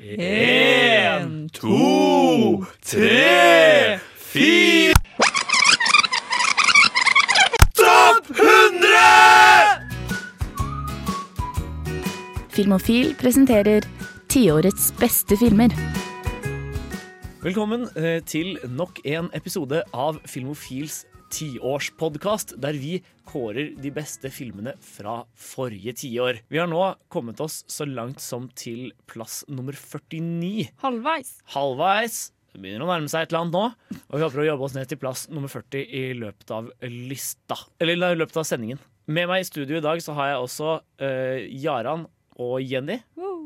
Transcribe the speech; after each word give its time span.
En, 0.00 1.48
to, 1.48 2.64
tre, 2.86 3.98
fire 4.14 4.94
Topp 7.74 8.30
100! 8.30 8.38
Filmofil 12.54 13.16
presenterer 13.18 13.82
tiårets 14.30 14.92
beste 15.00 15.34
filmer. 15.34 15.74
Velkommen 17.42 17.88
eh, 17.98 18.22
til 18.22 18.54
nok 18.70 19.02
en 19.02 19.26
episode 19.34 19.82
av 19.90 20.22
Filmofils 20.30 21.08
tiårspodkast, 21.34 22.56
der 22.60 22.78
vi 22.80 22.98
kårer 23.28 23.74
de 23.80 23.92
beste 23.94 24.30
filmene 24.32 24.74
fra 24.82 25.20
forrige 25.36 25.94
tiår. 26.02 26.42
Vi 26.48 26.60
har 26.60 26.70
nå 26.70 26.82
kommet 27.12 27.40
oss 27.44 27.60
så 27.70 27.86
langt 27.88 28.22
som 28.24 28.48
til 28.58 28.92
plass 29.10 29.42
nummer 29.48 29.76
49. 29.76 30.68
Halvveis. 30.84 31.38
Halvveis. 31.54 32.18
Det 32.48 32.62
begynner 32.62 32.86
å 32.86 32.92
nærme 32.92 33.10
seg 33.12 33.26
et 33.26 33.32
eller 33.32 33.44
annet 33.44 33.56
nå. 33.58 33.98
Og 34.08 34.14
vi 34.16 34.24
håper 34.24 34.42
å 34.42 34.46
jobbe 34.48 34.68
oss 34.68 34.76
ned 34.76 34.88
til 34.90 35.00
plass 35.00 35.26
nummer 35.30 35.52
40 35.52 35.84
i 35.84 36.04
løpet 36.18 36.54
av 36.56 36.70
lista. 36.88 37.58
Eller 37.78 38.16
i 38.16 38.18
løpet 38.18 38.40
av 38.40 38.48
sendingen. 38.48 38.80
Med 39.08 39.28
meg 39.30 39.44
i 39.44 39.48
studio 39.48 39.78
i 39.78 39.84
dag 39.84 40.00
så 40.04 40.16
har 40.18 40.32
jeg 40.32 40.46
også 40.46 40.72
uh, 40.80 41.38
Jaran 41.48 42.08
og 42.38 42.58
Jenny. 42.62 42.98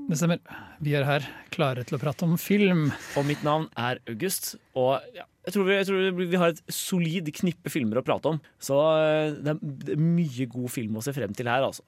Det 0.09 0.18
stemmer. 0.18 0.40
Vi 0.82 0.95
er 0.98 1.06
her 1.06 1.26
klare 1.54 1.84
til 1.87 1.96
å 1.96 2.01
prate 2.02 2.26
om 2.26 2.34
film. 2.40 2.88
Og 3.18 3.26
mitt 3.28 3.45
navn 3.46 3.68
er 3.78 4.01
August. 4.10 4.56
Og 4.78 4.98
ja, 5.16 5.26
jeg, 5.42 5.55
tror 5.55 5.66
vi, 5.66 5.74
jeg 5.74 5.88
tror 5.88 6.19
vi 6.20 6.38
har 6.38 6.52
et 6.52 6.62
solid 6.73 7.30
knippe 7.34 7.73
filmer 7.73 7.98
å 7.98 8.05
prate 8.06 8.30
om. 8.30 8.41
Så 8.62 8.78
det, 9.42 9.56
er, 9.56 9.62
det 9.62 9.96
er 9.96 10.02
mye 10.02 10.48
god 10.51 10.68
film 10.70 10.98
å 11.01 11.05
se 11.05 11.15
frem 11.16 11.34
til 11.34 11.51
her, 11.51 11.66
altså. 11.66 11.82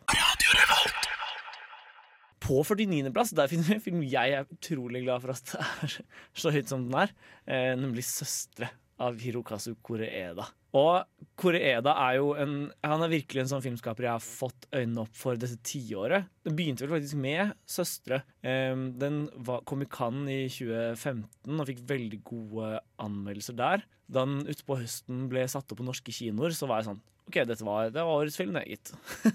På 2.44 2.60
49.-plass 2.66 3.32
der 3.38 3.48
finner 3.48 3.70
vi 3.70 3.76
en 3.78 3.84
film 3.84 4.02
jeg 4.04 4.34
er 4.36 4.48
utrolig 4.52 5.04
glad 5.06 5.22
for 5.22 5.32
at 5.32 5.52
det 5.54 5.60
er 5.86 6.42
så 6.44 6.52
høyt 6.52 6.68
som 6.68 6.88
den 6.88 6.98
er, 7.06 7.14
eh, 7.48 7.70
nemlig 7.78 8.04
'Søstre' 8.04 8.68
av 9.04 9.18
Hirokazu 9.20 9.74
Koreeda. 9.84 10.46
Og 10.74 11.28
Koreeda 11.38 11.92
er 12.02 12.16
jo 12.18 12.32
en 12.38 12.54
Han 12.82 13.04
er 13.06 13.12
virkelig 13.12 13.44
en 13.44 13.50
sånn 13.52 13.62
filmskaper 13.62 14.08
jeg 14.08 14.16
har 14.16 14.24
fått 14.24 14.66
øynene 14.74 15.04
opp 15.04 15.14
for 15.16 15.38
dette 15.38 15.60
tiåret. 15.66 16.26
Det 16.42 16.54
begynte 16.56 16.86
vel 16.86 16.96
faktisk 16.96 17.20
med 17.22 17.54
'Søstre'. 17.62 18.22
Um, 18.42 18.86
den 18.98 19.28
kom 19.64 19.82
i 19.82 19.90
Cannes 19.90 20.34
i 20.34 20.48
2015 20.50 21.60
og 21.60 21.68
fikk 21.70 21.84
veldig 21.86 22.20
gode 22.26 22.80
anmeldelser 22.98 23.58
der. 23.58 23.84
Da 24.10 24.26
den 24.26 24.44
utpå 24.50 24.80
høsten 24.82 25.28
ble 25.30 25.46
satt 25.48 25.70
opp 25.70 25.78
på 25.80 25.86
norske 25.86 26.12
kinoer, 26.12 26.52
så 26.52 26.68
var 26.68 26.82
jeg 26.82 26.90
sånn 26.92 27.02
OK, 27.24 27.38
dette 27.48 27.64
var, 27.64 27.88
det 27.88 28.02
var 28.04 28.20
årets 28.20 28.36
film, 28.36 28.52
det, 28.52 28.66
gitt. 28.68 28.90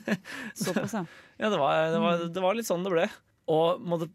Såpass, 0.62 0.94
ja. 0.94 1.06
ja, 1.40 1.50
det 1.50 1.58
var, 1.58 1.88
det, 1.90 2.02
var, 2.03 2.25
det 2.36 2.44
var 2.44 2.58
litt 2.58 2.67
sånn 2.67 2.84
det 2.86 2.92
ble. 2.94 3.08
Og 3.50 3.81
måtte 3.81 4.12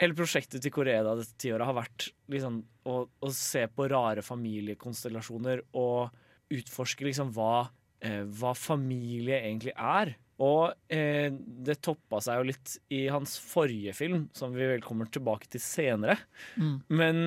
Hele 0.00 0.16
prosjektet 0.16 0.60
til 0.60 0.72
Korea 0.74 1.00
dette 1.06 1.38
tiåret 1.40 1.68
har 1.68 1.76
vært 1.78 2.10
liksom, 2.32 2.60
å, 2.84 3.00
å, 3.08 3.32
se 3.32 3.64
på 3.72 3.88
rare 3.88 4.24
familiekonstellasjoner 4.24 5.64
og 5.80 6.12
utforske 6.52 7.06
liksom 7.08 7.32
hva, 7.36 7.66
eh, 8.04 8.22
hva 8.38 8.52
familie 8.56 9.40
egentlig 9.40 9.72
er. 9.72 10.12
Og 10.44 10.92
eh, 10.92 11.32
det 11.32 11.78
toppa 11.80 12.20
seg 12.20 12.42
jo 12.42 12.48
litt 12.50 12.76
i 12.92 13.06
hans 13.08 13.38
forrige 13.40 13.94
film, 13.96 14.26
som 14.36 14.52
vi 14.52 14.68
vel 14.68 14.84
kommer 14.84 15.08
tilbake 15.08 15.48
til 15.48 15.64
senere. 15.64 16.18
Mm. 16.60 16.74
Men 16.92 17.22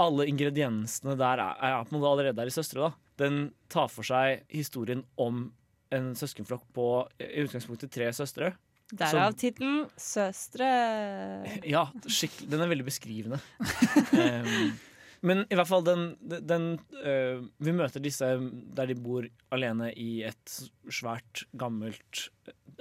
alle 0.00 0.28
ingrediensene 0.30 1.18
der 1.18 1.42
er, 1.42 1.58
er 1.58 1.82
på 1.82 1.90
en 1.90 1.98
måte 1.98 2.12
allerede 2.12 2.38
der 2.38 2.52
i 2.52 2.54
'Søstre'. 2.54 2.86
da. 2.86 2.92
Den 3.18 3.50
tar 3.68 3.90
for 3.90 4.06
seg 4.06 4.46
historien 4.48 5.02
om 5.18 5.48
en 5.92 6.14
søskenflokk 6.16 6.70
på 6.72 6.86
i 7.20 7.42
utgangspunktet 7.42 7.92
tre 7.92 8.08
søstre 8.16 8.54
Derav 8.92 9.34
tittelen 9.40 9.86
'Søstre'. 9.96 10.68
Ja. 11.64 11.86
Den 12.44 12.60
er 12.60 12.68
veldig 12.68 12.84
beskrivende. 12.84 13.38
um, 14.12 14.72
men 15.28 15.44
i 15.48 15.56
hvert 15.56 15.70
fall 15.70 15.84
den, 15.86 16.04
den 16.20 16.66
uh, 17.00 17.40
Vi 17.62 17.72
møter 17.72 18.04
disse 18.04 18.28
der 18.76 18.90
de 18.90 18.98
bor 19.00 19.28
alene 19.54 19.92
i 19.96 20.22
et 20.28 20.56
svært 20.92 21.46
gammelt 21.56 22.26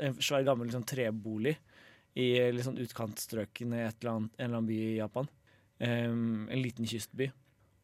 En 0.01 0.17
svær 0.19 0.43
gammel 0.47 0.67
liksom, 0.67 0.87
trebolig 0.87 1.55
i 2.19 2.33
liksom, 2.51 2.75
utkantstrøkene 2.81 3.77
i 3.79 3.85
et 3.87 4.01
eller 4.01 4.17
annet, 4.17 4.33
en 4.35 4.45
eller 4.45 4.57
annen 4.57 4.67
by 4.67 4.79
i 4.83 4.97
Japan. 4.97 5.29
Um, 5.79 6.49
en 6.51 6.59
liten 6.59 6.87
kystby. 6.87 7.29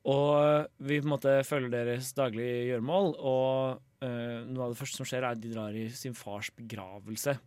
Og 0.07 0.67
vi 0.83 0.99
på 0.99 1.07
en 1.07 1.13
måte 1.13 1.35
følger 1.47 1.71
deres 1.71 2.11
daglige 2.15 2.65
gjøremål, 2.69 3.13
og 3.15 3.79
uh, 4.03 4.39
noe 4.47 4.65
av 4.65 4.73
det 4.73 4.79
første 4.81 4.99
som 4.99 5.07
skjer, 5.07 5.23
er 5.23 5.35
at 5.35 5.39
de 5.43 5.51
drar 5.53 5.75
i 5.75 5.87
sin 5.95 6.15
fars 6.15 6.51
begravelse. 6.59 7.37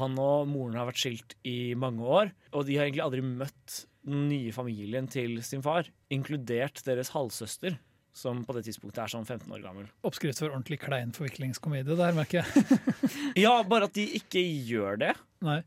Han 0.00 0.16
og 0.20 0.46
moren 0.50 0.78
har 0.78 0.88
vært 0.88 1.02
skilt 1.02 1.36
i 1.46 1.74
mange 1.78 2.04
år, 2.04 2.32
og 2.52 2.66
de 2.68 2.78
har 2.78 2.88
egentlig 2.88 3.04
aldri 3.04 3.24
møtt 3.26 3.82
den 4.06 4.28
nye 4.30 4.54
familien 4.54 5.08
til 5.10 5.40
sin 5.44 5.64
far, 5.64 5.88
inkludert 6.14 6.82
deres 6.86 7.12
halvsøster. 7.14 7.78
Som 8.16 8.46
på 8.48 8.54
det 8.56 8.62
tidspunktet 8.64 9.02
er 9.02 9.12
sånn 9.12 9.26
15 9.26 9.50
år 9.52 9.60
gammel. 9.60 9.88
Oppskrift 10.08 10.40
for 10.40 10.48
ordentlig 10.48 10.78
klein 10.80 11.10
forviklingskomedie 11.12 11.98
der, 11.98 12.14
merker 12.16 12.40
jeg. 12.40 12.78
ja, 13.44 13.58
bare 13.68 13.90
at 13.90 13.96
de 13.98 14.06
ikke 14.16 14.40
gjør 14.40 15.02
det. 15.02 15.10
Nei. 15.44 15.58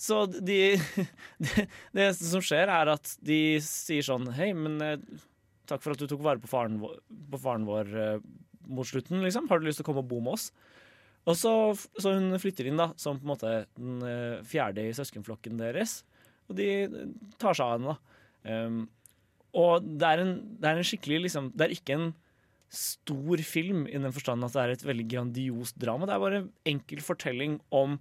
Så 0.00 0.22
de, 0.32 0.78
det, 1.44 1.66
eneste 1.92 2.30
som 2.30 2.40
skjer, 2.40 2.72
er 2.72 2.94
at 2.94 3.12
de 3.20 3.60
sier 3.60 4.06
sånn 4.06 4.30
Hei, 4.32 4.54
men 4.56 4.80
eh, 4.80 4.96
takk 5.68 5.84
for 5.84 5.92
at 5.92 6.00
du 6.00 6.08
tok 6.08 6.24
vare 6.24 6.40
på 6.40 6.48
faren 6.48 6.80
vår, 6.80 6.96
på 7.34 7.40
faren 7.42 7.68
vår 7.68 7.92
eh, 7.92 8.24
mot 8.70 8.88
slutten, 8.88 9.20
liksom. 9.26 9.50
Har 9.50 9.60
du 9.60 9.68
lyst 9.68 9.82
til 9.82 9.84
å 9.84 9.90
komme 9.90 10.04
og 10.06 10.08
bo 10.08 10.22
med 10.24 10.38
oss? 10.38 10.48
Og 11.28 11.36
så, 11.36 11.52
så, 12.00 12.14
hun 12.16 12.38
flytter 12.40 12.70
inn 12.70 12.80
da, 12.80 12.90
som 13.00 13.18
på 13.20 13.26
en 13.26 13.32
måte 13.34 13.52
den 13.76 14.00
eh, 14.06 14.38
fjerde 14.48 14.86
i 14.88 14.94
søskenflokken 14.96 15.60
deres. 15.60 16.00
Og 16.48 16.56
de 16.58 16.70
tar 17.40 17.56
seg 17.56 17.66
av 17.66 17.76
henne. 17.76 17.92
da. 17.92 18.16
Um, 18.40 18.80
og 19.60 19.84
det 19.84 20.06
er, 20.06 20.22
en, 20.22 20.32
det 20.62 20.68
er 20.70 20.78
en 20.78 20.86
skikkelig 20.86 21.18
liksom, 21.26 21.50
Det 21.52 21.66
er 21.66 21.72
ikke 21.74 21.96
en 21.98 22.06
stor 22.70 23.42
film 23.42 23.82
i 23.90 23.98
den 23.98 24.14
forstand 24.14 24.46
at 24.46 24.54
det 24.54 24.62
er 24.62 24.72
et 24.76 24.86
veldig 24.86 25.06
grandiost 25.10 25.78
drama. 25.82 26.06
Det 26.06 26.14
er 26.14 26.22
bare 26.22 26.40
en 26.40 26.50
enkel 26.72 27.02
fortelling 27.02 27.58
om 27.74 27.98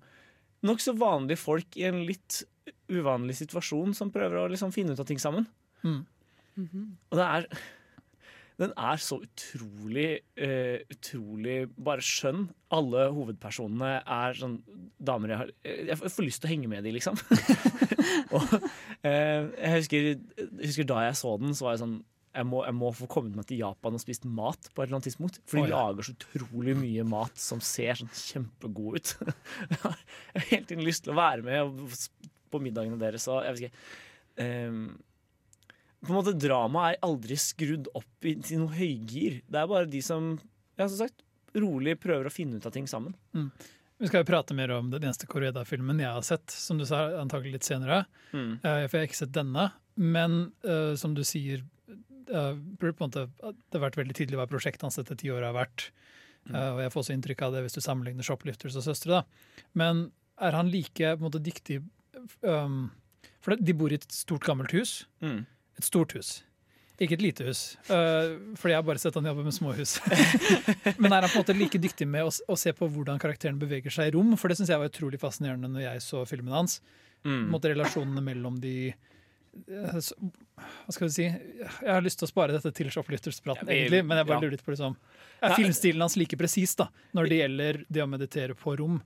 nokså 0.66 0.94
vanlige 1.00 1.42
folk 1.42 1.78
i 1.80 1.88
en 1.90 2.04
litt 2.06 2.44
uvanlig 2.90 3.40
situasjon 3.40 3.96
som 3.98 4.14
prøver 4.14 4.38
å 4.44 4.50
liksom 4.52 4.74
finne 4.76 4.94
ut 4.94 5.02
av 5.02 5.08
ting 5.10 5.22
sammen. 5.22 5.48
Mm. 5.82 6.06
Mm 6.56 6.70
-hmm. 6.72 6.86
Og 7.10 7.18
det 7.18 7.26
er 7.26 7.48
den 8.60 8.74
er 8.76 9.00
så 9.02 9.20
utrolig 9.24 10.08
uh, 10.42 10.78
utrolig 10.92 11.58
bare 11.80 12.04
skjønn. 12.04 12.48
Alle 12.76 13.08
hovedpersonene 13.16 13.92
er 14.04 14.38
sånn 14.38 14.60
damer 15.00 15.34
jeg 15.34 15.40
har 15.40 15.52
Jeg 15.96 15.98
får 16.02 16.26
lyst 16.26 16.44
til 16.44 16.50
å 16.50 16.54
henge 16.54 16.72
med 16.72 16.84
dem, 16.86 16.98
liksom. 16.98 17.18
og 18.36 18.46
uh, 18.54 19.08
jeg, 19.08 19.74
husker, 19.78 20.10
jeg, 20.12 20.50
husker, 20.66 20.90
da 20.92 21.06
jeg 21.08 21.20
så 21.22 21.36
den, 21.42 21.56
så 21.56 21.70
var 21.70 21.78
jeg 21.78 21.84
sånn 21.86 22.00
jeg 22.30 22.46
må, 22.46 22.60
jeg 22.62 22.76
må 22.78 22.92
få 22.94 23.08
kommet 23.10 23.34
meg 23.36 23.48
til 23.50 23.58
Japan 23.64 23.96
og 23.98 24.02
spist 24.04 24.26
mat 24.30 24.68
på 24.70 24.84
et 24.84 24.86
eller 24.86 25.00
annet 25.00 25.08
tidspunkt. 25.10 25.40
For 25.50 25.58
de 25.58 25.64
oh, 25.66 25.72
ja. 25.72 25.80
lager 25.80 26.06
så 26.06 26.14
utrolig 26.14 26.76
mye 26.78 27.06
mat 27.10 27.42
som 27.42 27.62
ser 27.64 27.98
sånn 27.98 28.12
kjempegod 28.14 29.00
ut. 29.00 29.14
jeg 29.72 29.80
har 29.82 30.46
helt 30.52 30.70
tiden 30.70 30.86
lyst 30.86 31.08
til 31.08 31.16
å 31.16 31.20
være 31.20 31.48
med 31.48 31.98
på 32.54 32.62
middagene 32.62 33.02
deres. 33.02 33.26
Så 33.26 33.40
jeg 33.46 33.58
vet 33.58 33.66
ikke 33.66 34.70
um, 34.70 34.84
på 36.06 36.14
en 36.14 36.20
måte 36.20 36.36
Dramaet 36.38 36.96
er 36.96 37.04
aldri 37.06 37.36
skrudd 37.40 37.90
opp 37.98 38.28
i, 38.28 38.36
til 38.44 38.64
noe 38.64 38.76
høygir. 38.76 39.42
Det 39.48 39.60
er 39.60 39.72
bare 39.72 39.90
de 39.90 40.02
som 40.06 40.38
ja, 40.80 40.88
som 40.88 40.96
sagt, 41.02 41.26
rolig 41.60 41.98
prøver 42.00 42.30
å 42.30 42.34
finne 42.34 42.60
ut 42.60 42.68
av 42.68 42.74
ting 42.76 42.88
sammen. 42.88 43.16
Mm. 43.36 43.50
Vi 44.00 44.08
skal 44.08 44.24
jo 44.24 44.30
prate 44.30 44.56
mer 44.56 44.72
om 44.72 44.88
den 44.94 45.04
eneste 45.04 45.28
Koreda-filmen 45.28 46.00
jeg 46.00 46.16
har 46.16 46.24
sett, 46.24 46.54
som 46.56 46.80
du 46.80 46.86
sa 46.88 47.02
antagelig 47.20 47.58
litt 47.58 47.68
senere. 47.68 48.06
Mm. 48.32 48.62
Uh, 48.64 48.86
for 48.86 48.96
jeg 48.96 49.02
har 49.02 49.10
ikke 49.10 49.20
sett 49.20 49.36
denne. 49.36 49.66
Men 50.00 50.38
uh, 50.64 50.94
som 51.00 51.18
du 51.18 51.26
sier, 51.28 51.66
uh, 52.32 52.54
måte, 53.02 53.26
det 53.28 53.76
har 53.76 53.84
vært 53.84 54.00
veldig 54.00 54.16
tydelig 54.16 54.40
hva 54.40 54.48
prosjektet 54.48 54.88
hans 54.88 55.02
ti 55.10 55.34
år 55.34 55.50
har 55.50 55.58
vært. 55.58 55.90
Mm. 56.50 56.56
og 56.56 56.78
jeg 56.80 56.92
får 56.94 57.02
også 57.02 57.14
inntrykk 57.14 57.42
av 57.44 57.52
det 57.54 57.62
hvis 57.66 57.76
du 57.76 57.82
sammenligner 57.84 58.26
Shoplifters 58.26 58.78
og 58.80 58.86
Søstre. 58.86 59.20
da. 59.20 59.66
Men 59.78 60.06
er 60.40 60.56
han 60.56 60.72
like 60.72 61.12
på 61.12 61.20
en 61.20 61.26
måte, 61.26 61.42
dyktig 61.44 61.82
um, 62.48 62.88
For 63.44 63.60
de 63.60 63.76
bor 63.76 63.92
i 63.92 63.98
et 64.00 64.08
stort, 64.16 64.48
gammelt 64.48 64.72
hus. 64.74 65.04
Mm. 65.20 65.44
Et 65.80 65.88
stort 65.88 66.14
hus. 66.18 66.40
Ikke 67.00 67.16
et 67.16 67.22
lite 67.24 67.46
hus, 67.48 67.60
uh, 67.88 68.36
fordi 68.60 68.74
jeg 68.74 68.82
har 68.82 68.84
bare 68.84 69.00
sett 69.00 69.16
han 69.16 69.28
jobbe 69.30 69.46
med 69.46 69.56
småhus. 69.56 69.94
Men 71.00 71.14
er 71.14 71.24
han 71.24 71.32
på 71.32 71.38
en 71.38 71.44
måte 71.46 71.56
like 71.56 71.80
dyktig 71.80 72.08
med 72.12 72.28
å, 72.28 72.32
å 72.52 72.58
se 72.60 72.74
på 72.76 72.90
hvordan 72.92 73.22
karakteren 73.24 73.60
beveger 73.62 73.94
seg 73.94 74.10
i 74.10 74.14
rom? 74.18 74.34
For 74.40 74.52
det 74.52 74.58
syns 74.60 74.74
jeg 74.74 74.82
var 74.82 74.92
utrolig 74.92 75.20
fascinerende 75.22 75.70
når 75.72 75.86
jeg 75.86 76.02
så 76.04 76.26
filmen 76.28 76.58
hans. 76.58 76.82
Mm. 77.24 77.46
Måte 77.54 77.72
relasjonene 77.72 78.24
mellom 78.24 78.60
de 78.60 78.74
uh, 78.92 79.96
Hva 79.96 80.94
skal 80.96 81.06
vi 81.06 81.10
si 81.12 81.26
Jeg 81.26 81.88
har 81.88 82.04
lyst 82.04 82.22
til 82.22 82.28
å 82.28 82.32
spare 82.32 82.56
dette 82.56 82.72
til 82.76 82.92
Shoplifters-praten, 82.92 83.68
ja, 83.68 83.76
egentlig, 83.76 84.04
men 84.08 84.20
jeg 84.20 84.28
bare 84.30 84.38
ja. 84.38 84.44
lurer 84.46 84.56
litt 84.56 84.64
på 84.64 84.72
liksom, 84.72 84.96
Er 85.44 85.56
filmstilen 85.56 86.04
hans 86.04 86.16
like 86.20 86.40
presis 86.40 86.76
da, 86.80 86.88
når 87.16 87.32
det 87.32 87.40
gjelder 87.42 87.82
det 87.88 88.04
å 88.04 88.08
meditere 88.12 88.56
på 88.60 88.76
rom? 88.80 89.00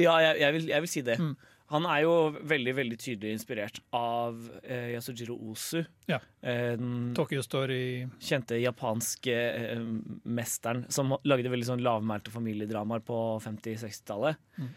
Ja, 0.00 0.14
jeg, 0.24 0.38
jeg, 0.40 0.56
vil, 0.56 0.70
jeg 0.72 0.84
vil, 0.84 0.90
si 0.90 1.02
det. 1.06 1.18
Mm. 1.20 1.34
Han 1.72 1.86
er 1.88 2.02
jo 2.04 2.14
veldig 2.48 2.74
veldig 2.76 2.98
tydelig 3.00 3.36
inspirert 3.38 3.80
av 3.96 4.38
eh, 4.60 4.92
Yasujiro 4.92 5.38
Osu. 5.50 5.80
Ja. 6.10 6.18
Eh, 6.44 6.76
Tokyo 7.16 7.42
Story. 7.44 8.04
Kjente 8.20 8.58
japanske 8.60 9.36
eh, 9.36 9.84
mesteren 10.28 10.84
som 10.92 11.16
lagde 11.24 11.52
veldig 11.52 11.70
sånn 11.70 11.84
lavmælte 11.84 12.34
familiedramaer 12.34 13.04
på 13.06 13.18
50-60-tallet. 13.44 14.42
Mm. 14.60 14.68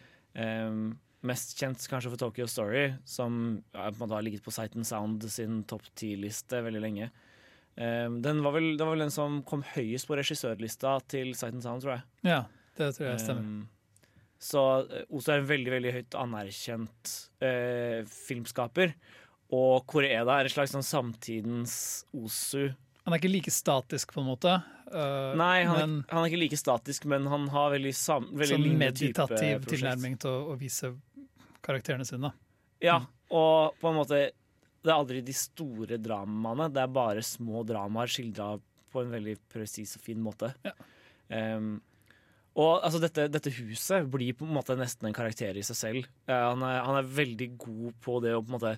Eh, 0.46 0.72
mest 1.26 1.56
kjent 1.60 1.84
kanskje 1.90 2.14
for 2.14 2.22
Tokyo 2.22 2.48
Story, 2.48 2.88
som 3.06 3.60
ja, 3.74 3.90
har 3.92 4.26
ligget 4.26 4.46
på 4.46 4.54
Sight 4.54 4.76
and 4.78 4.88
Sound 4.88 5.26
sin 5.32 5.64
topp 5.68 5.88
ti-liste 5.98 6.62
veldig 6.64 6.84
lenge. 6.84 7.12
Um, 7.76 8.22
den 8.24 8.40
var 8.44 8.56
vel, 8.56 8.78
det 8.78 8.86
var 8.86 8.96
vel 8.96 9.04
den 9.04 9.12
som 9.12 9.42
kom 9.48 9.66
høyest 9.74 10.08
på 10.08 10.16
regissørlista 10.16 10.96
til 11.12 11.34
Sight 11.36 11.58
and 11.58 11.66
Sound, 11.66 11.84
tror 11.84 11.98
jeg. 11.98 12.06
Ja, 12.30 12.44
det 12.80 12.94
tror 12.96 13.10
jeg 13.10 13.24
stemmer. 13.26 13.66
Så 14.46 14.62
uh, 14.86 14.96
Oso 15.10 15.34
er 15.34 15.42
en 15.42 15.50
veldig 15.50 15.74
veldig 15.74 15.94
høyt 15.96 16.18
anerkjent 16.22 17.14
eh, 17.44 18.02
filmskaper. 18.10 18.94
Og 19.56 19.86
Koreeda 19.90 20.40
er 20.40 20.50
et 20.50 20.54
slags 20.54 20.74
sånn 20.76 20.86
samtidens 20.86 21.76
Osu. 22.18 22.70
Han 23.06 23.14
er 23.14 23.22
ikke 23.22 23.30
like 23.30 23.54
statisk, 23.54 24.16
på 24.16 24.24
en 24.24 24.30
måte. 24.32 24.54
Uh, 24.90 25.34
Nei, 25.38 25.66
han, 25.66 25.78
men, 25.78 25.98
er, 26.02 26.14
han, 26.14 26.24
er, 26.24 26.30
ikke 26.32 26.42
like 26.42 26.58
statisk, 26.58 27.06
men 27.10 27.28
han 27.30 27.46
har 27.54 27.74
veldig, 27.74 27.94
sam, 27.98 28.26
veldig 28.34 28.58
sånn 28.58 28.80
meditativ 28.82 29.68
tilnærming 29.70 30.18
til 30.22 30.32
å, 30.34 30.40
å, 30.54 30.58
vise 30.58 30.92
karakterene 31.66 32.06
sine. 32.06 32.32
Ja, 32.82 33.00
og 33.34 33.78
på 33.82 33.90
en 33.90 33.98
måte 33.98 34.20
det 34.86 34.92
er 34.92 35.00
aldri 35.00 35.22
de 35.26 35.34
store 35.34 35.98
dramaene, 36.02 36.70
det 36.74 36.84
er 36.84 36.92
bare 36.94 37.26
små 37.26 37.64
dramaer 37.66 38.10
skildra 38.12 38.52
på 38.94 39.02
en 39.02 39.14
veldig 39.14 39.36
presis 39.50 39.96
og 39.98 40.06
fin 40.06 40.22
måte. 40.22 40.52
Ja. 40.66 40.76
Um, 41.58 41.80
og 42.56 42.86
altså, 42.88 43.02
dette, 43.04 43.28
dette, 43.31 43.52
huset 43.57 44.07
blir 44.12 44.36
på 44.38 44.48
en 44.48 44.56
måte 44.56 44.78
nesten 44.80 45.10
en 45.10 45.16
karakter 45.16 45.57
i 45.60 45.63
seg 45.66 45.80
selv. 45.80 46.12
Uh, 46.30 46.36
han, 46.36 46.63
er, 46.63 46.80
han, 46.88 47.00
er, 47.02 47.16
veldig 47.18 47.50
god 47.60 47.98
på 48.06 48.19
det 48.24 48.36
å 48.36 48.44
på 48.44 48.52
en 48.52 48.57
måte 48.57 48.75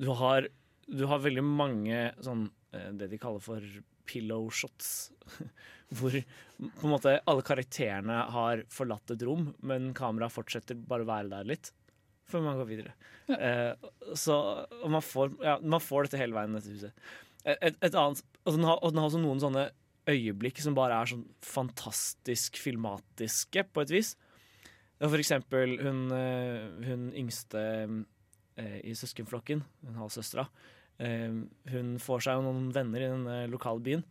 Du 0.00 0.08
har, 0.16 0.48
du 0.88 1.04
har 1.10 1.24
veldig 1.24 1.44
mange 1.44 2.06
sånn 2.24 2.46
uh, 2.48 2.90
det 2.96 3.10
de 3.12 3.20
kaller 3.20 3.44
for 3.44 3.64
pillow 4.08 4.48
shots. 4.48 5.10
hvor 5.98 6.12
på 6.12 6.84
en 6.86 6.92
måte 6.92 7.18
alle 7.28 7.44
karakterene 7.44 8.22
har 8.32 8.64
forlatt 8.72 9.12
et 9.12 9.24
rom, 9.24 9.50
men 9.64 9.92
kameraet 9.96 10.34
fortsetter 10.34 10.76
bare 10.88 11.04
å 11.04 11.08
være 11.08 11.32
der 11.32 11.52
litt 11.52 11.72
før 12.28 12.42
man 12.44 12.58
går 12.60 12.68
videre. 12.68 12.94
Ja. 13.28 13.36
Uh, 13.36 14.14
så 14.16 14.34
man 14.88 15.04
får, 15.04 15.36
ja, 15.44 15.58
man 15.64 15.84
får, 15.84 16.08
dette 16.08 16.20
hele 16.20 16.36
veien 16.36 16.56
dette 16.56 16.72
huset. 16.72 17.12
Et, 17.48 17.76
et 17.76 17.94
annet, 17.94 18.20
og 18.44 18.56
den, 18.56 18.66
har, 18.68 18.80
og 18.80 18.92
den 18.92 19.00
har 19.00 19.08
også 19.08 19.20
noen 19.22 19.40
sånne 19.40 19.68
øyeblikk 20.08 20.60
som 20.62 20.76
bare 20.76 21.00
er 21.00 21.10
sånn 21.10 21.26
fantastisk 21.44 22.58
filmatiske, 22.60 23.64
på 23.72 23.84
et 23.84 23.92
vis. 23.92 24.14
For 24.98 25.18
eksempel 25.20 25.76
hun, 25.84 26.08
eh, 26.14 26.64
hun 26.88 27.10
yngste 27.14 27.60
uh, 27.86 28.78
i 28.82 28.94
søskenflokken, 28.98 29.62
hun 29.86 30.00
halvsøstera, 30.00 30.48
uh, 31.04 31.36
hun 31.70 31.92
får 32.02 32.24
seg 32.26 32.42
noen 32.42 32.72
venner 32.74 33.04
i 33.04 33.12
den 33.12 33.52
lokale 33.52 33.84
byen, 33.84 34.02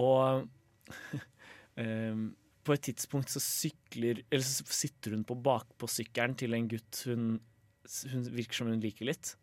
og 0.00 0.46
på 2.68 2.74
et 2.74 2.82
tidspunkt 2.88 3.30
så 3.30 3.40
sykler 3.42 4.18
Eller 4.32 4.44
så 4.44 4.64
sitter 4.66 5.14
hun 5.14 5.24
på 5.26 5.36
bakpåsykkelen 5.46 6.34
til 6.38 6.56
en 6.56 6.66
gutt 6.70 7.02
hun, 7.06 7.28
hun 8.12 8.24
virker 8.34 8.58
som 8.58 8.70
hun 8.70 8.82
liker 8.82 9.06
litt. 9.06 9.34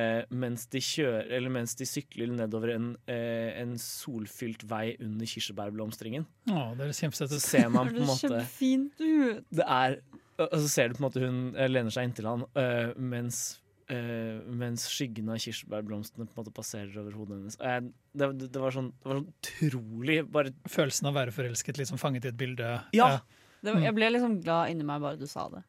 Eh, 0.00 0.22
mens, 0.32 0.64
de 0.72 0.80
kjører, 0.80 1.26
eller 1.36 1.52
mens 1.52 1.74
de 1.76 1.84
sykler 1.84 2.30
nedover 2.32 2.72
en, 2.72 2.92
eh, 3.12 3.50
en 3.60 3.74
solfylt 3.76 4.64
vei 4.64 4.94
under 5.04 5.28
kirsebærblomstringen. 5.28 6.24
Å, 6.48 6.62
det 6.78 6.86
er 6.86 6.94
kjempesøtt 6.96 7.34
Så 7.34 7.40
ser 7.44 7.68
man 7.68 7.90
på 7.92 8.00
en 8.00 8.08
måte 8.08 8.30
Det 8.32 8.46
fint 8.54 9.02
ut. 9.02 9.42
Det 9.52 9.66
er, 9.66 9.98
og 10.40 10.54
så 10.54 10.68
ser 10.72 10.88
du 10.88 10.96
på 10.96 11.02
en 11.02 11.08
måte 11.10 11.24
hun 11.24 11.42
eh, 11.52 11.68
lener 11.68 11.92
seg 11.92 12.08
inntil 12.08 12.30
han, 12.30 12.46
eh, 12.56 12.94
mens 12.96 13.44
Uh, 13.92 14.38
mens 14.56 14.86
skyggene 14.88 15.34
av 15.34 15.40
kirsebærblomstene 15.42 16.24
på 16.24 16.32
en 16.32 16.38
måte 16.38 16.52
passerer 16.54 16.94
over 17.02 17.16
hodet 17.18 17.34
hennes. 17.34 17.56
Uh, 17.60 17.90
det, 18.16 18.28
det, 18.46 18.60
var 18.62 18.72
sånn, 18.72 18.86
det 19.02 19.10
var 19.10 19.18
sånn 19.18 19.26
utrolig 19.28 20.16
bare 20.32 20.52
Følelsen 20.70 21.10
av 21.10 21.12
å 21.12 21.18
være 21.18 21.34
forelsket, 21.36 21.80
liksom 21.82 22.00
fanget 22.00 22.24
i 22.24 22.30
et 22.30 22.38
bilde. 22.38 22.70
Ja. 22.96 23.18
Var, 23.62 23.78
jeg 23.84 23.94
ble 23.94 24.08
liksom 24.10 24.38
glad 24.42 24.72
inni 24.72 24.86
meg 24.86 25.02
bare 25.04 25.18
du 25.20 25.28
sa 25.30 25.44
det. 25.52 25.62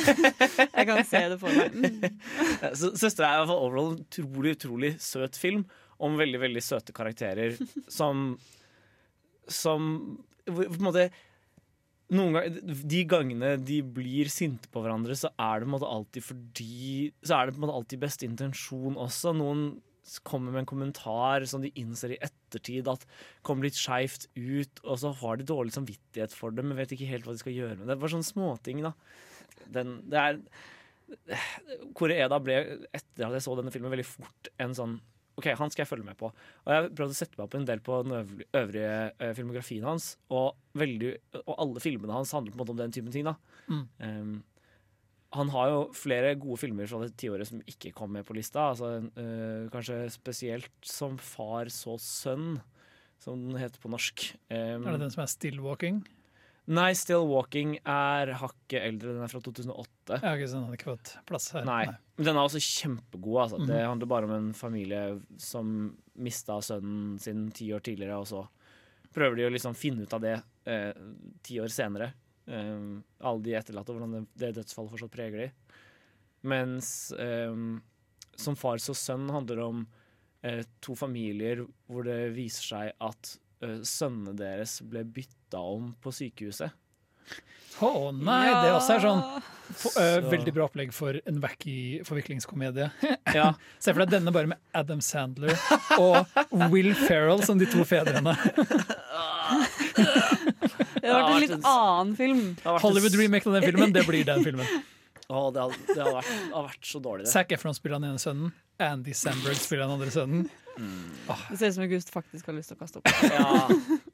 jeg 0.78 0.86
kan 0.88 1.02
se 1.04 1.20
det 1.34 1.36
for 1.42 1.52
meg. 1.52 1.74
Mm. 1.76 2.20
Søstera 2.72 3.28
er 3.28 3.34
i 3.34 3.42
hvert 3.42 3.50
fall 3.50 3.64
overall 3.66 3.90
en 3.92 4.00
utrolig, 4.00 4.54
utrolig 4.56 4.92
søt 5.04 5.36
film 5.36 5.66
om 6.04 6.16
veldig, 6.18 6.40
veldig 6.46 6.62
søte 6.64 6.94
karakterer 6.96 7.58
som 7.92 8.34
Som 9.44 9.92
på 10.48 10.64
en 10.64 10.84
måte 10.84 11.08
noen 12.14 12.36
ganger, 12.36 12.58
De 12.84 13.02
gangene 13.08 13.54
de 13.60 13.80
blir 13.84 14.28
sinte 14.32 14.68
på 14.72 14.82
hverandre, 14.84 15.16
så 15.16 15.30
er 15.40 15.60
det 15.60 15.66
på 15.66 15.70
en 15.70 15.76
måte 15.76 15.92
alltid 15.96 16.26
fordi 16.26 17.12
Så 17.24 17.36
er 17.36 17.46
det 17.46 17.54
på 17.54 17.60
en 17.60 17.66
måte 17.66 17.76
alltid 17.78 18.02
beste 18.02 18.28
intensjon 18.28 18.96
også. 19.00 19.32
Noen 19.36 19.68
kommer 20.26 20.52
med 20.52 20.64
en 20.64 20.68
kommentar 20.68 21.46
som 21.48 21.62
de 21.64 21.72
innser 21.80 22.14
i 22.14 22.20
ettertid 22.22 22.88
at 22.90 23.06
kommer 23.46 23.68
litt 23.68 23.78
skeivt 23.78 24.28
ut, 24.36 24.82
og 24.84 25.00
så 25.00 25.14
har 25.22 25.40
de 25.40 25.48
dårlig 25.48 25.74
samvittighet 25.76 26.34
for 26.36 26.54
det, 26.54 26.64
men 26.64 26.78
vet 26.78 26.92
ikke 26.94 27.08
helt 27.08 27.26
hva 27.26 27.34
de 27.36 27.42
skal 27.42 27.56
gjøre 27.56 27.78
med 27.78 27.86
det. 27.86 27.94
Det 27.94 28.02
bare 28.02 28.14
sånne 28.16 28.28
småting, 28.28 28.84
da. 28.84 28.92
Den, 29.74 29.96
det 30.10 30.20
er 30.20 30.40
Koreeda 31.96 32.38
ble, 32.42 32.60
etter 32.94 33.26
at 33.26 33.36
jeg 33.36 33.44
så 33.44 33.56
denne 33.58 33.72
filmen, 33.72 33.92
veldig 33.92 34.06
fort 34.08 34.48
en 34.62 34.76
sånn 34.76 34.96
OK, 35.34 35.48
han 35.58 35.72
skal 35.72 35.82
jeg 35.82 35.90
følge 35.90 36.06
med 36.06 36.14
på. 36.18 36.28
Og 36.30 36.68
jeg 36.70 36.90
prøvde 36.94 37.14
å 37.14 37.18
sette 37.18 37.34
meg 37.34 37.48
opp 37.48 37.54
en 37.58 37.64
del 37.66 37.80
på 37.82 37.96
den 38.06 38.44
øvrige 38.54 38.90
uh, 39.18 39.30
filmografien 39.34 39.86
hans, 39.86 40.12
og, 40.30 40.54
veldig, 40.78 41.10
og, 41.40 41.54
alle 41.56 41.82
filmene 41.82 42.14
hans 42.14 42.34
handler 42.36 42.54
på 42.54 42.60
en 42.60 42.62
måte 42.62 42.74
om 42.76 42.78
den 42.78 42.94
typen 42.94 43.14
ting. 43.14 43.26
da. 43.26 43.34
Mm. 43.66 43.82
Um, 43.98 44.36
han 45.34 45.50
har 45.50 45.70
jo 45.72 45.80
flere 45.96 46.34
gode 46.40 46.60
filmer 46.62 46.88
fra 46.90 47.02
det 47.02 47.14
tiåret 47.20 47.48
som 47.48 47.62
ikke 47.70 47.92
kom 47.96 48.12
med 48.14 48.26
på 48.26 48.36
lista. 48.36 48.70
Altså, 48.70 49.00
øh, 49.18 49.70
kanskje 49.72 50.04
spesielt 50.14 50.70
som 50.82 51.18
'Far 51.18 51.70
så 51.72 51.98
sønn', 51.98 52.60
som 53.18 53.48
den 53.48 53.58
heter 53.58 53.80
på 53.80 53.90
norsk. 53.90 54.34
Um, 54.50 54.86
er 54.86 54.92
det 54.92 55.00
den 55.00 55.10
som 55.10 55.22
er 55.22 55.30
'Still 55.30 55.60
Walking'? 55.60 56.04
Nei, 56.66 56.92
'Still 56.94 57.26
Walking' 57.28 57.76
er 57.84 58.32
hakket 58.40 58.80
eldre. 58.80 59.12
Den 59.12 59.22
er 59.22 59.28
fra 59.28 59.40
2008. 59.40 60.20
Ja, 60.22 60.32
okay, 60.32 60.46
så 60.46 60.56
den 60.56 60.64
hadde 60.64 60.78
ikke 60.78 60.92
fått 60.96 61.16
plass 61.26 61.50
her. 61.52 61.64
Nei, 61.64 61.84
Nei. 61.90 61.96
Men 62.16 62.26
den 62.26 62.36
er 62.36 62.46
også 62.46 62.62
kjempegod. 62.62 63.42
Altså. 63.42 63.56
Mm 63.56 63.62
-hmm. 63.62 63.66
Det 63.66 63.80
mhm. 63.80 63.88
handler 63.88 64.06
bare 64.06 64.24
om 64.24 64.30
en 64.30 64.54
familie 64.54 65.20
som 65.36 65.96
mista 66.14 66.60
sønnen 66.60 67.18
sin 67.18 67.50
ti 67.50 67.72
år 67.72 67.80
tidligere, 67.80 68.16
og 68.16 68.26
så 68.26 68.46
prøver 69.12 69.36
de 69.36 69.46
å 69.46 69.50
liksom 69.50 69.74
finne 69.74 70.02
ut 70.02 70.12
av 70.12 70.20
det 70.20 70.42
eh, 70.66 70.92
ti 71.42 71.60
år 71.60 71.68
senere. 71.68 72.12
Eh, 72.46 72.80
alle 73.24 73.44
de 73.44 73.54
etterlatte, 73.56 73.92
og 73.92 74.00
hvordan 74.00 74.18
det, 74.18 74.24
det 74.40 74.54
dødsfallet 74.58 74.94
fortsatt 74.94 75.14
preger 75.14 75.44
de. 75.44 75.76
Mens 76.44 76.88
um, 77.16 77.78
Som 78.36 78.56
far 78.58 78.82
så 78.82 78.92
sønn 78.92 79.30
handler 79.32 79.62
om 79.64 79.86
uh, 80.44 80.60
to 80.84 80.92
familier 80.98 81.62
hvor 81.88 82.04
det 82.04 82.34
viser 82.36 82.66
seg 82.68 82.90
at 83.00 83.30
uh, 83.64 83.80
sønnene 83.80 84.34
deres 84.36 84.82
ble 84.84 85.06
bytta 85.08 85.44
bytta 85.54 85.60
om 85.60 85.94
på 86.02 86.12
sykehuset. 86.12 86.70
Å 87.80 87.88
oh, 87.88 88.12
nei, 88.14 88.46
ja. 88.46 88.58
det 88.62 88.72
også 88.76 88.94
er 88.94 89.00
sånn 89.02 89.22
for, 89.74 89.96
uh, 89.98 90.28
Veldig 90.30 90.52
bra 90.54 90.68
opplegg 90.68 90.92
for 90.94 91.16
en 91.26 91.40
wacky 91.42 92.02
forviklingskomedie. 92.06 92.90
Ja. 93.34 93.54
Se 93.82 93.90
for 93.90 94.04
deg 94.04 94.12
denne 94.14 94.30
bare 94.34 94.52
med 94.52 94.60
Adam 94.72 95.00
Sandler 95.02 95.56
og 95.98 96.22
Will 96.70 96.94
Ferrell 96.94 97.42
som 97.46 97.58
de 97.58 97.66
to 97.70 97.82
fedrene. 97.88 98.36
det 101.04 101.12
hadde 101.12 101.28
vært 101.28 101.36
en 101.36 101.44
litt 101.44 101.70
annen 101.70 102.18
film. 102.18 102.42
Hollywood-remake 102.64 103.50
av 103.50 103.56
den 103.58 103.68
filmen, 103.68 103.94
det 103.94 104.04
blir 104.08 104.26
den 104.32 104.44
filmen. 104.46 104.74
Oh, 105.32 105.46
det, 105.48 105.56
har, 105.56 105.72
det 105.72 105.94
hadde, 105.96 106.10
vært, 106.18 106.32
hadde 106.52 106.62
vært 106.66 106.84
så 106.84 106.98
dårlig, 107.00 107.24
det. 107.24 107.30
Zac 107.32 107.52
Efron 107.56 107.72
spiller 107.72 107.96
den 107.96 108.10
ene 108.10 108.20
sønnen. 108.20 108.50
Andy 108.84 109.14
Sandberg 109.16 109.56
spiller 109.56 109.86
den 109.86 109.94
andre 109.94 110.10
sønnen. 110.12 110.42
Mm. 110.74 111.14
Oh. 111.32 111.44
Det 111.48 111.56
ser 111.62 111.70
ut 111.70 111.76
som 111.78 111.84
August 111.86 112.12
faktisk 112.12 112.50
har 112.50 112.56
lyst 112.58 112.68
til 112.68 112.76
å 112.76 112.80
kaste 112.82 113.00
opp. 113.00 113.08
ja, 113.32 113.46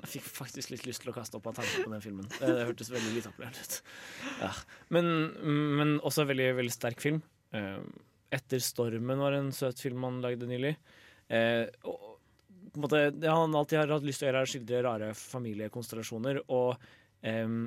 jeg 0.05 0.11
fikk 0.13 0.29
faktisk 0.37 0.71
litt 0.71 0.85
lyst 0.87 1.03
til 1.03 1.11
å 1.11 1.17
kaste 1.17 1.41
opp 1.41 1.49
av 1.51 1.57
tanken 1.59 1.83
på 1.83 1.91
den 1.97 2.05
filmen. 2.05 2.29
Det, 2.37 2.45
det 2.47 2.69
hørtes 2.69 2.93
veldig 2.95 3.17
lite 3.17 3.33
appellerende 3.33 3.67
ut. 3.67 3.91
Ja. 4.45 4.53
Men, 4.95 5.11
men, 5.81 5.93
også 5.99 6.23
en 6.23 6.31
veldig, 6.31 6.49
veldig 6.61 6.77
sterk 6.77 7.03
film. 7.03 7.19
Uh, 7.57 7.83
Etter 8.31 8.63
stormen 8.63 9.19
var 9.19 9.35
en 9.35 9.51
søt 9.57 9.83
film 9.83 10.07
han 10.07 10.23
lagde 10.23 10.47
nylig. 10.47 10.77
Eh, 11.31 11.65
og, 11.87 12.10
måte, 12.79 13.11
det 13.11 13.31
han 13.31 13.55
alltid 13.57 13.81
har 13.81 13.93
hatt 13.97 14.07
lyst 14.07 14.23
til 14.23 14.29
å 14.29 14.31
gjøre, 14.31 14.43
er 14.43 14.49
å 14.49 14.53
skildre 14.53 14.83
rare 14.87 15.11
familiekonstellasjoner. 15.19 16.43
Og 16.53 16.75
um, 17.27 17.61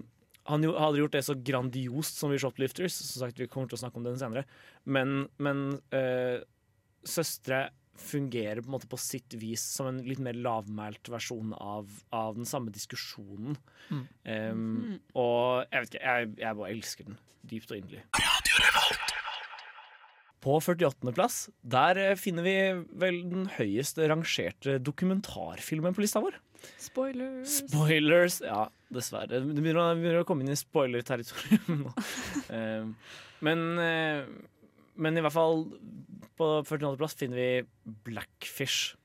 han 0.49 0.65
hadde 0.67 0.99
gjort 0.99 1.15
det 1.15 1.25
så 1.27 1.35
grandiost 1.39 2.19
som 2.19 2.33
i 2.33 2.39
Shoplifters. 2.41 2.95
Som 2.95 3.25
sagt, 3.25 3.39
Vi 3.39 3.49
kommer 3.51 3.71
til 3.71 3.79
å 3.79 3.83
snakke 3.85 3.99
om 3.99 4.07
den 4.07 4.19
senere. 4.19 4.45
Men, 4.83 5.25
men 5.43 5.65
uh, 5.95 6.43
søstre 7.03 7.69
fungerer 7.99 8.61
på 8.61 8.71
en 8.71 8.75
måte 8.75 8.89
på 8.89 8.97
sitt 8.97 9.35
vis 9.37 9.61
som 9.75 9.87
en 9.89 10.01
litt 10.07 10.21
mer 10.23 10.33
lavmælt 10.33 11.11
versjon 11.13 11.53
av, 11.53 11.89
av 12.15 12.37
den 12.39 12.49
samme 12.49 12.73
diskusjonen. 12.73 13.57
Mm. 13.89 14.05
Um, 14.25 14.95
og 15.13 15.67
jeg 15.69 15.83
vet 15.83 15.93
ikke, 15.93 16.05
jeg, 16.05 16.31
jeg, 16.41 16.59
bare 16.61 16.73
elsker 16.73 17.11
den 17.11 17.19
dypt 17.53 17.75
og 17.75 17.83
inderlig. 17.83 19.12
På 20.43 20.57
48.-plass 20.59 21.45
der 21.75 21.99
eh, 22.01 22.15
finner 22.19 22.45
vi 22.45 22.55
vel 22.99 23.21
den 23.31 23.45
høyest 23.55 24.01
rangerte 24.11 24.77
dokumentarfilmen 24.83 25.95
på 25.95 26.03
lista 26.03 26.21
vår. 26.23 26.39
Spoilers. 26.79 27.59
Spoilers, 27.61 28.39
Ja, 28.43 28.65
dessverre. 28.93 29.39
Det 29.39 29.61
begynner 29.63 29.95
begynner 29.95 30.23
å 30.23 30.27
komme 30.27 30.45
inn 30.45 30.53
i 30.53 30.59
spoiler-territorium 30.59 31.85
nå. 31.85 31.93
um, 32.49 32.91
men, 33.47 33.63
uh, 33.79 34.27
men 34.95 35.19
i 35.19 35.23
hvert 35.23 35.35
fall 35.35 35.65
på 36.39 36.49
48.-plass 36.67 37.17
finner 37.19 37.39
vi 37.39 37.95
Blackfish. 38.07 38.97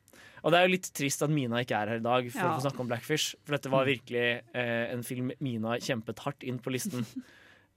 Og 0.43 0.55
det 0.55 0.59
er 0.59 0.69
jo 0.69 0.75
litt 0.77 0.91
trist 0.95 1.25
at 1.25 1.33
Mina 1.35 1.63
ikke 1.63 1.79
er 1.79 1.93
her 1.93 2.01
i 2.01 2.05
dag 2.05 2.29
for 2.31 2.45
ja. 2.47 2.55
å 2.55 2.63
snakke 2.63 2.83
om 2.83 2.91
Blackfish. 2.91 3.35
For 3.43 3.57
dette 3.57 3.73
var 3.73 3.89
virkelig 3.89 4.27
eh, 4.39 4.85
en 4.93 5.03
film 5.07 5.33
Mina 5.45 5.79
kjempet 5.83 6.23
hardt 6.27 6.47
inn 6.47 6.61
på 6.63 6.75
listen. 6.75 7.07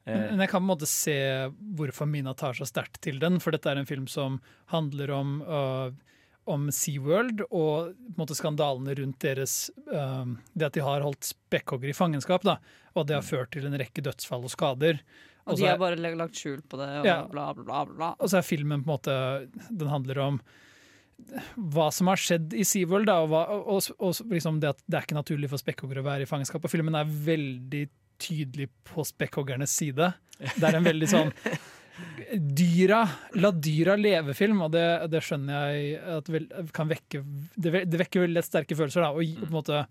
Eh, 0.05 0.29
Men 0.31 0.39
jeg 0.39 0.49
kan 0.49 0.61
på 0.61 0.65
en 0.65 0.71
måte 0.73 0.87
se 0.89 1.15
hvorfor 1.77 2.07
Mina 2.09 2.33
tar 2.33 2.53
så 2.57 2.65
sterkt 2.65 3.01
til 3.05 3.19
den, 3.21 3.39
for 3.39 3.51
dette 3.53 3.69
er 3.69 3.77
en 3.77 3.85
film 3.89 4.07
som 4.09 4.39
handler 4.73 5.11
om, 5.13 5.41
uh, 5.45 5.91
om 6.49 6.69
SeaWorld 6.73 7.43
og 7.51 7.91
på 7.93 8.09
en 8.15 8.17
måte 8.17 8.35
skandalene 8.37 8.95
rundt 8.97 9.19
deres 9.21 9.69
uh, 9.93 10.25
Det 10.57 10.65
at 10.71 10.73
de 10.73 10.81
har 10.81 11.01
holdt 11.05 11.29
spekkhoggere 11.35 11.93
i 11.93 11.97
fangenskap, 11.97 12.41
da, 12.47 12.57
og 12.95 13.05
det 13.07 13.19
har 13.19 13.27
ført 13.27 13.51
til 13.53 13.67
en 13.69 13.77
rekke 13.77 14.01
dødsfall 14.01 14.43
og 14.49 14.49
skader. 14.55 15.03
Og 15.45 15.53
så 15.57 15.61
de 15.61 15.65
er- 15.65 15.75
har 15.75 15.77
bare 15.81 15.95
lagt 16.17 16.35
skjul 16.37 16.61
på 16.69 16.77
det, 16.81 16.89
og 17.01 17.05
Ja. 17.05 17.21
bla, 17.27 17.51
bla, 17.53 17.63
bla. 17.63 17.85
bla. 17.85 18.09
Og 18.19 18.29
så 18.29 18.37
er 18.37 18.41
filmen 18.45 18.83
på 18.83 18.89
en 18.89 18.97
måte 18.97 19.49
Den 19.77 19.87
handler 19.87 20.17
om 20.19 20.41
hva 21.55 21.91
som 21.93 22.07
har 22.09 22.17
skjedd 22.17 22.53
i 22.57 22.63
SeaWorld, 22.65 23.05
da, 23.05 23.19
og, 23.21 23.29
hva, 23.29 23.41
og, 23.53 23.67
og, 23.69 23.95
og 24.01 24.31
liksom 24.33 24.59
det 24.59 24.69
at 24.73 24.79
det 24.89 24.97
er 24.97 25.05
ikke 25.05 25.17
naturlig 25.19 25.49
for 25.51 25.61
spekkhoggere 25.61 26.01
å 26.01 26.07
være 26.07 26.25
i 26.25 26.29
fangenskap. 26.29 26.63
Og 26.65 26.71
filmen 26.73 26.95
er 26.97 27.05
veldig 27.05 27.83
tydelig 28.21 28.69
på 28.87 29.05
spekkhoggernes 29.07 29.73
side. 29.81 30.11
Det 30.55 30.63
er 30.69 30.77
en 30.79 30.87
veldig 30.87 31.09
sånn 31.11 31.33
dyra, 32.31 33.01
la 33.37 33.51
dyra 33.51 33.95
leve-film, 33.99 34.61
og 34.65 34.71
det, 34.73 34.85
det 35.11 35.21
skjønner 35.25 35.71
jeg 35.75 35.99
at 36.17 36.29
vel, 36.31 36.47
kan 36.73 36.89
vekke 36.89 37.21
det, 37.61 37.83
det 37.91 37.99
vekker 38.05 38.23
veldig 38.25 38.37
lett 38.39 38.47
sterke 38.49 38.77
følelser. 38.79 39.05
Da, 39.05 39.11
og 39.13 39.25
gi- 39.25 39.37
på 39.41 39.49
en 39.49 39.57
måte 39.59 39.81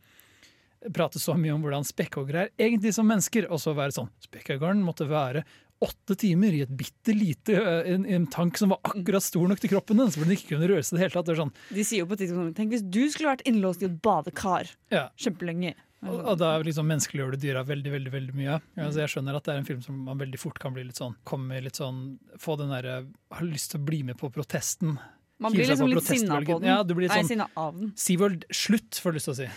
prate 0.96 1.20
så 1.20 1.34
mye 1.36 1.52
om 1.52 1.60
hvordan 1.64 1.84
spekkhoggere 1.84 2.46
er 2.48 2.52
egentlig 2.70 2.94
som 2.96 3.08
mennesker, 3.10 3.50
og 3.52 3.60
så 3.60 3.74
være 3.76 3.92
sånn 3.92 4.08
Spekkhoggeren 4.24 4.80
måtte 4.86 5.04
være 5.10 5.42
åtte 5.84 6.12
timer 6.20 6.52
i 6.52 6.62
et 6.64 6.72
bitte 6.76 7.12
lite 7.16 7.54
en, 7.88 8.02
en 8.04 8.26
tank 8.28 8.58
som 8.60 8.72
var 8.74 8.80
akkurat 8.84 9.24
stor 9.24 9.46
nok 9.48 9.60
til 9.62 9.70
kroppen 9.72 9.96
hennes, 10.00 10.16
hvor 10.16 10.26
den 10.28 10.34
ikke 10.36 10.50
kunne 10.54 10.68
røre 10.68 10.82
seg 10.84 10.92
i 10.92 10.98
det 10.98 11.04
hele 11.06 11.14
tatt. 11.14 11.28
Det 11.30 11.36
sånn, 11.38 11.52
De 11.72 11.84
sier 11.88 12.02
jo 12.02 12.08
på 12.10 12.16
et 12.18 12.20
tidspunkt 12.26 12.56
Tenk 12.58 12.74
hvis 12.74 12.84
du 12.84 12.98
skulle 13.12 13.30
vært 13.32 13.44
innlåst 13.48 13.84
i 13.84 13.88
et 13.88 13.94
badekar 14.04 14.68
ja. 14.92 15.06
kjempelenge. 15.20 15.72
Og, 16.00 16.16
og 16.32 16.36
da 16.40 16.54
liksom 16.64 16.86
menneskeliggjør 16.88 17.34
du 17.34 17.42
dyra 17.42 17.62
veldig, 17.68 17.90
veldig 17.92 18.12
veldig 18.14 18.34
mye. 18.38 18.54
Altså, 18.80 19.02
jeg 19.02 19.12
skjønner 19.12 19.36
at 19.36 19.44
det 19.44 19.52
er 19.52 19.58
en 19.60 19.66
film 19.68 19.80
som 19.84 19.98
man 20.06 20.20
veldig 20.22 20.38
fort 20.40 20.56
kan 20.62 20.72
bli 20.72 20.84
litt 20.88 20.96
sånn 20.96 21.12
Komme 21.28 21.58
litt 21.60 21.76
sånn 21.76 21.98
Få 22.40 22.54
den 22.56 22.70
derre 22.72 22.94
Har 23.36 23.44
lyst 23.44 23.74
til 23.74 23.82
å 23.82 23.84
bli 23.90 23.98
med 24.08 24.16
på 24.20 24.30
protesten. 24.32 24.94
Man 25.40 25.52
blir 25.52 25.68
liksom 25.68 25.90
litt 25.92 26.08
sinna 26.08 26.38
på 26.44 26.56
den. 26.60 26.70
Ja, 26.72 26.78
du 26.84 26.94
blir 26.96 27.08
Nei, 27.12 27.18
sånn 27.20 27.28
sinna 27.34 27.46
av 27.56 27.76
den. 27.76 27.92
SeaWorld, 28.00 28.46
slutt, 28.52 28.96
får 29.00 29.12
du 29.12 29.18
lyst 29.20 29.28
til 29.28 29.34
å 29.34 29.38
si. 29.42 29.50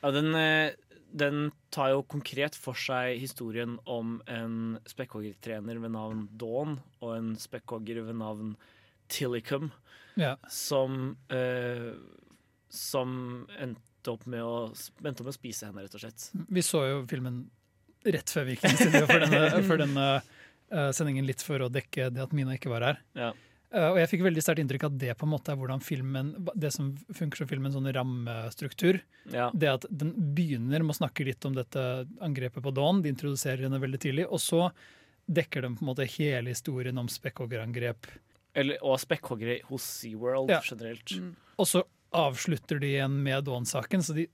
Ja, 0.00 0.10
den, 0.14 0.30
eh, 0.38 0.72
den 1.14 1.44
tar 1.74 1.92
jo 1.96 2.02
konkret 2.10 2.54
for 2.58 2.78
seg 2.78 3.18
historien 3.22 3.76
om 3.90 4.16
en 4.30 4.78
spekkhoggertrener 4.90 5.78
ved 5.82 5.94
navn 5.94 6.24
Dawn 6.38 6.78
og 7.02 7.12
en 7.16 7.32
spekkhogger 7.38 8.02
ved 8.06 8.18
navn 8.22 8.54
Tillicum 9.10 9.70
Ja. 10.18 10.36
som 10.48 11.16
eh, 11.30 11.90
som 12.70 13.46
endte 14.00 14.14
opp 14.14 14.26
med 14.26 14.42
å, 14.42 14.72
endte 15.04 15.20
opp 15.20 15.28
med 15.28 15.34
å 15.34 15.36
spise 15.36 15.68
henne, 15.68 15.84
rett 15.84 15.94
og 15.94 16.00
slett. 16.00 16.30
Vi 16.48 16.62
så 16.64 16.84
jo 16.88 17.04
filmen 17.10 17.44
rett 18.08 18.32
før 18.32 18.46
vi 18.48 18.56
gikk 18.56 18.64
inn 18.64 18.96
i 18.96 19.04
for 19.04 19.20
denne, 19.20 19.40
for 19.68 19.82
denne 19.82 20.06
uh, 20.72 20.90
sendingen, 20.96 21.26
litt 21.28 21.44
for 21.44 21.60
å 21.60 21.68
dekke 21.72 22.08
det 22.14 22.22
at 22.24 22.32
Mina 22.36 22.56
ikke 22.56 22.72
var 22.72 22.86
her. 22.86 23.00
Ja. 23.18 23.32
Uh, 23.70 23.92
og 23.92 23.98
jeg 24.00 24.10
fikk 24.14 24.24
veldig 24.24 24.42
sterkt 24.42 24.62
inntrykk 24.64 24.86
av 24.88 24.94
at 24.94 25.02
det 25.02 25.16
på 25.20 25.28
en 25.28 25.32
måte 25.34 25.52
er 25.52 25.60
hvordan 25.60 25.84
filmen, 25.84 26.32
det 26.56 26.72
som 26.74 26.94
funker 27.12 27.42
som 27.42 27.50
filmens 27.50 27.76
sånn 27.76 27.90
rammestruktur. 27.94 29.02
Ja. 29.34 29.50
Det 29.52 29.70
at 29.74 29.86
den 29.90 30.14
begynner 30.34 30.80
med 30.80 30.96
å 30.96 31.00
snakke 31.02 31.28
litt 31.28 31.44
om 31.46 31.58
dette 31.58 31.84
angrepet 32.24 32.64
på 32.64 32.72
Dawn, 32.74 33.04
de 33.04 33.12
introduserer 33.12 33.68
henne 33.68 33.82
veldig 33.82 34.00
tidlig, 34.00 34.26
og 34.32 34.40
så 34.42 34.70
dekker 35.30 35.62
den 35.62 35.76
på 35.76 35.84
en 35.84 35.92
måte 35.92 36.08
hele 36.16 36.50
historien 36.50 36.98
om 36.98 37.06
spekkhoggerangrep. 37.12 38.08
Eller, 38.58 38.80
og 38.82 38.96
spekkhoggere 38.98 39.60
hos 39.68 39.84
SeaWorld 40.00 40.50
Ja. 40.50 40.58
generelt. 40.66 41.12
Og 41.60 41.68
så 41.68 41.84
avslutter 42.16 42.80
de 42.82 42.94
igjen 42.94 43.22
med 43.22 43.44
Dawn-saken, 43.46 44.02
så 44.02 44.14
de, 44.16 44.26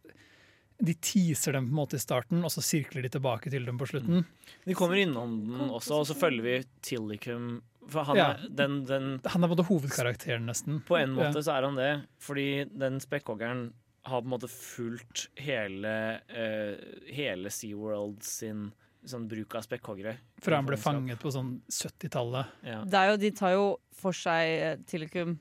de 0.78 0.94
teaser 0.94 1.56
dem 1.56 1.68
på 1.68 1.74
en 1.74 1.78
måte 1.80 1.96
i 1.98 2.02
starten, 2.02 2.42
og 2.44 2.52
så 2.52 2.62
sirkler 2.64 3.06
de 3.06 3.12
tilbake 3.16 3.50
til 3.52 3.64
dem 3.68 3.78
på 3.80 3.88
slutten. 3.90 4.24
De 4.66 4.74
kommer 4.76 5.00
innom 5.02 5.38
den 5.46 5.70
også, 5.70 6.02
og 6.02 6.06
så 6.10 6.16
følger 6.18 6.46
vi 6.46 6.56
Tillicum. 6.84 7.62
For 7.86 8.02
han 8.08 8.16
Ja. 8.18 8.30
er, 8.34 8.48
den, 8.50 8.80
den, 8.84 9.20
Han 9.24 9.44
er 9.44 9.48
både 9.48 9.62
hovedkarakteren, 9.68 10.46
nesten. 10.46 10.80
på 10.84 10.96
en 10.98 11.14
måte 11.14 11.36
Ja. 11.38 11.42
så 11.42 11.52
er 11.58 11.62
han 11.68 11.76
det, 11.76 12.06
fordi 12.18 12.64
den 12.76 12.98
spekkhoggeren 12.98 13.72
har 14.04 14.22
på 14.22 14.26
en 14.26 14.30
måte 14.30 14.48
fulgt 14.50 15.28
hele, 15.36 16.20
uh, 16.30 16.76
hele 17.12 17.50
SeaWorld 17.50 18.22
sin 18.22 18.72
sånn 19.06 19.28
bruk 19.28 19.54
av 19.54 19.62
spekkhoggere. 19.62 20.16
Fra 20.42 20.56
han 20.56 20.66
ble 20.66 20.76
fanget 20.76 21.18
på 21.22 21.30
sånn 21.30 21.60
70-tallet. 21.70 22.46
Ja. 22.66 23.16
De 23.16 23.30
tar 23.30 23.52
jo 23.52 23.66
for 23.94 24.12
seg 24.12 24.48
eh, 24.60 24.76
Tillicum 24.86 25.38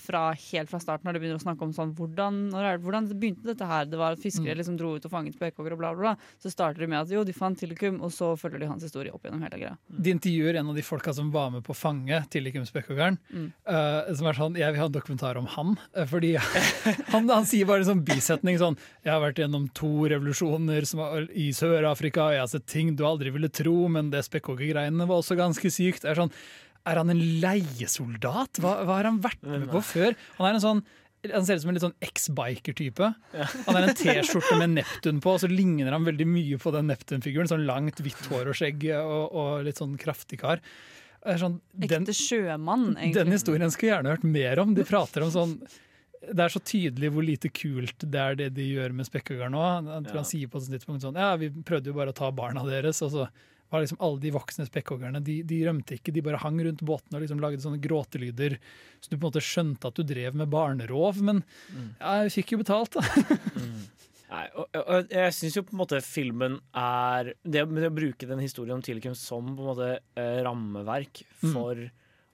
fra 0.00 0.30
helt 0.32 0.70
fra 0.70 0.78
starten, 0.80 1.04
når 1.04 1.12
de 1.16 1.20
begynner 1.20 1.40
å 1.40 1.42
snakke 1.44 1.62
om 1.66 1.72
sånn, 1.76 1.90
hvordan, 1.98 2.38
det, 2.54 2.70
hvordan 2.84 3.08
begynte 3.12 3.44
dette 3.44 3.66
her. 3.68 3.84
Det 3.90 3.98
var 4.00 4.16
at 4.16 4.22
fiskere 4.22 4.54
Mm. 4.54 4.58
liksom 4.60 4.76
dro 4.80 4.94
ut 4.96 5.04
og 5.04 5.10
fanget 5.12 5.34
spekkhoggere 5.36 5.76
og 5.76 5.78
bla, 5.82 5.90
bla, 5.94 6.00
bla. 6.14 6.32
Så 6.40 6.50
starter 6.52 6.80
de 6.80 6.86
med 6.88 7.00
at 7.02 7.10
jo, 7.12 7.24
de 7.24 7.32
fant 7.36 7.58
Tillicum, 7.58 8.00
og 8.00 8.10
så 8.12 8.30
følger 8.40 8.60
de 8.64 8.66
hans 8.70 8.82
historie 8.82 9.12
opp 9.12 9.22
gjennom 9.26 9.42
hele 9.44 9.58
greia. 9.60 9.76
De 9.88 10.10
intervjuer 10.14 10.56
en 10.60 10.70
av 10.72 10.74
de 10.78 10.82
folka 10.86 11.12
som 11.16 11.30
var 11.34 11.50
med 11.50 11.64
på 11.66 11.74
å 11.74 11.76
fange 11.76 12.22
Tillikum 12.32 12.64
Spekkhoggeren. 12.68 13.18
Mm. 13.32 13.52
uh, 13.68 14.14
som 14.16 14.26
er 14.30 14.32
sånn, 14.40 14.56
Jeg 14.56 14.72
vil 14.72 14.80
ha 14.80 14.86
en 14.86 14.92
dokumentar 14.96 15.36
om 15.36 15.46
han. 15.46 15.76
eh, 15.94 16.06
fordi 16.06 16.34
han, 17.12 17.28
han 17.28 17.44
sier 17.48 17.66
bare 17.68 17.84
en 17.84 17.90
sånn 17.92 18.04
bisetning 18.06 18.58
sånn 18.60 18.76
Jeg 19.04 19.12
har 19.12 19.20
vært 19.20 19.38
gjennom 19.42 19.68
to 19.76 20.06
revolusjoner 20.08 20.86
som 20.88 21.00
var 21.04 21.26
i 21.36 21.50
Sør-Afrika, 21.52 22.26
og 22.30 22.32
jeg 22.36 22.40
har 22.44 22.52
sett 22.52 22.66
ting 22.66 22.94
du 22.96 23.04
aldri 23.04 23.30
ville 23.34 23.48
tro, 23.52 23.88
men 23.92 24.10
det 24.10 24.24
spekkhoggergreiene 24.26 25.06
var 25.06 25.20
også 25.20 25.36
ganske 25.38 25.70
sykt. 25.72 26.02
Det 26.06 26.10
er 26.14 26.22
sånn 26.22 26.32
Er 26.86 27.00
han 27.00 27.10
en 27.10 27.20
leiesoldat? 27.42 28.60
Hva, 28.62 28.76
hva 28.86 29.00
har 29.00 29.08
han 29.10 29.18
vært 29.24 29.42
med 29.46 29.66
på 29.72 29.80
før? 29.84 30.14
Han 30.38 30.48
er 30.50 30.58
en 30.60 30.64
sånn 30.64 30.84
han 31.26 31.42
ser 31.42 31.56
ut 31.58 31.62
som 31.64 31.70
en 31.72 31.74
litt 31.74 31.82
sånn 31.82 31.94
ex-biker-type. 32.06 33.06
Han 33.66 33.74
har 33.74 33.86
en 33.88 33.96
T-skjorte 33.98 34.58
med 34.60 34.76
Neptun 34.76 35.16
på, 35.24 35.32
og 35.34 35.40
så 35.42 35.48
ligner 35.50 35.90
han 35.90 36.04
veldig 36.06 36.26
mye 36.28 36.58
på 36.62 36.70
den 36.70 36.86
Neptun-figuren. 36.86 37.48
Sånn 37.50 37.64
langt, 37.66 37.98
hvitt 38.04 38.28
hår 38.30 38.52
og 38.52 38.54
skjegg 38.54 38.84
og, 39.00 39.34
og 39.34 39.64
litt 39.66 39.80
sånn 39.80 39.96
kraftig 39.98 40.38
kar. 40.44 40.62
Sånn, 41.40 41.56
den, 41.74 42.04
Ekte 42.04 42.14
sjømann, 42.14 42.92
egentlig. 42.94 43.16
den 43.18 43.34
historien 43.34 43.72
skulle 43.74 43.88
jeg 43.90 43.96
gjerne 43.96 44.12
hørt 44.14 44.28
mer 44.36 44.62
om. 44.62 44.76
De 44.76 44.84
prater 44.86 45.24
om 45.26 45.32
sånn 45.34 45.56
Det 46.26 46.44
er 46.46 46.52
så 46.54 46.62
tydelig 46.62 47.10
hvor 47.16 47.26
lite 47.26 47.50
kult 47.50 48.06
det 48.06 48.22
er 48.22 48.38
det 48.38 48.46
de 48.60 48.68
gjør 48.76 48.94
med 49.00 49.08
spekkhoggeren 49.08 49.56
nå. 49.56 49.64
Jeg 49.88 50.06
tror 50.06 50.14
Ja. 50.14 50.20
han 50.22 50.30
sier 50.30 50.52
på 50.52 50.62
et 50.62 50.70
tidspunkt 50.76 51.02
sånn 51.08 51.18
Ja, 51.18 51.32
vi 51.42 51.50
prøvde 51.50 51.90
jo 51.90 51.96
bare 51.98 52.14
å 52.14 52.18
ta 52.22 52.30
barna 52.30 52.62
deres, 52.70 53.02
og 53.02 53.10
så 53.16 53.26
var 53.70 53.82
liksom 53.82 53.98
alle 54.04 54.22
de 54.22 54.32
voksne 54.34 54.66
spekkhoggerne 54.68 55.20
de, 55.24 55.40
de 55.46 55.60
rømte 55.66 55.96
ikke, 55.98 56.14
de 56.14 56.22
bare 56.24 56.40
hang 56.42 56.60
rundt 56.62 56.84
båtene 56.86 57.18
og 57.18 57.24
liksom 57.24 57.42
lagde 57.42 57.62
sånne 57.64 57.82
gråtelyder. 57.82 58.56
Så 59.00 59.10
du 59.10 59.16
på 59.16 59.20
en 59.24 59.28
måte 59.28 59.44
skjønte 59.44 59.90
at 59.90 59.98
du 59.98 60.06
drev 60.06 60.38
med 60.38 60.50
barnerov, 60.52 61.18
men 61.24 61.42
ja, 61.98 62.22
jeg 62.24 62.34
fikk 62.38 62.54
jo 62.54 62.62
betalt, 62.62 62.98
da. 62.98 63.04
Nei, 64.26 64.46
og, 64.58 64.64
og, 64.74 65.12
jeg 65.12 65.34
syns 65.36 65.56
jo 65.58 65.62
på 65.66 65.76
en 65.76 65.80
måte 65.84 66.00
filmen 66.02 66.56
er 66.74 67.28
Det 67.46 67.60
det 67.62 67.86
å 67.86 67.94
bruke 67.94 68.26
den 68.26 68.40
historien 68.42 68.74
om 68.74 68.82
Tillicum 68.82 69.14
som 69.14 69.52
på 69.52 69.62
en 69.62 69.68
måte 69.70 69.90
eh, 70.18 70.40
rammeverk 70.46 71.22
Mm. 71.36 71.52
for 71.52 71.80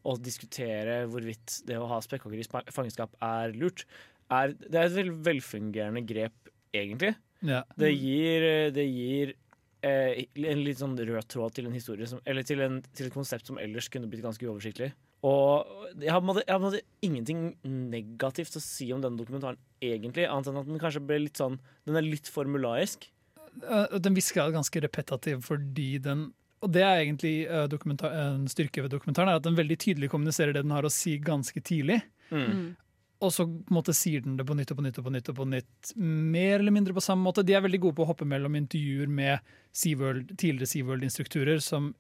å 0.09 0.13
diskutere 0.19 1.03
hvorvidt 1.11 1.61
det 1.67 1.77
å 1.79 1.89
ha 1.91 1.99
spekkhoggere 2.03 2.43
i 2.43 2.73
fangenskap 2.75 3.13
er 3.23 3.53
lurt, 3.59 3.85
er, 4.33 4.55
det 4.55 4.79
er 4.79 4.89
et 4.89 4.97
veldig 4.97 5.15
velfungerende 5.27 6.03
grep, 6.07 6.51
egentlig. 6.75 7.13
Ja. 7.43 7.63
Det 7.79 7.91
gir, 7.93 8.47
det 8.75 8.87
gir 8.87 9.35
eh, 9.83 10.25
en 10.49 10.63
litt 10.65 10.81
sånn 10.81 10.97
rød 10.99 11.29
tråd 11.29 11.55
til 11.57 11.67
en 11.69 11.77
historie 11.77 12.07
som, 12.07 12.21
Eller 12.27 12.47
til, 12.47 12.61
en, 12.65 12.81
til 12.95 13.09
et 13.09 13.15
konsept 13.15 13.47
som 13.51 13.59
ellers 13.59 13.89
kunne 13.93 14.09
blitt 14.11 14.25
ganske 14.25 14.47
uoversiktlig. 14.47 14.93
Og 15.23 15.67
jeg 16.03 16.11
har, 16.11 16.23
måte- 16.25 16.43
jeg 16.47 16.59
har 16.59 16.79
ingenting 17.03 17.43
negativt 17.63 18.57
å 18.59 18.63
si 18.63 18.89
om 18.93 19.03
denne 19.03 19.21
dokumentaren, 19.21 19.59
egentlig, 19.83 20.27
annet 20.27 20.51
enn 20.51 20.61
at 20.63 20.67
den 20.67 20.83
kanskje 20.83 21.05
ble 21.07 21.21
litt 21.29 21.39
sånn 21.39 21.61
Den 21.87 21.97
er 21.97 22.07
litt 22.07 22.27
formulaisk. 22.31 23.09
Den 23.53 24.15
grad 24.17 24.55
ganske 24.55 24.81
repetativ 24.81 25.43
fordi 25.45 25.99
den 26.03 26.33
og 26.63 26.71
det 26.71 26.83
er 26.87 27.01
egentlig 27.03 27.49
uh, 27.51 27.67
en 27.67 28.45
styrke 28.47 28.85
ved 28.85 28.93
dokumentaren, 28.95 29.33
er 29.33 29.41
at 29.41 29.43
den 29.43 29.57
veldig 29.59 29.77
tydelig 29.83 30.09
kommuniserer 30.13 30.55
det 30.55 30.63
den 30.63 30.71
har 30.71 30.87
å 30.87 30.91
si 30.95 31.17
ganske 31.19 31.59
tidlig. 31.59 31.97
Mm. 32.31 32.77
Og 33.23 33.31
så 33.31 33.45
måte 33.71 33.95
sier 33.95 34.23
den 34.25 34.37
det 34.37 34.45
på 34.49 34.57
nytt 34.59 34.73
og 34.75 34.81
på 34.81 34.85
nytt 34.85 34.99
og 34.99 35.05
på 35.07 35.13
nytt. 35.15 35.29
og 35.31 35.37
på 35.39 35.45
nytt, 35.47 35.93
Mer 35.97 36.57
eller 36.59 36.75
mindre 36.75 36.95
på 36.97 37.05
samme 37.05 37.23
måte. 37.23 37.45
De 37.47 37.55
er 37.55 37.63
veldig 37.63 37.81
gode 37.85 37.97
på 38.01 38.03
å 38.07 38.11
hoppe 38.11 38.27
mellom 38.27 38.57
intervjuer 38.59 39.07
med 39.09 39.53
SeaWorld, 39.73 40.33
tidligere 40.37 40.71
SeaWorld-instruktører 40.73 41.63
som 41.63 41.93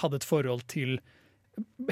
hadde 0.00 0.16
et 0.22 0.24
forhold 0.28 0.64
til 0.72 0.96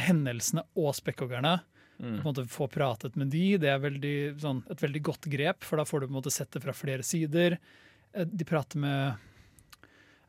hendelsene 0.00 0.64
og 0.80 0.94
spekkhoggerne. 0.96 1.58
På 2.00 2.06
en 2.08 2.22
måte 2.24 2.46
Få 2.48 2.64
pratet 2.72 3.16
med 3.20 3.28
de, 3.28 3.58
det 3.60 3.68
er 3.68 3.82
veldig, 3.82 4.14
sånn, 4.40 4.62
et 4.72 4.80
veldig 4.80 5.02
godt 5.04 5.26
grep, 5.28 5.66
for 5.68 5.76
da 5.76 5.84
får 5.84 6.00
du 6.00 6.06
på 6.08 6.14
en 6.14 6.18
måte 6.22 6.32
sett 6.32 6.50
det 6.56 6.62
fra 6.64 6.72
flere 6.72 7.04
sider. 7.04 7.58
Eh, 8.14 8.24
De 8.24 8.46
prater 8.48 8.80
med 8.80 9.18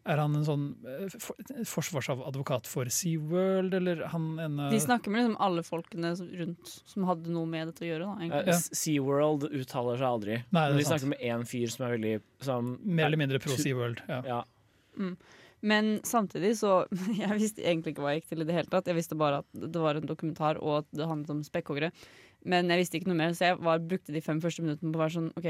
Er 0.10 0.18
han 0.18 0.34
en 0.34 0.46
sånn 0.46 0.64
eh, 0.90 1.12
forsvarsadvokat 1.70 2.66
for 2.70 2.90
SeaWorld, 2.90 3.76
eller 3.78 4.00
han 4.10 4.32
en 4.42 4.56
eh, 4.64 4.72
De 4.74 4.80
snakker 4.82 5.14
med 5.14 5.22
liksom 5.22 5.36
alle 5.46 5.62
folkene 5.66 6.14
rundt 6.18 6.72
som 6.90 7.06
hadde 7.06 7.34
noe 7.34 7.50
med 7.50 7.70
dette 7.70 7.86
å 7.86 7.90
gjøre. 7.90 8.08
Da, 8.08 8.16
egentlig. 8.24 8.56
Eh, 8.56 8.80
SeaWorld 8.80 9.46
uttaler 9.52 10.02
seg 10.02 10.08
aldri. 10.08 10.40
Nei, 10.50 10.64
er 10.64 10.74
de 10.74 10.88
sant. 10.88 10.96
snakker 10.96 11.12
med 11.14 11.22
én 11.30 11.46
fyr 11.52 11.74
som 11.74 11.86
er 11.86 11.94
veldig 11.98 12.16
som, 12.48 12.72
Mer 12.82 13.12
eller 13.12 13.22
mindre 13.22 13.42
pro 13.44 13.58
SeaWorld. 13.60 14.02
Ja. 14.10 14.24
Ja. 14.26 14.42
Men 15.62 15.92
samtidig 16.04 16.56
så 16.58 16.88
Jeg 17.22 17.38
visste 17.38 17.62
egentlig 17.62 17.94
ikke 17.94 18.04
hva 18.04 18.16
jeg 18.16 18.24
gikk 18.24 18.32
til 18.32 18.42
i 18.42 18.50
det 18.50 18.58
hele 18.58 18.74
tatt. 18.74 18.90
Jeg 18.90 18.98
visste 18.98 19.20
bare 19.22 19.44
at 19.44 19.62
det 19.62 19.86
var 19.86 20.00
en 20.00 20.10
dokumentar 20.10 20.58
og 20.64 20.80
at 20.80 20.90
det 20.98 21.12
handlet 21.12 21.36
om 21.36 21.46
spekkhoggere. 21.46 21.92
Men 22.50 22.74
jeg 22.74 22.82
visste 22.82 22.98
ikke 22.98 23.12
noe 23.12 23.22
mer, 23.22 23.38
så 23.38 23.52
jeg 23.52 23.62
var, 23.62 23.86
brukte 23.86 24.18
de 24.18 24.26
fem 24.26 24.42
første 24.42 24.66
minuttene 24.66 24.90
på 24.90 24.98
å 24.98 25.04
være 25.04 25.18
sånn 25.20 25.30
OK, 25.38 25.48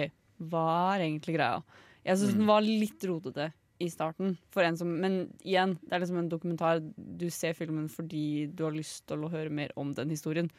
hva 0.52 0.68
er 0.98 1.06
egentlig 1.08 1.38
greia? 1.38 1.64
Jeg 2.04 2.20
syns 2.20 2.36
den 2.36 2.50
var 2.50 2.66
litt 2.66 3.08
rotete 3.08 3.52
i 3.82 3.88
starten. 3.92 4.36
For 4.54 4.66
en 4.66 4.78
som, 4.80 4.90
men 5.04 5.14
igjen, 5.42 5.78
det 5.84 5.96
er 5.96 6.04
liksom 6.04 6.22
en 6.22 6.32
dokumentar. 6.32 6.82
Du 6.96 7.28
ser 7.34 7.58
filmen 7.58 7.88
fordi 7.92 8.48
du 8.54 8.66
har 8.68 8.76
lyst 8.76 9.08
til 9.10 9.26
å 9.26 9.32
høre 9.32 9.54
mer 9.54 9.74
om 9.80 9.94
den 9.98 10.14
historien. 10.14 10.50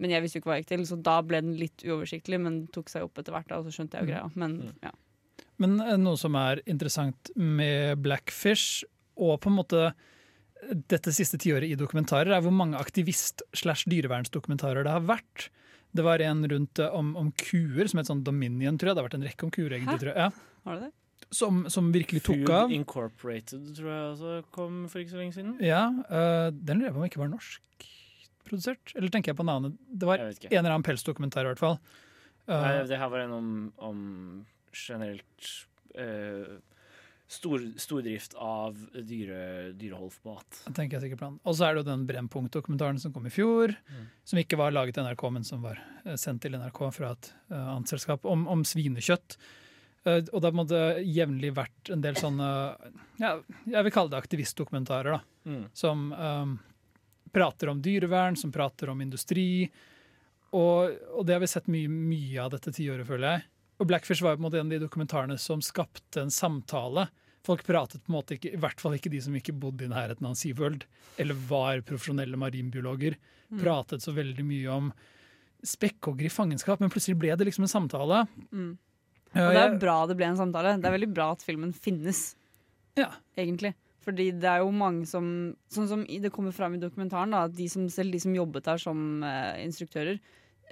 Men 0.00 0.14
jeg 0.14 0.24
visste 0.24 0.38
jo 0.38 0.42
ikke 0.42 0.50
hva 0.50 0.58
jeg 0.58 0.64
gikk 0.64 0.72
til, 0.72 0.84
så 0.88 0.96
da 1.04 1.16
ble 1.26 1.42
den 1.44 1.58
litt 1.60 1.84
uoversiktlig, 1.84 2.38
men 2.40 2.62
tok 2.72 2.90
seg 2.90 3.04
opp 3.06 3.20
etter 3.20 3.34
hvert, 3.34 3.50
da, 3.50 3.60
og 3.60 3.68
så 3.68 3.76
skjønte 3.76 3.98
jeg 3.98 4.06
jo 4.06 4.12
greia. 4.14 4.26
Men 4.40 4.52
ja. 4.82 4.92
Men 5.62 5.70
eh, 5.84 5.98
noe 6.00 6.18
som 6.18 6.34
er 6.38 6.62
interessant 6.70 7.30
med 7.36 8.00
Blackfish, 8.02 8.86
og 9.20 9.40
på 9.42 9.52
en 9.52 9.58
måte 9.58 9.80
dette 10.62 11.12
siste 11.14 11.38
tiåret 11.42 11.68
i 11.68 11.78
dokumentarer, 11.78 12.30
er 12.32 12.44
hvor 12.44 12.54
mange 12.54 12.80
aktivist-slash-dyrevernsdokumentarer 12.80 14.82
det 14.86 14.94
har 14.94 15.04
vært. 15.04 15.50
Det 15.92 16.04
var 16.06 16.22
en 16.24 16.40
rundt 16.48 16.78
eh, 16.80 16.94
om, 16.96 17.12
om 17.20 17.28
kuer, 17.36 17.86
som 17.90 17.98
het 18.00 18.08
sånn 18.08 18.24
Dominion, 18.26 18.78
tror 18.80 18.88
jeg. 18.90 18.96
Det 18.96 19.02
har 19.02 19.10
vært 19.10 19.20
en 19.20 19.28
rekke 19.28 19.46
om 19.46 19.54
kuer, 19.54 19.72
egentlig, 19.76 20.00
tror 20.02 20.12
jeg. 20.14 20.20
Ja. 20.24 20.28
Har 20.66 20.78
du 20.78 20.82
det? 20.86 20.92
Som, 21.32 21.62
som 21.72 21.86
virkelig 21.94 22.20
tok 22.26 22.42
Food 22.42 22.50
av. 22.52 22.72
Incorporated 22.76 23.70
tror 23.78 23.88
jeg 23.88 24.08
også 24.12 24.32
kom 24.52 24.82
for 24.92 25.00
ikke 25.00 25.14
så 25.14 25.20
lenge 25.22 25.32
siden. 25.36 25.54
Ja, 25.64 25.86
uh, 26.10 26.50
Den 26.52 26.82
lurer 26.82 26.90
jeg 26.90 26.96
på 26.96 27.00
om 27.00 27.06
ikke 27.08 27.22
var 27.22 27.30
norskprodusert. 27.32 28.92
Eller 28.98 29.12
tenker 29.14 29.32
jeg 29.32 29.38
på 29.38 29.46
en 29.46 29.52
annen 29.54 29.78
Det 29.88 30.08
var 30.10 30.20
en 30.26 30.34
eller 30.50 30.74
annen 30.74 30.84
pelsdokumentar, 30.84 31.46
i 31.46 31.52
hvert 31.54 31.62
fall. 31.62 31.78
Uh, 32.44 32.58
Nei, 32.58 32.74
det 32.90 32.98
her 33.00 33.08
var 33.12 33.24
en 33.24 33.32
om, 33.38 33.48
om 33.80 34.02
generelt 34.76 35.48
uh, 35.96 36.58
stor, 37.32 37.64
stordrift 37.80 38.34
av 38.36 38.76
dyre, 38.92 39.72
dyrehold 39.78 40.12
for 40.12 40.34
mat. 40.34 40.60
Tenker 40.76 40.98
jeg 40.98 41.06
sikkert 41.06 41.22
på. 41.22 41.30
Og 41.48 41.56
så 41.56 41.68
er 41.68 41.74
det 41.78 41.84
jo 41.84 41.88
den 41.88 42.04
Brennpunkt-dokumentaren 42.08 43.00
som 43.00 43.14
kom 43.14 43.24
i 43.30 43.32
fjor, 43.32 43.72
Mm. 43.88 44.04
som 44.28 44.40
ikke 44.42 44.58
var 44.60 44.74
laget 44.74 44.98
til 44.98 45.06
NRK, 45.06 45.24
men 45.32 45.44
som 45.48 45.64
var 45.64 45.80
sendt 46.20 46.42
til 46.44 46.58
NRK 46.58 46.84
fra 46.92 47.14
et 47.16 47.32
uh, 47.48 47.72
annet 47.78 47.88
selskap, 47.94 48.26
om, 48.28 48.44
om 48.52 48.64
svinekjøtt. 48.68 49.38
Eh, 50.04 50.18
og 50.32 50.40
det 50.40 50.46
har 50.48 50.50
på 50.50 50.56
en 50.56 50.60
måte 50.64 50.82
jevnlig 51.06 51.52
vært 51.54 51.92
en 51.94 52.02
del 52.02 52.16
sånne 52.18 52.48
ja, 53.22 53.36
jeg 53.70 53.86
vil 53.86 53.94
kalle 53.94 54.10
det 54.14 54.22
aktivistdokumentarer, 54.22 55.18
da, 55.18 55.22
Mm. 55.42 55.64
som 55.74 56.12
um, 56.12 56.58
prater 57.34 57.68
om 57.72 57.80
dyrevern, 57.82 58.36
som 58.38 58.52
prater 58.54 58.90
om 58.92 59.00
industri. 59.02 59.70
Og, 60.54 60.92
og 61.16 61.24
det 61.26 61.34
har 61.34 61.40
vi 61.42 61.48
sett 61.50 61.66
mye, 61.66 61.88
mye 61.90 62.44
av 62.44 62.52
dette 62.52 62.70
tiåret, 62.76 63.06
føler 63.08 63.26
jeg. 63.26 63.42
Og 63.80 63.88
Blackfish 63.90 64.22
var 64.22 64.34
jo 64.34 64.38
på 64.38 64.42
en 64.42 64.46
måte 64.46 64.60
en 64.60 64.68
av 64.68 64.74
de 64.76 64.78
dokumentarene 64.84 65.38
som 65.40 65.62
skapte 65.64 66.22
en 66.22 66.30
samtale. 66.30 67.08
Folk 67.42 67.64
pratet 67.66 68.04
på 68.04 68.12
en 68.12 68.18
måte 68.20 68.36
ikke, 68.36 68.52
i 68.54 68.60
hvert 68.62 68.78
fall 68.78 68.94
ikke 68.94 69.10
de 69.10 69.18
som 69.24 69.34
ikke 69.34 69.56
bodde 69.58 69.88
i 69.88 69.90
nærheten 69.90 70.28
av 70.28 70.36
SeaWorld, 70.38 70.84
eller 71.18 71.40
var 71.48 71.82
profesjonelle 71.88 72.38
marinbiologer, 72.38 73.16
pratet 73.58 74.04
så 74.04 74.14
veldig 74.14 74.44
mye 74.46 74.70
om 74.70 74.92
spekkhoggere 75.66 76.30
i 76.30 76.32
fangenskap, 76.32 76.78
men 76.78 76.90
plutselig 76.92 77.18
ble 77.18 77.34
det 77.34 77.48
liksom 77.48 77.66
en 77.66 77.72
samtale. 77.74 78.22
Mm. 78.54 78.76
Ja, 79.32 79.46
Og 79.48 79.56
det 79.56 79.62
er 79.62 79.78
bra 79.80 79.96
det 80.08 80.18
ble 80.18 80.28
en 80.28 80.38
samtale. 80.40 80.76
Det 80.80 80.88
er 80.88 80.96
veldig 80.98 81.12
bra 81.14 81.30
at 81.32 81.44
filmen 81.44 81.72
finnes, 81.72 82.34
ja. 82.98 83.08
egentlig. 83.38 83.72
Fordi 84.02 84.28
det 84.34 84.48
er 84.50 84.62
jo 84.64 84.72
mange 84.74 85.06
som 85.06 85.26
Sånn 85.72 85.88
som 85.88 86.04
det 86.04 86.32
kommer 86.34 86.54
fram 86.54 86.74
i 86.76 86.82
dokumentaren, 86.82 87.32
da, 87.32 87.46
at 87.46 87.56
de 87.56 87.68
som, 87.70 87.86
selv 87.92 88.12
de 88.12 88.20
som 88.22 88.34
jobbet 88.34 88.66
der 88.66 88.80
som 88.82 89.22
uh, 89.24 89.54
instruktører, 89.62 90.18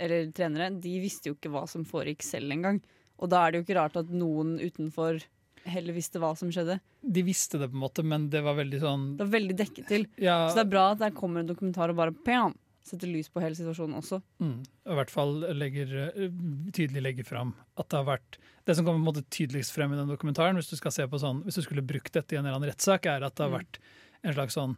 eller 0.00 0.31
trenere, 0.37 0.71
de 0.81 0.95
visste 1.02 1.31
jo 1.31 1.37
ikke 1.37 1.52
hva 1.52 1.67
som 1.69 1.85
foregikk 1.88 2.25
selv 2.26 2.52
engang. 2.52 2.81
Og 3.21 3.31
da 3.31 3.45
er 3.45 3.52
det 3.52 3.61
jo 3.61 3.67
ikke 3.67 3.79
rart 3.79 3.99
at 4.00 4.11
noen 4.12 4.57
utenfor 4.61 5.21
heller 5.69 5.97
visste 5.97 6.21
hva 6.21 6.33
som 6.38 6.50
skjedde. 6.52 6.79
De 7.00 7.23
visste 7.25 7.61
det, 7.61 7.69
på 7.69 7.76
en 7.76 7.85
måte, 7.85 8.05
men 8.07 8.29
det 8.33 8.40
var 8.45 8.57
veldig 8.59 8.81
sånn 8.81 9.05
Det 9.19 9.26
var 9.26 9.35
veldig 9.35 9.57
dekket 9.59 9.90
til. 9.90 10.07
ja, 10.21 10.38
Så 10.49 10.61
det 10.61 10.64
er 10.67 10.73
bra 10.73 10.85
at 10.95 11.02
der 11.02 11.14
kommer 11.17 11.43
en 11.43 11.50
dokumentar 11.50 11.93
og 11.93 12.00
bare 12.00 12.17
pam, 12.17 12.57
setter 12.87 13.11
lys 13.13 13.29
på 13.29 13.41
hele 13.43 13.55
situasjonen 13.55 13.97
også. 13.99 14.21
mm, 14.41 14.63
I 14.89 14.95
hvert 14.99 15.11
fall 15.13 15.35
legger, 15.55 15.91
eh, 16.09 16.31
tydelig 16.73 17.03
legger 17.05 17.25
fram 17.29 17.55
at 17.77 17.89
det 17.89 17.99
har 18.01 18.07
vært 18.09 18.39
Det 18.67 18.77
som 18.77 18.85
kommer 18.85 19.13
tydeligst 19.31 19.73
frem 19.73 19.93
i 19.93 19.97
den 19.97 20.09
dokumentaren, 20.09 20.55
hvis 20.57 20.71
du 20.71 20.77
skal 20.77 20.93
se 20.93 21.07
på 21.07 21.19
sånn, 21.19 21.43
hvis 21.45 21.57
du 21.59 21.63
skulle 21.63 21.83
brukt 21.87 22.13
dette 22.13 22.33
i 22.33 22.39
en 22.39 22.45
eller 22.47 22.57
annen 22.59 22.71
rettssak, 22.71 23.07
er 23.07 23.25
at 23.25 23.35
det 23.35 23.45
har 23.45 23.51
Mm. 23.51 23.59
vært 23.59 23.79
en 24.25 24.35
slags 24.35 24.55
sånn 24.55 24.77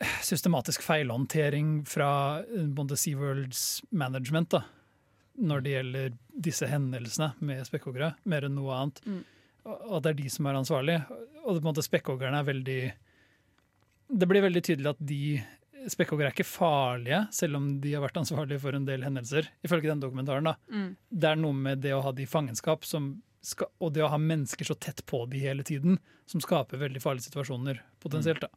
eh, 0.00 0.06
systematisk 0.22 0.80
feilhåndtering 0.82 1.84
fra 1.86 2.42
Bonde 2.46 2.96
SeaWorlds 2.96 3.82
management 3.92 4.48
da, 4.50 4.62
når 5.38 5.62
det 5.62 5.70
gjelder 5.74 6.18
disse 6.40 6.66
hendelsene 6.66 7.34
med 7.40 7.66
spekkhoggere, 7.66 8.14
mer 8.24 8.42
enn 8.44 8.54
noe 8.54 8.72
annet. 8.72 9.00
Mm. 9.06 9.24
Og 9.66 9.96
at 9.98 10.02
det 10.04 10.10
er 10.10 10.22
de 10.22 10.28
som 10.30 10.46
er 10.46 10.54
ansvarlige. 10.54 11.04
Og 11.44 11.60
på 11.60 11.60
en 11.60 11.68
måte 11.74 11.84
spekkhoggerne 11.84 12.38
er 12.40 12.44
veldig 12.48 12.92
Det 14.18 14.26
blir 14.28 14.42
veldig 14.42 14.62
tydelig 14.62 14.88
at 14.90 15.06
de 15.06 15.42
Spekkhoggere 15.88 16.28
er 16.28 16.34
ikke 16.34 16.44
farlige, 16.44 17.22
selv 17.32 17.56
om 17.56 17.80
de 17.80 17.94
har 17.94 18.02
vært 18.04 18.18
ansvarlige 18.20 18.60
for 18.60 18.76
en 18.76 18.84
del 18.84 19.02
hendelser. 19.06 19.48
Ifølge 19.64 19.88
den 19.88 20.00
dokumentaren. 20.02 20.44
da. 20.44 20.56
Mm. 20.70 20.96
Det 21.10 21.28
er 21.30 21.36
noe 21.40 21.52
med 21.56 21.80
det 21.80 21.92
å 21.96 22.02
ha 22.04 22.12
de 22.12 22.22
i 22.26 22.26
fangenskap 22.30 22.84
som 22.84 23.22
skal, 23.40 23.68
og 23.80 23.94
det 23.94 24.02
å 24.04 24.10
ha 24.12 24.18
mennesker 24.20 24.64
så 24.68 24.74
tett 24.78 25.00
på 25.08 25.22
de 25.30 25.38
hele 25.40 25.62
tiden, 25.64 25.98
som 26.26 26.40
skaper 26.44 26.76
veldig 26.82 27.00
farlige 27.00 27.30
situasjoner 27.30 27.80
potensielt. 28.02 28.40
da. 28.40 28.48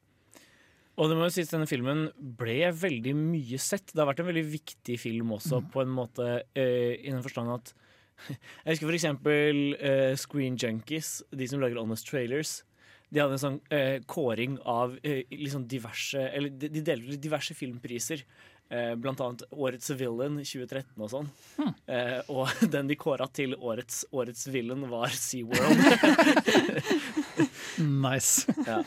Og 0.98 1.10
det 1.10 1.16
må 1.18 1.26
jo 1.26 1.34
sies 1.34 1.50
denne 1.50 1.66
filmen 1.66 2.12
ble 2.38 2.68
veldig 2.78 3.16
mye 3.18 3.58
sett. 3.58 3.88
Det 3.94 3.98
har 4.04 4.12
vært 4.12 4.20
en 4.20 4.28
veldig 4.30 4.44
viktig 4.52 5.00
film 5.00 5.32
også, 5.32 5.62
Mm. 5.64 5.72
på 5.72 5.82
en 5.82 5.90
måte 5.96 6.44
eh, 6.56 7.00
i 7.02 7.10
den 7.10 7.24
forstand 7.24 7.50
at 7.50 7.74
Jeg 8.66 8.76
husker 8.78 8.86
for 8.88 8.94
eksempel 8.94 9.76
eh, 9.82 10.14
Screen 10.16 10.56
Junkies, 10.56 11.24
de 11.34 11.48
som 11.48 11.60
lager 11.60 11.80
Honest 11.82 12.06
Trailers. 12.08 12.64
De 13.14 13.22
hadde 13.22 13.38
en 13.38 13.42
sånn 13.42 13.60
eh, 13.74 14.00
kåring 14.10 14.58
av 14.70 14.96
eh, 15.06 15.22
liksom 15.30 15.68
diverse 15.70 16.18
Eller 16.34 16.50
de, 16.50 16.72
de 16.74 16.82
delte 16.82 17.14
ut 17.14 17.22
diverse 17.22 17.54
filmpriser. 17.58 18.24
Eh, 18.74 18.94
blant 18.98 19.22
annet 19.22 19.44
Årets 19.54 19.92
Villain 20.00 20.40
2013 20.42 20.98
og 20.98 21.12
sånn. 21.12 21.30
Hmm. 21.60 21.76
Og 22.34 22.50
den 22.74 22.90
de 22.90 22.98
kåra 22.98 23.28
til 23.30 23.54
årets, 23.60 24.04
årets 24.12 24.48
villain, 24.54 24.88
var 24.90 25.14
SeaWorld. 25.14 25.84
Nice. 27.84 28.54
ja. 28.68 28.84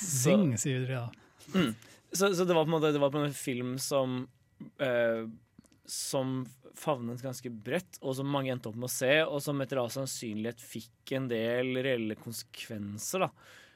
Zing, 0.00 0.54
sier 0.58 0.86
dere 0.86 1.02
da. 1.04 1.64
Så, 2.14 2.30
så 2.34 2.46
det 2.48 2.54
var 2.56 2.64
på 2.64 2.70
en 2.70 2.74
måte 2.78 2.92
det 2.94 3.02
var 3.02 3.12
på 3.12 3.20
en 3.20 3.34
film 3.36 3.74
som 3.82 4.22
eh, 4.80 5.26
Som 5.90 6.44
favnet 6.78 7.22
ganske 7.22 7.50
bredt, 7.50 7.98
og 8.02 8.16
som 8.18 8.30
mange 8.30 8.52
endte 8.52 8.70
opp 8.70 8.78
med 8.78 8.88
å 8.88 8.94
se, 8.94 9.12
og 9.24 9.42
som 9.44 9.60
etter 9.62 9.80
all 9.80 9.92
sannsynlighet 9.94 10.62
fikk 10.62 11.14
en 11.18 11.28
del 11.30 11.76
reelle 11.84 12.16
konsekvenser. 12.18 13.26
da 13.26 13.30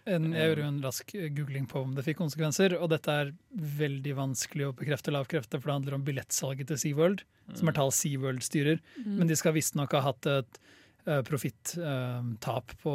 En, 0.09 0.31
jeg 0.33 0.51
gjorde 0.51 0.64
jo 0.64 0.71
en 0.73 0.81
rask 0.83 1.14
googling 1.37 1.68
på 1.71 1.83
om 1.85 1.94
det 1.94 2.05
fikk 2.07 2.21
konsekvenser, 2.23 2.75
og 2.79 2.90
dette 2.94 3.14
er 3.23 3.33
veldig 3.79 4.16
vanskelig 4.18 4.71
å 4.71 4.75
bekrefte 4.79 5.12
eller 5.12 5.27
avkrefte, 5.27 5.61
for 5.61 5.71
det 5.71 5.77
handler 5.79 5.99
om 5.99 6.07
billettsalget 6.07 6.73
til 6.73 6.81
SeaWorld, 6.85 7.25
som 7.59 7.71
er 7.71 7.77
tall 7.77 7.92
SeaWorld 7.94 8.42
styrer. 8.44 8.81
Men 9.05 9.31
de 9.31 9.37
skal 9.38 9.57
visstnok 9.57 9.94
ha 9.97 10.05
hatt 10.09 10.31
et 10.33 10.61
uh, 11.09 11.21
profittap 11.29 12.75
uh, 12.75 12.79
på, 12.83 12.94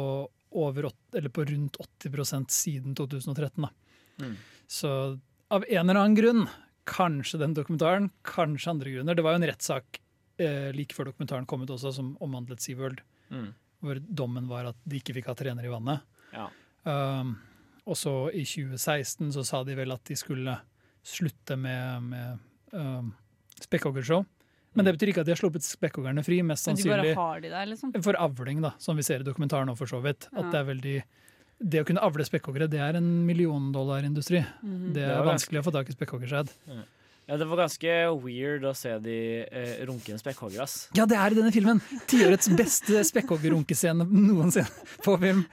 over 0.64 0.90
åt- 0.90 1.16
eller 1.18 1.32
på 1.34 1.46
rundt 1.48 1.78
80% 1.80 2.52
siden 2.54 2.98
2013. 2.98 3.62
Da. 3.62 3.72
Mm. 4.24 4.36
Så 4.66 4.90
av 5.54 5.64
en 5.68 5.88
eller 5.88 6.00
annen 6.00 6.18
grunn, 6.18 6.46
kanskje 6.86 7.38
den 7.40 7.54
dokumentaren, 7.56 8.10
kanskje 8.24 8.70
andre 8.74 8.90
grunner 8.94 9.14
Det 9.16 9.22
var 9.24 9.32
jo 9.36 9.40
en 9.42 9.48
rettssak 9.50 10.00
eh, 10.38 10.70
like 10.76 10.94
før 10.96 11.10
dokumentaren 11.12 11.46
kom 11.46 11.62
ut 11.62 11.70
også, 11.70 11.92
som 11.94 12.16
omhandlet 12.20 12.60
SeaWorld, 12.60 13.00
Mm. 13.32 13.54
hvor 13.82 13.98
dommen 14.14 14.46
var 14.48 14.66
at 14.66 14.76
de 14.86 14.98
ikke 15.00 15.14
fikk 15.16 15.26
ha 15.26 15.34
trener 15.34 15.64
i 15.64 15.70
vannet. 15.72 16.00
Ja. 16.34 16.48
Um, 16.84 17.36
og 17.86 17.96
så 17.96 18.30
i 18.32 18.44
2016 18.44 19.32
så 19.32 19.44
sa 19.44 19.62
de 19.64 19.74
vel 19.74 19.92
at 19.92 20.04
de 20.04 20.14
skulle 20.16 20.58
slutte 21.04 21.56
med, 21.56 22.02
med 22.02 22.38
um, 22.72 23.12
spekkhoggershow. 23.60 24.24
Men 24.74 24.84
det 24.88 24.94
betyr 24.96 25.12
ikke 25.12 25.20
at 25.22 25.28
de 25.28 25.32
har 25.34 25.38
sluppet 25.40 25.62
spekkhoggerne 25.64 26.24
fri, 26.26 26.40
mest 26.42 26.66
Men 26.66 26.76
de 26.76 26.82
bare 26.88 26.98
sannsynlig 27.04 27.14
har 27.16 27.40
de 27.44 27.50
der, 27.52 27.66
liksom. 27.70 27.92
for 28.02 28.16
avling, 28.18 28.60
da, 28.64 28.72
som 28.82 28.96
vi 28.98 29.02
ser 29.06 29.20
i 29.22 29.26
dokumentaren 29.26 29.68
nå 29.70 29.76
for 29.78 29.86
så 29.86 30.00
vidt. 30.02 30.26
At 30.32 30.44
Ja. 30.44 30.50
det 30.50 30.60
er 30.60 30.64
veldig 30.74 30.96
Det 31.58 31.80
å 31.82 31.86
kunne 31.86 32.02
avle 32.04 32.24
spekkhoggere, 32.26 32.66
det 32.70 32.80
er 32.82 32.98
en 32.98 33.06
milliondollarindustri. 33.28 34.42
Mm. 34.62 34.92
Det 34.92 35.00
Det 35.00 35.06
er 35.14 35.24
vanskelig 35.26 35.62
å 35.62 35.66
få 35.68 35.72
tak 35.74 35.88
i 35.88 35.94
spekkhoggerskjed. 35.96 36.50
ja, 37.28 37.36
det 37.40 37.46
var 37.48 37.62
ganske 37.64 37.92
weird 38.24 38.64
å 38.68 38.74
se 38.76 38.98
de 39.04 39.18
eh, 39.46 39.84
runke 39.88 40.12
en 40.12 40.18
spekkhogger, 40.20 40.62
ass. 40.66 40.88
Ja, 40.98 41.06
det 41.06 41.16
er 41.16 41.32
i 41.32 41.38
denne 41.38 41.52
filmen! 41.54 41.80
Tiårets 42.10 42.50
beste 42.58 43.04
spekkhoggerrunkescene 43.12 44.04
noensinne 44.04 44.68
på 45.06 45.16
film. 45.22 45.44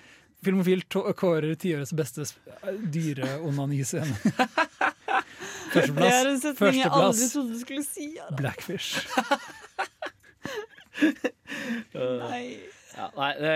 Filmofil 0.41 0.81
kårer 0.89 1.53
tiårets 1.61 1.93
beste 1.93 2.25
dyreonaniscene. 2.65 4.15
Førsteplass. 5.71 6.01
Det 6.01 6.11
er 6.17 6.29
en 6.31 6.39
setning 6.41 6.79
jeg 6.81 6.89
aldri 6.91 7.27
trodde 7.29 7.53
du 7.53 7.59
skulle 7.61 7.85
si. 7.85 8.07
Ara. 8.19 8.35
Blackfish. 8.39 9.05
Nei. 11.93 12.45
Ja, 12.97 13.07
nei, 13.15 13.29
det, 13.39 13.53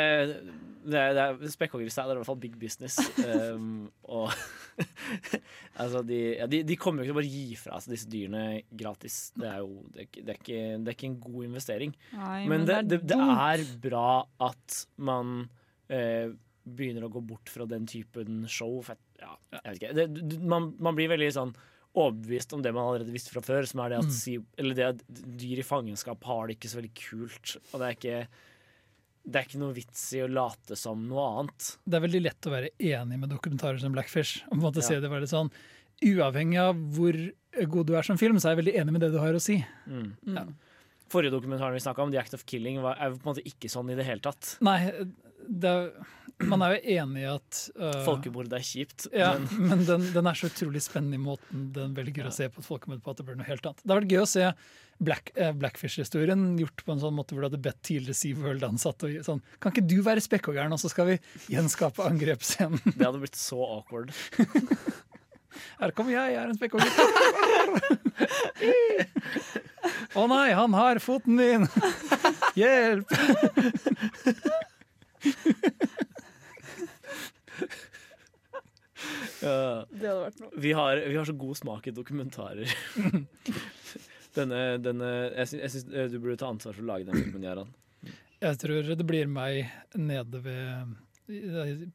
det, 0.85 1.01
det 1.17 1.23
er 1.25 1.39
Spekkhoggerstyle 1.51 2.13
er 2.13 2.17
i 2.17 2.21
hvert 2.21 2.29
fall 2.29 2.39
big 2.43 2.55
business. 2.61 2.99
Um, 3.25 3.89
og 4.07 4.31
altså, 5.81 6.01
de, 6.07 6.19
ja, 6.37 6.47
de, 6.51 6.61
de 6.67 6.77
kommer 6.79 7.03
jo 7.03 7.07
ikke 7.07 7.11
til 7.11 7.17
å 7.17 7.19
bare 7.21 7.33
gi 7.33 7.59
fra 7.59 7.81
seg 7.83 7.95
disse 7.95 8.09
dyrene 8.11 8.45
gratis. 8.77 9.19
Det 9.35 9.49
er 9.49 9.61
jo 9.63 9.83
det 9.95 10.07
det 10.15 10.25
er, 10.35 10.39
ikke, 10.39 10.63
er 10.79 10.95
ikke 10.95 11.09
en 11.11 11.19
god 11.27 11.49
investering. 11.49 11.93
Nei, 12.15 12.39
Men 12.51 12.65
det, 12.69 12.81
det, 12.93 13.19
er 13.19 13.63
bra 13.83 14.07
at 14.47 14.81
man 15.11 15.37
eh, 15.91 16.31
begynner 16.65 17.05
å 17.07 17.13
gå 17.13 17.21
bort 17.33 17.51
fra 17.51 17.67
den 17.69 17.85
typen 17.89 18.43
show. 18.51 18.79
For, 18.85 18.99
ja, 19.21 19.35
jeg 19.59 19.79
vet 19.81 20.09
ikke. 20.09 20.41
Man, 20.43 20.71
man 20.83 20.97
blir 20.97 21.11
veldig 21.13 21.31
sånn 21.35 21.55
overbevist 21.95 22.51
om 22.51 22.63
det 22.63 22.73
man 22.75 22.89
allerede 22.89 23.13
visste 23.13 23.31
fra 23.31 23.43
før, 23.45 23.67
som 23.69 23.79
er 23.85 23.93
det 23.93 23.99
at, 24.01 24.09
Mm. 24.09 24.15
si, 24.17 24.33
eller 24.59 24.75
det 24.75 24.87
at 24.89 25.03
dyr 25.39 25.61
i 25.61 25.63
fangenskap 25.63 26.25
har 26.27 26.47
det 26.47 26.57
ikke 26.57 26.71
så 26.73 26.81
veldig 26.81 26.95
kult. 26.99 27.53
Og 27.71 27.79
det 27.79 27.87
er 27.87 27.95
ikke 27.95 28.17
det 29.25 29.39
er 29.39 29.47
ikke 29.47 29.61
noe 29.61 29.73
vits 29.73 30.01
i 30.13 30.21
å 30.21 30.27
late 30.29 30.77
som 30.77 31.01
noe 31.09 31.23
annet. 31.39 31.71
Det 31.85 31.97
er 31.97 32.03
veldig 32.03 32.21
lett 32.21 32.45
å 32.45 32.53
være 32.53 32.69
enig 32.77 33.17
med 33.23 33.31
dokumentarer 33.33 33.81
som 33.81 33.95
Blackfish. 33.95 34.43
Og 34.45 34.53
på 34.53 34.59
en 34.59 34.65
måte 34.67 34.83
Ja. 34.83 34.87
se 34.89 34.99
det 35.01 35.09
veldig 35.09 35.31
sånn 35.31 35.51
Uavhengig 36.03 36.59
av 36.59 36.75
hvor 36.91 37.15
god 37.71 37.87
du 37.87 37.95
er 37.95 38.03
som 38.03 38.17
film, 38.19 38.35
så 38.35 38.49
er 38.49 38.55
jeg 38.55 38.65
veldig 38.65 38.75
enig 38.81 38.91
med 38.91 39.01
det 39.01 39.13
du 39.13 39.17
har 39.17 39.31
å 39.33 39.39
si. 39.39 39.65
Mm. 39.87 40.09
Ja. 40.35 40.43
Forrige 41.07 41.31
dokumentaren 41.31 41.73
vi 41.73 41.79
snakka 41.79 42.03
om, 42.03 42.11
'The 42.11 42.19
Act 42.19 42.33
of 42.33 42.43
Killing', 42.45 42.81
var, 42.81 42.97
er 42.99 43.11
på 43.15 43.23
en 43.23 43.33
måte 43.33 43.45
ikke 43.47 43.71
sånn 43.71 43.89
i 43.89 43.95
det 43.95 44.03
hele 44.03 44.19
tatt. 44.19 44.57
Nei, 44.59 44.91
er, 44.91 45.91
man 46.43 46.61
er 46.65 46.75
jo 46.75 46.95
enig 46.97 47.21
i 47.23 47.29
at 47.31 47.59
uh, 47.79 48.03
Folkemord 48.03 48.51
er 48.51 48.65
kjipt, 48.65 49.07
Ja, 49.13 49.37
men 49.39 49.67
men 49.69 49.85
den, 49.87 50.07
den 50.11 50.27
er 50.27 50.35
så 50.35 50.49
utrolig 50.51 50.81
spennende 50.83 51.15
i 51.15 51.23
måten 51.23 51.69
den 51.75 51.95
velger 51.95 52.27
å 52.27 52.33
se 52.33 52.49
på 52.49 52.59
et 52.59 52.67
folkemord 52.67 53.03
på 53.05 53.13
at 53.13 53.21
det 53.21 53.27
blir 53.29 53.39
noe 53.39 53.47
helt 53.47 53.65
annet. 53.65 53.79
Det 53.85 53.93
har 53.93 54.01
vært 54.01 54.11
gøy 54.11 54.23
å 54.25 54.29
se 54.35 54.51
Black, 54.97 55.31
eh, 55.35 55.51
Blackfish-historien 55.51 56.57
gjort 56.59 56.85
på 56.85 56.93
en 56.93 57.01
sånn 57.01 57.15
måte 57.17 57.35
hvor 57.35 57.43
du 57.43 57.49
hadde 57.49 57.63
bedt 57.65 57.81
tidligere 57.83 58.15
SeaWorld-ansatte 58.15 59.09
sånn 59.27 59.41
Kan 59.59 59.73
ikke 59.73 59.89
du 59.91 59.97
være 60.05 60.23
spekkhoggeren, 60.23 60.71
og 60.71 60.79
så 60.79 60.87
skal 60.91 61.09
vi 61.09 61.17
gjenskape 61.51 62.05
angrepsscenen? 62.05 62.79
det 62.95 63.03
hadde 63.03 63.19
blitt 63.19 63.35
så 63.39 63.59
awkward. 63.59 64.13
Her 65.79 65.91
kommer 65.95 66.11
jeg, 66.15 66.33
jeg 66.35 66.39
er 66.41 66.47
en 66.51 66.57
spekkhogger. 66.57 66.91
Å 70.15 70.25
nei, 70.31 70.49
han 70.55 70.75
har 70.75 70.99
foten 71.03 71.35
min! 71.39 71.67
Hjelp! 72.59 73.07
Ja. 79.45 79.85
Det 79.91 80.07
hadde 80.07 80.21
vært 80.23 80.39
noe. 80.41 80.51
Vi 80.63 80.71
har, 80.73 80.99
vi 81.05 81.17
har 81.19 81.27
så 81.27 81.35
god 81.37 81.57
smak 81.59 81.87
i 81.91 81.93
dokumentarer. 81.93 82.71
Denne, 84.35 84.61
denne, 84.83 85.09
jeg 85.33 85.71
syns, 85.71 85.87
eh, 85.91 86.09
du 86.11 86.19
burde 86.19 86.37
ta 86.41 86.51
ansvar 86.51 86.75
for 86.75 86.83
å 86.83 86.91
lage 86.91 87.07
den 87.07 87.17
filmen, 87.17 87.47
Jaran. 87.47 87.73
Jeg 88.43 88.59
tror 88.61 88.95
det 88.99 89.07
blir 89.07 89.29
meg 89.31 89.65
nede 89.97 90.41
ved 90.43 90.93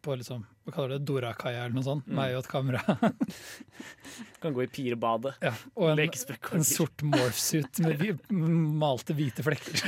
på 0.02 0.14
liksom, 0.18 0.42
hva 0.66 0.72
kaller 0.74 0.96
det, 0.96 1.04
Dorakaia 1.06 1.62
eller 1.62 1.76
noe 1.76 1.86
sånt. 1.86 2.08
Mm. 2.08 2.16
Meg 2.18 2.34
og 2.34 2.40
et 2.42 2.48
kamera. 2.50 2.96
Kan 4.42 4.56
gå 4.56 4.64
i 4.64 4.70
pirebadet. 4.72 5.36
Ja, 5.44 5.52
og 5.78 5.92
en, 5.92 6.02
en 6.02 6.66
sort 6.66 7.04
morphsuit 7.06 7.78
med 7.84 8.16
malte 8.30 9.14
hvite 9.14 9.46
flekker. 9.46 9.84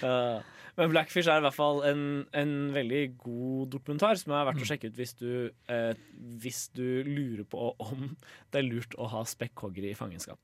Ja. 0.00 0.42
Men 0.78 0.92
Blackfish 0.92 1.28
er 1.30 1.40
i 1.40 1.44
hvert 1.44 1.56
fall 1.56 1.82
en, 1.88 2.04
en 2.36 2.54
veldig 2.74 3.02
god 3.22 3.70
dokumentar 3.74 4.18
som 4.20 4.34
er 4.36 4.46
verdt 4.48 4.64
å 4.64 4.68
sjekke 4.70 4.90
ut 4.90 5.00
hvis 5.00 5.14
du, 5.18 5.30
eh, 5.72 5.92
hvis 6.42 6.62
du 6.76 7.02
lurer 7.08 7.46
på 7.48 7.72
om 7.82 8.12
det 8.52 8.62
er 8.62 8.68
lurt 8.68 8.96
å 8.98 9.08
ha 9.12 9.24
spekkhoggere 9.28 9.92
i 9.92 9.98
fangenskap. 9.98 10.38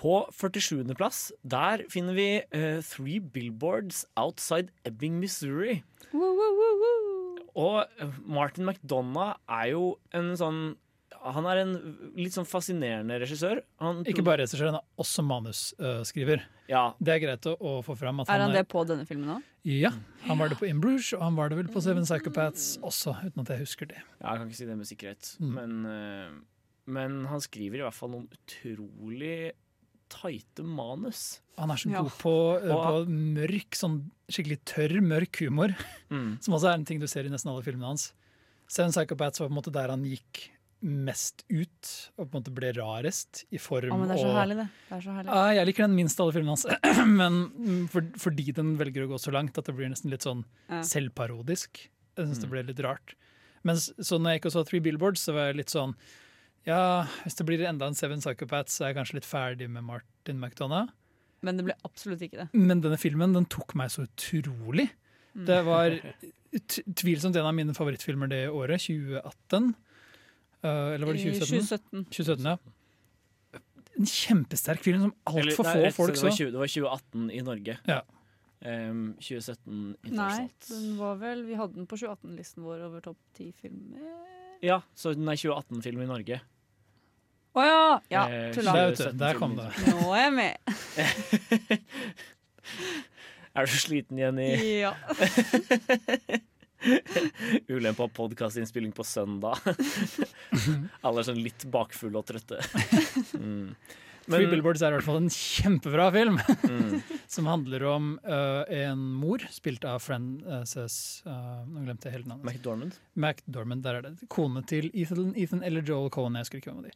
På 0.00 0.14
47. 0.32 0.94
plass 0.96 1.28
der 1.44 1.84
finner 1.92 2.16
vi 2.16 2.28
eh, 2.40 2.80
Three 2.80 3.20
Billboards 3.20 4.06
Outside 4.16 4.72
Ebbing, 4.88 5.18
Missouri. 5.20 5.82
Woo, 6.14 6.30
woo, 6.38 6.54
woo, 6.56 6.76
woo. 6.80 7.42
Og 7.60 7.82
eh, 8.00 8.20
Martin 8.24 8.64
McDonagh 8.64 9.36
er 9.50 9.74
jo 9.74 9.84
en 10.16 10.32
sånn 10.40 10.62
Han 11.22 11.44
er 11.46 11.58
en 11.60 11.72
litt 12.16 12.32
sånn 12.32 12.46
fascinerende 12.48 13.18
regissør. 13.20 13.58
Han, 13.82 13.98
Ikke 14.08 14.24
bare 14.24 14.40
regissør, 14.42 14.70
han 14.70 14.78
er 14.78 14.86
også 15.04 15.22
manusskriver. 15.26 16.42
Ja, 16.70 16.94
Det 17.00 17.12
er 17.12 17.20
greit 17.26 17.46
å, 17.50 17.56
å 17.60 17.72
få 17.84 17.96
fram. 17.98 18.20
At 18.20 18.28
Er 18.30 18.40
han 18.40 18.48
han 18.48 18.56
det 18.56 18.68
på 18.72 18.84
denne 18.88 19.04
filmen 19.06 19.28
òg? 19.36 19.42
Ja, 19.68 19.90
han 20.24 20.38
var 20.40 20.48
det 20.48 20.56
på 20.56 20.66
In 20.66 20.80
Bruges, 20.80 21.12
og 21.12 21.20
han 21.20 21.36
var 21.36 21.50
det 21.52 21.58
vel 21.58 21.68
på 21.68 21.82
Seven 21.84 22.04
Psychopaths 22.08 22.78
også, 22.80 23.12
uten 23.26 23.42
at 23.44 23.48
jeg 23.52 23.60
husker 23.66 23.86
det. 23.90 23.98
Ja, 24.22 24.30
jeg 24.32 24.38
kan 24.40 24.46
ikke 24.48 24.56
si 24.62 24.68
det 24.70 24.76
med 24.78 24.88
sikkerhet. 24.88 25.32
Mm. 25.40 25.50
Men, 25.58 25.74
uh, 25.84 26.30
men 26.86 27.18
han 27.28 27.40
skriver 27.44 27.82
i 27.82 27.84
hvert 27.84 27.98
fall 27.98 28.14
noen 28.14 28.28
utrolig 28.32 29.52
tighte 30.10 30.64
manus. 30.64 31.40
Han 31.60 31.70
er 31.70 31.76
så 31.76 31.90
Ja. 31.92 32.00
god 32.02 32.10
på, 32.18 32.32
eh, 32.64 32.72
Og- 32.74 33.06
på 33.06 33.10
mørk, 33.10 33.70
sånn 33.76 34.10
skikkelig 34.30 34.58
tørr, 34.64 35.00
mørk 35.04 35.36
humor, 35.44 35.76
Mm. 36.10 36.42
som 36.42 36.54
også 36.54 36.70
er 36.70 36.74
en 36.74 36.84
ting 36.84 36.98
du 36.98 37.06
ser 37.06 37.20
i 37.26 37.28
nesten 37.28 37.50
alle 37.52 37.62
filmene 37.62 37.84
hans. 37.86 38.12
Seven 38.66 38.90
Psychopaths 38.90 39.38
var 39.40 39.48
på 39.48 39.52
en 39.52 39.62
måte 39.62 39.72
der 39.72 39.88
han 39.88 40.02
gikk 40.04 40.48
mest 40.82 41.42
ut, 41.50 41.88
og 42.16 42.30
på 42.30 42.36
en 42.36 42.42
måte 42.42 42.52
ble 42.56 42.70
rarest 42.76 43.42
i 43.52 43.58
form 43.60 43.92
Å, 43.92 43.98
men 44.00 44.08
det 44.08 44.14
er 44.16 44.22
så 44.22 44.30
og 44.30 44.38
herlig, 44.38 44.56
det. 44.62 44.66
det, 44.88 44.96
er 44.96 45.02
så 45.04 45.14
herlig. 45.16 45.34
Ja, 45.34 45.42
jeg 45.58 45.66
liker 45.68 45.84
den 45.86 45.96
minst 45.98 46.20
av 46.20 46.26
alle 46.28 46.36
filmene 46.38 46.54
hans, 46.56 46.66
men 47.20 47.88
for, 47.92 48.06
fordi 48.22 48.46
den 48.56 48.70
velger 48.80 49.04
å 49.04 49.10
gå 49.12 49.18
så 49.20 49.34
langt 49.34 49.58
at 49.60 49.68
det 49.68 49.74
blir 49.76 49.90
nesten 49.92 50.10
litt 50.14 50.24
sånn 50.24 50.44
Ja. 50.70 50.80
selvparodisk. 50.86 51.82
Jeg 52.16 52.26
syns 52.26 52.40
det 52.40 52.48
Mm. 52.48 52.54
ble 52.54 52.62
litt 52.70 52.80
rart. 52.84 53.14
Men 53.62 53.76
så 53.76 54.16
når 54.18 54.32
jeg 54.34 54.40
ikke 54.40 54.52
så 54.56 54.64
Three 54.66 54.80
Billboards, 54.80 55.20
så 55.26 55.34
var 55.36 55.50
jeg 55.50 55.56
litt 55.60 55.70
sånn 55.74 55.94
Ja, 56.66 57.06
hvis 57.24 57.36
det 57.36 57.46
blir 57.48 57.62
enda 57.68 57.86
en 57.88 57.94
Seven 57.94 58.20
Psychopaths, 58.20 58.76
så 58.78 58.84
er 58.84 58.88
jeg 58.92 58.96
kanskje 59.00 59.14
litt 59.20 59.28
ferdig 59.28 59.68
med 59.72 59.84
Martin 59.84 60.40
McDonagh. 60.40 60.90
Men 61.42 61.56
det 61.56 61.64
ble 61.64 61.74
absolutt 61.88 62.20
ikke 62.20 62.36
det. 62.42 62.48
Men 62.52 62.82
denne 62.84 62.98
filmen 63.00 63.32
den 63.32 63.46
tok 63.48 63.72
meg 63.74 63.88
så 63.92 64.04
utrolig. 64.04 64.90
Mm. 65.36 65.46
Det 65.48 65.60
var 65.64 65.96
tvilsomt 67.00 67.36
en 67.36 67.46
av 67.48 67.54
mine 67.56 67.72
favorittfilmer 67.76 68.28
det 68.28 68.42
året, 68.52 68.82
2018. 68.84 69.74
Uh, 70.60 70.94
eller 70.94 71.08
var 71.08 71.16
det 71.16 71.24
2017? 71.40 72.04
2017. 72.04 72.04
2017, 72.12 72.46
ja. 72.50 72.58
En 74.00 74.08
kjempesterk 74.08 74.82
film 74.84 75.02
som 75.02 75.12
altfor 75.28 75.66
få 75.66 75.76
rett 75.76 75.96
folk 75.96 76.16
så. 76.16 76.26
det, 76.26 76.30
var 76.30 76.36
20, 76.36 76.50
det 76.52 76.60
var 76.60 76.72
2018 76.74 77.30
i 77.30 77.40
Norge. 77.44 77.76
Ja. 77.88 78.00
Um, 78.60 79.14
2017 79.16 80.12
Nei, 80.12 80.50
den 80.68 80.88
var 80.98 81.14
vel 81.16 81.46
Vi 81.48 81.54
hadde 81.56 81.78
den 81.78 81.86
på 81.88 81.96
2018-listen 81.96 82.60
vår 82.60 82.82
over 82.90 83.00
topp 83.04 83.16
ti 83.36 83.46
filmer. 83.56 84.04
Ja, 84.60 84.82
så 84.92 85.14
den 85.16 85.28
er 85.32 85.40
2018-film 85.40 86.02
i 86.04 86.08
Norge. 86.10 86.40
Å 87.56 87.64
ja! 87.64 88.00
ja 88.12 88.24
Eh, 88.28 88.50
Tulla. 88.54 88.74
Der, 88.92 89.16
der 89.16 89.40
kom 89.40 89.56
det. 89.58 89.70
Nå 89.88 90.12
er 90.12 90.26
jeg 90.26 90.34
med. 90.36 90.54
Er 93.50 93.66
du 93.66 93.72
sliten, 93.74 94.18
Jenny? 94.20 94.52
Ja. 94.84 94.92
Ulempe 97.68 98.02
av 98.02 98.12
podkastinnspilling 98.16 98.92
på 98.96 99.04
søndag. 99.04 99.58
Alle 101.04 101.22
er 101.22 101.26
sånn 101.28 101.42
litt 101.42 101.66
bakfulle 101.72 102.20
og 102.20 102.28
trøtte. 102.30 102.60
Mm. 103.36 103.74
Three 104.30 104.46
Billboards 104.50 104.82
er 104.84 104.92
i 104.92 104.98
hvert 104.98 105.06
fall 105.06 105.18
en 105.22 105.30
kjempebra 105.32 106.08
film. 106.14 106.38
mm. 106.62 106.96
Som 107.34 107.48
handler 107.50 107.84
om 107.90 108.10
uh, 108.26 108.62
en 108.74 109.00
mor, 109.20 109.42
spilt 109.52 109.84
av 109.88 110.02
Frances 110.04 110.96
uh, 111.26 111.62
Nå 111.66 111.84
glemte 111.86 112.08
jeg 112.08 112.18
hele 112.18 112.30
navnet. 112.30 112.46
McDormand. 112.46 112.98
McDormand, 113.14 113.84
der 113.86 114.00
er 114.00 114.06
det. 114.06 114.14
Kone 114.32 114.62
til 114.68 114.90
Ethan, 114.92 115.32
Ethan 115.38 115.64
eller 115.66 115.86
Joel 115.86 116.10
Cohen. 116.14 116.38
Jeg 116.38 116.46
husker 116.46 116.62
ikke 116.62 116.72
hvem 116.72 116.82
av 116.82 116.90
de. 116.90 116.94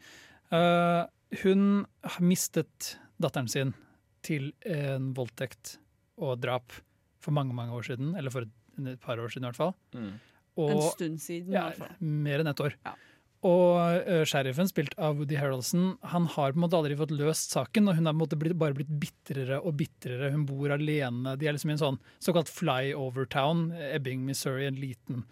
Uh, 0.55 1.41
hun 1.45 1.63
har 2.05 2.25
mistet 2.25 2.95
datteren 3.23 3.51
sin 3.51 3.75
til 4.25 4.53
en 4.69 5.13
voldtekt 5.17 5.79
og 6.23 6.39
drap 6.43 6.73
for 7.25 7.35
mange 7.37 7.57
mange 7.57 7.75
år 7.75 7.89
siden. 7.89 8.15
Eller 8.19 8.33
for 8.35 8.47
et, 8.47 8.53
et 8.79 9.01
par 9.01 9.17
år 9.19 9.29
siden, 9.33 9.45
i 9.45 9.51
hvert 9.51 9.57
fall. 9.57 9.75
Mm. 9.95 10.13
En 10.57 10.81
stund 10.93 11.19
siden, 11.21 11.51
i 11.51 11.59
hvert 11.59 11.77
fall. 11.81 11.97
mer 12.01 12.41
enn 12.45 12.51
ett 12.53 12.61
år. 12.61 12.75
Ja. 12.85 12.95
Og 13.45 14.07
uh, 14.09 14.25
sheriffen, 14.25 14.69
spilt 14.71 14.95
av 14.97 15.19
Woody 15.19 15.37
Harroldson, 15.37 15.99
han 16.15 16.27
har 16.33 16.53
på 16.53 16.57
en 16.57 16.63
måte 16.65 16.79
aldri 16.79 16.97
fått 16.97 17.11
løst 17.13 17.51
saken. 17.53 17.89
Og 17.91 17.97
hun 17.99 18.07
har 18.09 18.15
på 18.15 18.17
en 18.17 18.23
måte 18.23 18.39
blitt, 18.41 18.57
bare 18.57 18.73
blitt 18.79 18.89
bitrere 18.89 19.59
og 19.61 19.75
bitrere. 19.77 20.31
Hun 20.33 20.47
bor 20.49 20.73
alene. 20.73 21.35
De 21.37 21.47
er 21.47 21.53
liksom 21.53 21.71
i 21.71 21.77
en 21.77 21.83
sånn 21.83 21.99
såkalt 22.25 22.49
flyover 22.49 23.29
town, 23.29 23.67
Ebbing, 23.93 24.25
Missouri, 24.25 24.67
en 24.67 24.81
liten 24.81 25.25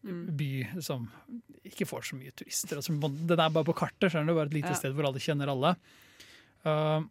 Mm. 0.00 0.34
by 0.34 0.80
som 0.80 1.10
ikke 1.62 1.84
får 1.84 2.06
så 2.08 2.16
mye 2.16 2.30
turister. 2.32 2.78
Altså, 2.80 2.94
den 2.96 3.38
er 3.38 3.50
bare 3.52 3.66
på 3.68 3.74
kartet, 3.76 4.08
skjønner 4.08 4.28
du, 4.32 4.34
bare 4.38 4.46
et 4.48 4.54
lite 4.54 4.70
Ja. 4.72 4.78
sted 4.78 4.94
hvor 4.96 5.04
alle 5.04 5.20
kjenner 5.20 5.50
alle. 5.52 5.74
Uh, 6.64 7.02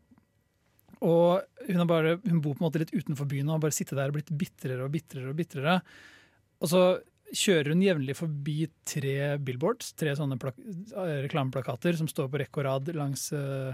og 1.06 1.44
hun, 1.70 1.84
bare, 1.88 2.18
hun 2.28 2.42
bor 2.44 2.56
på 2.58 2.64
en 2.64 2.68
måte 2.68 2.82
litt 2.82 2.92
utenfor 2.96 3.28
byen 3.32 3.48
og 3.48 3.58
har 3.58 3.66
bare 3.68 3.76
sittet 3.78 3.96
der 4.00 4.12
og 4.12 4.18
blitt 4.18 4.34
bitrere 4.36 4.84
og 4.84 4.92
bitrere. 4.92 5.30
Og 5.32 5.38
bitrere. 5.40 5.78
Og 6.60 6.72
så 6.74 6.82
kjører 7.30 7.72
hun 7.76 7.84
jevnlig 7.86 8.16
forbi 8.18 8.58
tre 8.90 9.38
billboards, 9.46 9.94
tre 10.00 10.16
sånne 10.18 10.36
eh, 10.50 11.20
reklameplakater 11.28 11.96
som 12.00 12.10
står 12.10 12.28
på 12.34 12.42
rekke 12.42 12.60
og 12.60 12.66
rad 12.66 12.90
langs 12.98 13.28
uh, 13.38 13.70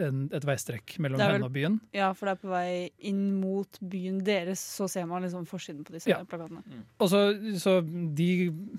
en, 0.00 0.24
et 0.34 0.44
veistrekk 0.46 0.96
mellom 1.02 1.20
vel- 1.22 1.36
henne 1.36 1.46
og 1.48 1.54
byen. 1.54 1.76
Ja, 1.96 2.08
for 2.18 2.26
det 2.28 2.34
er 2.34 2.40
på 2.42 2.50
vei 2.50 2.90
inn 3.10 3.22
mot 3.40 3.78
byen 3.92 4.18
deres, 4.26 4.60
så 4.76 4.88
ser 4.90 5.06
man 5.10 5.22
liksom 5.24 5.46
forsiden 5.48 5.84
på 5.86 5.94
disse 5.96 6.10
Ja. 6.10 6.18
plakatene. 6.26 6.64
Og 7.00 7.08
så, 7.12 7.22
så 7.62 7.78
De 7.86 8.28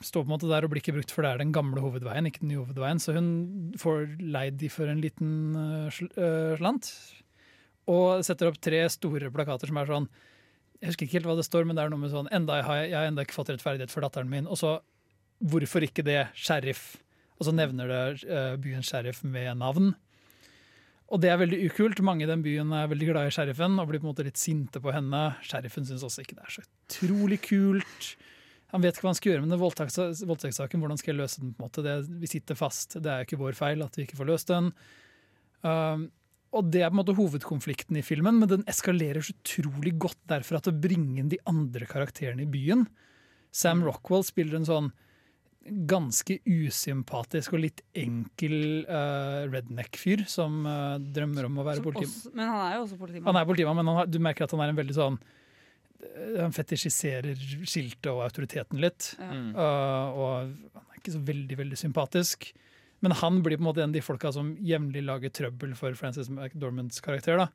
står 0.04 0.26
på 0.26 0.28
en 0.28 0.34
måte 0.36 0.52
der 0.52 0.68
og 0.68 0.74
blir 0.74 0.84
ikke 0.84 0.98
brukt, 1.00 1.12
for 1.16 1.24
det 1.26 1.32
er 1.34 1.42
den 1.46 1.56
gamle 1.56 1.82
hovedveien, 1.84 2.28
ikke 2.30 2.44
den 2.44 2.52
nye 2.54 2.62
hovedveien. 2.66 3.00
Så 3.02 3.16
hun 3.18 3.32
får 3.80 4.18
leid 4.22 4.60
de 4.62 4.70
for 4.70 4.92
en 4.92 5.02
liten 5.04 5.34
uh, 5.56 5.90
sl 5.94 6.12
slant. 6.60 6.92
Og 7.90 8.22
setter 8.26 8.52
opp 8.52 8.60
tre 8.62 8.84
store 8.94 9.32
plakater 9.34 9.72
som 9.72 9.80
er 9.82 9.90
sånn 9.90 10.06
Jeg 10.82 10.92
husker 10.92 11.08
ikke 11.08 11.18
helt 11.20 11.30
hva 11.32 11.38
det 11.40 11.48
står, 11.48 11.66
men 11.66 11.78
det 11.78 11.86
er 11.86 11.94
noe 11.94 12.02
med 12.02 12.14
sånn 12.14 12.30
enda 12.34 12.60
Jeg 12.62 12.94
har 12.94 13.10
enda 13.10 13.26
ikke 13.26 13.40
fått 13.40 13.50
rettferdighet 13.54 13.94
for 13.94 14.06
datteren 14.06 14.30
min. 14.30 14.50
Og 14.50 14.60
så 14.62 14.80
Hvorfor 15.42 15.82
ikke 15.82 16.06
det? 16.06 16.28
Sheriff. 16.38 17.00
Og 17.40 17.48
så 17.48 17.54
nevner 17.56 17.90
det 17.90 18.02
uh, 18.30 18.56
byens 18.62 18.92
sheriff 18.92 19.24
med 19.26 19.58
navn. 19.58 19.96
Og 21.12 21.20
det 21.24 21.32
er 21.32 21.40
veldig 21.42 21.58
ukult. 21.66 22.00
Mange 22.06 22.28
i 22.28 22.30
den 22.30 22.44
byen 22.46 22.70
er 22.78 22.92
veldig 22.92 23.08
glad 23.10 23.28
i 23.28 23.34
sheriffen 23.34 23.80
og 23.82 23.90
blir 23.90 24.00
på 24.00 24.06
en 24.06 24.12
måte 24.14 24.26
litt 24.28 24.40
sinte 24.40 24.80
på 24.84 24.94
henne. 24.94 25.24
Sheriffen 25.44 25.88
syns 25.88 26.06
også 26.08 26.22
ikke 26.24 26.38
det 26.38 26.46
er 26.46 26.54
så 26.54 26.64
utrolig 26.64 27.42
kult. 27.44 28.12
Han 28.72 28.86
vet 28.86 28.96
ikke 28.96 29.04
hva 29.04 29.12
han 29.12 29.20
skal 29.20 29.34
gjøre 29.34 29.44
med 29.44 29.52
den 29.52 29.60
voldtekts- 29.60 30.24
voldtektssaken. 30.30 30.80
Hvordan 30.80 31.02
skal 31.02 31.12
jeg 31.12 31.20
løse 31.20 31.42
den? 31.42 31.52
på 31.58 31.60
en 31.60 31.68
måte? 31.68 31.84
Det, 31.84 31.98
vi 32.22 32.30
sitter 32.32 32.56
fast. 32.56 32.96
Det 33.02 33.12
er 33.12 33.24
jo 33.24 33.28
ikke 33.28 33.42
vår 33.42 33.58
feil 33.58 33.84
at 33.84 33.98
vi 34.00 34.06
ikke 34.06 34.22
får 34.22 34.30
løst 34.30 34.54
den. 34.54 34.72
Um, 35.66 36.08
og 36.52 36.68
det 36.68 36.82
er 36.84 36.90
på 36.90 36.98
en 36.98 37.00
måte 37.00 37.16
hovedkonflikten 37.16 38.00
i 38.00 38.04
filmen, 38.04 38.42
men 38.42 38.50
den 38.52 38.66
eskalerer 38.70 39.24
så 39.24 39.36
utrolig 39.38 39.94
godt 40.02 40.20
derfra 40.32 40.60
til 40.60 40.74
å 40.74 40.82
bringe 40.84 41.22
inn 41.22 41.32
de 41.32 41.40
andre 41.48 41.88
karakterene 41.88 42.44
i 42.44 42.50
byen. 42.52 42.84
Sam 43.56 43.84
Rockwell 43.86 44.26
spiller 44.28 44.60
en 44.60 44.68
sånn 44.68 44.92
ganske 45.62 46.40
usympatisk 46.50 47.54
og 47.54 47.62
litt 47.68 47.84
enkel 47.98 48.82
uh, 48.88 49.46
redneck-fyr 49.52 50.26
som 50.30 50.64
uh, 50.66 50.98
drømmer 50.98 51.48
om 51.48 51.62
å 51.62 51.66
være 51.68 51.84
politimann. 51.86 52.34
Men 52.40 52.50
han 52.50 52.64
er 52.66 52.76
jo 52.76 52.82
også 52.88 52.98
politimann. 53.00 53.30
Han 53.30 53.40
er 53.42 53.48
politimann, 53.52 53.80
men 53.80 54.00
har, 54.00 54.10
du 54.10 54.18
merker 54.24 54.48
at 54.48 54.56
han 54.56 54.64
er 54.66 54.74
en 54.74 54.82
veldig 54.82 54.98
sånn 54.98 55.22
Han 56.42 56.56
fetisjiserer 56.56 57.38
skiltet 57.62 58.10
og 58.10 58.24
autoriteten 58.26 58.82
litt. 58.82 59.12
Ja. 59.22 59.30
Uh, 59.54 60.18
og 60.18 60.34
han 60.74 60.88
er 60.88 61.00
ikke 61.00 61.14
så 61.14 61.22
veldig, 61.30 61.60
veldig 61.62 61.80
sympatisk. 61.80 62.50
Men 63.02 63.16
han 63.18 63.42
blir 63.42 63.58
på 63.58 63.64
en 63.66 63.70
måte 63.70 63.82
en 63.84 63.90
av 63.90 63.98
de 63.98 64.04
folka 64.06 64.32
som 64.34 64.54
jevnlig 64.62 65.02
lager 65.08 65.34
trøbbel 65.34 65.74
for 65.78 65.98
Frances 65.98 66.30
McDormands 66.30 67.02
karakter. 67.02 67.42
da. 67.42 67.48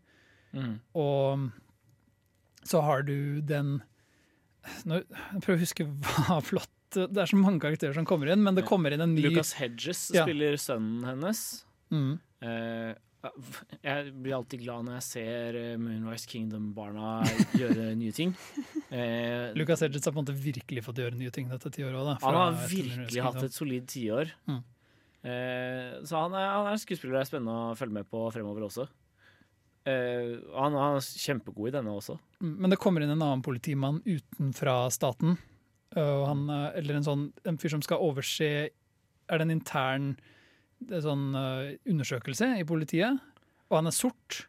Mm. 0.57 0.75
Og 0.99 1.51
så 2.67 2.83
har 2.83 3.07
du 3.07 3.41
den 3.45 3.79
Nå, 4.89 4.99
Jeg 4.99 5.43
prøver 5.45 5.59
å 5.59 5.63
huske 5.63 5.85
hva 5.87 6.39
flott 6.49 6.97
Det 6.97 7.21
er 7.23 7.29
så 7.31 7.39
mange 7.39 7.61
karakterer 7.63 7.95
som 7.95 8.07
kommer 8.09 8.31
inn, 8.33 8.43
men 8.43 8.57
det 8.57 8.65
kommer 8.67 8.95
inn 8.95 9.05
en 9.05 9.15
ny 9.15 9.29
Lucas 9.29 9.53
Hedges 9.59 10.09
ja. 10.15 10.25
spiller 10.25 10.57
sønnen 10.59 11.05
hennes. 11.07 11.43
Mm. 11.93 12.15
Eh, 12.47 12.93
jeg 13.83 14.13
blir 14.23 14.37
alltid 14.37 14.63
glad 14.63 14.87
når 14.87 14.97
jeg 15.01 15.07
ser 15.09 15.59
eh, 15.61 15.73
Moonrise 15.83 16.31
Kingdom-barna 16.31 17.19
gjøre 17.61 17.91
nye 17.99 18.15
ting. 18.15 18.33
Eh, 18.89 19.51
Lucas 19.59 19.83
Hedges 19.83 20.07
har 20.07 20.15
på 20.15 20.23
en 20.23 20.29
måte 20.29 20.39
virkelig 20.39 20.87
fått 20.87 21.03
gjøre 21.03 21.19
nye 21.19 21.35
ting 21.35 21.51
dette 21.51 21.73
tiåret. 21.75 22.23
Han 22.23 22.39
har 22.39 22.57
virkelig 22.71 23.27
hatt 23.27 23.43
et 23.49 23.57
solid 23.57 23.91
tiår. 23.91 24.31
Mm. 24.47 24.63
Uh, 25.27 26.05
så 26.07 26.23
han 26.23 26.37
er, 26.39 26.47
han 26.53 26.69
er 26.69 26.77
en 26.77 26.81
skuespiller 26.83 27.17
det 27.17 27.25
er 27.25 27.29
spennende 27.33 27.73
å 27.73 27.75
følge 27.79 27.99
med 27.99 28.09
på 28.11 28.23
fremover 28.35 28.69
også. 28.69 28.87
Uh, 29.87 30.39
han, 30.55 30.75
han, 30.75 30.99
er 30.99 31.23
kjempegod 31.27 31.71
i 31.71 31.77
denne 31.77 31.95
også. 31.95 32.19
Mm, 32.41 32.55
men 32.62 32.73
det 32.73 32.81
kommer 32.83 33.03
inn 33.03 33.12
en 33.15 33.23
annen 33.23 33.45
politimann 33.47 34.01
utenfra 34.07 34.79
staten. 34.95 35.37
Uh, 35.97 36.25
han, 36.29 36.47
eller 36.51 36.99
en 36.99 37.07
sånn 37.07 37.29
en 37.47 37.59
fyr 37.62 37.73
som 37.73 37.83
skal 37.85 38.03
overse 38.03 38.49
Er 38.67 39.39
det 39.39 39.45
en 39.47 39.53
intern 39.55 40.09
det 40.83 41.01
sånn, 41.05 41.31
uh, 41.35 41.73
undersøkelse 41.89 42.51
i 42.61 42.67
politiet? 42.69 43.23
Og 43.71 43.81
han 43.81 43.91
er 43.91 43.97
sort. 43.97 44.45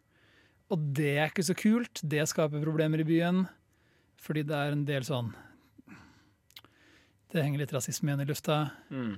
Og 0.74 0.90
det 0.98 1.14
er 1.16 1.32
ikke 1.32 1.46
så 1.48 1.56
kult. 1.58 2.02
Det 2.04 2.26
skaper 2.30 2.64
problemer 2.64 3.02
i 3.02 3.08
byen. 3.08 3.46
Fordi 4.22 4.44
det 4.48 4.58
er 4.58 4.74
en 4.74 4.86
del 4.88 5.06
sånn 5.06 5.30
Det 7.30 7.44
henger 7.44 7.62
litt 7.62 7.74
rasisme 7.76 8.10
igjen 8.10 8.24
i 8.24 8.30
lufta. 8.30 8.60
Mm. 8.90 9.18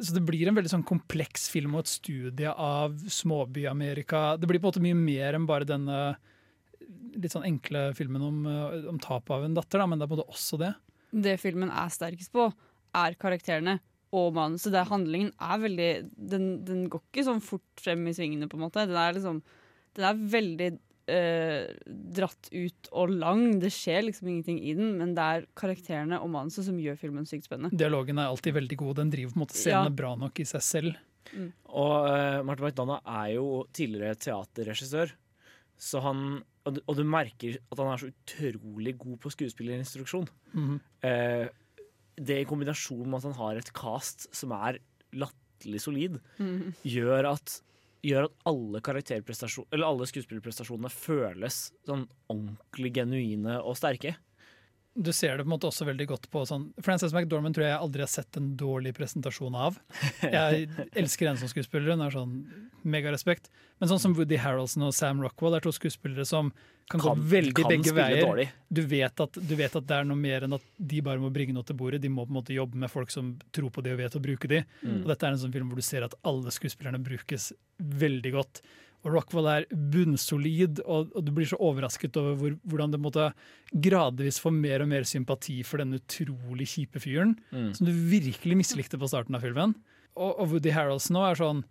Så 0.00 0.14
det 0.16 0.22
blir 0.24 0.48
en 0.48 0.56
veldig 0.56 0.70
sånn 0.72 0.86
kompleks 0.86 1.48
film 1.52 1.74
og 1.76 1.84
et 1.84 1.92
studie 1.92 2.50
av 2.50 2.94
småby-Amerika. 3.10 4.34
Det 4.40 4.48
blir 4.48 4.62
på 4.62 4.68
en 4.68 4.72
måte 4.72 4.84
mye 4.84 4.98
mer 4.98 5.36
enn 5.38 5.48
bare 5.48 5.68
denne 5.68 5.98
litt 7.14 7.34
sånn 7.34 7.46
enkle 7.46 7.88
filmen 7.96 8.22
om, 8.24 8.38
eh, 8.46 8.86
om 8.90 8.98
tap 8.98 9.30
av 9.30 9.44
en 9.44 9.54
datter, 9.54 9.78
da, 9.78 9.86
men 9.86 9.98
det 9.98 10.06
er 10.06 10.10
på 10.10 10.16
en 10.16 10.22
måte 10.22 10.34
også 10.34 10.58
det. 10.60 10.72
Det 11.14 11.34
filmen 11.40 11.70
er 11.70 11.92
sterkest 11.94 12.32
på, 12.34 12.48
er 12.94 13.18
karakterene 13.20 13.78
og 14.14 14.34
manuset. 14.34 14.72
Det 14.74 14.86
handlingen 14.88 15.30
er 15.42 15.62
veldig 15.62 15.90
den, 16.14 16.48
den, 16.66 16.88
går 16.90 17.02
ikke 17.02 17.26
sånn 17.28 17.42
fort 17.44 17.82
frem 17.82 18.02
i 18.08 18.14
svingene, 18.16 18.48
på 18.50 18.58
en 18.58 18.66
måte. 18.66 18.86
Den 18.88 18.98
er, 18.98 19.14
liksom, 19.16 19.42
den 19.98 20.08
er 20.10 20.24
veldig 20.34 20.70
eh, 21.10 21.72
dratt 22.16 22.48
ut 22.52 22.90
og 22.92 23.12
lang. 23.12 23.46
Det 23.62 23.70
skjer 23.72 24.06
liksom 24.08 24.30
ingenting 24.30 24.60
i 24.62 24.76
den, 24.78 24.94
men 25.00 25.14
det 25.16 25.24
er 25.24 25.48
karakterene 25.58 26.20
og 26.22 26.30
manuset 26.34 26.66
som 26.68 26.78
gjør 26.80 26.98
filmen 27.00 27.28
sykt 27.28 27.48
spennende. 27.48 27.76
Dialogen 27.76 28.20
er 28.20 28.30
alltid 28.30 28.56
veldig 28.58 28.78
god. 28.84 28.94
Den 29.02 29.12
driver 29.12 29.34
på 29.34 29.40
en 29.40 29.44
måte 29.44 29.58
scenene 29.58 29.92
ja. 29.92 29.98
bra 30.02 30.14
nok 30.20 30.40
i 30.40 30.48
seg 30.48 30.64
selv. 30.64 31.02
Mm. 31.34 31.50
Og 31.72 31.94
uh, 32.06 32.40
Martin 32.46 32.68
McDonagh 32.68 33.14
er 33.18 33.28
jo 33.34 33.46
tidligere 33.74 34.18
teaterregissør, 34.20 35.14
så 35.80 36.02
han 36.04 36.26
og 36.64 36.76
du, 36.76 36.80
og 36.88 36.96
du, 36.96 37.02
merker 37.04 37.58
at 37.60 37.80
han 37.80 37.90
er 37.92 38.00
så 38.00 38.08
utrolig 38.08 38.94
god 38.96 39.18
på 39.20 39.32
skuespillerinstruksjon. 39.34 40.28
Mm. 40.56 40.78
Uh, 41.04 41.46
det 42.14 42.38
i 42.40 42.46
kombinasjon 42.48 43.04
med 43.04 43.18
at 43.18 43.26
han 43.28 43.36
har 43.36 43.60
et 43.60 43.72
cast 43.76 44.28
som 44.32 44.54
er 44.56 44.78
latterlig 45.18 45.82
solid, 45.82 46.16
mm. 46.38 46.72
gjør 46.88 47.34
at 47.34 47.58
gjør 48.04 48.28
at 48.28 48.34
alle, 48.50 48.82
alle 49.88 50.08
skuespillerprestasjonene 50.10 50.92
føles 50.92 51.60
sånn 51.88 52.06
ordentlig 52.32 52.92
genuine 53.00 53.58
og 53.62 53.78
sterke. 53.80 54.16
Du 54.94 55.10
ser 55.12 55.34
det 55.34 55.42
på 55.42 55.48
en 55.48 55.54
måte 55.56 55.66
også 55.66 55.86
veldig 55.88 56.06
godt 56.06 56.26
på 56.30 56.44
sånn 56.46 56.68
Frances 56.84 57.14
McDormand 57.14 57.56
tror 57.56 57.66
jeg 57.66 57.78
aldri 57.78 58.04
har 58.04 58.10
sett 58.12 58.38
en 58.38 58.52
dårlig 58.58 58.92
presentasjon 58.94 59.56
av. 59.58 59.80
Jeg 60.22 60.68
elsker 61.00 61.26
henne 61.26 61.40
som 61.40 61.50
skuespiller, 61.50 61.96
hun 61.96 62.04
er 62.06 62.14
sånn 62.14 62.36
megarespekt. 62.86 63.50
Men 63.82 63.90
sånn 63.90 64.02
som 64.02 64.14
Woody 64.14 64.38
Harroldson 64.38 64.86
og 64.86 64.94
Sam 64.94 65.22
Rockwell 65.24 65.56
er 65.58 65.64
to 65.64 65.72
skuespillere 65.74 66.26
som 66.28 66.52
kan, 66.90 67.00
kan 67.00 67.08
gå 67.08 67.26
veldig 67.32 67.56
kan 67.58 67.72
begge 67.72 67.94
veier. 67.96 68.52
Du 68.68 68.82
vet, 68.86 69.24
at, 69.26 69.34
du 69.40 69.54
vet, 69.58 69.74
at, 69.74 69.88
det 69.88 69.98
er 69.98 70.06
noe 70.06 70.20
mer 70.20 70.46
enn 70.46 70.54
at 70.54 70.70
de 70.78 71.02
bare 71.02 71.22
må 71.22 71.32
bringe 71.34 71.56
noe 71.56 71.66
til 71.66 71.78
bordet. 71.80 72.02
De 72.04 72.12
må 72.12 72.28
på 72.28 72.34
en 72.34 72.38
måte 72.38 72.54
jobbe 72.54 72.78
med 72.78 72.92
folk 72.92 73.10
som 73.14 73.34
tror 73.56 73.72
på 73.74 73.82
det 73.84 73.96
og 73.96 74.02
vet 74.04 74.18
å 74.18 74.22
bruke 74.22 74.50
de. 74.50 74.62
Mm. 74.84 75.02
Og 75.02 75.10
dette 75.10 75.26
er 75.26 75.34
en 75.34 75.42
sånn 75.42 75.54
film 75.54 75.72
hvor 75.72 75.80
du 75.80 75.86
ser 75.86 76.06
at 76.06 76.14
alle 76.28 76.54
skuespillerne 76.54 77.02
brukes 77.02 77.50
veldig 78.04 78.34
godt. 78.36 78.62
Og 79.04 79.12
Rockwell 79.12 79.48
er 79.52 79.66
bunnsolid, 79.70 80.80
og, 80.84 81.10
og, 81.12 81.24
du 81.26 81.32
blir 81.36 81.48
så 81.50 81.58
overrasket 81.60 82.16
over 82.20 82.38
hvor, 82.40 82.54
hvordan 82.64 82.94
du 82.94 82.98
måtte 83.04 83.28
gradvis 83.84 84.40
få 84.40 84.52
mer 84.54 84.84
og 84.84 84.88
mer 84.92 85.04
sympati 85.08 85.58
for 85.66 85.82
denne 85.82 86.00
utrolig 86.00 86.70
kjipe 86.72 87.02
fyren, 87.04 87.36
mm. 87.52 87.70
som 87.76 87.88
du 87.88 87.92
virkelig 87.92 88.56
mislikte 88.62 89.00
på 89.00 89.10
starten 89.10 89.36
av 89.36 89.44
filmen. 89.44 89.76
Og, 90.14 90.30
og 90.32 90.54
Woody 90.54 90.72
Harroldson 90.72 91.18
nå 91.18 91.26
er 91.28 91.40
sånn 91.40 91.64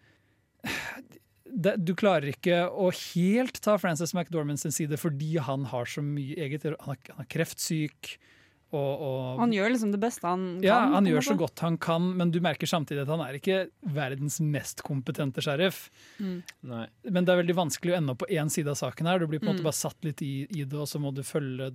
det, 1.53 1.75
du 1.85 1.93
klarer 1.97 2.31
ikke 2.31 2.63
å 2.69 2.89
helt 3.13 3.59
ta 3.63 3.75
Frances 3.81 4.13
McDormand 4.15 4.61
sin 4.61 4.73
side 4.73 4.97
fordi 4.99 5.35
han 5.43 5.67
har 5.69 5.89
så 5.89 6.03
mye 6.05 6.37
eget 6.41 6.65
Han 6.65 6.95
er, 6.95 7.01
han 7.13 7.25
er 7.25 7.29
kreftsyk. 7.29 8.15
Og, 8.73 9.01
og, 9.05 9.17
han 9.37 9.51
gjør 9.53 9.69
liksom 9.69 9.91
det 9.93 9.99
beste 10.01 10.25
han 10.25 10.45
kan? 10.55 10.65
Ja, 10.65 10.79
han 10.95 11.05
gjør 11.05 11.25
så 11.27 11.35
godt 11.37 11.61
han 11.61 11.77
kan, 11.81 12.07
men 12.17 12.31
du 12.33 12.39
merker 12.41 12.69
samtidig 12.69 13.03
at 13.03 13.11
han 13.13 13.21
er 13.21 13.37
ikke 13.37 13.59
verdens 13.93 14.39
mest 14.41 14.81
kompetente 14.85 15.43
sheriff. 15.45 15.85
Mm. 16.17 16.41
Men 16.65 17.21
det 17.21 17.35
er 17.35 17.41
veldig 17.43 17.57
vanskelig 17.59 17.93
å 17.93 17.99
ende 17.99 18.15
opp 18.15 18.23
på 18.23 18.31
én 18.33 18.49
side 18.53 18.73
av 18.73 18.79
saken 18.81 19.11
her. 19.11 19.21
Du 19.21 19.29
blir 19.29 19.43
på 19.43 19.45
en 19.45 19.53
måte 19.53 19.61
mm. 19.61 19.69
bare 19.69 19.77
satt 19.77 20.07
litt 20.07 20.25
i, 20.25 20.33
i, 20.49 20.65
det, 20.65 20.79
og 20.79 20.89
så 20.89 21.01
må 21.03 21.13
du 21.13 21.21
følge 21.27 21.69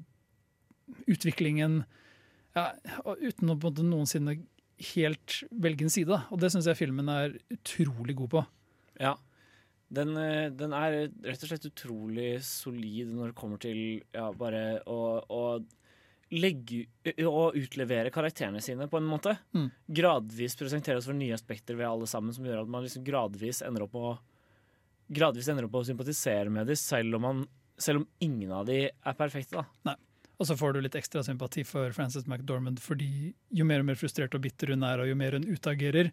utviklingen 1.06 1.82
ja, 2.56 2.72
uten 3.20 3.52
å 3.52 3.54
på 3.54 3.68
en 3.68 3.70
måte 3.70 3.86
noensinne 3.86 4.40
helt 4.94 5.40
velge 5.54 5.86
en 5.86 5.94
side. 5.94 6.20
Og 6.32 6.42
det 6.42 6.50
syns 6.54 6.66
jeg 6.66 6.82
filmen 6.82 7.10
er 7.12 7.38
utrolig 7.54 8.18
god 8.18 8.34
på. 8.34 8.44
Ja, 8.98 9.14
den, 9.88 10.16
eh, 10.20 10.50
den, 10.52 10.74
er 10.76 11.08
rett 11.24 11.42
og 11.44 11.48
slett 11.48 11.68
utrolig 11.70 12.42
solid 12.44 13.08
når 13.14 13.30
det 13.30 13.38
kommer 13.38 13.60
til 13.62 13.78
ja, 14.12 14.28
bare 14.36 14.82
å, 14.84 14.98
å 15.24 15.42
legge 16.34 16.84
Å 17.24 17.44
utlevere 17.56 18.12
karakterene 18.12 18.60
sine, 18.60 18.88
på 18.88 18.98
en 19.00 19.06
måte. 19.08 19.36
Mm. 19.56 19.70
Gradvis 20.00 20.58
presentere 20.60 21.00
oss 21.00 21.08
for 21.08 21.16
nye 21.16 21.36
aspekter 21.36 21.78
ved 21.78 21.88
alle 21.88 22.08
sammen, 22.10 22.34
som 22.36 22.44
gjør 22.44 22.62
at 22.62 22.72
man 22.72 22.84
liksom 22.84 23.06
gradvis 23.06 23.62
ender 23.66 23.86
opp 23.86 23.96
å 23.96 24.18
Gradvis 25.08 25.46
ender 25.48 25.64
opp 25.64 25.78
å 25.78 25.86
sympatisere 25.88 26.50
med 26.52 26.66
dem, 26.68 26.76
selv 26.76 27.16
selv 27.80 28.02
om 28.02 28.06
ingen 28.20 28.50
av 28.52 28.66
dem 28.68 28.90
er 28.92 29.14
perfekte. 29.16 29.56
da. 29.56 29.64
Nei. 29.88 29.94
Og 30.38 30.46
så 30.46 30.54
får 30.58 30.74
du 30.74 30.82
litt 30.84 30.98
ekstra 30.98 31.22
sympati 31.26 31.64
for 31.66 31.94
Frances 31.96 32.26
McDormand, 32.28 32.78
fordi 32.82 33.32
jo 33.54 33.64
mer 33.66 33.82
og 33.82 33.88
mer 33.88 33.98
frustrert 33.98 34.36
og 34.36 34.44
bitter 34.44 34.74
hun 34.74 34.84
er, 34.86 35.00
og 35.02 35.08
jo 35.10 35.16
mer 35.18 35.34
hun 35.34 35.48
utagerer, 35.48 36.12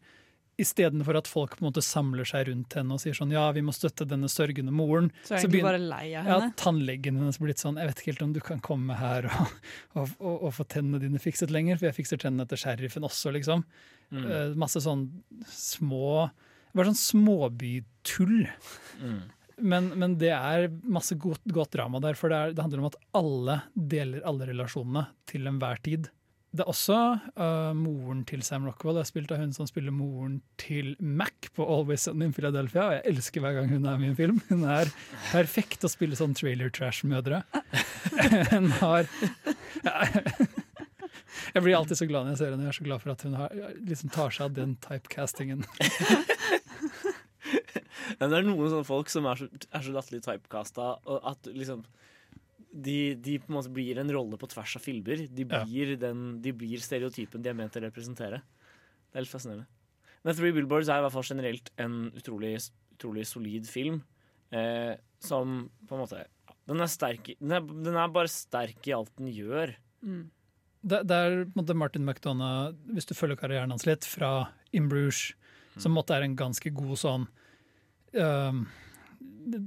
Istedenfor 0.62 1.18
at 1.20 1.28
folk 1.28 1.58
på 1.58 1.63
en 1.63 1.68
måte 1.68 1.84
samler 1.84 2.28
seg 2.28 2.48
rundt 2.48 2.78
henne 2.78 2.96
og 2.96 3.02
sier 3.04 3.15
sånn 3.18 3.34
ja, 3.34 3.44
vi 3.56 3.63
må 3.65 3.74
støtte 3.76 4.08
denne 4.08 4.30
sørgende 4.32 4.72
moren. 4.76 5.10
Så 5.28 5.36
er 5.36 5.44
så 5.44 5.50
begynner, 5.52 5.76
bare 5.76 5.82
lei 5.84 6.06
av 6.13 6.30
henne? 6.30 6.48
Ja, 6.48 6.56
Tannlegen 6.62 7.20
hennes 7.20 7.39
blitt 7.44 7.60
sånn 7.60 7.80
jeg 7.82 7.91
vet 7.91 8.02
ikke 8.02 8.13
helt 8.13 8.24
om 8.24 8.34
du 8.38 8.41
kan 8.46 8.63
komme 8.63 8.96
her 9.00 9.28
og, 9.28 9.54
og, 10.00 10.15
og, 10.22 10.34
og 10.36 10.56
få 10.56 10.68
tennene 10.72 11.02
dine 11.04 11.20
fikset 11.20 11.52
lenger, 11.52 11.82
for 11.82 11.89
jeg 11.89 11.98
fikser 12.00 12.22
tennene 12.22 12.48
til 12.48 12.62
sheriffen 12.62 13.08
også, 13.08 13.36
liksom. 13.36 13.65
Mm. 14.15 14.26
Uh, 14.26 14.56
masse 14.60 14.80
sånn 14.86 15.08
små 15.50 16.30
Bare 16.76 16.91
sånn 16.91 17.00
småbytull. 17.00 18.50
Mm. 19.00 19.20
Men, 19.63 19.86
men, 19.96 20.18
det 20.20 20.34
er 20.36 20.68
masse 20.84 21.15
godt, 21.15 21.44
godt 21.56 21.72
drama 21.78 22.02
der, 22.04 22.18
for 22.20 22.32
det, 22.32 22.39
er, 22.39 22.56
det 22.56 22.63
handler 22.65 22.82
om 22.84 22.89
at 22.89 22.98
alle 23.15 23.62
deler 23.76 24.26
alle 24.28 24.50
relasjonene 24.50 25.06
til 25.30 25.48
enhver 25.48 25.80
tid. 25.86 26.10
Det 26.56 26.63
er 26.63 26.72
også 26.72 26.98
uh, 27.36 27.74
moren 27.76 28.22
til 28.28 28.39
Sam 28.46 28.63
Rockwell. 28.63 28.96
Jeg 29.02 29.10
spilt 29.10 29.32
av 29.36 29.41
hun 29.41 29.52
som 29.56 29.68
spiller 29.68 29.91
moren 29.91 30.38
til 30.62 30.94
Mac 31.04 31.50
på 31.56 31.65
Always 31.68 32.06
Sunny 32.08 32.30
in 32.30 32.36
Philadelphia. 32.36 32.86
Og 32.86 32.94
jeg 32.96 33.04
elsker 33.12 33.44
hver 33.44 33.58
gang 33.58 33.68
hun 33.74 33.84
er 33.84 33.98
med 34.00 34.08
i 34.08 34.12
en 34.13 34.20
film. 34.20 34.39
Hun 34.48 34.63
er 34.72 34.91
perfekt 35.34 35.84
å 35.84 35.91
spille 35.91 36.15
sånn 36.15 36.36
trailer 36.38 36.72
trash-mødre. 36.72 37.41
hun 38.54 38.72
har 38.80 39.10
Jeg 41.52 41.65
blir 41.65 41.76
alltid 41.76 42.00
så 42.00 42.08
glad 42.08 42.24
når 42.24 42.36
jeg 42.36 42.41
ser 42.46 42.56
henne. 42.56 42.70
Jeg 42.70 42.72
er 42.72 42.80
så 42.80 42.88
glad 42.88 43.04
for 43.04 43.15
at 43.18 43.28
hun 43.28 43.38
har, 43.41 43.60
liksom 43.91 44.15
tar 44.15 44.38
seg 44.38 44.48
av 44.48 44.56
den 44.56 44.78
typecastingen. 44.86 45.68
det 48.15 48.32
er 48.32 48.48
noen 48.48 48.72
sånne 48.72 48.88
folk 48.88 49.12
som 49.12 49.28
er 49.28 49.44
så, 49.44 49.52
er 49.52 49.84
så 49.84 49.98
latterlig 49.98 50.24
typecasta 50.24 50.94
at 51.20 51.52
liksom 51.52 51.84
de, 52.76 53.16
de, 53.16 53.38
på 53.40 53.52
en 53.52 53.58
måte 53.58 53.72
blir 53.72 54.00
en 54.02 54.12
rolle 54.12 54.38
på 54.40 54.50
tvers 54.52 54.76
av 54.76 54.84
filmer. 54.84 55.26
De 55.32 55.48
blir, 55.48 55.94
ja. 55.96 56.00
den, 56.02 56.26
de 56.44 56.52
blir 56.56 56.82
stereotypen 56.84 57.44
de 57.44 57.52
er 57.52 57.58
ment 57.58 57.78
å 57.80 57.84
representere. 57.84 58.42
Det 59.10 59.20
er 59.20 59.26
litt 59.26 59.32
fascinerende. 59.32 59.70
Men 60.26 60.36
Three 60.36 60.56
Billboards 60.56 60.90
er 60.90 61.00
i 61.00 61.06
hvert 61.06 61.14
fall 61.14 61.28
generelt 61.28 61.72
en 61.82 61.98
utrolig, 62.18 62.56
utrolig 62.98 63.28
solid 63.30 63.70
film. 63.70 64.02
Eh, 64.56 64.94
som 65.24 65.66
på 65.88 65.96
en 65.96 66.04
måte 66.04 66.26
den 66.66 66.82
er, 66.82 66.90
sterk, 66.90 67.30
den, 67.38 67.54
er, 67.54 67.62
den 67.86 67.98
er 67.98 68.14
bare 68.14 68.30
sterk 68.32 68.88
i 68.90 68.94
alt 68.96 69.12
den 69.20 69.30
gjør. 69.30 69.76
Mm. 70.02 70.24
Det, 70.86 71.02
det 71.06 71.18
er 71.18 71.36
på 71.46 71.54
en 71.54 71.60
måte 71.62 71.78
Martin 71.78 72.06
McDonagh, 72.06 72.76
hvis 72.94 73.10
du 73.10 73.14
følger 73.18 73.38
karrieren 73.40 73.74
hans 73.74 73.86
litt, 73.88 74.06
fra 74.06 74.50
In 74.76 74.90
Bruges, 74.90 75.32
som 75.82 75.94
måtte 75.96 76.18
er 76.18 76.26
en 76.26 76.38
ganske 76.40 76.72
god 76.72 76.96
sånn 76.96 77.24
øhm, 78.16 78.62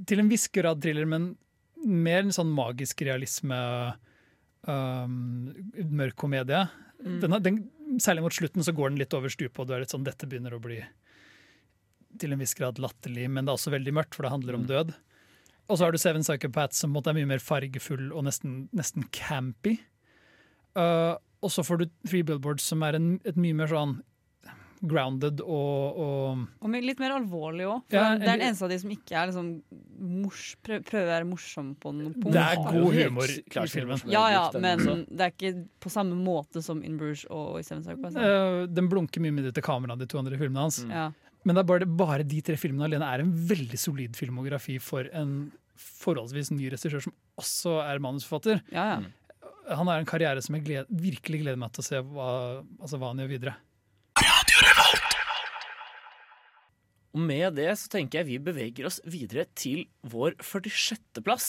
Til 0.09 0.23
en 0.23 0.31
viss 0.31 0.47
grad 0.49 0.81
thriller, 0.81 1.05
men 1.11 1.35
mer 1.87 2.23
en 2.25 2.35
sånn 2.35 2.51
magisk 2.55 3.03
realisme, 3.07 3.59
um, 4.67 5.51
mørk 5.77 6.17
komedie. 6.19 6.65
Mm. 7.05 7.19
Den, 7.23 7.37
den, 7.45 7.59
særlig 8.03 8.25
mot 8.25 8.35
slutten 8.35 8.65
så 8.67 8.75
går 8.75 8.93
den 8.93 9.03
litt 9.03 9.15
over 9.15 9.33
stupet, 9.33 9.61
og 9.63 9.69
du 9.69 9.77
er 9.77 9.85
litt 9.85 9.95
sånn 9.95 10.07
Dette 10.07 10.27
begynner 10.29 10.57
å 10.57 10.63
bli 10.63 10.81
til 12.19 12.33
en 12.35 12.41
viss 12.41 12.57
grad 12.59 12.81
latterlig, 12.83 13.29
men 13.31 13.47
det 13.47 13.53
er 13.53 13.61
også 13.61 13.75
veldig 13.75 13.95
mørkt, 13.95 14.17
for 14.17 14.27
det 14.27 14.33
handler 14.33 14.57
om 14.59 14.65
Mm. 14.65 14.71
død. 14.73 14.95
Og 15.69 15.77
så 15.77 15.85
har 15.85 15.93
du 15.93 15.99
Seven 15.99 16.23
Psychopaths, 16.25 16.79
som 16.81 16.97
er 16.97 17.15
mye 17.15 17.27
mer 17.29 17.39
fargefull 17.39 18.13
og 18.13 18.25
nesten, 18.25 18.69
nesten 18.73 19.05
campy. 19.13 19.79
Uh, 20.75 21.17
og 21.43 21.51
så 21.53 21.63
får 21.63 21.79
du 21.79 21.87
Three 22.07 22.23
Billboards, 22.23 22.65
som 22.65 22.83
er 22.83 22.97
en, 22.97 23.21
et 23.25 23.37
mye 23.37 23.55
mer 23.55 23.69
sånn 23.69 24.03
grounded 24.81 25.41
og, 25.45 25.99
og 25.99 26.65
Og 26.65 26.77
litt 26.85 27.01
mer 27.03 27.17
alvorlig 27.17 27.67
òg. 27.69 27.83
Ja, 27.95 28.15
det 28.19 28.29
er 28.29 28.39
den 28.39 28.47
eneste 28.49 28.67
av 28.67 28.73
de 28.73 28.79
som 28.83 28.93
ikke 28.95 29.17
er 29.19 29.31
liksom 29.31 29.51
mors, 30.23 30.45
prø 30.65 30.79
prøver 30.87 31.09
å 31.09 31.13
være 31.13 31.29
morsom 31.29 31.73
på 31.81 31.93
noen 31.97 32.15
punkt. 32.17 32.33
Det 32.35 32.45
er 32.45 32.63
god 32.63 32.99
humor 32.99 33.33
i 33.33 33.39
klart 33.51 33.75
filmen. 33.75 34.03
Ja, 34.11 34.25
ja, 34.35 34.43
men 34.55 35.05
det 35.09 35.29
er 35.29 35.35
ikke 35.35 35.55
på 35.83 35.93
samme 35.93 36.19
måte 36.19 36.63
som 36.65 36.83
In 36.87 36.99
Bruges 37.01 37.25
og 37.31 37.59
i 37.61 37.65
Seven 37.67 37.85
Psychopaths. 37.85 38.19
uh, 38.19 38.65
Den 38.71 38.91
blunker 38.91 39.25
mye 39.25 39.35
mindre 39.35 39.55
til 39.57 39.67
kamera, 39.67 39.99
de 39.99 40.09
to 40.11 40.21
andre 40.21 40.39
filmene 40.41 40.67
hans. 40.69 40.83
Mm. 40.87 40.95
Ja. 40.95 41.09
Men 41.47 41.57
det 41.57 41.63
er 41.63 41.71
bare, 41.71 41.89
bare 41.99 42.27
de 42.27 42.43
tre 42.45 42.59
filmene 42.61 42.89
alene 42.89 43.09
er 43.09 43.23
en 43.25 43.31
veldig 43.51 43.79
solid 43.81 44.19
filmografi 44.19 44.79
for 44.83 45.09
en 45.17 45.51
forholdsvis 45.79 46.51
ny 46.55 46.73
regissør 46.73 47.05
som 47.07 47.15
også 47.39 47.79
er 47.87 48.03
manusforfatter. 48.03 48.63
ja, 48.75 48.91
ja. 48.97 49.01
Han 49.69 49.85
har 49.85 50.01
en 50.01 50.07
karriere 50.09 50.41
som 50.41 50.55
jeg 50.57 50.65
gled, 50.65 50.87
virkelig 50.89 51.43
gleder 51.43 51.59
meg 51.61 51.73
til 51.77 51.83
å 51.83 51.85
se 51.85 51.99
hva, 52.01 52.29
altså 52.81 52.97
hva 52.97 53.11
han 53.11 53.19
gjør 53.21 53.29
videre. 53.35 53.53
Og 57.17 57.23
med 57.25 57.57
det 57.57 57.71
så 57.81 57.89
tenker 57.91 58.21
jeg 58.21 58.29
vi 58.29 58.43
beveger 58.51 58.87
oss 58.89 59.01
videre 59.09 59.47
til 59.59 59.87
vår 60.07 60.37
46. 60.45 61.23
plass. 61.25 61.49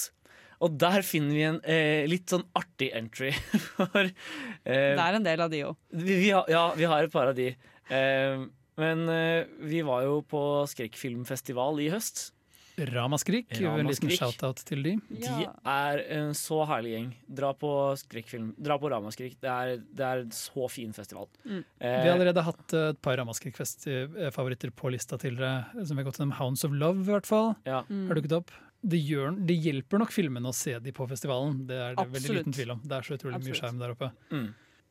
Og 0.59 0.75
der 0.79 1.03
finner 1.07 1.35
vi 1.35 1.43
en 1.47 1.59
eh, 1.63 2.07
litt 2.09 2.31
sånn 2.31 2.43
artig 2.57 2.89
entry. 2.95 3.31
For 3.77 4.01
eh, 4.03 4.11
Det 4.65 5.03
er 5.05 5.17
en 5.19 5.27
del 5.27 5.43
av 5.45 5.51
de 5.51 5.61
òg. 5.69 5.77
Ja, 6.25 6.65
vi 6.75 6.89
har 6.89 7.05
et 7.05 7.13
par 7.13 7.31
av 7.31 7.37
de. 7.37 7.53
Eh, 7.89 8.41
men 8.79 9.05
eh, 9.11 9.47
vi 9.69 9.83
var 9.87 10.03
jo 10.07 10.19
på 10.27 10.41
skrekkfilmfestival 10.71 11.79
i 11.83 11.89
høst. 11.93 12.29
Ramaskrik, 12.87 13.51
en 13.59 13.87
liten 13.87 14.11
shout-out 14.13 14.61
til 14.67 14.83
de. 14.85 14.93
De 15.09 15.47
er 15.67 16.01
en 16.17 16.33
så 16.37 16.61
herlig 16.69 16.93
gjeng. 16.95 17.09
Dra 17.39 17.51
på 17.57 17.71
skrekkfilm. 17.99 18.53
Dra 18.57 18.77
på 18.81 18.89
Ramaskrik. 18.91 19.35
Det 19.41 19.49
er, 19.51 19.75
det 19.81 20.05
er 20.05 20.23
en 20.25 20.31
så 20.35 20.69
fin 20.71 20.93
festival. 20.95 21.27
Mm. 21.43 21.59
Eh, 21.79 21.97
Vi 22.03 22.07
har 22.09 22.15
allerede 22.15 22.45
hatt 22.45 22.73
eh, 22.77 22.89
et 22.93 23.01
par 23.05 23.17
Ramaskrik-favoritter 23.19 24.71
på 24.75 24.91
lista 24.93 25.17
til 25.21 25.35
dere. 25.39 25.65
som 25.85 25.95
vi 25.97 26.03
har 26.03 26.09
gått 26.09 26.19
gjennom. 26.21 26.35
Hounds 26.39 26.63
of 26.65 26.71
Love, 26.73 27.03
i 27.03 27.11
hvert 27.11 27.27
fall, 27.29 27.53
ja. 27.67 27.83
Mm. 27.89 28.07
har 28.09 28.19
dukket 28.19 28.37
opp. 28.39 28.51
Det, 28.79 28.97
gjør, 29.03 29.33
det 29.45 29.57
hjelper 29.59 29.99
nok 29.99 30.11
filmene 30.15 30.47
å 30.47 30.55
se 30.55 30.77
de 30.79 30.91
på 30.95 31.03
festivalen, 31.09 31.65
det 31.67 31.75
er 31.75 31.97
det 31.97 32.05
veldig 32.13 32.35
liten 32.37 32.55
tvil 32.55 32.71
om. 32.77 32.81
Det 32.85 32.95
er 32.95 33.07
så 33.07 33.17
utrolig 33.17 33.41
mye 33.43 33.57
skjerm 33.57 33.81
der 33.81 33.91
oppe. 33.95 34.11
Mm. 34.31 34.45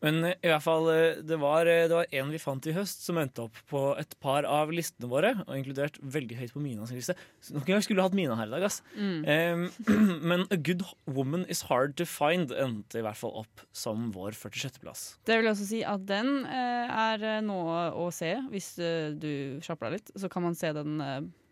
Men 0.04 0.20
eh, 0.28 0.36
i 0.44 0.50
hvert 0.50 0.62
fall, 0.62 0.86
eh, 0.92 1.18
det 1.26 1.38
var, 1.42 1.66
eh, 1.66 1.86
det 1.90 1.96
var 1.96 2.06
en 2.20 2.30
vi 2.30 2.38
fant 2.38 2.66
i 2.70 2.74
høst 2.76 3.02
som 3.02 3.18
endte 3.18 3.42
opp 3.48 3.56
på 3.70 3.80
et 3.98 4.14
par 4.22 4.46
av 4.46 4.70
listene 4.74 5.10
våre, 5.10 5.32
og 5.46 5.56
inkludert 5.56 5.98
veldig 6.02 6.38
høyt 6.38 6.54
på 6.54 6.62
Mina 6.62 6.86
sin 6.86 7.00
liste. 7.00 7.16
Noen 7.50 7.66
ganger 7.66 7.86
skulle 7.86 8.04
hatt 8.06 8.14
Mina 8.14 8.36
her 8.38 8.46
i 8.46 8.54
dag, 8.54 8.66
ass. 8.68 8.78
Mm. 8.94 9.26
Um, 9.26 9.66
men 10.30 10.46
A 10.54 10.60
Good 10.60 10.86
Woman 11.10 11.44
Is 11.50 11.64
Hard 11.70 11.96
To 11.98 12.06
Find 12.06 12.54
endte 12.54 13.00
i 13.00 13.04
hvert 13.06 13.18
fall 13.18 13.34
opp 13.42 13.64
som 13.74 14.08
vår 14.14 14.38
46.-plass. 14.38 15.04
Det 15.26 15.40
vil 15.40 15.50
også 15.50 15.66
si 15.72 15.82
at 15.82 16.06
den 16.06 16.44
er 16.46 17.26
noe 17.44 17.88
å 17.98 18.08
se 18.14 18.36
hvis 18.52 18.74
du 19.18 19.30
kjapper 19.64 19.88
deg 19.90 19.98
litt. 19.98 20.14
Så 20.14 20.30
kan 20.30 20.46
man 20.46 20.54
se 20.58 20.70
den 20.76 20.98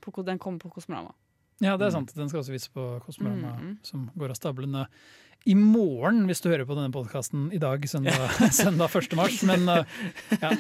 på, 0.01 0.15
Den 0.23 0.39
kommer 0.39 0.63
på 0.63 0.71
Kosmorama. 0.71 1.11
Ja, 1.59 1.77
det 1.77 1.87
er 1.87 1.91
Mm. 1.91 1.99
sant. 2.05 2.15
Den 2.15 2.29
skal 2.29 2.43
også 2.43 2.53
vises 2.53 2.69
på 2.69 3.01
Kosmorama, 3.03 3.55
mm. 3.59 3.79
som 3.83 4.11
går 4.15 4.31
av 4.31 4.37
stablene 4.37 4.87
i 5.47 5.55
morgen, 5.55 6.25
hvis 6.27 6.41
du 6.43 6.49
hører 6.51 6.67
på 6.67 6.75
denne 6.77 6.91
podkasten 6.95 7.49
i 7.55 7.59
dag, 7.63 7.85
søndag, 7.89 8.17
søndag 8.57 8.91
1. 8.99 9.13
mars. 9.19 9.37
Men 9.47 9.69
eh, 9.71 9.85
ja, 10.43 10.51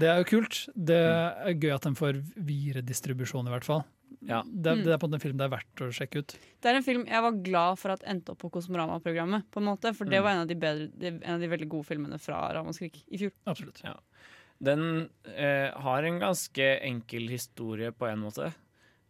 det 0.00 0.08
er 0.10 0.22
jo 0.22 0.26
kult. 0.32 0.64
Det 0.74 0.98
er 0.98 1.54
gøy 1.54 1.74
at 1.76 1.86
den 1.86 1.94
får 1.98 2.18
videre 2.36 2.82
distribusjon, 2.86 3.46
i 3.46 3.54
hvert 3.54 3.68
fall. 3.68 3.84
Ja. 4.26 4.40
Det, 4.46 4.70
er- 4.72 4.76
Mm. 4.80 4.84
det 4.86 4.92
er 4.94 4.98
på 5.02 5.08
en 5.12 5.20
film 5.22 5.36
det 5.38 5.44
er 5.46 5.52
verdt 5.52 5.82
å 5.86 5.90
sjekke 5.94 6.18
ut. 6.24 6.34
Det 6.62 6.70
er 6.70 6.78
en 6.80 6.82
film 6.86 7.04
jeg 7.06 7.22
var 7.22 7.36
glad 7.46 7.78
for 7.78 7.94
at 7.94 8.02
endte 8.10 8.32
opp 8.34 8.40
på 8.42 8.50
Kosmorama-programmet. 8.56 9.46
på 9.54 9.60
en 9.62 9.68
måte, 9.70 9.94
For 9.94 10.04
det 10.04 10.18
Mm. 10.18 10.24
var 10.24 10.30
en 10.32 10.40
av, 10.42 10.48
de 10.50 10.54
bedre, 10.54 10.88
en 11.22 11.34
av 11.36 11.40
de 11.40 11.48
veldig 11.52 11.68
gode 11.68 11.86
filmene 11.86 12.18
fra 12.18 12.40
Ramaskrik 12.54 13.02
i 13.12 13.18
fjor. 13.18 13.30
Absolutt. 13.46 13.82
Ja. 13.84 13.94
Den 14.62 15.10
eh, 15.36 15.70
har 15.70 16.02
en 16.08 16.18
ganske 16.18 16.80
enkel 16.82 17.28
historie 17.28 17.92
på 17.92 18.08
en 18.10 18.18
måte. 18.24 18.54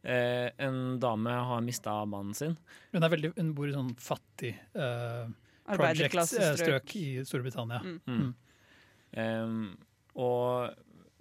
Eh, 0.06 0.48
en 0.62 0.98
dame 1.02 1.32
har 1.48 1.64
mista 1.66 1.96
mannen 2.06 2.34
sin. 2.38 2.56
Hun, 2.92 3.02
er 3.02 3.10
veldig, 3.10 3.32
hun 3.40 3.52
bor 3.58 3.66
i 3.66 3.74
sånn 3.74 3.92
fattig 3.98 4.52
eh, 4.54 5.26
project-strøk 5.66 5.72
Arbeiderklassestrøk. 5.74 6.92
i 7.00 7.06
Storbritannia. 7.26 7.80
Mm. 7.82 7.96
Mm. 8.06 8.34
Um, 9.16 9.62
og 10.16 10.74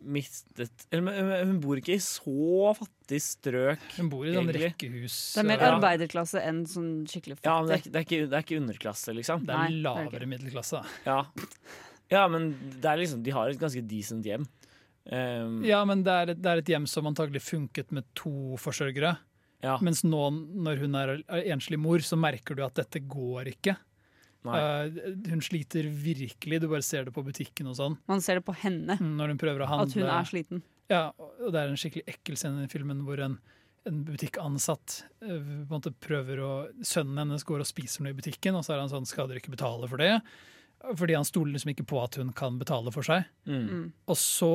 mistet 0.06 0.84
eller, 0.94 1.46
Hun 1.48 1.58
bor 1.64 1.80
ikke 1.80 1.96
i 1.96 2.02
så 2.04 2.74
fattig 2.78 3.22
strøk. 3.26 3.82
Hun 3.98 4.10
bor 4.12 4.26
i 4.28 4.34
sånn 4.36 4.44
Egentlig. 4.52 4.68
rekkehus. 4.70 5.16
Det 5.34 5.42
er 5.42 5.48
mer 5.50 5.58
eh, 5.58 5.66
Ja. 5.66 5.72
arbeiderklasse 5.80 6.44
enn 6.46 6.60
sånn 6.70 6.92
skikkelig 7.10 7.40
Ja, 7.42 7.56
men 7.62 7.72
det 7.72 7.74
er, 7.74 7.78
fattig. 7.80 7.92
det, 7.92 7.98
er 7.98 8.06
ikke, 8.06 8.30
det 8.30 8.38
er 8.38 8.46
ikke 8.46 8.60
underklasse, 8.62 9.16
liksom. 9.18 9.46
det 9.48 9.56
er 9.56 9.64
Nei, 9.64 9.72
det 9.72 9.80
er 9.80 9.82
lavere 9.88 10.22
ikke. 10.22 10.30
middelklasse. 10.36 10.84
Ja, 11.08 11.18
ja 12.14 12.28
men 12.30 12.52
det 12.78 12.86
er 12.92 13.02
liksom, 13.02 13.24
de 13.26 13.34
har 13.34 13.50
et 13.50 13.60
ganske 13.66 13.82
decent 13.90 14.30
hjem. 14.30 14.46
Em, 15.12 15.64
Ja, 15.64 15.84
men 15.86 16.02
det 16.04 16.12
er, 16.14 16.30
et- 16.34 16.42
det 16.42 16.50
er 16.52 16.58
et 16.64 16.66
hjem 16.74 16.88
som 16.88 17.06
antagelig 17.06 17.42
funket 17.46 17.92
med 17.92 18.06
to 18.16 18.56
forsørgere. 18.58 19.18
ja, 19.64 19.78
Mens 19.82 20.04
nå, 20.04 20.24
når 20.64 20.80
hun 20.80 20.96
er 20.96 21.24
enslig 21.54 21.78
mor, 21.80 21.98
så 22.00 22.18
merker 22.18 22.56
du 22.56 22.64
at 22.66 22.74
dette 22.76 23.00
går 23.08 23.46
ikke. 23.54 23.78
Eh, 24.46 24.90
hun 25.32 25.42
sliter 25.42 25.88
virkelig, 25.90 26.60
du 26.62 26.68
bare 26.70 26.84
ser 26.86 27.06
det 27.06 27.14
på 27.16 27.24
butikken 27.26 27.66
og 27.68 27.76
sånn. 27.76 27.98
Man 28.08 28.22
ser 28.22 28.36
det 28.36 28.46
på 28.46 28.54
henne, 28.56 28.98
Når 29.00 29.28
hun 29.34 29.38
prøver 29.42 29.62
å 29.66 29.68
handle. 29.68 29.88
at 29.88 29.94
hun 29.94 30.04
er 30.06 30.24
sliten. 30.24 30.62
Ja, 30.88 31.12
og 31.18 31.52
det 31.52 31.56
er 31.64 31.68
en 31.70 31.76
skikkelig 31.82 32.06
ekkel 32.06 32.38
scene 32.38 32.64
i 32.64 32.68
filmen 32.70 33.02
hvor 33.06 33.18
en, 33.20 33.40
en 33.88 34.04
butikkansatt 34.06 35.04
uh, 35.24 35.30
på 35.30 35.66
en 35.66 35.68
måte 35.72 35.92
prøver 36.00 36.38
å 36.46 36.52
Sønnen 36.86 37.18
hennes 37.24 37.44
går 37.44 37.60
og 37.64 37.66
spiser 37.66 38.04
noe 38.04 38.14
i 38.14 38.18
butikken, 38.20 38.54
og 38.54 38.62
så 38.64 38.76
er 38.76 38.80
han 38.84 38.90
sånn 38.90 39.08
Skal 39.08 39.28
dere 39.28 39.42
ikke 39.42 39.56
betale 39.58 39.90
for 39.90 39.98
det? 39.98 40.22
Fordi 40.96 41.16
han 41.18 41.26
stoler 41.26 41.54
liksom 41.56 41.72
ikke 41.72 41.86
på 41.90 41.98
at 42.04 42.16
hun 42.20 42.30
kan 42.38 42.60
betale 42.62 42.92
for 42.94 43.02
seg. 43.08 43.24
Mm. 43.50 43.62
Mm. 43.70 43.86
Og 44.12 44.18
så 44.22 44.50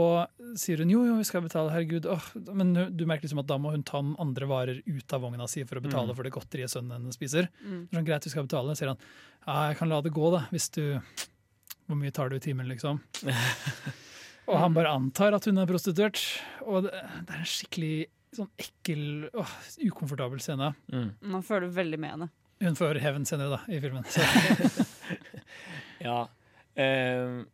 sier 0.60 0.78
hun 0.84 0.92
jo, 0.92 1.00
jo, 1.08 1.16
vi 1.18 1.24
skal 1.26 1.42
betale, 1.42 1.72
herregud. 1.74 2.06
Åh, 2.06 2.28
men 2.54 2.70
du 2.94 3.02
merker 3.08 3.26
liksom 3.26 3.40
at 3.42 3.48
da 3.50 3.56
må 3.58 3.72
hun 3.74 3.82
ta 3.88 3.98
andre 3.98 4.46
varer 4.50 4.78
ut 4.86 5.16
av 5.16 5.24
vogna 5.26 5.48
si 5.50 5.64
for 5.66 5.80
å 5.80 5.82
betale 5.82 6.12
Mm. 6.12 6.16
for 6.16 6.22
det 6.28 6.32
godteriet 6.36 6.70
sønnen 6.70 6.94
hennes 7.00 7.18
spiser. 7.18 7.48
Mm. 7.64 7.88
Sånn, 7.90 8.06
greit, 8.06 8.24
vi 8.28 8.30
skal 8.30 8.46
betale. 8.46 8.76
sier 8.78 8.92
han. 8.92 9.00
Ja, 9.46 9.56
jeg 9.72 9.78
kan 9.80 9.88
la 9.90 10.00
det 10.04 10.12
gå, 10.14 10.30
da, 10.36 10.44
hvis 10.52 10.68
du 10.76 11.00
Hvor 11.90 11.96
mye 11.98 12.12
tar 12.14 12.28
du 12.30 12.36
i 12.36 12.38
timen, 12.44 12.68
liksom? 12.70 13.00
og 14.46 14.56
han 14.60 14.74
bare 14.76 14.92
antar 14.94 15.34
at 15.34 15.44
hun 15.50 15.58
er 15.58 15.66
prostituert. 15.66 16.20
Og 16.62 16.84
det, 16.86 16.92
det 17.26 17.34
er 17.34 17.40
en 17.42 17.48
skikkelig 17.50 17.94
sånn 18.38 18.50
ekkel, 18.62 19.02
åh, 19.34 19.54
ukomfortabel 19.88 20.38
scene. 20.38 20.68
Mm. 20.94 21.08
Man 21.34 21.42
føler 21.42 21.66
veldig 21.74 21.98
med 21.98 22.10
henne. 22.14 22.28
Hun 22.62 22.76
får 22.78 23.00
hevn 23.02 23.24
senere, 23.26 23.56
da, 23.56 23.60
i 23.72 23.80
filmen. 23.82 24.04
Så, 24.06 24.22
Ja. 26.00 26.28
Em, 26.80 27.46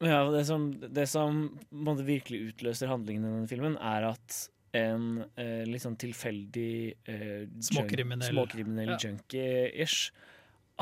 ja 0.00 0.20
det, 0.30 0.44
som, 0.46 0.68
det 0.80 1.08
som 1.10 1.40
på 1.70 1.94
virkelig 2.06 2.52
utløser 2.52 2.88
handlingen 2.92 3.24
i 3.26 3.32
denne 3.34 3.50
filmen, 3.50 3.76
er 3.82 4.06
at 4.12 4.38
en 4.78 5.24
eh, 5.40 5.64
litt 5.66 5.82
sånn 5.82 5.96
tilfeldig 5.98 6.72
eh, 7.08 7.46
junk- 7.48 7.70
Småkriminell. 7.72 8.28
småkriminell 8.34 8.92
Ja. 8.94 8.98
junkie-ish 9.00 10.10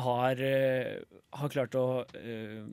har, 0.03 0.37
eh, 0.43 0.99
har 1.33 1.49
klart 1.49 1.73
å 1.79 1.85
eh, 2.13 2.65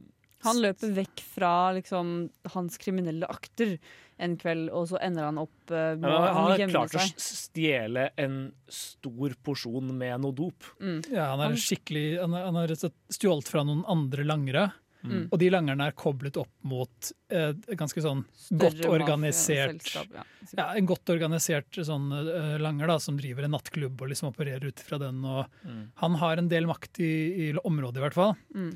Han 0.45 0.59
løper 0.61 0.91
vekk 0.93 1.23
fra 1.25 1.73
liksom, 1.73 2.29
hans 2.53 2.77
kriminelle 2.83 3.25
akter 3.33 3.79
en 4.19 4.37
kveld, 4.39 4.69
og 4.71 4.87
så 4.89 4.99
ender 5.03 5.25
han 5.27 5.39
opp 5.43 5.71
uh, 5.73 5.97
med 5.99 6.05
ja, 6.07 6.13
gjemme 6.13 6.29
Han 6.29 6.37
han 6.37 6.51
har 6.61 6.69
klart 6.71 6.95
å 6.95 7.03
seg. 7.03 7.17
stjele 7.19 8.11
en 8.17 8.53
stor 8.71 9.35
porsjon 9.43 9.91
med 9.99 10.21
noe 10.23 10.33
dop. 10.33 10.63
Mm. 10.81 11.01
ja, 11.11 11.31
han 11.33 11.41
er 11.49 11.57
skikkelig 11.59 12.21
Han, 12.21 12.35
er- 12.39 12.45
han 12.47 12.55
har 12.61 12.75
stjålet 13.11 13.49
fra 13.51 13.65
noen 13.67 13.85
andre 13.91 14.25
langere. 14.25 14.71
Mm. 15.05 15.27
Og 15.29 15.37
de 15.37 15.51
langerne 15.53 15.85
er 15.85 15.93
koblet 15.93 16.39
opp 16.41 16.49
mot 16.65 17.11
eh, 17.29 17.51
ganske 17.77 18.01
sånn 18.01 18.23
godt 18.57 18.87
organisert 18.89 19.83
selskap, 19.83 20.07
Ja. 20.17 20.23
ja, 20.57 20.65
En 20.79 20.87
godt 20.89 21.11
organisert 21.13 21.77
sånn 21.85 22.07
uh, 22.09 22.55
langer 22.57 22.89
da, 22.89 22.97
som 23.05 23.19
driver 23.21 23.45
en 23.45 23.53
nattklubb 23.53 24.01
og 24.01 24.09
liksom 24.15 24.31
opererer 24.31 24.65
ut 24.73 24.81
fra 24.81 24.97
den. 25.03 25.21
Og 25.29 25.45
Mm. 25.67 25.83
han 26.01 26.15
har 26.23 26.39
en 26.41 26.49
del 26.49 26.65
makt 26.71 27.01
i, 27.05 27.13
i 27.51 27.53
området, 27.61 27.99
i 28.01 28.05
hvert 28.07 28.17
fall. 28.17 28.33
Mm. 28.55 28.73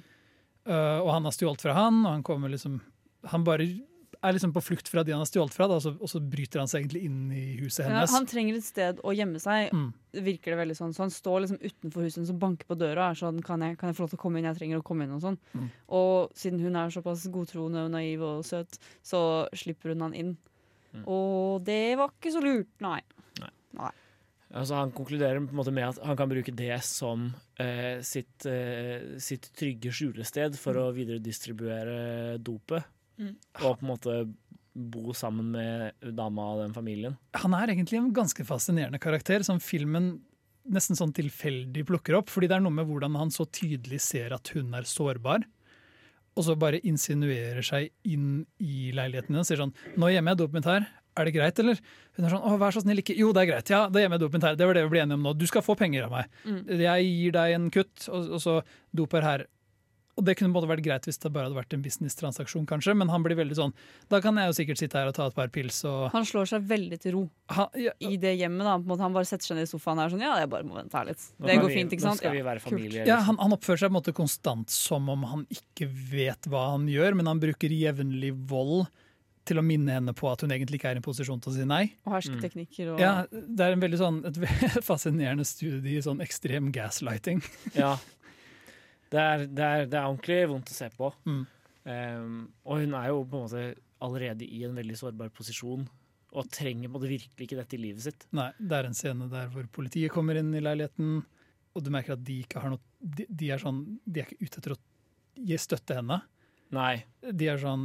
Uh, 0.68 1.00
og 1.00 1.08
han 1.14 1.24
har 1.24 1.32
stjålet 1.32 1.64
fra 1.64 1.72
han, 1.78 2.02
og 2.04 2.12
han 2.12 2.22
kommer 2.22 2.52
liksom 2.52 2.80
Han 3.32 3.42
bare 3.44 3.64
er 4.22 4.32
liksom 4.34 4.52
på 4.52 4.62
flukt 4.64 4.88
fra 4.90 5.04
de 5.06 5.12
han 5.14 5.20
har 5.22 5.28
stjålet 5.30 5.54
fra, 5.54 5.68
da, 5.70 5.76
og, 5.78 5.82
så, 5.84 5.92
og 6.02 6.08
så 6.10 6.18
bryter 6.20 6.58
han 6.62 6.66
seg 6.70 6.82
egentlig 6.82 7.04
inn 7.06 7.20
i 7.30 7.42
huset 7.60 7.84
Ja, 7.84 7.90
hennes. 7.92 8.10
han 8.16 8.26
trenger 8.26 8.56
et 8.58 8.64
sted 8.66 8.98
å 9.06 9.12
gjemme 9.14 9.38
seg, 9.42 9.70
Mm. 9.72 9.92
virker 10.24 10.54
det 10.54 10.58
veldig 10.58 10.76
sånn. 10.78 10.94
Så 10.96 11.04
han 11.04 11.10
står 11.14 11.44
liksom 11.44 11.60
utenfor 11.62 12.02
huset 12.02 12.16
hennes 12.18 12.32
og 12.34 12.40
banker 12.42 12.66
på 12.66 12.78
døra 12.80 13.06
og 13.06 13.12
er 13.14 13.20
sånn 13.20 13.38
kan 13.44 13.60
jeg, 13.62 13.78
kan 13.78 13.88
jeg 13.92 13.96
få 13.96 14.06
lov 14.06 14.10
til 14.10 14.18
å 14.18 14.22
komme 14.24 14.38
inn? 14.40 14.48
Jeg 14.50 14.58
trenger 14.58 14.80
å 14.80 14.84
komme 14.84 15.04
inn 15.06 15.14
og 15.14 15.22
sånn. 15.22 15.38
Mm. 15.54 15.70
Og 16.00 16.32
siden 16.34 16.60
hun 16.64 16.76
er 16.76 16.90
såpass 16.90 17.28
godtroende 17.30 17.84
og 17.86 17.90
naiv 17.94 18.22
og 18.26 18.44
søt, 18.48 18.78
så 19.06 19.22
slipper 19.54 19.94
hun 19.94 20.00
han 20.08 20.14
inn. 20.18 20.36
Mm. 20.96 21.04
Og 21.06 21.62
det 21.64 21.96
var 22.00 22.10
ikke 22.16 22.32
så 22.34 22.42
lurt, 22.42 22.74
nei. 22.80 23.00
Altså, 24.48 24.78
han 24.78 24.90
konkluderer 24.96 25.42
på 25.44 25.52
en 25.52 25.58
måte 25.60 25.72
med 25.76 25.90
at 25.90 25.98
han 26.08 26.16
kan 26.16 26.30
bruke 26.30 26.54
det 26.56 26.78
som 26.82 27.26
eh, 27.60 28.00
sitt, 28.00 28.46
eh, 28.48 29.18
sitt 29.20 29.50
trygge 29.52 29.92
skjulested 29.92 30.56
for 30.56 30.72
å 30.80 30.86
videredistribuere 30.96 32.38
dopet. 32.40 32.86
Mm. 33.18 33.34
Og 33.64 33.78
på 33.78 33.84
en 33.84 33.90
måte 33.90 34.18
bo 34.78 35.14
sammen 35.16 35.50
med 35.50 36.14
dama 36.14 36.52
og 36.54 36.62
den 36.62 36.74
familien. 36.76 37.16
Han 37.42 37.54
er 37.58 37.72
egentlig 37.72 37.98
en 37.98 38.12
ganske 38.14 38.44
fascinerende 38.46 39.00
karakter, 39.02 39.42
som 39.46 39.58
filmen 39.62 40.18
nesten 40.68 40.98
sånn 40.98 41.14
tilfeldig 41.16 41.84
plukker 41.88 42.18
opp. 42.18 42.30
fordi 42.30 42.50
det 42.50 42.58
er 42.58 42.64
noe 42.64 42.74
med 42.74 42.88
hvordan 42.88 43.16
han 43.18 43.32
så 43.34 43.46
tydelig 43.46 44.00
ser 44.04 44.34
at 44.36 44.52
hun 44.54 44.74
er 44.76 44.88
sårbar. 44.88 45.46
Og 46.36 46.44
så 46.46 46.54
bare 46.58 46.82
insinuerer 46.86 47.64
seg 47.66 47.90
inn 48.06 48.44
i 48.62 48.92
leiligheten 48.94 49.34
og 49.34 49.46
sier 49.46 49.58
sånn 49.58 49.74
'Nå 49.96 50.12
gjemmer 50.12 50.32
jeg 50.32 50.38
dopet 50.38 50.54
mitt 50.54 50.70
her. 50.70 50.86
Er 51.16 51.24
det 51.24 51.34
greit, 51.34 51.58
eller?' 51.58 51.80
Hun 52.14 52.24
er 52.24 52.30
sånn 52.30 52.44
'Å, 52.44 52.58
vær 52.58 52.70
så 52.70 52.82
snill, 52.82 53.02
ikke 53.02 53.16
Jo, 53.16 53.32
det 53.32 53.42
er 53.42 53.52
greit. 53.52 53.70
Ja, 53.70 53.88
da 53.88 53.98
gjemmer 53.98 54.18
jeg 54.18 54.20
dopet 54.20 54.34
mitt 54.34 54.42
her. 54.46 54.54
Det 54.54 54.66
var 54.66 54.74
det 54.74 54.84
vi 54.84 54.90
ble 54.90 55.02
enige 55.02 55.18
om 55.18 55.22
nå. 55.24 55.36
Du 55.36 55.46
skal 55.46 55.62
få 55.62 55.76
penger 55.76 56.04
av 56.04 56.10
meg. 56.12 56.26
Mm. 56.44 56.78
Jeg 56.78 57.02
gir 57.04 57.32
deg 57.32 57.54
en 57.54 57.70
kutt, 57.70 58.08
og, 58.08 58.30
og 58.30 58.40
så 58.40 58.62
dop 58.94 59.14
er 59.14 59.22
her. 59.22 59.46
Og 60.18 60.24
det 60.26 60.34
kunne 60.40 60.50
både 60.52 60.66
vært 60.66 60.82
greit 60.82 61.04
hvis 61.06 61.20
det 61.22 61.30
bare 61.30 61.46
hadde 61.46 61.54
vært 61.60 61.74
en 61.76 61.82
business-transaksjon, 61.84 62.64
kanskje, 62.66 62.96
men 62.98 63.08
han 63.12 63.22
blir 63.22 63.38
veldig 63.38 63.54
sånn 63.54 63.72
Da 64.10 64.18
kan 64.24 64.34
jeg 64.40 64.50
jo 64.50 64.56
sikkert 64.58 64.80
sitte 64.82 64.98
her 64.98 65.06
og 65.12 65.14
ta 65.14 65.28
et 65.30 65.36
par 65.38 65.48
pils 65.54 65.78
og 65.86 66.08
Han 66.12 66.26
slår 66.26 66.50
seg 66.50 66.66
veldig 66.66 66.98
til 67.04 67.14
ro 67.14 67.22
ha, 67.54 67.68
ja, 67.78 67.92
i 68.02 68.16
det 68.18 68.34
hjemmet. 68.40 68.66
da 68.66 68.74
på 68.76 68.82
en 68.82 68.90
måte 68.90 69.06
Han 69.06 69.14
bare 69.14 69.28
setter 69.30 69.46
seg 69.52 69.60
ned 69.60 69.68
i 69.68 69.70
sofaen 69.70 70.00
og 70.02 70.08
er 70.08 70.14
sånn 70.16 70.26
Ja, 70.26 70.34
jeg 70.42 70.50
bare 70.50 70.66
må 70.66 70.74
vente 70.80 70.98
her 70.98 71.06
litt. 71.12 71.22
Det 71.38 71.56
går 71.62 71.68
vi- 71.70 71.78
fint, 71.78 71.92
ikke 71.94 72.02
sant? 72.08 72.18
Nå 72.18 72.24
skal 72.24 72.34
vi 72.34 72.42
være 72.50 72.60
familie. 72.66 73.04
Ja, 73.06 73.20
liksom. 73.20 73.26
han, 73.30 73.38
han 73.46 73.56
oppfører 73.58 73.78
seg 73.84 73.92
på 73.92 73.94
en 73.94 74.00
måte 74.02 74.16
konstant 74.18 74.74
som 74.74 75.08
om 75.14 75.22
han 75.30 75.46
ikke 75.54 75.86
vet 76.10 76.50
hva 76.50 76.72
han 76.74 76.88
gjør, 76.90 77.14
men 77.14 77.30
han 77.30 77.38
bruker 77.40 77.70
jevnlig 77.70 78.34
vold 78.50 78.88
til 79.48 79.56
å 79.56 79.62
minne 79.64 79.94
henne 79.96 80.12
på 80.12 80.28
at 80.28 80.42
hun 80.44 80.50
egentlig 80.52 80.76
ikke 80.76 80.90
er 80.90 80.98
i 80.98 81.00
en 81.00 81.04
posisjon 81.06 81.40
til 81.40 81.54
å 81.54 81.56
si 81.56 81.64
nei. 81.64 81.84
Og 82.04 82.12
hersketeknikker 82.18 82.90
og 82.92 83.00
Ja, 83.00 83.14
Det 83.30 83.64
er 83.64 83.72
en 83.72 83.80
veldig 83.80 83.96
sånn, 84.02 84.18
et 84.28 84.36
fascinerende 84.84 85.46
studie 85.48 85.96
i 85.96 86.02
sånn 86.04 86.20
ekstrem 86.20 86.68
gaslighting. 86.74 87.40
Ja. 87.78 87.94
Det 89.08 89.20
er, 89.20 89.46
det, 89.46 89.64
er, 89.64 89.86
det 89.88 89.96
er 89.98 90.08
ordentlig 90.08 90.40
vondt 90.50 90.72
å 90.72 90.76
se 90.76 90.90
på. 90.94 91.12
Mm. 91.28 91.44
Um, 91.88 92.40
og 92.68 92.82
hun 92.82 92.96
er 92.98 93.08
jo 93.08 93.22
på 93.24 93.38
en 93.38 93.46
måte 93.46 93.62
allerede 94.04 94.44
i 94.44 94.64
en 94.66 94.76
veldig 94.76 94.98
sårbar 95.00 95.32
posisjon. 95.34 95.86
Og 96.36 96.50
trenger 96.52 96.90
på 96.90 96.92
en 96.92 96.96
måte 96.98 97.08
virkelig 97.10 97.46
ikke 97.46 97.58
dette 97.58 97.78
i 97.78 97.80
livet 97.80 98.04
sitt. 98.04 98.26
Nei, 98.36 98.50
Det 98.58 98.76
er 98.76 98.90
en 98.90 98.96
scene 98.96 99.30
der 99.32 99.48
hvor 99.52 99.64
politiet 99.72 100.12
kommer 100.12 100.36
inn 100.36 100.52
i 100.52 100.60
leiligheten, 100.60 101.22
og 101.72 101.84
du 101.84 101.90
merker 101.94 102.18
at 102.18 102.24
de 102.26 102.42
ikke 102.44 102.60
har 102.60 102.72
noe 102.74 102.84
De, 102.98 103.24
de 103.30 103.50
er 103.54 103.60
sånn, 103.62 103.84
de 104.04 104.20
er 104.20 104.26
ikke 104.26 104.44
ute 104.44 104.58
etter 104.58 104.72
å 104.74 104.78
gi 105.48 105.58
støtte 105.62 105.94
henne. 106.00 106.16
Nei. 106.74 107.04
De 107.22 107.46
er 107.48 107.60
sånn 107.62 107.84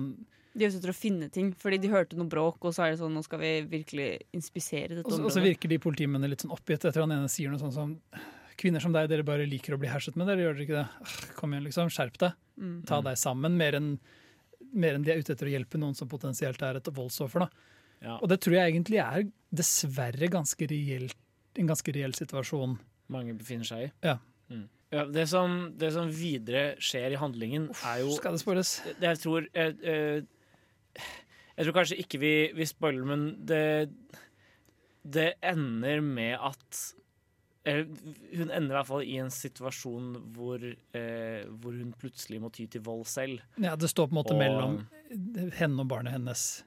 De 0.58 0.66
er 0.66 0.74
ute 0.74 0.82
etter 0.82 0.92
å 0.92 0.98
finne 0.98 1.30
ting, 1.32 1.52
fordi 1.56 1.80
de 1.84 1.92
hørte 1.94 2.18
noe 2.20 2.28
bråk, 2.28 2.66
og 2.66 2.74
så 2.76 2.88
er 2.88 2.94
det 2.94 3.02
sånn 3.04 3.14
nå 3.16 3.24
skal 3.24 3.40
vi 3.44 3.52
virkelig 3.70 4.10
inspisere 4.36 4.98
dette 4.98 5.06
området. 5.06 5.30
og 5.30 5.36
så 5.38 5.44
virker 5.46 5.72
de 5.72 5.80
politimennene 5.86 6.34
litt 6.34 6.44
sånn 6.44 6.56
oppgitt 6.56 6.84
etter 6.90 7.06
han 7.06 7.14
ene 7.16 7.32
sier 7.32 7.54
noe 7.54 7.62
sånn 7.62 7.76
som 7.76 7.96
Kvinner 8.60 8.84
som 8.84 8.94
deg, 8.94 9.10
dere 9.12 9.26
bare 9.28 9.48
liker 9.50 9.76
å 9.76 9.80
bli 9.82 9.90
herset 9.92 10.18
med, 10.20 10.28
dere 10.30 10.46
gjør 10.46 10.58
dere 10.58 10.66
ikke 10.68 10.82
det? 10.82 11.16
Kom 11.40 11.54
igjen, 11.54 11.66
liksom. 11.68 11.90
Skjerp 11.94 12.20
deg. 12.22 12.36
Mm. 12.62 12.76
Ta 12.90 13.00
deg 13.06 13.18
sammen. 13.20 13.58
Mer 13.60 13.80
enn 13.80 13.96
mer 14.74 14.98
enn 14.98 15.06
de 15.06 15.14
er 15.14 15.22
ute 15.22 15.34
etter 15.36 15.50
å 15.50 15.54
hjelpe 15.54 15.80
noen 15.82 15.96
som 15.98 16.10
potensielt 16.10 16.62
er 16.66 16.80
et 16.80 16.92
voldsoffer. 16.96 17.46
Da. 17.46 17.74
Ja, 18.04 18.18
Og 18.20 18.30
det 18.32 18.40
tror 18.44 18.58
jeg 18.58 18.74
egentlig 18.74 19.00
er 19.04 19.28
dessverre 19.54 20.30
ganske 20.32 20.68
reelt, 20.70 21.18
en 21.60 21.70
ganske 21.70 21.94
reell 21.96 22.16
situasjon. 22.18 22.80
mange 23.14 23.36
befinner 23.38 23.68
seg 23.68 23.88
i. 23.88 23.92
Ja. 24.04 24.18
Mm. 24.50 24.66
ja 24.92 25.06
det, 25.06 25.28
som, 25.30 25.74
det 25.78 25.92
som 25.96 26.10
videre 26.12 26.64
skjer 26.82 27.14
i 27.14 27.20
handlingen, 27.22 27.70
er 27.86 28.02
jo 28.02 28.16
Skal 28.18 28.36
det 28.36 28.42
spoiles? 28.42 28.74
det 29.00 29.12
jeg 29.12 29.22
tror 29.22 29.48
jeg, 29.54 29.78
eh, 29.84 31.04
jeg 31.54 31.66
tror 31.68 31.78
kanskje 31.78 32.00
ikke 32.02 32.20
vi, 32.20 32.34
vi 32.58 32.66
spoiler, 32.68 33.06
men 33.06 33.46
det 33.46 33.90
Det 35.04 35.34
ender 35.44 36.02
med 36.02 36.38
at 36.40 36.82
Hun 37.66 38.50
ender 38.52 38.74
i 38.74 38.76
hvert 38.76 38.90
fall 38.90 39.04
i 39.08 39.16
en 39.24 39.30
situasjon 39.32 40.10
hvor, 40.36 40.60
eh, 40.60 41.46
hvor 41.48 41.78
hun 41.78 41.94
plutselig 42.00 42.42
må 42.44 42.50
ty 42.52 42.66
til 42.68 42.84
vold 42.84 43.06
selv. 43.08 43.40
Ja, 43.56 43.78
det 43.80 43.88
står 43.92 44.10
på 44.10 44.18
en 44.18 44.20
måte 44.20 44.36
Og- 44.36 44.42
mellom 44.42 45.52
henne 45.56 45.80
og 45.80 45.88
barnet 45.88 46.12
hennes, 46.18 46.64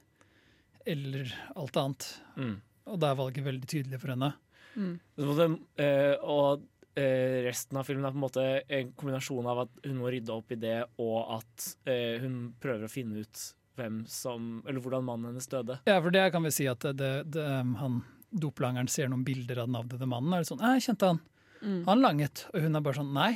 eller 0.87 1.29
alt 1.55 1.77
annet. 1.77 2.07
Mm. 2.37 2.55
Og 2.87 2.99
da 2.99 3.11
er 3.11 3.19
valget 3.19 3.45
veldig 3.45 3.67
tydelig 3.67 3.99
for 4.01 4.15
henne. 4.15 4.31
Mm. 4.77 4.99
Måte, 5.19 5.47
eh, 5.81 6.15
og 6.23 6.63
eh, 6.97 7.43
resten 7.45 7.77
av 7.77 7.85
filmen 7.85 8.05
er 8.07 8.13
på 8.15 8.17
en 8.17 8.25
måte 8.25 8.47
en 8.69 8.91
kombinasjon 8.97 9.45
av 9.53 9.63
at 9.67 9.69
hun 9.85 9.97
må 10.01 10.09
rydde 10.13 10.33
opp 10.33 10.51
i 10.51 10.59
det, 10.61 10.79
og 10.97 11.37
at 11.37 11.69
eh, 11.85 12.17
hun 12.23 12.53
prøver 12.61 12.87
å 12.87 12.91
finne 12.91 13.21
ut 13.21 13.45
hvem 13.77 14.01
som, 14.09 14.63
eller 14.65 14.81
hvordan 14.81 15.05
mannen 15.05 15.29
hennes 15.31 15.49
døde. 15.51 15.79
Ja, 15.85 15.99
for 16.01 16.09
det 16.09 16.31
kan 16.33 16.41
vi 16.41 16.49
si 16.55 16.65
at 16.65 16.79
det, 16.81 16.95
det, 16.97 17.11
det, 17.35 17.43
um, 17.45 17.75
han 17.77 17.99
doplangeren 18.31 18.89
ser 18.91 19.09
noen 19.11 19.25
bilder 19.27 19.63
av 19.63 19.69
den 19.69 19.79
avdøde 19.79 20.09
mannen. 20.09 20.33
Er 20.35 20.43
det 20.43 20.49
sånn, 20.49 20.63
jeg 20.63 20.85
kjente 20.89 21.11
han. 21.13 21.21
Mm. 21.61 21.79
Han 21.87 22.03
langet. 22.03 22.45
Og 22.53 22.65
hun 22.65 22.77
er 22.77 22.83
bare 22.85 22.99
sånn, 22.99 23.13
nei, 23.15 23.31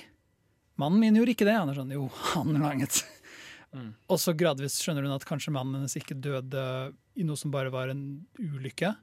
mannen 0.81 1.01
min 1.01 1.19
gjorde 1.19 1.35
ikke 1.35 1.47
det. 1.47 1.57
Han 1.57 1.71
er 1.71 1.79
sånn, 1.79 1.93
jo, 1.95 2.07
han 2.33 2.57
langet. 2.61 3.03
Mm. 3.71 3.93
Og 4.11 4.19
så 4.19 4.33
gradvis 4.35 4.81
skjønner 4.83 5.05
hun 5.07 5.15
at 5.15 5.27
kanskje 5.27 5.53
mannen 5.55 5.79
hennes 5.79 5.95
ikke 5.95 6.17
døde 6.19 6.63
i 7.15 7.23
noe 7.27 7.39
som 7.39 7.53
bare 7.53 7.71
var 7.73 7.93
en 7.93 8.03
ulykke. 8.35 8.93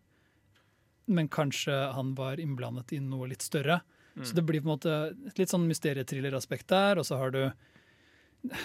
Men 1.08 1.30
kanskje 1.32 1.72
han 1.96 2.12
var 2.18 2.40
innblandet 2.42 2.92
i 2.92 3.00
noe 3.00 3.30
litt 3.30 3.44
større. 3.46 3.80
Mm. 4.18 4.26
Så 4.28 4.36
det 4.36 4.44
blir 4.44 4.60
på 4.60 4.68
en 4.68 4.74
måte 4.74 4.98
et 5.30 5.40
litt 5.40 5.52
sånn 5.52 5.64
mysteriethriller-aspekt 5.70 6.68
der. 6.68 7.00
Og 7.00 7.08
så 7.08 7.16
har 7.20 7.32
du 7.32 7.42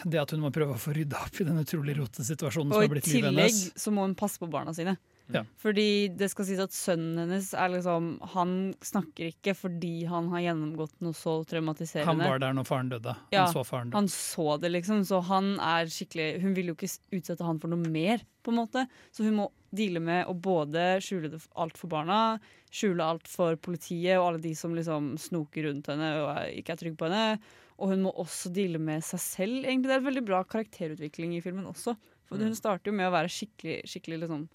det 0.03 0.19
at 0.19 0.33
hun 0.35 0.43
må 0.43 0.51
prøve 0.53 0.75
å 0.75 0.81
få 0.81 0.93
rydda 0.95 1.23
opp 1.25 1.39
i 1.41 1.47
den 1.47 1.61
utrolig 1.61 1.95
rotete 1.97 2.25
situasjonen 2.27 2.73
som 2.73 2.83
har 2.83 2.91
blitt 2.91 3.07
livet 3.09 3.31
hennes. 3.31 3.39
Og 3.39 3.47
i 3.47 3.53
tillegg 3.63 3.83
så 3.85 3.93
må 3.95 4.05
hun 4.05 4.17
passe 4.19 4.41
på 4.41 4.49
barna 4.51 4.75
sine. 4.75 4.97
Ja. 5.31 5.43
Fordi 5.57 6.09
det 6.19 6.27
skal 6.33 6.45
sies 6.45 6.59
at 6.59 6.73
sønnen 6.75 7.15
hennes 7.23 7.53
er 7.55 7.69
liksom 7.71 8.19
Han 8.33 8.73
snakker 8.83 9.29
ikke 9.31 9.53
fordi 9.55 10.03
han 10.05 10.27
har 10.33 10.41
gjennomgått 10.43 10.91
noe 11.01 11.13
så 11.15 11.37
traumatiserende. 11.47 12.05
Han 12.11 12.19
var 12.27 12.39
der 12.43 12.53
når 12.53 12.67
faren 12.67 12.89
døde. 12.91 13.15
Ja, 13.31 13.45
Han 13.45 13.53
så 13.53 13.63
faren 13.65 13.87
døde. 13.89 13.95
Han 14.01 14.07
så 14.11 14.59
det, 14.59 14.71
liksom. 14.75 15.05
Så 15.07 15.21
han 15.23 15.53
er 15.63 15.85
skikkelig 15.87 16.41
Hun 16.43 16.53
vil 16.53 16.67
jo 16.67 16.75
ikke 16.75 16.91
utsette 17.15 17.43
han 17.47 17.59
for 17.63 17.71
noe 17.71 17.79
mer, 17.89 18.19
på 18.43 18.51
en 18.51 18.59
måte. 18.59 18.87
Så 19.15 19.23
hun 19.23 19.35
må 19.39 19.47
deale 19.73 19.99
med 20.03 20.27
å 20.27 20.35
både 20.35 20.99
skjule 21.01 21.39
alt 21.55 21.77
for 21.79 21.87
barna, 21.89 22.39
skjule 22.69 23.01
alt 23.01 23.27
for 23.31 23.55
politiet 23.55 24.19
og 24.19 24.27
alle 24.33 24.41
de 24.43 24.53
som 24.53 24.75
liksom 24.75 25.13
snoker 25.17 25.63
rundt 25.69 25.87
henne 25.87 26.11
og 26.21 26.57
ikke 26.59 26.73
er 26.75 26.81
trygge 26.83 26.97
på 26.99 27.07
henne. 27.09 27.39
Og 27.79 27.89
hun 27.89 28.03
må 28.03 28.11
også 28.21 28.51
deale 28.53 28.77
med 28.77 29.01
seg 29.03 29.19
selv. 29.19 29.63
egentlig. 29.65 29.87
Det 29.87 29.95
er 29.95 30.03
en 30.03 30.11
veldig 30.11 30.25
bra 30.27 30.43
karakterutvikling 30.43 31.37
i 31.37 31.41
filmen 31.41 31.65
også. 31.65 31.95
For 32.27 32.37
Mm. 32.37 32.43
hun 32.43 32.55
starter 32.55 32.91
jo 32.91 32.97
med 32.97 33.07
å 33.07 33.15
være 33.15 33.29
skikkelig, 33.29 33.81
skikkelig 33.87 34.19
liksom 34.21 34.49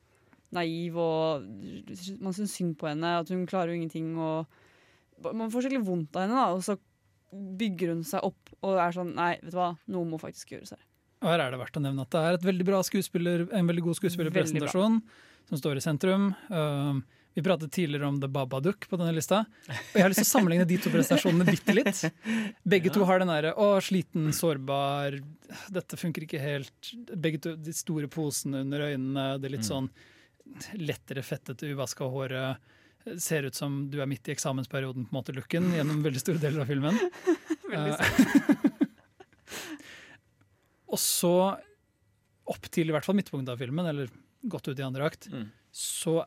naiv, 0.55 0.97
og 0.97 1.49
man 2.23 2.37
syns 2.37 2.57
synd 2.57 2.77
på 2.81 2.89
henne. 2.91 3.19
At 3.23 3.33
hun 3.33 3.47
klarer 3.49 3.73
jo 3.73 3.81
ingenting. 3.81 4.15
og 4.17 4.47
Man 5.35 5.51
får 5.53 5.67
skikkelig 5.67 5.87
vondt 5.87 6.17
av 6.17 6.27
henne, 6.27 6.39
da. 6.39 6.47
Og 6.57 6.65
så 6.65 6.79
bygger 7.33 7.93
hun 7.93 8.05
seg 8.09 8.25
opp 8.25 8.55
og 8.65 8.79
er 8.81 8.95
sånn 8.95 9.11
Nei, 9.17 9.35
vet 9.43 9.53
du 9.53 9.59
hva, 9.59 9.73
noe 9.93 10.09
må 10.09 10.21
faktisk 10.21 10.55
gjøres 10.55 10.73
her. 10.77 10.85
Og 11.19 11.33
her 11.33 11.43
er 11.43 11.53
det 11.53 11.61
verdt 11.61 11.79
å 11.81 11.83
nevne 11.83 12.05
at 12.07 12.15
det 12.15 12.25
er 12.25 12.37
et 12.37 12.47
veldig 12.47 12.67
bra 12.69 12.81
skuespiller, 12.87 13.49
en 13.51 13.69
veldig 13.69 13.85
god 13.89 13.99
skuespillerpresentasjon 13.99 15.01
som 15.49 15.61
står 15.61 15.81
i 15.81 15.83
sentrum. 15.83 16.29
Um, 16.49 17.01
vi 17.39 17.43
pratet 17.43 17.73
tidligere 17.75 18.07
om 18.07 18.21
The 18.23 18.29
Babadook 18.29 18.89
på 18.91 18.99
denne 18.99 19.13
lista. 19.15 19.45
Og 19.69 19.97
jeg 19.99 20.03
har 20.03 20.13
lyst 20.13 20.23
til 20.25 20.27
å 20.27 20.31
sammenligne 20.31 20.67
de 20.67 20.79
to 20.83 20.91
presentasjonene 20.91 21.47
bitte 21.47 21.75
litt. 21.77 22.01
Begge 22.75 22.91
to 22.95 23.07
har 23.07 23.23
den 23.23 23.31
derre 23.31 23.53
'å, 23.55 23.69
sliten, 23.85 24.31
sårbar, 24.35 25.21
dette 25.71 25.99
funker 26.01 26.27
ikke 26.27 26.41
helt'. 26.43 26.93
Begge 27.15 27.43
to 27.45 27.55
de 27.55 27.75
store 27.77 28.11
posene 28.11 28.65
under 28.67 28.89
øynene, 28.89 29.27
det 29.39 29.51
er 29.51 29.55
litt 29.55 29.69
sånn 29.69 29.87
lettere 30.79 31.23
fettete, 31.27 31.67
uvaska 31.75 32.05
håret. 32.11 32.59
Ser 33.23 33.47
ut 33.49 33.57
som 33.57 33.71
du 33.91 34.01
er 34.03 34.09
midt 34.11 34.29
i 34.29 34.33
eksamensperioden, 34.35 35.07
på 35.07 35.13
en 35.15 35.19
måte, 35.21 35.33
looken, 35.37 35.71
gjennom 35.77 36.03
veldig 36.05 36.21
store 36.21 36.43
deler 36.43 36.61
av 36.65 36.69
filmen. 36.73 36.97
Eh, 37.69 38.01
og 40.89 40.97
så, 40.97 41.33
opp 42.49 42.65
til 42.73 42.89
i 42.89 42.93
hvert 42.95 43.05
fall 43.05 43.13
midtpunktet 43.19 43.53
av 43.53 43.61
filmen, 43.61 43.85
eller 43.91 44.09
godt 44.49 44.71
ut 44.71 44.79
i 44.81 44.87
andre 44.87 45.05
akt, 45.11 45.29
Mm. 45.29 45.51
så 45.69 46.25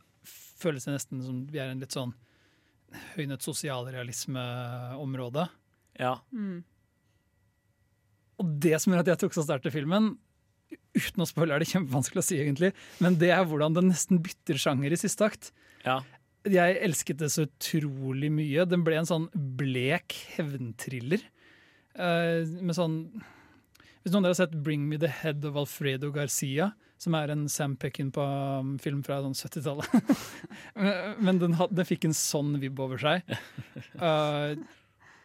føles 0.62 0.86
det 0.86 0.94
nesten 0.94 1.18
som 1.26 1.40
vi 1.50 1.58
er 1.58 1.72
i 1.72 1.74
en 1.74 1.82
litt 1.82 1.98
sånn 1.98 2.14
høynet 3.16 3.42
sosialrealisme-område. 3.42 5.48
Ja. 5.98 6.20
Mm. 6.32 6.62
Og 8.38 8.46
det 8.62 8.78
som 8.82 8.94
gjør 8.94 9.02
at 9.02 9.10
jeg 9.16 9.20
tok 9.24 9.34
så 9.34 9.42
sterkt 9.48 9.64
til 9.66 9.74
filmen, 9.74 10.20
uten 10.98 11.24
å 11.24 11.28
spoile 11.30 11.56
er 11.56 11.64
det 11.64 11.70
kjempevanskelig 11.72 12.22
å 12.22 12.26
si 12.26 12.40
egentlig, 12.42 12.72
men 13.04 13.18
det 13.22 13.32
er 13.36 13.46
hvordan 13.48 13.78
den 13.78 13.92
nesten 13.92 14.22
bytter 14.24 14.60
sjanger 14.62 14.94
i 14.94 15.00
siste 15.00 15.28
akt. 15.28 15.54
ja. 15.86 16.02
Jeg 16.42 16.80
elsket 16.82 17.20
det 17.22 17.28
så 17.30 17.44
utrolig 17.46 18.32
mye. 18.34 18.64
Den 18.66 18.82
ble 18.82 18.96
en 18.98 19.06
sånn 19.06 19.28
blek 19.60 20.16
hevntriller. 20.40 21.22
Uh, 21.94 22.48
med 22.64 22.74
sånn 22.74 22.96
Hvis 24.02 24.14
noen 24.14 24.24
av 24.24 24.32
dere 24.32 24.34
har 24.34 24.40
sett 24.40 24.56
'Bring 24.64 24.88
Me 24.90 24.98
The 24.98 25.12
Head 25.12 25.46
of 25.46 25.60
Alfredo 25.60 26.10
Garcia', 26.10 26.72
som 26.98 27.14
er 27.18 27.30
en 27.30 27.48
Sam 27.50 27.76
Peckinpah-film 27.78 29.04
fra 29.06 29.20
sånn 29.22 29.38
70-tallet. 29.38 29.90
Men 31.26 31.38
den, 31.42 31.54
had, 31.60 31.74
den, 31.74 31.86
fikk 31.86 32.08
en 32.10 32.18
sånn 32.18 32.56
vibb 32.62 32.82
over 32.82 32.98
seg. 33.02 33.22
Uh, 34.02 34.58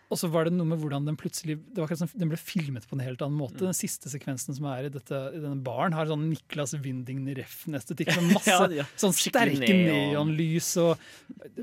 og 0.06 0.20
så 0.20 0.28
var 0.30 0.46
det 0.46 0.54
noe 0.54 0.68
med 0.70 0.78
hvordan 0.78 1.06
den 1.08 1.16
plutselig 1.18 1.56
det 1.74 1.82
var 1.82 1.90
sånn, 1.98 2.10
Den 2.14 2.30
ble 2.30 2.38
filmet 2.38 2.86
på 2.86 2.94
en 2.94 3.02
helt 3.02 3.22
annen 3.24 3.38
måte. 3.40 3.58
Den 3.64 3.76
siste 3.76 4.10
sekvensen 4.12 4.54
som 4.54 4.68
er 4.70 4.86
i, 4.86 4.92
dette, 4.94 5.18
i 5.34 5.40
denne 5.42 5.58
baren, 5.66 5.96
har 5.96 6.06
sånn 6.10 6.28
Niklas 6.30 6.76
Winding 6.78 7.24
Refn-estetikk 7.38 8.12
med 8.20 8.36
masse 8.36 8.54
ja, 8.54 8.82
ja. 8.82 8.86
sånn 9.00 9.16
sterke 9.16 9.66
neonlys, 9.66 10.70
og, 10.82 11.02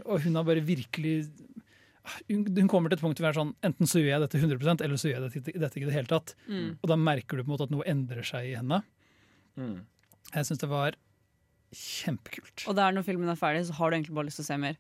og 0.03 0.25
hun 0.25 0.39
har 0.39 0.47
bare 0.47 0.65
virkelig 0.65 1.21
hun 2.27 2.67
kommer 2.67 2.91
til 2.91 2.97
et 2.97 3.03
punkt 3.03 3.15
hvor 3.15 3.29
det 3.29 3.31
er 3.31 3.37
sånn, 3.37 3.53
enten 3.63 3.87
så 3.87 4.01
gjør 4.01 4.09
jeg 4.09 4.23
dette 4.25 4.39
100% 4.41 4.83
eller 4.83 4.99
så 4.99 5.07
gjør 5.07 5.21
jeg 5.21 5.31
dette, 5.37 5.53
dette 5.63 5.79
ikke 5.79 5.87
i 5.87 5.91
det 5.91 5.95
hele 5.95 6.11
tatt. 6.11 6.33
Mm. 6.49 6.73
Og 6.81 6.89
da 6.91 6.97
merker 6.99 7.39
du 7.39 7.45
på 7.45 7.47
en 7.47 7.53
måte 7.53 7.67
at 7.69 7.71
noe 7.71 7.87
endrer 7.87 8.27
seg 8.27 8.49
i 8.49 8.57
henne. 8.59 8.81
Mm. 9.55 9.77
Jeg 10.33 10.49
syns 10.49 10.59
det 10.59 10.67
var 10.71 10.97
kjempekult. 11.73 12.65
Og 12.67 12.75
der 12.77 12.91
når 12.95 13.07
filmen 13.07 13.31
er 13.31 13.39
ferdig, 13.39 13.63
så 13.69 13.77
har 13.79 13.89
du 13.89 13.97
egentlig 13.97 14.17
bare 14.17 14.27
lyst 14.27 14.41
til 14.41 14.45
å 14.45 14.49
se 14.51 14.59
mer. 14.65 14.75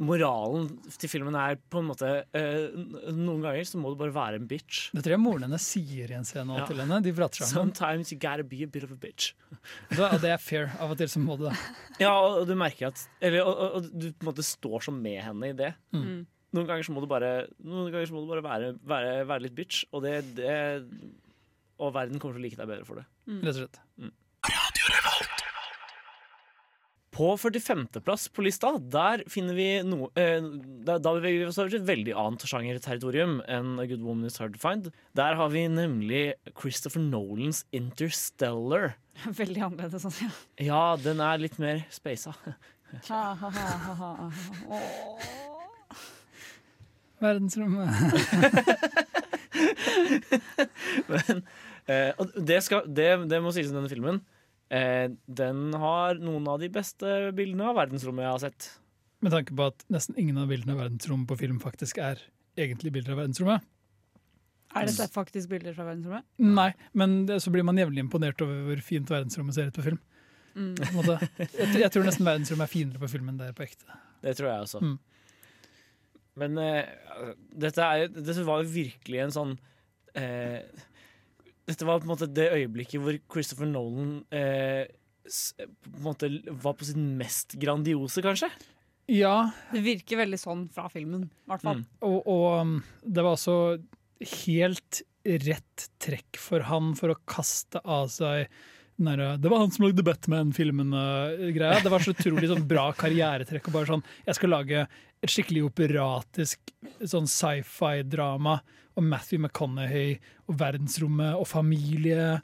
Moralen 0.00 0.68
til 0.96 1.10
filmen 1.12 1.34
er 1.36 1.58
på 1.70 1.82
en 1.82 1.88
måte 1.90 2.08
uh, 2.32 3.12
Noen 3.12 3.42
ganger 3.44 3.66
så 3.68 3.80
må 3.80 3.92
du 3.92 3.98
bare 4.00 4.14
være 4.14 4.40
en 4.40 4.46
bitch. 4.48 4.88
Det 4.96 5.02
tror 5.04 5.16
jeg 5.16 5.22
moren 5.22 5.44
hennes 5.44 5.66
sier 5.74 6.08
i 6.08 6.16
en 6.16 6.26
scene 6.28 6.56
ja. 6.56 6.64
til 6.68 6.80
henne. 6.80 7.00
De 7.04 7.12
prater 7.16 7.44
sammen. 7.44 7.74
Sometimes 7.74 8.12
you 8.14 8.18
gotta 8.20 8.46
be 8.46 8.62
a 8.64 8.70
bit 8.70 8.86
of 8.86 8.94
a 8.94 8.98
bitch. 9.00 9.34
Da, 9.92 10.08
og 10.14 10.22
det 10.22 10.30
er 10.32 10.40
fair. 10.40 10.70
Av 10.80 10.92
og 10.94 10.96
til 10.96 11.10
så 11.12 11.20
må 11.20 11.36
du 11.36 11.44
det. 11.48 11.54
Ja, 12.00 12.14
og, 12.14 12.40
og 12.40 12.48
du 12.48 12.54
merker 12.56 12.88
at 12.88 13.02
Eller 13.20 13.44
og, 13.44 13.52
og, 13.52 13.74
og, 13.76 13.88
du 13.92 14.06
på 14.08 14.24
en 14.24 14.30
måte 14.30 14.44
står 14.46 14.86
som 14.88 15.00
med 15.02 15.20
henne 15.26 15.52
i 15.52 15.56
det. 15.56 15.74
Mm. 15.92 16.04
mm. 16.04 16.20
Noen 16.56 16.66
ganger 16.66 16.82
så 16.82 16.94
må 16.96 17.02
du 17.04 17.06
bare, 17.06 17.28
noen 17.62 17.92
ganger 17.92 18.08
så 18.10 18.16
må 18.16 18.24
du 18.24 18.32
bare 18.32 18.42
være, 18.42 18.72
være, 18.90 19.12
være 19.28 19.44
litt 19.44 19.54
bitch, 19.54 19.84
og 19.94 20.02
det, 20.02 20.16
det 20.34 20.56
Og 21.78 21.92
verden 21.94 22.18
kommer 22.18 22.40
til 22.40 22.42
å 22.42 22.46
like 22.48 22.58
deg 22.58 22.72
bedre 22.72 22.88
for 22.88 22.98
det. 22.98 23.06
Mm. 23.28 23.44
Rett 23.44 23.52
og 23.52 23.60
slett. 23.60 23.84
Mm. 24.00 24.16
På 27.20 27.34
45.-plass 27.36 28.30
på 28.32 28.40
lista 28.46 28.70
der 28.80 29.20
finner 29.28 29.52
vi 29.52 29.66
noe 29.84 30.06
eh, 30.16 30.40
Da, 30.86 30.94
da 30.96 31.10
beveger 31.12 31.42
vi 31.42 31.48
oss 31.50 31.58
over 31.60 31.68
til 31.68 31.82
et 31.82 31.88
veldig 31.90 32.14
annet 32.16 32.46
sjangerterritorium 32.48 33.34
enn 33.44 33.74
A 33.76 33.84
Good 33.90 34.00
Woman 34.00 34.24
Is 34.24 34.38
Hard 34.40 34.54
to 34.54 34.60
Find. 34.62 34.88
Der 35.18 35.36
har 35.36 35.52
vi 35.52 35.66
nemlig 35.68 36.22
Christopher 36.54 37.04
Nolans 37.04 37.66
Interstellar. 37.76 38.94
Veldig 39.42 39.66
annerledes, 39.66 40.08
altså. 40.08 40.30
Ja, 40.64 40.96
den 40.96 41.20
er 41.20 41.44
litt 41.44 41.60
mer 41.60 41.84
speisa. 41.92 42.32
Verdensrommet. 47.20 47.92
Men, 51.12 51.46
eh, 51.84 52.28
det, 52.40 52.62
skal, 52.64 52.88
det, 52.88 53.12
det 53.28 53.44
må 53.44 53.52
sies 53.52 53.68
om 53.68 53.82
denne 53.82 53.92
filmen. 53.92 54.24
Eh, 54.70 55.08
den 55.26 55.62
har 55.82 56.20
noen 56.22 56.46
av 56.50 56.60
de 56.62 56.68
beste 56.72 57.30
bildene 57.34 57.72
av 57.72 57.78
verdensrommet 57.80 58.26
jeg 58.26 58.34
har 58.34 58.42
sett. 58.44 58.68
Med 59.20 59.34
tanke 59.34 59.56
på 59.56 59.66
at 59.72 59.82
nesten 59.92 60.16
ingen 60.20 60.38
av 60.40 60.50
bildene 60.52 60.76
av 60.76 60.84
verdensrommet 60.84 61.28
på 61.28 61.38
film 61.42 61.58
faktisk 61.62 61.98
er 62.00 62.22
egentlig 62.60 62.92
bilder 62.94 63.16
av 63.16 63.24
verdensrommet. 63.24 63.66
Er 64.70 64.86
dette 64.86 65.08
faktisk 65.10 65.50
bilder 65.50 65.74
fra 65.74 65.88
verdensrommet? 65.88 66.26
Nei, 66.38 66.70
men 66.94 67.24
det, 67.26 67.40
så 67.42 67.50
blir 67.50 67.66
man 67.66 67.78
jevnlig 67.80 68.04
imponert 68.04 68.40
over 68.44 68.62
hvor 68.68 68.82
fint 68.86 69.10
verdensrommet 69.10 69.56
ser 69.56 69.72
ut 69.72 69.78
på 69.80 69.86
film. 69.88 69.98
Mm. 70.54 70.74
Jeg, 70.78 71.48
jeg, 71.78 71.90
tror 71.94 72.06
nesten 72.06 72.26
verdensrommet 72.26 72.66
er 72.66 72.70
finere 72.70 73.02
på 73.02 73.10
film 73.10 73.30
enn 73.30 73.40
det 73.40 73.50
er 73.50 73.56
på 73.58 73.66
ekte. 73.66 73.98
Det 74.22 74.36
tror 74.38 74.50
jeg 74.50 74.68
også. 74.68 74.82
Mm. 74.84 74.96
Men 76.40 76.60
uh, 76.62 77.32
dette, 77.66 77.82
er, 77.82 78.06
dette, 78.14 78.46
var 78.46 78.62
jo 78.62 78.72
virkelig 78.72 79.24
en 79.24 79.34
sånn 79.34 79.56
uh, 79.58 80.60
dette 81.70 81.86
var 81.88 82.00
på 82.02 82.08
en 82.08 82.12
måte 82.14 82.30
det 82.30 82.50
øyeblikket 82.56 83.02
hvor 83.02 83.20
Christopher 83.32 83.68
Nolan 83.70 84.18
eh, 84.34 84.90
på 85.30 85.94
en 85.94 86.04
måte 86.04 86.30
var 86.62 86.76
på 86.78 86.88
sitt 86.88 86.98
mest 86.98 87.54
grandiose, 87.60 88.22
kanskje. 88.24 88.50
Ja. 89.10 89.50
Det 89.70 89.82
virker 89.84 90.22
veldig 90.22 90.38
sånn 90.40 90.66
fra 90.72 90.88
filmen, 90.92 91.28
i 91.28 91.50
hvert 91.50 91.64
fall. 91.64 91.82
Mm. 91.82 92.02
Og, 92.06 92.18
og, 92.30 92.46
um, 92.60 92.74
det 93.04 93.24
var 93.26 93.36
altså 93.36 93.56
helt 94.44 95.02
rett 95.44 95.86
trekk 96.00 96.38
for 96.40 96.64
han 96.70 96.94
for 96.98 97.12
å 97.12 97.20
kaste 97.28 97.82
av 97.84 98.08
seg 98.12 98.48
nære, 99.04 99.34
det 99.40 99.50
var 99.52 99.62
han 99.62 99.70
som 99.74 99.86
lagde 99.86 100.04
Batman-filmen-greia. 100.06 101.80
Det 101.84 101.92
var 101.92 102.04
så 102.04 102.14
utrolig 102.14 102.50
sånn 102.50 102.66
bra 102.68 102.90
karrieretrekk. 102.96 103.68
og 103.68 103.76
bare 103.76 103.90
sånn, 103.92 104.04
Jeg 104.26 104.38
skal 104.38 104.52
lage 104.54 104.86
et 105.20 105.32
skikkelig 105.32 105.64
operatisk 105.68 106.72
sånn 107.04 107.28
sci-fi-drama 107.28 108.60
om 108.98 109.08
Matthew 109.08 109.40
McConaughey 109.40 110.18
og 110.48 110.58
verdensrommet 110.60 111.36
og 111.36 111.46
familie. 111.48 112.40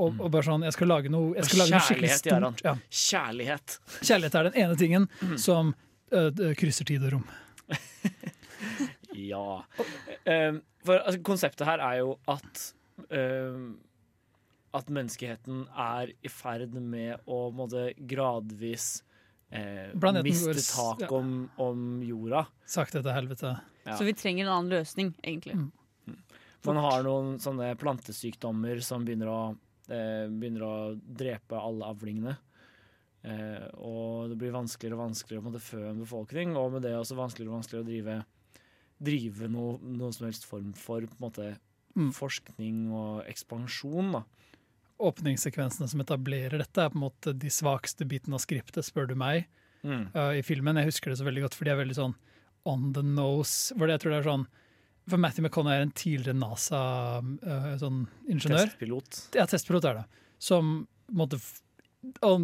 Og, 0.00 0.16
og, 0.16 0.30
bare 0.32 0.46
sånn, 0.46 0.64
jeg 0.64 0.76
skal 0.76 0.90
lage 0.90 1.12
noe, 1.12 1.34
jeg 1.36 1.48
skal 1.48 1.62
lage 1.64 1.74
noe 1.74 1.84
skikkelig 1.88 2.16
stort. 2.16 2.64
Ja. 2.64 2.74
Kjærlighet. 2.88 3.76
Kjærlighet 4.00 4.38
er 4.38 4.48
den 4.48 4.58
ene 4.62 4.78
tingen 4.80 5.06
mm. 5.20 5.36
som 5.40 5.74
uh, 6.14 6.30
krysser 6.58 6.88
tid 6.88 7.04
og 7.04 7.18
rom. 7.18 7.26
ja. 9.32 9.44
Uh, 10.24 10.60
for 10.86 11.02
altså, 11.02 11.20
konseptet 11.26 11.68
her 11.68 11.84
er 11.84 12.00
jo 12.00 12.14
at 12.30 12.64
uh, 13.10 13.60
at 14.76 14.90
menneskeheten 14.92 15.64
er 15.74 16.12
i 16.22 16.30
ferd 16.30 16.76
med 16.78 17.24
å 17.26 17.48
måtte 17.54 17.90
gradvis 17.96 19.02
eh, 19.50 19.90
miste 20.22 20.54
tak 20.70 21.10
om, 21.12 21.48
om, 21.60 21.88
jorda. 22.06 22.44
Sakte 22.66 23.02
til 23.02 23.14
helvete. 23.14 23.56
Ja. 23.84 23.96
Så 23.98 24.06
vi 24.06 24.14
trenger 24.14 24.46
en 24.46 24.52
annen 24.54 24.74
løsning, 24.78 25.14
egentlig. 25.22 25.56
Mm. 25.58 26.20
Man 26.68 26.78
har 26.84 27.02
noen 27.06 27.34
sånne 27.40 27.72
plantesykdommer 27.80 28.82
som 28.84 29.04
begynner 29.06 29.32
å, 29.32 29.40
eh, 29.88 30.28
begynner 30.28 30.66
å 30.66 30.74
drepe 31.00 31.58
alle 31.58 31.88
avlingene. 31.90 32.36
Eh, 33.22 33.66
og 33.84 34.30
det 34.30 34.36
blir 34.40 34.54
vanskeligere 34.54 34.96
og 34.96 35.06
vanskeligere 35.08 35.56
å 35.56 35.64
fø 35.64 35.80
en 35.90 36.04
befolkning, 36.04 36.54
og 36.56 36.76
med 36.76 36.86
det 36.86 36.94
også 36.96 37.18
vanskeligere 37.18 37.52
og 37.52 37.58
vanskeligere 37.58 37.84
å 37.84 37.90
drive, 37.90 38.20
drive 39.10 39.50
noe, 39.52 39.78
noen 39.82 40.14
som 40.16 40.28
helst 40.28 40.46
form 40.48 40.70
for 40.76 41.04
måte, 41.20 41.54
mm. 41.96 42.12
forskning 42.16 42.86
og 42.96 43.26
ekspansjon. 43.28 44.14
da. 44.14 44.22
Åpningssekvensene 45.00 45.88
som 45.88 46.02
etablerer 46.02 46.60
dette, 46.60 46.84
er 46.84 46.92
på 46.92 46.98
en 46.98 47.06
måte 47.06 47.32
de 47.36 47.52
svakeste 47.52 48.04
bitene 48.08 48.36
av 48.36 48.44
skriptet, 48.44 48.84
spør 48.84 49.08
du 49.10 49.16
meg, 49.18 49.46
mm. 49.82 50.10
uh, 50.16 50.32
i 50.36 50.42
filmen. 50.44 50.80
Jeg 50.80 50.92
husker 50.92 51.12
det 51.12 51.20
så 51.20 51.28
veldig 51.28 51.46
godt, 51.46 51.56
for 51.56 51.68
de 51.68 51.74
er 51.74 51.80
veldig 51.80 51.96
sånn 51.96 52.16
on 52.68 52.90
the 52.96 53.04
nose. 53.04 53.72
For 53.76 53.86
det, 53.86 53.96
jeg 53.96 54.04
tror 54.04 54.14
det 54.14 54.20
er 54.20 54.28
sånn 54.32 54.48
for 55.10 55.20
Matthew 55.20 55.46
McConney 55.46 55.74
er 55.74 55.86
en 55.86 55.96
tidligere 55.96 56.38
NASA-ingeniør. 56.38 57.72
Uh, 57.72 57.78
sånn 57.80 58.04
testpilot. 58.44 59.22
Ja, 59.36 59.46
testpilot 59.50 59.88
er 59.88 60.00
det. 60.02 60.04
Som 60.40 60.84
måtte 61.16 61.40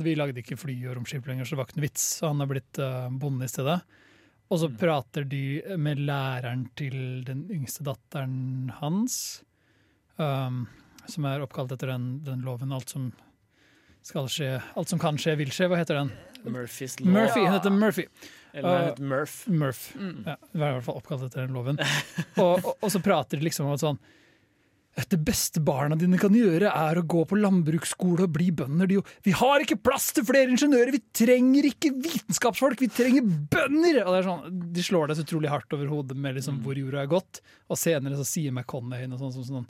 Vi 0.04 0.16
lagde 0.18 0.42
ikke 0.42 0.58
fly 0.60 0.74
og 0.88 0.98
romskip 0.98 1.28
lenger, 1.28 1.46
så 1.46 1.54
det 1.54 1.60
var 1.60 1.68
ikke 1.68 1.78
noe 1.78 1.86
vits. 1.86 2.08
Så 2.18 2.30
han 2.30 2.42
har 2.42 2.50
blitt 2.50 2.80
uh, 2.82 3.06
bonde 3.12 3.46
i 3.46 3.52
stedet. 3.52 3.78
Og 4.46 4.60
så 4.62 4.70
mm. 4.70 4.74
prater 4.80 5.26
de 5.28 5.44
med 5.80 6.02
læreren 6.06 6.66
til 6.78 6.98
den 7.26 7.46
yngste 7.50 7.86
datteren 7.86 8.72
hans, 8.80 9.42
um, 10.22 10.66
som 11.12 11.28
er 11.28 11.44
oppkalt 11.44 11.72
etter 11.74 11.92
den, 11.94 12.08
den, 12.26 12.42
loven. 12.46 12.74
Alt 12.74 12.92
som 12.92 13.10
skal 14.06 14.28
skje, 14.30 14.56
alt 14.78 14.92
som 14.92 15.02
kan 15.02 15.18
skje, 15.20 15.36
vil 15.40 15.52
skje. 15.54 15.70
Hva 15.70 15.80
heter 15.80 16.00
den? 16.02 16.12
Murphys 16.46 17.00
lov. 17.00 17.10
Murphy, 17.10 17.42
Hun 17.42 17.56
heter 17.56 17.74
Murphy. 17.74 18.06
Eller 18.56 18.82
uh, 18.82 18.84
het 18.86 18.98
Murph. 18.98 19.48
Murph. 19.48 19.96
Mm. 19.96 20.22
Ja, 20.26 20.36
I 20.54 20.60
hvert 20.62 20.84
fall 20.86 21.00
oppkalt 21.00 21.26
etter 21.26 21.44
den 21.44 21.56
loven. 21.56 21.80
og, 22.42 22.54
og, 22.62 22.70
og, 22.78 22.86
så 22.92 23.02
prater 23.04 23.40
de 23.40 23.48
liksom 23.48 23.68
om 23.68 23.74
at 23.76 23.84
sånn 23.84 23.98
det 25.12 25.18
beste 25.20 25.60
barna 25.60 25.96
dine 25.98 26.16
kan 26.16 26.32
gjøre, 26.32 26.70
er 26.70 26.96
å 26.96 27.02
gå 27.04 27.26
på 27.28 27.36
landbruksskole 27.36 28.24
og 28.24 28.32
bli 28.32 28.46
bønder. 28.56 28.88
De, 28.88 29.02
vi 29.26 29.34
har 29.36 29.60
ikke 29.60 29.76
plass 29.84 30.06
til 30.16 30.24
flere 30.24 30.48
ingeniører! 30.54 30.94
Vi 30.94 31.02
trenger 31.20 31.68
ikke 31.68 31.90
vitenskapsfolk! 32.00 32.80
Vi 32.80 32.88
trenger 32.88 33.26
bønder! 33.26 34.00
Og 34.06 34.14
det 34.14 34.22
er 34.22 34.28
sånn, 34.30 34.62
De 34.72 34.86
slår 34.86 35.10
deg 35.10 35.18
så 35.18 35.26
utrolig 35.26 35.52
hardt 35.52 35.76
over 35.76 35.90
hodet 35.92 36.16
med 36.16 36.38
liksom 36.38 36.62
hvor 36.64 36.80
jorda 36.80 37.02
er 37.02 37.12
gått. 37.12 37.42
Og 37.68 37.76
senere 37.76 38.16
så 38.16 38.24
sier 38.24 38.56
McConney 38.56 39.04
noe 39.10 39.20
sånt 39.20 39.36
som 39.36 39.44
sånn, 39.44 39.68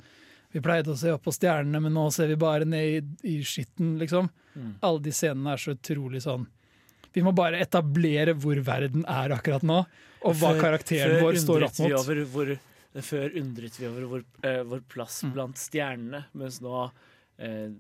Vi 0.57 0.65
pleide 0.65 0.95
å 0.95 0.99
se 0.99 1.13
opp 1.13 1.27
på 1.27 1.35
stjernene, 1.37 1.83
men 1.85 1.93
nå 1.93 2.09
ser 2.15 2.33
vi 2.33 2.41
bare 2.41 2.65
ned 2.65 2.89
i, 2.89 3.37
i 3.37 3.39
skitten, 3.45 3.99
liksom. 4.01 4.31
Mm. 4.57 4.77
Alle 4.89 5.05
de 5.05 5.13
scenene 5.13 5.53
er 5.53 5.61
så 5.61 5.77
utrolig 5.77 6.25
sånn 6.25 6.47
vi 7.17 7.25
må 7.25 7.33
bare 7.33 7.63
etablere 7.65 8.35
hvor 8.37 8.59
verden 8.61 9.07
er 9.09 9.33
akkurat 9.33 9.65
nå, 9.65 9.81
og 10.21 10.35
hva 10.37 10.51
før, 10.53 10.59
karakteren 10.61 11.15
før 11.15 11.23
vår 11.25 11.39
står 11.41 11.65
opp 11.65 11.79
mot. 11.81 12.11
Hvor, 12.35 12.51
før 13.07 13.37
undret 13.41 13.79
vi 13.81 13.89
over 13.89 14.09
vår, 14.11 14.25
uh, 14.45 14.63
vår 14.69 14.83
plass 14.93 15.23
mm. 15.25 15.31
blant 15.33 15.61
stjernene, 15.61 16.21
mens 16.37 16.59
nå 16.61 16.75
uh, 16.85 16.91
er 17.41 17.73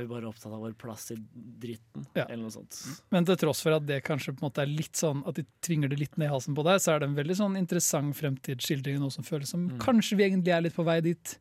vi 0.00 0.08
bare 0.08 0.30
opptatt 0.30 0.48
av 0.48 0.64
vår 0.64 0.72
plass 0.80 1.04
i 1.12 1.18
dritten, 1.20 2.08
ja. 2.16 2.24
eller 2.24 2.46
noe 2.46 2.54
sånt. 2.54 2.80
Men 3.12 3.28
til 3.28 3.36
tross 3.44 3.60
for 3.66 3.76
at 3.76 3.84
det 3.90 4.00
kanskje 4.08 4.32
på 4.32 4.40
en 4.40 4.48
måte 4.48 4.64
er 4.64 4.72
litt 4.72 4.96
sånn 4.96 5.20
at 5.28 5.36
de 5.36 5.44
tvinger 5.68 5.92
det 5.92 6.00
litt 6.00 6.16
ned 6.16 6.30
i 6.30 6.32
halsen 6.32 6.56
på 6.56 6.64
deg, 6.70 6.80
så 6.80 6.94
er 6.94 7.04
det 7.04 7.10
en 7.10 7.20
veldig 7.20 7.36
sånn 7.42 7.60
interessant 7.60 8.16
fremtidsskildring, 8.16 9.02
noe 9.04 9.12
som 9.12 9.26
føles 9.26 9.52
som 9.52 9.68
mm. 9.68 9.82
kanskje 9.84 10.16
vi 10.16 10.30
egentlig 10.30 10.56
er 10.56 10.64
litt 10.64 10.78
på 10.78 10.88
vei 10.88 11.02
dit. 11.04 11.36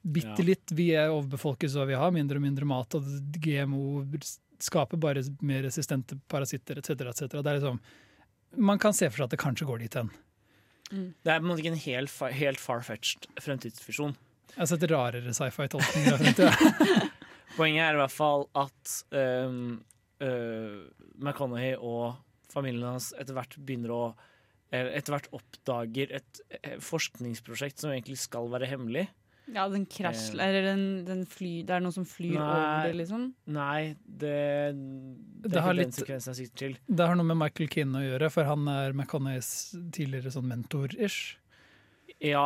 Bitte 0.00 0.44
litt. 0.46 0.72
Vi 0.72 0.90
er 0.96 1.12
overbefolket, 1.12 1.72
så 1.72 1.84
vi 1.88 1.98
har 1.98 2.14
mindre 2.14 2.40
og 2.40 2.44
mindre 2.44 2.68
mat, 2.68 2.96
og 2.96 3.04
GMO 3.36 4.04
skaper 4.60 5.00
bare 5.00 5.24
mer 5.44 5.64
resistente 5.66 6.16
parasitter 6.28 6.80
etc. 6.80 7.04
etc. 7.10 7.36
Det 7.36 7.44
er 7.44 7.58
liksom, 7.58 7.80
man 8.70 8.80
kan 8.80 8.96
se 8.96 9.08
for 9.10 9.20
seg 9.20 9.28
at 9.28 9.36
det 9.36 9.42
kanskje 9.42 9.68
går 9.68 9.84
dit 9.84 9.98
hen. 10.00 10.10
Mm. 10.90 11.06
Det 11.22 11.32
er 11.32 11.38
på 11.38 11.44
en 11.44 11.50
måte 11.50 11.62
ikke 11.62 11.74
en 11.74 11.84
helt, 11.84 12.16
helt 12.40 12.62
far-fetched 12.62 13.28
fremtidsvisjon. 13.40 14.16
Jeg 14.50 14.58
har 14.58 14.70
sett 14.72 14.88
rarere 14.90 15.36
sci-fi-tolkninger. 15.36 16.18
tenkte 16.24 16.48
jeg. 16.48 17.06
Poenget 17.58 17.84
er 17.84 17.96
i 17.96 18.00
hvert 18.00 18.14
fall 18.14 18.48
at 18.58 18.96
um, 19.12 19.78
uh, 20.24 20.80
McConaughey 21.20 21.76
og 21.76 22.18
familien 22.50 22.88
hans 22.94 23.12
etter 23.20 23.36
hvert 23.36 23.56
begynner 23.60 23.94
å 23.94 24.02
etter 24.70 25.10
hvert 25.10 25.26
oppdager 25.34 26.12
et 26.14 26.40
eh, 26.60 26.76
forskningsprosjekt 26.78 27.82
som 27.82 27.90
egentlig 27.90 28.20
skal 28.22 28.46
være 28.52 28.68
hemmelig. 28.70 29.08
Ja, 29.54 29.64
den 29.72 29.84
krasjer 29.90 30.38
Eller 30.44 30.62
den, 30.70 30.82
den 31.08 31.24
fly, 31.26 31.62
det 31.66 31.74
er 31.76 31.80
noe 31.84 31.92
som 31.94 32.04
flyr 32.06 32.36
Nei. 32.36 32.44
over 32.46 32.86
det, 32.86 32.96
liksom. 33.00 33.24
Nei, 33.46 33.96
det, 34.06 34.34
det, 34.76 35.50
Det 35.50 35.56
er 35.56 35.64
har 35.66 35.72
ikke 35.74 35.80
den 35.80 35.90
litt- 35.90 35.98
sekvensen 36.00 36.34
jeg 36.34 36.38
sikter 36.46 36.62
til. 36.64 36.78
Det 36.86 37.06
har 37.10 37.18
noe 37.18 37.26
med 37.32 37.38
Michael 37.40 37.68
Keane 37.72 37.98
å 38.00 38.06
gjøre, 38.06 38.30
for 38.30 38.44
han 38.50 38.68
er 38.68 38.92
McConnays 38.94 39.50
tidligere 39.96 40.30
sånn 40.34 40.48
mentor-ish. 40.50 41.36
Ja, 42.20 42.42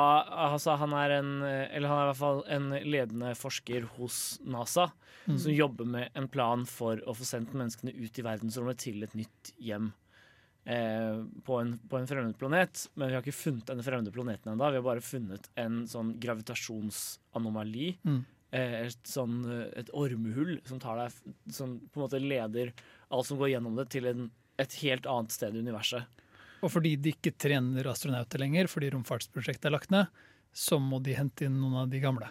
altså 0.46 0.76
han 0.78 0.92
er 0.94 1.10
en 1.16 1.30
Eller 1.42 1.88
han 1.90 1.98
er 1.98 2.04
i 2.04 2.10
hvert 2.12 2.20
fall 2.20 2.42
en 2.52 2.68
ledende 2.86 3.32
forsker 3.34 3.88
hos 3.96 4.38
NASA. 4.46 4.90
Mm. 5.26 5.38
Som 5.40 5.52
jobber 5.56 5.86
med 5.88 6.10
en 6.14 6.28
plan 6.28 6.64
for 6.68 7.00
å 7.08 7.14
få 7.16 7.24
sendt 7.24 7.54
menneskene 7.56 7.94
ut 7.96 8.18
i 8.20 8.22
verdensrommet 8.26 8.76
til 8.84 9.02
et 9.06 9.14
nytt 9.16 9.54
hjem. 9.58 9.92
Eh, 10.64 11.24
på, 11.44 11.56
en, 11.60 11.74
på 11.88 11.98
en 11.98 12.06
fremmed 12.06 12.38
planet. 12.38 12.86
Men 12.94 13.08
vi 13.10 13.16
har 13.16 13.24
ikke 13.24 13.36
funnet 13.36 13.66
denne 13.68 13.84
fremmede 13.84 14.12
planeten 14.14 14.52
ennå. 14.52 14.70
Vi 14.70 14.80
har 14.80 14.86
bare 14.86 15.04
funnet 15.04 15.50
en 15.60 15.82
sånn 15.90 16.14
gravitasjonsanomali. 16.22 17.90
Mm. 18.04 18.22
Eh, 18.54 18.76
et, 18.86 19.00
sånn, 19.08 19.42
eh, 19.50 19.66
et 19.82 19.92
ormehull 19.92 20.56
som 20.68 20.80
tar 20.80 21.00
deg 21.00 21.34
Som 21.52 21.80
på 21.90 21.98
en 21.98 22.04
måte 22.06 22.20
leder 22.22 22.72
alt 23.10 23.28
som 23.28 23.40
går 23.40 23.54
gjennom 23.54 23.76
det, 23.78 23.88
til 23.92 24.08
en, 24.10 24.28
et 24.62 24.78
helt 24.80 25.08
annet 25.10 25.34
sted 25.34 25.54
i 25.54 25.64
universet. 25.64 26.22
Og 26.64 26.72
fordi 26.72 26.94
de 26.96 27.12
ikke 27.12 27.34
trener 27.36 27.90
astronauter 27.90 28.40
lenger, 28.40 28.70
fordi 28.72 28.88
romfartsprosjektet 28.94 29.68
er 29.68 29.74
lagt 29.74 29.92
ned, 29.92 30.08
så 30.54 30.78
må 30.80 31.00
de 31.04 31.16
hente 31.18 31.44
inn 31.44 31.58
noen 31.60 31.82
av 31.82 31.92
de 31.92 32.00
gamle. 32.00 32.30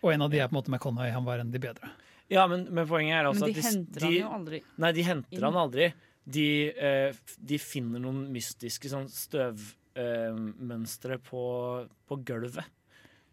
Og 0.00 0.14
en 0.14 0.24
av 0.24 0.32
de 0.32 0.40
er 0.40 0.48
på 0.48 0.54
en 0.54 0.60
måte 0.60 0.72
McConaughey, 0.72 1.12
han 1.12 1.26
var 1.26 1.42
en 1.42 1.50
av 1.50 1.52
de 1.52 1.60
bedre. 1.60 1.90
Ja, 2.32 2.46
men, 2.50 2.64
men 2.74 2.88
poenget 2.88 3.20
er 3.20 3.26
Men 3.26 3.34
også 3.34 3.50
de 3.50 3.60
at 3.60 3.68
henter 3.68 4.00
de, 4.00 4.06
han 4.06 4.16
jo 4.16 4.30
aldri. 4.38 4.62
Nei, 4.82 4.92
de 4.96 5.04
henter 5.06 5.36
inn. 5.36 5.44
han 5.44 5.58
aldri. 5.60 5.90
De, 6.26 6.46
eh, 6.74 7.14
de 7.38 7.58
finner 7.62 8.00
noen 8.02 8.24
mystiske 8.34 8.88
sånn 8.90 9.06
støvmønstre 9.96 11.18
på, 11.22 11.42
på 12.08 12.18
gulvet. 12.26 12.64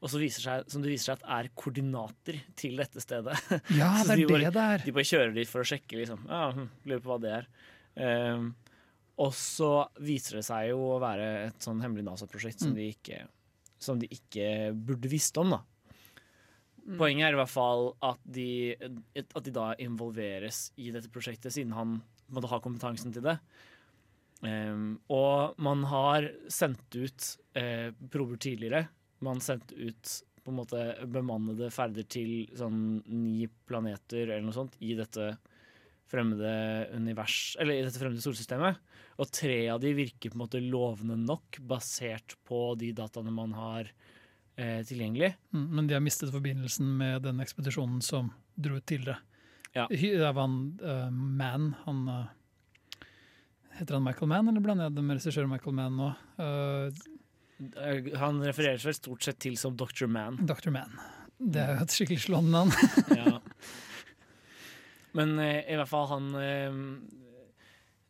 Og 0.04 0.12
så 0.12 0.20
viser 0.20 0.44
seg, 0.44 0.66
som 0.70 0.82
det 0.84 0.91
viser 0.91 1.14
seg 1.14 1.22
at 1.22 1.30
er 1.38 1.48
koordinater 1.56 2.41
til 2.60 2.76
dette 2.82 3.00
stedet. 3.02 3.38
Ja, 3.80 3.94
Så 4.04 4.08
det 4.12 4.18
de 4.20 4.24
er 4.26 4.28
bare- 4.34 4.52
det 4.52 4.64
er! 4.64 4.84
De 4.86 4.91
bare 4.98 5.08
kjører 5.08 5.34
dit 5.38 5.48
for 5.50 5.64
å 5.64 5.68
sjekke, 5.70 5.96
liksom. 6.02 6.26
Ja, 6.28 6.50
hm, 6.52 6.68
lurer 6.86 7.04
på 7.06 7.14
hva 7.14 7.20
det 7.24 7.32
er. 7.39 7.46
Um, 8.36 8.50
og 9.24 9.32
så 9.38 9.70
viser 10.04 10.39
det 10.41 10.46
seg 10.50 10.72
jo 10.74 10.80
å 10.96 11.00
være 11.02 11.28
et 11.48 11.60
sånn 11.64 11.80
hemmelig 11.84 12.04
NASA-prosjekt 12.08 12.60
som, 12.66 12.72
Mm. 12.74 12.76
de 12.82 12.88
ikke, 12.98 13.20
som 13.80 14.00
de 14.02 14.08
ikke 14.12 14.48
burde 14.76 15.08
visst 15.12 15.38
om, 15.39 15.50
da. 15.56 15.62
Mm. 16.84 16.98
Poenget 17.00 17.28
er 17.30 17.34
i 17.38 17.39
hvert 17.39 17.54
fall 17.54 17.96
at 18.04 18.20
de, 18.28 18.76
at 19.24 19.44
de 19.46 19.52
da 19.56 19.70
involveres 19.80 20.66
i 20.84 20.89
dette 20.91 21.08
prosjektet, 21.14 21.54
siden 21.56 21.72
han 21.78 22.02
måte 22.38 22.51
har 22.51 22.63
kompetansen 22.63 23.13
til 23.15 23.25
det. 23.25 23.38
Um, 24.43 24.97
og 25.13 25.55
man 25.63 25.86
har 25.88 26.27
sendt 26.51 26.97
ut 26.97 27.29
uh, 27.55 27.89
prober 28.11 28.41
tidligere. 28.43 28.86
Man 29.23 29.39
sendte 29.43 29.77
ut 29.77 30.17
på 30.43 30.51
en 30.51 30.59
måte 30.59 30.84
bemannede 31.07 31.69
ferder 31.71 32.03
til 32.11 32.49
sånn 32.59 32.99
ni 33.07 33.47
planeter 33.67 34.27
eller 34.27 34.43
noe 34.43 34.55
sånt 34.55 34.75
i 34.84 34.91
dette 34.97 35.31
fremmede 36.13 36.89
univers, 36.93 37.55
eller 37.59 37.79
i 37.79 37.86
dette 37.86 37.97
fremmede 38.01 38.21
solsystemet. 38.21 38.81
Og 39.21 39.29
tre 39.34 39.57
av 39.71 39.79
de 39.81 39.93
virker 39.97 40.31
på 40.31 40.38
en 40.38 40.43
måte 40.43 40.61
lovende 40.61 41.17
nok, 41.17 41.61
basert 41.69 42.36
på 42.47 42.73
de 42.79 42.91
dataene 42.97 43.34
man 43.34 43.53
har 43.57 43.88
eh, 43.88 44.81
tilgjengelig. 44.86 45.34
Mm, 45.55 45.67
Men 45.77 45.89
de 45.89 45.97
har 45.97 46.03
mistet 46.05 46.34
forbindelsen 46.34 46.91
med 46.99 47.23
den 47.25 47.41
ekspedisjonen 47.43 48.01
som 48.05 48.31
dro 48.53 48.77
ut 48.77 48.86
tidligere. 48.89 49.21
Ja. 49.74 49.88
Var 49.89 50.38
han 50.38 50.57
uh, 50.84 51.09
Mann, 51.11 51.71
han 51.88 52.03
uh, 52.09 53.03
Heter 53.80 53.97
han 53.97 54.05
Michael 54.05 54.30
Mann, 54.30 54.51
eller 54.51 54.61
blander 54.61 54.89
jeg 54.89 54.97
det 54.99 55.03
med 55.07 55.17
regissør 55.17 55.49
Michael 55.49 55.78
Mann 55.80 55.95
nå? 55.97 56.11
Eh, 56.38 57.03
Eh, 57.59 58.11
Han 58.19 58.41
refererer 58.43 58.82
seg 58.82 58.97
stort 58.97 59.26
sett 59.26 59.39
til 59.43 59.57
som 59.59 59.76
Dr. 59.78 60.07
Man. 60.11 60.39
Dr. 60.47 60.71
Mann. 60.74 60.95
Det 61.38 61.61
er 61.61 61.78
jo 61.78 61.86
et 61.86 61.95
skikkelig 61.95 62.24
slående 62.28 62.53
navn. 62.53 62.74
Ja. 63.19 63.39
Men 65.17 65.36
eh, 65.38 65.61
i 65.69 65.78
hvert 65.78 65.91
fall 65.91 66.07
han 66.09 66.30
eh, 66.39 66.78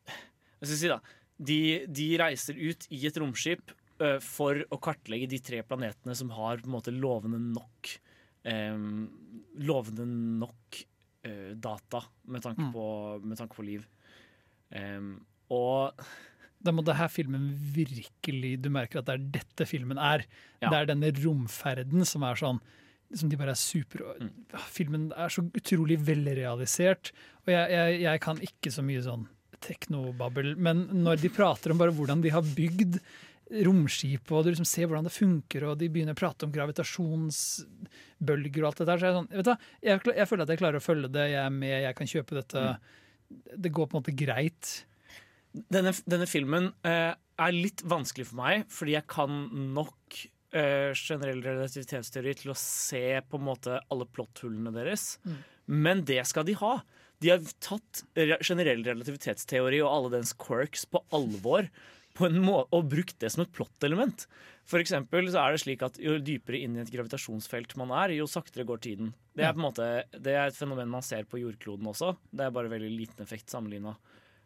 Hva 0.07 0.64
skal 0.64 0.72
jeg 0.72 0.82
si, 0.86 0.91
da? 0.91 0.99
De, 1.43 1.57
de 1.91 2.05
reiser 2.22 2.59
ut 2.61 2.86
i 2.95 3.01
et 3.09 3.18
romskip 3.20 3.74
eh, 3.99 4.20
for 4.24 4.61
å 4.72 4.80
kartlegge 4.80 5.28
de 5.34 5.41
tre 5.43 5.59
planetene 5.68 6.16
som 6.16 6.32
har 6.38 6.61
på 6.61 6.70
en 6.70 6.76
måte 6.78 6.93
lovende 6.95 7.41
nok 7.41 7.91
um, 8.47 9.09
Lovende 9.68 10.05
nok 10.07 10.80
eh, 11.24 11.53
data 11.55 12.03
med 12.28 12.41
tanke, 12.43 12.61
Mm. 12.61 12.71
på, 12.74 12.86
med 13.24 13.38
tanke 13.38 13.55
på 13.55 13.65
liv. 13.65 13.86
Um, 14.76 15.26
og 15.53 15.93
Da 16.63 16.71
må 16.71 16.82
det 16.84 16.95
her 16.95 17.09
filmen 17.11 17.51
virkelig 17.76 18.55
Du 18.63 18.69
merker 18.71 18.99
at 19.01 19.05
det 19.05 19.13
er 19.19 19.26
dette 19.36 19.65
filmen 19.67 19.97
er. 19.99 20.24
Ja. 20.61 20.69
Det 20.71 20.78
er 20.80 20.86
denne 20.95 21.11
romferden 21.19 22.05
som 22.07 22.24
er 22.24 22.36
sånn 22.39 22.61
som 23.13 23.30
de 23.30 23.38
bare 23.38 23.51
er 23.53 23.59
super 23.59 23.99
Mm. 24.19 24.30
Filmen 24.74 25.11
er 25.15 25.30
så 25.30 25.43
utrolig 25.53 25.99
velrealisert. 25.99 27.11
Og 27.45 27.51
jeg, 27.53 27.69
jeg, 27.69 27.99
jeg 28.01 28.21
kan 28.24 28.39
ikke 28.41 28.71
så 28.74 28.82
mye 28.82 29.03
sånn 29.05 29.28
teknobabbel, 29.61 30.55
men 30.57 30.88
når 31.03 31.21
de 31.21 31.30
prater 31.30 31.71
om 31.71 31.78
bare 31.78 31.93
hvordan 31.93 32.24
de 32.24 32.32
har 32.34 32.41
bygd 32.41 32.97
romskip, 33.62 34.32
og 34.32 34.43
du 34.43 34.49
liksom 34.51 34.66
ser 34.68 34.88
hvordan 34.89 35.08
det 35.08 35.14
funker, 35.14 35.64
og 35.68 35.78
de 35.80 35.89
begynner 35.93 36.16
å 36.16 36.20
prate 36.20 36.45
om 36.47 36.54
gravitasjonsbølger 36.54 38.62
og 38.64 38.68
alt 38.70 38.80
det 38.82 38.89
der, 38.89 38.97
så 38.97 39.04
er 39.06 39.10
jeg 39.12 39.20
sånn 39.20 39.34
vet 39.34 39.49
du, 39.49 39.54
jeg, 39.89 39.95
jeg 40.18 40.30
føler 40.30 40.43
at 40.45 40.51
jeg 40.54 40.62
klarer 40.64 40.80
å 40.80 40.88
følge 40.88 41.14
det, 41.14 41.26
jeg 41.34 41.43
er 41.43 41.54
med, 41.54 41.78
jeg 41.86 41.95
kan 41.99 42.12
kjøpe 42.14 42.38
dette. 42.39 42.60
Det 43.30 43.74
går 43.74 43.86
på 43.88 43.93
en 43.95 44.01
måte 44.01 44.18
greit. 44.18 44.64
denne, 45.54 45.91
denne 46.10 46.28
filmen 46.30 46.66
eh, 46.88 47.14
er 47.14 47.51
litt 47.56 47.82
vanskelig 47.86 48.26
for 48.32 48.38
meg, 48.41 48.56
fordi 48.74 48.91
jeg 48.97 49.06
kan 49.12 49.32
nok 49.76 49.99
eh, 50.56 50.91
generell 50.97 51.41
relativitetsteori 51.45 52.34
til 52.41 52.49
å 52.54 52.60
se 52.60 53.08
på 53.28 53.34
en 53.39 53.49
måte 53.51 53.72
alle 53.93 54.08
plotthullene 54.10 54.72
deres. 54.76 55.04
Mm. 55.26 55.39
Men 55.86 55.97
det 56.10 56.22
skal 56.30 56.45
de 56.47 56.56
ha. 56.60 56.74
De 57.24 57.32
har 57.32 57.39
tatt 57.64 58.04
generell 58.43 58.82
relativitetsteori 58.84 59.80
og 59.84 59.91
alle 59.91 60.10
dens 60.18 60.34
quirks 60.36 60.84
på 60.91 60.99
alvor 61.16 61.64
på 62.14 62.28
en 62.28 62.39
må 62.45 62.59
og 62.64 62.89
brukt 62.91 63.18
det 63.22 63.32
som 63.34 63.43
et 63.43 63.53
plottelement. 63.53 64.26
For 64.70 64.82
eksempel 64.82 65.28
så 65.34 65.41
er 65.41 65.55
det 65.55 65.64
slik 65.64 65.84
at 65.86 65.97
Jo 66.01 66.20
dypere 66.22 66.61
inn 66.61 66.78
i 66.78 66.84
et 66.84 66.91
gravitasjonsfelt 66.93 67.76
man 67.82 67.93
er, 67.97 68.16
jo 68.20 68.30
saktere 68.30 68.68
går 68.70 68.84
tiden. 68.86 69.14
Det 69.34 69.47
er 69.47 69.57
måte 69.57 69.88
Det 70.14 70.36
er 70.38 70.51
et 70.51 70.57
fenomen 70.57 70.91
man 70.93 71.05
ser 71.05 71.26
på 71.26 71.41
jordkloden 71.41 71.89
også. 71.89 72.14
Det 72.30 72.45
er 72.45 72.53
bare 72.53 72.72
veldig 72.72 72.91
liten 72.93 73.26
effekt 73.26 73.49
sammenligna 73.49 73.95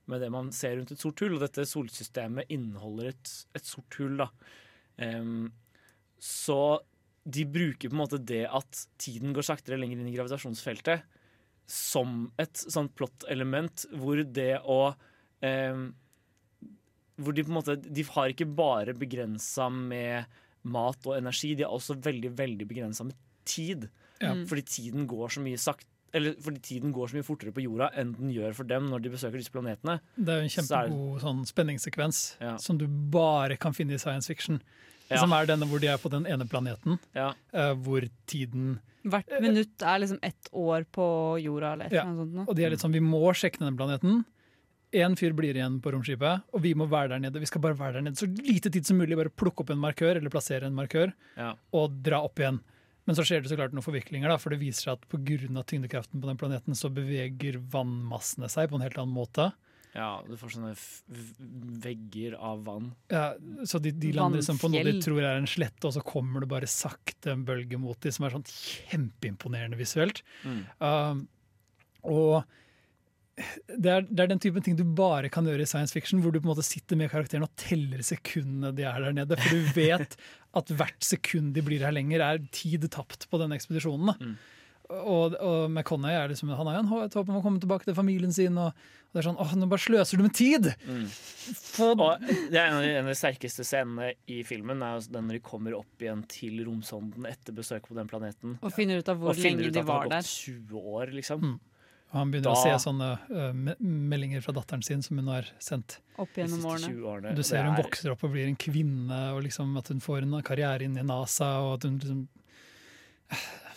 med 0.08 0.24
det 0.24 0.30
man 0.32 0.54
ser 0.56 0.78
rundt 0.78 0.94
et 0.96 1.04
sort 1.04 1.20
hull. 1.20 1.36
Og 1.36 1.44
dette 1.44 1.68
solsystemet 1.68 2.54
inneholder 2.54 3.12
et, 3.12 3.34
et 3.60 3.68
sort 3.68 4.00
hull. 4.00 4.16
da. 4.24 4.30
Um, 4.98 5.52
så 6.18 6.80
de 7.28 7.44
bruker 7.44 7.92
på 7.92 7.96
en 7.98 8.04
måte 8.06 8.22
det 8.24 8.46
at 8.48 8.84
tiden 9.02 9.36
går 9.36 9.46
saktere 9.46 9.80
lenger 9.80 10.00
inn 10.00 10.08
i 10.10 10.16
gravitasjonsfeltet, 10.16 11.04
som 11.68 12.30
et 12.40 12.56
sånt 12.56 12.94
plottelement 12.96 13.84
hvor 14.00 14.22
det 14.24 14.54
å 14.64 14.96
em, 15.44 15.90
Hvor 17.18 17.34
de 17.34 17.44
på 17.44 17.50
en 17.50 17.58
måte 17.58 17.76
De 17.82 18.04
har 18.04 18.30
ikke 18.34 18.46
bare 18.56 18.94
begrensa 18.94 19.70
med 19.74 20.26
mat 20.68 21.06
og 21.08 21.16
energi, 21.18 21.56
de 21.56 21.64
er 21.64 21.72
også 21.72 21.96
veldig, 22.04 22.34
veldig 22.38 22.66
begrensa 22.68 23.06
med 23.08 23.16
tid. 23.48 23.88
Ja. 24.22 24.34
Mm. 24.34 24.48
Fordi 24.50 24.62
tiden 24.68 25.08
går 25.08 25.30
så 25.38 25.42
mye 25.46 25.58
sakt 25.62 25.88
eller 26.16 26.38
fordi 26.40 26.62
tiden 26.64 26.94
går 26.96 27.10
så 27.12 27.18
mye 27.18 27.26
fortere 27.28 27.52
på 27.54 27.62
jorda 27.66 27.90
enn 28.00 28.14
den 28.16 28.30
gjør 28.32 28.54
for 28.56 28.64
dem 28.70 28.86
når 28.90 29.02
de 29.04 29.10
besøker 29.12 29.38
disse 29.42 29.52
planetene. 29.52 29.98
Det 30.16 30.32
er 30.34 30.38
jo 30.40 30.46
en 30.48 30.50
Så 30.50 30.62
kjempegod 30.64 31.22
sånn 31.22 31.42
spenningssekvens 31.50 32.20
Ja. 32.42 32.54
som 32.64 32.78
du 32.80 32.88
bare 32.88 33.58
kan 33.58 33.74
finne 33.76 33.94
i 33.94 33.98
science 34.00 34.28
fiction. 34.28 34.62
Ja. 35.12 35.18
Som 35.20 35.32
er 35.36 35.46
denne 35.46 35.68
hvor 35.68 35.80
de 35.80 35.88
er 35.88 35.98
på 35.98 36.10
den 36.10 36.26
ene 36.26 36.48
planeten, 36.48 36.98
Ja. 37.16 37.34
uh, 37.54 37.74
hvor 37.76 38.08
tiden 38.26 38.80
Hvert 39.08 39.30
minutt 39.42 39.82
er 39.82 40.00
liksom 40.00 40.20
ett 40.24 40.50
år 40.52 40.86
på 40.92 41.40
jorda, 41.44 41.74
eller 41.74 41.86
et 41.86 41.92
Ja. 41.94 42.02
eller 42.02 42.12
annet 42.24 42.34
sånt. 42.36 42.50
Og 42.50 42.56
de 42.56 42.64
er 42.66 42.70
litt 42.72 42.80
sånn, 42.80 42.92
vi 42.92 43.00
må 43.00 43.22
sjekke 43.32 43.60
denne 43.60 43.78
planeten. 43.78 44.26
Én 44.96 45.18
fyr 45.20 45.34
blir 45.36 45.58
igjen 45.58 45.82
på 45.84 45.92
romskipet, 45.92 46.46
og 46.56 46.62
vi 46.64 46.72
må 46.78 46.86
være 46.88 47.10
der 47.16 47.20
nede. 47.26 47.42
Vi 47.44 47.50
skal 47.50 47.60
bare 47.62 47.76
være 47.78 47.98
der 47.98 48.06
nede 48.06 48.16
så 48.20 48.28
lite 48.30 48.72
tid 48.72 48.86
som 48.88 48.98
mulig. 49.02 49.18
Bare 49.20 49.30
plukke 49.34 49.66
opp 49.66 49.70
en 49.74 49.82
markør, 49.84 50.16
eller 50.16 50.32
plassere 50.32 50.64
en 50.70 50.78
markør, 50.78 51.12
Ja. 51.36 51.54
og 51.76 51.98
dra 52.04 52.22
opp 52.24 52.40
igjen. 52.40 52.62
Men 53.06 53.16
så 53.16 53.24
skjer 53.24 53.42
det 53.44 53.50
så 53.52 53.56
klart 53.56 53.72
noen 53.76 53.84
forviklinger, 53.84 54.28
da, 54.28 54.38
for 54.38 54.50
det 54.52 54.60
viser 54.60 54.84
seg 54.84 54.94
at 54.98 55.08
pga. 55.08 55.64
tyngdekraften 55.64 56.20
på 56.22 56.28
den 56.28 56.38
planeten 56.40 56.76
så 56.76 56.90
beveger 56.92 57.60
vannmassene 57.72 58.50
seg 58.50 58.70
på 58.70 58.76
en 58.76 58.82
helt 58.82 58.98
annen 58.98 59.16
måte. 59.16 59.54
ja, 59.96 60.22
du 60.28 60.36
får 60.38 60.52
sånne 60.56 60.72
f 60.76 61.04
vegger 61.84 62.36
av 62.36 62.64
vann. 62.68 62.92
Ja, 63.10 63.34
så 63.66 63.80
de, 63.82 63.92
de 63.92 64.12
lander 64.14 64.40
liksom 64.40 64.60
på 64.60 64.70
noe 64.70 64.84
de 64.84 65.00
tror 65.02 65.24
er 65.24 65.40
en 65.40 65.48
slette, 65.48 65.88
og 65.88 65.94
så 65.96 66.04
kommer 66.06 66.44
det 66.44 66.50
bare 66.52 66.68
sakte 66.68 67.32
en 67.32 67.46
bølge 67.48 67.80
mot 67.80 68.00
dem, 68.00 68.12
som 68.12 68.26
er 68.28 68.36
sånn 68.36 68.46
kjempeimponerende 68.46 69.80
visuelt. 69.80 70.22
Mm. 70.44 70.62
Uh, 70.80 71.24
og 72.04 72.44
det 73.70 73.92
er, 73.94 74.02
det 74.10 74.24
er 74.24 74.30
den 74.32 74.42
typen 74.42 74.64
ting 74.66 74.76
du 74.80 74.84
bare 74.98 75.30
kan 75.30 75.46
gjøre 75.46 75.62
i 75.62 75.70
science 75.70 75.94
fiction, 75.94 76.22
hvor 76.24 76.34
du 76.34 76.40
på 76.42 76.48
en 76.50 76.54
måte 76.56 76.66
sitter 76.66 76.98
med 76.98 77.12
karakteren 77.14 77.46
og 77.46 77.54
teller 77.60 78.02
sekundene 78.06 78.72
de 78.78 78.86
er 78.90 79.04
der 79.06 79.14
nede. 79.14 79.38
For 79.38 79.54
du 79.54 79.72
vet 79.78 80.16
at 80.58 80.72
hvert 80.74 81.06
sekund 81.06 81.54
de 81.54 81.62
blir 81.66 81.84
her 81.86 81.94
lenger, 81.94 82.24
er 82.26 82.42
tid 82.56 82.88
tapt 82.94 83.28
på 83.30 83.38
denne 83.42 83.58
ekspedisjonen. 83.60 84.16
Mm. 84.18 84.38
Og, 84.88 85.34
og 85.44 85.66
McConney 85.70 86.16
er 86.16 86.30
liksom, 86.32 86.50
han 86.56 86.66
har 86.72 86.78
jo 86.78 86.82
en- 86.86 87.04
et 87.06 87.14
håp 87.20 87.28
om 87.30 87.38
å 87.38 87.44
komme 87.44 87.60
tilbake 87.60 87.84
til 87.84 87.94
familien 87.98 88.32
sin. 88.34 88.56
Og, 88.58 88.72
og 88.72 89.14
det 89.14 89.20
er 89.20 89.26
sånn, 89.28 89.38
åh, 89.44 89.54
nå 89.60 89.68
bare 89.70 89.84
sløser 89.84 90.18
du 90.18 90.24
med 90.24 90.34
tid! 90.34 90.70
Få, 91.76 91.92
Og 91.94 92.24
det 92.24 92.56
er 92.58 92.70
en 92.70 92.78
av 92.80 92.82
de, 92.86 92.92
en 92.96 93.06
av 93.06 93.12
de 93.12 93.18
sterkeste 93.20 93.66
scenene 93.68 94.14
i 94.32 94.42
filmen 94.48 94.82
er 94.88 95.04
den 95.12 95.28
når 95.28 95.38
de 95.42 95.44
kommer 95.46 95.76
opp 95.78 96.02
igjen 96.08 96.24
til 96.32 96.62
romsonden 96.66 97.28
etter 97.30 97.54
besøket 97.58 97.92
på 97.92 98.00
den 98.00 98.10
planeten. 98.10 98.58
Og 98.64 98.74
finner 98.74 99.04
ut 99.04 99.12
av 99.12 99.20
hvor 99.22 99.36
lenge 99.38 99.70
de 99.76 99.84
var 99.84 100.08
der. 100.10 100.24
og 100.24 100.24
finner 100.24 100.24
ut 100.24 100.24
at 100.24 100.24
det 100.24 100.24
har 100.24 100.24
gått 100.24 100.32
20 100.32 100.96
år, 100.98 101.14
liksom. 101.20 101.44
Mm. 101.52 101.58
Og 102.12 102.16
han 102.22 102.32
begynner 102.32 102.48
Da- 102.48 102.56
å 102.56 102.64
se 102.64 102.76
sånne 102.88 103.08
uh, 103.30 103.54
me 103.54 103.76
meldinger 103.82 104.42
fra 104.46 104.54
datteren 104.56 104.84
sin 104.84 105.02
som 105.04 105.18
hun 105.20 105.28
har 105.28 105.50
sendt. 105.60 106.00
Opp 106.18 106.34
gjennom 106.40 106.64
årene. 106.66 106.94
årene. 107.14 107.36
Du 107.36 107.44
ser 107.44 107.64
hun 107.64 107.74
er- 107.76 107.84
vokser 107.84 108.12
opp 108.14 108.24
og 108.24 108.32
blir 108.32 108.48
en 108.48 108.56
kvinne, 108.56 109.20
og 109.36 109.44
liksom 109.44 109.76
at 109.78 109.88
hun 109.92 110.00
får 110.00 110.24
en 110.24 110.42
karriere 110.42 110.84
inn 110.88 110.98
i 110.98 111.04
NASA. 111.04 111.50
og 111.66 111.74
at 111.78 111.84
hun 111.90 112.00
liksom 112.00 112.28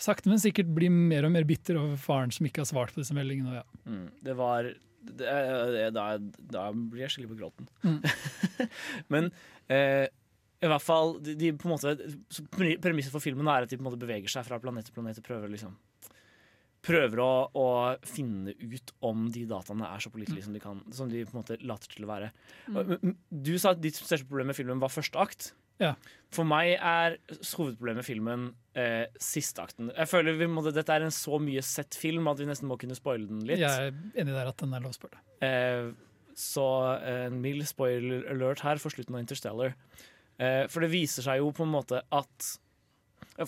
Sakte, 0.01 0.29
men 0.31 0.39
sikkert 0.41 0.69
blir 0.73 0.89
mer 0.89 1.25
og 1.27 1.31
mer 1.35 1.43
bitter 1.45 1.77
over 1.77 1.97
faren 1.99 2.31
som 2.33 2.47
ikke 2.47 2.63
har 2.63 2.69
svart 2.69 2.93
på 2.95 3.03
disse 3.03 3.13
meldingene. 3.13 3.51
Og 3.51 3.57
ja. 3.59 3.65
Mm, 3.85 4.07
det 4.25 4.35
var 4.39 4.63
det, 4.63 5.27
det, 5.75 5.83
da, 5.93 6.05
da 6.55 6.63
blir 6.73 7.03
jeg 7.03 7.13
skikkelig 7.13 7.29
på 7.35 7.37
gråten. 7.41 7.67
Mm. 7.83 8.65
Men 9.13 9.29
eh, 9.69 10.07
i 10.61 10.69
hvert 10.71 10.81
fall 10.85 11.15
de, 11.21 11.35
de 11.37 11.51
på 11.57 11.67
en 11.67 11.73
måte 11.75 11.93
Premisset 12.81 13.13
for 13.13 13.21
filmen 13.23 13.49
er 13.49 13.65
at 13.65 13.69
de 13.69 13.77
på 13.77 13.83
en 13.83 13.89
måte 13.91 14.01
beveger 14.01 14.29
seg 14.31 14.45
fra 14.47 14.59
planet 14.61 14.87
til 14.87 14.95
planet 14.97 15.17
og 15.21 15.25
prøver 15.27 15.49
liksom 15.53 15.75
Prøver 16.81 17.21
å, 17.21 17.31
å 17.53 17.65
finne 18.09 18.55
ut 18.57 18.93
om 19.05 19.27
de 19.33 19.43
dataene 19.49 19.85
er 19.85 20.01
så 20.01 20.09
pålitelige 20.13 20.47
som 20.47 20.55
de 20.55 20.61
kan 20.63 20.79
Som 20.95 21.11
de 21.11 21.21
på 21.27 21.35
en 21.35 21.41
måte 21.43 21.59
later 21.61 21.91
til 21.91 22.07
å 22.07 22.09
være. 22.09 22.31
Mm. 22.73 23.15
Du 23.29 23.53
sa 23.61 23.75
at 23.75 23.83
ditt 23.83 23.99
største 23.99 24.25
problem 24.25 24.49
med 24.49 24.57
filmen 24.57 24.81
var 24.81 24.93
første 24.93 25.21
akt. 25.21 25.51
Ja. 25.81 25.95
For 26.33 26.47
meg 26.47 26.75
er 26.77 27.17
hovedproblemet 27.31 28.01
med 28.01 28.07
filmen 28.07 28.45
eh, 28.77 29.05
siste 29.21 29.63
akten. 29.63 29.89
Jeg 29.95 30.09
føler 30.09 30.37
vi 30.39 30.47
måtte, 30.49 30.73
Dette 30.75 30.93
er 30.93 31.05
en 31.05 31.13
så 31.13 31.39
mye 31.41 31.63
sett 31.65 31.97
film 31.97 32.29
at 32.31 32.41
vi 32.41 32.47
nesten 32.49 32.69
må 32.69 32.77
kunne 32.81 32.97
spoile 32.97 33.27
den 33.29 33.43
litt. 33.47 33.61
Jeg 33.61 33.91
er 33.91 34.21
enig 34.21 34.35
der 34.35 34.51
at 34.51 34.61
den 34.61 34.73
er 34.77 34.85
lovspurt. 34.85 35.17
Eh, 35.45 35.91
så 36.37 36.67
en 37.05 37.41
mild 37.43 37.65
spoiler 37.69 38.25
alert 38.31 38.63
her 38.65 38.81
for 38.81 38.93
slutten 38.93 39.17
av 39.17 39.25
Interstellar. 39.25 39.75
Eh, 40.41 40.65
for 40.71 40.85
det 40.85 40.93
viser 40.93 41.25
seg 41.25 41.41
jo 41.41 41.51
på 41.55 41.65
en 41.65 41.73
måte 41.73 42.01
at 42.01 42.51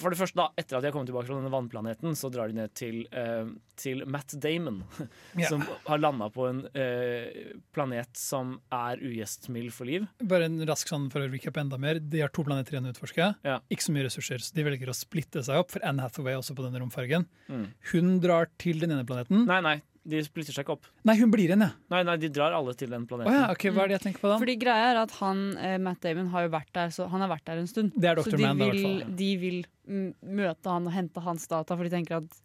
For 0.02 0.14
det 0.14 0.18
første, 0.20 0.38
da, 0.40 0.48
etter 0.58 0.78
at 0.78 0.84
de 0.84 0.90
har 0.90 0.94
kommet 0.96 1.10
tilbake 1.12 1.28
fra 1.30 1.38
denne 1.38 1.52
vannplaneten, 1.54 2.16
så 2.18 2.30
drar 2.34 2.50
de 2.52 2.58
ned 2.58 2.74
til, 2.78 3.04
eh, 3.12 3.50
til 3.80 4.04
Matt 4.10 4.36
Damon, 4.42 4.82
Ja. 5.40 5.48
som 5.50 5.64
har 5.88 6.02
landa 6.02 6.30
på 6.34 6.48
en 6.50 6.64
eh, 6.74 7.54
planet 7.76 8.12
som 8.18 8.56
er 8.74 9.02
ugjestmild 9.04 9.72
for 9.76 9.90
liv. 9.90 10.08
Bare 10.24 10.48
en 10.50 10.60
rask 10.70 10.90
sånn 10.92 11.10
for 11.14 11.26
å 11.26 11.30
recappe 11.32 11.62
enda 11.64 11.80
mer. 11.82 12.00
De 12.00 12.22
har 12.24 12.34
to 12.34 12.46
planeter 12.48 12.78
igjen 12.78 12.90
å 12.90 12.94
utforske. 12.96 13.32
Ja. 13.46 13.60
Ikke 13.74 13.88
så 13.88 13.96
mye 13.96 14.08
ressurser, 14.10 14.44
så 14.44 14.54
de 14.58 14.66
velger 14.68 14.92
å 14.92 14.98
splitte 14.98 15.44
seg 15.46 15.62
opp. 15.64 15.72
For 15.76 15.84
Anne 15.86 16.04
Hathaway 16.06 16.38
også 16.40 16.56
på 16.58 16.66
denne 16.68 16.82
romfergen. 16.84 17.28
Mm. 17.50 17.66
Hun 17.94 18.14
drar 18.24 18.50
til 18.62 18.80
den 18.84 18.94
ene 18.96 19.06
planeten. 19.08 19.46
Nei, 19.50 19.60
nei, 19.66 19.78
de 20.06 20.20
splitter 20.26 20.52
seg 20.56 20.66
ikke 20.66 20.74
opp. 20.76 20.88
Nei, 21.08 21.16
hun 21.20 21.32
blir 21.32 21.48
igjen, 21.48 21.62
ja. 21.64 21.70
Nei, 21.94 22.02
nei, 22.04 22.16
De 22.20 22.30
drar 22.36 22.52
alle 22.58 22.74
til 22.76 22.90
den 22.92 23.06
planeten. 23.08 23.30
planeten. 23.32 23.48
ja, 23.48 23.52
ok, 23.56 23.66
Hva 23.76 23.84
er 23.86 23.88
det 23.94 23.96
jeg 23.98 24.04
tenker 24.08 24.24
på 24.26 24.32
da? 24.34 24.38
Fordi 24.42 24.56
greia 24.60 24.90
er 24.92 24.98
at 25.04 25.12
han, 25.22 25.44
eh, 25.58 25.78
Matt 25.80 26.02
Damon 26.04 26.28
har 26.34 26.44
jo 26.44 26.50
vært 26.52 26.72
der 26.76 26.90
Så 26.92 27.08
han 27.10 27.22
har 27.24 27.30
vært 27.32 27.46
der 27.46 27.58
en 27.62 27.68
stund. 27.72 27.94
Det 27.96 28.10
er 28.12 28.16
Så 28.22 28.32
Dr. 28.32 28.38
de 28.38 28.44
Man, 28.44 28.58
da, 28.58 28.66
i 28.66 28.72
vil, 28.72 28.82
hvert 28.84 29.06
fall. 29.06 29.16
de 29.22 29.30
vil 29.38 29.60
mm, 29.88 30.10
møte 30.42 30.66
han 30.76 30.88
og 30.88 30.94
hente 30.98 31.22
hans 31.24 31.48
data, 31.48 31.76
for 31.78 31.84
de 31.88 31.90
tenker 31.96 32.18
at 32.20 32.42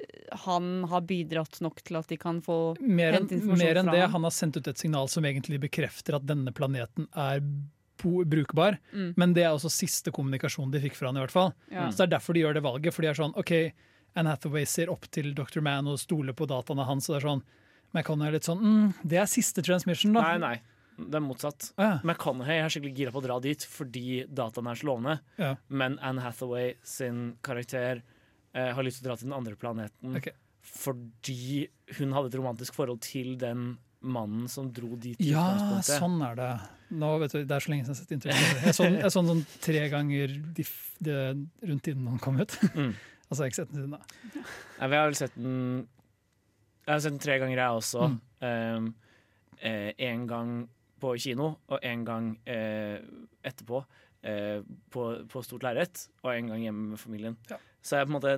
eh, 0.00 0.36
han 0.46 0.84
har 0.90 1.00
bidratt 1.06 1.60
nok 1.62 1.80
til 1.86 1.96
at 1.96 2.06
de 2.10 2.16
kan 2.18 2.42
få 2.42 2.58
Mer 2.82 3.12
enn, 3.14 3.22
hente 3.22 3.38
informasjon 3.38 3.62
mer 3.66 3.76
enn 3.82 3.86
fra 3.86 3.94
det, 3.94 4.02
ham. 4.02 4.12
han 4.18 4.22
har 4.30 4.34
sendt 4.34 4.56
ut 4.58 4.66
et 4.68 4.78
signal 4.78 5.08
som 5.08 5.24
egentlig 5.24 5.60
bekrefter 5.62 6.18
at 6.18 6.26
denne 6.26 6.50
planeten 6.52 7.06
er 7.14 7.40
brukbar. 8.02 8.76
Mm. 8.92 9.14
Men 9.16 9.32
det 9.32 9.44
er 9.46 9.54
også 9.56 9.70
siste 9.72 10.12
kommunikasjon 10.12 10.70
de 10.70 10.80
fikk 10.82 10.94
fra 10.98 11.08
han, 11.08 11.16
i 11.16 11.22
hvert 11.24 11.32
fall. 11.32 11.54
ja. 11.72 11.86
Så 11.90 12.02
det 12.04 12.08
er 12.10 12.18
derfor 12.18 12.34
de 12.36 12.42
gjør 12.44 12.54
det 12.58 12.62
valget. 12.66 12.92
For 12.92 13.02
de 13.02 13.08
er 13.08 13.14
sånn 13.16 13.32
OK, 13.40 13.52
Anne 14.16 14.32
Hathaway 14.32 14.66
ser 14.68 14.90
opp 14.92 15.06
til 15.12 15.34
Dr. 15.36 15.60
Man 15.64 15.90
og 15.92 16.00
stoler 16.00 16.36
på 16.36 16.48
dataene 16.48 16.86
hans. 16.88 17.08
Og 17.10 17.16
det 17.16 17.20
er 17.20 17.28
sånn 17.28 17.44
McConaughey 17.94 18.32
er 18.32 18.36
litt 18.36 18.48
sånn 18.48 18.64
mm, 18.64 18.88
Det 19.06 19.20
er 19.20 19.28
siste 19.30 19.62
transmission, 19.64 20.16
da. 20.16 20.24
Nei, 20.32 20.40
nei. 20.42 20.56
Det 20.96 21.18
er 21.18 21.24
motsatt. 21.24 21.70
Ja. 21.76 21.98
McConaughey 22.00 22.62
er 22.62 22.72
skikkelig 22.72 22.96
gira 22.96 23.12
på 23.12 23.20
å 23.20 23.26
dra 23.26 23.38
dit 23.44 23.64
fordi 23.68 24.22
dataene 24.32 24.72
er 24.72 24.80
så 24.80 24.88
lovende. 24.90 25.16
Ja. 25.40 25.54
Men 25.68 25.98
Anne 26.04 26.24
Hathaway 26.24 26.74
sin 26.86 27.34
karakter 27.44 28.00
eh, 28.00 28.70
har 28.72 28.86
lyst 28.86 29.02
til 29.02 29.06
å 29.06 29.10
dra 29.12 29.18
til 29.20 29.28
den 29.28 29.36
andre 29.36 29.56
planeten 29.60 30.16
okay. 30.16 30.36
fordi 30.64 31.66
hun 31.98 32.16
hadde 32.16 32.32
et 32.32 32.38
romantisk 32.40 32.78
forhold 32.78 33.04
til 33.04 33.36
den 33.40 33.74
mannen 34.06 34.48
som 34.48 34.70
dro 34.72 34.96
dit. 35.00 35.20
Ja, 35.24 35.80
sånn 35.84 36.20
er 36.24 36.38
det. 36.38 36.50
Nå 36.96 37.16
vet 37.18 37.34
du, 37.34 37.40
Det 37.42 37.56
er 37.56 37.64
så 37.64 37.72
lenge 37.72 37.86
siden 37.86 37.92
jeg 37.92 37.98
har 37.98 38.04
sett 38.04 38.16
intervjuet. 38.16 38.64
Jeg 38.64 38.76
så 38.76 38.86
den 38.86 38.98
jeg 39.00 39.12
sånn, 39.12 39.30
sånn 39.32 39.44
tre 39.64 39.84
ganger 39.92 40.34
de, 40.56 40.66
det, 41.02 41.20
rundt 41.66 41.84
tiden 41.88 42.08
han 42.12 42.20
kom 42.22 42.40
ut. 42.40 42.56
Mm. 42.76 42.92
Altså, 43.28 43.40
jeg 43.40 43.44
har 43.44 43.52
ikke 43.52 43.60
sett 43.60 43.74
den 43.74 43.82
siden 43.82 43.96
da. 43.96 44.44
Nei, 44.78 44.88
vi 44.92 45.00
har 45.00 45.10
vel 45.10 45.18
sett 45.18 45.36
den 45.36 45.60
Jeg 46.86 46.92
har 46.92 47.04
sett 47.04 47.16
den 47.16 47.22
tre 47.22 47.38
ganger, 47.42 47.58
jeg 47.58 47.82
også. 47.82 48.08
Mm. 48.08 48.18
Um, 48.46 48.90
eh, 49.58 49.92
en 50.06 50.26
gang 50.30 50.56
på 51.02 51.12
kino, 51.20 51.52
og 51.68 51.80
en 51.82 52.04
gang 52.06 52.28
eh, 52.48 53.00
etterpå. 53.44 53.84
eh, 54.26 54.60
på, 54.90 55.06
på 55.30 55.42
stort 55.44 55.66
lerret, 55.66 56.06
og 56.24 56.32
en 56.32 56.52
gang 56.52 56.62
hjemme 56.66 56.92
med 56.92 57.00
familien. 57.00 57.36
Ja. 57.50 57.58
Så 57.86 58.00
jeg 58.00 58.08
på 58.08 58.10
en 58.10 58.16
måte, 58.16 58.32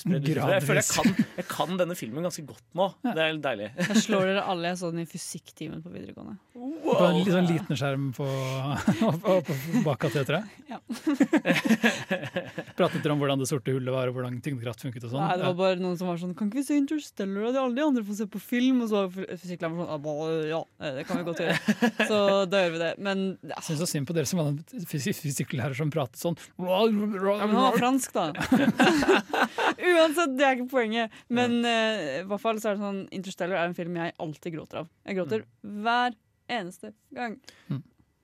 spredd. 0.00 0.24
Jeg 0.26 0.62
føler 0.66 0.80
jeg 0.80 0.88
kan, 0.90 1.26
jeg 1.38 1.46
kan 1.46 1.76
denne 1.78 1.94
filmen 1.94 2.24
ganske 2.26 2.42
godt 2.48 2.64
nå. 2.74 2.88
Ja. 3.06 3.12
Det 3.14 3.22
er 3.22 3.36
litt 3.36 3.44
deilig. 3.44 3.68
Jeg 3.78 4.02
slår 4.02 4.24
dere 4.32 4.42
alle 4.50 4.72
jeg 4.72 4.80
så 4.80 4.90
den 4.90 5.04
i 5.04 5.06
fysikktimen 5.06 5.84
på 5.84 5.92
videregående. 5.94 6.34
På 6.54 6.96
en 7.06 7.20
litt 7.20 7.30
sånn 7.30 7.46
liten 7.46 7.78
skjerm 7.78 8.08
på, 8.16 8.26
på, 9.22 9.36
på 9.46 9.82
bak 9.86 10.02
kateteret. 10.02 10.50
Ja. 10.70 10.80
Pratet 12.78 13.04
dere 13.04 13.14
om 13.14 13.22
hvordan 13.22 13.42
det 13.42 13.48
sorte 13.50 13.74
hullet 13.74 13.94
var, 13.94 14.10
og 14.10 14.18
hvordan 14.18 14.40
tyngdekraft 14.42 14.82
funket 14.84 15.06
og 15.06 15.14
sånn? 15.14 15.22
Nei, 15.22 15.38
det 15.38 15.46
var 15.46 15.56
bare 15.60 15.78
noen 15.82 15.98
som 16.00 16.10
var 16.10 16.18
sånn 16.20 16.34
Kan 16.38 16.50
ikke 16.50 16.60
vi 16.62 16.66
se 16.66 16.78
Interstellar? 16.80 17.48
Og 17.48 17.54
de 17.54 17.62
alle 17.62 17.78
de 17.78 17.86
andre 17.86 18.04
får 18.06 18.18
se 18.20 18.28
på 18.34 18.42
film. 18.42 18.82
Og 18.84 18.90
så 18.90 19.04
var 19.04 19.38
fysikklæreren 19.38 19.86
sånn 19.86 19.94
«Ah, 19.94 20.42
Ja, 20.50 20.60
det 20.98 21.06
kan 21.08 21.20
vi 21.20 21.26
godt 21.30 21.42
gjøre. 21.44 21.76
Så 22.10 22.18
da 22.50 22.64
gjør 22.64 22.74
vi 22.74 22.82
det. 22.82 22.90
Men 23.06 23.24
ja, 23.42 23.54
Jeg 23.54 23.66
syns 23.68 23.82
så 23.84 23.90
synd 23.94 24.10
på 24.10 24.16
dere 24.16 24.28
som 24.28 24.42
var 24.42 24.50
en 24.52 24.86
fysikklærer 24.90 25.78
som 25.78 25.92
pratet 25.94 26.20
sånn. 26.20 26.38
ja, 26.58 26.82
men 26.90 27.54
han 27.54 27.56
var 27.56 27.78
fransk, 27.78 28.14
da. 28.14 28.26
Uansett, 29.94 30.36
det 30.38 30.46
er 30.46 30.58
ikke 30.58 30.70
poenget. 30.72 31.16
Men 31.32 31.58
uh, 31.64 32.20
i 32.20 32.26
hvert 32.28 32.42
fall 32.42 32.60
så 32.62 32.72
er 32.72 32.78
det 32.78 32.84
sånn 32.84 33.02
Interstellar 33.14 33.60
er 33.62 33.70
en 33.70 33.76
film 33.78 33.98
jeg 34.00 34.14
alltid 34.22 34.56
gråter 34.56 34.84
av. 34.84 34.92
Jeg 35.08 35.18
gråter 35.20 35.48
hver 35.84 36.16
eneste 36.52 36.94
gang. 37.14 37.38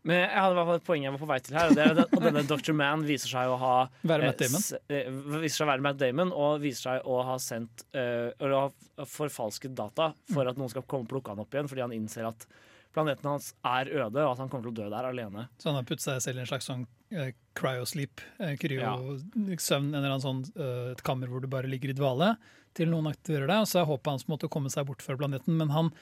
Men 0.07 0.22
jeg 0.22 0.32
hadde 0.32 0.55
i 0.55 0.57
hvert 0.57 0.68
fall 0.70 0.78
et 0.78 0.86
poeng 0.86 1.03
jeg 1.05 1.12
var 1.12 1.20
på 1.20 1.28
vei 1.28 1.38
til 1.45 1.57
her. 1.59 1.70
Og 1.70 1.76
det 1.76 1.84
er 1.84 1.99
at 2.05 2.14
denne 2.24 2.43
Dr. 2.49 2.72
Man 2.76 3.05
viser 3.05 3.32
seg 3.34 3.53
å 3.53 3.59
ha 3.61 3.74
Være 4.01 4.24
eh, 4.24 4.30
Matt 4.30 4.41
Damon. 4.41 4.64
eh, 4.88 5.11
viser 5.43 5.57
seg 5.59 5.66
å 5.66 5.70
være 5.70 5.84
Matt 5.84 6.01
Damon, 6.01 6.32
og 6.32 6.64
viser 6.64 6.86
seg 6.86 7.11
å 7.11 7.20
ha 7.28 7.36
sendt 7.43 7.84
eh, 7.93 8.30
Eller 8.32 8.57
å 8.57 8.62
ha 8.64 9.07
forfalsket 9.09 9.76
data 9.76 10.11
for 10.32 10.49
at 10.49 10.61
noen 10.61 10.72
skal 10.72 10.86
komme 10.88 11.05
og 11.09 11.12
plukke 11.12 11.34
han 11.34 11.45
opp 11.45 11.57
igjen, 11.57 11.68
fordi 11.70 11.84
han 11.84 11.97
innser 11.97 12.30
at 12.30 12.49
planeten 12.95 13.28
hans 13.30 13.53
er 13.66 13.91
øde, 13.91 14.22
og 14.24 14.32
at 14.32 14.41
han 14.43 14.49
kommer 14.51 14.66
til 14.66 14.72
å 14.72 14.78
dø 14.80 14.88
der 14.93 15.09
alene. 15.11 15.47
Så 15.61 15.70
han 15.70 15.78
har 15.78 15.86
puttet 15.88 16.07
seg 16.07 16.22
selv 16.24 16.41
i 16.41 16.45
en 16.45 16.51
slags 16.51 16.70
sånn 16.70 16.86
uh, 17.14 17.28
cryosleep, 17.59 18.22
uh, 18.41 18.55
kryosøvn, 18.61 19.93
en 19.93 20.01
eller 20.01 20.14
annen 20.14 20.24
sånn 20.24 20.43
uh, 20.59 20.91
et 20.95 21.05
kammer 21.07 21.30
hvor 21.30 21.45
du 21.45 21.51
bare 21.51 21.70
ligger 21.70 21.93
i 21.93 21.99
dvale, 21.99 22.34
til 22.76 22.91
noen 22.91 23.11
aktiverer 23.11 23.51
deg. 23.51 23.62
Og 23.62 23.70
så 23.70 23.82
er 23.82 23.91
håpet 23.91 24.12
hans 24.14 24.26
måtte 24.30 24.51
komme 24.53 24.72
seg 24.72 24.88
bort 24.91 25.05
fra 25.07 25.18
planeten, 25.18 25.57
men 25.61 25.72
han, 25.74 25.93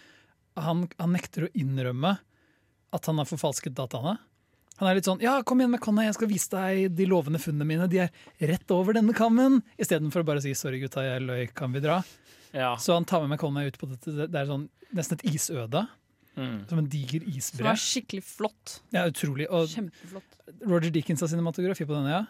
han, 0.57 0.87
han 0.97 1.15
nekter 1.17 1.49
å 1.49 1.53
innrømme 1.57 2.17
at 2.97 3.11
han 3.11 3.21
har 3.21 3.29
forfalsket 3.29 3.77
dataene. 3.77 4.17
Han 4.79 4.87
er 4.87 4.95
litt 4.95 5.09
sånn 5.09 5.21
'ja, 5.21 5.41
kom 5.43 5.59
igjen, 5.59 5.73
McConnell, 5.75 6.07
jeg 6.07 6.15
skal 6.15 6.31
vise 6.31 6.51
deg 6.53 6.95
de 6.95 7.07
lovende 7.11 7.41
funnene 7.43 7.67
mine'. 7.67 7.89
De 7.91 7.99
er 8.05 8.13
rett 8.47 8.71
over 8.71 8.95
denne 8.95 9.13
kammen. 9.13 9.59
Istedenfor 9.77 10.23
å 10.23 10.29
bare 10.29 10.43
si 10.45 10.55
'sorry, 10.55 10.79
gutta, 10.79 11.03
jeg 11.03 11.27
løy, 11.27 11.49
kan 11.53 11.73
vi 11.75 11.83
dra'? 11.83 12.05
Ja. 12.53 12.77
Så 12.77 12.95
han 12.95 13.05
tar 13.05 13.21
med 13.21 13.35
McConnell 13.35 13.67
ut 13.67 13.79
på 13.79 13.91
dette. 13.91 14.15
Det 14.15 14.31
det 14.31 14.41
er 14.41 14.47
sånn, 14.47 14.69
nesten 14.95 15.19
et 15.19 15.35
isøde. 15.35 15.83
Mm. 16.39 16.59
Som 16.71 16.81
en 16.81 16.89
diger 16.91 17.25
Som 17.43 17.67
er 17.67 17.81
skikkelig 17.83 18.23
flott. 18.23 18.79
Ja, 18.95 19.05
utrolig. 19.11 19.49
Og 19.51 19.67
Kjempeflott. 19.73 20.37
Roger 20.63 20.93
Dickens 20.95 21.25
har 21.25 21.31
cinematografi 21.33 21.87
på 21.89 21.97
denne, 21.97 22.15
ja? 22.15 22.25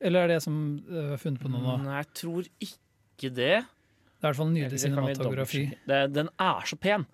Eller 0.00 0.26
er 0.26 0.34
det 0.34 0.42
som 0.44 0.56
uh, 0.88 1.14
er 1.14 1.20
funnet 1.20 1.40
på 1.40 1.50
noe 1.52 1.62
nå? 1.62 1.76
Nei, 1.84 2.00
jeg 2.00 2.10
tror 2.22 2.48
ikke 2.66 3.30
det. 3.32 3.54
Det 3.62 4.24
er 4.24 4.24
i 4.24 4.26
hvert 4.26 4.38
fall 4.40 4.50
en 4.50 4.56
nydelig 4.56 4.82
cinematografi. 4.82 5.64
Det, 5.88 6.02
den 6.16 6.32
er 6.42 6.68
så 6.68 6.78
pen! 6.80 7.06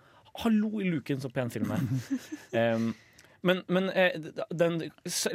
Hallo 0.43 0.81
i 0.81 0.89
luken, 0.89 1.21
så 1.21 1.29
pen 1.31 1.51
film 1.53 1.75
er. 1.75 1.83
um, 2.77 2.93
men 3.43 3.61
men 3.75 3.89
eh, 3.91 4.15
den 4.55 4.79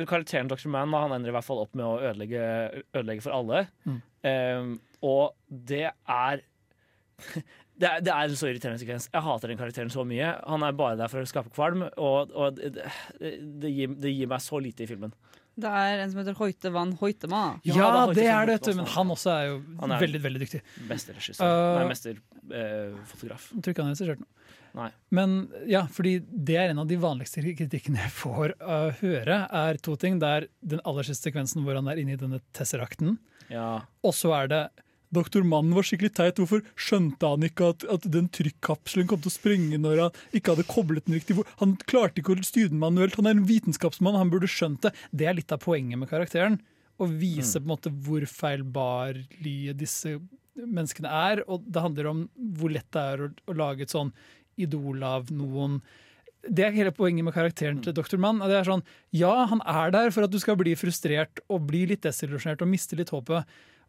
karakteren 0.08 0.48
Dr. 0.50 0.70
Man 0.72 0.96
han 0.96 1.14
ender 1.14 1.30
i 1.30 1.36
hvert 1.36 1.46
fall 1.46 1.60
opp 1.62 1.76
med 1.76 1.86
å 1.86 1.98
ødelegge, 2.00 2.44
ødelegge 2.96 3.26
for 3.26 3.36
alle. 3.36 3.66
Mm. 3.84 4.00
Um, 4.24 4.72
og 5.06 5.36
det 5.48 5.90
er 5.92 6.42
det 7.82 7.88
er, 7.90 8.02
det 8.06 8.14
er 8.14 8.28
en 8.30 8.38
så 8.40 8.50
irriterende 8.50 8.82
sekvens. 8.82 9.08
Jeg 9.14 9.26
hater 9.26 9.52
den 9.52 9.60
karakteren 9.60 9.92
så 9.94 10.06
mye. 10.08 10.34
Han 10.50 10.66
er 10.68 10.76
bare 10.78 10.98
der 11.00 11.12
for 11.12 11.24
å 11.24 11.30
skape 11.30 11.52
kvalm, 11.56 11.88
og, 11.98 12.34
og 12.38 12.58
det, 12.60 12.86
det, 13.20 13.72
gir, 13.74 13.96
det 13.98 14.14
gir 14.14 14.30
meg 14.32 14.44
så 14.46 14.62
lite 14.64 14.86
i 14.86 14.90
filmen. 14.90 15.14
Det 15.58 15.70
er 15.74 16.04
en 16.04 16.12
som 16.12 16.20
heter 16.22 16.36
Hoite 16.38 16.70
van 16.70 16.92
Hoitema. 17.00 17.44
Ja, 17.66 17.78
Ja, 17.80 17.86
det 18.12 18.20
det 18.20 18.28
er 18.30 18.46
det. 18.52 18.76
Men 18.78 18.86
han 18.94 19.10
også 19.10 19.32
er 19.34 19.46
jo 19.48 19.56
Han 19.82 19.96
er- 19.96 20.04
veldig, 20.04 20.20
veldig 20.22 20.42
dyktig. 20.44 20.60
Mesterregissør. 20.86 21.42
Uh, 21.50 21.80
Nei, 21.80 21.88
mesterfotograf. 21.90 23.48
Jeg 23.56 23.64
tror 23.66 23.74
ikke 23.74 23.82
han 23.86 23.90
har 23.90 23.96
regissert 23.98 24.22
noe. 24.22 24.34
Nei. 24.78 24.90
Men 25.18 25.32
ja, 25.66 25.82
fordi 25.90 26.20
det 26.22 26.60
er 26.62 26.70
en 26.70 26.84
av 26.84 26.90
de 26.92 27.00
vanligste 27.02 27.42
kritikkene 27.42 28.04
jeg 28.04 28.14
får 28.14 28.54
uh, 28.62 28.92
høre, 29.00 29.40
er 29.50 29.80
to 29.82 29.96
ting. 29.98 30.20
Det 30.22 30.30
er 30.30 30.46
den 30.62 30.84
aller 30.86 31.08
siste 31.08 31.32
sekvensen 31.32 31.66
hvor 31.66 31.80
han 31.80 31.90
er 31.90 32.04
inne 32.04 32.14
i 32.14 32.22
denne 32.22 32.44
tesserakten. 32.54 33.18
ja. 33.50 33.80
Og 34.06 34.14
så 34.14 34.36
er 34.38 34.52
det 34.54 34.62
Doktor 35.16 35.46
Mann 35.48 35.72
var 35.76 35.86
skikkelig 35.88 36.14
teit. 36.18 36.40
Hvorfor 36.40 36.64
skjønte 36.76 37.30
han 37.32 37.46
ikke 37.48 37.72
at, 37.74 37.86
at 37.92 38.08
den 38.12 38.28
trykkapselen 38.34 39.08
kom 39.10 39.22
til 39.24 39.32
å 39.32 39.36
sprenge 39.36 39.80
når 39.82 40.02
han 40.06 40.18
ikke 40.36 40.56
hadde 40.56 40.68
koblet 40.70 41.08
den 41.08 41.18
riktig? 41.18 41.38
Han 41.62 41.78
klarte 41.88 42.22
ikke 42.22 42.36
å 42.36 42.48
styre 42.48 42.74
den 42.74 42.82
manuelt. 42.82 43.16
Han 43.20 43.30
er 43.30 43.38
en 43.38 43.46
vitenskapsmann, 43.48 44.18
han 44.20 44.34
burde 44.34 44.50
skjønt 44.52 44.84
det. 44.84 44.94
Det 45.16 45.30
er 45.30 45.38
litt 45.38 45.54
av 45.56 45.64
poenget 45.64 46.02
med 46.02 46.12
karakteren. 46.12 46.60
Å 46.98 47.08
vise 47.08 47.62
på 47.62 47.68
en 47.68 47.72
måte 47.76 47.94
hvor 47.94 48.26
feilbarlige 48.28 49.78
disse 49.78 50.18
menneskene 50.58 51.14
er. 51.30 51.44
Og 51.48 51.64
det 51.64 51.86
handler 51.86 52.12
om 52.12 52.26
hvor 52.58 52.74
lett 52.74 52.90
det 52.96 53.06
er 53.14 53.24
å, 53.28 53.32
å 53.48 53.58
lage 53.58 53.88
et 53.88 53.96
sånn 53.96 54.12
idol 54.60 55.06
av 55.06 55.32
noen. 55.32 55.80
Det 56.48 56.64
er 56.66 56.76
hele 56.76 56.94
poenget 56.96 57.26
med 57.28 57.36
karakteren 57.36 57.80
til 57.84 57.96
Dr. 57.96 58.18
Mann. 58.22 58.42
Det 58.44 58.60
er 58.60 58.68
sånn, 58.68 58.84
ja, 59.16 59.32
han 59.52 59.64
er 59.68 59.94
der 59.94 60.12
for 60.16 60.28
at 60.28 60.34
du 60.34 60.40
skal 60.42 60.58
bli 60.60 60.76
frustrert 60.80 61.42
og 61.52 61.66
bli 61.70 61.86
litt 61.92 62.06
desillusjonert 62.06 62.64
og 62.64 62.72
miste 62.72 63.00
litt 63.00 63.12
håpet. 63.14 63.48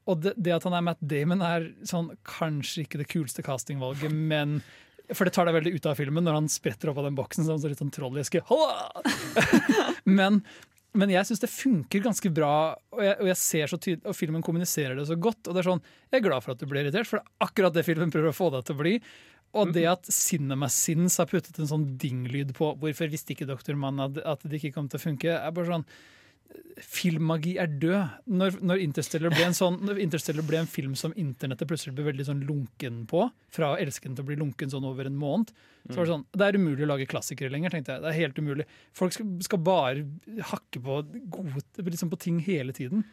Og 0.09 0.23
det, 0.25 0.35
det 0.41 0.55
at 0.57 0.67
han 0.67 0.77
er 0.79 0.85
Matt 0.87 1.03
Damon, 1.05 1.45
er 1.45 1.71
sånn, 1.87 2.13
kanskje 2.27 2.87
ikke 2.87 3.03
det 3.03 3.09
kuleste 3.13 3.45
castingvalget, 3.47 4.13
men 4.13 4.61
For 5.09 5.25
det 5.25 5.33
tar 5.33 5.49
deg 5.49 5.57
veldig 5.57 5.71
ut 5.73 5.87
av 5.89 5.97
filmen 5.97 6.27
når 6.27 6.35
han 6.37 6.49
spretter 6.53 6.91
opp 6.91 6.99
av 7.01 7.07
den 7.09 7.17
boksen 7.17 7.47
som 7.47 7.57
så 7.57 7.71
litt 7.71 7.81
sånn 7.81 7.93
trolleske. 7.95 8.43
men, 10.19 10.43
men 10.93 11.13
jeg 11.15 11.25
syns 11.25 11.41
det 11.41 11.49
funker 11.49 12.03
ganske 12.05 12.29
bra, 12.37 12.75
og 12.93 13.01
jeg, 13.01 13.15
og 13.17 13.31
jeg 13.31 13.71
tydelig, 13.73 14.05
og 14.05 14.19
filmen 14.19 14.45
kommuniserer 14.45 15.01
det 15.01 15.07
så 15.09 15.17
godt. 15.17 15.49
og 15.49 15.57
det 15.57 15.63
er 15.63 15.71
sånn, 15.71 15.81
Jeg 16.13 16.21
er 16.21 16.27
glad 16.27 16.45
for 16.45 16.53
at 16.53 16.61
du 16.61 16.69
ble 16.69 16.85
irritert, 16.85 17.09
for 17.09 17.23
det 17.23 17.25
er 17.25 17.49
akkurat 17.49 17.79
det 17.79 17.87
filmen 17.89 18.13
prøver 18.13 18.35
å 18.35 18.37
få 18.37 18.51
deg 18.53 18.69
til 18.69 18.77
å 18.77 18.83
bli. 18.83 18.95
Og 19.57 19.73
det 19.73 19.87
at 19.89 20.05
CinemaSins 20.13 21.17
har 21.23 21.29
puttet 21.31 21.57
en 21.57 21.71
sånn 21.71 21.89
ding-lyd 22.01 22.53
på 22.57 22.75
hvorfor 22.81 23.09
visste 23.09 23.33
ikke 23.33 23.49
Dr. 23.49 23.79
Mann 23.81 24.05
at 24.05 24.45
det 24.45 24.61
ikke 24.61 24.75
kom 24.77 24.93
til 24.93 25.01
å 25.01 25.07
funke, 25.07 25.39
er 25.41 25.57
bare 25.57 25.73
sånn 25.73 25.89
Filmmagi 26.79 27.57
er 27.61 27.71
død. 27.81 28.15
Når, 28.39 28.59
når, 28.65 28.81
Interstellar 28.85 29.35
sånn, 29.57 29.81
Interstellar 30.01 30.47
ble 30.47 30.61
en 30.63 30.71
film 30.71 30.95
som 30.99 31.15
internettet 31.19 31.69
plutselig 31.69 31.97
ble 31.97 32.07
veldig 32.07 32.27
sånn 32.29 32.45
lunken 32.49 33.03
på, 33.11 33.25
fra 33.55 33.73
å 33.73 33.79
elske 33.81 34.09
den 34.09 34.17
til 34.19 34.25
å 34.25 34.29
bli 34.31 34.39
lunken 34.39 34.73
sånn 34.73 34.87
over 34.89 35.11
en 35.11 35.19
måned, 35.19 35.53
så 35.89 35.99
var 35.99 36.07
det 36.07 36.13
sånn 36.13 36.25
Det 36.33 36.47
er 36.47 36.59
umulig 36.61 36.85
å 36.85 36.91
lage 36.91 37.09
klassikere 37.11 37.53
lenger, 37.53 37.75
tenkte 37.75 37.97
jeg. 37.97 38.05
Det 38.05 38.11
er 38.11 38.19
helt 38.21 38.41
umulig. 38.41 38.67
Folk 38.97 39.17
skal, 39.17 39.31
skal 39.45 39.63
bare 39.67 40.43
hakke 40.53 40.83
på, 40.85 40.99
gode, 41.35 41.65
liksom 41.91 42.13
på 42.13 42.21
ting 42.23 42.43
hele 42.47 42.75
tiden. 42.77 43.07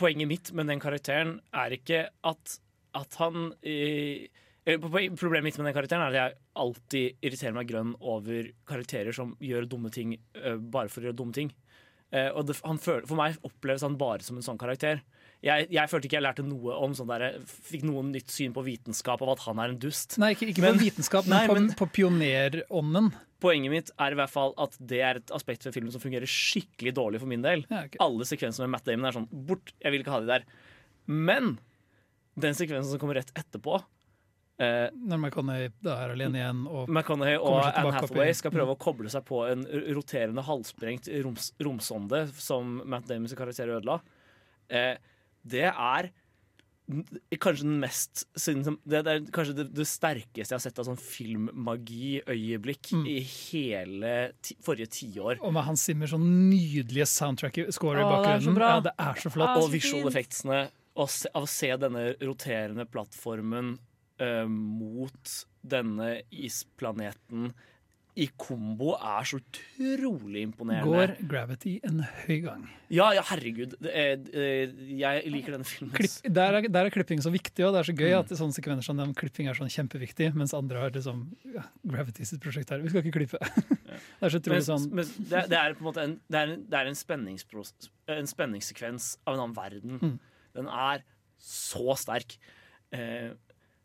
Poenget 0.00 0.30
mitt 0.30 0.54
med 0.56 0.72
den 0.72 0.82
karakteren 0.82 1.38
er 1.54 1.76
ikke 1.78 2.06
at, 2.26 2.56
at 2.98 3.20
han 3.22 3.52
eh, 3.62 4.30
Problemet 4.64 5.44
mitt 5.44 5.58
med 5.60 5.66
den 5.68 5.74
karakteren 5.76 6.06
er 6.06 6.14
at 6.14 6.16
jeg 6.16 6.36
alltid 6.56 7.26
irriterer 7.26 7.52
meg 7.52 7.68
grønn 7.68 7.90
over 8.00 8.46
karakterer 8.64 9.12
som 9.12 9.34
gjør 9.44 9.66
dumme 9.68 9.90
ting 9.92 10.14
eh, 10.16 10.56
bare 10.56 10.88
for 10.88 11.02
å 11.04 11.10
gjøre 11.10 11.18
dumme 11.20 11.36
ting. 11.36 11.50
Eh, 12.14 12.30
og 12.30 12.46
det, 12.46 12.54
han 12.62 12.78
føl, 12.78 13.02
for 13.10 13.18
meg 13.18 13.36
oppleves 13.46 13.82
han 13.82 13.96
bare 13.98 14.22
som 14.22 14.38
en 14.38 14.44
sånn 14.46 14.60
karakter. 14.60 15.00
Jeg, 15.44 15.66
jeg 15.74 15.90
følte 15.90 16.06
ikke 16.08 16.16
jeg 16.16 16.24
lærte 16.24 16.44
noe 16.46 16.72
om 16.80 16.94
sånn 16.96 17.10
der, 17.10 17.34
Fikk 17.44 17.82
noe 17.84 18.00
nytt 18.06 18.30
syn 18.32 18.54
på 18.56 18.62
vitenskap 18.64 19.20
av 19.26 19.34
at 19.34 19.42
han 19.44 19.58
er 19.60 19.74
en 19.74 19.80
dust. 19.82 20.14
Nei, 20.22 20.30
ikke, 20.36 20.46
ikke 20.54 20.62
Men- 20.64 20.78
på 20.78 20.86
vitenskap, 20.86 21.26
men, 21.28 21.36
Nei, 21.36 21.46
på, 21.50 21.56
men- 21.58 21.74
på 21.76 21.88
pionerånden. 21.98 23.10
Poenget 23.44 23.70
mitt 23.74 23.90
er 24.00 24.14
i 24.14 24.16
hvert 24.16 24.32
fall 24.32 24.54
at 24.56 24.78
det 24.80 25.00
er 25.04 25.18
et 25.20 25.32
aspekt 25.36 25.66
ved 25.66 25.74
filmen 25.74 25.92
som 25.92 26.00
fungerer 26.00 26.24
skikkelig 26.30 26.94
dårlig 26.96 27.20
for 27.20 27.28
min 27.28 27.42
del. 27.44 27.66
Ja, 27.68 27.82
okay. 27.84 27.98
Alle 28.00 28.24
sekvenser 28.24 28.64
med 28.64 28.70
Matt 28.78 28.86
Damon 28.88 29.04
er 29.10 29.18
sånn 29.18 29.28
bort, 29.28 29.74
jeg 29.82 29.92
vil 29.92 30.00
ikke 30.00 30.14
ha 30.14 30.20
de 30.22 30.30
der. 30.30 30.46
Men 31.10 31.58
den 32.40 32.54
sekvensen 32.56 32.94
som 32.94 33.02
kommer 33.02 33.18
rett 33.20 33.34
etterpå, 33.36 33.82
eh, 34.58 34.88
Når 34.94 35.18
McConney 35.18 35.68
da 35.82 35.96
er 36.04 36.12
alene 36.14 36.38
igjen 36.40 36.64
og 36.70 36.88
McConaughey 36.88 37.36
og 37.38 37.60
Anne 37.72 37.92
Hathaway 37.96 38.32
skal 38.38 38.50
prøve 38.54 38.74
å 38.76 38.78
koble 38.78 39.10
seg 39.10 39.24
på 39.28 39.44
en 39.50 39.64
roterende 39.96 40.42
halvsprengt 40.46 41.08
roms, 41.24 41.52
romsonde 41.60 42.26
som 42.38 42.82
Matt 42.86 43.06
Damons 43.08 43.34
karakter 43.34 43.68
ødela. 43.78 44.00
Eh, 44.70 44.96
det 45.44 45.66
er 45.72 46.10
kanskje 47.40 47.64
den 47.64 47.78
mest 47.80 48.26
Det, 48.36 48.98
det 49.06 49.12
er 49.14 49.20
kanskje 49.32 49.54
det, 49.56 49.64
det 49.72 49.86
sterkeste 49.88 50.52
jeg 50.52 50.58
har 50.58 50.60
sett 50.60 50.78
av 50.82 50.84
sånn 50.84 50.98
filmmagi-øyeblikk 51.00 52.90
Mm. 52.92 53.06
i 53.08 53.20
hele 53.24 54.32
ti, 54.42 54.54
forrige 54.62 54.90
tiår. 54.92 55.38
Og 55.40 55.52
med 55.52 55.64
Hans 55.64 55.80
Zimmer 55.88 56.06
sånn 56.10 56.26
nydelige 56.50 57.06
soundtrack-score 57.08 58.00
i 58.00 58.04
bakgrunnen. 58.04 58.22
det 58.24 58.34
er 58.34 58.40
så 58.40 58.52
bakgrunnen. 58.52 58.54
bra. 58.54 58.68
Ja, 58.68 58.80
det 58.80 58.92
er 58.98 59.14
så 59.22 59.30
flott. 59.32 59.48
Ah, 59.48 59.62
Og 59.62 59.70
visual 59.72 60.10
effectsene 60.10 60.70
av 60.94 61.08
å 61.42 61.46
se 61.48 61.70
denne 61.76 62.04
roterende 62.20 62.84
plattformen 62.86 63.78
eh, 64.22 64.44
mot 64.48 65.36
denne 65.64 66.18
isplaneten 66.30 67.52
i 68.14 68.28
kombo 68.38 68.92
er 68.94 69.26
så 69.26 69.40
utrolig 69.40 70.44
imponerende. 70.46 70.86
Går 70.86 71.12
Gravity 71.30 71.72
en 71.88 72.04
høy 72.04 72.36
gang. 72.44 72.66
Ja, 72.94 73.08
ja, 73.16 73.24
herregud. 73.26 73.74
Er, 73.90 74.20
jeg 74.94 75.32
liker 75.34 75.56
denne 75.56 75.66
filmen. 75.66 75.90
Klipp, 75.96 76.28
der, 76.36 76.60
er, 76.60 76.68
der 76.76 76.86
er 76.86 76.94
klipping 76.94 77.24
så 77.24 77.32
viktig, 77.34 77.64
og 77.66 77.74
det 77.74 77.80
er 77.82 77.88
så 77.88 77.94
gøy 77.98 78.12
Mm. 78.14 78.20
at 78.20 78.34
sånne 78.38 78.54
sekvenser 78.54 78.86
som 78.86 79.14
klipping 79.18 79.48
er 79.50 79.58
sånn 79.58 79.72
kjempeviktig, 79.72 80.28
mens 80.38 80.54
andre 80.54 80.84
har 80.84 80.94
liksom 80.94 81.24
ja, 81.56 81.64
Gravity 81.82 82.26
sitt 82.28 82.42
prosjekt 82.44 82.70
her. 82.70 82.84
Vi 82.84 82.92
skal 82.92 83.02
ikke 83.02 83.16
klippe. 83.18 83.40
Det 83.94 84.26
er 84.26 84.30
så 84.30 84.38
Men, 84.38 84.42
utrolig 84.42 84.64
sånn 84.66 84.86
men 84.90 85.10
det, 85.30 85.40
det 85.50 85.58
er 85.58 85.74
på 85.74 85.82
en 85.84 85.86
måte 85.86 86.02
en, 86.02 86.14
det 86.30 86.38
er 86.38 86.52
en, 86.54 86.62
det 86.70 86.78
er 86.78 86.88
en, 86.90 86.96
en 88.14 88.30
spenningssekvens 88.30 89.10
av 89.22 89.36
en 89.36 89.42
annen 89.44 89.54
verden. 89.54 89.98
Mm. 90.00 90.16
Den 90.58 90.70
er 90.70 91.04
så 91.38 91.94
sterk. 91.98 92.34
Eh, 92.94 93.34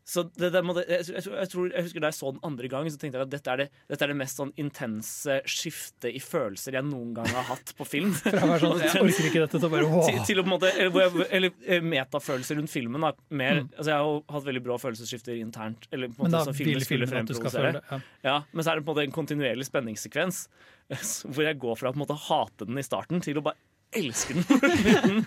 så 0.10 0.24
det, 0.26 0.49
det, 0.55 0.62
jeg, 0.89 1.05
jeg, 1.12 1.24
jeg, 1.28 1.49
tror, 1.51 1.68
jeg 1.70 1.86
husker 1.86 2.01
Da 2.01 2.10
jeg 2.10 2.18
så 2.18 2.32
den 2.34 2.41
andre 2.47 2.70
gang, 2.72 2.88
så 2.89 2.97
tenkte 2.97 3.20
jeg 3.20 3.28
at 3.28 3.34
dette 3.34 3.51
er 3.53 3.62
det, 3.62 3.68
dette 3.91 4.05
er 4.07 4.12
det 4.14 4.18
mest 4.18 4.39
sånn 4.39 4.53
intense 4.57 5.36
skiftet 5.49 6.18
i 6.18 6.22
følelser 6.24 6.80
jeg 6.80 6.88
noen 6.88 7.12
gang 7.18 7.30
har 7.36 7.45
hatt 7.51 7.74
på 7.78 7.86
film. 7.86 8.16
Sånn, 8.20 8.82
jeg 8.82 9.03
orker 9.03 9.30
ikke 9.30 9.43
dette, 9.43 9.60
til 9.60 9.68
å 9.68 9.72
bare 9.72 9.89
wow. 9.91 10.10
til 10.26 10.41
å 10.41 10.45
på 10.45 10.49
en 10.49 10.55
måte 10.55 10.72
Eller, 10.74 11.20
eller 11.30 11.53
eh, 11.66 11.86
metafølelser 11.86 12.57
rundt 12.60 12.74
filmen. 12.74 13.05
Da. 13.05 13.14
Mer, 13.30 13.60
Mm. 13.60 13.70
altså, 13.76 13.89
jeg 13.89 14.05
har 14.05 14.36
hatt 14.36 14.45
veldig 14.45 14.62
bra 14.64 14.76
følelsesskifter 14.80 15.39
internt. 15.39 15.88
Eller 15.91 16.12
på 16.14 16.24
en 16.24 16.30
Men 16.30 16.36
da 16.38 16.43
som 16.47 16.55
vil 16.55 16.86
filmen 16.88 17.10
fremprovosere. 17.10 17.82
Ja. 17.89 17.99
Ja, 18.24 18.36
men 18.53 18.64
så 18.64 18.72
er 18.72 18.80
det 18.80 18.86
på 18.86 18.93
en 18.93 18.95
måte 18.95 19.05
en 19.07 19.16
kontinuerlig 19.16 19.68
spenningssekvens 19.68 20.45
hvor 21.34 21.43
jeg 21.45 21.60
går 21.62 21.80
fra 21.80 21.91
å 21.91 21.93
på 21.93 21.99
en 21.99 22.05
måte 22.05 22.18
hate 22.30 22.70
den 22.70 22.80
i 22.80 22.86
starten 22.86 23.22
til 23.26 23.41
å 23.41 23.45
bare 23.45 23.60
elske 23.97 24.36
den. 24.38 25.26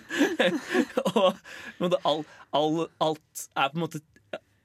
og 1.03 1.35
på 1.35 1.83
en 1.83 1.85
måte 1.85 1.99
all, 2.07 2.23
all, 2.55 2.85
alt 3.03 3.45
er 3.59 3.71
på 3.71 3.77
en 3.77 3.83
måte 3.85 4.03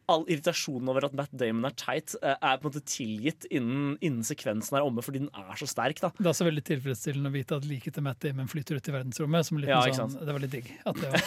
All 0.08 0.22
irritasjonen 0.24 0.88
over 0.88 1.04
at 1.04 1.12
Matt 1.18 1.32
Damon 1.36 1.66
er 1.68 1.74
teit, 1.76 2.14
eh, 2.22 2.34
er 2.40 2.56
på 2.58 2.66
en 2.68 2.72
måte 2.72 2.80
tilgitt 2.88 3.44
innen, 3.52 3.98
innen 4.00 4.22
sekvensen 4.24 4.78
er 4.78 4.86
omme, 4.86 5.02
fordi 5.04 5.18
den 5.20 5.28
er 5.36 5.54
så 5.60 5.68
sterk. 5.68 6.00
da 6.00 6.08
Det 6.16 6.24
er 6.24 6.30
også 6.32 6.46
veldig 6.48 6.64
tilfredsstillende 6.64 7.28
å 7.28 7.34
vite 7.34 7.56
at 7.58 7.66
liket 7.68 7.94
til 7.98 8.02
Matt 8.06 8.20
Damon 8.24 8.48
flyter 8.48 8.76
ut 8.80 8.88
i 8.88 8.92
verdensrommet. 8.94 9.44
Som 9.44 9.58
Ja, 9.60 9.82
sånn, 9.92 10.16
det 10.18 10.32
var 10.32 10.40
litt 10.40 10.50
digg. 10.54 10.70
At 10.86 10.96
det 10.96 11.10
var, 11.12 11.20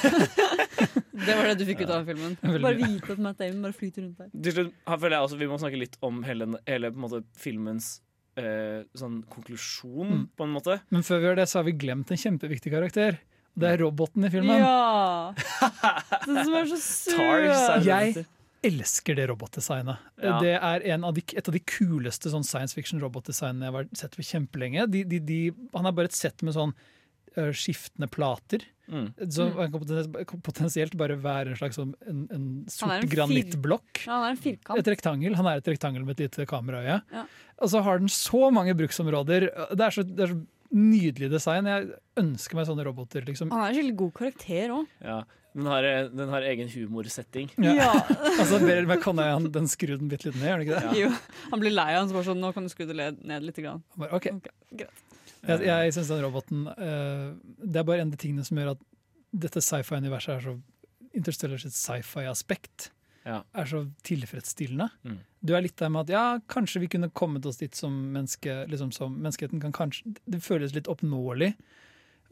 Det 1.26 1.36
var 1.38 1.44
det 1.52 1.58
du 1.60 1.66
fikk 1.70 1.82
ut 1.86 1.90
av 1.94 2.06
filmen. 2.10 2.38
Bare 2.42 2.76
vite 2.80 3.12
at 3.14 3.20
Matt 3.22 3.38
Damon 3.38 3.62
bare 3.68 3.78
flyter 3.78 4.02
rundt 4.08 4.18
der. 4.18 4.30
Til 4.42 4.52
slutt 4.58 4.74
her 4.90 4.98
føler 4.98 5.16
jeg 5.20 5.28
også 5.30 5.38
Vi 5.38 5.48
må 5.52 5.60
snakke 5.62 5.78
litt 5.80 5.98
om 6.02 6.24
hele, 6.26 6.48
hele 6.66 6.90
på 6.92 6.98
en 6.98 7.06
måte, 7.06 7.22
filmens 7.38 8.00
eh, 8.40 8.82
sånn 8.98 9.22
konklusjon, 9.30 10.08
Mm. 10.10 10.28
på 10.40 10.44
en 10.48 10.54
måte. 10.56 10.80
men 10.90 11.04
før 11.04 11.20
vi 11.22 11.28
gjør 11.30 11.36
det, 11.36 11.48
så 11.52 11.60
har 11.60 11.66
vi 11.68 11.74
glemt 11.78 12.10
en 12.10 12.18
kjempeviktig 12.18 12.72
karakter. 12.74 13.20
Det 13.60 13.68
er 13.68 13.82
roboten 13.84 14.24
i 14.26 14.30
filmen. 14.32 14.58
Ja! 14.64 15.34
Den 16.26 16.38
som 16.46 16.54
er 16.56 16.66
så 16.72 16.78
søt. 16.80 17.84
Jeg-. 17.86 18.26
Elsker 18.66 19.18
det 19.18 19.28
robotdesignet. 19.32 20.02
Ja. 20.22 20.38
Det 20.44 20.54
er 20.58 20.86
en 20.94 21.06
av 21.08 21.16
de, 21.18 21.24
et 21.34 21.48
av 21.50 21.56
de 21.56 21.62
kuleste 21.66 22.32
sånn 22.34 22.46
science 22.46 22.78
fiction-robotdesignene 22.78 23.68
jeg 23.68 23.76
har 23.78 23.88
sett 23.98 24.18
for 24.18 24.28
kjempelenge. 24.28 24.86
De, 24.94 25.04
de, 25.08 25.22
de, 25.26 25.40
han 25.74 25.90
er 25.90 25.96
bare 25.98 26.12
et 26.12 26.18
sett 26.18 26.46
med 26.46 26.56
sånn 26.58 26.76
øh, 27.38 27.50
skiftende 27.58 28.10
plater. 28.12 28.68
Mm. 28.92 29.10
Så 29.32 29.48
han 29.56 29.74
kan 30.28 30.44
potensielt, 30.44 30.98
bare 31.00 31.16
være 31.24 31.54
en 31.54 31.60
slags 31.60 31.80
sånn, 31.80 31.94
en, 32.06 32.24
en 32.36 32.48
sort 32.70 32.98
en 33.00 33.12
granittblokk. 33.12 34.04
Ja, 34.04 34.20
han 34.20 34.30
er 34.30 34.36
en 34.36 34.42
firkant. 34.46 34.82
Et 34.82 34.94
rektangel. 34.94 35.38
Han 35.40 35.50
er 35.50 35.62
et 35.62 35.74
rektangel 35.74 36.06
med 36.06 36.20
et 36.20 36.28
lite 36.28 36.48
kameraøye. 36.50 37.02
Ja. 37.02 37.28
Og 37.62 37.72
så 37.74 37.82
har 37.86 38.02
den 38.02 38.12
så 38.12 38.50
mange 38.54 38.76
bruksområder. 38.78 39.50
Det 39.74 39.88
er 39.88 39.96
så, 39.96 40.06
det 40.06 40.28
er 40.28 40.36
så 40.36 40.42
nydelig 40.72 41.32
design. 41.32 41.70
Jeg 41.70 41.92
ønsker 42.20 42.58
meg 42.60 42.68
sånne 42.70 42.86
roboter. 42.88 43.26
liksom. 43.28 43.52
Han 43.54 43.64
er 43.64 43.72
en 43.72 43.80
skikkelig 43.80 44.00
god 44.06 44.18
karakter 44.22 44.76
òg. 44.78 44.98
Ja. 45.04 45.22
Den 45.54 45.66
har, 45.68 45.84
eh, 45.84 46.06
den 46.08 46.30
har 46.32 46.42
egen 46.48 46.70
humorsetting. 46.72 47.50
Ja. 47.60 47.74
Ja. 47.76 47.92
Altså, 48.42 48.60
Beryl 48.64 48.88
McConnay 48.88 49.32
han- 49.34 49.50
den 49.52 49.68
skrur 49.68 49.98
den 50.00 50.08
bitte 50.10 50.30
litt 50.30 50.38
ned, 50.40 50.48
gjør 50.48 50.60
den 50.62 50.68
ikke 50.68 50.80
det? 50.80 51.00
Ja. 51.02 51.10
Jo, 51.10 51.50
han 51.52 51.60
blir 51.60 51.74
lei 51.76 51.90
av 51.94 52.00
han 52.00 52.10
så 52.10 52.16
bare 52.16 52.28
sånn 52.30 52.40
Nå 52.42 52.54
kan 52.56 52.64
du 52.64 52.70
skru 52.72 52.86
det 52.88 52.96
ned- 52.96 53.44
litt. 53.44 53.60
Grann. 53.62 53.84
Bare, 54.00 54.14
okay. 54.16 54.32
Okay, 54.40 54.54
greit. 54.84 55.04
Jeg, 55.48 55.64
jeg 55.66 55.94
synes 55.96 56.08
den 56.14 56.22
roboten 56.24 56.68
uh, 56.70 57.34
Det 57.66 57.80
er 57.82 57.84
bare 57.88 58.04
en 58.04 58.12
av 58.12 58.16
de 58.16 58.22
tingene 58.22 58.46
som 58.46 58.58
gjør 58.62 58.76
at 58.76 58.82
dette 59.34 59.62
sci-fi-universet 59.66 60.36
er 60.38 60.44
så 60.46 60.56
Interstellar 61.18 61.58
sitt 61.60 61.74
sci-fi-aspekt 61.76 62.92
Ja. 63.26 63.42
er 63.54 63.66
så 63.68 63.82
tilfredsstillende. 64.08 64.88
Mm. 65.04 65.18
Du 65.44 65.54
er 65.58 65.62
litt 65.66 65.76
der 65.78 65.90
med 65.92 66.06
at 66.08 66.14
ja, 66.14 66.24
kanskje 66.48 66.80
vi 66.86 66.88
kunne 66.94 67.10
kommet 67.12 67.46
oss 67.46 67.58
dit 67.60 67.76
som 67.76 67.92
menneske, 68.14 68.62
liksom 68.72 68.94
som 68.96 69.14
menneskeheten 69.20 69.60
kan 69.62 69.74
kanskje 69.76 70.16
Det 70.26 70.40
føles 70.42 70.74
litt 70.74 70.88
oppnåelig. 70.88 71.52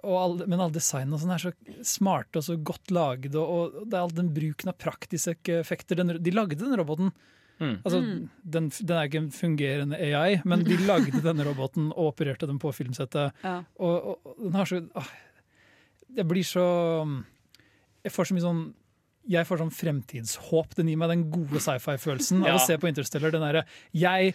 Og 0.04 0.16
alle, 0.20 0.48
men 0.48 0.62
alle 0.62 0.76
designene 0.76 1.18
og 1.18 1.24
sånn 1.24 1.34
er 1.36 1.44
så 1.44 1.52
smarte 1.88 2.40
og 2.40 2.46
så 2.46 2.56
godt 2.56 2.94
laget, 2.96 3.36
og, 3.36 3.50
og 3.50 3.90
det 3.90 3.98
er 3.98 4.06
all 4.06 4.16
den 4.16 4.32
bruken 4.36 4.72
av 4.72 4.78
praktiske 4.80 5.60
effekter. 5.60 6.00
Den, 6.00 6.16
de 6.24 6.34
lagde 6.36 6.60
den 6.62 6.78
roboten. 6.80 7.12
Mm. 7.60 7.74
Altså, 7.84 8.00
den, 8.56 8.70
den 8.72 8.96
er 8.96 9.10
ikke 9.10 9.20
en 9.20 9.34
fungerende 9.36 10.00
AI, 10.00 10.40
men 10.48 10.64
de 10.64 10.78
lagde 10.88 11.24
denne 11.26 11.44
roboten 11.48 11.90
og 11.92 12.14
opererte 12.14 12.48
den 12.48 12.62
på 12.62 12.72
filmsettet. 12.76 13.36
Ja. 13.44 13.58
Og, 13.76 14.14
og, 14.14 14.38
den 14.46 14.56
har 14.56 14.70
så 14.70 14.80
åh, 14.80 15.10
Jeg 16.16 16.26
blir 16.26 16.44
så 16.48 16.66
Jeg 18.04 18.14
får 18.16 18.30
så 18.30 18.38
mye 18.38 18.48
sånn 18.48 18.68
jeg 19.30 19.46
får 19.46 19.60
sånn 19.62 19.74
fremtidshåp. 19.76 20.72
Den 20.80 20.88
gir 20.90 20.98
meg 20.98 21.12
den 21.12 21.26
gode 21.30 21.60
sci-fi-følelsen 21.62 22.40
av 22.48 22.56
å 22.58 22.62
se 22.64 22.80
på 22.82 22.88
Interstellar. 22.90 23.34
Den 23.36 23.44
derre 23.46 23.62
Jeg 23.94 24.32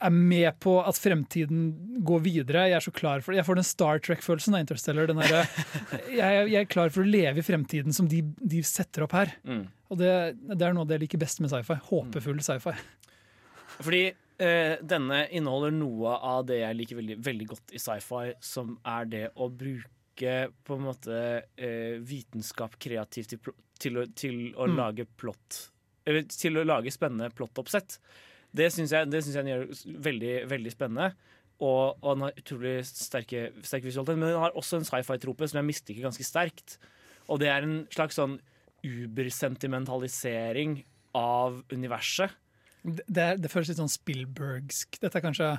er 0.00 0.12
med 0.14 0.52
på 0.62 0.76
at 0.86 0.98
fremtiden 1.00 1.62
går 2.06 2.20
videre. 2.22 2.66
Jeg 2.70 2.76
er 2.78 2.84
så 2.84 2.92
klar 2.94 3.22
for 3.24 3.32
det. 3.34 3.40
Jeg 3.40 3.48
får 3.48 3.58
den 3.58 3.66
Star 3.66 3.98
Trek-følelsen 4.04 4.54
av 4.54 4.62
Interstellar. 4.62 5.08
Den 5.10 5.18
derre 5.22 5.40
jeg, 6.20 6.44
jeg 6.52 6.60
er 6.60 6.68
klar 6.70 6.92
for 6.94 7.02
å 7.02 7.08
leve 7.10 7.42
i 7.42 7.46
fremtiden 7.46 7.96
som 7.96 8.06
de, 8.10 8.20
de 8.38 8.62
setter 8.66 9.06
opp 9.08 9.16
her. 9.18 9.32
Mm. 9.48 9.64
Og 9.90 9.98
det, 9.98 10.12
det 10.54 10.62
er 10.68 10.76
noe 10.76 10.84
av 10.86 10.90
det 10.92 10.98
jeg 11.00 11.06
liker 11.08 11.22
best 11.24 11.42
med 11.42 11.50
sci-fi. 11.50 11.78
Håpefull 11.90 12.38
sci-fi. 12.46 12.76
Fordi 13.78 14.02
eh, 14.08 14.74
denne 14.86 15.24
inneholder 15.34 15.74
noe 15.74 16.14
av 16.30 16.44
det 16.48 16.60
jeg 16.62 16.78
liker 16.78 16.98
veldig, 17.00 17.18
veldig 17.26 17.48
godt 17.54 17.74
i 17.74 17.82
sci-fi, 17.82 18.24
som 18.44 18.76
er 18.88 19.08
det 19.10 19.24
å 19.34 19.48
bruke 19.50 19.94
på 20.66 20.74
en 20.78 20.82
måte 20.82 21.18
eh, 21.54 21.98
vitenskap 22.02 22.74
kreativt 22.82 23.34
til, 23.34 23.52
til, 23.78 24.00
å, 24.02 24.06
til 24.18 24.40
å 24.58 24.66
Mm. 24.66 24.78
lage 24.80 25.04
plott 25.18 25.60
Eller 26.08 26.24
til 26.32 26.58
å 26.58 26.64
lage 26.66 26.90
spennende 26.90 27.28
plottoppsett. 27.34 27.98
Det 28.54 28.70
syns 28.72 28.92
jeg, 28.92 29.10
det 29.12 29.22
synes 29.24 29.36
jeg 29.36 29.44
den 29.44 29.52
gjør 29.52 30.00
veldig, 30.08 30.34
veldig 30.50 30.72
spennende. 30.72 31.10
Og, 31.60 31.98
og 32.02 32.14
den 32.14 32.22
har 32.28 32.36
utrolig 32.38 32.76
sterke, 32.86 33.48
sterk 33.66 33.84
visualitet. 33.84 34.18
Men 34.18 34.28
den 34.30 34.38
har 34.40 34.54
også 34.56 34.78
en 34.78 34.86
sci-fi-trope 34.86 35.48
som 35.50 35.58
jeg 35.58 35.66
misliker 35.68 36.06
ganske 36.06 36.24
sterkt. 36.24 36.78
Og 37.28 37.40
det 37.42 37.48
er 37.52 37.66
en 37.66 37.80
slags 37.92 38.16
sånn 38.18 38.38
ubersentimentalisering 39.38 40.78
av 41.18 41.62
universet. 41.74 42.30
Det, 42.84 43.18
er, 43.20 43.36
det 43.40 43.50
føles 43.50 43.72
litt 43.72 43.80
sånn 43.80 43.90
Spielbergsk. 43.90 45.00
Dette 45.02 45.18
er 45.18 45.24
kanskje 45.24 45.50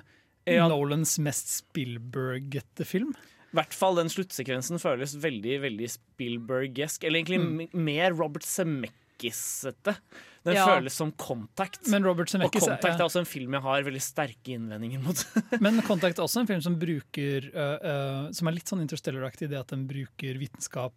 Ja. 0.49 0.67
Nolans 0.71 1.17
mest 1.21 1.51
Spielbergete 1.59 2.85
film. 2.87 3.11
I 3.51 3.57
hvert 3.59 3.73
fall 3.75 3.97
den 3.97 4.09
sluttsekvensen 4.09 4.79
føles 4.81 5.13
veldig 5.21 5.59
veldig 5.65 5.89
Spielbergesk. 5.93 7.03
Eller 7.03 7.19
egentlig 7.21 7.39
Mm. 7.41 7.67
mer 7.85 8.13
Robert 8.13 8.45
Zemeckis-ete. 9.19 9.95
Den 10.43 10.55
Ja. 10.55 10.65
føles 10.65 10.93
som 10.95 11.11
Contact. 11.11 11.87
Men 11.89 12.05
og 12.05 12.17
Contact 12.17 12.85
er 12.85 13.03
også 13.05 13.19
en 13.19 13.25
film 13.25 13.51
jeg 13.53 13.61
har 13.61 13.83
veldig 13.83 14.01
sterke 14.01 14.55
innvendinger 14.55 15.01
mot. 15.03 15.25
men 15.61 15.81
Contact 15.81 16.17
er 16.19 16.23
også 16.23 16.41
en 16.41 16.47
film 16.47 16.61
som 16.61 16.79
bruker 16.79 17.49
uh, 17.53 17.77
uh, 17.83 18.31
Som 18.31 18.47
er 18.47 18.53
litt 18.55 18.67
sånn 18.67 18.81
Interstellar-aktig 18.81 19.43
i 19.49 19.51
det 19.51 19.59
at 19.59 19.67
den 19.67 19.85
bruker 19.87 20.39
vitenskap 20.39 20.93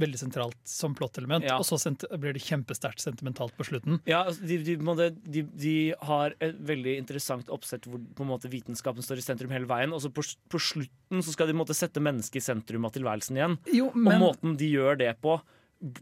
veldig 0.00 0.18
sentralt 0.18 0.56
som 0.64 0.94
plottelement, 0.94 1.44
Ja. 1.44 1.56
og 1.56 1.64
så 1.64 1.78
blir 2.20 2.34
det 2.34 2.42
kjempesterkt 2.42 3.00
sentimentalt 3.00 3.54
på 3.56 3.64
slutten. 3.64 4.00
ja, 4.04 4.24
altså, 4.26 4.44
de, 4.44 4.58
de, 4.58 5.10
de, 5.24 5.42
de 5.56 5.94
har 6.02 6.34
et 6.40 6.58
veldig 6.58 6.98
interessant 6.98 7.48
oppsett 7.48 7.86
hvor 7.88 7.98
på 7.98 8.22
en 8.26 8.28
måte 8.28 8.50
vitenskapen 8.50 9.00
står 9.00 9.18
i 9.22 9.24
sentrum 9.24 9.50
hele 9.54 9.66
veien. 9.70 9.92
Og 9.94 10.02
så 10.02 10.10
på, 10.12 10.20
på 10.50 10.60
slutten 10.60 11.22
så 11.22 11.32
skal 11.32 11.46
de 11.48 11.56
måtte 11.56 11.72
sette 11.76 12.02
mennesket 12.02 12.42
i 12.42 12.44
sentrum 12.44 12.84
av 12.84 12.92
tilværelsen 12.92 13.36
igjen. 13.38 13.56
Jo, 13.72 13.88
Og 13.94 14.12
måten 14.20 14.58
de 14.60 14.68
gjør 14.68 14.98
det 15.00 15.14
på, 15.22 15.38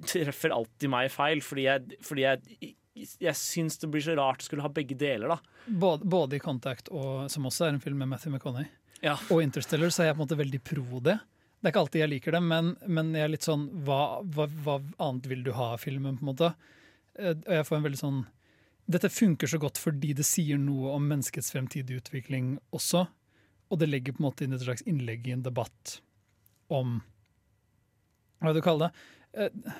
treffer 0.09 0.51
alltid 0.55 0.91
meg 0.93 1.11
feil. 1.15 1.41
Fordi 1.45 1.65
jeg, 1.69 1.99
fordi 2.05 2.25
jeg, 2.27 2.75
jeg 3.23 3.37
syns 3.39 3.79
det 3.83 3.91
blir 3.93 4.03
så 4.05 4.17
rart 4.19 4.43
å 4.43 4.49
skulle 4.49 4.65
ha 4.67 4.73
begge 4.75 4.97
deler, 4.99 5.29
da. 5.37 5.39
både, 5.71 6.05
både 6.11 6.37
i 6.39 6.43
Contact, 6.43 6.89
og, 6.91 7.27
som 7.31 7.47
også 7.51 7.69
er 7.69 7.77
en 7.77 7.83
film 7.85 7.99
med 8.03 8.11
Matthew 8.15 8.35
McConney, 8.35 8.67
Ja. 9.05 9.17
og 9.31 9.43
Interstellar, 9.45 9.93
så 9.95 10.03
er 10.03 10.11
jeg 10.11 10.17
på 10.17 10.23
en 10.23 10.27
måte 10.27 10.41
veldig 10.41 10.63
pro 10.67 10.99
det. 11.07 11.19
Det 11.59 11.67
er 11.67 11.73
ikke 11.73 11.81
alltid 11.85 12.01
jeg 12.05 12.11
liker 12.13 12.35
det, 12.37 12.41
men, 12.47 12.73
men 12.87 13.13
jeg 13.15 13.25
er 13.27 13.31
litt 13.33 13.47
sånn 13.47 13.65
hva, 13.87 14.01
hva, 14.23 14.45
hva 14.63 14.77
annet 15.03 15.27
vil 15.31 15.41
du 15.47 15.53
ha 15.59 15.73
av 15.75 15.81
filmen, 15.83 16.19
på 16.19 16.23
en 16.27 16.31
måte? 16.33 16.51
Eh, 17.19 17.33
Og 17.35 17.55
jeg 17.57 17.67
får 17.67 17.77
en 17.81 17.87
veldig 17.89 17.99
sånn 18.03 18.19
Dette 18.89 19.11
funker 19.13 19.51
så 19.51 19.59
godt 19.61 19.77
fordi 19.83 20.13
det 20.17 20.25
sier 20.25 20.57
noe 20.63 20.95
om 20.97 21.05
menneskets 21.11 21.51
fremtidige 21.53 21.99
utvikling 22.01 22.55
også. 22.73 23.03
Og 23.69 23.81
det 23.83 23.89
legger 23.91 24.15
på 24.17 24.23
en 24.23 24.27
måte 24.31 24.47
inn 24.47 24.55
et 24.57 24.63
slags 24.65 24.87
innlegg 24.89 25.27
i 25.29 25.35
en 25.35 25.43
debatt 25.45 25.99
om 26.73 26.95
Hva 28.41 28.53
vil 28.53 28.61
du 28.61 28.65
kalle 28.65 28.87
det? 28.89 29.05
Eh, 29.39 29.77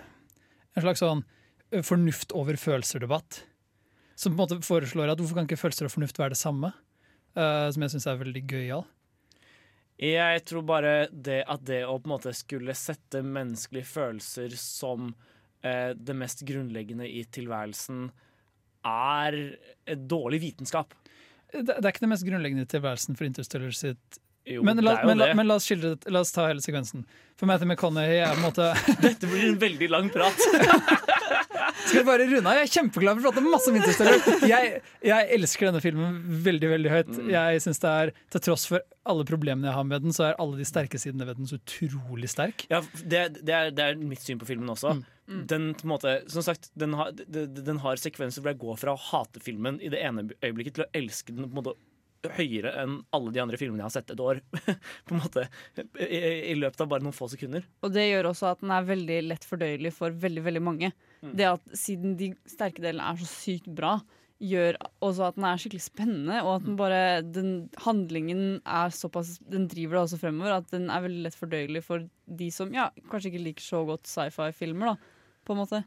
En 0.77 0.85
slags 0.85 1.03
sånn 1.03 1.25
eh, 1.73 1.83
fornuft 1.83 2.35
over 2.37 2.59
følelser-debatt. 2.61 3.43
Som 4.19 4.35
på 4.35 4.39
en 4.39 4.45
måte 4.45 4.67
foreslår 4.67 5.11
at 5.11 5.21
hvorfor 5.21 5.41
kan 5.41 5.49
ikke 5.49 5.59
følelser 5.59 5.89
og 5.89 5.95
fornuft 5.95 6.19
være 6.21 6.35
det 6.35 6.41
samme? 6.41 6.73
Uh, 7.39 7.69
som 7.71 7.85
jeg 7.85 7.93
syns 7.93 8.07
er 8.11 8.17
veldig 8.19 8.41
gøyal. 8.51 8.87
Jeg 10.03 10.41
tror 10.49 10.65
bare 10.67 10.93
det 11.13 11.43
at 11.51 11.63
det 11.67 11.85
å 11.87 11.99
på 11.99 12.09
en 12.09 12.15
måte 12.17 12.33
skulle 12.35 12.75
sette 12.79 13.21
menneskelige 13.23 13.87
følelser 13.87 14.57
som 14.59 15.13
uh, 15.13 15.91
det 15.95 16.17
mest 16.19 16.43
grunnleggende 16.49 17.07
i 17.07 17.23
tilværelsen, 17.31 18.09
er 18.89 19.37
et 19.87 20.03
dårlig 20.11 20.41
vitenskap. 20.49 20.95
Det, 21.53 21.65
det 21.67 21.79
er 21.83 21.93
ikke 21.93 22.07
det 22.07 22.13
mest 22.15 22.27
grunnleggende 22.27 22.67
i 22.67 22.73
tilværelsen 22.75 23.19
for 23.19 23.29
Interstellar 23.29 23.75
sitt. 23.75 24.21
Jo, 24.49 24.63
Men 24.65 24.81
la, 24.85 24.99
men, 25.05 25.19
la, 25.21 25.33
men 25.37 25.49
la, 25.51 25.57
oss 25.61 25.67
skildre, 25.69 25.95
det- 25.99 26.13
la 26.15 26.23
oss 26.25 26.33
ta 26.33 26.47
hele 26.49 26.63
sekvensen. 26.65 27.05
For 27.39 27.47
Matthew 27.47 27.69
McConaughey 27.71 28.19
er 28.25 28.33
på 28.35 28.41
en 28.41 28.47
måte 28.49 28.69
Dette 29.05 29.29
blir 29.31 29.45
en 29.53 29.59
veldig 29.61 29.89
lang 29.93 30.09
prat. 30.11 30.35
Skal 31.89 32.01
vi 32.01 32.05
bare 32.05 32.27
runde 32.29 32.51
av? 32.51 32.57
Jeg 32.59 32.67
er 32.67 32.73
kjempeglad 32.73 33.21
for 33.21 33.29
å 33.29 33.33
prate 33.33 33.45
masse 33.47 33.71
om 33.71 33.77
Interstellar. 33.79 34.25
Jeg, 34.51 34.81
jeg 35.07 35.29
elsker 35.37 35.69
denne 35.69 35.81
filmen 35.85 36.17
veldig 36.45 36.71
veldig 36.73 36.91
høyt. 36.93 37.13
Mm. 37.15 37.29
Jeg 37.33 37.63
synes 37.65 37.81
det 37.85 37.93
er, 38.03 38.13
Til 38.35 38.43
tross 38.49 38.67
for 38.69 38.83
alle 39.09 39.25
problemene 39.29 39.71
jeg 39.71 39.77
har 39.79 39.87
med 39.89 40.05
den, 40.05 40.13
så 40.17 40.27
er 40.29 40.41
alle 40.43 40.59
de 40.59 40.67
sterke 40.69 41.01
sidene 41.01 41.29
ved 41.29 41.39
den 41.41 41.49
så 41.49 41.57
utrolig 41.61 42.29
sterk. 42.33 42.67
Ja, 42.73 42.83
det, 43.01 43.23
det, 43.41 43.55
er, 43.55 43.71
det 43.73 43.87
er 43.87 44.01
mitt 44.03 44.25
syn 44.25 44.41
på 44.43 44.49
filmen 44.51 44.69
også. 44.75 44.99
Mm. 45.29 45.45
Den, 45.49 45.69
på 45.79 45.87
en 45.87 45.93
måte, 45.95 46.15
som 46.33 46.45
sagt, 46.45 46.71
den, 46.79 46.97
har, 46.99 47.15
den, 47.17 47.55
den 47.57 47.81
har 47.85 48.01
sekvenser 48.01 48.43
hvor 48.45 48.53
jeg 48.53 48.61
går 48.65 48.81
fra 48.83 48.97
å 48.97 49.01
hate 49.13 49.41
filmen 49.45 49.79
i 49.85 49.93
det 49.93 50.03
ene 50.05 50.27
øyeblikket 50.43 50.77
til 50.81 50.85
å 50.89 50.91
elske 50.99 51.33
den 51.37 51.47
på 51.47 51.53
en 51.55 51.61
måte 51.63 51.77
høyere 52.39 52.73
enn 52.83 52.99
alle 53.15 53.33
de 53.35 53.41
andre 53.43 53.59
filmene 53.61 53.85
jeg 53.85 53.89
har 53.89 53.95
sett 53.95 54.13
et 54.15 54.23
år. 54.23 54.41
på 55.07 55.15
en 55.15 55.23
måte 55.23 55.47
i, 56.03 56.53
I 56.53 56.57
løpet 56.59 56.83
av 56.83 56.91
bare 56.91 57.05
noen 57.05 57.17
få 57.17 57.31
sekunder. 57.33 57.67
Og 57.87 57.93
det 57.95 58.09
gjør 58.09 58.33
også 58.33 58.53
at 58.53 58.63
den 58.65 58.73
er 58.75 58.89
veldig 58.89 59.19
lett 59.29 59.47
fordøyelig 59.47 59.93
for 59.97 60.15
veldig 60.27 60.45
veldig 60.49 60.65
mange. 60.65 60.93
Mm. 61.23 61.35
Det 61.39 61.51
at 61.51 61.77
Siden 61.79 62.17
de 62.19 62.33
sterke 62.49 62.83
delene 62.83 63.07
er 63.13 63.21
så 63.21 63.29
sykt 63.31 63.71
bra, 63.79 63.99
gjør 64.39 64.77
også 65.03 65.29
at 65.29 65.39
den 65.39 65.47
er 65.49 65.63
skikkelig 65.63 65.85
spennende. 65.85 66.41
Og 66.45 66.53
at 66.57 66.67
den 66.67 66.79
bare 66.79 67.01
den 67.27 67.53
Handlingen 67.85 68.61
er 68.63 68.95
såpass 68.95 69.37
Den 69.51 69.67
driver 69.71 69.99
det 69.99 70.05
også 70.05 70.21
fremover 70.23 70.59
at 70.59 70.69
den 70.75 70.89
er 70.95 71.05
veldig 71.07 71.25
lett 71.27 71.39
fordøyelig 71.39 71.85
for 71.87 72.07
de 72.27 72.51
som 72.55 72.75
ja, 72.75 72.91
kanskje 73.11 73.33
ikke 73.33 73.47
liker 73.47 73.67
så 73.67 73.85
godt 73.89 74.11
sci-fi-filmer. 74.11 74.95
da 74.95 75.43
På 75.47 75.55
en 75.55 75.63
måte 75.65 75.83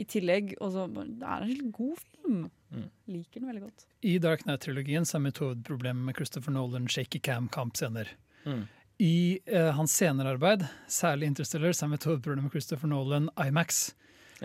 I 0.00 0.06
tillegg 0.08 0.56
også, 0.60 0.88
Det 0.94 1.26
er 1.26 1.36
en 1.44 1.50
skikkelig 1.50 1.76
god 1.76 2.02
film. 2.06 2.48
Mm. 2.70 2.88
Liker 3.10 3.40
den 3.40 3.48
veldig 3.50 3.62
godt. 3.64 3.86
I 4.06 4.18
Dark 4.22 4.44
Knight-trilogien 4.46 5.06
er 5.14 5.22
mitt 5.24 5.38
hovedproblem 5.42 6.04
med 6.06 6.16
Christopher 6.16 6.54
Nolan 6.54 6.88
shaky 6.88 7.18
cam-kampscener. 7.20 8.12
Mm. 8.46 8.66
I 9.00 9.38
eh, 9.46 9.70
hans 9.74 9.94
scenearbeid, 9.96 10.66
særlig 10.88 11.26
Interstellar, 11.32 11.72
er 11.74 11.88
mitt 11.88 12.04
hovedproblem 12.04 12.44
med 12.46 12.52
Christopher 12.54 12.88
Nolan 12.92 13.30
IMAX. 13.40 13.94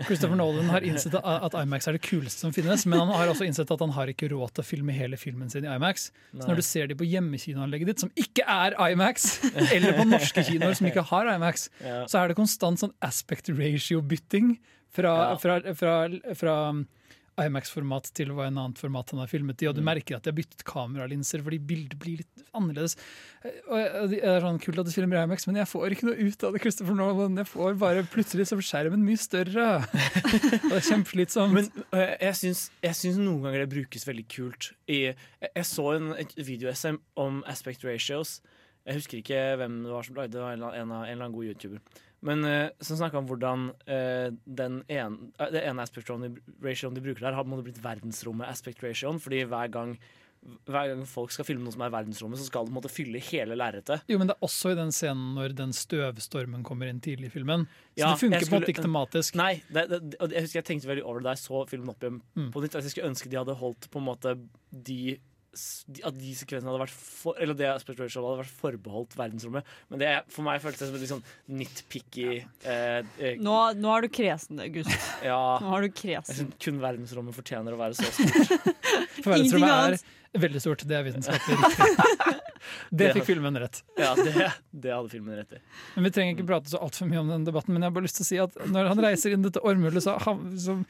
Christopher 0.04 0.36
Nolan 0.36 0.68
har 0.68 0.84
innsett 0.84 1.14
at 1.16 1.54
IMAX 1.56 1.86
er 1.88 1.96
det 1.96 2.02
kuleste 2.04 2.42
som 2.44 2.52
finnes, 2.52 2.82
men 2.84 2.98
han 3.00 3.08
har 3.16 3.30
også 3.32 3.46
innsett 3.48 3.70
at 3.72 3.80
han 3.80 3.94
har 3.96 4.10
ikke 4.12 4.28
råd 4.28 4.52
til 4.52 4.64
å 4.64 4.66
filme 4.68 4.92
hele 4.92 5.16
filmen 5.16 5.48
sin 5.48 5.64
i 5.64 5.70
IMAX. 5.72 6.10
Så 6.34 6.44
når 6.50 6.60
du 6.60 6.64
ser 6.66 6.90
de 6.90 6.96
på 7.00 7.06
hjemmekinoanlegget 7.08 7.88
ditt, 7.92 8.02
som 8.04 8.12
ikke 8.12 8.44
er 8.44 8.76
IMAX, 8.90 9.38
eller 9.72 9.96
på 9.96 10.04
norske 10.10 10.44
kinoer 10.50 10.76
som 10.76 10.90
ikke 10.90 11.06
har 11.12 11.30
IMAX, 11.32 11.70
Ja. 11.80 12.02
så 12.12 12.20
er 12.20 12.28
det 12.28 12.36
konstant 12.36 12.82
sånn 12.82 12.92
aspect 13.00 13.48
ratio-bytting 13.48 14.58
fra, 14.92 15.14
Ja. 15.30 15.36
fra, 15.40 15.60
fra, 15.80 15.94
fra 16.36 16.56
IMAX-format 17.38 18.08
til 18.16 18.30
hva 18.32 18.46
en 18.48 18.56
annet 18.62 18.78
format 18.80 19.10
han 19.12 19.20
har 19.20 19.28
filmet 19.30 19.60
i, 19.62 19.68
og 19.68 19.74
du 19.76 19.82
Mm. 19.82 19.88
merker 19.90 20.16
at 20.16 20.24
de 20.24 20.30
har 20.32 20.36
byttet 20.38 20.64
kameralinser 20.64 21.42
fordi 21.44 21.58
bildet 21.60 21.98
blir 22.00 22.18
litt 22.22 22.44
annerledes. 22.56 22.96
Og 23.68 24.08
det 24.10 24.20
er 24.24 24.40
sånn 24.40 24.58
kult 24.62 24.78
at 24.80 24.86
du 24.88 24.92
filmer 24.94 25.18
i 25.20 25.22
IMAX, 25.26 25.46
men 25.46 25.56
jeg 25.60 25.68
får 25.68 25.92
ikke 25.94 26.08
noe 26.08 26.16
ut 26.16 26.44
av 26.48 26.52
det, 26.56 26.62
Christopher 26.64 26.96
Nolan. 26.96 27.36
Jeg 27.36 27.46
får 27.50 27.76
bare 27.78 28.02
plutselig 28.08 28.48
så 28.48 28.56
blir 28.58 28.66
skjermen 28.70 29.04
mye 29.04 29.20
større. 29.20 29.66
Og 30.64 30.70
det 30.72 30.80
er 30.80 30.88
kjempeslitsomt. 30.90 31.52
Men 31.54 31.70
øh, 31.92 32.16
jeg, 32.20 32.34
syns, 32.40 32.64
jeg 32.82 32.94
syns 32.98 33.20
noen 33.20 33.42
ganger 33.44 33.64
det 33.66 33.70
brukes 33.76 34.08
veldig 34.08 34.26
kult. 34.32 34.72
I, 34.88 35.02
jeg, 35.12 35.16
jeg 35.52 35.68
så 35.68 35.88
en 35.98 36.12
video-SM 36.40 36.98
om 37.20 37.42
aspect 37.46 37.84
ratios. 37.84 38.40
Jeg 38.86 39.00
husker 39.00 39.18
ikke 39.18 39.44
hvem 39.60 39.80
det 39.84 39.90
var 39.92 40.04
som 40.06 40.14
lagde 40.18 40.32
det, 40.36 40.40
var 40.42 40.52
en, 40.54 40.62
en, 40.62 40.90
en 40.90 41.04
eller 41.04 41.24
annen 41.26 41.34
god 41.34 41.48
YouTuber. 41.52 41.80
Men 42.26 42.42
så 42.82 42.92
som 42.92 42.98
snakka 42.98 43.20
om 43.22 43.26
hvordan 43.30 43.68
øh, 43.86 44.28
den 44.58 44.80
en, 44.90 45.18
øh, 45.38 45.50
det 45.54 45.62
ene 45.62 45.82
aspect 45.86 46.10
ratioen 46.10 46.94
de 46.96 47.02
bruker 47.04 47.22
der, 47.28 47.36
har 47.38 47.44
blitt 47.68 47.82
verdensrommet 47.84 48.48
aspect 48.50 48.82
ratioen. 48.82 49.20
Fordi 49.22 49.44
hver 49.46 49.70
gang, 49.70 49.92
hver 50.66 50.88
gang 50.92 51.04
folk 51.10 51.30
skal 51.34 51.46
filme 51.48 51.64
noe 51.66 51.74
som 51.74 51.82
er 51.86 51.90
verdensrommet, 51.94 52.38
så 52.38 52.46
skal 52.48 52.66
de 52.68 52.74
på 52.74 52.90
fylle 52.92 53.18
hele 53.30 53.56
lerretet. 53.58 54.02
Jo, 54.10 54.18
men 54.20 54.28
det 54.30 54.36
er 54.36 54.46
også 54.46 54.70
i 54.74 54.78
den 54.78 54.92
scenen 54.94 55.32
når 55.38 55.54
den 55.58 55.72
støvstormen 55.74 56.62
kommer 56.66 56.90
inn 56.90 57.00
tidlig 57.02 57.30
i 57.30 57.34
filmen. 57.38 57.64
Så 57.94 58.02
Ja, 58.02 58.10
det 58.12 58.20
funker 58.24 58.44
skulle, 58.44 58.60
på 58.66 58.74
ikke 58.74 58.84
tematisk. 58.86 59.38
Nei, 59.38 59.62
det, 59.70 59.86
det, 59.90 60.18
jeg 60.34 60.42
husker 60.46 60.60
jeg 60.60 60.68
tenkte 60.72 60.90
veldig 60.92 61.06
over 61.06 61.22
det 61.22 61.30
da 61.30 61.34
jeg 61.34 61.44
så 61.46 61.64
filmen 61.70 61.94
opp 61.94 62.02
igjen 62.06 62.20
Mm. 62.36 62.50
på 62.54 62.62
nytt. 62.62 62.74
At 62.78 62.84
jeg 62.86 62.94
skulle 62.94 63.10
ønske 63.10 63.30
de 63.32 63.40
hadde 63.40 63.54
holdt 63.62 63.90
på 63.90 63.98
en 64.02 64.06
måte 64.10 64.36
de- 64.70 65.18
at 65.56 66.16
de 66.18 66.32
sekvensene 66.38 66.70
hadde 66.70 66.82
vært 66.84 66.94
for, 66.96 67.36
Eller 67.40 67.56
det 67.58 67.68
ratio 67.70 68.22
hadde 68.26 68.40
vært 68.42 68.52
forbeholdt 68.60 69.16
verdensrommet. 69.18 69.66
Men 69.90 70.02
det 70.02 70.10
for 70.32 70.46
meg 70.46 70.60
føltes 70.64 70.82
det 70.84 70.88
som 70.90 70.98
et 70.98 71.04
litt 71.04 71.12
sånn 71.12 71.24
nitpicky 71.60 72.28
eh, 72.42 73.00
eh, 73.18 73.38
Nå, 73.42 73.56
nå 73.80 73.94
er 73.96 74.06
du 74.06 74.10
kresen, 74.12 74.60
August. 74.64 74.92
Ja. 75.24 75.38
Nå 75.62 75.72
er 75.78 75.86
du 75.88 75.94
kresen. 75.96 76.52
kun 76.62 76.80
verdensrommet 76.82 77.36
fortjener 77.36 77.76
å 77.76 77.80
være 77.80 77.98
så 77.98 78.10
stort. 78.12 78.54
For 79.22 79.32
verdensrommet 79.32 79.98
er 80.36 80.40
veldig 80.46 80.60
stort. 80.66 80.84
Det 80.88 80.98
er 80.98 81.06
vitenskapelig 81.06 81.56
riktig. 81.62 82.36
Det 82.90 83.12
fikk 83.14 83.28
filmen 83.28 83.56
rett. 83.62 83.78
Ja, 83.98 84.12
det, 84.18 84.32
det 84.74 84.90
hadde 84.92 85.10
filmen 85.12 85.36
rett 85.38 85.52
i. 85.56 85.60
Men 85.94 86.08
Vi 86.08 86.10
trenger 86.16 86.34
ikke 86.36 86.48
prate 86.48 86.72
så 86.72 86.80
altfor 86.82 87.08
mye 87.10 87.22
om 87.22 87.30
den 87.30 87.44
debatten, 87.46 87.72
men 87.74 87.84
jeg 87.84 87.90
har 87.92 87.96
bare 87.96 88.08
lyst 88.08 88.18
til 88.20 88.26
å 88.26 88.30
si 88.32 88.40
at 88.42 88.56
når 88.74 88.90
han 88.90 89.02
reiser 89.06 89.36
inn 89.36 89.44
dette 89.46 89.62
ormhullet, 89.62 90.02
så, 90.04 90.16
han- 90.26 90.48
så 90.60 90.80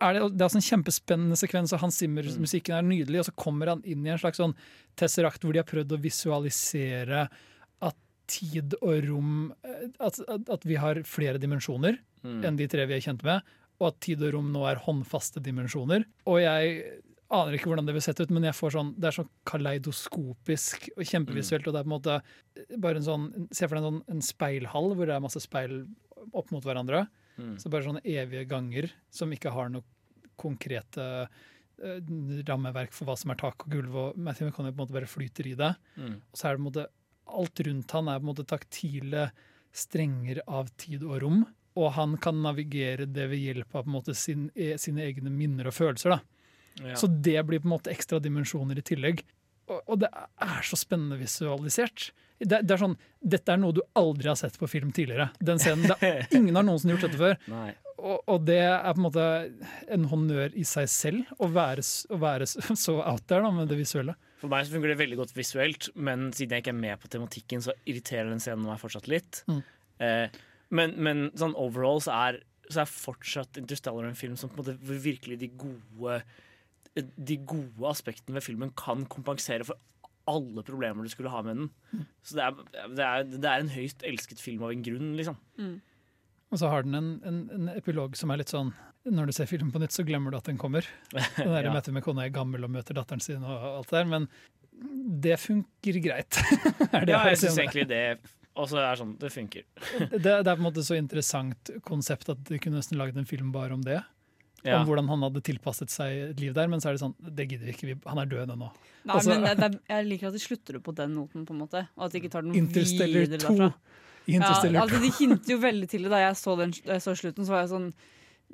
er 0.00 0.12
det, 0.16 0.22
det 0.36 0.42
er 0.44 0.48
også 0.50 0.60
en 0.60 0.66
kjempespennende 0.68 1.36
sekvens, 1.40 1.72
og 1.72 1.80
Hans 1.80 1.98
Zimmer-musikken 2.02 2.74
er 2.76 2.82
nydelig, 2.84 3.20
og 3.22 3.28
så 3.30 3.34
kommer 3.36 3.70
han 3.72 3.82
inn 3.88 4.04
i 4.06 4.10
en 4.12 4.18
slags 4.20 4.40
sånn 4.42 4.52
tesserakt 5.00 5.42
hvor 5.44 5.52
de 5.56 5.60
har 5.62 5.68
prøvd 5.68 5.94
å 5.96 6.00
visualisere 6.02 7.26
at 7.80 7.96
tid 8.28 8.74
og 8.82 9.06
rom 9.08 9.32
eh, 9.64 9.86
At, 10.02 10.18
at, 10.28 10.48
at 10.50 10.64
vi 10.66 10.76
har 10.82 11.02
flere 11.08 11.38
dimensjoner 11.42 11.98
Mm. 12.26 12.40
enn 12.48 12.56
de 12.58 12.64
tre 12.66 12.82
vi 12.90 12.94
er 12.96 13.02
kjent 13.04 13.20
med, 13.22 13.44
og 13.78 13.84
at 13.92 14.00
tid 14.02 14.22
og 14.26 14.32
rom 14.34 14.48
nå 14.50 14.64
er 14.66 14.80
håndfaste 14.82 15.38
dimensjoner. 15.44 16.02
Og 16.26 16.40
jeg 16.42 16.80
aner 17.30 17.54
ikke 17.54 17.68
hvordan 17.70 17.86
det 17.86 17.94
vil 17.94 18.02
sette 18.02 18.24
ut, 18.26 18.32
men 18.34 18.42
jeg 18.48 18.56
får 18.56 18.72
sånn, 18.74 18.88
det 18.98 19.06
er 19.12 19.14
sånn 19.20 19.28
kaleidoskopisk 19.46 20.88
og 20.96 21.04
kjempevisuelt. 21.06 21.68
og 21.68 21.76
det 21.76 21.80
er 21.80 21.86
på 21.86 21.92
en 21.92 21.94
måte 21.94 22.16
bare 22.82 22.98
en 22.98 23.06
sånn, 23.06 23.28
Se 23.52 23.68
for 23.68 23.76
deg 23.78 23.84
en, 23.84 23.88
sånn, 24.00 24.02
en 24.16 24.22
speilhall 24.26 24.90
hvor 24.96 25.06
det 25.06 25.14
er 25.14 25.22
masse 25.22 25.40
speil 25.44 25.86
opp 26.32 26.50
mot 26.50 26.64
hverandre. 26.66 27.06
Mm. 27.36 27.56
Så 27.60 27.72
bare 27.72 27.86
sånne 27.86 28.04
evige 28.06 28.46
ganger 28.48 28.88
som 29.12 29.32
ikke 29.34 29.52
har 29.54 29.70
noe 29.72 29.84
konkrete 30.40 31.06
eh, 31.24 32.14
rammeverk 32.48 32.94
for 32.96 33.08
hva 33.08 33.16
som 33.18 33.32
er 33.32 33.40
tak 33.40 33.66
og 33.66 33.72
gulv. 33.72 33.96
og 33.96 34.16
Matthew 34.18 34.48
McConnaughey 34.48 34.76
på 34.76 34.80
en 34.80 34.84
måte 34.84 34.98
bare 34.98 35.10
flyter 35.10 35.50
i 35.50 35.56
det. 35.58 35.74
Mm. 35.96 36.16
Og 36.20 36.40
så 36.40 36.48
er 36.48 36.56
det 36.56 36.60
på 36.60 36.64
en 36.64 36.70
måte 36.70 36.88
alt 37.36 37.62
rundt 37.66 37.94
han 37.96 38.08
er 38.08 38.18
på 38.20 38.26
en 38.26 38.30
måte 38.32 38.48
taktile 38.48 39.28
strenger 39.76 40.40
av 40.46 40.70
tid 40.80 41.04
og 41.04 41.20
rom. 41.24 41.44
Og 41.76 41.92
han 41.92 42.16
kan 42.22 42.38
navigere 42.40 43.08
det 43.08 43.26
ved 43.32 43.42
hjelp 43.42 43.74
av 43.74 43.84
på 43.84 43.90
en 43.90 43.96
måte 43.98 44.14
sin, 44.16 44.48
e, 44.54 44.74
sine 44.80 45.04
egne 45.04 45.32
minner 45.32 45.68
og 45.68 45.76
følelser. 45.76 46.16
da. 46.16 46.20
Ja. 46.80 46.94
Så 46.96 47.08
det 47.08 47.40
blir 47.48 47.60
på 47.60 47.68
en 47.68 47.74
måte 47.76 47.92
ekstra 47.92 48.20
dimensjoner 48.20 48.78
i 48.80 48.84
tillegg. 48.84 49.24
Og, 49.66 49.80
og 49.82 50.00
det 50.00 50.08
er 50.12 50.62
så 50.64 50.78
spennende 50.78 51.18
visualisert. 51.20 52.10
Det, 52.38 52.60
det 52.68 52.74
er 52.74 52.80
sånn, 52.80 52.98
Dette 53.24 53.54
er 53.54 53.60
noe 53.60 53.74
du 53.76 53.82
aldri 53.96 54.28
har 54.28 54.38
sett 54.38 54.58
på 54.60 54.68
film 54.68 54.92
tidligere. 54.94 55.30
Den 55.40 55.60
scenen, 55.62 55.88
det 55.88 56.12
Ingen 56.36 56.58
har 56.58 56.66
noensinne 56.66 56.96
gjort 56.96 57.06
dette 57.08 57.20
før. 57.20 57.36
Nei. 57.52 57.70
Og, 57.96 58.18
og 58.28 58.42
det 58.44 58.60
er 58.60 58.92
på 58.92 59.00
en 59.00 59.06
måte 59.06 59.26
en 59.96 60.04
honnør 60.10 60.56
i 60.58 60.64
seg 60.68 60.88
selv, 60.92 61.30
å 61.40 61.48
være, 61.50 61.84
å 62.12 62.18
være 62.20 62.48
så 62.86 62.98
out 63.00 63.24
there 63.30 63.44
da, 63.44 63.52
med 63.54 63.72
det 63.72 63.80
visuelle. 63.80 64.16
For 64.42 64.52
meg 64.52 64.66
så 64.66 64.76
fungerer 64.76 64.94
det 64.94 65.00
veldig 65.00 65.20
godt 65.22 65.32
visuelt, 65.36 65.88
men 65.96 66.28
siden 66.36 66.58
jeg 66.58 66.66
ikke 66.66 66.74
er 66.74 66.82
med 66.82 67.00
på 67.00 67.10
tematikken, 67.12 67.64
så 67.64 67.74
irriterer 67.88 68.28
den 68.28 68.42
scenen 68.42 68.66
meg 68.68 68.82
fortsatt 68.82 69.08
litt. 69.10 69.40
Mm. 69.48 69.62
Eh, 70.04 70.36
men, 70.76 70.92
men 71.00 71.28
sånn 71.38 71.56
overall 71.56 72.02
så 72.04 72.14
er, 72.28 72.40
så 72.68 72.82
er 72.82 72.90
fortsatt 72.90 73.60
Interstellar 73.60 74.08
en 74.08 74.18
film 74.18 74.36
som 74.38 74.50
på 74.50 74.58
en 74.58 74.64
måte 74.64 74.76
hvor 74.82 74.98
virkelig 75.00 75.38
de 75.40 75.48
gode 75.54 76.18
De 76.96 77.36
gode 77.46 77.86
aspektene 77.86 78.38
ved 78.38 78.44
filmen 78.44 78.72
kan 78.76 79.04
kompensere 79.12 79.66
for 79.68 79.78
alle 80.26 80.62
problemer 80.66 81.06
du 81.06 81.10
skulle 81.12 81.30
ha 81.32 81.42
med 81.46 81.56
den. 81.60 82.06
Så 82.26 82.36
det 82.38 82.44
er, 82.46 82.56
det, 82.96 83.04
er, 83.06 83.24
det 83.36 83.50
er 83.50 83.62
en 83.64 83.70
høyst 83.74 84.02
elsket 84.06 84.40
film 84.42 84.64
av 84.66 84.72
en 84.74 84.82
grunn, 84.86 85.12
liksom. 85.18 85.36
Og 86.50 86.60
så 86.60 86.68
har 86.70 86.84
den 86.86 86.94
en, 86.98 87.08
en, 87.26 87.38
en 87.56 87.68
epilog 87.74 88.14
som 88.18 88.30
er 88.30 88.38
litt 88.42 88.52
sånn 88.52 88.68
Når 89.06 89.26
du 89.30 89.32
ser 89.34 89.48
filmen 89.50 89.72
på 89.74 89.80
nytt, 89.82 89.94
så 89.94 90.04
glemmer 90.06 90.30
du 90.30 90.36
at 90.38 90.46
den 90.50 90.58
kommer. 90.58 90.86
Den 91.14 91.50
der 91.54 91.66
Ja. 91.68 91.72
møtet 91.74 91.94
med 91.94 92.02
kona 92.06 92.24
er 92.26 92.34
gammel 92.34 92.66
og 92.66 92.70
møter 92.74 92.94
datteren 92.98 93.22
sin 93.22 93.42
og 93.46 93.66
alt 93.80 93.90
det 93.90 93.98
der, 94.00 94.10
men 94.10 94.28
det 95.26 95.38
funker 95.40 95.98
greit. 96.04 96.36
er 96.92 97.06
det 97.06 97.14
Ja, 97.14 97.22
jeg 97.30 97.38
syns 97.40 97.54
det. 97.56 97.62
egentlig 97.64 97.86
det 97.90 98.02
også 98.56 98.78
er 98.82 98.98
sånn 98.98 99.14
Det 99.20 99.30
funker. 99.32 99.62
det, 100.10 100.20
det 100.22 100.34
er 100.36 100.54
på 100.54 100.58
en 100.60 100.66
måte 100.66 100.82
så 100.84 100.96
interessant 100.98 101.70
konsept 101.86 102.28
at 102.32 102.42
de 102.48 102.58
kunne 102.62 102.78
nesten 102.82 102.98
laget 103.00 103.16
en 103.20 103.28
film 103.28 103.50
bare 103.54 103.74
om 103.76 103.82
det. 103.86 104.02
Ja. 104.66 104.80
Om 104.80 104.88
hvordan 104.88 105.08
han 105.08 105.22
hadde 105.26 105.42
tilpasset 105.46 105.92
seg 105.92 106.30
et 106.32 106.40
liv 106.42 106.54
der, 106.56 106.66
men 106.68 106.80
så 106.82 106.90
er 106.90 106.96
det 106.96 107.02
sånn 107.04 107.14
Det 107.22 107.48
gidder 107.48 107.66
vi 107.70 107.74
ikke, 107.74 107.98
han 108.06 108.18
er 108.18 108.26
død 108.30 108.52
ennå. 108.56 108.70
Nei, 109.06 109.14
Altså- 109.14 109.38
men 109.38 109.78
jeg 109.88 110.06
liker 110.06 110.26
at 110.28 110.34
de 110.34 110.42
slutter 110.42 110.72
det 110.78 110.82
på 110.82 110.94
den 110.94 111.14
noten, 111.14 111.46
på 111.46 111.54
en 111.54 111.60
måte. 111.62 111.86
Og 111.96 112.06
at 112.06 112.12
de 112.12 112.20
ikke 112.20 112.30
tar 112.32 112.42
den 112.42 112.54
Interstellar 112.58 113.20
videre 113.26 113.38
2. 113.38 113.54
derfra. 113.54 113.72
Interstellar 114.26 114.74
ja, 114.74 114.82
altså, 114.82 115.00
de 115.00 115.10
hinter 115.20 115.52
jo 115.54 115.58
veldig 115.62 115.88
til 115.88 116.02
det. 116.02 116.10
Da 116.10 116.18
jeg 116.24 116.34
så, 116.36 116.56
den, 116.58 116.72
jeg 116.72 117.00
så 117.04 117.14
slutten, 117.14 117.46
så 117.46 117.54
var 117.54 117.60
jeg 117.62 117.70
sånn 117.70 117.92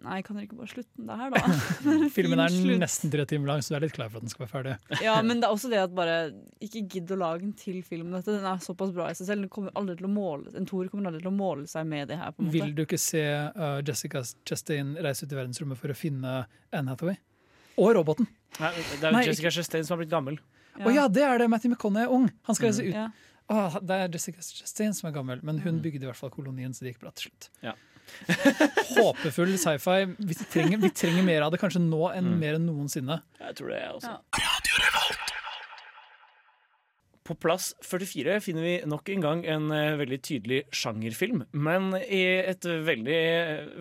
Nei, 0.03 0.17
kan 0.25 0.35
dere 0.39 0.47
ikke 0.49 0.57
bare 0.59 0.71
slutte 0.71 0.97
den 0.99 1.11
der, 1.11 1.31
da? 1.35 2.09
Filmen 2.11 2.41
er 2.43 2.51
slutt. 2.55 2.79
nesten 2.81 3.13
tre 3.13 3.27
timer 3.29 3.51
lang, 3.53 3.61
så 3.63 3.75
du 3.75 3.77
er 3.77 3.85
litt 3.85 3.93
klar 3.95 4.09
for 4.11 4.19
at 4.19 4.25
den 4.27 4.33
skal 4.33 4.47
være 4.47 4.53
ferdig. 4.55 4.73
Ja, 5.07 5.19
men 5.23 5.43
det 5.43 5.47
er 5.47 5.53
også 5.55 5.71
det 5.71 5.79
at 5.83 5.93
bare 5.95 6.17
Ikke 6.65 6.83
gidd 6.95 7.13
å 7.15 7.19
lage 7.21 7.45
en 7.47 7.53
til 7.59 7.83
film 7.87 8.09
om 8.09 8.17
dette. 8.17 8.35
Den 8.39 8.47
er 8.49 8.63
såpass 8.65 8.91
bra 8.97 9.11
i 9.13 9.19
seg 9.19 9.29
selv. 9.29 9.45
Den 9.45 9.53
kommer 9.53 9.75
aldri 9.79 9.99
til 10.01 10.09
å 10.09 10.13
måle 10.15 10.55
En 10.59 10.67
toer 10.69 10.89
kommer 10.91 11.11
aldri 11.13 11.21
til 11.23 11.31
å 11.31 11.35
måle 11.37 11.69
seg 11.71 11.87
med 11.93 12.09
det 12.11 12.19
her. 12.23 12.33
på 12.33 12.43
en 12.43 12.49
måte 12.49 12.57
Vil 12.57 12.73
du 12.79 12.83
ikke 12.87 12.99
se 13.03 13.23
uh, 13.23 13.79
Jessica 13.87 14.25
Chastain 14.49 14.95
reise 15.05 15.27
ut 15.29 15.37
i 15.37 15.39
verdensrommet 15.39 15.79
for 15.81 15.93
å 15.93 15.99
finne 15.99 16.39
Anne 16.73 16.95
Hathaway? 16.97 17.21
Og 17.81 17.93
roboten! 17.97 18.27
Nei, 18.61 18.73
det 19.01 19.07
er 19.07 19.15
Nei, 19.15 19.23
Jessica 19.29 19.53
Chastain 19.55 19.85
som 19.87 19.95
har 19.97 20.03
blitt 20.03 20.11
gammel. 20.13 20.41
Å 20.83 20.91
ja, 20.93 21.07
det 21.09 21.23
er 21.25 21.39
det! 21.41 21.47
Matthew 21.53 21.73
McConnaughey 21.77 22.09
er 22.09 22.13
ung! 22.17 22.27
Han 22.49 22.57
skal 22.59 22.69
reise 22.73 22.85
ut. 22.85 22.97
Ja. 22.97 23.07
Åh, 23.53 23.79
det 23.85 23.97
er 24.07 24.13
Jessica 24.17 24.41
Chastain 24.45 24.93
som 24.97 25.09
er 25.09 25.15
gammel, 25.17 25.41
men 25.45 25.59
hun 25.65 25.79
bygde 25.85 26.05
i 26.05 26.09
hvert 26.11 26.17
fall 26.21 26.31
kolonien, 26.33 26.73
så 26.77 26.85
det 26.85 26.93
gikk 26.95 27.03
bra 27.07 27.13
til 27.17 27.31
slutt. 27.31 27.49
Ja. 27.65 27.73
Håpefull 28.97 29.55
sci-fi. 29.59 29.99
Vi 30.19 30.35
trenger, 30.53 30.79
vi 30.83 30.91
trenger 30.95 31.23
mer 31.27 31.43
av 31.47 31.53
det, 31.55 31.61
kanskje 31.63 31.81
nå 31.85 32.03
enn 32.15 32.33
Mm. 32.33 32.39
mer 32.41 32.55
enn 32.59 32.67
noensinne. 32.69 33.21
Jeg 33.41 33.55
tror 33.59 33.69
det, 33.73 33.81
jeg 33.83 33.93
også. 33.99 34.13
Ja. 34.13 34.19
På 37.23 37.37
plass 37.39 37.69
44 37.87 38.41
finner 38.43 38.63
vi 38.67 38.73
nok 38.91 39.09
en 39.15 39.21
gang 39.23 39.45
en 39.47 39.69
eh, 39.71 39.93
veldig 40.01 40.19
tydelig 40.27 40.65
sjangerfilm, 40.75 41.45
men 41.55 41.93
i 42.03 42.23
et 42.51 42.67
veldig, 42.67 43.21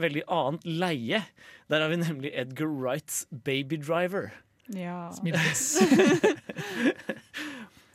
veldig 0.03 0.24
annet 0.30 0.67
leie. 0.69 1.24
Der 1.72 1.82
har 1.82 1.89
vi 1.89 1.97
nemlig 2.03 2.32
Edgar 2.38 2.69
Wrights 2.69 3.24
Baby 3.32 3.78
Driver. 3.82 4.30
Ja. 4.69 5.09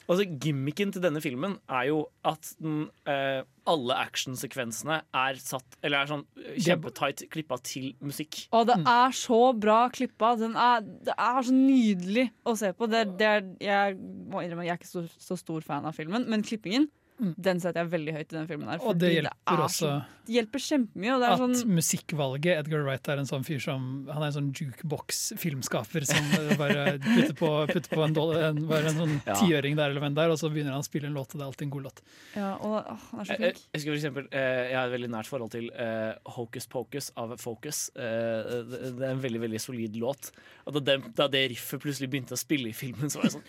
Altså, 0.06 0.26
Gimmicken 0.42 0.92
til 0.94 1.02
denne 1.02 1.20
filmen 1.22 1.56
er 1.66 1.88
jo 1.90 2.00
at 2.26 2.52
den, 2.62 2.86
eh, 3.10 3.42
alle 3.66 3.96
actionsekvensene 3.98 5.00
er 5.02 5.40
satt 5.42 5.78
Eller 5.82 6.04
er 6.04 6.10
sånn 6.12 6.24
eh, 6.38 6.58
kjempetight 6.62 7.24
klippa 7.32 7.58
til 7.66 7.92
musikk. 8.04 8.44
Og 8.54 8.68
det 8.70 8.78
er 8.82 9.16
så 9.18 9.40
bra 9.58 9.80
klippa. 9.94 10.34
Den 10.38 10.54
er, 10.54 10.84
det 10.86 11.16
er 11.16 11.40
så 11.48 11.56
nydelig 11.56 12.28
å 12.46 12.54
se 12.58 12.70
på. 12.76 12.90
Det, 12.92 13.02
det 13.18 13.32
er, 13.32 13.48
jeg 13.66 13.98
må 13.98 14.44
innrømme 14.44 14.68
jeg 14.68 14.76
er 14.76 14.80
ikke 14.80 14.92
så, 14.92 15.04
så 15.18 15.38
stor 15.40 15.66
fan 15.66 15.88
av 15.88 15.98
filmen, 15.98 16.28
men 16.30 16.46
klippingen 16.46 16.88
den 17.18 17.60
setter 17.62 17.82
jeg 17.84 17.92
veldig 17.94 18.12
høyt 18.18 18.32
i 18.32 18.36
den 18.36 18.46
filmen. 18.50 18.68
her 18.68 18.82
Og 18.84 18.98
det 19.00 19.12
hjelper 19.14 19.56
det 19.60 19.66
også 19.70 19.92
det 20.26 20.34
hjelper 20.34 20.58
kjempemye. 20.58 21.16
At 21.22 21.38
sånn 21.38 21.70
musikkvalget 21.70 22.58
Edgar 22.64 22.80
Wright 22.82 23.08
er 23.12 23.20
en 23.22 23.28
sånn 23.28 23.44
fyr 23.46 23.60
som 23.62 23.84
Han 24.10 24.24
er 24.24 24.26
en 24.32 24.34
sånn 24.34 24.48
jukebox-filmskaper 24.58 26.06
som 26.08 26.26
bare 26.58 26.96
putter 27.04 27.36
på, 27.38 27.50
putter 27.70 27.92
på 27.94 28.02
en, 28.02 28.16
doll- 28.16 28.34
en, 28.40 28.58
bare 28.68 28.90
en 28.90 28.98
sånn 29.00 29.14
Ja. 29.26 29.36
tiøring 29.38 29.76
der 29.78 29.90
eller 29.92 30.02
hvem 30.02 30.16
der, 30.18 30.32
og 30.34 30.38
så 30.40 30.50
begynner 30.50 30.74
han 30.74 30.82
å 30.82 30.86
spille 30.86 31.06
en 31.06 31.14
låt, 31.16 31.30
og 31.34 31.38
det 31.38 31.44
er 31.44 31.50
alltid 31.50 31.66
en 31.68 31.72
god 31.76 31.86
låt. 31.88 32.02
ja, 32.34 32.50
og, 32.56 32.74
åh, 32.90 33.04
Han 33.12 33.20
er 33.20 33.24
så 33.24 33.36
Jeg, 33.36 33.38
flink. 33.38 33.62
jeg, 33.72 33.80
skal 33.80 33.90
for 33.92 34.00
eksempel, 34.00 34.28
eh, 34.32 34.62
jeg 34.70 34.76
har 34.76 34.86
et 34.90 34.94
veldig 34.96 35.10
nært 35.14 35.30
forhold 35.30 35.50
til 35.54 35.70
uh, 35.78 36.12
Hocus 36.36 36.66
Pocus 36.66 37.10
av 37.16 37.36
Focus. 37.38 37.90
Uh, 37.94 38.66
det, 38.66 38.82
det 38.98 39.06
er 39.06 39.14
en 39.14 39.22
veldig 39.22 39.40
veldig 39.46 39.60
solid 39.62 39.96
låt. 39.96 40.32
Og 40.66 40.74
da, 40.74 40.80
det, 40.90 41.14
da 41.14 41.28
det 41.28 41.44
riffet 41.54 41.80
plutselig 41.82 42.10
begynte 42.10 42.34
å 42.34 42.40
spille 42.40 42.70
i 42.70 42.76
filmen, 42.76 43.10
så 43.10 43.20
var 43.22 43.30
jeg 43.30 43.38
sånn 43.38 43.46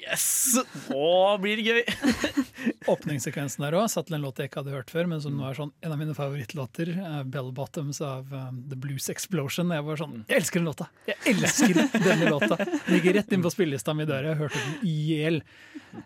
Yes! 0.00 0.56
Nå 0.90 1.38
blir 1.42 1.60
det 1.60 1.64
gøy! 1.64 1.82
Åpningssekvensen 2.92 3.64
der 3.64 3.76
òg 3.78 3.86
satt 3.92 4.08
til 4.08 4.16
en 4.18 4.24
låt 4.24 4.40
jeg 4.40 4.50
ikke 4.50 4.62
hadde 4.62 4.74
hørt 4.74 4.92
før, 4.92 5.08
men 5.10 5.20
som 5.22 5.34
nå 5.36 5.46
er 5.48 5.56
sånn 5.58 5.72
en 5.84 5.94
av 5.94 6.00
mine 6.00 6.14
favorittlåter. 6.16 6.90
Uh, 6.98 7.20
Bell 7.28 7.50
Bottoms 7.56 8.00
av 8.04 8.32
um, 8.32 8.60
The 8.70 8.78
Blues 8.80 9.08
Explosion. 9.12 9.72
Jeg 9.74 9.86
var 9.86 10.00
sånn, 10.00 10.16
jeg 10.28 10.40
elsker 10.42 10.60
den 10.62 10.68
låta! 10.70 10.88
Jeg 11.08 11.18
elsker 11.34 11.80
denne 11.94 12.30
låta! 12.32 12.58
Den 12.60 12.98
gikk 12.98 13.10
rett 13.18 13.34
inn 13.36 13.44
på 13.44 13.52
spillelista 13.54 13.94
mi 13.96 14.06
der 14.08 14.30
jeg 14.30 14.40
hørte 14.42 14.62
den 14.62 14.88
i 14.90 14.94
hjel. 15.12 15.40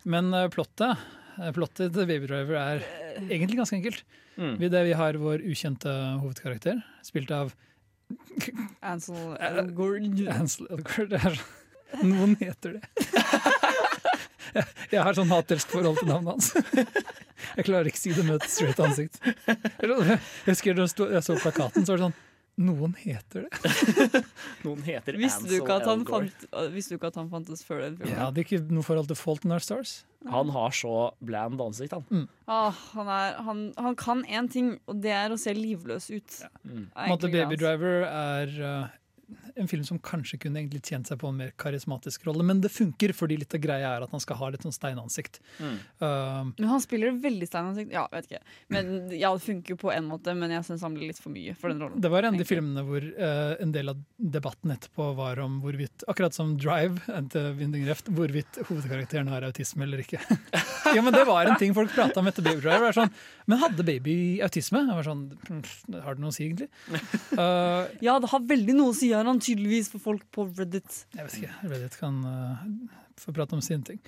Men 0.09 0.33
uh, 0.37 0.47
plottet 0.53 0.95
uh, 1.39 1.51
Plottet 1.57 1.95
til 1.95 2.09
Baby 2.11 2.27
Driver 2.31 2.59
er 2.63 2.85
egentlig 3.29 3.61
ganske 3.61 3.79
enkelt. 3.79 4.03
Mm. 4.39 4.57
Vi, 4.61 4.69
det, 4.71 4.85
vi 4.87 4.99
har 4.99 5.19
vår 5.19 5.43
ukjente 5.51 5.93
hovedkarakter, 6.23 6.83
spilt 7.07 7.31
av 7.35 7.55
Ansel 8.87 9.35
Elgort. 9.49 10.03
Ansel 10.35 10.69
Elgort. 10.71 11.09
Det 11.11 11.19
er 11.23 11.39
sånn- 11.39 11.55
Noen 12.03 12.37
heter 12.41 12.79
det. 12.79 12.83
Jeg, 14.55 14.65
jeg 14.95 15.03
har 15.05 15.17
sånn 15.17 15.29
hat-elsk-forhold 15.29 15.99
til 16.01 16.09
navnet 16.09 16.39
hans. 16.39 16.53
Jeg 17.59 17.67
klarer 17.67 17.91
ikke 17.91 18.01
si 18.01 18.15
det 18.17 18.25
med 18.25 18.39
et 18.39 18.49
straight 18.51 18.81
ansikt. 18.81 19.21
Jeg 19.49 20.19
husker 20.47 20.79
da 20.79 20.87
jeg 20.89 21.25
så 21.27 21.37
plakaten, 21.43 21.85
så 21.85 21.95
var 21.95 22.01
det 22.01 22.07
sånn 22.09 22.17
Noen 22.59 22.97
heter 22.99 23.45
det. 23.47 24.23
Noen 24.65 24.81
heter 24.83 25.15
Visste 25.21 25.45
du, 25.45 25.53
Ansel 25.53 25.61
ikke 25.61 25.77
at 25.77 25.85
han 25.87 26.01
fant, 26.09 26.47
visste 26.75 26.91
du 26.91 26.99
ikke 26.99 27.11
at 27.13 27.19
han 27.21 27.29
fantes 27.31 27.63
før 27.63 27.85
den 27.85 27.99
Jeg 28.01 28.09
filmen? 28.09 28.19
hadde 28.19 28.43
ikke 28.43 28.59
noe 28.75 28.87
forhold 28.87 29.11
til 29.13 29.19
Fault 29.21 29.47
in 29.47 29.55
Our 29.55 29.63
Stars. 29.63 29.93
Han 30.27 30.51
har 30.57 30.75
så 30.75 30.95
bland 31.23 31.63
ansikt, 31.63 31.95
han. 31.95 32.27
Ah, 32.51 32.75
han, 32.97 33.13
er, 33.15 33.39
han, 33.47 33.61
han 33.79 33.99
kan 34.01 34.25
én 34.27 34.51
ting, 34.51 34.73
og 34.91 34.99
det 35.05 35.15
er 35.15 35.31
å 35.31 35.39
se 35.39 35.55
livløs 35.55 36.11
ut. 36.11 36.41
Mm. 36.67 36.89
Er 36.99 37.29
Baby. 37.29 37.61
Driver 37.63 38.09
er 38.09 38.57
uh, 38.59 38.91
en 39.59 39.69
film 39.69 39.85
som 39.85 39.99
kanskje 39.99 40.39
kunne 40.43 40.61
egentlig 40.61 40.81
tjent 40.87 41.09
seg 41.11 41.19
på 41.21 41.29
en 41.31 41.39
mer 41.41 41.51
karismatisk 41.61 42.25
rolle, 42.29 42.45
men 42.47 42.61
det 42.65 42.71
funker 42.73 43.13
fordi 43.17 43.39
litt 43.41 43.55
av 43.55 43.61
greia 43.63 43.91
er 43.97 44.05
at 44.07 44.13
han 44.15 44.23
skal 44.23 44.39
ha 44.41 44.51
litt 44.55 44.65
sånn 44.65 44.75
steinansikt. 44.75 45.41
Mm. 45.59 45.75
Uh, 46.01 46.53
Men 46.57 46.69
han 46.71 46.83
spiller 46.85 47.17
veldig 47.23 47.49
steinansikt. 47.51 47.93
Ja, 47.95 48.07
vet 48.13 48.31
ikke. 48.31 48.41
Men 48.73 48.93
ja, 49.13 49.33
det 49.35 49.45
funker 49.45 49.75
jo 49.75 49.81
på 49.81 49.93
en 49.93 50.09
måte, 50.11 50.35
men 50.39 50.55
jeg 50.55 50.67
syns 50.69 50.85
han 50.87 50.97
blir 50.97 51.11
litt 51.11 51.21
for 51.21 51.35
mye 51.35 51.57
for 51.59 51.73
den 51.73 51.83
rollen. 51.85 52.01
det 52.01 52.13
var 52.13 52.29
en 52.29 52.39
av 52.39 52.43
de 52.43 52.49
filmene 52.49 52.85
hvor 52.87 53.05
uh, 53.05 53.55
en 53.63 53.75
del 53.75 53.93
av 53.93 54.01
debatten 54.17 54.73
etterpå 54.75 55.11
var 55.19 55.43
om 55.45 55.59
hvorvidt, 55.65 56.07
akkurat 56.09 56.37
som 56.37 56.57
Drive, 56.59 57.03
til 57.35 57.51
Winding 57.59 57.87
Reft, 57.89 58.09
hvorvidt 58.15 58.61
hovedkarakteren 58.69 59.29
har 59.33 59.47
autisme 59.49 59.85
eller 59.87 60.05
ikke. 60.05 60.23
ja, 60.97 61.03
men 61.03 61.13
det 61.15 61.25
var 61.29 61.51
en 61.51 61.59
ting 61.61 61.75
folk 61.77 61.93
prata 61.95 62.23
om 62.23 62.31
etter 62.31 62.47
Baby 62.47 62.63
Drive. 62.65 62.81
Var 62.89 62.97
Sånn, 62.99 63.13
men 63.49 63.61
hadde 63.61 63.85
baby 63.87 64.15
autisme? 64.45 64.81
Jeg 64.87 64.97
var 64.97 65.07
sånn, 65.07 65.23
Har 66.05 66.17
det 66.17 66.23
noe 66.23 66.33
å 66.33 66.35
si, 66.35 66.47
egentlig? 66.49 66.71
Uh, 67.37 67.87
Ja, 68.07 68.17
det 68.23 68.31
har 68.33 68.43
veldig 68.49 68.75
noe 68.77 68.93
å 68.93 68.97
si, 68.97 69.11
har 69.21 69.29
han 69.29 69.43
tydeligvis 69.43 69.91
for 69.93 70.03
folk 70.03 70.25
på 70.35 70.47
Reddit. 70.59 71.03
Jeg 71.17 71.27
vet 71.27 71.37
ikke, 71.41 71.73
Reddit 71.73 71.99
kan 72.01 72.21
uh, 72.25 72.63
få 73.21 73.35
prate 73.37 73.57
om 73.57 73.65
sine 73.65 73.87
ting. 73.87 74.01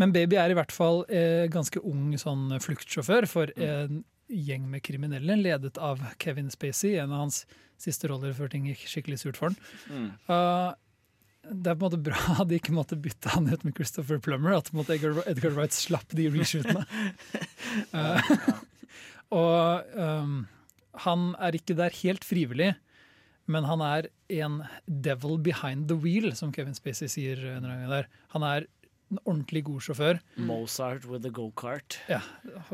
Men 0.00 0.14
Baby 0.14 0.38
er 0.40 0.52
i 0.52 0.58
hvert 0.58 0.74
fall 0.74 1.04
uh, 1.10 1.44
ganske 1.52 1.82
ung 1.84 2.12
sånn 2.20 2.56
fluktsjåfør 2.64 3.28
for 3.30 3.54
en 3.60 4.02
gjeng 4.32 4.64
med 4.70 4.82
kriminelle, 4.84 5.36
ledet 5.36 5.76
av 5.78 6.00
Kevin 6.22 6.48
Spacey, 6.52 6.96
en 6.96 7.12
av 7.12 7.26
hans 7.26 7.42
siste 7.80 8.08
roller 8.08 8.32
før 8.36 8.50
ting 8.52 8.68
gikk 8.70 8.86
skikkelig 8.88 9.20
surt 9.20 9.38
for 9.40 9.50
han. 9.50 9.58
Mm. 9.90 10.08
Uh, 10.30 10.72
det 11.44 11.70
er 11.70 11.76
på 11.76 11.84
en 11.84 11.90
måte 11.90 12.04
bra 12.06 12.38
at 12.38 12.48
de 12.50 12.58
ikke 12.60 12.76
måtte 12.76 12.98
bytte 13.00 13.32
han 13.34 13.48
ut 13.50 13.66
med 13.66 13.76
Christopher 13.76 14.20
Plummer. 14.22 14.56
At 14.56 14.70
på 14.70 14.76
en 14.76 14.82
måte 14.82 14.96
Edgar, 14.96 15.20
Edgar 15.28 15.56
Wright 15.56 15.76
slapp 15.76 16.16
de 16.16 16.30
reshootene. 16.34 16.86
Uh, 17.90 18.20
og 19.34 19.96
um, 19.98 20.34
han 21.02 21.22
er 21.42 21.56
ikke 21.58 21.74
der 21.74 21.96
helt 22.04 22.22
frivillig, 22.22 22.68
men 23.50 23.66
han 23.68 23.82
er 23.84 24.08
en 24.32 24.62
devil 24.86 25.38
behind 25.38 25.88
the 25.90 25.98
wheel, 26.00 26.30
som 26.36 26.52
Kevin 26.54 26.76
Spacey 26.76 27.10
sier. 27.12 27.42
Han 28.32 28.46
er 28.46 28.66
en 29.12 29.20
ordentlig 29.24 29.64
god 29.68 29.84
sjåfør. 29.84 30.20
Mozart 30.48 31.04
with 31.10 31.28
a 31.28 31.32
go-kart. 31.34 31.98
Ja, 32.10 32.22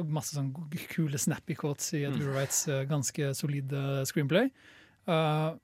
masse 0.07 0.37
sånn 0.37 0.53
kule 0.93 1.19
snappy 1.21 1.57
quotes 1.59 1.93
i 1.99 2.05
Edgar 2.09 2.33
Wrights 2.35 2.65
uh, 2.71 2.83
ganske 2.89 3.33
solide 3.39 4.05
screenplay. 4.09 4.51
Uh, 5.11 5.59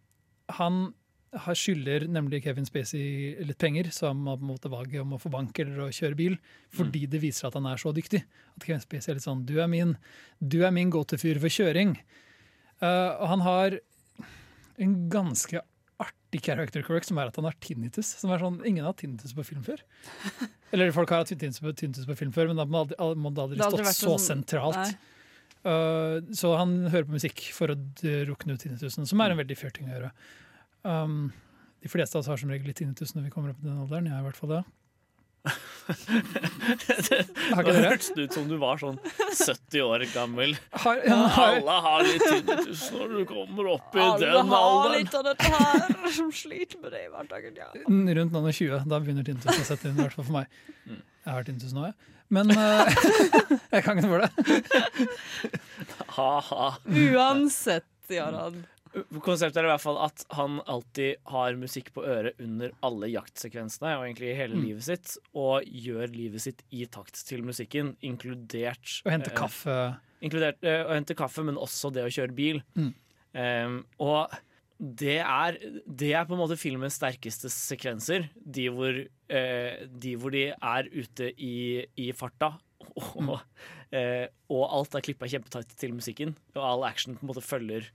han 0.59 0.89
skylder 1.37 2.07
nemlig 2.09 2.43
Kevin 2.45 2.67
Spacey 2.69 3.35
litt 3.45 3.59
penger, 3.61 3.91
så 3.93 4.11
han 4.11 4.21
må 4.25 4.37
på 4.39 4.47
en 4.47 4.53
måte 4.55 4.71
valget 4.73 5.03
om 5.03 5.17
å 5.17 5.21
få 5.21 5.31
bank 5.33 5.59
eller 5.61 5.87
å 5.87 5.91
kjøre 5.93 6.19
bil, 6.19 6.39
fordi 6.75 7.05
det 7.11 7.21
viser 7.23 7.49
at 7.49 7.59
han 7.59 7.67
er 7.69 7.81
så 7.83 7.93
dyktig. 7.95 8.23
At 8.57 8.65
Kevin 8.65 8.85
Spacey 8.85 9.13
er 9.13 9.19
litt 9.19 9.27
sånn 9.27 9.45
Du 9.49 9.59
er 9.63 9.69
min, 9.71 9.97
du 10.41 10.63
er 10.65 10.75
min 10.75 10.93
go-to-fyr 10.95 11.41
for 11.43 11.53
kjøring. 11.53 11.97
Uh, 12.81 13.13
og 13.21 13.29
han 13.35 13.45
har 13.47 13.79
en 14.83 14.95
ganske 15.13 15.63
artig 16.03 16.43
character 16.45 16.85
correct, 16.85 17.09
som 17.09 17.19
er 17.21 17.31
at 17.31 17.39
han 17.39 17.49
har 17.49 17.57
tinnitus. 17.65 18.11
Som 18.21 18.33
er 18.35 18.43
sånn, 18.43 18.59
Ingen 18.69 18.85
har 18.85 18.93
hatt 18.93 19.01
tinnitus 19.05 19.35
på 19.37 19.45
film 19.49 19.65
før. 19.67 19.83
Eller 20.75 20.93
folk 20.95 21.13
har 21.13 21.25
hatt 21.25 21.33
tinnitus 21.33 21.63
på, 21.65 21.73
tinnitus 21.79 22.09
på 22.09 22.17
film 22.19 22.35
før, 22.37 22.53
men 22.53 22.61
da 22.61 22.67
må 22.69 22.85
det 22.91 22.99
aldri, 23.01 23.61
aldri 23.63 23.87
stått 23.87 23.95
så 23.97 24.17
sånn- 24.17 24.27
sentralt. 24.27 24.97
Uh, 25.67 26.21
så 26.37 26.53
han 26.61 26.79
hører 26.93 27.09
på 27.09 27.17
musikk 27.17 27.41
for 27.57 27.73
å 27.73 27.79
drukne 27.99 28.55
ut 28.55 28.63
tinnitusen, 28.63 29.09
som 29.09 29.23
er 29.25 29.33
en 29.33 29.41
veldig 29.41 29.57
fair 29.59 29.75
ting 29.75 29.89
å 29.89 29.97
gjøre. 29.97 30.11
Um, 30.87 31.33
de 31.83 31.91
fleste 31.91 32.15
av 32.15 32.23
oss 32.23 32.31
har 32.31 32.39
som 32.39 32.53
regel 32.53 32.71
litt 32.71 32.79
tinnitus 32.79 33.17
når 33.17 33.27
vi 33.27 33.33
kommer 33.35 33.53
opp 33.53 33.63
i 33.65 33.67
den 33.67 33.81
alderen. 33.81 34.07
Jeg 34.07 34.15
har 34.15 34.23
i 34.23 34.29
hvert 34.29 34.39
fall 34.39 34.53
det. 34.53 34.63
Ikke 34.63 34.86
Det 35.87 37.75
hørtes 37.79 38.11
ut 38.17 38.33
som 38.35 38.49
du 38.51 38.57
var 38.59 38.81
sånn 38.81 38.97
70 39.07 39.85
år 39.85 40.05
gammel. 40.11 40.57
Har, 40.83 40.99
ja, 41.07 41.19
har, 41.37 41.59
Alle 41.61 41.77
har 41.85 42.03
litt 42.07 42.25
tinnitus 42.27 42.83
når 42.95 43.15
du 43.15 43.21
kommer 43.31 43.71
opp 43.77 43.95
i 43.95 44.03
Alle 44.03 44.33
den 44.35 44.51
har 44.51 44.91
litt 44.97 45.15
av 45.15 45.25
dette 45.29 45.53
her, 45.55 45.97
som 46.17 46.33
sliter 46.35 46.83
med 46.83 46.97
det 46.97 47.05
i 47.07 47.09
hverdagen. 47.13 47.61
Ja. 47.63 47.71
rundt 48.19 48.35
noen 48.35 48.53
20. 48.53 48.85
Da 48.91 49.01
begynner 49.03 49.27
tinnitus 49.27 49.63
å 49.63 49.69
sette 49.71 49.91
inn, 49.91 49.99
i 49.99 50.03
hvert 50.03 50.19
fall 50.19 50.27
for 50.29 50.41
meg. 50.41 50.61
Jeg 50.91 51.33
har 51.33 51.47
tinnitus 51.47 51.75
nå, 51.77 51.89
jeg. 51.91 52.15
Men 52.35 52.51
uh, 52.51 52.83
jeg 53.75 53.85
kan 53.87 54.01
ikke 54.01 54.11
for 54.11 54.25
det. 54.25 54.31
Ha-ha. 56.17 56.71
Uansett, 56.91 57.93
Jarand. 58.11 58.65
Konseptet 59.25 59.61
er 59.61 59.67
i 59.69 59.71
hvert 59.73 59.83
fall 59.83 59.99
at 60.01 60.25
han 60.37 60.59
alltid 60.71 61.19
har 61.29 61.57
musikk 61.61 61.91
på 61.97 62.05
øret 62.09 62.41
under 62.41 62.73
alle 62.87 63.11
jaktsekvensene 63.13 63.93
og 63.99 64.07
egentlig 64.07 64.35
hele 64.39 64.57
Mm. 64.57 64.63
livet 64.65 64.87
sitt, 64.87 65.15
og 65.37 65.65
gjør 65.69 66.09
livet 66.15 66.41
sitt 66.41 66.63
i 66.73 66.87
takt 66.87 67.19
til 67.29 67.43
musikken, 67.45 67.95
inkludert 68.01 69.03
Å 69.05 69.13
hente 69.13 69.33
eh, 69.33 69.37
kaffe. 69.37 69.79
Inkludert 70.25 70.65
eh, 70.65 70.85
å 70.87 70.95
hente 70.95 71.17
kaffe, 71.19 71.45
men 71.45 71.59
også 71.61 71.93
det 71.93 72.07
å 72.07 72.13
kjøre 72.13 72.35
bil. 72.37 72.63
Mm. 72.75 72.93
Um, 73.37 73.77
og 74.01 74.33
det 74.79 75.19
er, 75.21 75.59
det 75.89 76.13
er 76.17 76.25
på 76.29 76.37
en 76.37 76.41
måte 76.41 76.57
filmens 76.61 76.97
sterkeste 76.97 77.49
sekvenser. 77.53 78.31
De 78.37 78.69
hvor, 78.73 78.97
eh, 79.29 79.87
de, 79.89 80.17
hvor 80.17 80.33
de 80.33 80.51
er 80.53 80.89
ute 80.93 81.31
i, 81.37 81.85
i 81.97 82.11
farta. 82.17 82.55
Og, 82.97 83.39
eh, 83.93 84.27
og 84.53 84.63
alt 84.73 84.95
er 84.97 85.05
klippa 85.05 85.29
kjempetight 85.29 85.73
til 85.81 85.93
musikken. 85.97 86.35
Og 86.55 86.63
all 86.65 86.85
action 86.89 87.17
på 87.17 87.25
en 87.25 87.31
måte 87.33 87.45
følger 87.45 87.89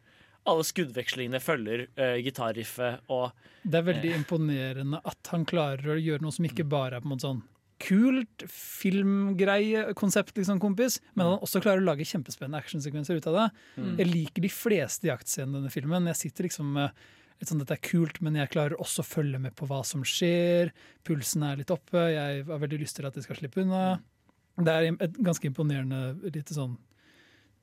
Alle 0.49 0.65
skuddvekslingene 0.65 1.41
følger 1.43 1.85
uh, 1.99 2.18
gitarriffet. 2.23 3.05
Og 3.13 3.30
Det 3.61 3.77
er 3.77 3.88
veldig 3.91 4.13
imponerende 4.18 5.01
at 5.05 5.34
han 5.34 5.45
klarer 5.49 5.93
å 5.93 6.01
gjøre 6.01 6.26
noe 6.26 6.34
som 6.34 6.47
ikke 6.47 6.65
bare 6.69 6.97
er 6.97 7.03
på 7.03 7.09
en 7.09 7.13
måte 7.15 7.27
sånn 7.27 7.43
kult 7.81 8.43
filmgreie-konsept, 8.51 10.35
liksom, 10.38 10.59
kompis, 10.61 10.99
men 11.15 11.26
han 11.26 11.41
også 11.41 11.61
klarer 11.63 11.81
å 11.81 11.88
lage 11.88 12.05
kjempespennende 12.05 12.61
actionsekvenser 12.61 13.18
ut 13.18 13.30
av 13.31 13.38
det. 13.38 13.47
Mm. 13.81 13.95
Jeg 13.97 14.09
liker 14.11 14.45
de 14.45 14.51
fleste 14.53 15.09
jaktscenene 15.09 15.55
i 15.55 15.59
denne 15.61 15.73
filmen. 15.73 16.09
Jeg 16.11 16.19
sitter 16.19 16.47
liksom 16.47 16.76
med 16.77 17.01
litt 17.41 17.49
sånn, 17.49 17.63
Dette 17.63 17.80
er 17.80 17.81
kult, 17.81 18.22
men 18.22 18.38
jeg 18.38 18.51
klarer 18.53 18.77
også 18.81 19.01
å 19.01 19.07
følge 19.07 19.41
med 19.41 19.55
på 19.57 19.65
hva 19.69 19.81
som 19.88 20.05
skjer. 20.05 20.69
Pulsen 21.07 21.47
er 21.47 21.57
litt 21.61 21.73
oppe. 21.73 22.05
Jeg 22.13 22.45
har 22.45 22.61
veldig 22.61 22.81
lyst 22.84 22.99
til 22.99 23.09
at 23.09 23.18
de 23.18 23.26
skal 23.26 23.39
slippe 23.39 23.63
unna. 23.63 23.97
Det 24.61 24.73
er 24.76 24.91
et 24.91 25.18
ganske 25.23 25.49
imponerende 25.49 26.30
lite 26.30 26.53
sånn 26.53 26.77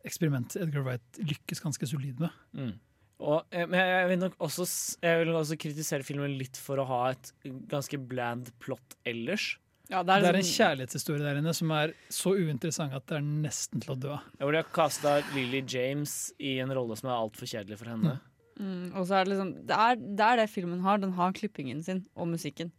eksperiment 0.08 0.56
Edgar 0.58 0.84
Wright 0.86 1.20
lykkes 1.22 1.62
ganske 1.64 1.88
solid 1.90 2.20
med. 2.24 2.34
Mm. 2.56 2.74
Og, 3.18 3.44
eh, 3.50 3.66
men 3.66 3.80
jeg 3.82 4.10
vil 4.12 4.20
nok 4.22 4.36
også, 4.46 4.66
jeg 5.02 5.24
vil 5.24 5.34
også 5.34 5.56
kritisere 5.58 6.06
filmen 6.06 6.36
litt 6.38 6.58
for 6.62 6.78
å 6.78 6.86
ha 6.86 7.00
et 7.14 7.32
ganske 7.70 7.98
bland 8.08 8.52
plott 8.62 8.94
ellers. 9.08 9.56
Ja, 9.90 10.02
Det 10.04 10.18
er 10.18 10.34
en 10.36 10.42
sånn- 10.44 10.56
kjærlighetshistorie 10.58 11.24
der 11.24 11.38
inne 11.40 11.54
som 11.56 11.70
er 11.72 11.94
så 12.12 12.34
uinteressant 12.36 12.92
at 12.92 13.06
det 13.06 13.16
er 13.16 13.22
nesten 13.24 13.80
til 13.80 13.94
å 13.94 13.98
dø 13.98 14.10
av. 14.18 14.26
Hvor 14.38 14.52
de 14.52 14.60
har 14.60 14.68
kasta 14.70 15.14
Lily 15.34 15.62
James 15.66 16.30
i 16.38 16.58
en 16.60 16.68
rolle 16.76 16.94
som 16.96 17.08
er 17.08 17.16
altfor 17.16 17.48
kjedelig 17.48 17.78
for 17.78 17.88
henne. 17.88 18.20
Mm, 18.60 18.94
og 18.94 19.06
så 19.06 19.16
er 19.20 19.24
det 19.24 19.32
liksom 19.32 19.52
det 19.66 19.76
er, 19.78 19.96
det 19.96 20.20
er 20.26 20.36
det 20.42 20.50
filmen 20.50 20.80
har. 20.82 20.98
Den 20.98 21.12
har 21.12 21.32
klippingen 21.32 21.82
sin 21.82 22.04
og 22.14 22.28
musikken. 22.28 22.70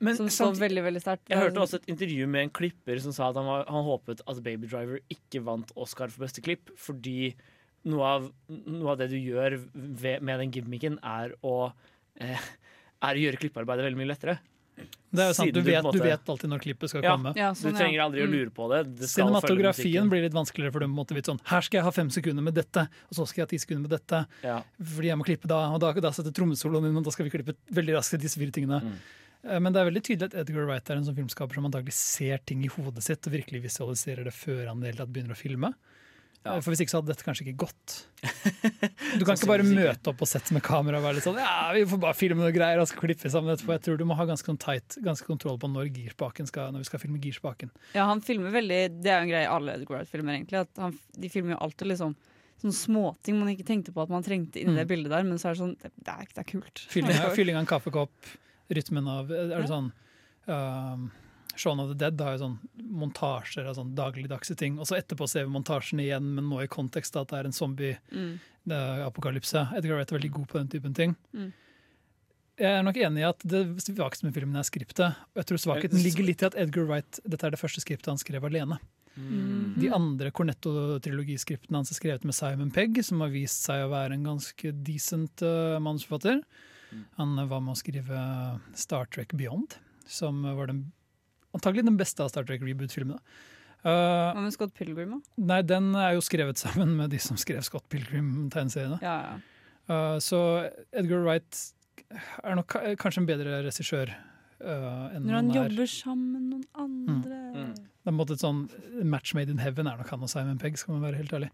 Men 0.00 0.16
Som 0.16 0.26
står 0.28 0.52
samtidig- 0.54 0.60
veldig 0.66 0.82
veldig 0.84 1.02
sterkt. 1.02 1.28
Jeg 1.30 1.38
hørte 1.38 1.60
også 1.62 1.74
et 1.78 1.86
intervju 1.86 2.26
med 2.28 2.42
en 2.42 2.50
klipper 2.50 2.98
som 3.00 3.12
sa 3.12 3.28
at 3.30 3.36
han, 3.36 3.46
var, 3.46 3.64
han 3.70 3.84
håpet 3.86 4.20
at 4.26 4.42
Baby 4.42 4.66
Driver 4.66 4.98
ikke 5.08 5.42
vant 5.44 5.70
Oscar 5.76 6.08
for 6.10 6.24
beste 6.26 6.42
klipp, 6.42 6.70
fordi 6.76 7.34
noe 7.86 8.02
av, 8.02 8.32
noe 8.48 8.90
av 8.90 8.98
det 8.98 9.10
du 9.10 9.16
gjør 9.16 9.60
ved, 9.74 10.22
med 10.22 10.40
den 10.40 10.50
gimmicken, 10.50 10.98
er 11.04 11.34
å, 11.44 11.72
eh, 12.18 12.36
er 13.02 13.14
å 13.14 13.22
gjøre 13.22 13.38
klippearbeidet 13.38 13.86
veldig 13.86 13.96
mye 14.02 14.10
lettere. 14.10 14.38
Det 14.76 15.22
er 15.22 15.30
jo 15.30 15.36
sant, 15.38 15.54
du 15.54 15.62
vet, 15.62 15.82
måte- 15.84 15.92
du 15.96 16.02
vet 16.04 16.26
alltid 16.28 16.50
når 16.50 16.60
klippet 16.60 16.88
skal 16.90 17.02
Ja. 17.02 17.16
komme. 17.16 17.32
Ja, 17.36 17.52
Du 17.54 17.60
sånn, 17.60 17.72
du 17.72 17.78
trenger 17.78 18.00
aldri 18.02 18.20
å 18.20 18.28
Mm. 18.28 18.32
lure 18.32 18.50
på 18.50 18.68
det. 18.68 18.96
det 18.98 19.08
skal 19.08 19.24
Cinematografien 19.30 20.10
blir 20.10 20.20
litt 20.22 20.34
vanskeligere 20.34 20.72
for 20.72 20.80
dem. 20.80 20.92
på 20.94 20.98
måte 21.06 21.14
vite 21.16 21.30
sånn, 21.32 21.40
Her 21.46 21.60
skal 21.62 21.78
jeg 21.78 21.84
ha 21.84 21.90
fem 21.92 22.10
sekunder 22.10 22.42
med 22.42 22.54
dette, 22.54 22.76
og 22.82 23.12
så 23.14 23.26
skal 23.26 23.46
jeg 23.46 23.46
ha 23.46 23.50
ti 23.50 23.56
sekunder 23.56 23.88
med 23.88 23.90
dette. 23.90 24.26
Ja. 24.42 24.62
Fordi 24.82 25.06
jeg 25.06 25.16
må 25.16 25.24
klippe 25.24 25.46
da, 25.46 25.70
og 25.72 25.80
da, 25.80 25.92
da 25.92 26.10
setter 26.10 26.32
trommesoloen 26.32 26.84
inn, 26.90 26.96
og 26.96 27.04
da 27.04 27.10
skal 27.10 27.24
vi 27.24 27.30
klippe 27.38 27.54
veldig 27.72 27.94
raskt 27.96 28.20
disse 28.20 28.36
fire 28.36 28.50
tingene. 28.50 28.82
Mm. 28.82 28.92
Eh, 29.46 29.60
Men 29.60 29.72
det 29.72 29.80
er 29.82 29.90
veldig 29.90 30.04
tydelig 30.06 30.30
at 30.32 30.38
Edgar 30.44 30.66
Wright 30.68 30.90
er 30.90 31.00
en 31.00 31.06
sånn 31.08 31.16
filmskaper 31.18 31.54
som 31.60 31.68
antagelig 31.68 31.94
ser 31.96 32.38
ting 32.46 32.64
i 32.66 32.70
hodet 32.72 33.04
sitt 33.06 33.26
og 33.28 33.32
virkelig 33.36 33.62
visualiserer 33.68 34.24
det 34.28 34.34
før 34.36 34.66
han 34.72 34.82
i 34.84 34.92
begynner 35.06 35.36
å 35.36 35.38
filme. 35.38 35.72
Ja. 36.46 36.56
Eh, 36.56 36.60
For 36.62 36.70
Hvis 36.70 36.82
ikke 36.84 36.92
så 36.94 37.00
hadde 37.00 37.10
dette 37.14 37.24
kanskje 37.26 37.46
ikke 37.48 37.64
gått. 37.66 37.94
Du 39.16 39.24
kan 39.24 39.34
ikke 39.38 39.48
bare 39.48 39.64
møte 39.64 40.10
opp 40.12 40.18
på 40.20 40.26
sett 40.28 40.50
med 40.52 40.62
kamera 40.66 40.98
og 41.00 41.04
være 41.06 41.16
litt 41.18 41.24
sånn 41.26 41.38
Ja, 41.40 41.70
vi 41.72 41.84
får 41.88 42.00
bare 42.02 42.14
filme 42.18 42.42
noe 42.44 42.52
greier 42.54 42.78
og 42.82 42.88
skal 42.90 43.00
klippe 43.06 43.30
sammen 43.32 43.54
etterpå. 43.54 43.72
Jeg 43.78 43.84
tror 43.86 43.98
du 43.98 44.04
må 44.08 44.16
ha 44.18 44.26
ganske 44.28 44.46
sånn 44.50 44.58
tight, 44.60 44.98
ganske 45.02 45.26
kontroll 45.26 45.56
på 45.62 45.70
når 45.72 45.88
skal, 46.50 46.70
når 46.74 46.84
vi 46.84 46.88
skal 46.90 47.00
filme 47.02 47.18
girspaken. 47.22 47.70
Ja, 47.96 48.04
han 48.10 48.20
filmer 48.24 48.52
veldig 48.54 48.80
Det 49.02 49.10
er 49.10 49.20
jo 49.22 49.26
en 49.26 49.32
greie 49.32 49.46
i 49.46 49.52
alle 49.56 49.74
Edgar 49.78 49.96
Wright-filmer, 49.98 50.36
egentlig. 50.36 50.60
At 50.66 50.82
han, 50.84 50.98
de 51.16 51.28
filmer 51.32 51.56
jo 51.56 51.62
alltid 51.66 51.88
liksom 51.94 52.16
sånne 52.60 52.72
småting 52.76 53.36
man 53.40 53.50
ikke 53.52 53.66
tenkte 53.68 53.92
på 53.92 54.00
at 54.04 54.08
man 54.12 54.22
trengte 54.24 54.60
inni 54.62 54.72
Mm. 54.72 54.80
det 54.80 54.86
bildet 54.88 55.10
der, 55.12 55.24
men 55.28 55.36
så 55.40 55.50
er 55.50 55.56
det 55.56 55.60
sånn 55.60 55.74
Det, 55.80 55.90
det, 55.96 56.12
er, 56.14 56.28
det 56.34 56.42
er 56.44 56.50
kult. 56.52 56.84
Fylling 56.92 57.56
av 57.56 57.60
en 57.64 57.66
kaffekopp, 57.68 58.30
rytmen 58.72 59.06
av 59.08 59.30
Er 59.30 59.54
det 59.54 59.68
sånn 59.70 59.92
um, 60.46 61.10
Shaun 61.56 61.80
of 61.80 61.88
the 61.88 61.96
Dead 61.96 62.20
har 62.20 62.36
jo 62.36 62.42
sånn 62.44 62.56
montasjer 63.00 63.64
av 63.66 63.78
sånn 63.78 63.94
dagligdagse 63.96 64.56
ting. 64.60 64.78
Og 64.78 64.88
så 64.88 64.98
etterpå 64.98 65.24
ser 65.28 65.46
vi 65.46 65.54
montasjen 65.54 66.02
igjen, 66.04 66.34
men 66.36 66.50
nå 66.50 66.60
i 66.62 66.68
kontekst 66.68 67.16
at 67.16 67.30
det 67.32 67.38
er 67.38 67.48
en 67.48 67.54
Mm. 67.56 67.60
zombie-apokalypse. 68.66 69.62
Edgar 69.78 69.96
Wright 69.96 70.12
er 70.12 70.18
veldig 70.18 70.32
god 70.34 70.48
på 70.50 70.58
den 70.58 70.68
typen 70.68 70.94
ting. 70.94 71.16
Mm. 71.32 71.52
Jeg 72.56 72.72
er 72.72 72.84
nok 72.86 72.96
enig 72.96 73.20
i 73.20 73.28
at 73.28 73.42
det 73.44 73.62
svakeste 73.84 74.24
med 74.24 74.34
filmen 74.36 74.56
er 74.56 74.64
skriptet. 74.64 75.16
Og 75.34 75.40
jeg 75.42 75.48
tror 75.50 75.60
svakheten 75.60 76.02
ligger 76.02 76.24
litt 76.24 76.42
i 76.42 76.46
at 76.48 76.56
Edgar 76.56 76.86
Wright 76.88 77.20
Dette 77.24 77.44
er 77.44 77.52
det 77.52 77.60
første 77.60 77.80
skriptet 77.84 78.08
han 78.12 78.20
skrev 78.20 78.44
alene. 78.48 78.78
Mm. 79.16 79.74
De 79.80 79.90
andre 79.92 80.30
Cornetto-trilogiskriptene 80.30 81.76
hans 81.80 81.92
er 81.92 81.98
skrevet 81.98 82.24
med 82.24 82.36
Simon 82.36 82.70
Pegg, 82.72 83.02
som 83.04 83.20
har 83.24 83.32
vist 83.32 83.64
seg 83.64 83.84
å 83.84 83.92
være 83.92 84.16
en 84.16 84.24
ganske 84.28 84.72
decent 84.84 85.44
uh, 85.44 85.76
manusforfatter. 85.80 86.42
Han 87.18 87.34
var 87.48 87.60
med 87.64 87.74
å 87.74 87.78
skrive 87.78 88.20
Star 88.78 89.08
Trek 89.12 89.34
Beyond, 89.36 89.76
som 90.06 90.42
var 90.44 90.70
den, 90.70 90.84
antagelig 91.56 91.84
den 91.88 91.98
beste 92.00 92.24
av 92.24 92.32
Star 92.32 92.46
Trek 92.48 92.64
reboot-filmene. 92.64 93.20
Uh, 93.86 94.34
med 94.42 94.52
Scott 94.54 94.72
Pilgrim, 94.74 95.12
da? 95.14 95.44
nei, 95.50 95.60
den 95.62 95.92
er 95.94 96.16
jo 96.16 96.22
skrevet 96.24 96.58
sammen 96.58 96.96
med 96.98 97.12
de 97.12 97.20
som 97.22 97.36
skrev 97.38 97.60
Scott 97.66 97.84
Pilgrim-tegneseriene. 97.92 98.98
Ja, 99.04 99.18
ja. 99.28 99.36
Uh, 99.86 100.16
så 100.18 100.38
Edgar 100.90 101.20
Wright 101.22 101.60
er 102.42 102.56
nok 102.58 102.74
kanskje 102.98 103.22
en 103.22 103.28
bedre 103.28 103.60
regissør 103.62 104.10
uh, 104.10 105.12
enn 105.14 105.26
Når 105.28 105.36
han 105.36 105.36
han 105.36 105.50
er. 105.52 105.58
jobber 105.60 105.92
sammen 105.92 106.32
med 106.32 106.48
noen 106.54 106.66
andre 106.86 107.42
Mm. 107.56 107.70
Det 107.76 108.10
er 108.10 108.12
en 108.12 108.18
måte 108.20 108.34
et 108.36 108.42
sånn 108.42 108.58
Match 109.08 109.32
made 109.34 109.50
in 109.50 109.58
heaven 109.58 109.88
er 109.90 109.96
nok 109.98 110.10
han 110.12 110.22
og 110.22 110.28
Simon 110.30 110.58
Pegg, 110.60 110.76
skal 110.78 110.94
man 110.94 111.06
være 111.06 111.18
helt 111.22 111.32
ærlig. 111.34 111.48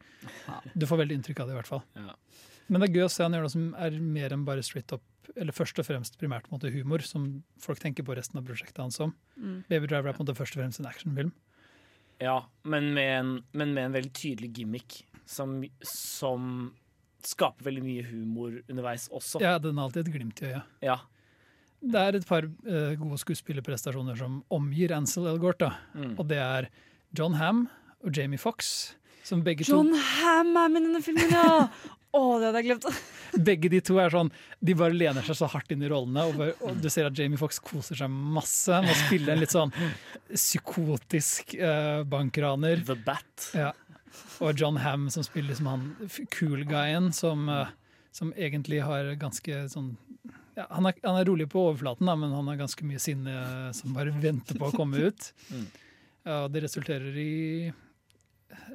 Ja. 0.48 0.56
Du 0.74 0.84
får 0.90 0.98
veldig 1.00 1.14
inntrykk 1.20 1.38
av 1.40 1.48
det, 1.48 1.54
i 1.54 1.59
hvert 1.60 1.68
fall. 1.70 1.84
Ja. 1.96 2.16
Men 2.66 2.82
det 2.82 2.88
er 2.88 2.96
gøy 2.98 3.04
å 3.06 3.12
se 3.14 3.22
han 3.24 3.36
gjøre 3.36 3.46
noe 3.46 3.52
som 3.54 3.68
er 3.80 3.96
mer 4.02 4.34
enn 4.34 4.42
bare 4.48 4.64
straight 4.66 4.92
up, 4.92 5.04
eller 5.36 5.54
først 5.56 5.78
og 5.80 5.86
fremst 5.88 6.18
primært 6.20 6.46
på 6.46 6.52
en 6.52 6.59
måte 6.59 6.72
humor, 6.74 7.04
som 7.06 7.42
folk 7.60 7.80
tenker 7.82 8.04
på 8.06 8.16
resten 8.18 8.40
av 8.40 8.46
prosjektet 8.48 8.82
hans 8.82 8.98
som. 9.00 9.14
Mm. 9.36 9.62
Baby 9.70 9.88
Driver 9.88 10.10
er 10.10 10.16
på 10.16 10.22
en 10.22 10.26
måte 10.26 10.38
først 10.38 10.56
og 10.56 10.62
fremst 10.62 10.82
en 10.82 10.90
actionfilm. 10.90 11.32
Ja, 12.22 12.42
men 12.62 12.92
med, 12.94 13.09
en, 13.18 13.32
men 13.56 13.74
med 13.74 13.88
en 13.88 13.96
veldig 13.96 14.12
tydelig 14.14 14.52
gimmick 14.59 15.00
som, 15.26 15.56
som 15.86 16.70
skaper 17.26 17.66
veldig 17.66 17.82
mye 17.84 18.04
humor 18.06 18.60
underveis 18.68 19.09
også. 19.10 19.40
Ja, 19.42 19.56
den 19.62 19.78
har 19.78 19.88
alltid 19.88 20.06
et 20.06 20.14
glimt 20.14 20.42
i 20.42 20.52
øyet. 20.52 20.76
Ja. 20.84 20.98
Det 21.82 21.98
er 21.98 22.18
et 22.18 22.26
par 22.28 22.46
uh, 22.46 22.92
gode 22.98 23.18
skuespillerprestasjoner 23.18 24.18
som 24.18 24.42
omgir 24.54 24.94
Ansel 24.94 25.26
Elgort, 25.32 25.59
da. 25.62 25.72
Mm. 25.98 26.14
Og 26.14 26.28
det 26.30 26.38
er 26.38 26.68
John 27.18 27.34
Ham 27.40 27.64
og 28.02 28.14
Jamie 28.14 28.38
Fox, 28.38 28.92
som 29.26 29.42
begge 29.46 29.66
John 29.66 29.90
Hamm 29.94 30.54
er 30.59 30.70
med 30.70 30.82
i 30.82 30.86
denne 30.86 31.02
filmen, 31.02 31.34
ja! 31.34 31.66
Å, 32.12 32.20
det 32.39 32.48
hadde 32.48 32.60
jeg 32.60 32.68
glemt. 32.68 32.86
Begge 33.48 33.70
de 33.72 33.78
to 33.80 33.97
er 34.02 34.12
sånn 34.12 34.28
De 34.60 34.74
bare 34.76 34.93
lener 34.93 35.24
seg 35.24 35.39
så 35.39 35.48
hardt 35.48 35.70
inn 35.72 35.84
i 35.84 35.89
rollene, 35.89 36.26
og, 36.28 36.36
bare, 36.36 36.56
og 36.60 36.80
du 36.82 36.89
ser 36.93 37.09
at 37.09 37.16
Jamie 37.16 37.40
Fox 37.40 37.60
koser 37.64 37.97
seg 37.97 38.12
masse 38.12 38.80
med 38.84 38.93
å 38.93 38.98
spille 39.06 39.32
en 39.32 39.40
litt 39.40 39.55
sånn 39.55 39.72
psykotisk 40.34 41.55
uh, 41.56 42.02
bankraner. 42.09 42.84
The 42.84 42.98
Bat. 43.06 43.48
Ja. 43.56 43.70
Og 44.44 44.60
John 44.60 44.76
Ham 44.84 45.09
som 45.12 45.24
spiller 45.24 45.55
liksom 45.55 45.70
han 45.70 45.86
cool 46.36 46.66
guyen 46.68 47.09
som, 47.16 47.48
uh, 47.48 47.72
som 48.12 48.34
egentlig 48.36 48.82
har 48.84 49.14
ganske 49.20 49.64
sånn 49.72 49.94
ja, 50.52 50.66
han, 50.68 50.84
er, 50.84 50.98
han 51.01 51.16
er 51.16 51.24
rolig 51.24 51.47
på 51.48 51.62
overflaten, 51.70 52.05
da, 52.10 52.16
men 52.18 52.34
han 52.36 52.51
har 52.51 52.59
ganske 52.60 52.84
mye 52.84 53.01
sinne 53.01 53.32
som 53.72 53.94
bare 53.97 54.12
venter 54.12 54.59
på 54.60 54.68
å 54.68 54.76
komme 54.76 55.09
ut. 55.09 55.32
Mm. 55.52 55.70
Ja, 56.22 56.34
og 56.44 56.52
det 56.55 56.60
resulterer 56.62 57.16
i 57.18 57.66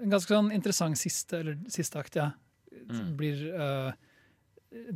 en 0.02 0.12
ganske 0.12 0.34
sånn 0.34 0.50
interessant 0.52 1.00
siste, 1.00 1.40
eller 1.40 1.56
siste 1.72 2.02
akt, 2.02 2.18
ja. 2.20 2.26
Mm. 2.86 3.10
Blir 3.20 3.44
uh, 3.54 3.92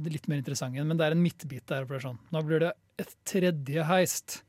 litt 0.07 0.27
mer 0.31 0.41
interessant 0.41 0.75
igjen, 0.75 0.89
men 0.89 0.99
det 0.99 1.07
er 1.07 1.15
en 1.15 1.23
midtbit 1.23 1.65
der. 1.71 1.87
er 1.87 2.03
Sånn. 2.03 2.19
Nå 2.33 2.43
blir 2.47 2.63
det 2.65 2.73
et 3.01 3.15
tredje 3.27 3.87
heist. 3.89 4.41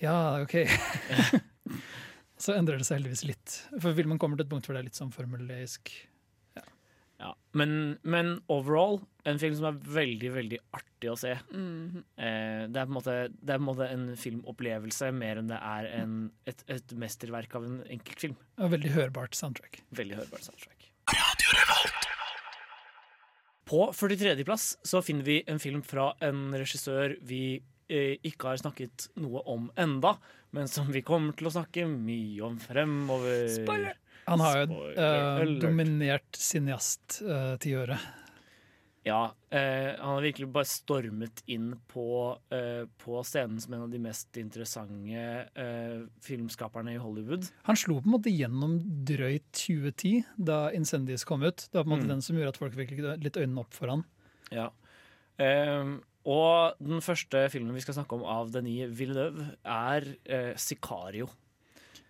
Ja, 0.00 0.40
OK. 0.42 0.62
Så 2.40 2.54
endrer 2.56 2.80
det 2.80 2.86
seg 2.88 3.00
heldigvis 3.00 3.26
litt. 3.28 3.56
For 3.76 3.92
filmen 3.96 4.20
kommer 4.20 4.38
til 4.38 4.46
et 4.46 4.52
punkt 4.52 4.68
hvor 4.68 4.76
det 4.76 4.84
er 4.84 4.88
litt 4.88 5.00
sånn 5.00 5.12
formuleisk. 5.12 5.92
Ja. 7.20 7.34
Men, 7.52 7.98
men 8.00 8.38
overall, 8.48 9.02
en 9.28 9.40
film 9.40 9.56
som 9.58 9.68
er 9.68 9.80
veldig, 9.96 10.30
veldig 10.38 10.60
artig 10.76 11.12
å 11.12 11.18
se. 11.20 11.34
Mm 11.52 12.00
Eh, 12.20 12.66
det, 12.68 12.76
er 12.76 12.84
på 12.84 12.90
en 12.90 12.96
måte, 12.98 13.14
det 13.32 13.54
er 13.54 13.60
på 13.60 13.62
en 13.62 13.68
måte 13.70 13.88
en 13.88 14.04
filmopplevelse 14.20 15.08
mer 15.16 15.40
enn 15.40 15.48
det 15.50 15.60
er 15.70 15.88
en, 16.00 16.18
et, 16.50 16.64
et 16.68 16.92
mesterverk 17.00 17.56
av 17.56 17.64
en 17.68 17.80
enkeltfilm. 17.96 18.36
Og 18.60 18.74
veldig 18.76 18.92
hørbart 18.98 19.38
soundtrack. 19.38 19.82
Veldig 20.02 20.20
hørbart 20.20 20.48
soundtrack. 20.50 21.98
På 23.70 23.92
43.-plass 23.94 24.78
så 24.82 25.02
finner 25.02 25.22
vi 25.22 25.42
en 25.46 25.60
film 25.62 25.82
fra 25.86 26.08
en 26.26 26.48
regissør 26.58 27.14
vi 27.22 27.60
eh, 27.86 28.16
ikke 28.26 28.50
har 28.50 28.58
snakket 28.58 29.06
noe 29.22 29.44
om 29.46 29.68
enda, 29.78 30.16
men 30.50 30.66
som 30.66 30.90
vi 30.90 31.04
kommer 31.06 31.36
til 31.38 31.46
å 31.46 31.52
snakke 31.54 31.84
mye 31.86 32.42
om 32.48 32.56
fremover. 32.58 33.46
Spoiler! 33.54 33.94
Han 34.26 34.42
har 34.42 34.58
jo 34.64 34.80
eh, 34.90 35.04
alert. 35.04 35.60
dominert 35.62 36.38
cineast-tiåret. 36.38 38.10
Ja, 39.02 39.30
eh, 39.48 39.94
han 39.96 40.18
har 40.18 40.20
virkelig 40.20 40.50
bare 40.52 40.68
stormet 40.68 41.40
inn 41.48 41.70
på, 41.88 42.02
eh, 42.52 42.82
på 43.00 43.22
scenen 43.24 43.56
som 43.62 43.72
en 43.72 43.86
av 43.86 43.90
de 43.94 43.98
mest 43.98 44.36
interessante 44.36 45.22
eh, 45.56 46.02
filmskaperne 46.20 46.92
i 46.92 46.98
Hollywood. 47.00 47.48
Han 47.64 47.76
slo 47.80 47.96
på 48.02 48.10
en 48.10 48.16
måte 48.18 48.28
gjennom 48.34 48.74
drøyt 49.08 49.48
2010, 49.56 50.26
da 50.36 50.66
Incendies 50.76 51.24
kom 51.24 51.40
ut. 51.48 51.64
Det 51.72 51.78
var 51.80 51.84
på 51.84 51.88
en 51.88 51.94
måte 51.96 52.04
Mm. 52.10 52.12
den 52.12 52.20
som 52.22 52.36
gjorde 52.36 52.48
at 52.52 52.60
folk 52.60 52.74
fikk 52.76 52.92
litt 53.24 53.40
øynene 53.40 53.60
opp 53.64 53.72
for 53.72 53.88
han. 53.88 54.04
Ja. 54.52 54.68
Ehm, 55.40 56.02
og 56.28 56.76
den 56.78 57.00
første 57.00 57.48
filmen 57.50 57.72
vi 57.72 57.80
skal 57.80 57.94
snakke 57.96 58.12
om 58.20 58.24
av 58.28 58.52
Denis 58.52 58.92
Villeneuve, 58.92 59.56
er 59.64 60.04
eh, 60.26 60.52
'Sicario'. 60.54 61.30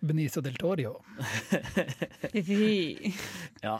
Benicio 0.03 0.41
del 0.41 0.55
Torio. 0.55 0.99
Ja. 3.63 3.79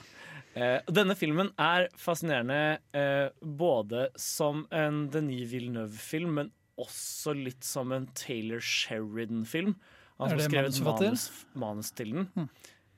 Eh, 0.56 0.80
denne 0.92 1.16
filmen 1.16 1.52
er 1.62 1.88
fascinerende 2.00 2.82
eh, 2.98 3.30
både 3.42 4.10
som 4.20 4.66
en 4.76 5.06
Denis 5.14 5.48
Villeneuve-film, 5.54 6.38
men 6.42 6.52
også 6.82 7.36
litt 7.38 7.64
som 7.64 7.94
en 7.96 8.10
Taylor 8.18 8.60
Sheridan-film. 8.60 9.78
Han 10.20 10.34
som 10.34 10.40
har 10.40 10.50
skrevet 10.50 10.82
manus, 10.86 11.28
manus 11.58 11.92
til 11.96 12.16
den. 12.18 12.32
Hmm. 12.36 12.50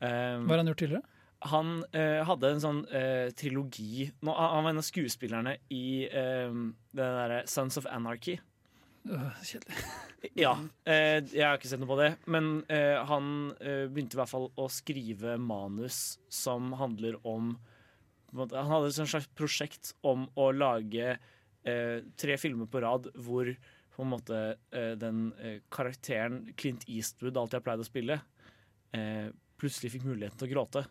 Eh, 0.04 0.40
Hva 0.44 0.56
har 0.56 0.64
han 0.64 0.72
gjort 0.74 0.86
tidligere? 0.86 1.10
han 1.44 1.84
eh, 1.92 2.22
hadde 2.24 2.54
en 2.54 2.62
sånn 2.64 2.78
eh, 2.96 3.30
trilogi 3.36 4.06
Nå, 4.24 4.32
Han 4.32 4.64
var 4.64 4.72
en 4.72 4.80
av 4.80 4.86
skuespillerne 4.88 5.58
i 5.76 6.06
eh, 6.08 6.54
det 6.96 7.08
derre 7.18 7.42
Sons 7.50 7.76
of 7.82 7.88
Anarchy. 7.90 8.38
Øh, 9.10 9.44
kjedelig. 9.44 9.78
Ja, 10.40 10.54
eh, 10.88 11.20
jeg 11.36 11.44
har 11.44 11.58
ikke 11.58 11.68
sett 11.68 11.82
noe 11.82 11.90
på 11.90 11.98
det, 12.00 12.14
men 12.32 12.46
eh, 12.72 12.96
han 13.10 13.26
eh, 13.60 13.90
begynte 13.92 14.16
i 14.16 14.20
hvert 14.22 14.32
fall 14.32 14.46
å 14.56 14.70
skrive 14.72 15.34
manus 15.38 16.18
som 16.32 16.70
handler 16.80 17.18
om 17.28 17.58
Han 18.34 18.50
hadde 18.72 18.88
et 18.88 18.96
slags 19.12 19.28
prosjekt 19.38 19.92
om 20.02 20.24
å 20.40 20.48
lage 20.56 21.12
eh, 21.12 21.98
tre 22.18 22.38
filmer 22.40 22.66
på 22.72 22.80
rad 22.82 23.12
hvor 23.20 23.52
på 23.94 24.02
en 24.02 24.10
måte 24.10 24.40
eh, 24.74 24.96
den 24.98 25.28
eh, 25.38 25.60
karakteren 25.70 26.40
Clint 26.58 26.88
Eastwood 26.90 27.38
alltid 27.38 27.60
har 27.60 27.66
pleid 27.68 27.84
å 27.84 27.86
spille, 27.86 28.18
eh, 28.96 29.28
plutselig 29.62 29.92
fikk 29.98 30.08
muligheten 30.08 30.40
til 30.40 30.50
å 30.50 30.54
gråte. 30.56 30.86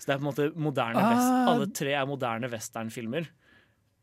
Så 0.00 0.08
det 0.08 0.16
er 0.16 0.18
på 0.18 0.24
en 0.24 0.30
måte 0.32 0.48
moderne 0.58 0.98
Ah. 1.04 1.12
vest, 1.12 1.36
Alle 1.52 1.68
tre 1.78 1.92
er 2.00 2.08
moderne 2.10 2.50
westernfilmer. 2.50 3.28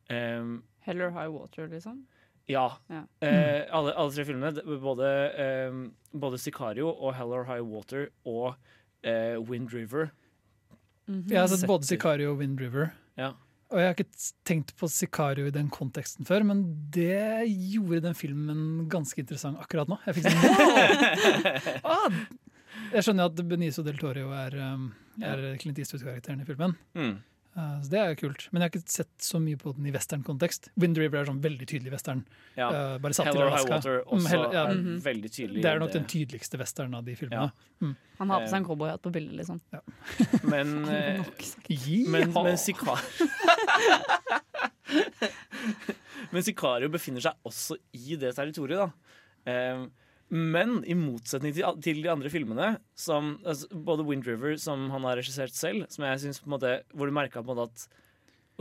Um, 0.08 0.62
Hell 0.86 1.02
or 1.02 1.12
High 1.18 1.28
Water, 1.34 1.68
liksom. 1.68 2.06
Ja. 2.52 2.66
Ja. 2.92 3.04
Eh, 3.26 3.64
alle, 3.72 3.94
alle 3.96 4.12
tre 4.16 4.26
filmene, 4.28 4.66
både, 4.84 5.12
eh, 5.46 5.78
både 6.14 6.40
Sicario 6.42 6.92
og 6.92 7.16
Hell 7.18 7.34
or 7.36 7.48
High 7.50 7.64
Water 7.66 8.10
og 8.28 8.56
eh, 9.04 9.38
Wind 9.40 9.72
River. 9.74 10.12
Mhm. 11.08 11.26
Jeg 11.32 11.40
har 11.42 11.50
sett 11.52 11.68
både 11.70 11.88
Sicario 11.90 12.34
og 12.36 12.44
Wind 12.44 12.60
River. 12.62 12.92
Ja. 13.20 13.34
Og 13.72 13.80
jeg 13.80 13.88
har 13.88 13.96
ikke 13.96 14.32
tenkt 14.48 14.74
på 14.76 14.88
Sicario 14.92 15.48
i 15.48 15.54
den 15.56 15.70
konteksten 15.72 16.28
før, 16.28 16.44
men 16.44 16.64
det 16.92 17.48
gjorde 17.48 18.02
den 18.04 18.18
filmen 18.20 18.64
ganske 18.92 19.24
interessant 19.24 19.60
akkurat 19.64 19.88
nå. 19.88 19.96
Jeg 20.10 20.18
fikk 20.18 20.28
sånn 20.28 20.42
wow! 21.86 21.94
ah, 21.96 22.18
Jeg 22.92 23.06
skjønner 23.08 23.30
at 23.32 23.40
Benicio 23.48 23.86
del 23.88 24.00
Torio 24.02 24.34
er, 24.36 24.58
um, 24.74 24.90
er 25.24 25.46
Clint 25.62 25.80
Eastwood-karakteren 25.80 26.44
i 26.44 26.48
filmen. 26.50 26.76
Mm. 27.00 27.14
Uh, 27.52 27.82
så 27.84 27.90
det 27.92 28.00
er 28.00 28.08
jo 28.14 28.30
kult. 28.30 28.46
Men 28.54 28.62
jeg 28.62 28.70
har 28.70 28.74
ikke 28.80 28.90
sett 28.94 29.10
så 29.20 29.36
mye 29.44 29.58
på 29.60 29.74
den 29.76 29.84
i 29.90 29.92
western-kontekst. 29.92 30.70
Wind 30.80 30.96
River 30.98 31.20
er 31.20 31.26
sånn 31.28 31.42
veldig 31.44 31.66
tydelig 31.68 31.92
western. 31.92 32.22
ja. 32.56 32.70
Uh, 32.72 32.96
bare 33.04 33.14
satt 33.18 33.26
Hell 33.28 33.36
til 33.36 33.44
or 33.44 33.50
High 33.52 33.60
Alaska. 33.60 33.76
Water 33.76 33.98
Mm, 34.06 34.12
også 34.16 34.28
hell- 34.32 34.54
ja, 34.54 34.64
er 34.70 34.74
Mhm. 34.78 35.02
veldig 35.04 35.30
tydelig. 35.36 35.62
det 35.62 35.66
er 35.74 35.80
nok 35.80 35.92
den 35.92 36.06
tydeligste 36.06 36.58
western 36.62 36.94
av 36.96 37.04
de 37.04 37.16
filmene. 37.16 37.52
Han 38.20 38.30
har 38.30 38.40
på 38.42 38.48
seg 38.48 38.56
en 38.62 38.66
cowboyhatt 38.66 39.02
på 39.02 39.12
bildet, 39.12 39.36
liksom. 39.42 39.60
Men, 40.54 40.86
eh, 40.88 41.24
men, 42.08 42.28
Jiha! 42.32 42.44
men 42.44 42.58
Sicario 42.58 43.04
Men 46.32 46.44
Sikario 46.46 46.90
befinner 46.94 47.24
seg 47.24 47.34
også 47.48 47.76
i 47.98 48.16
det 48.20 48.34
territoriet, 48.38 48.78
da. 48.78 48.92
Eh, 49.52 49.86
men 50.32 50.78
i 50.88 50.96
motsetning 50.96 51.56
til, 51.58 51.82
til 51.84 52.04
de 52.04 52.12
andre 52.12 52.32
filmene, 52.32 52.70
som, 52.96 53.36
altså, 53.44 53.68
både 53.88 54.06
Wind 54.08 54.28
River, 54.30 54.56
som 54.62 54.88
han 54.94 55.08
har 55.08 55.20
regissert 55.20 55.56
selv, 55.58 55.90
som 55.92 56.08
jeg 56.08 56.24
synes 56.24 56.40
på 56.40 56.48
en 56.48 56.56
måte, 56.56 56.78
hvor 56.96 57.10
du 57.10 57.16
merka 57.16 57.44
at 57.44 57.88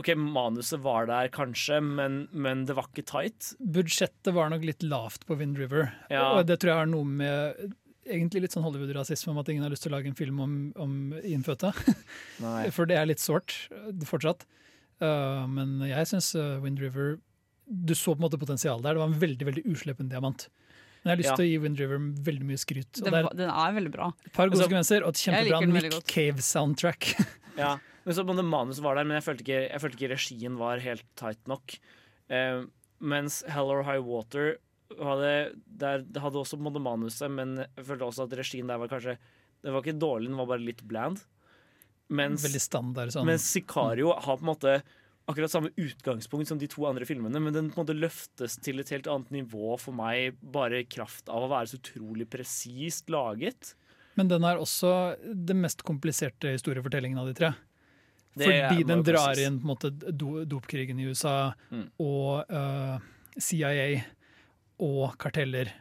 OK, 0.01 0.09
manuset 0.17 0.81
var 0.81 1.05
der 1.07 1.29
kanskje, 1.31 1.77
men, 1.83 2.25
men 2.31 2.65
det 2.65 2.75
var 2.77 2.87
ikke 2.89 3.05
tight. 3.05 3.51
Budsjettet 3.59 4.33
var 4.33 4.49
nok 4.49 4.65
litt 4.65 4.83
lavt 4.83 5.27
på 5.29 5.37
Wind 5.39 5.59
River. 5.61 5.91
Ja. 6.09 6.31
Og 6.39 6.47
det 6.49 6.57
tror 6.61 6.73
jeg 6.73 6.81
har 6.81 6.89
noe 6.89 7.07
med 7.07 7.67
egentlig 8.01 8.45
litt 8.45 8.55
sånn 8.55 8.65
Hollywood-rasisme 8.65 9.33
om 9.33 9.41
at 9.41 9.51
ingen 9.51 9.65
har 9.65 9.73
lyst 9.73 9.85
til 9.85 9.91
å 9.91 9.97
lage 9.97 10.09
en 10.09 10.17
film 10.17 10.39
om, 10.41 10.55
om 10.81 10.95
innfødte. 11.21 11.69
For 12.75 12.89
det 12.89 12.97
er 12.97 13.09
litt 13.09 13.21
sårt 13.21 13.53
uh, 13.73 13.91
fortsatt. 14.07 14.47
Uh, 15.01 15.45
men 15.49 15.79
jeg 15.87 16.09
syns 16.09 16.33
uh, 16.37 16.59
Wind 16.61 16.81
River 16.81 17.15
Du 17.65 17.93
så 17.97 18.13
på 18.13 18.19
en 18.19 18.25
måte 18.27 18.41
potensial 18.41 18.81
der. 18.81 18.97
Det 18.97 19.03
var 19.03 19.13
en 19.13 19.21
veldig 19.21 19.47
veldig 19.51 19.65
uslepen 19.69 20.09
diamant. 20.11 20.47
Men 21.03 21.09
jeg 21.09 21.15
har 21.15 21.21
lyst 21.23 21.29
Ja. 21.31 21.35
til 21.39 21.45
å 21.45 21.49
gi 21.49 21.57
Wind 21.63 21.79
River 21.81 21.97
veldig 22.29 22.45
mye 22.45 22.59
skryt. 22.61 22.91
Og 23.01 23.05
Den, 23.07 23.13
det 23.13 23.21
er 23.25 23.35
den 23.41 23.49
er 23.49 23.71
veldig 23.79 23.91
bra. 23.91 24.09
et 24.25 24.33
par 24.33 24.49
gode 24.49 24.57
Altså, 24.59 24.67
sekvenser 24.69 25.01
og 25.03 25.09
et 25.15 25.21
kjempebra 25.23 25.61
Nick. 25.65 26.03
Cave-soundtrack. 26.07 27.13
Ja, 27.57 27.77
men 28.05 28.15
så 28.15 28.23
både 28.25 28.45
Manuset 28.47 28.81
var 28.81 28.95
der, 28.95 29.03
men 29.03 29.17
jeg 29.19 29.25
følte 29.25 29.43
ikke, 29.43 29.57
jeg 29.69 29.81
følte 29.83 29.97
ikke 29.99 30.11
regien 30.13 30.55
var 30.57 30.79
helt 30.79 31.03
tight 31.19 31.41
nok. 31.51 31.73
Eh, 32.31 32.61
mens 33.01 33.41
Hell 33.51 33.69
or 33.73 33.83
High 33.83 33.99
Water 34.05 34.55
hadde, 34.97 35.33
der, 35.67 36.05
det 36.07 36.21
hadde 36.23 36.39
også 36.39 36.57
måte 36.59 36.79
manuset, 36.81 37.29
men 37.31 37.57
jeg 37.65 37.85
følte 37.85 38.07
også 38.07 38.23
at 38.29 38.37
regien 38.39 38.67
der 38.71 38.77
var 38.81 38.87
kanskje 38.91 39.17
Det 39.63 39.71
var 39.71 39.81
ikke 39.83 39.99
dårlig, 39.99 40.27
den 40.31 40.37
var 40.39 40.47
bare 40.49 40.63
litt 40.63 40.81
bland. 40.87 41.19
Mens, 42.11 42.43
Veldig 42.43 42.61
standard 42.63 43.11
sånn. 43.13 43.25
mens 43.29 43.43
Sicario 43.51 44.11
har 44.17 44.37
på 44.39 44.43
en 44.43 44.49
måte 44.49 44.73
akkurat 45.31 45.51
samme 45.53 45.71
utgangspunkt 45.79 46.47
som 46.51 46.59
de 46.61 46.67
to 46.71 46.85
andre 46.89 47.05
filmene, 47.09 47.39
men 47.41 47.53
den 47.55 47.69
på 47.71 47.79
en 47.79 47.85
måte 47.85 47.95
løftes 47.97 48.57
til 48.63 48.79
et 48.83 48.91
helt 48.93 49.07
annet 49.11 49.31
nivå 49.33 49.73
for 49.81 49.95
meg 49.97 50.37
bare 50.41 50.83
i 50.83 50.87
kraft 50.91 51.29
av 51.31 51.47
å 51.47 51.51
være 51.51 51.71
så 51.73 51.79
utrolig 51.81 52.27
presist 52.31 53.09
laget. 53.13 53.73
Men 54.19 54.27
den 54.31 54.43
er 54.43 54.59
også 54.59 54.93
den 55.23 55.61
mest 55.63 55.83
kompliserte 55.87 56.51
historiefortellingen 56.53 57.19
av 57.21 57.29
de 57.31 57.35
tre. 57.37 57.53
Det 58.35 58.47
Fordi 58.47 58.83
den 58.87 59.01
drar 59.03 59.39
inn 59.43 59.57
på 59.59 59.65
en 59.65 59.71
måte 59.73 59.89
do, 59.91 60.43
dopkrigen 60.47 60.99
i 61.03 61.09
USA 61.11 61.53
Mm. 61.71 61.87
og 61.99 62.51
uh, 62.51 62.99
CIA 63.39 64.03
og 64.81 65.17
karteller 65.19 65.71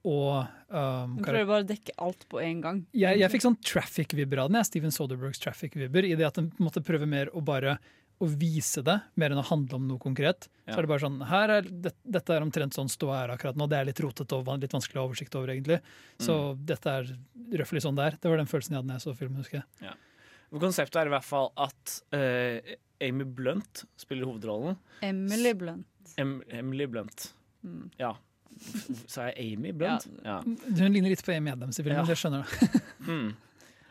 og 0.00 0.46
um, 0.72 1.18
kar- 1.20 1.34
prøver 1.34 1.48
bare 1.50 1.64
å 1.64 1.68
dekke 1.68 1.92
alt 2.00 2.22
på 2.32 2.40
en 2.40 2.60
gang. 2.64 2.78
jeg, 2.96 3.18
jeg 3.20 3.30
fikk 3.34 3.42
sånn 3.44 3.58
traffic-vibber 3.60 4.40
av 4.40 4.48
den, 4.48 4.56
jeg, 4.62 4.68
Steven 4.70 4.94
Soderbergs 4.96 5.42
traffic-vibber, 5.44 6.08
i 6.08 6.14
det 6.16 6.24
at 6.24 6.38
den 6.40 6.48
på 6.54 6.62
en 6.62 6.68
måte 6.70 6.80
prøver 6.84 7.06
mer 7.10 7.28
å 7.36 7.42
bare 7.44 7.74
å 8.20 8.26
vise 8.28 8.82
det, 8.84 8.98
mer 9.16 9.32
enn 9.32 9.40
å 9.40 9.46
handle 9.48 9.78
om 9.78 9.86
noe 9.88 9.98
konkret. 10.02 10.48
Ja. 10.66 10.74
Så 10.74 10.78
er 10.78 10.84
det 10.86 10.90
bare 10.92 11.00
sånn, 11.06 11.18
her 11.30 11.52
er, 11.54 11.62
det, 11.62 11.92
Dette 12.04 12.34
er 12.36 12.44
omtrent 12.44 12.74
sånn 12.76 12.90
ståa 12.92 13.22
er 13.24 13.32
akkurat 13.34 13.56
nå. 13.56 13.66
Det 13.70 13.78
er 13.78 13.88
litt 13.88 14.02
rotete 14.04 14.36
og 14.36 14.50
litt 14.60 14.74
vanskelig 14.76 14.98
å 15.00 15.04
ha 15.04 15.08
oversikt 15.08 15.34
over, 15.40 15.48
egentlig. 15.54 15.80
Så 16.20 16.36
Mm. 16.52 16.66
dette 16.68 16.86
er 17.00 17.10
røftlig 17.62 17.82
sånn 17.82 17.96
det 17.96 18.04
er. 18.10 18.18
Det 18.20 18.28
var 18.30 18.36
den 18.42 18.46
følelsen 18.50 18.74
jeg 18.76 18.82
hadde 18.82 18.88
da 18.92 18.98
jeg 18.98 19.06
så 19.06 19.16
filmen, 19.16 19.40
husker 19.40 19.62
jeg. 19.64 19.96
Konseptet 20.52 20.96
er 21.00 21.06
i 21.06 21.14
hvert 21.14 21.24
fall 21.24 21.52
at 21.56 21.96
uh, 22.12 22.74
Amy 23.00 23.24
Blunt 23.24 23.84
spiller 23.96 24.26
hovedrollen. 24.26 24.76
Emily 25.02 25.52
Blunt. 25.54 25.86
Em 26.18 26.42
Emily 26.50 26.86
Blunt. 26.90 27.30
Mm. 27.64 27.86
Ja. 28.00 28.14
Sa 29.06 29.28
jeg 29.30 29.54
Amy 29.56 29.70
Blunt? 29.72 30.08
Ja. 30.26 30.40
Hun 30.42 30.92
ligner 30.92 31.08
litt 31.14 31.22
på 31.24 31.32
Amy 31.36 31.52
Adams 31.54 31.78
i 31.78 31.84
filmen, 31.86 32.02
Ja. 32.02 32.04
det 32.04 32.18
skjønner 32.18 32.44
du. 32.44 32.80
Mm. 33.10 33.30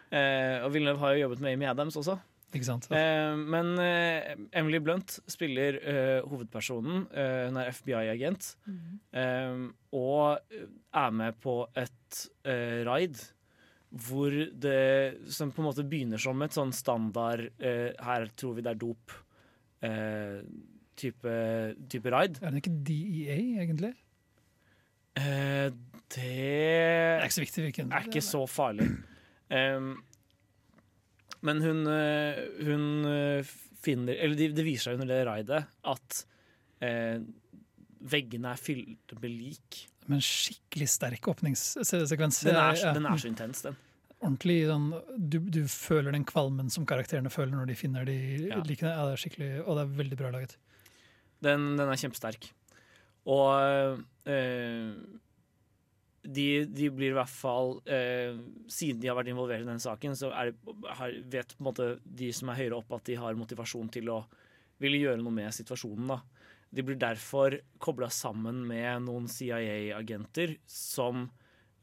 Uh, 0.09 0.65
og 0.65 0.71
Villeneuve 0.73 0.99
har 1.03 1.13
jo 1.15 1.21
jobbet 1.27 1.41
med 1.43 1.53
Amy 1.53 1.65
Adams 1.69 1.95
også. 1.97 2.15
Eh, 2.97 3.35
men 3.37 3.73
eh, 3.83 4.35
Emily 4.57 4.79
Blunt 4.83 5.19
spiller 5.29 5.77
eh, 5.81 6.21
hovedpersonen. 6.25 7.03
Eh, 7.13 7.47
hun 7.49 7.59
er 7.61 7.71
FBI-agent. 7.75 8.55
eh, 9.13 9.67
og 9.93 10.39
er 10.93 11.11
med 11.11 11.37
på 11.43 11.59
et 11.77 12.23
eh, 12.45 12.81
raid 12.89 13.19
hvor 13.89 14.29
det 14.29 15.31
som 15.33 15.49
på 15.49 15.63
en 15.63 15.65
måte 15.71 15.81
begynner 15.89 16.21
som 16.21 16.41
et 16.45 16.53
sånn 16.53 16.69
standard 16.77 17.47
eh, 17.57 17.89
Her 18.05 18.27
tror 18.37 18.53
vi 18.59 18.61
det 18.61 18.75
er 18.75 18.81
dop. 18.83 19.15
eh, 19.81 20.41
type, 20.99 21.31
type 21.89 22.11
raid. 22.11 22.37
Er 22.43 22.51
det 22.51 22.59
ikke 22.61 22.75
DEA, 22.85 23.37
egentlig? 23.63 23.93
Eh, 25.17 25.69
Det 26.09 26.15
det 26.15 27.21
er 27.21 27.25
ikke 27.25 27.37
så 27.37 27.43
viktig 27.45 27.63
hvilken. 27.67 27.91
er 27.93 28.05
ikke 28.09 28.21
så 28.25 28.43
farlig. 28.49 28.87
Em, 29.49 29.95
men 31.45 31.61
hun, 31.63 31.83
eh, 31.87 32.39
hun 32.67 32.85
eh, 33.07 33.51
finner 33.79 34.17
Eller 34.19 34.35
det, 34.35 34.63
viser 34.65 34.89
seg 34.89 34.97
under 34.99 35.07
det 35.07 35.19
raidet 35.27 35.61
at 35.87 36.17
eh, 36.83 37.19
veggene 38.11 38.51
er 38.55 38.59
fylt 38.59 39.13
med 39.21 39.31
lik. 39.31 39.83
Men 40.09 40.19
skikkelig 40.23 40.87
sterk 40.91 41.27
åpningssekvens. 41.31 42.41
Den 42.47 42.57
er, 42.59 42.79
den 42.97 43.05
er 43.07 43.19
så 43.21 43.29
intens, 43.29 43.61
den. 43.67 43.77
Ordentlig 44.19 44.57
den, 44.67 44.89
du, 45.31 45.37
du 45.47 45.61
føler 45.71 46.11
den 46.11 46.25
kvalmen 46.27 46.67
som 46.73 46.83
karakterene 46.89 47.31
føler 47.31 47.55
når 47.55 47.69
de 47.71 47.75
finner 47.79 48.07
de 48.07 48.17
Ja. 48.49 48.59
likene. 48.67 48.91
Ja, 48.95 49.05
det 49.07 49.15
er 49.15 49.21
skikkelig, 49.23 49.51
og 49.63 49.77
det 49.77 49.85
er 49.85 49.93
veldig 50.01 50.17
bra 50.19 50.31
laget. 50.35 50.57
Den, 51.45 51.69
den 51.79 51.87
er 51.87 51.99
kjempesterk. 52.01 52.49
Og 53.29 54.01
eh, 54.27 54.95
de, 56.29 56.65
de 56.65 56.89
blir 56.93 57.13
i 57.13 57.17
hvert 57.17 57.31
fall 57.31 57.79
eh, 57.89 58.37
Siden 58.69 59.01
de 59.01 59.09
har 59.09 59.17
vært 59.17 59.31
involvert 59.31 59.63
i 59.63 59.69
den 59.69 59.81
saken, 59.81 60.17
så 60.17 60.29
er 60.35 60.51
det, 60.51 60.75
har, 60.99 61.15
vet 61.31 61.55
på 61.55 61.63
en 61.63 61.69
måte 61.71 61.87
de 62.03 62.29
som 62.35 62.51
er 62.51 62.59
høyere 62.61 62.77
opp, 62.77 62.93
at 62.99 63.07
de 63.09 63.17
har 63.19 63.39
motivasjon 63.39 63.89
til 63.93 64.11
å 64.13 64.19
ville 64.79 65.01
gjøre 65.01 65.21
noe 65.23 65.35
med 65.35 65.55
situasjonen. 65.55 66.13
da. 66.13 66.19
De 66.69 66.85
blir 66.85 66.99
derfor 67.01 67.57
kobla 67.81 68.11
sammen 68.13 68.61
med 68.69 69.07
noen 69.07 69.25
CIA-agenter 69.31 70.55
som, 70.69 71.27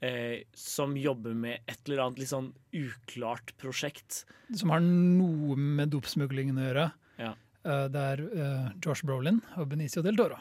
eh, 0.01 0.47
som 0.55 0.95
jobber 0.97 1.35
med 1.35 1.67
et 1.67 1.81
eller 1.85 2.05
annet 2.07 2.23
litt 2.23 2.33
sånn 2.33 2.53
uklart 2.73 3.53
prosjekt. 3.61 4.25
Som 4.55 4.73
har 4.73 4.85
noe 4.85 5.59
med 5.59 5.91
dopsmuglingen 5.93 6.63
å 6.63 6.69
gjøre. 6.69 6.91
Ja. 7.19 7.35
Uh, 7.67 7.89
Det 7.91 8.05
er 8.15 8.23
uh, 8.23 8.69
Josh 8.79 9.03
Brolin 9.03 9.43
og 9.57 9.67
Benicio 9.73 10.05
del 10.07 10.17
Toro. 10.17 10.39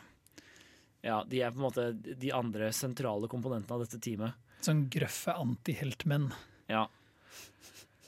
Ja, 1.05 1.21
De 1.27 1.41
er 1.43 1.53
på 1.53 1.61
en 1.61 1.67
måte 1.67 1.89
de 1.93 2.31
andre 2.33 2.71
sentrale 2.73 3.29
komponentene 3.29 3.77
av 3.77 3.85
dette 3.85 4.01
teamet. 4.01 4.33
Sånn 4.65 4.87
grøffe 4.89 5.35
antiheltmenn. 5.37 6.31
Ja. 6.71 6.87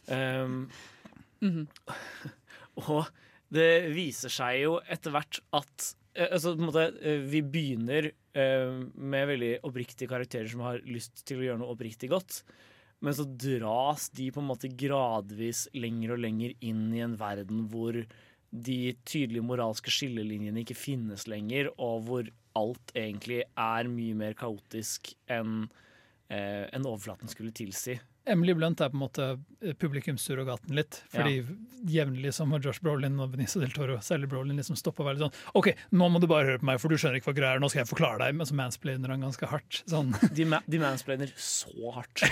Um, 0.07 0.69
mm 1.41 1.51
-hmm. 1.53 1.67
og 2.89 3.09
det 3.53 3.93
viser 3.93 4.29
seg 4.29 4.61
jo 4.63 4.79
etter 4.87 5.11
hvert 5.11 5.39
at 5.55 5.95
eh, 6.15 6.27
altså, 6.31 6.55
på 6.55 6.61
en 6.61 6.69
måte, 6.69 6.85
eh, 7.01 7.19
Vi 7.19 7.41
begynner 7.41 8.11
uh, 8.11 8.87
med 8.95 9.27
veldig 9.27 9.59
oppriktige 9.63 10.09
karakterer 10.09 10.47
som 10.47 10.61
har 10.61 10.79
lyst 10.79 11.25
til 11.25 11.39
å 11.39 11.43
gjøre 11.43 11.59
noe 11.59 11.75
oppriktig 11.75 12.09
godt. 12.09 12.43
Men 12.99 13.13
så 13.13 13.27
dras 13.29 14.09
de 14.09 14.31
på 14.31 14.41
en 14.41 14.49
måte 14.49 14.73
gradvis 14.73 15.67
lenger 15.73 16.15
og 16.15 16.19
lenger 16.19 16.55
inn 16.65 16.93
i 16.95 17.03
en 17.05 17.15
verden 17.19 17.67
hvor 17.69 17.93
de 18.49 18.95
tydelige 19.05 19.45
moralske 19.45 19.91
skillelinjene 19.91 20.63
ikke 20.63 20.77
finnes 20.77 21.27
lenger, 21.27 21.69
og 21.77 22.07
hvor 22.07 22.29
alt 22.57 22.93
egentlig 22.97 23.43
er 23.45 23.89
mye 23.91 24.17
mer 24.17 24.37
kaotisk 24.37 25.13
enn 25.31 25.67
eh, 26.29 26.65
en 26.73 26.87
overflaten 26.87 27.31
skulle 27.31 27.55
tilsi. 27.55 27.97
Emily 28.27 28.53
Blunt 28.53 28.81
er 28.81 28.91
på 28.91 28.97
en 28.97 29.03
måte 29.05 29.27
publikumssurrogaten 29.79 30.75
litt. 30.75 30.99
Fordi 31.13 31.39
jevnlig 31.87 32.33
som 32.35 32.51
må 32.51 32.59
Josh 32.63 32.83
Brolin 32.83 33.15
og 33.23 33.31
Benicio 33.33 33.61
del 33.63 33.71
Toro, 33.75 33.97
særlig 34.03 34.29
Brolin, 34.31 34.57
liksom 34.59 34.77
stopper 34.79 35.05
og 35.05 35.09
være 35.09 35.19
litt 35.19 35.25
sånn 35.27 35.59
OK, 35.59 35.71
nå 35.95 36.09
må 36.11 36.21
du 36.21 36.27
bare 36.29 36.49
høre 36.51 36.61
på 36.61 36.67
meg, 36.67 36.81
for 36.83 36.91
du 36.91 36.99
skjønner 36.99 37.21
ikke 37.21 37.31
hva 37.31 37.37
greia 37.39 37.55
er, 37.55 37.63
nå 37.63 37.71
skal 37.71 37.83
jeg 37.83 37.91
forklare 37.93 38.19
deg. 38.25 38.35
Men 38.37 38.49
så 38.49 38.57
mansplainer 38.59 39.13
han 39.13 39.23
ganske 39.27 39.51
hardt. 39.53 39.81
Sånn. 39.87 40.11
De, 40.37 40.47
ma 40.49 40.61
de 40.67 40.81
mansplainer 40.81 41.31
så 41.39 41.95
hardt. 41.95 42.25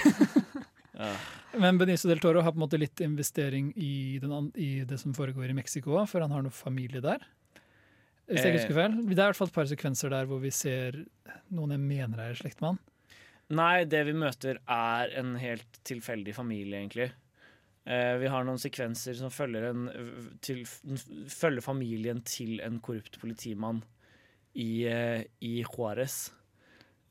ja. 1.00 1.14
Men 1.62 1.80
Benicio 1.80 2.12
del 2.12 2.22
Toro 2.24 2.44
har 2.44 2.52
på 2.52 2.60
en 2.60 2.66
måte 2.66 2.82
litt 2.82 3.02
investering 3.06 3.72
i, 3.80 4.20
den, 4.22 4.52
i 4.60 4.72
det 4.88 5.00
som 5.02 5.16
foregår 5.16 5.54
i 5.54 5.58
Mexico 5.58 5.96
òg, 5.96 6.10
for 6.12 6.26
han 6.26 6.36
har 6.36 6.44
noe 6.44 6.56
familie 6.56 7.04
der. 7.04 7.24
Hvis 8.28 8.42
jeg 8.42 8.54
ikke 8.54 8.56
Eh. 8.56 8.62
husker 8.64 8.74
feil. 8.80 8.96
Det 9.06 9.18
er 9.20 9.22
i 9.22 9.28
hvert 9.32 9.36
fall 9.38 9.48
et 9.52 9.54
par 9.54 9.66
sekvenser 9.70 10.10
der 10.10 10.26
hvor 10.26 10.40
vi 10.42 10.50
ser 10.50 11.06
noen 11.52 11.72
jeg 11.76 11.80
mener 11.80 12.20
er 12.20 12.32
i 12.32 12.40
slekt 12.40 12.62
med 12.62 12.70
han. 12.74 12.80
Nei, 13.50 13.84
det 13.86 14.06
vi 14.08 14.14
møter 14.18 14.58
er 14.68 15.12
en 15.20 15.36
helt 15.38 15.78
tilfeldig 15.86 16.34
familie, 16.34 16.80
egentlig. 16.82 17.12
Eh, 17.86 18.18
vi 18.18 18.26
har 18.34 18.44
noen 18.44 18.58
sekvenser 18.58 19.14
som 19.20 19.30
følger, 19.30 19.68
en, 19.70 19.84
til, 20.42 20.64
følger 21.30 21.62
familien 21.62 22.24
til 22.26 22.60
en 22.66 22.80
korrupt 22.82 23.20
politimann 23.22 23.84
i, 24.56 24.86
eh, 24.90 25.24
i 25.46 25.62
Juárez. 25.64 26.32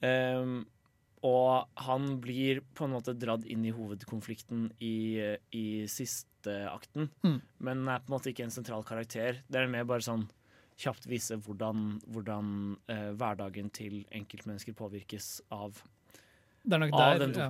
Eh, 0.02 0.64
og 1.24 1.68
han 1.86 2.20
blir 2.20 2.60
på 2.74 2.84
en 2.84 2.96
måte 2.98 3.14
dratt 3.16 3.46
inn 3.46 3.64
i 3.64 3.70
hovedkonflikten 3.72 4.72
i, 4.82 5.20
eh, 5.22 5.36
i 5.52 5.86
siste 5.86 6.66
akten, 6.68 7.08
Mm. 7.22 7.40
men 7.60 7.88
er 7.88 8.00
på 8.00 8.10
en 8.12 8.18
måte 8.18 8.32
ikke 8.34 8.42
en 8.44 8.50
sentral 8.50 8.82
karakter. 8.84 9.38
Det 9.48 9.56
er 9.62 9.68
mer 9.68 9.84
bare 9.84 10.00
sånn 10.02 10.28
kjapt 10.80 11.06
vise 11.06 11.36
hvordan, 11.44 12.00
hvordan 12.10 12.76
eh, 12.90 13.10
hverdagen 13.14 13.70
til 13.74 14.04
enkeltmennesker 14.14 14.74
påvirkes 14.78 15.42
av 15.54 15.82
av 16.96 17.18
der 17.18 17.26
den 17.26 17.34
ja, 17.36 17.48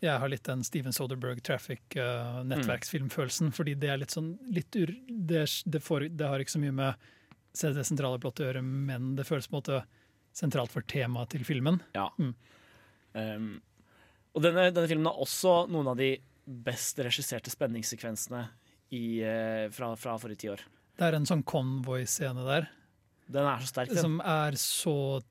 jeg 0.00 0.20
har 0.22 0.28
litt 0.32 0.46
den 0.48 0.62
Steven 0.64 0.94
Soderberg 0.96 1.42
Traffic-nettverksfilmfølelsen. 1.44 3.52
fordi 3.52 3.74
det 3.76 3.88
er 3.92 3.98
litt 4.00 4.14
sånn 4.14 4.38
litt 4.48 4.72
ur, 4.80 4.88
det, 5.08 5.44
det, 5.68 5.80
får, 5.84 6.08
det 6.16 6.26
har 6.30 6.40
ikke 6.40 6.56
så 6.56 6.62
mye 6.62 6.78
med 6.78 6.94
det 7.60 7.84
sentrale 7.84 8.18
plottet 8.22 8.40
å 8.40 8.46
gjøre, 8.48 8.62
men 8.64 9.16
det 9.18 9.28
føles 9.28 9.48
på 9.50 9.56
en 9.56 9.60
måte 9.60 9.78
sentralt 10.34 10.72
for 10.72 10.82
temaet 10.90 11.30
til 11.34 11.44
filmen. 11.46 11.78
Um, 13.14 13.62
og 14.34 14.42
denne, 14.42 14.72
denne 14.72 14.88
filmen 14.90 15.06
har 15.12 15.20
også 15.22 15.66
noen 15.70 15.88
av 15.92 15.96
de 16.00 16.10
best 16.44 16.98
regisserte 17.04 17.50
spenningssekvensene 17.52 18.42
i, 18.96 19.20
eh, 19.24 19.70
fra, 19.72 19.96
fra 19.96 20.18
forrige 20.20 20.42
tiår. 20.44 20.64
Det 20.96 21.06
er 21.08 21.14
en 21.18 21.26
sånn 21.26 21.42
convoy-scene 21.44 22.44
der 22.46 22.68
Den 23.30 23.44
er 23.48 23.58
så 23.64 23.66
sterk, 23.72 23.88
den. 23.88 23.98
som 23.98 24.20
er 24.20 24.52
så 24.60 25.22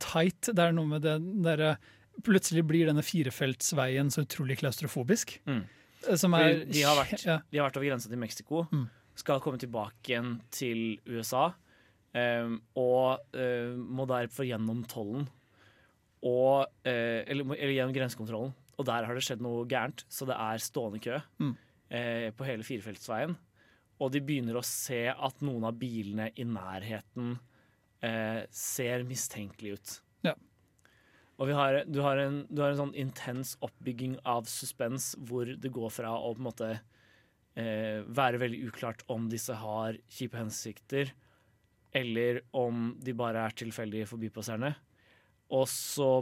tight. 0.00 0.48
Det 0.54 0.58
er 0.58 0.72
noe 0.72 0.86
med 0.86 1.02
det 1.02 1.18
derre 1.44 1.76
Plutselig 2.22 2.60
blir 2.68 2.86
denne 2.86 3.00
firefeltsveien 3.02 4.10
så 4.12 4.22
utrolig 4.26 4.58
klaustrofobisk. 4.60 5.38
Mm. 5.48 5.62
Eh, 6.08 6.16
Som 6.20 6.34
er 6.34 6.64
de 6.66 6.82
har 6.82 6.94
vært- 7.04 7.24
ja, 7.24 7.38
De 7.50 7.58
har 7.58 7.70
vært 7.70 7.76
over 7.78 7.86
grensa 7.88 8.08
til 8.10 8.18
Mexico, 8.18 8.68
Mm. 8.70 8.88
skal 9.16 9.40
komme 9.40 9.58
tilbake 9.58 10.04
igjen 10.12 10.40
til 10.50 10.98
USA, 11.08 11.54
um, 12.14 12.60
og 12.76 13.18
uh, 13.34 13.72
må 13.76 14.06
derfor 14.06 14.44
gjennom 14.46 14.84
tollen. 14.86 15.26
Og, 16.22 16.66
uh, 16.86 17.22
eller, 17.26 17.44
eller 17.56 17.72
gjennom 17.74 17.94
grensekontrollen. 17.96 18.52
Og 18.78 18.84
der 18.86 19.04
har 19.06 19.14
det 19.14 19.22
skjedd 19.24 19.40
noe 19.40 19.64
gærent, 19.66 20.04
så 20.10 20.26
det 20.26 20.36
er 20.36 20.58
stående 20.58 21.00
kø 21.02 21.18
Mm. 21.40 21.56
uh, 21.90 22.30
på 22.36 22.44
hele 22.44 22.62
firefeltsveien. 22.62 23.36
Og 24.02 24.12
de 24.14 24.22
begynner 24.24 24.58
å 24.58 24.66
se 24.66 25.04
at 25.12 25.44
noen 25.44 25.68
av 25.68 25.76
bilene 25.78 26.30
i 26.34 26.46
nærheten 26.48 27.36
eh, 28.02 28.42
ser 28.50 29.06
mistenkelig 29.06 29.76
ut. 29.76 29.94
Ja. 30.26 30.34
Og 31.38 31.48
vi 31.50 31.56
har, 31.56 31.82
du, 31.86 32.00
har 32.04 32.20
en, 32.22 32.42
du 32.50 32.62
har 32.64 32.72
en 32.72 32.82
sånn 32.84 32.96
intens 32.98 33.54
oppbygging 33.62 34.18
av 34.28 34.48
suspens 34.50 35.12
hvor 35.28 35.48
det 35.48 35.72
går 35.74 35.92
fra 35.94 36.12
å 36.18 36.34
på 36.34 36.42
en 36.42 36.48
måte 36.50 36.70
eh, 36.74 38.02
være 38.06 38.42
veldig 38.42 38.62
uklart 38.68 39.06
om 39.12 39.30
disse 39.32 39.56
har 39.58 39.98
kjipe 40.10 40.38
hensikter, 40.40 41.14
eller 41.92 42.42
om 42.56 42.92
de 43.02 43.14
bare 43.16 43.42
er 43.46 43.56
tilfeldige 43.58 44.08
forbipasserende. 44.10 44.74
Og 45.52 45.66
så 45.70 46.14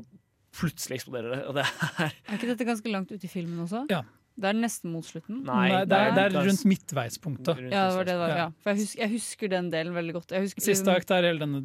plutselig 0.57 0.99
eksploderer 0.99 1.37
det, 1.37 1.43
og 1.47 1.59
det 1.61 1.65
er 1.65 2.09
Er 2.11 2.39
ikke 2.39 2.49
dette 2.51 2.67
ganske 2.67 2.91
langt 2.91 3.13
ute 3.13 3.27
i 3.27 3.31
filmen 3.31 3.63
også? 3.63 3.85
Ja. 3.93 4.03
Det 4.41 4.47
er 4.49 4.55
nesten 4.57 4.93
mot 4.95 5.05
slutten. 5.05 5.43
Nei, 5.45 5.69
Nei, 5.69 5.81
det, 5.85 5.97
er, 5.99 6.13
det 6.17 6.23
er 6.31 6.47
rundt 6.47 6.63
midtveispunktet. 6.65 7.51
rundt 7.59 7.73
Ja, 7.75 7.89
det 7.91 7.97
var 7.97 8.05
det 8.09 8.13
det 8.15 8.21
var. 8.23 8.29
Ja. 8.31 8.37
Ja. 8.37 8.47
For 8.63 8.71
jeg 8.71 8.79
husker, 8.85 9.01
jeg 9.03 9.11
husker 9.17 9.49
den 9.53 9.71
delen 9.73 9.93
veldig 9.99 10.15
godt. 10.17 10.31
Jeg 10.37 10.47
husker, 10.47 10.65
Siste 10.65 10.95
akt 10.95 11.11
er 11.13 11.27
hele 11.29 11.43
denne 11.43 11.61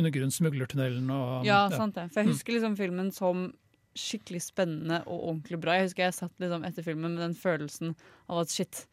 undergrunnssmuglertunnelen 0.00 1.10
og 1.14 1.46
Ja, 1.46 1.62
sant 1.72 1.94
det. 1.96 2.08
For 2.12 2.20
jeg 2.20 2.26
Mm. 2.28 2.32
husker 2.34 2.52
liksom 2.56 2.76
filmen 2.76 3.12
som 3.12 3.52
skikkelig 3.96 4.42
spennende 4.42 5.00
og 5.06 5.22
ordentlig 5.30 5.60
bra. 5.60 5.72
Jeg 5.78 5.88
husker 5.88 6.02
jeg 6.04 6.14
satt 6.14 6.32
liksom 6.38 6.64
etter 6.64 6.82
filmen 6.86 7.14
med 7.16 7.22
den 7.24 7.34
følelsen 7.34 7.94
av 8.28 8.40
at 8.44 8.48
shit, 8.50 8.86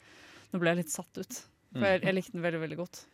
nå 0.54 0.60
ble 0.60 0.70
jeg 0.74 0.78
litt 0.86 0.90
satt 0.94 1.18
ut. 1.18 1.44
For 1.74 1.86
jeg, 1.86 2.02
jeg 2.04 2.16
likte 2.16 2.32
den 2.34 2.42
veldig, 2.42 2.62
veldig 2.64 2.78
godt. 2.78 3.06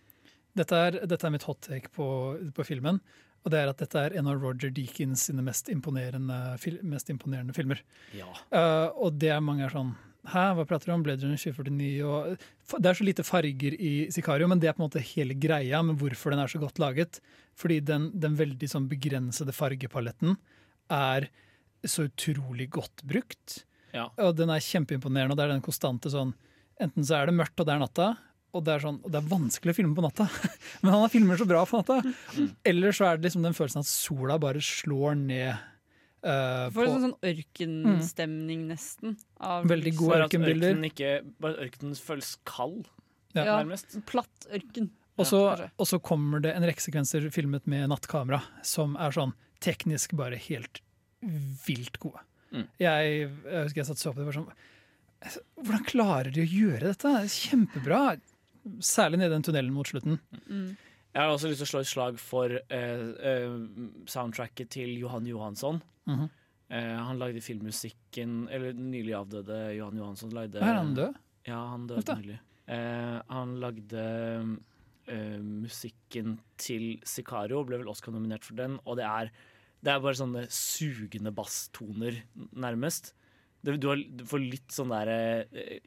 Dette 0.56 0.72
er, 0.78 0.92
dette 1.10 1.26
er 1.26 1.32
mitt 1.34 1.44
hot 1.44 1.62
take 1.62 1.90
på, 1.92 2.08
på 2.54 2.64
filmen. 2.66 3.02
Og 3.44 3.52
det 3.52 3.60
er 3.60 3.70
at 3.72 3.82
dette 3.84 3.99
er 3.99 4.15
en 4.20 4.30
av 4.32 4.40
Roger 4.40 4.72
Deakins 4.74 5.28
sine 5.28 5.44
mest 5.44 5.70
imponerende, 5.72 6.40
fil, 6.64 6.80
mest 6.88 7.11
imponerende 7.11 7.56
filmer. 7.56 7.82
Ja. 8.15 8.30
Uh, 8.53 8.90
og 9.06 9.20
det 9.20 9.34
er 9.36 9.44
mange 9.44 9.68
er 9.68 9.74
sånn 9.74 9.94
Hæ, 10.24 10.53
hva 10.56 10.64
prater 10.64 10.88
du 10.88 10.94
om? 10.94 11.02
Blade 11.03 11.26
Runner 11.26 11.36
2049? 11.36 11.88
Og, 12.07 12.78
det 12.80 12.88
er 12.88 12.95
så 12.95 13.03
lite 13.03 13.26
farger 13.28 13.74
i 13.76 13.90
Sicario, 14.15 14.48
men 14.48 14.61
det 14.61 14.70
er 14.70 14.76
på 14.78 14.80
en 14.80 14.86
måte 14.86 15.02
hele 15.03 15.36
greia 15.36 15.82
med 15.84 15.98
hvorfor 15.99 16.32
den 16.32 16.40
er 16.40 16.48
så 16.48 16.61
godt 16.61 16.80
laget. 16.80 17.20
Fordi 17.60 17.82
den, 17.84 18.06
den 18.15 18.38
veldig 18.40 18.70
sånn 18.72 18.88
begrensede 18.88 19.52
fargepaletten 19.52 20.38
er 20.95 21.28
så 21.84 22.07
utrolig 22.07 22.70
godt 22.72 23.03
brukt. 23.03 23.65
Ja. 23.91 24.07
Og 24.24 24.38
den 24.40 24.53
er 24.53 24.64
kjempeimponerende, 24.64 25.36
og 25.36 25.41
det 25.41 25.49
er 25.49 25.53
den 25.57 25.65
konstante 25.65 26.14
sånn 26.14 26.32
Enten 26.82 27.06
så 27.06 27.20
er 27.20 27.30
det 27.30 27.36
mørkt, 27.38 27.60
og 27.61 27.68
det 27.68 27.76
er 27.76 27.82
natta, 27.84 28.06
og 28.54 28.64
det 28.68 28.76
er, 28.76 28.84
sånn, 28.86 29.00
og 29.02 29.12
det 29.12 29.20
er 29.20 29.30
vanskelig 29.32 29.74
å 29.74 29.78
filme 29.78 29.96
på 29.98 30.04
natta. 30.06 30.28
Men 30.86 30.94
han 30.94 31.10
filmer 31.10 31.40
så 31.42 31.48
bra 31.50 31.64
på 31.66 31.80
natta. 31.82 32.00
Eller 32.70 32.94
så 32.96 33.08
er 33.10 33.18
det 33.18 33.28
liksom 33.28 33.46
den 33.46 33.56
følelsen 33.58 33.82
at 33.82 33.90
sola 33.90 34.40
bare 34.42 34.62
slår 34.64 35.16
ned 35.20 35.70
Uh, 36.24 36.70
Får 36.72 36.86
en 36.88 37.02
sånn 37.04 37.16
ørkenstemning, 37.28 38.62
nesten. 38.70 39.18
Av 39.44 39.66
Veldig 39.68 39.92
gode 39.98 40.22
ørkenbilder. 40.24 40.70
Ørken 40.72 40.86
ikke 40.88 41.10
Bare 41.44 41.66
ørkenen 41.66 41.98
føles 42.00 42.38
kald, 42.48 42.86
Ja. 43.36 43.44
Ja. 43.44 43.58
nærmest. 43.60 43.98
Platt 44.08 44.48
ørken. 44.48 44.88
Og 45.20 45.28
så, 45.28 45.42
ja, 45.52 45.68
og 45.76 45.90
så 45.90 46.00
kommer 46.00 46.40
det 46.42 46.54
en 46.56 46.64
rekke 46.64 46.80
sekvenser 46.82 47.28
filmet 47.34 47.68
med 47.68 47.90
nattkamera, 47.92 48.40
som 48.64 48.96
er 48.96 49.12
sånn 49.12 49.36
teknisk 49.60 50.16
bare 50.16 50.40
helt 50.48 50.80
vilt 51.68 52.00
gode. 52.00 52.24
Mm. 52.54 52.70
Jeg, 52.80 53.28
jeg 53.28 53.68
husker 53.68 53.82
jeg 53.84 53.90
satt 53.92 54.02
så 54.02 54.14
på 54.14 54.22
det, 54.22 54.30
var 54.30 54.38
sånn 54.40 54.50
Hvordan 55.64 55.86
klarer 55.88 56.32
de 56.36 56.44
å 56.44 56.48
gjøre 56.50 56.90
dette? 56.94 57.10
Det 57.10 57.28
er 57.28 57.36
Kjempebra! 57.36 58.02
Særlig 58.84 59.19
nede 59.19 59.31
i 59.31 59.35
den 59.35 59.45
tunnelen 59.45 59.73
mot 59.76 59.88
slutten. 59.90 60.19
Mm. 60.48 60.76
Jeg 61.14 61.22
har 61.22 61.30
også 61.30 61.49
lyst 61.52 61.61
til 61.61 61.68
å 61.68 61.72
slå 61.72 61.81
et 61.84 61.90
slag 61.91 62.15
for 62.22 62.53
eh, 62.73 63.03
eh, 63.30 63.57
soundtracket 64.10 64.72
til 64.73 64.95
Johan 65.02 65.27
Johansson. 65.30 65.81
Mhm. 66.10 66.30
Eh, 66.73 66.95
han 66.98 67.19
lagde 67.19 67.41
filmmusikken 67.44 68.48
Eller 68.49 68.72
den 68.73 68.88
nylig 68.90 69.11
avdøde 69.14 69.57
Johan 69.76 69.98
Johansson 69.99 70.31
lagde 70.34 70.61
Er 70.64 70.77
han 70.80 70.94
død? 70.95 71.18
Ja, 71.45 71.60
han 71.69 71.84
døde 71.90 72.15
nylig. 72.18 72.38
Eh, 72.72 73.18
han 73.27 73.52
lagde 73.60 74.03
eh, 75.11 75.40
musikken 75.44 76.38
til 76.57 77.02
Sicario, 77.03 77.65
ble 77.68 77.81
vel 77.81 77.91
Oscar-nominert 77.91 78.48
for 78.48 78.56
den, 78.56 78.77
og 78.88 78.95
det 78.98 79.06
er, 79.10 79.31
det 79.84 79.91
er 79.91 79.99
bare 80.06 80.15
sånne 80.22 80.45
sugende 80.48 81.34
basstoner, 81.35 82.22
nærmest. 82.56 83.11
Du, 83.64 83.76
har, 83.76 83.99
du 83.99 84.23
får 84.27 84.44
litt 84.44 84.72
sånn 84.72 84.95
derre 84.95 85.19
eh, 85.52 85.84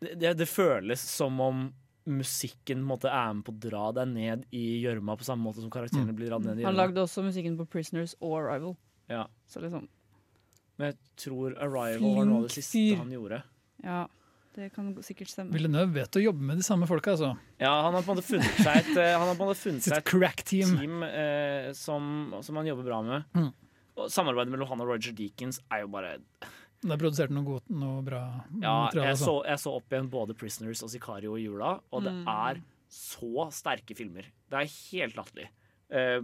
det, 0.00 0.34
det, 0.34 0.48
føles 0.48 1.00
som 1.00 1.40
om 1.44 1.64
musikken 2.10 2.82
måtte 2.84 3.10
er 3.12 3.32
med 3.36 3.44
på 3.46 3.52
å 3.52 3.60
dra 3.60 3.86
deg 4.00 4.12
ned 4.14 4.46
i 4.56 4.80
gjørma, 4.80 5.18
på 5.20 5.26
samme 5.26 5.44
måte 5.44 5.62
som 5.62 5.72
karakterene 5.72 6.14
blir 6.16 6.32
dratt 6.32 6.46
ned 6.46 6.62
i 6.62 6.66
Han 6.66 6.78
lagde 6.78 7.02
også 7.02 7.24
musikken 7.26 7.58
på 7.58 7.68
'Prisoners' 7.68 8.16
og 8.20 8.38
'Arrival'. 8.38 8.76
Ja. 9.12 9.26
Så 9.46 9.60
liksom, 9.60 9.88
Men 10.78 10.92
jeg 10.92 10.96
tror 11.16 11.54
'Arrival' 11.54 12.16
var 12.16 12.24
noe 12.24 12.40
av 12.40 12.48
det 12.48 12.56
siste 12.56 12.78
fyr. 12.78 12.96
han 12.96 13.12
gjorde. 13.12 13.42
ja, 13.84 14.06
det 14.54 14.72
kan 14.74 15.02
sikkert 15.02 15.28
stemme. 15.28 15.52
Villeneuve 15.54 15.92
vet 15.94 16.16
å 16.16 16.22
jobbe 16.22 16.42
med 16.42 16.58
de 16.58 16.64
samme 16.66 16.88
folka, 16.88 17.12
altså. 17.12 17.36
Ja, 17.60 17.82
han 17.84 17.94
har 17.94 18.02
på 18.02 18.10
en 18.10 18.16
måte 18.16 18.26
funnet 18.26 18.56
seg 18.58 18.76
et, 18.80 18.96
eh, 18.96 19.12
han 19.14 19.28
har 19.28 19.36
på 19.36 19.44
en 19.44 19.50
måte 19.52 19.60
funnet 19.60 19.84
seg 19.84 19.98
et 19.98 20.04
crack 20.04 20.42
team. 20.42 20.76
team 20.80 21.02
eh, 21.06 21.70
som, 21.76 22.34
som 22.42 22.56
han 22.56 22.66
jobber 22.66 22.88
bra 22.88 23.02
med. 23.02 23.28
Mm. 23.36 23.52
Og 24.00 24.10
samarbeidet 24.10 24.50
mellom 24.50 24.68
han 24.72 24.82
og 24.82 24.90
Roger 24.90 25.14
Deakins 25.14 25.60
er 25.70 25.84
jo 25.84 25.92
bare 25.92 26.16
Det 26.80 26.88
produserte 26.88 27.00
produsert 27.02 27.30
noe, 27.36 27.44
godt, 27.44 27.70
noe 27.70 28.02
bra 28.02 28.20
Ja, 28.60 28.86
materiale. 28.86 29.04
jeg 29.04 29.14
altså. 29.16 29.24
så, 29.24 29.46
jeg 29.46 29.58
så 29.58 29.72
opp 29.76 29.90
igjen 29.92 30.10
både 30.10 30.34
'Prisoners' 30.34 30.82
og 30.82 30.88
'Sicario' 30.90 31.38
i 31.38 31.44
jula, 31.44 31.80
og 31.92 32.02
det 32.04 32.12
Mm. 32.12 32.26
er 32.28 32.62
så 32.90 33.50
sterke 33.52 33.94
filmer. 33.96 34.24
Det 34.50 34.56
er 34.58 34.70
helt 34.92 35.14
latterlig. 35.16 35.48
Uh, 35.92 36.22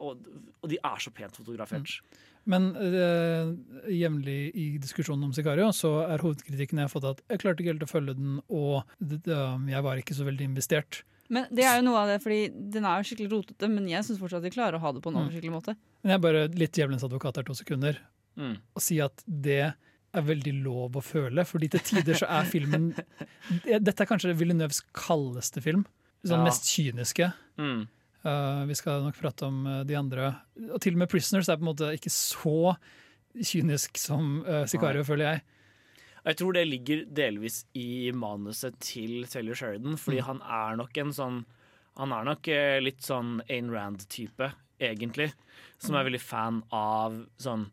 og, 0.00 0.18
og 0.62 0.68
de 0.70 0.76
er 0.82 0.96
så 1.02 1.10
pent 1.12 1.34
fotografert. 1.36 2.00
Men 2.46 2.70
uh, 2.76 3.52
jevnlig 3.90 4.54
i 4.54 4.78
diskusjonen 4.78 5.24
om 5.24 5.32
Sicario 5.32 5.68
så 5.74 6.08
er 6.08 6.18
hovedkritikken 6.22 6.78
jeg 6.78 6.86
har 6.86 6.92
fått 6.92 7.04
at 7.10 7.22
jeg 7.28 7.40
klarte 7.42 7.60
ikke 7.64 7.72
helt 7.74 7.82
å 7.82 7.90
følge 7.90 8.14
den, 8.16 8.40
og 8.48 8.84
det, 9.00 9.22
det, 9.26 9.36
jeg 9.68 9.82
var 9.82 9.96
ikke 10.00 10.14
så 10.14 10.24
veldig 10.24 10.46
investert. 10.48 11.02
Men 11.28 11.44
det 11.52 11.64
er 11.66 11.76
jo 11.82 11.84
noe 11.90 11.98
av 11.98 12.08
det, 12.08 12.22
fordi 12.24 12.48
den 12.72 12.86
er 12.88 13.02
jo 13.02 13.08
skikkelig 13.10 13.30
rotete, 13.34 13.68
men 13.68 13.88
jeg 13.90 14.06
syns 14.06 14.18
fortsatt 14.22 14.46
de 14.46 14.50
klarer 14.54 14.78
å 14.78 14.80
ha 14.80 14.92
det 14.92 15.02
på 15.02 15.10
en 15.12 15.18
Mm. 15.28 15.50
måte. 15.52 15.74
Men 16.02 16.10
jeg 16.12 16.14
er 16.14 16.24
bare 16.24 16.48
litt 16.54 16.72
djevelens 16.72 17.04
advokat 17.04 17.36
her 17.36 17.42
to 17.42 17.52
sekunder 17.58 17.98
Mm. 18.38 18.56
og 18.74 18.80
si 18.82 19.00
at 19.00 19.22
det 19.26 19.74
er 20.18 20.26
veldig 20.28 20.52
lov 20.64 20.96
å 20.98 21.02
føle, 21.04 21.44
fordi 21.46 21.68
til 21.72 21.80
tider 21.80 22.14
så 22.20 22.26
er 22.28 22.44
filmen 22.50 22.90
Dette 23.86 24.02
er 24.04 24.08
kanskje 24.10 24.34
Villeneuves 24.38 24.82
kaldeste 24.96 25.62
film. 25.64 25.84
Sånn 26.26 26.40
Ja. 26.42 26.44
mest 26.48 26.66
kyniske. 26.68 27.32
Mm. 27.58 27.86
Uh, 28.26 28.64
vi 28.66 28.74
skal 28.74 29.04
nok 29.04 29.16
prate 29.20 29.46
om 29.46 29.60
uh, 29.66 29.84
de 29.86 29.94
andre. 29.94 30.32
Og 30.74 30.80
til 30.82 30.94
og 30.94 30.98
med 30.98 31.08
'Prisoners' 31.08 31.48
er 31.48 31.56
på 31.56 31.62
en 31.64 31.70
måte 31.72 31.92
ikke 31.94 32.10
så 32.10 32.74
kynisk 33.38 33.96
som 34.00 34.42
uh, 34.46 34.64
Sicario, 34.66 35.04
føler 35.06 35.32
jeg. 35.32 35.42
Jeg 36.28 36.36
tror 36.36 36.52
det 36.52 36.64
ligger 36.68 37.04
delvis 37.14 37.62
i 37.78 38.10
manuset 38.12 38.74
til 38.82 39.24
Taylor 39.30 39.54
Sheridan, 39.54 39.96
fordi 39.96 40.18
Mm. 40.20 40.24
han 40.26 40.40
er 40.42 40.76
nok 40.76 40.96
en 40.98 41.12
sånn 41.12 41.44
Han 41.98 42.12
er 42.12 42.22
nok 42.24 42.46
eh, 42.46 42.78
litt 42.80 43.00
sånn 43.02 43.40
Ayn 43.50 43.70
Rand-type, 43.74 44.52
egentlig. 44.80 45.32
Som 45.80 45.94
Mm. 45.96 45.98
er 46.00 46.04
veldig 46.10 46.20
fan 46.20 46.62
av 46.70 47.26
sånn 47.40 47.64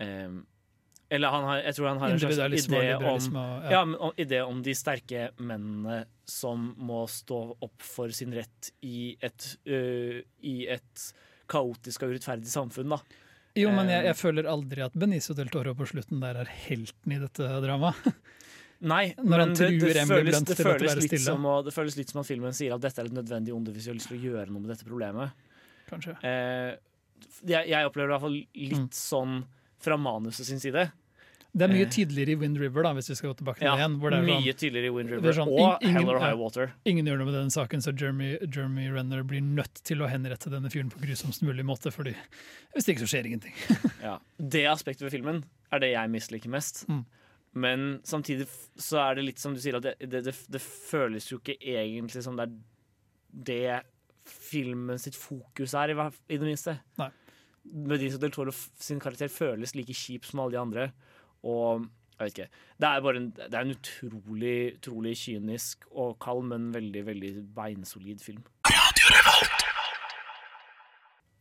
eh, 0.00 0.28
Eller 1.14 1.30
han 1.30 1.44
har, 1.46 1.60
jeg 1.62 1.76
tror 1.78 1.88
han 1.92 2.00
har 2.02 2.10
en 2.14 2.18
slags 2.18 2.38
idé 2.66 2.80
om 2.98 3.36
ja, 3.70 3.82
om- 3.84 4.16
idé 4.18 4.40
om 4.42 4.62
de 4.66 4.74
sterke 4.74 5.28
mennene 5.38 6.00
som 6.26 6.72
må 6.80 7.04
stå 7.10 7.38
opp 7.62 7.82
for 7.84 8.10
sin 8.16 8.32
rett 8.34 8.70
i 8.82 9.12
et, 9.22 9.46
uh, 9.68 10.18
i 10.42 10.56
et 10.74 11.04
kaotisk 11.52 12.02
og 12.06 12.14
urettferdig 12.14 12.48
samfunn, 12.50 12.88
da. 12.96 12.98
Jo, 13.54 13.70
men 13.70 13.86
jeg, 13.92 14.00
Eh, 14.02 14.06
jeg 14.10 14.16
føler 14.18 14.48
aldri 14.50 14.82
at 14.82 14.94
Benicio 14.98 15.34
del 15.38 15.46
Toro 15.52 15.74
på 15.78 15.86
slutten 15.86 16.18
der 16.24 16.40
er 16.42 16.48
helten 16.66 17.12
i 17.14 17.18
dette 17.22 17.46
dramaet. 17.62 17.94
Nei, 18.84 19.14
Når 19.16 19.38
han 19.38 19.52
men 19.52 19.54
det, 19.54 19.68
det, 19.80 20.06
føles, 20.08 20.40
det, 20.42 20.56
føles 20.58 21.28
å- 21.30 21.62
det 21.64 21.72
føles 21.72 21.96
litt 21.96 22.10
som 22.10 22.20
at 22.20 22.26
filmen 22.26 22.52
sier 22.56 22.74
at 22.74 22.82
dette 22.82 22.98
er 23.00 23.06
et 23.06 23.14
nødvendig 23.14 23.54
onde 23.54 23.70
hvis 23.72 23.86
vi 23.86 23.92
har 23.92 24.00
lyst 24.00 24.10
til 24.10 24.18
å 24.18 24.24
gjøre 24.24 24.50
noe 24.50 24.60
med 24.64 24.72
dette 24.74 24.84
problemet. 24.88 25.30
Kanskje. 25.88 26.16
Eh, 26.26 26.74
jeg, 27.46 27.68
jeg 27.70 27.86
opplever 27.86 28.10
det 28.10 28.10
i 28.10 28.16
hvert 28.16 28.26
fall 28.26 28.40
litt 28.74 28.82
Mm. 28.82 28.90
sånn 28.98 29.38
fra 29.84 29.96
manuset 30.00 30.44
sin 30.50 30.58
side. 30.60 30.88
Det 31.56 31.62
er 31.62 31.70
mye 31.70 31.84
Eh. 31.86 31.90
tydeligere 31.94 32.32
i 32.34 32.38
Wind 32.40 32.58
River, 32.58 32.82
da, 32.82 32.90
hvis 32.94 33.08
vi 33.08 33.14
skal 33.14 33.30
gå 33.30 33.36
tilbake 33.38 33.58
til 33.60 33.66
Ja, 33.68 33.76
det 33.76 33.84
igjen. 33.84 34.00
Det 34.00 34.12
er 34.18 34.22
mye 34.26 34.40
sånn, 34.42 34.58
tydeligere 34.58 34.86
i 34.86 34.94
Wind 34.96 35.08
er 35.10 35.14
River 35.20 35.32
sånn, 35.36 35.48
og 35.54 35.82
ingen- 35.82 35.94
Hell 35.94 36.08
or 36.10 36.18
ja. 36.18 36.24
High 36.26 36.38
Water. 36.40 36.72
ingen 36.84 37.06
gjør 37.06 37.18
noe 37.18 37.24
med 37.30 37.34
den 37.34 37.50
saken, 37.54 37.78
så 37.82 37.92
Jeremy, 38.00 38.38
Jeremy 38.50 38.88
Renner 38.90 39.22
blir 39.22 39.40
nødt 39.40 39.82
til 39.84 39.98
å 40.02 40.08
henrette 40.10 40.50
denne 40.50 40.66
fyren 40.68 40.90
på 40.90 40.98
grusomst 40.98 41.42
mulig 41.42 41.64
måte, 41.64 41.92
fordi 41.94 42.14
hvis 42.74 42.88
ikke 42.90 43.06
så 43.06 43.06
skjer 43.06 43.26
ingenting. 43.26 43.54
Ja. 44.02 44.18
Det 44.38 44.64
aspektet 44.66 45.02
ved 45.06 45.12
filmen 45.12 45.44
er 45.72 45.78
det 45.78 45.92
jeg 45.92 46.10
misliker 46.10 46.48
mest. 46.50 46.86
Mm. 46.88 47.04
Men 47.54 48.00
samtidig 48.02 48.48
så 48.76 48.98
er 49.10 49.14
det 49.14 49.24
litt 49.24 49.38
som 49.38 49.54
du 49.54 49.60
sier, 49.60 49.76
at 49.76 49.82
det, 49.82 49.94
det, 50.10 50.24
det, 50.24 50.34
det 50.50 50.60
føles 50.60 51.28
jo 51.30 51.38
ikke 51.38 51.54
egentlig 51.62 52.20
som 52.24 52.34
det 52.36 52.48
er 52.48 52.54
det 53.44 53.82
filmen 54.26 54.98
sitt 54.98 55.14
fokus 55.14 55.72
er, 55.74 55.90
i, 55.94 56.10
i 56.34 56.36
det 56.36 56.46
minste. 56.48 56.80
Nei. 56.98 57.10
Benicio 57.64 58.18
del 58.18 58.30
Toro 58.34 58.50
sin 58.52 58.98
karakter 59.00 59.28
føles 59.32 59.74
like 59.76 59.94
kjip 59.94 60.24
som 60.26 60.40
alle 60.40 60.50
de 60.56 60.58
andre. 60.60 60.92
Og 61.44 61.84
jeg 62.14 62.24
vet 62.28 62.32
ikke. 62.38 62.62
Det 62.80 62.88
er 62.88 63.04
bare 63.04 63.20
en, 63.20 63.28
det 63.36 63.50
er 63.52 63.60
en 63.66 63.74
utrolig, 63.74 64.56
utrolig 64.78 65.14
kynisk 65.18 65.88
og 65.92 66.16
kald, 66.22 66.44
men 66.52 66.70
veldig, 66.74 67.02
veldig 67.10 67.32
beinsolid 67.56 68.22
film. 68.22 68.44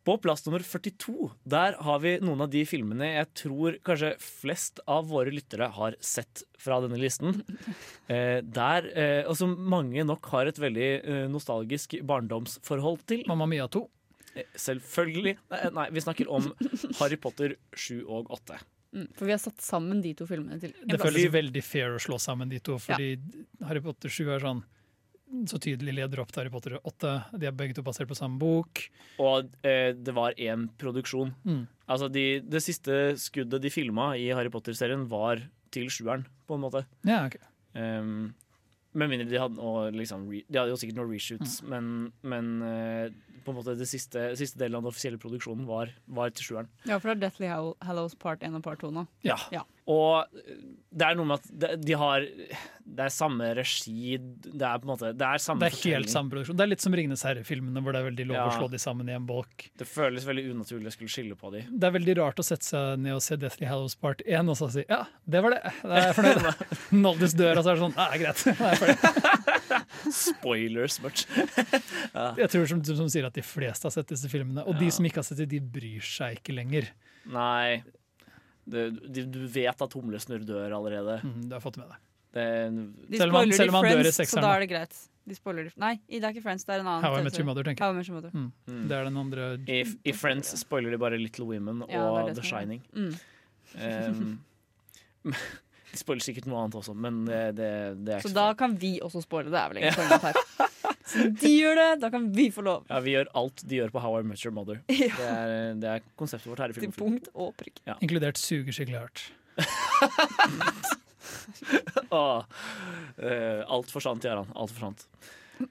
På 0.04 0.18
plass 0.20 0.42
nummer 0.44 0.60
42 0.60 1.30
der 1.48 1.78
har 1.86 2.00
vi 2.04 2.18
noen 2.20 2.42
av 2.44 2.50
de 2.52 2.66
filmene 2.68 3.08
jeg 3.08 3.30
tror 3.40 3.78
kanskje 3.88 4.10
flest 4.20 4.82
av 4.92 5.06
våre 5.08 5.32
lyttere 5.32 5.70
har 5.78 5.96
sett 6.04 6.44
fra 6.60 6.82
denne 6.84 7.00
listen. 7.00 7.40
Eh, 8.12 8.42
der, 8.44 8.84
eh, 9.00 9.22
og 9.32 9.38
som 9.40 9.54
mange 9.72 10.04
nok 10.04 10.28
har 10.34 10.50
et 10.50 10.58
veldig 10.60 10.88
eh, 11.00 11.22
nostalgisk 11.32 11.96
barndomsforhold 12.04 13.00
til. 13.08 13.24
Mamma 13.32 13.48
Mia 13.48 13.70
2. 13.72 13.80
Eh, 14.36 14.50
Selvfølgelig. 14.60 15.38
Nei, 15.54 15.62
nei, 15.78 15.86
vi 15.96 16.04
snakker 16.04 16.28
om 16.28 16.50
Harry 17.00 17.16
Potter 17.24 17.56
7 17.72 18.04
og 18.04 18.28
8. 18.36 18.60
Mm, 18.94 19.08
for 19.18 19.26
vi 19.26 19.34
har 19.34 19.42
satt 19.42 19.62
sammen 19.66 20.04
de 20.04 20.14
to 20.18 20.28
filmene 20.30 20.60
til 20.62 20.70
en 20.70 20.88
Det 20.88 21.00
plass. 21.00 21.10
føles 21.10 21.34
veldig 21.34 21.64
fair 21.66 21.96
å 21.98 22.02
slå 22.02 22.20
sammen 22.22 22.52
de 22.52 22.60
to, 22.62 22.78
fordi 22.82 23.16
Harry 23.66 23.82
Potter 23.82 24.14
7 24.14 24.28
er 24.36 24.46
sånn 24.46 24.64
så 25.50 25.58
tydelig 25.58 25.96
leder 25.98 26.22
opp 26.22 26.30
til 26.30 26.44
Harry 26.44 26.52
Potter 26.54 26.76
8. 26.78 27.14
De 27.42 27.48
er 27.50 27.56
begge 27.58 27.74
to 27.74 27.82
basert 27.86 28.10
på 28.10 28.18
samme 28.18 28.38
bok. 28.38 28.84
Og 29.24 29.50
eh, 29.66 29.90
det 29.98 30.14
var 30.14 30.38
én 30.38 30.68
produksjon. 30.78 31.34
Mm. 31.48 31.64
Altså 31.90 32.10
de, 32.14 32.26
Det 32.46 32.62
siste 32.64 33.00
skuddet 33.18 33.64
de 33.64 33.72
filma 33.74 34.12
i 34.20 34.30
Harry 34.30 34.52
Potter-serien, 34.54 35.08
var 35.10 35.42
til 35.74 35.90
sjueren, 35.90 36.28
på 36.46 36.58
en 36.58 36.62
måte. 36.62 36.84
Ja, 37.08 37.24
okay. 37.26 37.42
Um, 37.74 38.36
med 38.94 39.10
mindre 39.10 39.26
de 39.26 39.40
hadde 39.42 39.96
liksom, 39.98 40.28
De 40.30 40.60
hadde 40.60 40.70
jo 40.70 40.78
sikkert 40.78 41.00
noen 41.00 41.10
reshoots, 41.10 41.64
men, 41.66 42.12
men 42.22 42.52
eh, 42.68 43.08
på 43.44 43.52
en 43.52 43.60
måte 43.60 43.76
det 43.80 43.88
siste, 43.90 44.30
siste 44.40 44.60
delen 44.62 44.78
av 44.78 44.86
den 44.86 44.94
offisielle 44.94 45.20
produksjonen 45.22 45.68
var, 45.68 45.92
var 46.06 46.34
til 46.36 46.50
sjueren. 46.50 46.70
Ja, 46.88 46.98
for 46.98 47.12
det 47.12 47.18
er 47.18 47.24
Deathly 47.26 47.50
Hallows 47.84 48.16
part 48.20 48.44
1 48.46 48.60
og 48.60 48.66
part 48.66 48.84
2 48.84 48.92
nå. 48.96 49.08
Ja. 49.28 49.38
Ja. 49.54 49.66
Og 49.92 50.30
det 50.96 51.04
er 51.04 51.18
noe 51.20 51.28
med 51.28 51.42
at 51.42 51.82
de, 51.84 51.96
har 52.00 52.24
Det 52.24 53.04
er 53.04 53.12
samme 53.12 53.50
regi 53.58 54.16
Det 54.16 54.64
er 54.64 54.78
på 54.80 54.88
en 54.88 54.92
måte 54.94 55.10
Det 55.12 55.28
er 55.28 55.42
samme 55.44 55.68
Det 55.68 55.74
er 55.74 55.90
helt 55.98 56.12
samme 56.14 56.32
produksjon. 56.32 56.56
Det 56.56 56.64
er 56.64 56.72
litt 56.72 56.86
som 56.86 56.96
Ringenes 56.96 57.26
herre-filmene, 57.28 57.84
hvor 57.84 57.92
det 57.92 58.00
er 58.00 58.08
veldig 58.08 58.28
lov 58.30 58.40
å 58.46 58.54
slå 58.56 58.70
de 58.72 58.80
sammen 58.80 59.12
i 59.12 59.18
en 59.18 59.28
bolk. 59.28 59.68
Det 59.80 59.88
føles 59.90 60.24
veldig 60.30 60.46
unaturlig 60.54 60.88
å 60.88 60.96
skulle 60.96 61.12
skille 61.12 61.36
på 61.40 61.52
de. 61.52 61.66
Det 61.68 61.90
er 61.90 61.96
veldig 61.98 62.16
rart 62.22 62.40
å 62.40 62.48
sette 62.48 62.70
seg 62.70 63.04
ned 63.04 63.18
og 63.18 63.24
se 63.26 63.36
Deathly 63.42 63.68
Hallows 63.68 63.98
Part 64.00 64.24
1 64.24 64.54
og 64.54 64.60
så 64.62 64.72
si 64.72 64.86
ja, 64.88 65.04
det 65.28 65.44
var 65.44 65.58
det. 65.58 65.62
Da 65.84 66.00
er 66.00 66.08
jeg 66.08 66.18
fornøyd. 66.22 66.66
Noldis 67.04 67.36
dør, 67.40 67.60
og 67.60 67.66
så 67.66 67.74
er 67.74 67.82
det 67.82 67.84
sånn 67.84 68.00
ja, 68.00 68.10
greit. 68.24 68.46
Da 68.48 68.70
er 68.70 68.78
jeg 68.78 68.84
fornøyd. 68.86 69.42
Spoilers 70.12 71.00
much. 71.04 71.26
Jeg 72.42 72.50
tror 72.54 72.66
som, 72.70 72.84
som 72.86 73.10
sier 73.12 73.28
at 73.28 73.36
de 73.38 73.44
fleste 73.46 73.88
har 73.90 73.94
sett 73.96 74.10
disse 74.14 74.30
filmene, 74.32 74.66
og 74.68 74.78
de 74.80 74.90
som 74.94 75.06
ikke 75.08 75.22
har 75.22 75.28
sett 75.28 75.42
dem, 75.44 75.52
de 75.56 75.60
bryr 75.80 76.04
seg 76.06 76.40
ikke 76.42 76.56
lenger. 76.58 76.90
Nei. 77.34 77.82
Du, 78.66 78.80
du 78.96 79.40
vet 79.52 79.82
at 79.84 79.96
Humlesnurr 79.98 80.46
dør 80.48 80.72
allerede. 80.78 81.20
Mm, 81.24 81.50
du 81.50 81.56
har 81.56 81.64
fått 81.64 81.76
det 81.80 81.84
med 81.84 81.92
deg. 81.96 82.04
Det, 82.34 82.46
De 83.12 83.18
Selv 83.20 83.34
om 83.34 83.42
han- 83.42 83.52
selv 83.54 83.70
om 83.74 83.76
han 83.82 83.92
dør 83.92 84.08
i 84.08 84.14
sekseren. 84.16 84.42
så 84.42 84.46
da 84.48 84.54
er 84.56 84.64
det 84.66 84.70
greit. 84.72 85.02
De 85.26 85.36
spoiler 85.38 85.68
i 85.70 85.72
Nei, 85.80 85.94
det 86.10 86.24
er 86.24 86.34
ikke 86.34 86.44
Friends, 86.44 86.66
det 86.68 86.74
er 86.76 86.82
en 86.82 86.88
annen. 86.88 87.04
How 87.06 87.16
I 87.20 87.24
Met 87.24 87.38
Your 87.40 87.46
Mother, 87.48 87.64
tenker 87.64 87.86
jeg. 88.04 88.12
Mother. 88.12 88.32
Mm. 88.34 88.50
Mm. 88.68 88.88
Det 88.90 88.98
er 88.98 89.04
den 89.08 89.18
andre 89.22 89.46
i, 89.72 89.84
I 90.04 90.12
Friends 90.12 90.52
spoiler 90.60 90.92
de 90.92 90.98
bare 91.00 91.18
Little 91.18 91.46
Women 91.48 91.84
Ja, 91.88 92.02
og 92.10 92.28
det 92.28 92.36
det 92.36 92.44
The 92.44 92.50
Shining. 92.50 92.82
Mm. 92.92 93.14
Um, 93.80 94.40
de 95.94 96.00
spoiler 96.02 96.26
sikkert 96.26 96.48
noe 96.50 96.64
annet 96.64 96.76
også, 96.80 96.94
men 96.98 97.24
det, 97.30 97.40
det, 97.56 97.68
er 97.70 98.24
Så 98.24 98.28
ikke 98.28 98.32
så 98.34 98.38
da 98.40 98.48
kan 98.58 98.74
vi 98.82 98.96
også 99.06 99.22
spoile 99.24 99.52
det. 99.54 99.60
er 99.60 99.70
vel 99.72 99.78
egentlig 99.84 100.00
poenget 100.02 100.26
her. 100.26 100.36
Så 101.14 101.26
de 101.44 101.50
gjør 101.52 101.76
det, 101.78 101.88
da 102.02 102.10
kan 102.14 102.26
vi 102.34 102.48
få 102.56 102.64
lov. 102.66 102.86
Ja, 102.90 103.00
vi 103.04 103.14
gjør 103.14 103.30
alt 103.38 103.62
de 103.70 103.78
gjør 103.82 103.92
på 103.94 104.02
How 104.02 104.18
I 104.22 104.26
Met 104.26 104.42
Your 104.46 104.56
Mother. 104.56 104.80
Ja. 105.04 105.12
Det 105.20 105.30
er, 105.30 105.74
det 105.84 105.90
er 105.92 106.06
konseptet 106.20 106.50
vårt 106.50 106.64
her 106.64 106.74
i 106.74 106.78
Til 106.78 106.86
Filmofil. 106.88 107.04
punkt 107.04 107.30
og 107.36 107.54
prikk. 107.60 107.82
Inkludert 108.02 108.40
suger 108.42 108.74
skikkelig 108.74 109.04
hardt. 109.04 109.26
Åh, 112.10 112.44
eh, 113.28 113.62
alt 113.68 113.92
forsvant, 113.92 114.24
Jaran. 114.26 114.50
Alt 114.56 114.72
forsvant. 114.74 115.06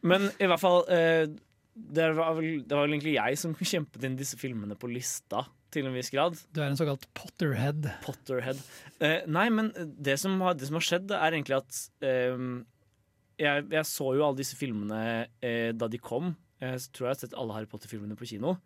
Men 0.07 0.29
i 0.39 0.47
hvert 0.49 0.63
fall 0.63 0.85
eh, 0.93 1.25
det, 1.75 2.11
var 2.19 2.37
vel, 2.37 2.63
det 2.67 2.77
var 2.77 2.87
vel 2.87 2.97
egentlig 2.97 3.17
jeg 3.17 3.41
som 3.41 3.55
kjempet 3.75 4.07
inn 4.07 4.19
disse 4.19 4.39
filmene 4.41 4.77
på 4.79 4.91
lista, 4.93 5.45
til 5.73 5.89
en 5.89 5.97
viss 5.97 6.13
grad. 6.13 6.37
Du 6.53 6.61
er 6.61 6.69
en 6.69 6.77
såkalt 6.77 7.07
Potterhead. 7.17 7.87
Potterhead. 8.05 8.61
Eh, 9.01 9.23
nei, 9.25 9.47
men 9.55 9.71
det 9.77 10.19
som, 10.21 10.35
har, 10.45 10.59
det 10.59 10.69
som 10.69 10.77
har 10.77 10.85
skjedd, 10.85 11.15
er 11.17 11.33
egentlig 11.33 11.57
at 11.63 11.79
eh, 12.05 12.43
jeg, 13.41 13.65
jeg 13.73 13.89
så 13.89 14.11
jo 14.19 14.27
alle 14.27 14.41
disse 14.43 14.59
filmene 14.59 15.01
eh, 15.41 15.71
da 15.73 15.89
de 15.89 16.01
kom. 16.03 16.35
Jeg 16.63 16.85
tror 16.93 17.09
jeg 17.09 17.15
har 17.15 17.23
sett 17.25 17.39
alle 17.41 17.57
Harry 17.57 17.71
Potter-filmene 17.71 18.19
på 18.19 18.29
kino. 18.35 18.59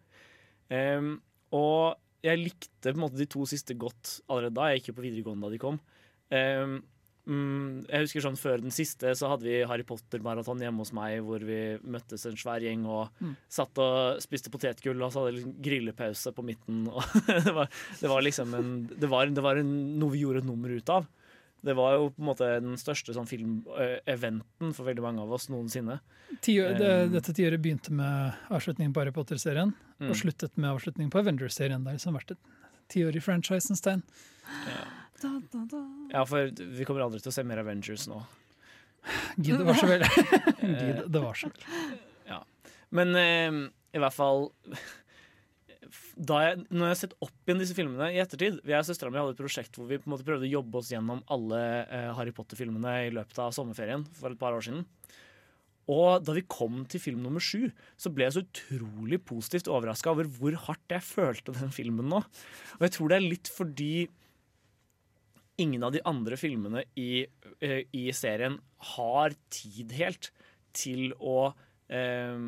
Eh, 0.74 1.15
og 1.55 2.27
jeg 2.27 2.43
likte 2.43 2.91
på 2.91 2.97
en 2.97 3.05
måte 3.05 3.20
de 3.20 3.28
to 3.31 3.47
siste 3.47 3.77
godt 3.78 4.19
allerede 4.27 4.57
da. 4.59 4.69
Jeg 4.73 4.83
gikk 4.83 4.91
jo 4.91 4.99
på 4.99 5.07
videregående 5.07 5.47
da 5.47 5.55
de 5.55 5.62
kom. 5.62 5.78
Eh, 6.35 6.78
mm, 7.27 7.86
jeg 7.90 8.05
husker 8.07 8.24
sånn 8.24 8.39
Før 8.40 8.62
den 8.62 8.70
siste 8.74 9.12
så 9.19 9.28
hadde 9.32 9.47
vi 9.48 9.57
Harry 9.66 9.82
Potter-maraton 9.86 10.62
hjemme 10.62 10.78
hos 10.85 10.93
meg, 10.97 11.19
hvor 11.27 11.43
vi 11.44 11.59
møttes 11.85 12.24
en 12.31 12.36
svær 12.39 12.62
gjeng 12.65 12.86
og 12.86 13.11
Mm. 13.20 13.35
satt 13.48 13.78
og 13.82 14.20
spiste 14.23 14.51
potetgull, 14.51 15.03
og 15.03 15.12
så 15.12 15.24
hadde 15.27 15.36
vi 15.43 15.53
grillepause 15.69 16.32
på 16.36 16.44
midten. 16.47 16.85
Det, 17.47 17.53
var, 17.55 17.69
det 18.01 18.09
var 18.09 18.23
liksom 18.23 18.55
en, 18.55 18.73
det 18.89 19.09
var, 19.11 19.27
det 19.27 19.43
var 19.43 19.57
en, 19.61 19.70
noe 20.01 20.11
vi 20.15 20.23
gjorde 20.24 20.43
et 20.44 20.48
nummer 20.48 20.70
ut 20.70 20.89
av. 20.90 21.07
Det 21.66 21.74
var 21.74 21.94
jo 21.97 22.11
på 22.15 22.20
en 22.23 22.27
måte 22.28 22.47
den 22.62 22.77
største 22.78 23.15
sånn 23.16 23.27
filmeventen 23.27 24.74
for 24.77 24.86
veldig 24.86 25.03
mange 25.03 25.23
av 25.24 25.32
oss 25.35 25.48
noensinne. 25.51 25.97
Tiår, 26.44 26.77
det, 26.78 26.90
dette 27.15 27.32
tiåret 27.35 27.62
begynte 27.65 27.90
med 27.97 28.36
avslutningen 28.55 28.93
på 28.94 29.03
Harry 29.03 29.15
Potter-serien, 29.16 29.74
Mm. 29.97 30.11
og 30.12 30.16
sluttet 30.20 30.53
med 30.61 30.69
avslutningen 30.77 31.09
på 31.09 31.23
Avengers-serien. 31.23 31.81
Det 31.82 31.89
har 31.89 31.97
liksom 31.97 32.16
vært 32.19 32.35
et 32.35 32.39
tiår 32.93 33.16
i 33.16 33.20
franchisens 33.24 33.81
tegn. 33.81 34.03
Da, 35.22 35.30
da, 35.52 35.62
da. 35.70 35.82
Ja, 36.12 36.24
for 36.28 36.51
vi 36.51 36.86
kommer 36.88 37.06
aldri 37.06 37.22
til 37.22 37.32
å 37.32 37.36
se 37.36 37.44
mer 37.47 37.62
Avengers 37.62 38.05
nå. 38.10 38.20
Gid, 39.38 39.55
det 39.56 39.64
var 39.66 39.78
så 39.78 39.88
vel. 39.88 40.05
Gid, 40.82 41.02
det 41.14 41.22
var 41.22 41.38
så 41.38 41.51
vel. 41.52 41.66
Men 42.94 43.16
eh, 43.18 43.59
i 43.97 44.02
hvert 44.02 44.14
fall 44.14 44.48
da 46.16 46.38
jeg, 46.43 46.62
Når 46.70 46.82
jeg 46.82 46.93
har 46.93 46.98
sett 46.98 47.14
opp 47.22 47.47
igjen 47.47 47.60
disse 47.60 47.76
filmene 47.76 48.09
i 48.14 48.18
ettertid 48.22 48.59
Jeg 48.66 48.78
og 48.78 48.86
søstera 48.88 49.12
mi 49.12 49.20
hadde 49.20 49.34
et 49.34 49.40
prosjekt 49.40 49.76
hvor 49.78 49.88
vi 49.90 49.98
på 50.01 50.09
en 50.09 50.14
måte 50.14 50.26
prøvde 50.26 50.48
å 50.48 50.55
jobbe 50.56 50.80
oss 50.80 50.90
gjennom 50.93 51.22
alle 51.32 51.60
eh, 51.84 52.10
Harry 52.16 52.34
Potter-filmene 52.34 52.94
i 53.06 53.12
løpet 53.14 53.40
av 53.43 53.55
sommerferien 53.55 54.06
for 54.16 54.32
et 54.32 54.40
par 54.40 54.56
år 54.56 54.64
siden. 54.66 54.84
Og 55.93 56.24
da 56.26 56.34
vi 56.34 56.43
kom 56.51 56.80
til 56.90 56.98
film 57.02 57.20
nummer 57.22 57.43
sju, 57.43 57.68
så 57.94 58.10
ble 58.10 58.26
jeg 58.26 58.34
så 58.34 58.43
utrolig 58.43 59.20
positivt 59.22 59.70
overraska 59.70 60.10
over 60.10 60.26
hvor 60.38 60.56
hardt 60.64 60.97
jeg 60.97 61.06
følte 61.06 61.55
den 61.55 61.70
filmen 61.74 62.09
nå. 62.10 62.24
Og 62.78 62.86
jeg 62.88 62.97
tror 62.97 63.12
det 63.12 63.20
er 63.20 63.28
litt 63.28 63.51
fordi 63.52 63.93
ingen 65.62 65.85
av 65.87 65.95
de 65.95 66.03
andre 66.05 66.39
filmene 66.41 66.85
i, 67.01 67.27
eh, 67.61 67.83
i 67.93 68.07
serien 68.12 68.59
har 68.97 69.37
tid 69.53 69.95
helt 69.97 70.31
til 70.77 71.12
å 71.16 71.55
eh, 71.89 72.41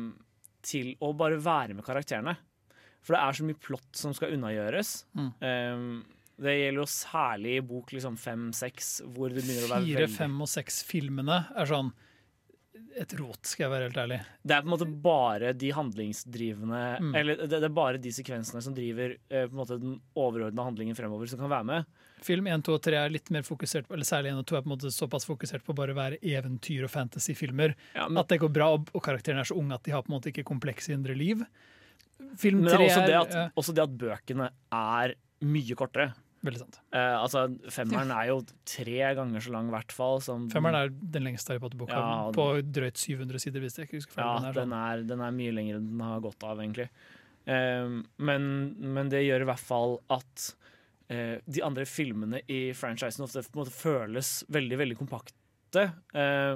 til 0.69 0.93
å 0.99 1.13
bare 1.15 1.39
være 1.39 1.75
med 1.77 1.85
karakterene. 1.87 2.35
For 2.99 3.15
det 3.15 3.21
er 3.23 3.37
så 3.37 3.45
mye 3.47 3.59
plott 3.63 3.95
som 3.95 4.13
skal 4.15 4.33
unnagjøres. 4.35 4.91
Mm. 5.15 5.29
Eh, 5.39 5.83
det 6.39 6.55
gjelder 6.55 6.81
jo 6.83 6.89
særlig 6.91 7.55
i 7.57 7.63
bok 7.67 7.93
liksom 7.95 8.15
fem-seks, 8.19 8.91
hvor 9.11 9.31
det 9.31 9.41
begynner 9.41 9.65
å 9.67 9.71
være 9.73 9.87
Fire, 9.87 10.11
fem 10.13 10.37
og 10.39 10.47
seks 10.51 10.83
filmene 10.87 11.41
er 11.51 11.67
sånn 11.67 11.91
et 12.99 13.13
rot, 13.19 13.39
skal 13.47 13.65
jeg 13.65 13.71
være 13.71 13.87
helt 13.87 13.99
ærlig. 14.01 14.17
Det 14.43 14.55
er 14.55 14.63
på 14.63 14.69
en 14.69 14.73
måte 14.73 14.87
bare 15.03 15.53
de 15.55 15.71
handlingsdrivende 15.75 16.79
Mm. 16.99 17.15
Eller 17.15 17.47
det, 17.47 17.59
er 17.63 17.71
bare 17.73 17.99
de 18.01 18.11
sekvensene 18.11 18.61
som 18.63 18.73
driver 18.75 19.15
eh, 19.29 19.45
på 19.47 19.53
en 19.53 19.59
måte 19.59 19.77
den 19.79 19.97
overordna 20.15 20.65
handlingen 20.65 20.97
fremover, 20.97 21.29
som 21.29 21.39
kan 21.39 21.51
være 21.51 21.67
med. 21.69 21.85
Film 22.25 22.47
1, 22.47 22.63
2 22.65 22.75
og 22.75 22.83
3 22.83 22.99
er 22.99 23.13
litt 23.13 23.29
mer 23.31 23.45
fokusert 23.47 23.87
på, 23.87 23.95
eller 23.95 24.07
særlig 24.07 24.33
1 24.33 24.41
og 24.41 24.47
2 24.51 24.57
er 24.57 24.63
på 24.65 24.69
en 24.69 24.73
måte 24.75 24.91
såpass 24.93 25.27
fokusert 25.29 25.63
på 25.65 25.75
bare 25.77 25.95
å 25.95 25.99
være 25.99 26.19
eventyr- 26.19 26.87
og 26.87 26.91
fantasyfilmer. 26.91 27.75
Ja, 27.95 28.07
men, 28.07 28.19
At 28.21 28.31
det 28.31 28.41
går 28.43 28.51
bra, 28.55 28.71
og, 28.75 28.89
og 28.93 29.03
karakterene 29.05 29.45
er 29.45 29.51
så 29.51 29.57
unge 29.59 29.77
at 29.77 29.85
de 29.85 29.95
har 29.95 30.03
på 30.03 30.11
en 30.11 30.17
måte 30.17 30.33
ikke 30.33 30.47
komplekse 30.47 30.93
indre 30.95 31.15
liv. 31.17 31.45
Film 32.37 32.63
men 32.63 32.71
det 32.71 32.75
er 32.75 32.85
også 32.87 33.05
det, 33.05 33.15
at, 33.15 33.37
ja, 33.37 33.45
også 33.55 33.75
det 33.75 33.85
at 33.85 33.95
bøkene 34.01 34.49
er 34.75 35.15
mye 35.47 35.77
kortere. 35.79 36.11
Veldig 36.45 36.59
sant. 36.61 36.77
Eh, 36.95 37.15
altså, 37.19 37.41
femmeren 37.75 38.11
er 38.15 38.29
jo 38.29 38.37
tre 38.63 39.09
ganger 39.17 39.43
så 39.43 39.51
lang, 39.51 39.67
i 39.67 39.73
hvert 39.75 39.91
fall. 39.91 40.21
Som, 40.23 40.45
Femmeren 40.53 40.77
er 40.79 40.93
den 41.15 41.25
lengste 41.27 41.51
Harry 41.51 41.59
Potter-boka, 41.59 41.97
Ja, 41.99 42.29
på 42.35 42.45
drøyt 42.63 43.01
700 43.01 43.41
sider, 43.43 43.59
hvis 43.65 43.75
jeg 43.75 43.89
ikke 43.89 43.99
husker 43.99 44.15
feil. 44.15 44.25
Ja, 44.25 44.37
Den 44.39 44.47
er 44.47 44.53
den 44.61 44.69
sånn. 44.69 44.77
er, 44.79 45.03
den 45.11 45.23
er 45.25 45.35
mye 45.35 45.55
lengre 45.57 45.81
enn 45.81 45.89
den 45.91 46.05
har 46.07 46.21
gått 46.23 46.45
av, 46.47 46.61
egentlig. 46.63 46.87
Eh, 47.49 47.91
men, 48.29 48.47
men 48.95 49.11
det 49.11 49.25
gjør 49.25 49.43
i 49.43 49.49
hvert 49.51 49.65
fall 49.67 49.97
at 50.15 50.45
eh, 51.11 51.35
de 51.43 51.63
andre 51.67 51.83
filmene 51.89 52.39
i 52.47 52.61
franchisen 52.77 53.25
ofte 53.27 53.43
på 53.49 53.57
en 53.59 53.63
måte 53.65 53.75
føles 53.75 54.31
veldig, 54.53 54.79
veldig 54.85 54.99
kompakte. 55.01 55.89
eh, 56.15 56.55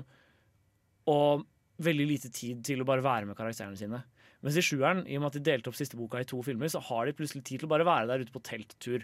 og 1.11 1.43
veldig 1.83 2.05
lite 2.07 2.29
tid 2.31 2.61
til 2.63 2.79
å 2.83 2.87
bare 2.87 3.03
være 3.03 3.27
med 3.27 3.35
karakterene 3.35 3.75
sine. 3.75 3.99
Mens 4.43 4.55
i 4.59 4.63
sjueren, 4.63 5.01
i 5.07 5.17
og 5.17 5.23
med 5.23 5.31
at 5.33 5.37
de 5.39 5.43
delte 5.51 5.71
opp 5.71 5.75
siste 5.79 5.97
boka 5.99 6.21
i 6.23 6.27
to 6.27 6.39
filmer, 6.45 6.69
så 6.71 6.79
har 6.83 7.07
de 7.07 7.13
plutselig 7.17 7.43
tid 7.47 7.59
til 7.61 7.67
å 7.67 7.71
bare 7.73 7.87
være 7.87 8.07
der 8.11 8.23
ute 8.23 8.31
på 8.35 8.41
telttur. 8.43 9.03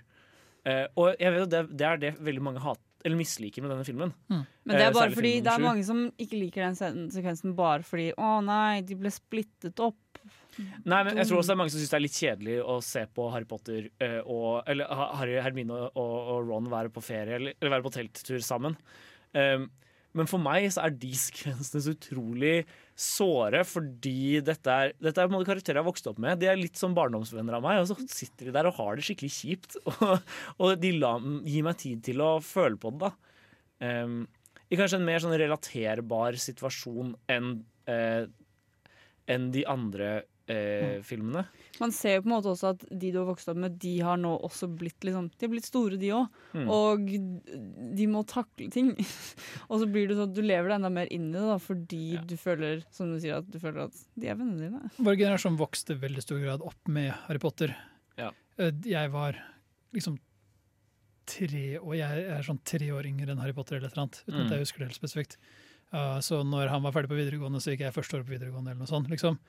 Eh, 0.70 0.86
og 1.00 1.16
jeg 1.18 1.34
vet 1.36 1.48
at 1.48 1.54
det, 1.56 1.64
det 1.80 1.88
er 1.90 2.02
det 2.02 2.14
veldig 2.28 2.44
mange 2.46 2.62
hat, 2.64 2.82
eller 3.08 3.20
misliker 3.20 3.64
med 3.64 3.72
denne 3.74 3.88
filmen. 3.88 4.14
Men 4.30 4.46
det 4.70 4.82
Eh, 4.84 4.90
er 4.90 4.96
bare 4.98 5.16
fordi 5.16 5.34
det 5.46 5.54
er 5.54 5.64
mange 5.64 5.86
som 5.88 6.04
ikke 6.20 6.42
liker 6.42 6.68
den 6.68 7.08
sekvensen 7.14 7.56
bare 7.58 7.86
fordi 7.88 8.10
Å 8.20 8.36
nei, 8.46 8.82
de 8.86 8.98
ble 9.00 9.12
splittet 9.14 9.80
opp. 9.84 10.22
Nei, 10.60 11.04
men 11.08 11.16
jeg 11.16 11.30
tror 11.30 11.40
også 11.40 11.54
det 11.54 11.56
er 11.56 11.60
mange 11.62 11.72
som 11.72 11.80
syns 11.80 11.92
det 11.94 11.98
er 11.98 12.04
litt 12.04 12.18
kjedelig 12.20 12.56
å 12.68 12.74
se 12.84 13.06
på 13.16 13.28
Harry 13.32 13.48
Potter 13.48 13.86
uh, 14.04 14.20
og 14.28 14.68
Eller 14.68 14.90
Harry, 14.92 15.38
Hermine 15.40 15.72
og, 15.72 15.94
og 16.04 16.50
Ron 16.50 16.68
være 16.72 16.92
på 16.92 17.04
ferie 17.06 17.38
eller, 17.38 17.56
eller 17.62 17.78
være 17.78 17.86
på 17.86 17.94
telttur 17.96 18.44
sammen. 18.44 18.76
Um, 19.32 19.70
Men 20.18 20.30
for 20.30 20.42
meg 20.42 20.66
så 20.74 20.88
er 20.88 20.96
de 20.98 21.12
sekvensene 21.18 21.84
så 21.86 21.94
utrolig 21.94 22.64
såre, 23.00 23.62
fordi 23.68 24.40
dette 24.46 24.74
er, 24.74 24.96
dette 24.98 25.22
er 25.22 25.30
karakterer 25.30 25.78
jeg 25.78 25.84
har 25.84 25.88
vokst 25.88 26.10
opp 26.10 26.18
med. 26.22 26.40
De 26.42 26.50
er 26.50 26.58
litt 26.58 26.80
som 26.80 26.96
barndomsvenner 26.98 27.60
av 27.60 27.64
meg, 27.66 27.82
og 27.84 27.92
så 27.92 27.98
sitter 28.10 28.50
de 28.50 28.56
der 28.56 28.72
og 28.72 28.80
har 28.80 28.98
det 28.98 29.06
skikkelig 29.06 29.32
kjipt. 29.36 29.78
Og, 30.10 30.18
og 30.58 30.74
de 30.82 30.92
la, 30.98 31.14
gir 31.46 31.66
meg 31.66 31.78
tid 31.82 32.02
til 32.06 32.22
å 32.24 32.32
føle 32.44 32.80
på 32.80 32.92
det, 32.96 33.10
da. 33.10 33.12
Um, 33.80 34.22
I 34.68 34.78
kanskje 34.80 34.98
en 35.00 35.06
mer 35.08 35.22
sånn 35.24 35.38
relaterbar 35.40 36.36
situasjon 36.40 37.14
enn 37.32 37.54
uh, 37.90 38.26
enn 39.30 39.50
de 39.54 39.64
andre 39.70 40.10
eh, 40.50 41.00
filmene. 41.06 41.44
Man 41.80 41.92
ser 41.96 42.16
jo 42.18 42.24
på 42.26 42.30
en 42.30 42.34
måte 42.34 42.50
også 42.52 42.72
at 42.74 42.86
de 42.90 43.12
du 43.14 43.20
har 43.22 43.28
vokst 43.30 43.48
opp 43.52 43.60
med, 43.62 43.76
de 43.80 43.94
har 44.04 44.18
nå 44.18 44.32
også 44.48 44.68
blitt 44.76 45.06
liksom, 45.08 45.30
De 45.38 45.46
har 45.46 45.52
blitt 45.54 45.68
store, 45.70 46.00
de 46.02 46.10
òg. 46.16 46.28
Mm. 46.58 46.70
Og 46.74 47.06
de 48.00 48.08
må 48.12 48.24
takle 48.28 48.70
ting. 48.74 48.92
og 49.70 49.76
så 49.82 49.88
blir 49.92 50.10
det 50.10 50.18
sånn 50.18 50.32
at 50.32 50.36
du 50.38 50.42
lever 50.44 50.70
deg 50.72 50.80
enda 50.80 50.92
mer 51.00 51.12
inn 51.14 51.30
i 51.30 51.38
det, 51.38 51.46
da, 51.52 51.58
fordi 51.62 52.02
Ja. 52.18 52.22
du 52.26 52.36
føler 52.42 52.84
som 52.92 53.14
du 53.14 53.20
sier, 53.22 53.38
at 53.40 53.50
du 53.50 53.60
føler 53.62 53.86
at 53.88 54.02
de 54.20 54.28
er 54.28 54.36
vennene 54.40 54.66
dine. 54.68 54.92
Vår 54.98 55.16
generasjon 55.22 55.58
vokste 55.62 55.96
veldig 56.02 56.26
stor 56.26 56.42
grad 56.44 56.66
opp 56.66 56.88
med 56.90 57.12
Harry 57.28 57.40
Potter. 57.40 57.76
Ja. 58.18 58.32
Eh, 58.58 58.72
Jeg 58.86 59.12
var 59.14 59.38
liksom 59.94 60.18
tre 61.30 61.78
og 61.80 61.94
Jeg 61.94 62.24
er 62.34 62.42
sånn 62.46 62.60
tre 62.66 62.88
år 62.96 63.06
yngre 63.06 63.30
enn 63.34 63.42
Harry 63.42 63.54
Potter, 63.54 63.78
eller 63.78 63.92
et 63.92 63.94
eller 63.94 64.08
annet, 64.08 64.24
uten 64.28 64.40
Mm. 64.40 64.46
at 64.46 64.52
jeg 64.56 64.60
husker 64.66 64.80
det 64.80 64.88
helt 64.90 64.98
spesifikt. 65.02 65.38
Uh, 65.94 66.20
så 66.22 66.44
når 66.46 66.70
han 66.70 66.82
var 66.84 66.92
ferdig 66.94 67.10
på 67.10 67.18
videregående, 67.18 67.58
så 67.62 67.72
gikk 67.74 67.80
jeg 67.82 67.94
første 67.94 68.18
år 68.20 68.24
på 68.26 68.34
videregående. 68.38 68.70
eller 68.72 68.82
noe 68.86 68.88
sånt, 68.90 69.10
liksom. 69.10 69.40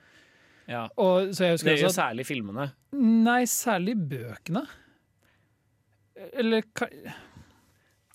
Ja. 0.71 0.85
Og, 0.97 1.33
Det 1.35 1.43
er 1.43 1.81
jo 1.83 1.91
særlig 1.91 2.25
filmene. 2.27 2.69
Nei, 2.95 3.41
særlig 3.49 3.97
bøkene. 4.11 4.63
Eller 6.37 6.63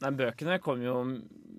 Nei, 0.03 0.11
bøkene 0.13 0.59
kom 0.63 0.83
jo 0.85 0.97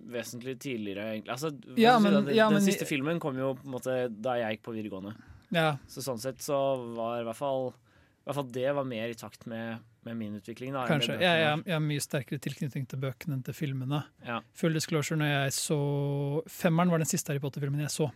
vesentlig 0.07 0.55
tidligere, 0.63 1.07
egentlig. 1.15 1.33
Altså, 1.33 1.49
Ja, 1.77 1.97
men- 1.99 2.13
den, 2.25 2.35
ja, 2.35 2.47
den 2.49 2.59
men- 2.59 2.63
siste 2.67 2.85
filmen 2.87 3.19
kom 3.19 3.37
jo 3.37 3.55
måte 3.65 4.07
da 4.21 4.35
jeg 4.37 4.57
gikk 4.57 4.63
på 4.63 4.73
videregående. 4.75 5.15
Ja, 5.51 5.77
Så 5.87 6.01
sånn 6.03 6.19
sett 6.19 6.37
så 6.39 6.93
var 6.95 7.21
i 7.21 7.23
hvert 7.23 7.35
fall, 7.35 7.69
i 7.73 8.23
hvert 8.29 8.35
fall 8.35 8.51
det 8.51 8.75
var 8.75 8.83
mer 8.83 9.09
i 9.09 9.13
takt 9.13 9.47
med, 9.47 9.79
med 10.05 10.17
min 10.17 10.35
utvikling. 10.39 10.73
Da, 10.73 10.85
kanskje. 10.87 11.19
Jeg, 11.19 11.21
jeg, 11.21 11.63
jeg 11.65 11.73
har 11.73 11.79
mye 11.79 11.99
sterkere 12.03 12.39
tilknytning 12.39 12.87
til 12.87 12.99
bøkene 12.99 13.33
enn 13.37 13.43
til 13.43 13.53
filmene. 13.53 14.03
Ja. 14.25 14.41
Full 14.53 14.73
disclosure, 14.73 15.17
når 15.17 15.25
jeg 15.45 15.51
så 15.53 16.43
Femmeren 16.47 16.89
var 16.89 16.97
den 16.99 17.07
siste 17.07 17.29
Harry 17.29 17.39
Potter-filmen 17.39 17.79
jeg 17.79 17.89
så. 17.89 18.11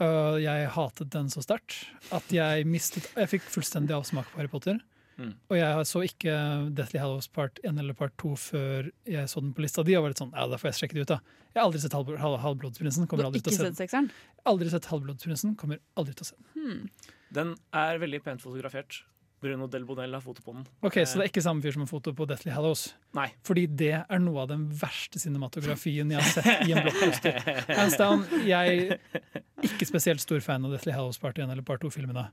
Uh, 0.00 0.38
jeg 0.40 0.70
hatet 0.72 1.10
den 1.12 1.26
så 1.28 1.42
sterkt 1.44 1.82
at 2.16 2.30
jeg 2.32 2.64
mistet 2.64 3.04
Jeg 3.12 3.28
fikk 3.28 3.50
fullstendig 3.52 3.92
avsmak 3.92 4.30
på 4.32 4.40
Harry 4.40 4.48
Potter. 4.48 4.78
Mm. 5.20 5.34
Og 5.52 5.58
jeg 5.58 5.88
så 5.90 6.00
ikke 6.06 6.34
Deathly 6.72 7.00
Hallows 7.02 7.28
part 7.28 7.60
1 7.60 7.76
eller 7.82 7.96
part 7.96 8.14
2 8.22 8.30
før 8.40 8.88
jeg 9.04 9.28
så 9.28 9.42
den 9.44 9.52
på 9.56 9.64
lista 9.64 9.84
di. 9.84 9.96
Og 9.98 10.06
var 10.06 10.14
litt 10.14 10.22
sånn, 10.22 10.32
ja, 10.32 10.46
da 10.48 10.56
får 10.60 10.70
jeg 10.70 10.78
sjekke 10.78 10.96
det 10.96 11.04
ut 11.04 11.12
da 11.12 11.18
Jeg 11.50 11.58
har 11.58 11.66
aldri 11.66 11.82
sett 11.82 11.96
Halv 11.98 12.14
Halv 12.22 12.40
Halvblodsprinsen. 12.46 13.08
Kommer 13.10 13.28
aldri 13.28 13.42
til 13.44 13.52
å 13.52 13.72
se 13.74 13.88
den. 13.92 14.10
Aldri 14.48 14.72
sett 14.72 14.88
Halvblodsprinsen, 14.88 15.56
kommer 15.60 15.82
aldri 16.00 16.16
til 16.16 16.24
å 16.24 16.30
se 16.30 16.38
den. 16.38 16.50
Hmm. 16.56 17.16
Den 17.36 17.54
er 17.76 18.00
veldig 18.02 18.22
pent 18.24 18.42
fotografert. 18.42 19.02
Bruno 19.40 19.66
Del 19.72 19.84
Bonell 19.88 20.12
har 20.12 20.20
foto 20.20 20.42
på 20.44 20.52
den. 20.52 20.66
Ok, 20.84 20.98
Så 21.08 21.16
det 21.16 21.24
er 21.24 21.30
ikke 21.30 21.42
samme 21.44 21.62
fyr 21.64 21.72
som 21.72 21.82
har 21.86 21.88
foto 21.88 22.12
på 22.12 22.26
Deathly 22.28 22.52
Hallows? 22.52 22.82
Nei. 23.16 23.30
Fordi 23.46 23.62
det 23.66 23.92
er 24.04 24.20
noe 24.20 24.42
av 24.42 24.50
den 24.50 24.66
verste 24.82 25.18
cinematografien 25.22 26.10
jeg 26.12 26.20
har 26.20 26.28
sett 26.34 26.66
i 26.68 26.74
en 26.76 26.82
blockbuster. 26.84 27.38
Hands 27.78 27.96
down, 27.96 28.26
jeg 28.44 28.82
er 28.90 29.24
ikke 29.64 29.88
spesielt 29.88 30.20
stor 30.20 30.40
fan 30.44 30.64
av 30.68 30.74
Deathly 30.76 30.92
Hallows 30.92 31.18
Part 31.22 31.40
1 31.40 31.48
eller 31.54 31.64
Part 31.64 31.80
2-filmene. 31.86 32.26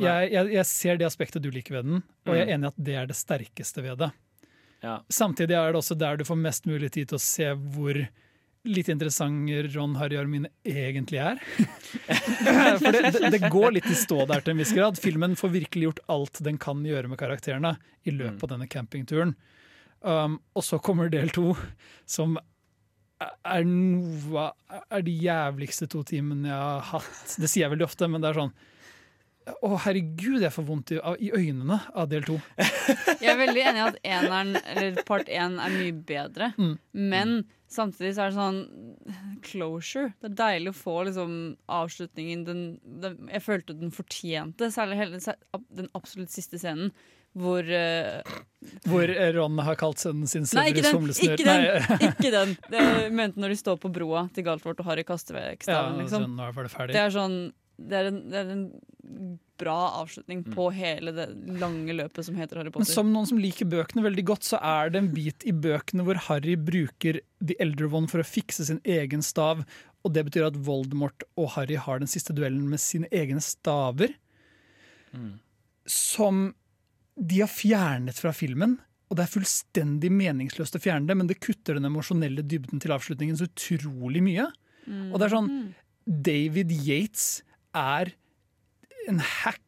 Nei. 0.00 0.06
Jeg, 0.06 0.32
jeg, 0.32 0.52
jeg 0.54 0.66
ser 0.70 0.96
det 1.00 1.04
aspektet 1.10 1.42
du 1.44 1.50
liker 1.52 1.76
ved 1.80 1.88
den, 1.90 2.02
og 2.24 2.32
jeg 2.38 2.46
er 2.46 2.50
Mm. 2.50 2.54
enig 2.56 2.64
i 2.64 2.72
at 2.72 2.80
det 2.88 2.94
er 3.02 3.06
det 3.10 3.16
sterkeste 3.18 3.82
ved 3.84 3.98
det. 4.00 4.10
Ja. 4.80 4.94
Samtidig 5.12 5.52
er 5.58 5.74
det 5.74 5.80
også 5.82 5.98
der 5.98 6.16
du 6.16 6.24
får 6.24 6.38
mest 6.40 6.64
mulig 6.70 6.88
tid 6.94 7.10
til 7.10 7.18
å 7.18 7.20
se 7.20 7.50
hvor 7.52 7.98
lite 8.64 8.92
interessant 8.92 9.50
Ron 9.74 9.96
Harry 9.96 10.16
Hermine 10.16 10.48
egentlig 10.64 11.20
er. 11.22 11.40
For 12.80 12.92
det, 12.92 13.10
det, 13.16 13.30
det 13.32 13.50
går 13.52 13.76
litt 13.78 13.88
i 13.88 13.96
stå 13.96 14.26
der 14.28 14.44
til 14.44 14.54
en 14.54 14.60
viss 14.60 14.74
grad. 14.76 15.00
Filmen 15.00 15.36
får 15.38 15.54
virkelig 15.54 15.88
gjort 15.88 16.04
alt 16.12 16.42
den 16.44 16.60
kan 16.60 16.84
gjøre 16.86 17.08
med 17.10 17.20
karakterene 17.20 17.76
i 18.04 18.14
løpet 18.14 18.44
av 18.44 18.54
denne 18.54 18.68
campingturen. 18.70 19.34
Um, 20.00 20.38
og 20.56 20.64
så 20.64 20.80
kommer 20.80 21.12
del 21.12 21.32
to, 21.32 21.52
som 22.08 22.38
er 23.20 23.64
noe 23.68 24.46
er 24.88 25.04
de 25.04 25.12
jævligste 25.12 25.88
to 25.92 26.02
timene 26.08 26.48
jeg 26.48 26.56
har 26.56 26.86
hatt. 26.94 27.36
Det 27.36 27.50
sier 27.50 27.66
jeg 27.66 27.74
veldig 27.74 27.88
ofte, 27.88 28.08
men 28.08 28.22
det 28.22 28.30
er 28.30 28.38
sånn 28.40 28.52
Å, 29.50 29.70
herregud, 29.84 30.40
jeg 30.40 30.52
får 30.54 30.66
vondt 30.68 30.92
i, 30.94 31.00
i 31.26 31.30
øynene 31.34 31.80
av 31.96 32.08
del 32.12 32.24
to. 32.28 32.36
Jeg 33.20 33.32
er 33.32 33.40
veldig 33.40 33.62
enig 33.66 33.80
i 33.80 33.86
at 33.86 33.96
eneren, 34.14 34.52
eller 34.72 35.00
part 35.08 35.28
én 35.32 35.56
er 35.60 35.74
mye 35.74 35.96
bedre. 36.06 36.52
Mm. 36.60 36.74
Men 37.12 37.34
samtidig 37.70 38.14
så 38.16 38.24
er 38.24 38.32
det 38.32 38.38
sånn 38.38 38.60
closure. 39.46 40.12
Det 40.20 40.32
er 40.32 40.36
deilig 40.42 40.72
å 40.74 40.78
få 40.80 40.96
liksom 41.08 41.38
avslutningen 41.70 42.44
den, 42.48 42.66
den, 43.02 43.16
Jeg 43.30 43.44
følte 43.46 43.78
den 43.78 43.94
fortjente, 43.94 44.70
særlig 44.74 45.00
hele, 45.00 45.22
den 45.78 45.90
absolutt 45.98 46.34
siste 46.34 46.60
scenen. 46.60 46.92
Hvor 47.38 47.62
uh, 47.62 48.38
Hvor 48.90 49.06
Ron 49.36 49.58
har 49.62 49.76
kalt 49.78 50.00
sønnen 50.02 50.26
sin 50.26 50.42
Nei, 50.58 50.64
ikke 50.72 50.82
Severus 50.82 51.20
den! 51.20 51.36
Humlesnurr. 51.36 51.36
Ikke 51.36 51.46
den! 51.46 52.00
Ikke 52.10 52.32
den. 52.34 52.54
Det 52.72 53.12
mente 53.14 53.42
når 53.42 53.54
de 53.54 53.58
står 53.60 53.78
på 53.84 53.90
broa 53.94 54.24
til 54.34 54.48
Galtvort 54.48 54.82
og 54.82 54.88
Harry 54.90 55.04
kaster 55.06 55.38
vekk 55.38 55.62
Ja, 55.62 55.68
staven. 55.68 56.00
liksom. 56.02 56.26
sånn, 56.26 56.66
det. 56.66 56.88
Det 56.90 57.04
er 57.04 57.14
sånn 57.14 57.38
det 57.88 57.96
er, 57.96 58.08
en, 58.10 58.18
det 58.30 58.38
er 58.40 58.50
en 58.52 58.64
bra 59.60 59.76
avslutning 60.00 60.42
Mm. 60.46 60.54
på 60.54 60.66
hele 60.72 61.12
det 61.12 61.26
lange 61.60 61.92
løpet 61.96 62.24
som 62.24 62.36
heter 62.36 62.56
Harry 62.60 62.70
Potter. 62.72 62.84
Men 62.86 62.94
som 62.94 63.12
noen 63.12 63.26
som 63.28 63.38
liker 63.40 63.68
bøkene 63.68 64.04
veldig 64.04 64.24
godt, 64.30 64.46
så 64.48 64.60
er 64.64 64.90
det 64.90 65.00
en 65.02 65.10
bit 65.14 65.44
i 65.44 65.52
bøkene 65.52 66.04
hvor 66.06 66.16
Harry 66.28 66.56
bruker 66.56 67.20
The 67.44 67.56
Elder 67.60 67.88
One 67.92 68.08
for 68.08 68.20
å 68.22 68.26
fikse 68.28 68.64
sin 68.68 68.80
egen 68.84 69.22
stav. 69.24 69.64
Og 70.04 70.14
det 70.16 70.24
betyr 70.30 70.46
at 70.48 70.56
Voldemort 70.64 71.24
og 71.36 71.50
Harry 71.56 71.76
har 71.76 72.00
den 72.00 72.08
siste 72.08 72.32
duellen 72.36 72.68
med 72.72 72.80
sine 72.80 73.08
egne 73.12 73.42
staver. 73.44 74.14
Mm. 75.12 75.34
Som 75.86 76.54
de 77.20 77.42
har 77.42 77.50
fjernet 77.52 78.16
fra 78.16 78.32
filmen. 78.32 78.78
Og 79.10 79.18
det 79.18 79.26
er 79.26 79.32
fullstendig 79.34 80.08
meningsløst 80.14 80.76
å 80.78 80.80
fjerne 80.80 81.08
det, 81.10 81.16
men 81.18 81.26
det 81.28 81.40
kutter 81.42 81.74
den 81.76 81.88
emosjonelle 81.88 82.44
dybden 82.46 82.80
til 82.80 82.92
avslutningen 82.94 83.36
så 83.36 83.48
utrolig 83.50 84.22
mye. 84.24 84.46
Og 85.10 85.18
det 85.18 85.26
er 85.28 85.34
sånn 85.36 85.50
Mm. 85.50 85.74
David 86.22 86.70
Yates 86.72 87.42
er 87.76 88.12
en 89.08 89.20
hack 89.22 89.60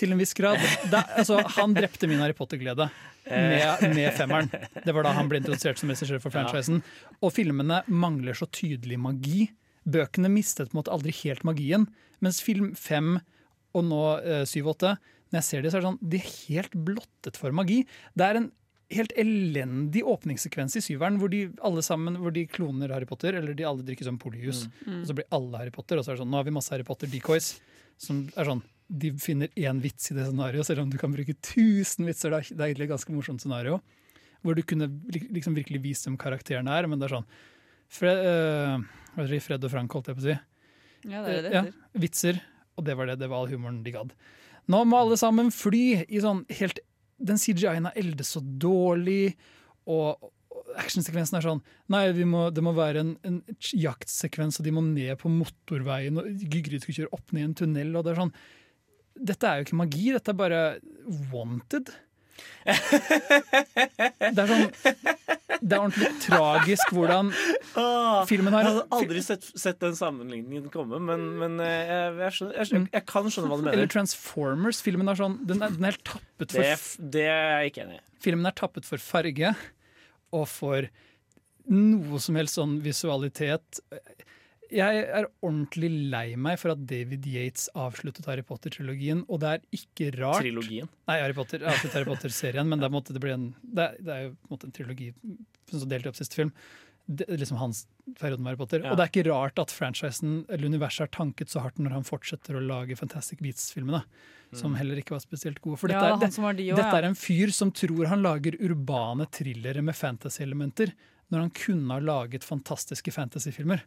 til 0.00 0.12
en 0.14 0.20
viss 0.20 0.34
grad. 0.34 0.58
Er- 0.90 1.16
altså, 1.20 1.38
han 1.56 1.74
drepte 1.76 2.08
min 2.10 2.20
Harry 2.22 2.34
Potter-glede 2.36 2.88
med, 3.30 3.84
med 3.94 4.12
femmeren. 4.16 4.48
Det 4.84 4.94
var 4.96 5.06
da 5.06 5.12
han 5.14 5.28
ble 5.30 5.40
introdusert 5.42 5.78
som 5.80 5.92
regissør 5.92 6.20
for 6.22 6.34
franchisen. 6.34 6.80
Og 7.20 7.34
filmene 7.36 7.82
mangler 7.86 8.36
så 8.38 8.48
tydelig 8.50 8.98
magi. 9.00 9.50
Bøkene 9.88 10.30
mistet 10.32 10.70
på 10.70 10.76
en 10.76 10.80
måte 10.82 10.94
aldri 10.94 11.14
helt 11.22 11.44
magien. 11.46 11.86
Mens 12.24 12.42
film 12.44 12.72
fem 12.76 13.18
og 13.76 13.86
nå 13.86 14.02
eh, 14.24 14.42
syv 14.48 14.66
og 14.66 14.74
åtte, 14.74 14.96
når 15.30 15.38
jeg 15.38 15.46
ser 15.46 15.62
de, 15.62 15.70
så 15.70 15.78
er 15.78 15.84
det 15.84 15.88
sånn, 15.92 16.00
de 16.10 16.18
er 16.18 16.30
helt 16.50 16.72
blottet 16.88 17.38
for 17.38 17.54
magi. 17.54 17.84
Det 18.18 18.26
er 18.26 18.40
en 18.40 18.48
helt 18.90 19.12
elendig 19.18 20.02
åpningssekvens 20.06 20.76
i 20.78 20.82
syveren 20.82 21.18
hvor 21.20 21.30
de 21.32 21.44
alle 21.66 21.82
sammen, 21.86 22.16
hvor 22.18 22.34
de 22.34 22.46
kloner 22.50 22.90
Harry 22.94 23.06
Potter, 23.06 23.36
eller 23.38 23.54
de 23.54 23.66
alle 23.66 23.84
drikker 23.86 24.08
sånn 24.08 24.18
polyjus. 24.20 24.64
Og 24.86 25.06
så 25.08 25.16
blir 25.16 25.28
alle 25.36 25.60
Harry 25.62 25.74
Potter, 25.74 26.00
og 26.00 26.04
så 26.04 26.12
er 26.12 26.18
det 26.18 26.24
sånn, 26.24 26.30
nå 26.32 26.40
har 26.40 26.48
vi 26.48 26.54
masse 26.56 26.74
Harry 26.74 26.86
Potter-decoys. 26.86 27.52
Som 28.00 28.24
er 28.34 28.48
sånn, 28.48 28.62
De 28.90 29.12
finner 29.22 29.48
én 29.54 29.78
vits 29.78 30.10
i 30.10 30.14
det 30.16 30.24
scenarioet, 30.26 30.66
selv 30.66 30.82
om 30.82 30.90
du 30.90 30.96
kan 30.98 31.12
bruke 31.14 31.36
tusen 31.46 32.08
vitser. 32.08 32.32
Det 32.32 32.38
er, 32.40 32.48
det 32.56 32.64
er 32.64 32.70
egentlig 32.72 32.88
et 32.88 32.94
ganske 32.96 33.14
morsomt 33.14 33.42
scenario. 33.44 33.76
Hvor 34.42 34.56
du 34.58 34.62
kunne 34.66 34.88
liksom 35.30 35.54
virkelig 35.54 35.82
vist 35.84 36.08
hvem 36.08 36.16
karakteren 36.18 36.66
er, 36.66 36.88
men 36.90 36.98
det 36.98 37.06
er 37.06 37.20
sånn 37.20 37.28
Fred, 37.90 38.18
øh, 38.26 38.82
det, 39.30 39.40
Fred 39.42 39.64
og 39.66 39.70
Frank, 39.70 39.94
holdt 39.94 40.10
jeg 40.10 40.18
på 40.18 40.22
å 40.22 40.26
si. 40.26 40.36
Ja, 41.10 41.22
det 41.22 41.30
er 41.30 41.42
det 41.42 41.42
det 41.46 41.54
Ja, 41.54 41.62
vitser, 42.02 42.42
og 42.78 42.86
det 42.86 42.96
var 42.98 43.10
det. 43.10 43.18
Det 43.20 43.28
var 43.30 43.44
all 43.44 43.50
humoren 43.52 43.82
de 43.86 43.94
gadd. 43.94 44.12
Nå 44.70 44.84
må 44.86 44.98
alle 45.00 45.18
sammen 45.18 45.50
fly 45.54 46.04
i 46.06 46.20
sånn 46.22 46.44
helt 46.60 46.78
Den 47.20 47.40
CGI-en 47.40 47.90
er 47.90 47.98
eldes 48.00 48.34
så 48.36 48.40
dårlig, 48.40 49.34
og 49.90 50.30
actionsekvensen 50.80 51.38
er 51.38 51.44
sånn 51.44 51.62
Nei, 51.92 52.04
må, 52.28 52.46
det 52.54 52.62
må 52.64 52.72
være 52.76 53.02
en, 53.04 53.14
en 53.26 53.40
jaktsekvens, 53.58 54.60
og 54.60 54.66
de 54.66 54.74
må 54.74 54.84
ned 54.86 55.16
på 55.20 55.32
motorveien, 55.32 56.20
og 56.20 56.46
Gygrid 56.50 56.84
skal 56.84 57.00
kjøre 57.00 57.14
opp 57.16 57.34
ned 57.34 57.42
i 57.42 57.48
en 57.48 57.56
tunnel, 57.62 57.92
og 57.96 58.06
det 58.06 58.14
er 58.14 58.22
sånn 58.22 58.34
Dette 59.30 59.48
er 59.48 59.60
jo 59.60 59.68
ikke 59.68 59.80
magi, 59.80 60.06
dette 60.14 60.32
er 60.32 60.38
bare 60.38 60.60
wanted. 61.32 61.90
Det 64.30 64.42
er 64.42 64.50
sånn 64.50 64.66
Det 65.60 65.74
er 65.74 65.80
ordentlig 65.80 66.10
tragisk 66.24 66.92
hvordan 66.94 67.32
filmen 68.28 68.54
har 68.54 68.64
jeg 68.64 68.70
hadde 68.70 68.84
aldri 68.96 69.22
sett, 69.24 69.44
sett 69.58 69.80
den 69.82 69.96
sammenligningen 69.98 70.70
komme, 70.72 71.00
men, 71.04 71.26
men 71.40 71.58
eh, 71.64 71.90
jeg, 71.90 72.14
jeg, 72.20 72.68
skjønner, 72.70 72.88
jeg 72.94 73.04
kan 73.08 73.28
skjønne 73.28 73.50
hva 73.50 73.58
du 73.58 73.64
mener. 73.66 73.76
Eller. 73.76 73.90
Transformers. 73.92 74.80
Filmen 74.84 75.12
er 75.12 75.20
sånn 75.20 75.36
Den 75.48 75.60
er, 75.64 75.74
den 75.76 75.84
er 75.84 75.94
helt 75.94 76.06
tappet 76.08 76.56
for 76.56 76.64
Det, 76.64 77.10
det 77.18 77.26
er 77.28 77.52
jeg 77.60 77.74
ikke 77.74 77.84
enig 77.86 78.00
i. 78.00 78.02
Filmen 78.24 78.48
er 78.48 78.56
tappet 78.56 78.88
for 78.88 79.02
farge 79.02 79.52
og 80.36 80.46
for 80.48 80.88
noe 81.70 82.20
som 82.22 82.38
helst 82.38 82.58
sånn 82.58 82.78
visualitet. 82.84 83.82
Jeg 84.70 85.04
er 85.04 85.26
ordentlig 85.42 85.90
lei 86.12 86.26
meg 86.38 86.58
for 86.60 86.74
at 86.74 86.82
David 86.88 87.26
Yates 87.26 87.68
avsluttet 87.78 88.28
Harry 88.30 88.44
Potter-trilogien, 88.46 89.24
og 89.28 89.42
det 89.42 89.54
er 89.54 89.64
ikke 89.76 90.10
rart 90.18 90.44
Trilogien. 90.44 90.90
Nei, 91.10 91.16
Harry 91.22 91.36
Potter, 91.36 91.64
avsluttet 91.64 91.98
Harry 91.98 92.08
Potter-serien, 92.10 92.68
men 92.70 92.78
det, 92.78 92.86
er, 92.86 92.92
på 92.92 92.94
en 92.94 93.00
måte, 93.00 93.16
det, 93.16 93.32
en, 93.34 93.48
det, 93.62 93.88
er, 93.88 93.98
det 93.98 94.14
er 94.14 94.22
jo 94.28 94.36
på 94.36 94.46
en 94.46 94.54
måte 94.54 94.70
en 94.70 94.76
trilogi 94.78 95.10
som 95.16 95.74
delte 95.80 95.90
delt 95.94 96.10
opp 96.12 96.20
siste 96.20 96.38
film. 96.38 96.54
det, 97.10 97.26
liksom 97.40 97.58
hans 97.58 97.86
periode 98.20 98.42
med 98.42 98.52
Harry 98.52 98.60
Potter. 98.60 98.84
Ja. 98.84 98.92
Og 98.92 98.98
det 98.98 99.06
er 99.06 99.12
ikke 99.12 99.26
rart 99.30 99.58
at 99.62 99.74
franchisen 99.74 100.44
eller 100.48 100.70
universet 100.70 101.06
har 101.06 101.14
tanket 101.14 101.50
så 101.50 101.64
hardt 101.64 101.80
når 101.82 101.96
han 101.98 102.06
fortsetter 102.06 102.58
å 102.58 102.62
lage 102.62 102.98
Fantastic 102.98 103.42
Beats-filmene. 103.42 104.04
som 104.52 104.74
heller 104.74 104.98
ikke 104.98 105.14
var 105.14 105.22
spesielt 105.22 105.60
gode. 105.62 105.78
For 105.78 105.92
ja, 105.92 106.00
dette, 106.00 106.06
det 106.06 106.16
er, 106.16 106.26
han 106.26 106.34
som 106.34 106.46
var 106.48 106.56
de 106.58 106.64
også, 106.72 106.82
dette 106.82 106.96
ja. 106.96 107.02
er 107.02 107.06
en 107.06 107.18
fyr 107.18 107.52
som 107.54 107.70
tror 107.70 108.08
han 108.10 108.22
lager 108.24 108.56
urbane 108.58 109.26
thrillere 109.30 109.82
med 109.86 109.94
fantasy-elementer, 109.94 110.90
når 111.30 111.44
han 111.44 111.52
kunne 111.54 111.94
ha 111.94 112.02
laget 112.02 112.46
fantastiske 112.46 113.14
fantasyfilmer. 113.14 113.84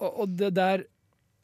Og, 0.00 0.10
og 0.24 0.36
det, 0.40 0.52
er 0.58 0.84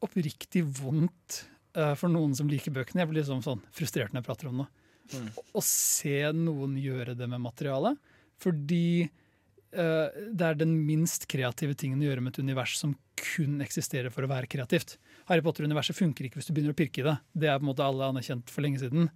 oppriktig 0.05 0.65
vondt 0.81 1.43
uh, 1.79 1.95
for 1.99 2.13
noen 2.13 2.35
som 2.37 2.51
liker 2.51 2.75
bøkene. 2.75 3.05
Jeg 3.05 3.11
blir 3.11 3.23
liksom 3.23 3.45
sånn 3.45 3.65
frustrert 3.75 4.15
når 4.15 4.23
jeg 4.23 4.29
prater 4.31 4.51
om 4.51 4.63
det. 4.65 4.69
Mm. 5.11 5.31
Å 5.59 5.63
se 5.67 6.19
noen 6.37 6.77
gjøre 6.81 7.17
det 7.19 7.29
med 7.31 7.43
materialet. 7.45 8.01
Fordi 8.41 8.85
uh, 9.05 10.09
det 10.09 10.47
er 10.47 10.59
den 10.61 10.75
minst 10.87 11.29
kreative 11.31 11.77
tingen 11.79 12.03
å 12.03 12.11
gjøre 12.11 12.25
med 12.25 12.35
et 12.35 12.43
univers 12.45 12.79
som 12.81 12.97
kun 13.21 13.61
eksisterer 13.61 14.13
for 14.13 14.25
å 14.25 14.31
være 14.31 14.49
kreativt. 14.51 14.97
Harry 15.29 15.45
Potter-universet 15.45 15.97
funker 15.99 16.27
ikke 16.27 16.41
hvis 16.41 16.49
du 16.49 16.55
begynner 16.57 16.75
å 16.75 16.79
pirke 16.79 17.03
i 17.03 17.07
det. 17.07 17.17
Det 17.45 17.51
er 17.51 17.59
på 17.61 17.67
en 17.67 17.71
måte 17.71 17.87
alle 17.87 18.09
anerkjent 18.11 18.51
for 18.51 18.65
lenge 18.65 18.81
siden. 18.83 19.11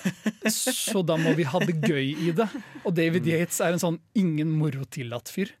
Så 0.50 1.04
da 1.06 1.16
må 1.20 1.32
vi 1.38 1.46
ha 1.48 1.60
det 1.62 1.78
gøy 1.78 2.10
i 2.26 2.32
det. 2.36 2.48
Og 2.82 2.96
David 2.96 3.28
Yates 3.30 3.60
er 3.64 3.76
en 3.76 3.82
sånn 3.82 4.00
ingen 4.18 4.50
moro 4.58 4.84
tillatt-fyr. 4.84 5.54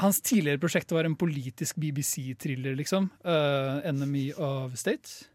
Hans 0.00 0.20
tidligere 0.24 0.58
prosjekt 0.58 0.92
var 0.92 1.06
en 1.06 1.16
politisk 1.16 1.76
BBC-thriller, 1.76 2.74
liksom. 2.78 3.10
Uh, 3.24 3.80
'Enemy 3.84 4.32
of 4.32 4.74
State'. 4.74 5.28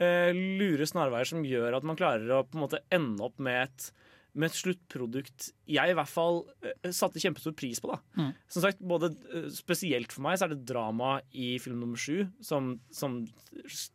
eh, 0.02 0.32
lure 0.34 0.88
snarveier 0.88 1.30
som 1.32 1.46
gjør 1.48 1.78
at 1.78 1.86
man 1.86 1.98
klarer 2.00 2.30
å 2.34 2.44
på 2.48 2.58
en 2.58 2.66
måte 2.66 2.82
ende 2.94 3.24
opp 3.26 3.40
med 3.42 3.66
et 3.66 3.92
med 4.34 4.50
et 4.50 4.56
sluttprodukt 4.58 5.52
jeg 5.70 5.92
i 5.92 5.94
hvert 5.94 6.10
fall 6.10 6.40
eh, 6.66 6.90
satte 6.94 7.22
kjempestor 7.22 7.54
pris 7.56 7.78
på. 7.82 7.92
da. 7.92 8.00
Mm. 8.18 8.30
Som 8.50 8.64
sagt, 8.64 8.82
både 8.82 9.12
eh, 9.30 9.46
Spesielt 9.54 10.14
for 10.14 10.26
meg 10.26 10.38
så 10.38 10.48
er 10.48 10.54
det 10.54 10.66
drama 10.66 11.16
i 11.30 11.54
film 11.62 11.78
nummer 11.84 12.00
sju 12.00 12.24
som, 12.42 12.74
som 12.90 13.20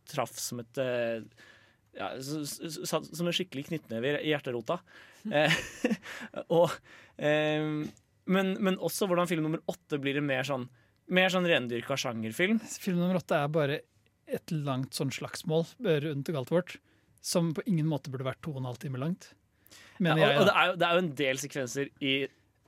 traff 0.07 0.37
som 0.39 0.63
et 0.63 0.79
eh, 0.79 1.25
ja, 1.99 2.13
som 2.21 3.27
en 3.27 3.35
skikkelig 3.35 3.67
knyttneve 3.71 4.19
i 4.21 4.33
hjerterota. 4.33 4.81
Eh, 5.35 5.51
og, 6.55 6.71
men, 8.29 8.53
men 8.63 8.77
også 8.77 9.07
hvordan 9.09 9.27
film 9.29 9.43
nummer 9.47 9.61
åtte 9.71 9.97
blir 10.01 10.19
en 10.21 10.27
mer 10.29 10.45
sånn 10.47 10.67
mer 11.09 11.31
sånn 11.33 11.47
rendyrka 11.49 11.95
sjangerfilm. 11.97 12.59
Film 12.79 12.99
nummer 13.01 13.17
åtte 13.17 13.33
er 13.41 13.47
bare 13.49 13.79
et 14.29 14.51
langt 14.53 14.93
sånn 14.93 15.09
slagsmål 15.09 15.63
rundt 16.05 16.29
galtet 16.29 16.53
vårt, 16.53 16.75
som 17.25 17.47
på 17.57 17.63
ingen 17.65 17.87
måte 17.89 18.11
burde 18.13 18.27
vært 18.27 18.43
to 18.45 18.51
og 18.53 18.59
en 18.61 18.67
halv 18.69 18.77
time 18.83 19.01
langt. 19.01 19.31
Ja, 19.99 20.13
og, 20.13 20.19
jeg. 20.21 20.35
og 20.37 20.45
det, 20.45 20.53
er 20.53 20.67
jo, 20.69 20.75
det 20.79 20.85
er 20.87 20.93
jo 20.93 21.01
en 21.01 21.09
del 21.17 21.39
sekvenser 21.41 21.89
i, 22.05 22.13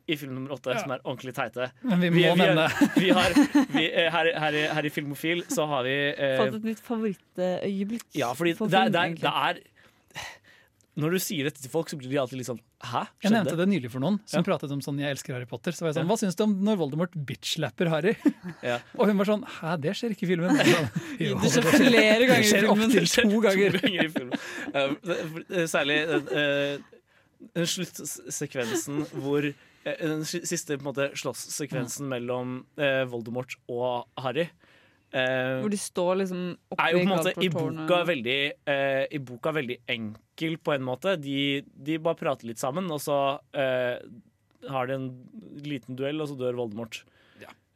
i 0.09 0.17
film 0.17 0.33
nummer 0.39 0.55
åtte 0.57 0.73
Ja. 0.73 0.81
som 0.81 0.91
er 0.95 1.05
ordentlig 1.05 1.35
teite. 1.38 1.69
Men 1.85 2.01
vi 2.01 2.09
må 2.09 2.17
Vi, 2.17 2.23
vi, 2.25 2.41
nevne 2.41 2.65
vi 2.97 3.13
har, 3.15 3.38
vi, 3.77 3.85
eh, 3.93 4.09
her, 4.17 4.31
her, 4.41 4.57
i- 4.63 4.67
her 4.73 4.89
i 4.89 4.93
Filmofil 4.97 5.45
så 5.53 5.67
har 5.69 5.85
vi 5.85 5.93
eh, 6.11 6.38
Fått 6.41 6.57
et 6.57 6.65
nytt 6.71 6.81
favorittøyeblikk. 6.89 8.07
Ja, 8.17 8.33
fordi 8.35 8.55
for 8.57 8.73
det, 8.73 8.88
det, 8.91 9.05
egentlig. 9.05 9.21
det 9.21 9.35
er 9.45 9.61
Når 10.99 11.13
du 11.15 11.19
sier 11.23 11.45
dette 11.47 11.61
til 11.63 11.72
folk, 11.72 11.88
så 11.88 11.95
blir 11.95 12.09
de 12.11 12.18
alltid 12.19 12.38
litt 12.41 12.47
sånn 12.49 12.59
Hæ? 12.84 13.05
Jeg 13.23 13.31
nevnte 13.31 13.55
det 13.55 13.68
nylig 13.72 13.91
for 13.93 14.01
noen 14.03 14.18
som 14.27 14.41
Ja. 14.41 14.43
pratet 14.43 14.72
om 14.76 14.81
sånn 14.81 14.97
'jeg 14.99 15.11
elsker 15.15 15.34
Harry 15.34 15.45
Potter'. 15.45 15.72
Så 15.72 15.81
var 15.85 15.93
jeg 15.93 16.03
sånn. 16.03 16.07
Hva 16.09 16.18
syns 16.19 16.35
du 16.35 16.43
om 16.43 16.55
når 16.65 16.76
Voldemort 16.81 17.13
bitch-slapper 17.15 17.88
Harry? 17.88 18.15
Ja. 18.63 18.80
Og 18.99 19.07
hun 19.07 19.18
var 19.18 19.26
sånn 19.26 19.45
'hæ, 19.45 19.80
det 19.80 19.93
skjer 19.95 20.11
ikke 20.11 20.23
i 20.27 20.31
filmen'. 20.35 20.57
Sånn, 20.57 20.89
Det 21.18 21.51
skjer 21.51 21.63
flere 21.63 22.26
ganger 22.27 22.41
det 22.41 22.45
i 22.45 22.51
skjer 22.51 22.68
filmen. 22.68 22.89
opptil 22.91 23.07
to 23.07 23.41
ganger. 23.41 23.72
i 23.88 24.07
filmen. 24.09 24.39
Uh, 24.76 24.95
det- 25.47 25.69
Særlig 25.72 25.99
uh, 26.11 27.65
sluttsekvensen 27.65 29.05
hvor 29.22 29.53
Den 29.84 30.22
siste 30.26 30.77
på 30.77 30.84
en 30.85 30.93
måte 30.93 31.07
slåssekvensen 31.18 32.05
mellom 32.05 32.65
Voldemort 33.09 33.55
og 33.68 34.05
Harry. 34.22 34.47
Eh, 35.13 35.59
Hvor 35.61 35.71
de 35.73 35.79
står 35.79 36.11
liksom 36.23 36.41
oppe 36.71 36.88
er 36.88 36.95
jo 36.95 36.99
på 36.99 37.05
en 37.05 37.13
måte 37.13 37.33
i 37.38 37.49
boka 37.53 38.01
veldig, 38.09 38.39
uh, 38.69 39.05
i 39.11 39.21
boka 39.31 39.55
veldig 39.55 39.79
enkel 39.95 40.57
på 40.63 40.75
en 40.75 40.85
måte. 40.88 41.15
De, 41.21 41.39
de 41.61 41.97
bare 42.01 42.19
prater 42.19 42.51
litt 42.51 42.61
sammen, 42.61 42.89
og 42.91 43.01
så 43.03 43.17
uh, 43.39 43.95
har 44.69 44.88
de 44.88 44.97
en 44.99 45.09
liten 45.65 45.97
duell, 45.97 46.21
og 46.21 46.31
så 46.31 46.38
dør 46.39 46.59
Voldemort. 46.59 47.03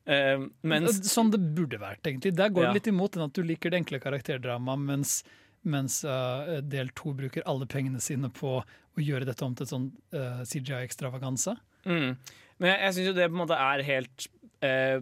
Eh, 0.06 0.38
mens 0.62 1.00
Sånn 1.10 1.32
det 1.34 1.40
burde 1.58 1.80
vært, 1.82 2.06
egentlig. 2.06 2.36
Der 2.38 2.52
går 2.54 2.68
Ja. 2.68 2.74
det 2.74 2.84
litt 2.84 2.94
imot 2.94 3.14
den 3.14 3.24
at 3.26 3.34
du 3.34 3.42
liker 3.42 3.72
det 3.74 3.82
enkle 3.82 4.00
karakterdramaet, 4.00 4.80
mens, 4.80 5.24
mens 5.64 6.04
uh, 6.06 6.62
del 6.62 6.90
to 6.94 7.14
bruker 7.18 7.42
alle 7.50 7.66
pengene 7.66 8.00
sine 8.00 8.30
på 8.30 8.60
å 8.62 9.02
gjøre 9.02 9.26
dette 9.26 9.44
om 9.44 9.56
til 9.56 9.66
sånn 9.66 9.88
uh, 10.14 10.44
CGI-ekstravaganse. 10.46 11.58
mm, 11.86 12.18
Men 12.60 12.70
jeg, 12.70 12.80
jeg 12.86 12.94
syns 12.94 13.08
jo 13.08 13.14
det 13.18 13.30
på 13.32 13.34
en 13.34 13.42
måte 13.42 13.58
er 13.58 13.82
helt 13.84 14.28
eh, 14.62 15.02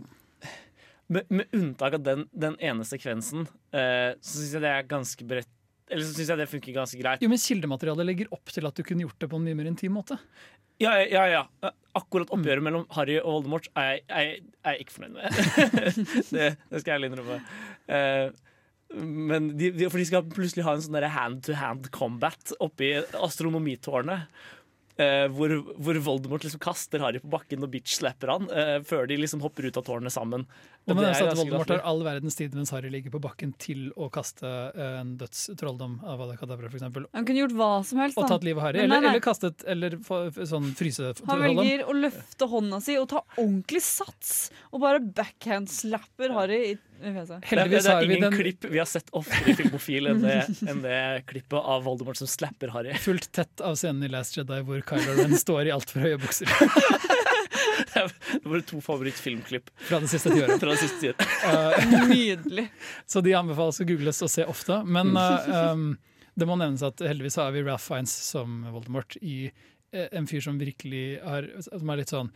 med, 1.12 1.28
med 1.30 1.58
unntak 1.58 1.98
av 1.98 2.06
den, 2.06 2.26
den 2.32 2.56
ene 2.64 2.86
sekvensen, 2.88 3.48
eh, 3.76 4.14
så 4.22 4.40
syns 4.40 4.56
jeg 4.56 4.64
det 4.64 4.72
er 4.72 4.88
ganske 4.90 5.28
bredt 5.28 5.52
Eller 5.92 6.06
så 6.08 6.14
syns 6.16 6.30
jeg 6.32 6.40
det 6.40 6.50
funker 6.50 6.76
ganske 6.78 7.00
greit. 7.00 7.24
Jo, 7.24 7.30
men 7.30 7.42
Kildematerialet 7.42 8.08
legger 8.08 8.32
opp 8.34 8.54
til 8.54 8.66
at 8.70 8.78
du 8.78 8.86
kunne 8.88 9.04
gjort 9.04 9.20
det 9.20 9.30
på 9.30 9.38
en 9.38 9.44
mye 9.46 9.58
mer 9.60 9.68
intim 9.70 9.98
måte. 9.98 10.18
Ja, 10.82 10.96
ja, 11.06 11.26
ja. 11.30 11.74
Akkurat 11.94 12.32
oppgjøret 12.34 12.66
mellom 12.66 12.88
Harry 12.96 13.20
og 13.20 13.36
Voldemort 13.38 13.68
er 13.78 14.00
jeg, 14.00 14.40
ikke 14.80 14.96
fornøyd 14.96 15.20
med. 15.20 15.38
det, 16.34 16.48
det 16.72 16.82
skal 16.82 16.90
jeg 16.90 16.98
ærlig 16.98 17.12
innrømme. 17.12 17.38
Eh, 17.92 18.42
men 18.94 19.54
de, 19.58 19.72
de, 19.74 19.88
for 19.90 20.02
de 20.02 20.08
skal 20.08 20.26
plutselig 20.30 20.66
ha 20.66 20.76
en 20.78 20.84
sånn 20.86 20.98
hand-to-hand 21.14 21.90
combat 21.94 22.56
oppi 22.64 22.94
astronomitårnet. 23.18 24.28
eh, 25.02 25.26
hvor, 25.34 25.56
hvor 25.82 26.00
Voldemort 26.06 26.46
liksom 26.46 26.62
kaster 26.62 27.02
Harry 27.02 27.22
på 27.24 27.32
bakken 27.34 27.66
og 27.66 27.72
bitch-slapper 27.74 28.34
han 28.34 28.50
eh, 28.54 28.78
før 28.86 29.08
de 29.10 29.18
liksom 29.22 29.42
hopper 29.46 29.70
ut 29.70 29.80
av 29.80 29.88
tårnet 29.88 30.14
sammen. 30.14 30.46
Det 30.84 30.92
Og 30.92 30.98
må 30.98 31.04
det 31.06 31.08
er 31.08 31.14
nevnes 31.16 31.32
at 31.32 31.38
Voldemort 31.40 31.70
har 31.72 31.84
all 31.88 32.02
verdens 32.04 32.36
tid 32.36 32.56
mens 32.58 32.72
Harry 32.76 32.90
ligger 32.92 33.14
på 33.14 33.20
bakken 33.24 33.54
til 33.56 33.86
å 33.96 34.10
kaste 34.12 34.44
eh, 34.76 34.98
en 35.00 35.14
dødstrolldom 35.22 35.94
av 36.04 36.24
Adakadabra, 36.26 36.68
for 36.68 36.76
eksempel. 36.76 37.06
Han 37.16 37.28
kunne 37.30 37.40
gjort 37.46 37.56
hva 37.56 37.70
som 37.88 38.02
helst. 38.04 38.18
Og 38.20 38.28
tatt 38.28 38.44
livet 38.44 38.60
av 38.60 38.68
Harry. 38.68 38.82
Men 38.84 38.92
nei, 38.92 38.98
Eller, 38.98 39.08
nei. 39.08 39.14
eller 39.16 39.24
kastet 39.24 39.64
Eller 39.64 39.96
sånn 40.44 40.74
sånn 40.76 41.22
Han 41.30 41.44
velger 41.46 41.86
å 41.88 41.96
løfte 41.96 42.50
hånda 42.52 42.82
si 42.84 42.98
og 43.00 43.08
ta 43.14 43.24
ordentlig 43.38 43.80
sats, 43.86 44.50
og 44.76 44.84
bare 44.84 45.00
backhand-slapper 45.00 46.34
Harry 46.36 46.60
i 46.74 46.76
fjeset. 47.04 47.42
Det, 47.48 47.58
er- 47.58 47.70
det 47.72 47.80
er 47.94 48.04
ingen 48.08 48.22
den 48.28 48.36
klipp 48.38 48.68
vi 48.72 48.80
har 48.80 48.88
sett 48.88 49.10
oftere 49.16 49.52
i 49.52 49.56
Filmofil 49.60 50.08
enn 50.12 50.22
det, 50.24 50.38
enn 50.68 50.84
det 50.84 51.00
klippet 51.28 51.58
av 51.60 51.84
Voldemort 51.88 52.20
som 52.20 52.28
slapper 52.32 52.72
Harry. 52.76 52.94
Fullt 53.04 53.32
tett 53.36 53.64
av 53.64 53.76
scenen 53.80 54.04
i 54.08 54.12
Last 54.12 54.38
Jedi 54.38 54.60
hvor 54.68 54.84
Kylo 54.88 55.16
Ren 55.20 55.36
står 55.40 55.68
i 55.68 55.74
altfor 55.76 56.06
høye 56.06 56.20
bukser 56.22 56.48
Det 57.74 58.02
er 58.04 58.14
våre 58.46 58.64
to 58.68 58.80
favorittfilmklipp 58.84 59.70
fra 59.88 60.00
det 60.04 60.10
siste 60.12 60.34
tiåret. 60.34 60.60
fra 60.64 60.74
det 60.74 60.80
siste 60.82 61.02
tiåret. 61.02 61.28
Uh, 61.44 62.08
Nydelig. 62.10 62.68
så 63.10 63.22
de 63.26 63.36
anbefales 63.38 63.82
å 63.82 63.88
googles 63.90 64.24
og 64.26 64.32
se 64.32 64.48
ofte. 64.50 64.80
Men 64.86 65.14
uh, 65.18 65.74
um, 65.74 65.92
det 66.38 66.48
må 66.50 66.58
nevnes 66.60 66.86
at 66.86 67.04
heldigvis 67.04 67.40
har 67.42 67.54
vi 67.56 67.66
Ralph 67.66 67.86
Fiennes 67.86 68.14
som 68.32 68.64
Voldemort 68.74 69.18
i 69.22 69.46
en 69.94 70.26
fyr 70.26 70.42
som 70.42 70.56
virkelig 70.58 71.20
er, 71.22 71.52
Som 71.62 71.92
er 71.94 72.00
litt 72.00 72.10
sånn 72.10 72.32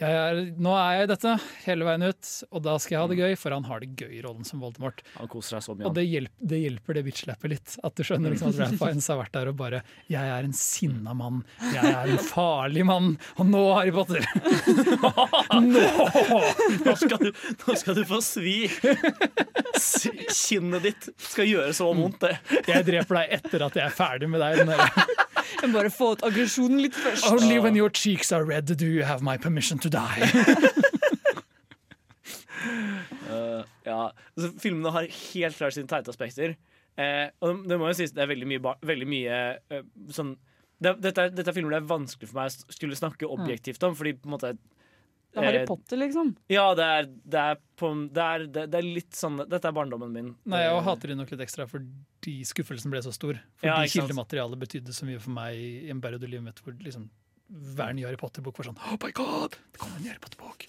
er, 0.00 0.38
nå 0.56 0.72
er 0.76 0.94
jeg 0.94 1.06
i 1.06 1.08
dette 1.10 1.32
hele 1.66 1.86
veien 1.88 2.04
ut, 2.08 2.28
og 2.50 2.62
da 2.64 2.76
skal 2.80 2.94
jeg 2.94 3.02
ha 3.02 3.08
det 3.10 3.18
gøy, 3.18 3.34
for 3.40 3.54
han 3.54 3.66
har 3.68 3.82
det 3.82 3.90
gøy 4.00 4.14
i 4.16 4.22
rollen 4.24 4.46
som 4.48 4.62
Voldemort. 4.62 5.02
Han 5.18 5.28
koser 5.30 5.58
seg 5.58 5.66
så 5.66 5.76
mye. 5.76 5.88
Og 5.90 5.96
det, 5.96 6.06
hjelp, 6.08 6.32
det 6.52 6.60
hjelper 6.62 6.96
det 6.96 7.04
bitch-slappet 7.08 7.52
litt. 7.52 7.74
At 7.84 7.96
du 7.98 8.04
skjønner 8.06 8.32
liksom 8.32 8.52
at 8.52 8.60
Ralph 8.62 8.80
Fiennes 8.80 9.10
har 9.12 9.20
vært 9.20 9.34
der 9.36 9.50
og 9.52 9.58
bare 9.60 9.82
'Jeg 10.08 10.32
er 10.36 10.46
en 10.48 10.56
sinna 10.56 11.14
mann. 11.16 11.42
Jeg 11.74 11.90
er 11.90 12.14
en 12.14 12.22
farlig 12.34 12.86
mann. 12.88 13.10
Og 13.36 13.50
nå, 13.50 13.64
Harry 13.76 13.92
Potter!' 13.92 14.24
nå! 15.74 15.84
Nå 16.86 16.96
skal, 16.96 17.18
du, 17.20 17.30
nå 17.66 17.76
skal 17.82 17.98
du 17.98 18.04
få 18.08 18.22
svi! 18.24 18.56
Kinnet 20.30 20.86
ditt 20.86 21.10
skal 21.20 21.48
gjøre 21.48 21.74
så 21.76 21.90
vondt, 21.96 22.20
det. 22.24 22.36
Jeg 22.68 22.86
dreper 22.88 23.20
deg 23.20 23.36
etter 23.40 23.66
at 23.66 23.76
jeg 23.78 23.86
er 23.88 23.94
ferdig 23.94 24.30
med 24.30 24.42
deg. 24.44 24.64
Den 24.64 24.72
Jeg 25.60 25.72
bare 25.74 25.90
få 25.92 26.12
ut 26.14 26.22
aggresjonen 26.24 26.80
litt 26.84 26.96
først. 26.96 27.26
Only 27.28 27.58
when 27.60 27.76
your 27.76 27.90
cheeks 27.90 28.32
are 28.32 28.44
red 28.44 28.70
do 28.70 28.86
you 28.86 29.04
have 29.04 29.22
my 29.22 29.36
permission 29.36 29.79
to 29.84 29.92
die. 29.92 30.28
Uh, 33.30 33.62
ja, 33.88 34.02
altså, 34.10 34.52
Filmene 34.60 34.92
har 34.94 35.08
helt 35.08 35.56
klart 35.58 35.76
sine 35.76 35.90
teite 35.90 36.12
aspekter. 36.12 36.56
Uh, 36.98 37.26
og 37.40 37.64
det 37.70 37.78
må 37.80 37.88
jo 37.90 37.96
sies 37.96 38.12
det 38.12 38.24
er 38.24 38.32
veldig 38.32 38.48
mye, 38.50 38.76
veldig 38.84 39.08
mye 39.08 39.36
uh, 39.72 39.84
sånn 40.12 40.34
det, 40.80 40.94
dette, 41.04 41.22
er, 41.22 41.32
dette 41.36 41.52
er 41.52 41.56
filmer 41.56 41.74
det 41.74 41.82
er 41.82 41.88
vanskelig 41.90 42.30
for 42.30 42.40
meg 42.40 42.50
å 42.50 42.74
skulle 42.74 42.96
snakke 42.96 43.28
objektivt 43.28 43.82
om, 43.84 43.96
fordi 43.96 44.14
på 44.16 44.30
en 44.30 44.34
måte 44.34 44.52
Det 44.54 45.38
er 45.38 45.46
Harry 45.46 45.60
Potter, 45.68 46.00
liksom. 46.00 46.32
Ja, 46.50 46.70
det 46.76 46.86
er, 46.96 47.08
det 47.34 47.42
er, 47.52 47.60
på, 47.78 47.90
det 48.16 48.24
er, 48.24 48.46
det, 48.48 48.64
det 48.72 48.80
er 48.80 48.88
litt 48.98 49.16
sånn 49.16 49.42
Dette 49.44 49.68
er 49.68 49.76
barndommen 49.76 50.14
min. 50.14 50.30
Nei, 50.50 50.62
Jeg 50.64 50.84
hater 50.88 51.12
det 51.12 51.18
nok 51.20 51.34
litt 51.34 51.44
ekstra 51.44 51.68
fordi 51.70 52.38
skuffelsen 52.48 52.92
ble 52.92 53.02
så 53.04 53.12
stor. 53.14 53.38
Fordi 53.60 53.70
Ja, 53.70 53.92
kildematerialet 53.92 54.64
betydde 54.64 54.96
så 54.96 55.08
mye 55.08 55.20
for 55.22 55.36
meg 55.36 55.60
i 55.60 55.92
en 55.92 56.00
periode 56.02 56.26
i 56.26 56.32
livet 56.32 56.48
mitt 56.48 56.64
hvor 56.64 56.74
liksom 56.80 57.10
hver 57.50 57.94
nye 57.96 58.06
Harry 58.06 58.18
Potter-bok 58.20 58.58
var 58.60 58.70
sånn 58.70 58.80
Oh 58.86 58.96
my 59.02 59.10
god, 59.16 59.56
det 59.72 59.80
kommer 59.82 59.98
en 59.98 60.04
ny 60.06 60.12
Harry 60.12 60.22
Potter-bok! 60.22 60.66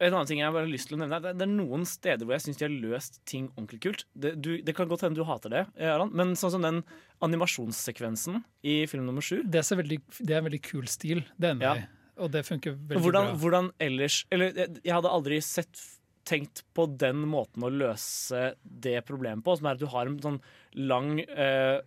En 0.00 0.14
annen 0.14 0.24
ting 0.28 0.38
jeg 0.40 0.52
bare 0.54 0.64
har 0.64 0.70
lyst 0.72 0.88
til 0.88 0.96
å 0.96 1.00
nevne 1.02 1.18
er 1.20 1.34
Det 1.36 1.44
er 1.44 1.50
noen 1.52 1.82
steder 1.88 2.24
hvor 2.24 2.32
jeg 2.32 2.46
syns 2.46 2.60
de 2.60 2.64
har 2.64 2.72
løst 2.80 3.18
ting 3.28 3.50
ordentlig 3.58 3.80
kult. 3.84 4.04
Det, 4.16 4.30
du, 4.40 4.54
det 4.64 4.72
kan 4.76 4.88
godt 4.88 5.04
hende 5.04 5.20
du 5.20 5.26
hater 5.28 5.52
det, 5.52 5.62
Aran, 5.84 6.12
men 6.16 6.32
sånn 6.40 6.54
som 6.54 6.64
den 6.64 6.78
animasjonssekvensen 7.26 8.38
i 8.64 8.78
film 8.88 9.04
nummer 9.08 9.24
sju. 9.24 9.42
Det, 9.44 9.60
veldig, 9.68 9.98
det 10.22 10.32
er 10.32 10.40
en 10.40 10.48
veldig 10.48 10.62
kul 10.64 10.88
stil, 10.88 11.24
det 11.36 11.52
er 11.52 11.64
Ja. 11.66 11.74
i. 11.76 11.88
Og 12.20 12.32
det 12.32 12.42
funker 12.48 12.74
veldig 12.74 13.00
Hvordan, 13.04 13.28
bra. 13.30 13.36
hvordan 13.40 13.68
ellers 13.80 14.16
Eller 14.32 14.50
jeg, 14.52 14.80
jeg 14.84 14.92
hadde 14.92 15.12
aldri 15.12 15.38
sett 15.44 15.84
tenkt 16.28 16.64
på 16.76 16.84
den 17.00 17.22
måten 17.28 17.64
å 17.64 17.70
løse 17.72 18.54
det 18.64 18.98
problemet 19.08 19.44
på, 19.44 19.54
som 19.56 19.66
er 19.70 19.76
at 19.78 19.80
du 19.80 19.88
har 19.92 20.06
en 20.08 20.18
sånn 20.20 20.36
lang 20.76 21.18
eh, 21.20 21.80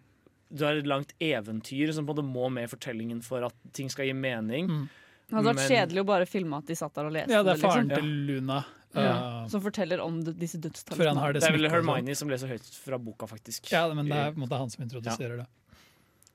Du 0.54 0.64
har 0.66 0.76
et 0.78 0.86
langt 0.86 1.14
eventyr 1.20 1.92
som 1.94 2.06
på 2.06 2.14
en 2.14 2.20
måte 2.22 2.26
må 2.34 2.52
med 2.54 2.68
i 2.68 2.72
fortellingen 2.76 3.24
for 3.26 3.44
at 3.48 3.54
ting 3.74 3.90
skal 3.90 4.06
gi 4.06 4.14
mening. 4.14 4.68
Mm. 4.70 4.90
Det 5.28 5.36
hadde 5.38 5.48
vært 5.50 5.56
Men- 5.56 5.72
kjedelig 5.72 6.02
å 6.04 6.06
bare 6.06 6.26
filme 6.30 6.58
at 6.58 6.66
de 6.68 6.76
satt 6.76 6.94
der 6.94 7.06
og 7.06 7.14
leste 7.16 7.32
Ja, 7.32 7.42
det 7.44 7.54
er 7.54 7.56
det. 7.56 7.62
faren 7.64 7.88
Liksom. 7.90 8.04
til 8.04 8.10
Luna. 8.28 8.66
Ja. 8.94 9.14
uh, 9.42 9.48
Som 9.50 9.62
forteller 9.62 10.00
om 10.04 10.20
disse 10.24 10.60
dødstallene. 10.62 11.34
det 11.34 11.42
Det 11.42 11.50
er 11.50 11.52
vel 11.58 11.62
sånn. 11.66 11.72
Hermione 11.72 12.16
som 12.16 12.30
leser 12.30 12.48
høyt 12.48 12.68
fra 12.84 13.00
boka, 13.00 13.26
faktisk. 13.26 13.72
Ja, 13.72 13.92
men 13.94 14.06
det 14.06 14.14
er 14.16 14.32
på 14.32 14.38
en 14.44 14.48
måte 14.48 14.58
han 14.60 14.70
som 14.70 14.84
introduserer 14.86 15.38
det. 15.38 15.48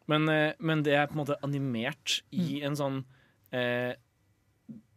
Men, 0.08 0.28
eh, 0.28 0.54
men 0.58 0.82
det 0.82 0.94
er 0.94 1.06
på 1.06 1.12
en 1.12 1.24
måte 1.24 1.36
animert 1.44 2.22
Mm. 2.32 2.40
i 2.40 2.62
en 2.64 2.72
sånn 2.74 3.04
eh, 3.52 3.94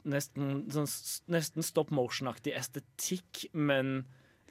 nesten, 0.05 0.65
sånn, 0.71 0.87
nesten 1.29 1.63
stop 1.63 1.91
motion-aktig 1.91 2.55
estetikk, 2.57 3.45
men, 3.53 4.05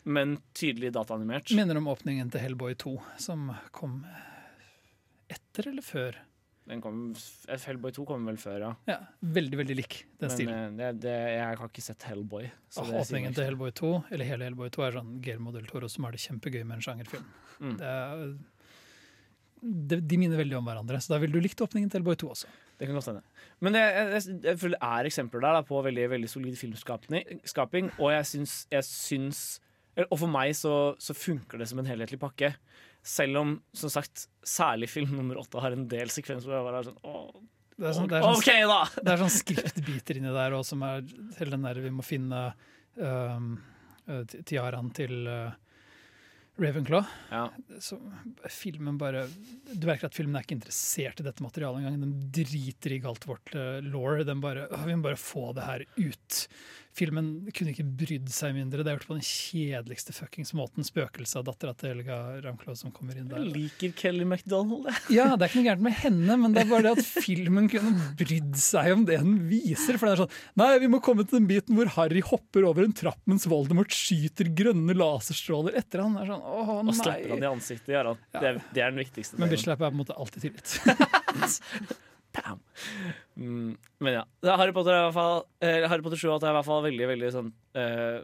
men 0.04 0.38
tydelig 0.54 0.92
dataanimert. 0.92 1.50
Minner 1.56 1.76
om 1.80 1.88
åpningen 1.88 2.30
til 2.30 2.40
Hellboy 2.40 2.74
2, 2.76 2.94
som 3.18 3.50
kom 3.72 4.04
etter 5.60 5.74
eller 5.74 5.84
før. 5.86 6.18
Den 6.70 6.82
kom, 6.84 6.98
Hellboy 7.48 7.90
2 7.96 8.04
kom 8.06 8.26
vel 8.28 8.36
før, 8.38 8.62
ja. 8.62 8.70
Ja, 8.86 8.98
Veldig, 9.20 9.56
veldig 9.58 9.76
lik 9.78 9.96
den 10.20 10.28
Men 10.28 10.34
stilen. 10.34 10.54
eh, 10.54 10.76
det, 10.78 10.90
det, 11.02 11.14
jeg 11.34 11.58
har 11.58 11.70
ikke 11.70 11.82
sett 11.82 12.06
Hellboy. 12.06 12.46
så 12.70 12.84
ah, 12.84 12.90
det 12.92 13.00
åpningen 13.00 13.34
til. 13.34 13.48
Hellboy 13.48 13.72
2, 13.74 13.90
eller 14.12 14.28
hele 14.28 14.46
Hellboy 14.46 14.70
2, 14.70 14.84
er 14.86 14.96
sånn 15.00 15.12
Guillermo 15.24 15.54
del 15.56 15.66
Toro 15.66 15.88
som 15.90 16.06
har 16.06 16.14
det 16.14 16.22
kjempegøy 16.22 16.62
med 16.62 16.78
en 16.78 16.84
sjangerfilm. 16.84 17.24
Mm. 17.58 17.76
Det 17.80 17.88
er, 17.90 18.22
de, 19.60 19.98
de 20.12 20.18
minner 20.20 20.40
veldig 20.40 20.56
om 20.60 20.68
hverandre, 20.70 21.00
så 21.02 21.14
da 21.14 21.18
ville 21.20 21.34
du 21.36 21.42
likt 21.42 21.60
åpningen 21.64 21.90
til 21.90 22.00
Hellboy 22.00 22.20
2 22.22 22.30
også. 22.36 22.52
Det 22.78 22.86
kan 22.88 22.96
godt 22.96 23.10
hende. 23.10 23.24
Men 23.60 23.74
det, 23.76 23.82
jeg, 23.82 24.12
jeg, 24.14 24.36
jeg 24.46 24.60
føler 24.62 24.78
det 24.78 24.92
er 24.92 25.10
eksempler 25.10 25.44
der 25.44 25.58
da, 25.58 25.64
på 25.72 25.82
veldig, 25.88 26.06
veldig 26.14 26.30
solid 26.32 26.60
filmskaping, 26.60 27.90
og 27.98 28.14
jeg 28.14 28.30
syns, 28.30 28.60
jeg 28.70 28.86
syns 28.88 29.42
Og 30.06 30.16
for 30.16 30.30
meg 30.30 30.54
så, 30.56 30.94
så 31.02 31.12
funker 31.18 31.58
det 31.60 31.66
som 31.68 31.80
en 31.82 31.88
helhetlig 31.90 32.16
pakke. 32.22 32.54
Selv 33.02 33.40
om, 33.40 33.54
som 33.72 33.92
sagt, 33.92 34.26
særlig 34.44 34.90
film 34.92 35.14
nummer 35.16 35.40
åtte 35.40 35.62
har 35.62 35.72
en 35.72 35.86
del 35.88 36.12
sekvenser 36.12 36.50
hvor 36.50 36.58
jeg 36.58 36.66
bare 36.66 36.82
er 36.82 36.88
sånn 36.90 36.98
Åh, 37.08 37.30
Det 37.80 37.88
er 37.88 37.96
sånn, 37.96 38.10
det 38.10 38.18
er 38.18 38.26
sånn, 38.26 38.42
OK, 38.42 38.50
da! 38.68 38.80
det 39.06 39.14
er 39.14 39.22
sånn 39.22 39.34
skriftbiter 39.38 40.20
inni 40.20 40.34
der 40.36 40.56
òg, 40.58 40.66
som 40.68 40.84
er 40.84 41.02
hele 41.38 41.54
den 41.56 41.64
der 41.64 41.80
vi 41.80 41.94
må 41.96 42.04
finne 42.04 42.44
um, 43.00 43.54
tiaraen 44.44 44.92
til 44.96 45.16
uh, 45.30 45.56
Ravenclaw. 46.60 47.04
Ja. 47.30 47.46
Så 47.80 47.96
filmen 48.52 48.98
bare 49.00 49.24
Du 49.72 49.86
merker 49.88 50.10
at 50.10 50.16
filmen 50.16 50.36
er 50.36 50.44
ikke 50.44 50.58
interessert 50.58 51.22
i 51.22 51.26
dette 51.26 51.44
materialet 51.44 51.80
engang. 51.80 52.02
Den 52.02 52.28
driter 52.34 52.94
i 52.96 53.00
alt 53.08 53.24
vårt 53.28 53.54
uh, 53.56 53.78
law. 53.86 54.20
Den 54.26 54.42
bare 54.44 54.66
Vi 54.84 54.96
må 54.96 55.08
bare 55.08 55.20
få 55.20 55.50
det 55.56 55.64
her 55.64 55.86
ut. 55.96 56.40
Filmen 56.96 57.28
kunne 57.54 57.70
ikke 57.70 57.84
brydd 57.86 58.30
seg 58.34 58.56
mindre. 58.56 58.82
Det 58.82 58.90
er 58.90 58.96
gjort 58.98 59.08
på 59.08 59.16
den 59.16 59.26
kjedeligste 59.26 60.14
fuckings 60.14 60.50
måten. 60.58 60.84
Spøkelset 60.86 61.38
av 61.38 61.46
dattera 61.46 61.74
til 61.78 61.92
Helga 61.92 62.16
Ramklov 62.42 62.74
som 62.80 62.90
kommer 62.94 63.14
inn 63.18 63.28
der. 63.30 63.44
Jeg 63.44 63.54
liker 63.54 63.94
Kelly 63.98 64.26
MacDonald, 64.26 64.88
jeg. 64.90 65.04
Ja, 65.20 65.28
det 65.36 65.46
er 65.46 65.52
ikke 65.52 65.60
noe 65.60 65.68
gærent 65.68 65.86
med 65.86 65.96
henne, 66.00 66.38
men 66.42 66.56
det 66.56 66.64
er 66.64 66.72
bare 66.72 66.88
det 66.88 66.94
at 66.98 67.24
filmen 67.24 67.70
kunne 67.70 68.10
brydd 68.18 68.58
seg 68.58 68.90
om 68.96 69.06
det 69.06 69.20
den 69.22 69.38
viser. 69.50 70.00
For 70.00 70.10
det 70.10 70.16
er 70.16 70.22
sånn 70.24 70.36
Nei, 70.60 70.70
vi 70.82 70.90
må 70.90 71.02
komme 71.04 71.24
til 71.24 71.38
den 71.38 71.48
biten 71.50 71.78
hvor 71.78 71.94
Harry 71.94 72.24
hopper 72.26 72.66
over 72.68 72.86
en 72.86 72.96
trapp 72.96 73.22
mens 73.30 73.46
Voldemort 73.50 73.94
skyter 73.94 74.50
grønne 74.58 74.96
laserstråler 74.98 75.78
etter 75.80 76.02
han. 76.04 76.18
Det 76.18 76.26
er 76.26 76.34
sånn, 76.34 76.44
åh 76.44 76.76
Og 76.82 76.94
slapper 76.98 77.36
han 77.36 77.46
i 77.46 77.50
ansiktet. 77.54 77.94
Gjør 77.94 78.12
han. 78.12 78.22
Det, 78.34 78.44
er, 78.44 78.62
det 78.74 78.84
er 78.84 78.94
den 78.94 79.02
viktigste. 79.04 79.38
Men 79.40 79.54
bitchlap 79.54 79.78
er 79.78 79.88
på 79.88 79.94
en 79.94 80.02
måte 80.02 80.18
alltid 80.18 80.48
tilgitt. 80.48 80.78
Bam. 82.40 82.60
Mm, 83.36 83.72
men 84.04 84.16
ja. 84.18 84.26
Harry 84.56 84.74
Potter, 84.76 84.94
er 84.94 85.02
i 85.02 85.08
hvert 85.08 85.16
fall, 85.16 85.42
eh, 85.64 85.88
Harry 85.88 86.04
Potter 86.04 86.20
7 86.20 86.28
er 86.32 86.50
i 86.50 86.58
hvert 86.58 86.68
fall 86.68 86.84
veldig 86.86 87.08
veldig 87.12 87.32
sånn 87.36 87.50
eh, 87.78 88.20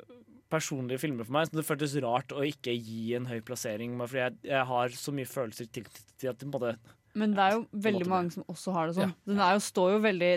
personlige 0.53 1.03
filmer 1.03 1.27
for 1.27 1.37
meg. 1.37 1.49
Så 1.49 1.59
det 1.59 1.67
føltes 1.69 1.97
rart 2.05 2.35
å 2.35 2.45
ikke 2.47 2.75
gi 2.75 3.15
en 3.19 3.29
høy 3.31 3.41
plassering, 3.47 3.97
fordi 4.03 4.23
jeg, 4.23 4.39
jeg 4.53 4.69
har 4.71 5.01
så 5.01 5.15
mye 5.17 5.31
følelser 5.31 5.71
til, 5.73 5.89
til 6.21 6.33
at 6.33 6.43
det 6.43 6.77
Men 7.17 7.35
det 7.37 7.45
er 7.45 7.57
jo 7.57 7.67
veldig 7.89 8.09
mange 8.11 8.37
som 8.37 8.47
også 8.53 8.77
har 8.77 8.89
det 8.89 8.99
sånn. 9.01 9.17
Den 9.27 9.43
jo, 9.43 9.65
står 9.65 9.93
jo 9.97 10.01
veldig 10.05 10.33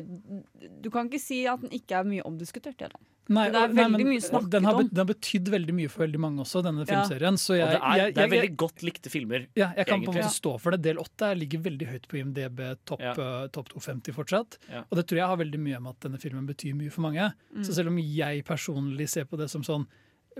Du 0.83 0.89
kan 0.93 1.09
ikke 1.09 1.21
si 1.21 1.43
at 1.47 1.61
den 1.63 1.73
ikke 1.75 1.99
er 1.99 2.07
mye 2.07 2.25
omdiskutert. 2.27 2.79
Gjerland. 2.79 3.05
Nei, 3.29 3.43
Det 3.53 3.59
er 3.61 3.67
veldig 3.69 3.75
nei, 3.77 3.89
men 3.93 4.07
mye 4.09 4.21
snakket 4.25 4.49
den 4.55 4.65
har, 4.65 4.77
om. 4.79 4.87
Den 4.89 5.01
har 5.03 5.07
betydd 5.11 5.49
veldig 5.53 5.73
mye 5.77 5.89
for 5.93 6.03
veldig 6.05 6.19
mange 6.23 6.41
også, 6.41 6.63
denne 6.65 6.81
Ja. 6.81 6.87
filmserien. 6.89 7.37
Så 7.37 7.57
jeg, 7.59 7.67
Og 7.67 7.69
det 7.69 7.79
er, 7.79 7.97
jeg, 7.99 8.13
det 8.15 8.17
er 8.23 8.27
jeg, 8.27 8.31
veldig 8.33 8.57
godt 8.57 8.83
likte 8.87 9.09
filmer. 9.13 9.47
ja, 9.55 9.67
jeg 9.77 9.85
kan 9.85 10.01
på 10.03 10.09
en 10.13 10.17
måte 10.17 10.33
stå 10.33 10.53
for 10.59 10.71
det. 10.71 10.81
Del 10.87 10.97
8 10.97 11.29
ligger 11.37 11.59
veldig 11.69 11.87
høyt 11.91 12.07
på 12.09 12.17
IMDb 12.21 12.59
topp 12.89 12.99
Ja. 13.05 13.13
uh, 13.13 13.47
top 13.53 13.69
250 13.69 14.13
fortsatt. 14.17 14.57
Ja. 14.69 14.81
Og 14.89 14.97
det 14.97 15.05
tror 15.07 15.21
jeg 15.21 15.27
har 15.27 15.37
veldig 15.37 15.59
mye 15.59 15.79
med 15.79 15.89
at 15.93 15.99
denne 16.09 16.19
filmen 16.19 16.47
betyr 16.49 16.73
mye 16.75 16.89
for 16.91 17.01
mange. 17.05 17.33
Så 17.61 17.73
selv 17.77 17.89
om 17.93 17.97
jeg 18.01 18.43
personlig 18.45 19.09
ser 19.09 19.25
på 19.25 19.37
det 19.37 19.49
som 19.49 19.61
sånn 19.63 19.85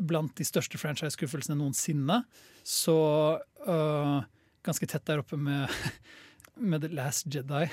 blant 0.02 0.34
de 0.36 0.46
største 0.48 0.78
franchise-skuffelsene 0.80 1.58
noensinne, 1.60 2.24
så 2.64 3.40
uh, 3.68 4.22
ganske 4.64 4.88
tett 4.88 5.06
der 5.06 5.20
oppe 5.20 5.38
med, 5.38 5.70
med 6.58 6.82
The 6.82 6.90
Last 6.90 7.28
Jedi, 7.30 7.68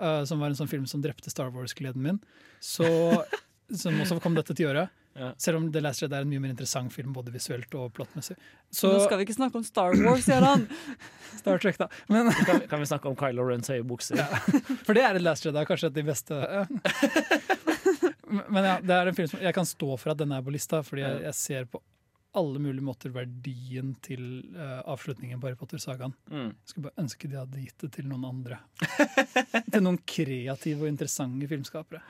Uh, 0.00 0.24
som 0.28 0.40
var 0.40 0.48
en 0.48 0.56
sånn 0.56 0.68
film 0.70 0.86
som 0.88 1.02
drepte 1.02 1.28
Star 1.28 1.50
Wars-gleden 1.52 2.00
min, 2.00 2.20
så, 2.64 2.86
som 3.76 4.00
også 4.00 4.18
kom 4.22 4.38
dette 4.38 4.56
tiåret. 4.56 4.90
Ja. 5.20 5.32
Selv 5.36 5.58
om 5.58 5.64
The 5.74 5.80
Last 5.82 6.04
Jedi 6.04 6.14
er 6.14 6.22
en 6.22 6.30
mye 6.30 6.40
mer 6.40 6.52
interessant 6.52 6.92
film 6.94 7.10
både 7.12 7.32
visuelt 7.34 7.72
og 7.74 7.90
plottmessig. 7.96 8.36
Så 8.70 8.92
Nå 8.92 9.00
skal 9.02 9.18
vi 9.18 9.24
ikke 9.26 9.34
snakke 9.34 9.58
om 9.58 9.64
Star 9.66 9.96
Wars, 9.98 10.28
Gjerland. 10.30 10.70
Star 11.40 11.58
Trek, 11.58 11.80
da. 11.80 11.88
Men, 12.06 12.30
Kan, 12.46 12.62
kan 12.70 12.80
vi 12.80 12.86
snakke 12.86 13.10
om 13.10 13.16
Kylo 13.18 13.42
Rens 13.48 13.68
høye 13.74 13.82
bukser? 13.82 14.22
for 14.86 14.94
det 14.94 15.02
er 15.02 15.18
The 15.18 15.24
Last 15.24 15.44
Jedi, 15.44 15.64
kanskje 15.66 15.90
de 15.98 16.04
beste. 16.06 16.38
Men 18.30 18.70
ja, 18.70 18.76
det 18.78 18.96
er 18.96 19.10
en 19.10 19.18
film 19.18 19.28
som 19.34 19.42
jeg 19.42 19.56
kan 19.58 19.66
stå 19.66 19.96
for 19.98 20.14
at 20.14 20.22
den 20.22 20.32
er 20.32 20.46
på 20.46 20.54
lista, 20.54 20.84
fordi 20.86 21.02
jeg, 21.02 21.22
jeg 21.26 21.38
ser 21.42 21.66
på 21.74 21.82
alle 22.38 22.62
mulige 22.62 22.86
måter 22.86 23.10
verdien 23.10 23.96
til 24.06 24.22
uh, 24.54 24.80
avslutningen 24.92 25.40
på 25.42 25.48
Harry 25.48 25.58
Potter-sagaen. 25.58 26.14
Mm. 26.30 26.52
Jeg 26.52 26.70
skulle 26.70 26.86
bare 26.86 27.02
ønske 27.02 27.30
de 27.30 27.40
hadde 27.40 27.64
gitt 27.64 27.82
det 27.82 27.90
til 27.96 28.06
noen 28.06 28.28
andre. 28.28 28.60
til 29.72 29.82
noen 29.82 29.98
kreative 30.06 30.86
og 30.86 30.92
interessante 30.92 31.50
filmskapere. 31.50 32.04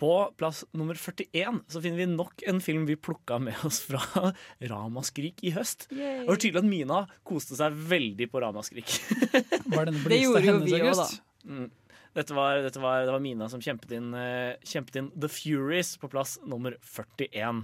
På 0.00 0.32
plass 0.36 0.64
nummer 0.72 0.94
41 0.96 1.58
så 1.68 1.80
finner 1.82 1.98
vi 2.00 2.06
nok 2.08 2.42
en 2.48 2.60
film 2.64 2.86
vi 2.88 2.96
plukka 2.96 3.36
med 3.38 3.64
oss 3.68 3.82
fra 3.84 4.00
Ramaskrik 4.72 5.42
i 5.44 5.52
høst. 5.52 5.90
Det 5.92 6.22
var 6.24 6.40
tydelig 6.40 6.62
at 6.62 6.68
Mina 6.70 7.00
koste 7.26 7.58
seg 7.58 7.76
veldig 7.90 8.30
på 8.32 8.40
Ramaskrik. 8.40 8.94
Var 9.74 9.90
denne 9.90 10.00
Det 10.08 10.22
gjorde 10.22 10.46
jo 10.46 10.56
vi 10.64 10.78
òg, 10.78 10.88
da. 11.02 11.06
Mm. 11.44 11.68
Dette 12.16 12.34
var, 12.34 12.62
dette 12.64 12.80
var, 12.82 13.04
det 13.06 13.12
var 13.12 13.22
Mina 13.22 13.46
som 13.52 13.60
kjempet 13.62 13.92
inn, 13.94 14.08
eh, 14.18 14.56
kjempet 14.66 14.96
inn 14.98 15.12
The 15.14 15.28
Furies 15.30 15.92
på 16.00 16.08
plass 16.10 16.38
nummer 16.48 16.74
41. 16.82 17.60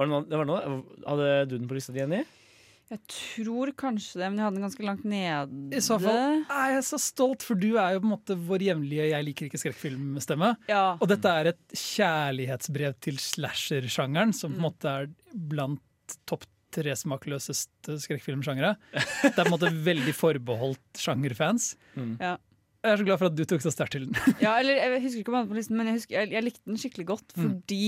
Var 0.00 0.08
det 0.08 0.14
noe, 0.14 0.24
det 0.26 0.40
var 0.40 0.48
noe? 0.48 0.80
Hadde 1.04 1.28
du 1.52 1.58
den 1.58 1.68
på 1.70 1.76
lista 1.76 1.92
di, 1.92 2.00
Jenny? 2.00 2.24
Jeg 2.90 3.00
tror 3.06 3.70
kanskje 3.78 4.18
det, 4.18 4.28
men 4.28 4.40
jeg 4.40 4.46
hadde 4.48 4.58
den 4.58 4.64
ganske 4.66 4.86
langt 4.86 5.04
nede. 5.06 5.58
I 5.78 5.82
så 5.84 5.94
fall 6.02 6.40
er 6.42 6.72
jeg 6.74 6.86
så 6.88 6.98
stolt, 6.98 7.44
for 7.46 7.58
du 7.58 7.68
er 7.78 7.94
jo 7.94 8.00
på 8.02 8.08
en 8.08 8.14
måte 8.16 8.36
vår 8.48 8.64
hjemlige 8.66 9.06
'jeg 9.12 9.26
liker 9.28 9.46
ikke 9.46 9.60
skrekkfilm'-stemme. 9.62 10.56
Ja. 10.68 10.98
Og 10.98 11.06
dette 11.06 11.30
er 11.30 11.52
et 11.52 11.62
kjærlighetsbrev 11.70 12.98
til 13.00 13.20
slasher-sjangeren, 13.22 14.34
som 14.34 14.56
på 14.56 14.58
en 14.58 14.66
måte 14.66 14.90
er 14.90 15.06
blant 15.30 16.18
topp 16.26 16.48
tre 16.74 16.94
smakløseste 16.98 17.96
skrekkfilmsjangere. 18.02 18.76
Det 18.92 19.38
er 19.38 19.44
på 19.44 19.46
en 19.46 19.54
måte 19.54 19.70
veldig 19.70 20.14
forbeholdt 20.14 21.02
sjangerfans. 21.02 21.76
Ja. 22.18 22.36
Jeg 22.80 22.94
er 22.94 22.96
så 22.96 23.04
glad 23.04 23.18
for 23.20 23.28
at 23.28 23.36
du 23.36 23.42
tok 23.44 23.60
så 23.60 23.70
sterkt 23.74 23.92
til 23.92 24.06
den. 24.06 24.16
Ja, 24.44 24.54
eller 24.56 24.78
Jeg 24.78 25.02
husker 25.02 25.20
ikke 25.20 25.32
om 25.32 25.36
jeg 25.36 25.42
hadde 25.42 25.52
på 25.52 25.58
listen, 25.58 25.76
men 25.76 25.90
jeg, 25.90 25.96
husker, 25.98 26.14
jeg, 26.16 26.30
jeg 26.32 26.44
likte 26.46 26.70
den 26.70 26.80
skikkelig 26.80 27.06
godt. 27.10 27.34
Mm. 27.34 27.42
Fordi 27.42 27.80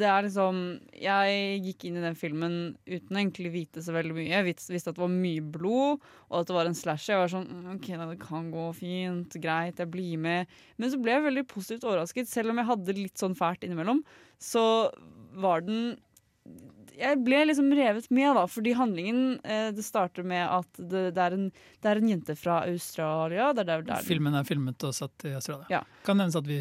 det 0.00 0.08
er 0.10 0.26
liksom 0.26 0.58
Jeg 0.98 1.60
gikk 1.68 1.86
inn 1.86 2.00
i 2.00 2.02
den 2.02 2.18
filmen 2.18 2.56
uten 2.88 3.20
egentlig 3.20 3.52
vite 3.54 3.84
så 3.86 3.94
veldig 3.94 4.16
mye. 4.18 4.26
Jeg 4.32 4.48
visste, 4.48 4.74
at 4.80 4.98
det 4.98 5.04
var 5.04 5.14
mye 5.14 5.46
blod, 5.54 6.08
og 6.26 6.40
at 6.40 6.50
det 6.50 6.56
var 6.58 6.70
en 6.70 6.78
slasher. 6.78 7.14
Jeg 7.14 7.22
var 7.22 7.34
sånn 7.36 7.48
«Mm, 7.52 7.68
OK, 7.76 7.88
det 8.02 8.20
kan 8.26 8.50
gå 8.50 8.68
fint, 8.80 9.38
greit, 9.46 9.78
jeg 9.78 9.92
blir 9.94 10.18
med. 10.26 10.58
Men 10.74 10.90
så 10.90 10.98
ble 10.98 11.14
jeg 11.14 11.26
veldig 11.28 11.46
positivt 11.52 11.86
overrasket. 11.86 12.30
Selv 12.32 12.50
om 12.50 12.58
jeg 12.58 12.70
hadde 12.72 12.98
litt 12.98 13.22
sånn 13.22 13.38
fælt 13.38 13.62
innimellom, 13.68 14.02
så 14.42 14.64
var 15.38 15.62
den 15.62 15.94
jeg 16.92 17.18
ble 17.24 17.38
liksom 17.48 17.70
revet 17.74 18.08
med, 18.12 18.34
da, 18.36 18.44
fordi 18.50 18.74
handlingen 18.76 19.38
eh, 19.48 19.70
Det 19.74 19.84
starter 19.84 20.26
med 20.28 20.44
at 20.44 20.68
det, 20.78 21.04
det, 21.16 21.24
er 21.24 21.36
en, 21.38 21.46
det 21.82 21.90
er 21.90 22.00
en 22.02 22.10
jente 22.12 22.36
fra 22.38 22.62
Australia. 22.68 23.50
Det 23.56 23.64
er 23.64 23.70
der, 23.70 23.86
der 23.88 24.06
Filmen 24.06 24.36
er 24.38 24.46
filmet 24.46 24.84
og 24.86 24.94
satt 24.96 25.28
i 25.28 25.34
Australia. 25.38 25.68
Ja. 25.72 25.82
Kan 26.06 26.20
nevnes 26.20 26.36
at 26.38 26.48
vi 26.48 26.60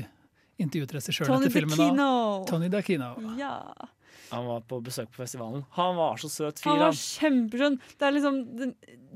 intervjuet 0.62 0.94
regissøren 1.00 1.36
etter 1.42 1.54
filmen. 1.54 1.98
da. 1.98 2.12
Tony 2.50 2.70
Dakino. 2.72 3.16
Ja. 3.40 3.58
Han 4.32 4.46
var 4.48 4.62
på 4.64 4.78
besøk 4.84 5.10
på 5.12 5.20
festivalen. 5.26 5.66
Han 5.76 5.98
var 5.98 6.20
så 6.22 6.30
søt 6.32 6.62
fyr. 6.62 6.70
Han 6.72 6.86
var 6.86 6.96
kjempeskjønn. 6.96 7.74
Det 8.00 8.06
er 8.08 8.14
liksom, 8.16 8.38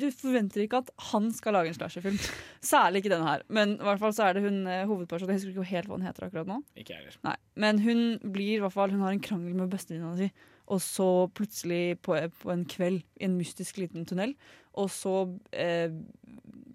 du 0.02 0.06
forventer 0.12 0.66
ikke 0.66 0.82
at 0.84 0.90
han 1.14 1.30
skal 1.36 1.56
lage 1.56 1.72
en 1.72 1.78
slasherfilm. 1.78 2.18
Særlig 2.74 3.04
ikke 3.04 3.14
denne 3.14 3.30
her. 3.30 3.46
Men 3.48 3.78
i 3.78 3.88
hvert 3.88 4.02
fall 4.02 4.16
så 4.18 4.26
er 4.28 4.36
det 4.36 4.44
hun 4.44 4.66
eh, 4.68 4.84
hovedpersonen. 4.90 5.32
Jeg 5.32 5.40
husker 5.40 5.54
ikke 5.54 5.70
helt 5.72 5.88
hva 5.92 6.00
hun 6.00 6.08
heter 6.10 6.28
akkurat 6.28 6.52
nå. 6.52 6.60
Ikke 6.82 6.98
heller. 6.98 7.16
Nei, 7.28 7.38
Men 7.64 7.80
hun 7.86 8.04
blir 8.26 8.58
i 8.58 8.62
hvert 8.66 8.76
fall 8.76 8.92
Hun 8.92 9.06
har 9.06 9.16
en 9.16 9.24
krangel 9.24 9.56
med 9.56 9.72
bestevenninna 9.72 10.18
si, 10.20 10.28
og 10.66 10.82
så 10.82 11.28
plutselig 11.28 12.00
på, 12.06 12.18
på 12.42 12.52
en 12.52 12.66
kveld 12.66 13.02
i 13.16 13.26
en 13.28 13.38
mystisk 13.38 13.78
liten 13.78 14.06
tunnel, 14.06 14.36
og 14.74 14.90
så 14.92 15.28
eh, 15.54 15.92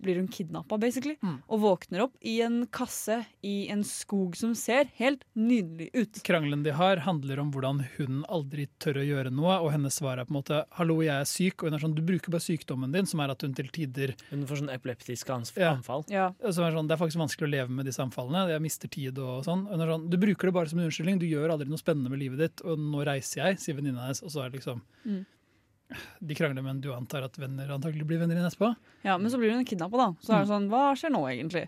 blir 0.02 0.16
hun 0.20 0.28
kidnappa, 0.28 0.78
basically. 0.80 1.16
Mm. 1.22 1.38
Og 1.48 1.60
våkner 1.60 2.04
opp 2.06 2.16
i 2.20 2.40
en 2.44 2.62
kasse 2.66 3.20
i 3.46 3.68
en 3.72 3.84
skog 3.86 4.36
som 4.38 4.54
ser 4.58 4.90
helt 5.00 5.24
nydelig 5.34 5.90
ut. 5.94 6.22
Krangelen 6.26 6.64
de 6.64 6.74
har, 6.76 7.02
handler 7.04 7.40
om 7.42 7.52
hvordan 7.52 7.84
hun 7.96 8.24
aldri 8.28 8.66
tør 8.82 9.00
å 9.02 9.06
gjøre 9.06 9.32
noe, 9.34 9.58
og 9.60 9.72
hennes 9.74 9.94
svar 10.00 10.18
er 10.18 10.28
på 10.28 10.34
en 10.34 10.40
måte 10.40 10.64
'hallo, 10.76 11.00
jeg 11.02 11.20
er 11.20 11.28
syk', 11.28 11.62
og 11.62 11.70
hun 11.70 11.74
er 11.74 11.84
sånn 11.84 11.94
'du 11.94 12.02
bruker 12.02 12.30
bare 12.30 12.46
sykdommen 12.46 12.92
din', 12.92 13.06
som 13.06 13.20
er 13.20 13.30
at 13.30 13.42
hun 13.42 13.54
til 13.54 13.68
tider 13.68 14.14
Hun 14.30 14.46
får 14.46 14.62
sånn 14.62 14.74
epileptiske 14.74 15.30
anfall? 15.30 16.04
Ja. 16.08 16.32
Ja, 16.42 16.50
som 16.52 16.64
er 16.64 16.72
sånn, 16.72 16.88
Det 16.88 16.98
er 16.98 17.04
faktisk 17.04 17.20
vanskelig 17.20 17.48
å 17.48 17.50
leve 17.50 17.70
med 17.70 17.86
disse 17.86 18.02
anfallene. 18.02 18.48
Jeg 18.48 18.60
mister 18.60 18.88
tid 18.88 19.18
og 19.18 19.44
sånn. 19.44 19.66
Og 19.66 19.72
hun 19.72 19.80
er 19.80 19.86
sånn, 19.86 20.10
Du 20.10 20.16
bruker 20.16 20.46
det 20.46 20.54
bare 20.54 20.68
som 20.68 20.78
en 20.78 20.86
unnskyldning. 20.86 21.18
Du 21.18 21.26
gjør 21.26 21.50
aldri 21.50 21.68
noe 21.68 21.78
spennende 21.78 22.10
med 22.10 22.18
livet 22.18 22.38
ditt, 22.38 22.64
og 22.64 22.78
nå 22.78 23.04
reiser 23.04 23.44
jeg, 23.44 23.58
sier 23.58 23.74
venninna 23.76 24.02
hennes. 24.06 24.22
Og 24.22 24.30
så 24.30 24.44
er 24.44 24.50
det 24.50 24.60
liksom 24.60 24.80
Mm. 25.06 25.24
De 26.20 26.34
krangler, 26.38 26.62
men 26.66 26.80
du 26.84 26.90
antar 26.94 27.24
at 27.26 27.38
venner 27.40 27.70
antagelig 27.74 28.06
blir 28.06 28.20
venner 28.22 28.36
igjen 28.38 28.50
etterpå? 28.50 28.74
Ja, 29.06 29.16
men 29.18 29.30
så 29.32 29.38
blir 29.40 29.54
hun 29.56 29.64
kidnappa, 29.68 29.96
da. 30.00 30.10
Så 30.24 30.36
er 30.36 30.44
det 30.44 30.52
sånn, 30.52 30.68
hva 30.72 30.90
skjer 30.98 31.12
nå, 31.14 31.24
egentlig? 31.32 31.66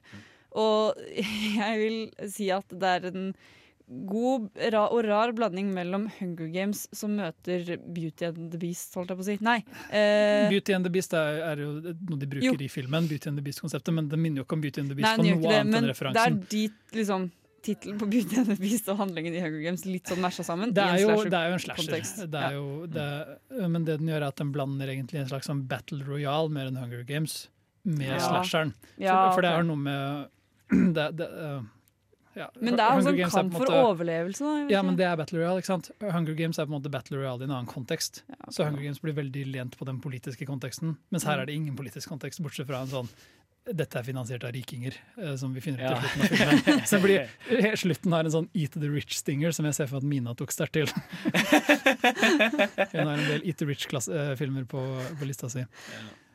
Og 0.58 0.94
jeg 1.58 1.82
vil 1.82 2.30
si 2.30 2.50
at 2.54 2.68
det 2.72 2.94
er 2.98 3.10
en 3.12 3.26
god 4.08 4.46
ra 4.72 4.86
og 4.94 5.02
rar 5.04 5.32
blanding 5.36 5.72
mellom 5.74 6.06
Hunger 6.20 6.46
Games, 6.54 6.84
som 6.96 7.16
møter 7.18 7.74
Beauty 7.92 8.24
and 8.30 8.46
the 8.54 8.60
Beast, 8.62 8.94
holdt 8.96 9.10
jeg 9.12 9.18
på 9.18 9.24
å 9.24 9.26
si. 9.26 9.34
Nei. 9.44 9.58
Eh, 9.92 10.46
Beauty 10.52 10.72
and 10.76 10.86
the 10.86 10.92
Beast 10.94 11.12
er, 11.18 11.42
er 11.50 11.60
jo 11.64 11.72
noe 11.82 12.16
de 12.22 12.28
bruker 12.30 12.46
Jo. 12.46 12.56
i 12.56 12.70
filmen, 12.72 13.08
Beauty 13.10 13.28
and 13.28 13.36
the 13.40 13.44
Beast-konseptet, 13.44 13.92
men 13.92 14.08
det 14.08 14.16
minner 14.22 14.40
jo 14.40 14.46
ikke 14.46 14.56
om 14.56 14.62
Beauty 14.64 14.80
and 14.84 14.94
the 14.94 14.96
Beast 14.96 15.10
Nei, 15.10 15.16
på 15.18 15.26
noe 15.42 15.50
det, 15.50 15.58
annet 15.60 15.74
men 15.76 15.90
referansen. 15.90 16.38
det 16.40 16.46
er 16.46 16.52
dit 16.54 16.96
liksom 17.02 17.28
tittelen 17.62 17.98
på 18.00 18.06
Beauty 18.10 18.36
and 18.40 18.46
the 18.50 18.56
Beast 18.60 18.88
og 18.92 18.98
handlingen 18.98 19.34
i 19.34 19.40
Hunger 19.42 19.62
Games 19.64 19.84
litt 19.86 20.10
sånn 20.10 20.20
masha 20.22 20.42
sammen. 20.46 20.72
Det 20.74 20.82
er, 20.82 21.00
jo, 21.04 21.16
det 21.24 21.38
er 21.38 21.48
jo 21.52 21.58
en 21.58 21.62
slasher. 21.64 22.26
Det 22.32 22.40
er 22.42 22.56
jo, 22.58 22.64
det, 22.90 23.08
men 23.70 23.84
det 23.86 23.98
den 24.02 24.08
gjør, 24.12 24.22
er 24.22 24.28
at 24.32 24.40
den 24.42 24.50
blander 24.54 24.90
egentlig 24.92 25.20
en 25.22 25.28
slags 25.30 25.46
sånn 25.50 25.64
battle 25.70 26.02
royale 26.08 26.50
mer 26.50 26.66
enn 26.72 26.80
Hunger 26.82 27.04
Games 27.08 27.48
med 27.84 28.08
Ja. 28.12 28.18
slasheren. 28.28 28.74
For, 28.96 29.02
Ja, 29.06 29.20
for 29.34 29.42
det 29.42 29.50
er 29.52 29.56
har 29.62 29.62
noe 29.68 29.76
med 29.76 30.28
det, 30.96 31.06
det, 31.18 31.28
uh, 31.28 31.62
ja. 32.34 32.46
Men 32.56 32.76
det 32.78 32.80
er 32.80 32.94
altså 32.96 33.10
en 33.12 33.18
er 33.20 33.28
kamp 33.34 33.52
for 33.58 33.74
overlevelse, 33.76 34.40
da. 34.46 34.52
Ja, 34.72 34.80
men 34.86 34.96
det 34.96 35.04
er 35.04 35.18
Battle 35.20 35.42
Royale, 35.42 35.60
ikke 35.60 35.68
sant? 35.68 35.90
Hunger 36.00 36.34
Games 36.38 36.56
er 36.58 36.64
på 36.64 36.72
en 36.72 36.78
måte 36.78 36.90
Battle 36.94 37.18
Royale 37.20 37.44
i 37.44 37.48
en 37.50 37.52
annen 37.52 37.68
kontekst. 37.68 38.22
Ja, 38.30 38.38
ok. 38.46 38.54
Så 38.56 38.64
Hunger 38.64 38.80
Games 38.86 39.02
blir 39.04 39.12
veldig 39.18 39.42
lent 39.52 39.76
på 39.76 39.84
den 39.84 39.98
politiske 40.00 40.46
konteksten, 40.48 40.94
mens 41.12 41.26
Mm. 41.26 41.28
her 41.30 41.42
er 41.42 41.46
det 41.50 41.54
ingen 41.58 41.76
politisk 41.76 42.08
kontekst, 42.08 42.40
bortsett 42.40 42.66
fra 42.70 42.80
en 42.86 42.88
sånn 42.94 43.10
dette 43.64 43.94
er 44.00 44.02
finansiert 44.02 44.42
av 44.44 44.50
rikinger, 44.56 44.94
eh, 45.18 45.36
som 45.38 45.52
vi 45.54 45.60
finner 45.62 45.84
ut 45.84 45.90
Ja. 45.90 46.00
til 46.00 46.08
slutten 46.08 46.48
av 46.48 46.62
filmen. 46.64 46.86
Så 46.90 46.98
blir, 47.02 47.76
slutten 47.78 48.12
har 48.16 48.24
en 48.26 48.34
sånn 48.34 48.48
Eat 48.58 48.74
the 48.74 48.88
Rich-stinger, 48.90 49.52
som 49.54 49.64
jeg 49.68 49.74
ser 49.78 49.86
for 49.86 49.96
at 50.02 50.08
Mina 50.08 50.34
tok 50.34 50.50
sterkt 50.50 50.72
til. 50.74 50.86
Hun 52.92 53.06
har 53.06 53.14
en 53.18 53.28
del 53.28 53.46
Eat 53.46 53.58
the 53.62 53.68
Rich-filmer 53.68 54.66
på, 54.70 54.82
på 55.18 55.28
lista 55.28 55.48
si. 55.52 55.62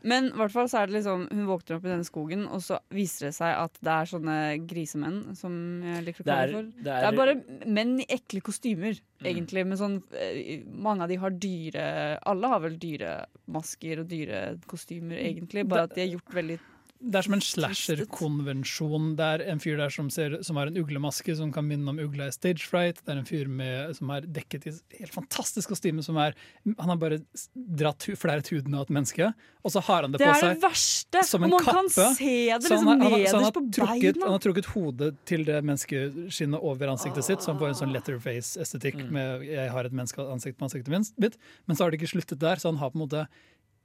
Men 0.08 0.28
i 0.30 0.36
hvert 0.40 0.54
fall 0.54 0.68
så 0.70 0.78
er 0.84 0.88
det 0.88 1.00
liksom 1.00 1.24
hun 1.34 1.48
våkner 1.50 1.80
opp 1.80 1.86
i 1.88 1.90
denne 1.90 2.06
skogen, 2.08 2.44
og 2.54 2.62
så 2.64 2.78
viser 2.94 3.28
det 3.28 3.34
seg 3.36 3.50
at 3.66 3.80
det 3.84 3.92
er 3.96 4.10
sånne 4.12 4.36
grisemenn, 4.70 5.18
som 5.36 5.56
jeg 5.84 6.04
liker 6.06 6.22
å 6.24 6.28
Det 6.28 6.36
kalle 6.38 6.44
er, 6.44 6.48
det 6.48 6.56
for. 6.56 6.70
det 6.70 6.84
Det 6.86 6.94
er, 6.94 7.08
er 7.10 7.18
bare 7.18 7.68
menn 7.80 7.96
i 8.04 8.08
ekle 8.18 8.44
kostymer, 8.46 9.02
Mm. 9.18 9.26
egentlig. 9.32 9.64
Men 9.66 9.78
sånn, 9.80 9.96
eh, 10.14 10.60
mange 10.70 11.02
av 11.02 11.10
de 11.10 11.16
har 11.18 11.32
dyre 11.34 11.86
Alle 12.30 12.48
har 12.52 12.60
vel 12.62 12.76
dyremasker 12.78 14.04
og 14.04 14.08
dyrekostymer, 14.12 15.18
egentlig. 15.18 15.64
Bare 15.68 15.88
at 15.90 15.96
de 15.96 16.04
er 16.04 16.12
gjort 16.14 16.36
veldig 16.38 16.60
Det 17.00 17.20
er 17.20 17.26
som 17.28 17.36
en 17.36 17.44
slasher-konvensjon. 17.44 19.12
Det 19.20 19.26
er 19.26 19.44
en 19.52 19.62
fyr 19.62 19.78
der 19.80 19.94
som, 19.94 20.10
ser, 20.14 20.40
som 20.46 20.58
har 20.60 20.72
en 20.72 20.80
uglemaske 20.82 21.36
som 21.38 21.52
kan 21.54 21.66
minne 21.68 21.92
om 21.92 22.00
ugla 22.02 22.30
i 22.30 22.34
Stage 22.34 22.66
Fright. 22.66 23.04
Det 23.06 23.14
er 23.14 23.22
en 23.22 23.28
fyr 23.28 23.50
med, 23.52 23.94
som 24.00 24.10
er 24.16 24.26
dekket 24.26 24.66
i 24.70 24.74
helt 25.00 25.14
fantastisk 25.14 25.74
kostyme. 25.74 26.04
Som 26.06 26.18
er, 26.22 26.36
han 26.66 26.94
har 26.94 27.00
bare 27.02 27.20
dratt 27.54 28.08
flæret 28.18 28.50
huden 28.54 28.78
av 28.78 28.88
et 28.88 28.94
menneske, 28.98 29.30
og 29.62 29.74
så 29.74 29.84
har 29.88 30.08
han 30.08 30.16
det, 30.16 30.22
Det 30.24 30.30
på 30.32 30.40
seg. 30.42 30.56
det 30.56 30.66
verste! 30.66 31.24
som 31.28 31.44
en 31.44 31.54
kappe. 31.58 32.08
det 32.18 32.52
han 32.52 32.62
liksom 32.62 32.88
han, 32.88 33.02
han, 33.02 33.12
nederst 33.14 33.48
har 33.48 33.54
på 33.56 33.64
trukket, 33.78 34.22
han 34.24 34.34
har 34.36 34.44
trukket 34.44 34.72
hodet 34.74 35.12
til 35.30 35.46
det 35.48 35.60
menneskeskinnet 35.66 36.64
over 36.72 36.94
ansiktet 36.94 37.28
sitt, 37.28 37.44
så 37.44 37.54
han 37.54 37.62
får 37.62 37.74
en 37.74 37.80
sånn 37.82 37.94
letterface-estetikk 37.96 39.04
med 39.12 39.46
'jeg 39.48 39.70
har 39.74 39.86
et 39.86 39.94
menneskeansikt 39.94 40.58
på 40.58 40.68
ansiktet 40.68 40.94
mitt'. 40.94 41.38
Men 41.68 41.76
så 41.76 41.84
har 41.84 41.92
det 41.92 42.02
ikke 42.02 42.16
sluttet 42.16 42.40
der, 42.40 42.56
så 42.56 42.72
han 42.72 42.82
har 42.82 42.92
på 42.92 43.00
en 43.00 43.06
måte 43.08 43.28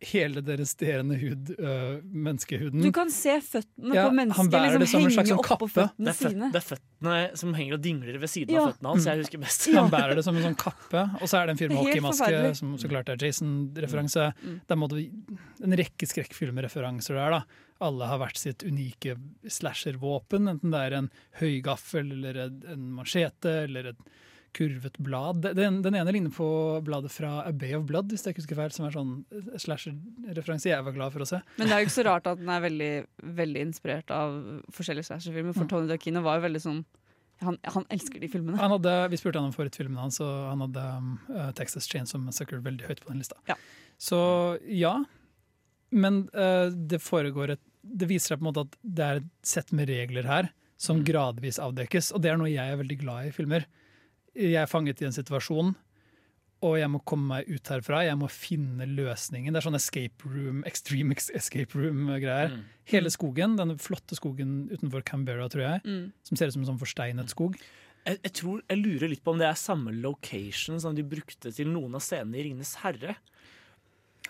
hele 0.02 0.40
det 0.42 0.56
resterende 0.60 1.16
hud, 1.20 1.52
øh, 1.58 2.00
menneskehuden. 2.04 2.82
Du 2.82 2.90
kan 2.92 3.10
se 3.14 3.36
føttene 3.44 3.94
Ja, 3.94 4.08
på 4.08 4.14
mennesket 4.18 4.50
liksom 4.52 4.86
som 4.86 5.02
en 5.02 5.10
henge 5.10 5.36
opp 5.38 5.46
sånn 5.46 5.46
kappe. 5.46 5.66
det, 5.68 5.74
føttene 5.76 6.14
føt, 6.18 6.32
sine. 6.34 6.50
det 6.52 6.60
er 6.60 6.66
føttene 6.66 7.14
som 7.42 7.54
henger 7.54 7.74
og 7.78 7.82
dingler 7.82 8.18
ved 8.18 8.30
siden 8.32 8.54
Ja. 8.54 8.62
av 8.64 8.72
føttene 8.72 8.88
hans. 8.92 9.04
Jeg 9.06 9.18
husker 9.22 9.38
best. 9.44 9.66
Ja. 9.72 9.80
Han 9.82 9.90
bærer 9.94 10.14
det 10.18 10.24
som 10.24 10.36
en 10.36 10.42
sånn 10.48 10.56
kappe, 10.58 11.02
og 11.22 11.26
så 11.30 11.38
er 11.42 11.46
det 11.46 11.54
en 11.54 11.60
fyr 11.62 11.68
med 11.72 11.78
hockeymaske, 11.82 12.56
som 12.58 12.74
så 12.78 12.88
klart 12.90 13.08
er 13.08 13.16
Jason-referanse. 13.22 14.32
Mm. 14.42 14.60
Det 14.66 14.78
er 14.78 15.64
en 15.64 15.76
rekke 15.78 16.06
skrekkfilmreferanser 16.12 17.14
der. 17.14 17.30
da. 17.38 17.42
Alle 17.82 18.06
har 18.06 18.18
hvert 18.18 18.36
sitt 18.38 18.62
unike 18.62 19.16
slasher-våpen, 19.50 20.48
enten 20.50 20.70
det 20.74 20.80
er 20.86 20.98
en 20.98 21.10
høygaffel 21.40 22.12
eller 22.12 22.36
en 22.46 22.62
en 22.72 22.84
machete 22.98 23.64
eller 23.64 23.86
et 23.92 23.96
kurvet 24.56 24.98
blad. 25.00 25.42
Den, 25.56 25.80
den 25.84 25.94
ene 25.96 26.12
ligner 26.12 26.32
på 26.34 26.46
bladet 26.84 27.10
fra 27.14 27.40
A 27.46 27.52
Bay 27.56 27.72
of 27.78 27.86
Blood, 27.88 28.10
hvis 28.12 28.24
jeg 28.26 28.34
ikke 28.34 28.42
husker 28.44 28.58
feil, 28.60 28.72
som 28.74 28.86
er 28.88 28.94
sånn 28.96 29.12
slasher-referanse 29.62 30.68
jeg 30.70 30.84
var 30.86 30.92
glad 30.96 31.12
for 31.14 31.24
å 31.24 31.28
se. 31.28 31.40
Men 31.58 31.68
det 31.70 31.76
er 31.76 31.82
jo 31.82 31.88
ikke 31.88 31.96
så 31.98 32.04
rart 32.08 32.28
at 32.30 32.40
den 32.40 32.50
er 32.52 32.64
veldig, 32.66 32.90
veldig 33.42 33.62
inspirert 33.68 34.12
av 34.14 34.34
forskjellige 34.76 35.08
slasherfilmer. 35.10 35.54
For 35.56 35.64
Mm. 35.64 35.70
Tony 35.72 35.88
Dakino 35.88 36.22
var 36.24 36.38
jo 36.40 36.46
veldig 36.48 36.62
sånn 36.64 36.82
han, 37.42 37.56
han 37.74 37.84
elsker 37.90 38.20
de 38.22 38.28
filmene. 38.30 38.58
Han 38.60 38.70
hadde, 38.76 38.92
vi 39.10 39.18
spurte 39.18 39.40
han 39.40 39.48
om 39.48 39.54
favorittfilmen 39.56 39.98
hans, 39.98 40.20
og 40.22 40.30
han 40.52 40.60
hadde 40.62 40.82
um, 41.02 41.08
Texas 41.58 41.88
Chain 41.90 42.06
som 42.06 42.22
Massacre 42.22 42.60
veldig 42.62 42.86
høyt 42.86 43.00
på 43.02 43.10
den 43.10 43.18
lista. 43.18 43.34
Ja. 43.50 43.56
Så 43.98 44.20
ja, 44.70 44.92
men 45.90 46.28
uh, 46.36 46.70
det 46.70 47.02
foregår 47.02 47.56
et 47.56 47.62
Det 47.82 48.06
viser 48.06 48.36
seg 48.36 48.38
på 48.38 48.44
en 48.44 48.50
måte 48.52 48.62
at 48.68 48.76
det 48.82 49.06
er 49.08 49.16
et 49.18 49.30
sett 49.42 49.72
med 49.74 49.88
regler 49.90 50.22
her 50.30 50.52
som 50.78 51.00
Mm. 51.00 51.04
gradvis 51.08 51.58
avdekkes, 51.58 52.12
og 52.14 52.22
det 52.22 52.30
er 52.30 52.36
noe 52.38 52.50
jeg 52.50 52.62
er 52.72 52.78
veldig 52.78 52.98
glad 53.00 53.24
i 53.24 53.28
i 53.28 53.34
filmer. 53.34 53.64
Jeg 54.34 54.54
er 54.62 54.66
fanget 54.70 55.02
i 55.02 55.06
en 55.08 55.12
situasjon, 55.14 55.74
og 56.62 56.76
jeg 56.78 56.88
må 56.92 57.00
komme 57.04 57.26
meg 57.26 57.48
ut 57.50 57.68
herfra. 57.72 58.04
Jeg 58.06 58.16
må 58.20 58.28
finne 58.30 58.86
løsningen. 58.86 59.52
Det 59.52 59.60
er 59.60 59.66
sånn 59.66 59.76
escape 59.78 60.28
room, 60.30 60.62
extreme 60.68 61.16
escape 61.18 61.74
room-greier. 61.74 62.54
Mm. 62.54 62.62
Hele 62.92 63.10
skogen, 63.12 63.56
denne 63.58 63.76
flotte 63.82 64.14
skogen 64.18 64.68
utenfor 64.70 65.02
Canberra, 65.04 65.48
tror 65.50 65.64
jeg, 65.66 65.80
Mm. 65.84 66.12
som 66.22 66.36
ser 66.36 66.46
ut 66.46 66.52
som 66.54 66.62
en 66.62 66.70
sånn 66.70 66.80
forsteinet 66.80 67.28
skog. 67.34 67.58
Jeg, 68.06 68.18
jeg, 68.22 68.32
tror, 68.32 68.62
jeg 68.68 68.78
lurer 68.78 69.08
litt 69.10 69.22
på 69.22 69.32
om 69.32 69.38
det 69.38 69.46
er 69.48 69.54
samme 69.58 69.92
location 69.92 70.80
som 70.80 70.94
de 70.94 71.02
brukte 71.02 71.52
til 71.54 71.68
noen 71.68 71.94
av 71.94 72.00
scenene 72.02 72.38
i 72.38 72.42
'Ringenes 72.42 72.76
herre'. 72.82 73.16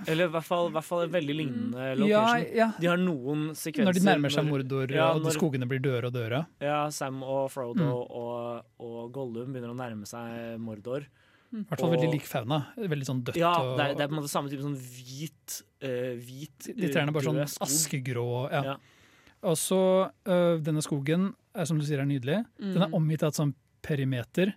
Eller 0.08 0.24
i 0.24 0.32
hvert 0.32 0.44
fall, 0.44 0.70
hvert 0.72 0.84
fall 0.84 1.02
en 1.04 1.10
veldig 1.12 1.34
lignende 1.36 2.08
Ja, 2.08 2.22
location. 2.24 2.56
ja. 2.56 2.68
De 2.80 2.86
har 2.88 2.96
noen 2.96 3.50
sekvenser 3.54 3.84
Når 3.90 3.92
de 3.98 4.00
nærmer 4.06 4.30
seg 4.32 4.46
Mordor, 4.48 4.90
Ja, 4.90 5.10
og 5.12 5.22
når- 5.22 5.36
skogene 5.36 5.68
blir 5.68 5.80
døre 5.84 6.06
og 6.06 6.12
døre. 6.14 6.46
Ja, 6.60 6.88
Sam 6.90 7.22
og 7.22 7.50
Frodo 7.50 7.82
Mm. 7.84 8.06
og, 8.10 8.64
og 8.80 9.12
Gollum 9.12 9.52
begynner 9.52 9.74
å 9.74 9.76
nærme 9.76 10.06
seg 10.08 10.58
Mordor. 10.58 11.04
I 11.52 11.64
hvert 11.68 11.78
fall 11.80 11.90
veldig 11.92 12.10
lik 12.10 12.22
fauna. 12.24 12.68
Veldig 12.78 13.04
sånn 13.04 13.22
dødt 13.22 13.36
Ja, 13.36 13.52
det 13.76 13.84
er, 13.90 13.94
det 13.94 14.00
er 14.00 14.08
på 14.08 14.16
en 14.16 14.22
måte 14.22 14.30
samme 14.32 14.48
type 14.48 14.62
sånn 14.64 14.78
hvit 14.80 15.62
uh, 15.84 16.16
Hvit 16.16 16.58
De 16.74 16.88
trærne 16.88 17.08
er 17.08 17.12
bare 17.12 17.24
sånn 17.28 17.46
skog. 17.46 17.68
askegrå. 17.68 18.50
Ja. 18.50 18.62
Ja. 18.64 18.76
Og 19.44 19.56
så 19.56 20.08
uh, 20.26 20.56
denne 20.58 20.80
skogen 20.80 21.34
er 21.54 21.64
som 21.66 21.76
du 21.78 21.84
sier 21.84 22.00
er 22.00 22.06
nydelig. 22.06 22.46
Den 22.58 22.74
Mm. 22.78 22.82
er 22.82 22.90
omgitt 22.96 23.22
av 23.22 23.28
et 23.28 23.34
sånn 23.34 23.54
perimeter 23.82 24.54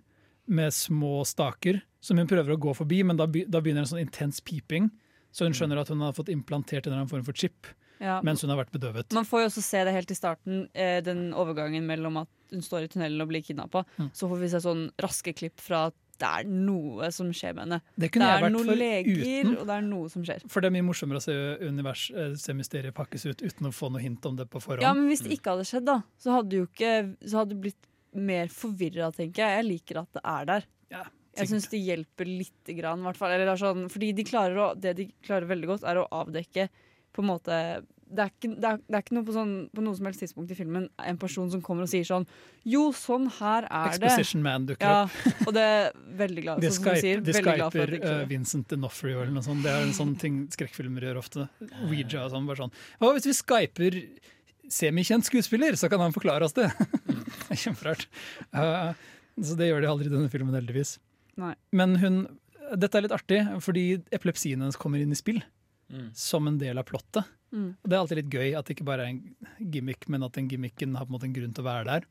med 0.47 0.71
små 0.71 1.25
staker 1.25 1.81
som 1.99 2.15
hun 2.17 2.27
prøver 2.27 2.55
å 2.55 2.59
gå 2.59 2.73
forbi, 2.77 3.03
men 3.03 3.17
da, 3.17 3.25
da 3.25 3.59
begynner 3.59 3.79
en 3.83 3.91
sånn 3.91 4.05
intens 4.07 4.39
piping. 4.39 4.89
Så 5.35 5.43
hun 5.47 5.55
skjønner 5.57 5.81
at 5.83 5.89
hun 5.91 5.99
har 6.05 6.13
fått 6.15 6.29
implantert 6.31 6.85
en 6.87 6.93
eller 6.93 7.01
annen 7.03 7.11
form 7.11 7.25
for 7.27 7.35
chip 7.35 7.67
Ja. 7.99 8.21
mens 8.23 8.41
hun 8.43 8.49
har 8.53 8.59
vært 8.63 8.71
bedøvet. 8.75 9.11
Man 9.15 9.27
får 9.27 9.43
jo 9.43 9.47
også 9.49 9.61
se 9.65 9.83
det 9.87 9.93
helt 9.95 10.11
i 10.11 10.15
starten, 10.17 10.65
eh, 10.75 11.01
den 11.03 11.29
overgangen 11.35 11.83
mellom 11.87 12.21
at 12.23 12.27
hun 12.51 12.61
står 12.63 12.83
i 12.85 12.87
tunnelen 12.91 13.21
og 13.23 13.29
blir 13.29 13.43
kidnappa. 13.43 13.85
Mm. 13.99 14.09
Så 14.15 14.29
får 14.31 14.39
vi 14.39 14.49
se 14.51 14.59
sånn 14.63 14.89
raske 15.03 15.33
klipp 15.35 15.59
fra 15.63 15.85
at 15.91 15.95
det 16.17 16.27
er 16.27 16.43
noe 16.47 17.09
som 17.11 17.27
skjer 17.35 17.55
med 17.55 17.65
henne. 17.65 17.81
Det 17.99 18.11
Det 18.13 18.21
er 18.23 18.41
vært 18.45 18.53
noen 18.53 18.65
for 18.69 18.79
leger, 18.79 19.17
uten. 19.19 19.57
og 19.59 19.65
det 19.67 19.75
er 19.75 19.81
noe 19.81 20.09
som 20.09 20.23
skjer. 20.23 20.45
For 20.47 20.61
det 20.61 20.67
er 20.69 20.75
mye 20.81 20.87
morsommere 20.87 21.19
å 21.19 21.25
se 21.25 21.35
univers, 21.67 22.05
eh, 22.15 22.35
se 22.39 22.53
mysteriet 22.55 22.93
pakkes 22.95 23.25
ut 23.27 23.41
uten 23.43 23.67
å 23.67 23.73
få 23.75 23.91
noe 23.91 23.99
hint 24.01 24.23
om 24.25 24.35
det 24.37 24.49
på 24.49 24.61
forhånd. 24.63 24.81
Ja, 24.81 24.93
men 24.93 25.09
hvis 25.09 25.23
det 25.23 25.31
ikke 25.39 25.51
hadde 25.57 25.67
skjedd, 25.67 25.85
da, 25.85 26.03
så 26.17 26.31
hadde 26.39 26.51
jo 26.55 26.67
ikke 26.67 27.17
Så 27.27 27.35
hadde 27.39 27.49
det 27.49 27.61
blitt 27.61 27.87
mer 28.13 28.47
forvirra, 28.47 29.11
tenker 29.11 29.43
jeg. 29.43 29.59
Jeg 29.59 29.65
liker 29.65 29.99
at 30.03 30.13
det 30.13 30.21
er 30.23 30.45
der. 30.45 30.63
Ja, 30.91 31.03
Jeg 31.35 31.51
syns 31.51 31.67
det 31.71 31.81
hjelper 31.83 32.29
lite 32.29 32.75
grann, 32.77 33.03
hvert 33.05 33.19
fall. 33.19 33.33
Eller 33.35 33.49
det 33.49 33.57
sånn, 33.61 33.89
fordi 33.91 34.13
de 34.15 34.25
å, 34.33 34.71
det 34.79 34.95
de 34.99 35.09
klarer 35.25 35.49
veldig 35.49 35.71
godt, 35.73 35.87
er 35.87 35.99
å 35.99 36.07
avdekke 36.23 36.69
på 37.15 37.23
en 37.23 37.29
måte 37.31 37.59
det 38.05 38.21
er, 38.21 38.29
ikke, 38.29 38.49
det, 38.53 38.69
er, 38.69 38.81
det 38.85 38.97
er 38.97 39.01
ikke 39.01 39.15
noe 39.17 39.25
på, 39.25 39.33
sånn, 39.33 39.53
på 39.73 39.83
noe 39.83 39.97
som 39.97 40.07
helst 40.07 40.21
tidspunkt 40.21 40.51
i 40.53 40.57
filmen 40.57 40.83
en 41.09 41.17
person 41.17 41.47
som 41.49 41.61
kommer 41.65 41.87
og 41.87 41.89
sier 41.89 42.05
sånn 42.05 42.27
Jo, 42.69 42.83
sånn 42.93 43.25
her 43.39 43.65
er 43.65 43.95
det. 43.97 44.11
Exposition 44.11 44.43
Man 44.45 44.67
dukker 44.69 44.85
Ja, 44.85 44.99
opp. 45.07 45.39
og 45.47 45.55
det 45.57 45.63
er 45.71 45.87
veldig 46.19 46.43
glad, 46.45 46.67
sånn 46.67 46.77
Skype, 46.77 47.01
sier, 47.01 47.23
de 47.25 47.33
veldig 47.33 47.55
glad 47.57 47.63
for 47.63 47.65
at 47.65 47.73
skyper 47.73 47.93
det 47.95 47.99
ikke 48.01 48.13
eh. 48.19 48.27
Vincent 48.29 48.69
D'Onofrio 48.69 49.23
eller 49.23 49.33
noe 49.33 49.45
sånt. 49.47 49.65
Det 49.65 49.73
er 49.73 49.87
en 49.87 49.95
sånn 49.97 50.13
ting 50.21 50.37
skrekkfilmer 50.53 51.07
gjør 51.09 51.21
ofte. 51.23 51.47
Ouija 51.87 52.27
og 52.27 52.35
sånn. 52.35 52.45
Bare 52.51 52.61
sånn. 52.61 52.77
Hva 53.01 53.11
hvis 53.17 53.27
vi 53.31 53.35
skyper 53.39 53.99
semikjent 54.75 55.25
skuespiller, 55.25 55.77
så 55.79 55.89
kan 55.89 56.05
han 56.05 56.13
forklare 56.13 56.45
oss 56.45 56.55
det? 56.57 56.69
det 57.09 57.57
er 57.57 57.63
kjemperart. 57.65 58.05
Uh, 58.53 58.93
så 59.41 59.57
det 59.57 59.71
gjør 59.71 59.81
de 59.81 59.89
aldri 59.89 60.11
i 60.11 60.13
denne 60.13 60.29
filmen, 60.33 60.53
heldigvis. 60.57 60.99
Nei. 61.41 61.53
Men 61.75 61.99
hun 62.01 62.25
Dette 62.81 62.97
er 62.97 63.03
litt 63.05 63.13
artig, 63.13 63.37
fordi 63.61 63.81
epilepsien 64.15 64.57
hennes 64.57 64.77
kommer 64.81 64.97
inn 64.97 65.11
i 65.13 65.17
spill 65.19 65.43
Mm. 65.91 66.09
som 66.13 66.47
en 66.47 66.57
del 66.57 66.77
av 66.77 66.87
plottet. 66.89 67.27
Mm. 67.53 67.75
Og 67.77 67.89
det 67.89 67.95
er 67.95 67.99
alltid 68.01 68.19
litt 68.21 68.33
gøy 68.33 68.55
at 68.57 68.65
det 68.65 68.75
ikke 68.75 68.87
bare 68.87 69.05
er 69.05 69.13
en 69.13 69.69
gimmick, 69.71 70.07
men 70.09 70.25
at 70.25 70.33
den 70.33 70.49
gimmicken 70.49 70.95
har 70.97 71.05
på 71.05 71.13
en 71.13 71.17
måte 71.19 71.29
en 71.29 71.35
grunn 71.35 71.53
til 71.53 71.61
å 71.61 71.67
være 71.69 71.85
der. 71.91 72.07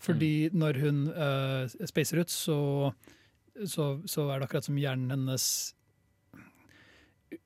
Fordi 0.00 0.32
når 0.56 0.78
hun 0.80 1.02
uh, 1.10 1.66
spacer 1.90 2.22
ut, 2.22 2.30
så, 2.32 2.60
så, 3.66 3.90
så 4.08 4.30
er 4.30 4.38
det 4.40 4.48
akkurat 4.48 4.68
som 4.68 4.78
hjernen 4.80 5.12
hennes 5.12 5.50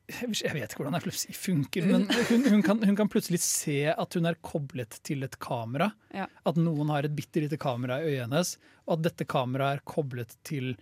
jeg 0.09 0.53
vet 0.53 0.69
ikke 0.69 0.81
hvordan 0.81 0.97
epilepsi 0.97 1.35
funker, 1.37 1.85
men 1.89 2.05
hun, 2.29 2.45
hun, 2.55 2.63
kan, 2.65 2.79
hun 2.81 2.97
kan 2.97 3.09
plutselig 3.13 3.41
se 3.45 3.79
at 3.89 4.17
hun 4.17 4.29
er 4.29 4.37
koblet 4.45 4.97
til 5.05 5.25
et 5.27 5.37
kamera. 5.41 5.91
Ja. 6.13 6.25
At 6.49 6.61
noen 6.61 6.93
har 6.93 7.05
et 7.05 7.17
bitte 7.17 7.43
lite 7.45 7.59
kamera 7.61 7.99
i 8.01 8.13
øyet 8.13 8.23
hennes, 8.27 8.55
og 8.85 8.99
at 8.99 9.07
dette 9.09 9.27
kameraet 9.29 9.81
er 9.81 9.85
koblet 9.89 10.37
til 10.45 10.75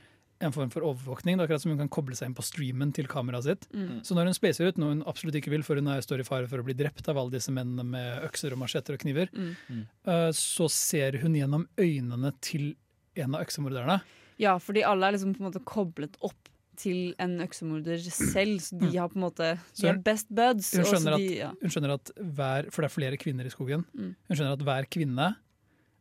en 0.42 0.52
form 0.54 0.70
for 0.74 0.82
overvåkning. 0.88 1.36
Det 1.38 1.44
er 1.44 1.48
akkurat 1.48 1.62
som 1.64 1.70
hun 1.72 1.80
kan 1.84 1.90
koble 1.92 2.16
seg 2.18 2.28
inn 2.30 2.34
på 2.38 2.44
streamen 2.46 2.92
til 2.96 3.06
kameraet 3.10 3.46
sitt. 3.46 3.66
Mm. 3.72 4.00
Så 4.06 4.16
når 4.18 4.30
hun 4.30 4.34
spacer 4.38 4.68
ut, 4.72 4.78
noe 4.82 4.92
hun 4.96 5.02
absolutt 5.06 5.38
ikke 5.38 5.52
vil, 5.54 5.62
for 5.66 5.78
hun 5.80 5.86
står 6.02 6.20
i 6.24 6.26
fare 6.28 6.48
for 6.50 6.58
å 6.62 6.66
bli 6.66 6.74
drept 6.74 7.08
av 7.12 7.18
alle 7.20 7.30
disse 7.36 7.52
mennene 7.54 7.84
med 7.86 8.24
økser 8.26 8.52
og 8.56 8.58
machetter 8.64 8.94
og 8.98 9.02
kniver, 9.04 9.30
Mm. 9.32 9.54
Mm. 9.70 9.82
eh, 10.06 10.30
så 10.34 10.68
ser 10.70 11.18
hun 11.22 11.34
gjennom 11.38 11.66
øynene 11.78 12.32
til 12.40 12.74
en 13.16 13.34
av 13.36 13.44
øksemorderne. 13.46 14.00
Ja, 14.38 14.56
fordi 14.58 14.82
alle 14.84 15.06
er 15.06 15.12
liksom 15.16 15.34
på 15.36 15.44
en 15.44 15.50
måte 15.52 15.64
koblet 15.64 16.16
opp 16.22 16.48
til 16.82 17.14
en 17.20 17.36
øksemorder 17.44 18.00
selv, 18.10 18.58
så 18.64 18.78
de 18.80 18.96
har 18.96 19.08
på 19.12 19.16
en 19.20 19.26
måte 19.28 19.50
Mm. 19.58 19.80
De 19.80 19.88
er 19.88 19.98
best 20.02 20.28
buds. 20.34 20.72
hun 20.74 20.84
skjønner 20.88 21.16
de, 21.18 21.26
ja. 21.38 21.50
Hun 21.60 21.70
skjønner 21.70 21.92
at 21.94 22.10
hver, 22.16 22.70
For 22.72 22.82
det 22.82 22.90
er 22.90 22.94
flere 23.00 23.16
kvinner 23.20 23.44
i 23.44 23.50
skogen. 23.52 23.84
Mm. 23.94 24.14
Hun 24.28 24.36
skjønner 24.36 24.52
at 24.56 24.64
hver 24.66 24.86
kvinne 24.90 25.36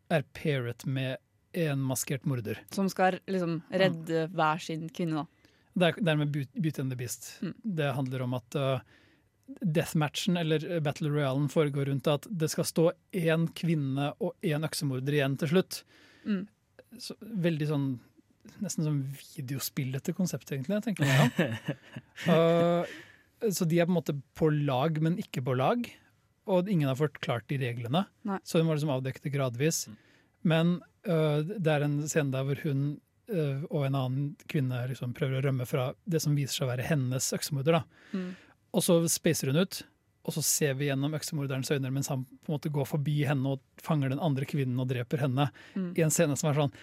er 0.09 0.23
pairet 0.33 0.85
med 0.87 1.17
en 1.53 1.83
maskert 1.83 2.25
morder. 2.29 2.59
Som 2.71 2.89
skal 2.91 3.19
liksom 3.27 3.59
redde 3.69 4.27
hver 4.31 4.61
sin 4.63 4.89
kvinne, 4.93 5.23
da. 5.23 5.47
Det 5.71 5.87
er 5.87 6.01
dermed 6.03 6.31
Beauty 6.35 6.81
and 6.81 6.91
the 6.91 6.97
Beast. 6.99 7.37
Mm. 7.41 7.53
Det 7.63 7.93
handler 7.95 8.25
om 8.25 8.33
at 8.35 8.57
uh, 8.59 8.81
deathmatchen, 9.61 10.37
eller 10.37 10.79
battle 10.83 11.09
royalen, 11.09 11.47
foregår 11.49 11.85
rundt 11.91 12.09
at 12.11 12.27
det 12.27 12.51
skal 12.51 12.67
stå 12.67 12.87
én 13.15 13.47
kvinne 13.55 14.11
og 14.19 14.35
én 14.43 14.67
øksemorder 14.67 15.15
igjen 15.15 15.37
til 15.39 15.53
slutt. 15.53 15.81
Mm. 16.25 16.45
Så, 16.99 17.17
veldig 17.21 17.69
sånn 17.73 17.91
Nesten 18.61 18.81
sånn 18.83 19.01
videospillete 19.37 20.15
konsept, 20.17 20.49
egentlig. 20.49 20.79
tenker 20.81 21.05
jeg 21.05 21.29
ja. 21.29 22.33
uh, 22.33 23.51
Så 23.53 23.67
de 23.69 23.77
er 23.77 23.85
på 23.85 23.93
en 23.93 23.99
måte 23.99 24.15
på 24.37 24.49
lag, 24.49 24.97
men 24.97 25.19
ikke 25.21 25.43
på 25.45 25.53
lag. 25.55 25.85
Og 26.49 26.69
ingen 26.69 26.89
har 26.89 26.97
forklart 26.97 27.45
de 27.53 27.59
reglene, 27.61 28.01
Nei. 28.25 28.39
så 28.43 28.57
hun 28.57 28.67
må 28.67 28.73
liksom 28.73 28.93
avdekke 28.95 29.21
det 29.23 29.33
gradvis. 29.35 29.83
Men 30.41 30.79
uh, 30.81 30.90
det 31.05 31.71
er 31.73 31.85
en 31.85 32.01
scene 32.05 32.33
der 32.33 32.45
hvor 32.45 32.59
hun 32.65 32.83
uh, 33.31 33.63
og 33.69 33.85
en 33.87 33.97
annen 33.97 34.27
kvinne 34.51 34.83
liksom 34.91 35.15
prøver 35.17 35.39
å 35.39 35.45
rømme 35.47 35.65
fra 35.69 35.91
det 36.05 36.21
som 36.23 36.35
viser 36.37 36.59
seg 36.59 36.67
å 36.67 36.71
være 36.73 36.87
hennes 36.89 37.31
øksemorder. 37.37 37.79
Da. 37.79 38.17
Mm. 38.17 38.29
Og 38.77 38.85
så 38.85 38.99
spacer 39.11 39.51
hun 39.51 39.61
ut, 39.63 39.81
og 40.21 40.35
så 40.35 40.43
ser 40.45 40.75
vi 40.77 40.89
gjennom 40.89 41.15
øksemorderens 41.17 41.71
øyne 41.73 41.91
mens 41.93 42.11
han 42.11 42.25
på 42.29 42.51
en 42.51 42.57
måte 42.57 42.71
går 42.73 42.87
forbi 42.89 43.21
henne 43.27 43.55
og 43.55 43.63
fanger 43.81 44.13
den 44.13 44.21
andre 44.21 44.45
kvinnen 44.49 44.79
og 44.81 44.89
dreper 44.91 45.23
henne. 45.25 45.49
Mm. 45.73 45.93
I 45.97 46.05
en 46.05 46.13
scene 46.13 46.37
som 46.39 46.51
er 46.51 46.59
sånn 46.59 46.75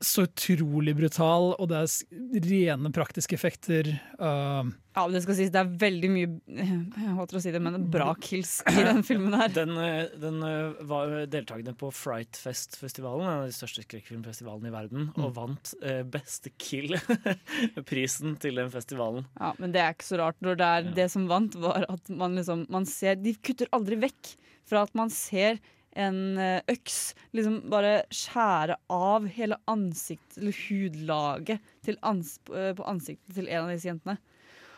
så 0.00 0.22
utrolig 0.24 0.94
brutal, 0.96 1.50
og 1.60 1.66
det 1.68 1.76
er 1.82 2.40
rene 2.46 2.90
praktiske 2.96 3.36
effekter. 3.36 3.90
Uh, 4.16 4.70
Ja, 4.96 5.04
men 5.06 5.12
det 5.14 5.20
skal 5.22 5.36
sies, 5.38 5.50
det 5.54 5.60
er 5.60 5.68
veldig 5.78 6.08
mye 6.10 6.28
Jeg 7.04 7.12
håper 7.14 7.36
å 7.38 7.42
si 7.44 7.52
det, 7.54 7.60
men 7.62 7.84
bra 7.92 8.08
kills 8.18 8.56
i 8.72 8.74
den 8.82 9.02
filmen 9.08 9.36
her. 9.38 9.52
Den, 9.54 9.70
eh, 9.78 10.08
den 10.18 10.40
eh, 10.42 10.80
var 10.88 11.12
deltakende 11.30 11.76
på 11.78 11.92
Frightfest-festivalen, 11.94 13.22
en 13.28 13.42
av 13.44 13.46
de 13.50 13.54
største 13.54 13.84
skrekkfilmfestivalene 13.86 14.72
i 14.72 14.74
verden, 14.74 15.06
og 15.20 15.34
vant 15.36 15.74
eh, 15.84 16.00
beste 16.02 16.50
kill-prisen 16.58 18.34
til 18.42 18.58
den 18.60 18.70
festivalen. 18.72 19.26
Ja, 19.38 19.52
Men 19.60 19.74
det 19.76 19.82
er 19.84 19.94
ikke 19.94 20.08
så 20.10 20.20
rart, 20.22 20.40
når 20.44 20.58
det 20.60 20.70
er 20.70 20.88
Ja. 20.90 20.94
det 21.02 21.08
som 21.12 21.28
vant, 21.30 21.54
var 21.60 21.84
at 21.88 22.08
man 22.10 22.34
liksom 22.40 22.64
Man 22.72 22.86
ser 22.88 23.14
De 23.20 23.34
kutter 23.44 23.68
aldri 23.76 23.96
vekk 24.00 24.34
fra 24.68 24.82
at 24.86 24.94
man 24.98 25.10
ser 25.10 25.58
en 25.98 26.38
eh, 26.38 26.60
øks 26.70 26.98
liksom 27.36 27.60
bare 27.72 28.02
skjære 28.14 28.76
av 28.94 29.26
hele 29.34 29.58
ansiktet, 29.70 30.38
eller 30.38 30.56
hudlaget, 30.68 31.70
til 31.86 31.98
ans 32.06 32.36
eh, 32.54 32.72
på 32.76 32.86
ansiktet 32.86 33.40
til 33.40 33.48
en 33.50 33.64
av 33.66 33.72
disse 33.74 33.90
jentene. 33.90 34.18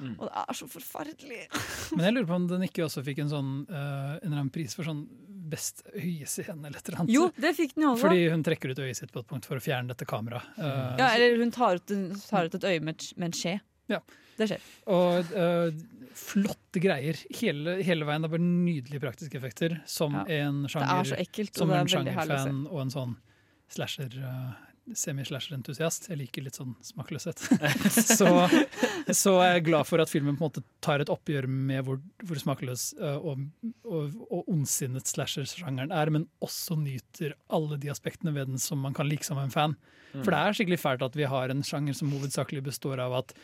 Mm. 0.02 0.14
Og 0.18 0.24
det 0.26 0.32
er 0.42 0.56
så 0.58 0.68
forferdelig. 0.70 1.42
men 1.96 2.06
jeg 2.06 2.16
lurer 2.16 2.30
på 2.30 2.38
om 2.40 2.46
den 2.50 2.64
ikke 2.66 2.86
også 2.86 3.04
fikk 3.06 3.22
en 3.22 3.30
sånn 3.30 3.52
uh, 3.70 4.16
en 4.16 4.24
eller 4.24 4.38
annen 4.40 4.54
pris 4.54 4.74
for 4.74 4.88
sånn 4.88 5.04
best 5.52 5.84
øyescene 5.92 6.64
eller 6.64 6.80
et 6.80 6.88
eller 6.88 7.02
annet. 7.02 7.12
Jo, 7.12 7.26
det 7.36 7.52
fikk 7.58 7.76
den 7.76 7.90
også. 7.90 8.06
Fordi 8.06 8.24
hun 8.32 8.44
trekker 8.46 8.72
ut 8.72 8.80
øyet 8.82 8.98
sitt 8.98 9.12
på 9.12 9.20
et 9.22 9.28
punkt 9.28 9.46
for 9.46 9.60
å 9.60 9.62
fjerne 9.62 9.92
dette 9.92 10.08
kameraet. 10.08 10.48
Uh, 10.56 10.96
Ja, 10.98 11.12
eller 11.12 11.36
hun 11.38 11.52
tar 11.54 11.78
ut, 11.78 11.94
tar 12.24 12.48
ut 12.48 12.56
et 12.58 12.66
øye 12.72 12.80
med, 12.82 13.04
med 13.20 13.30
en 13.30 13.36
skje. 13.36 13.58
Ja. 13.92 14.00
Det 14.38 14.48
skjer. 14.48 14.66
Og 14.90 15.32
uh, 15.36 15.82
flotte 16.16 16.82
greier. 16.82 17.18
Hele, 17.38 17.78
hele 17.84 18.08
veien. 18.08 18.24
Det 18.24 18.30
er 18.30 18.34
bare 18.36 18.48
nydelige 18.48 19.02
praktiske 19.04 19.38
effekter. 19.38 19.78
Som 19.88 20.16
Ja. 20.16 20.24
en 20.42 20.64
er 20.66 20.74
sjanger 20.74 21.14
ekkelt, 21.20 21.54
som 21.56 21.70
en 21.70 21.82
er 21.84 21.94
sjangerfan 21.96 22.66
og 22.70 22.84
en 22.86 22.92
sånn 22.94 23.16
slasher 23.72 24.12
uh, 24.20 24.52
semi-slasher-entusiast. 24.98 26.08
Jeg 26.10 26.18
liker 26.18 26.44
litt 26.44 26.58
sånn 26.58 26.74
smakløshet. 26.84 27.44
så, 28.18 28.28
så 29.14 29.34
er 29.44 29.56
jeg 29.56 29.66
glad 29.68 29.86
for 29.88 30.02
at 30.02 30.10
filmen 30.10 30.36
på 30.36 30.42
en 30.42 30.50
måte 30.50 30.64
tar 30.84 31.04
et 31.04 31.12
oppgjør 31.12 31.46
med 31.46 31.84
hvor, 31.86 32.00
hvor 32.26 32.40
smakløs 32.40 32.88
uh, 33.00 33.16
og, 33.20 33.46
og, 33.86 34.18
og 34.28 34.50
ondsinnet 34.52 35.08
slasher-sjangeren 35.12 35.94
er, 35.94 36.12
men 36.14 36.26
også 36.44 36.76
nyter 36.80 37.36
alle 37.52 37.78
de 37.80 37.92
aspektene 37.94 38.34
ved 38.34 38.50
den 38.50 38.62
som 38.62 38.82
man 38.82 38.96
kan 38.96 39.08
like 39.08 39.26
som 39.28 39.40
en 39.40 39.54
fan. 39.54 39.76
Mm. 40.12 40.22
For 40.24 40.32
det 40.34 40.40
er 40.40 40.58
skikkelig 40.58 40.82
fælt 40.82 41.06
at 41.06 41.16
vi 41.16 41.28
har 41.30 41.52
en 41.52 41.64
sjanger 41.64 41.96
som 41.96 42.12
hovedsakelig 42.12 42.66
består 42.66 43.00
av 43.00 43.20
at 43.22 43.36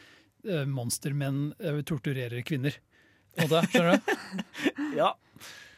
monstermenn 0.66 1.52
uh, 1.64 1.80
torturerer 1.86 2.44
kvinner. 2.46 2.76
Det, 3.38 3.62
skjønner 3.70 3.98
du? 3.98 4.12
Ja, 4.98 5.12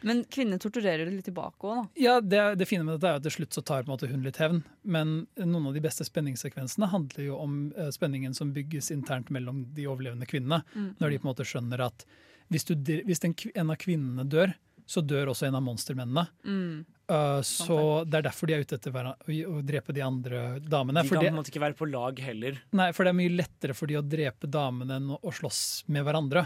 Men 0.07 0.23
kvinner 0.33 0.57
torturerer 0.63 1.05
det 1.05 1.13
litt 1.13 1.27
tilbake 1.29 1.67
òg, 1.67 1.81
da. 1.83 2.01
Ja, 2.01 2.15
det, 2.25 2.41
det 2.61 2.69
fine 2.71 2.87
med 2.87 2.97
dette 2.97 3.11
er 3.11 3.19
at 3.19 3.27
til 3.27 3.35
slutt 3.35 3.57
så 3.57 3.61
tar 3.61 3.85
på 3.85 3.91
en 3.91 3.95
måte 3.97 4.09
hun 4.09 4.25
litt 4.25 4.41
hevn. 4.41 4.63
Men 4.83 5.13
noen 5.37 5.69
av 5.69 5.77
de 5.77 5.83
beste 5.85 6.07
spenningssekvensene 6.09 6.89
handler 6.93 7.27
jo 7.27 7.37
om 7.43 7.59
uh, 7.77 7.91
spenningen 7.93 8.37
som 8.37 8.55
bygges 8.57 8.89
internt 8.95 9.29
mellom 9.35 9.67
de 9.77 9.85
overlevende 9.91 10.29
kvinnene. 10.31 10.63
Mm. 10.73 10.91
Når 11.03 11.13
de 11.13 11.21
på 11.21 11.29
en 11.29 11.33
måte 11.35 11.49
skjønner 11.49 11.85
at 11.91 12.07
hvis, 12.51 12.65
du, 12.67 12.75
hvis 13.07 13.23
en, 13.29 13.37
en 13.55 13.75
av 13.75 13.79
kvinnene 13.79 14.25
dør, 14.27 14.57
så 14.91 15.03
dør 15.07 15.31
også 15.31 15.47
en 15.47 15.59
av 15.59 15.63
monstermennene. 15.63 16.25
Mm. 16.43 16.81
Uh, 17.11 17.41
så 17.47 17.77
det 18.07 18.21
er 18.21 18.25
derfor 18.27 18.51
de 18.51 18.55
er 18.55 18.65
ute 18.65 18.77
etter 18.79 18.95
å, 19.11 19.61
drepe 19.67 19.95
de 19.95 20.03
andre 20.03 20.41
damene. 20.63 21.05
De 21.05 21.11
kan 21.11 21.23
det, 21.25 21.31
en 21.31 21.43
ikke 21.43 21.63
være 21.63 21.79
på 21.79 21.89
lag 21.91 22.19
heller. 22.23 22.59
nei, 22.75 22.89
for 22.95 23.07
det 23.07 23.13
er 23.13 23.19
mye 23.19 23.35
lettere 23.35 23.77
for 23.79 23.91
de 23.91 23.99
å 23.99 24.03
drepe 24.07 24.51
damene 24.51 24.99
enn 24.99 25.13
å, 25.15 25.33
slåss 25.35 25.63
med 25.91 26.07
hverandre. 26.07 26.45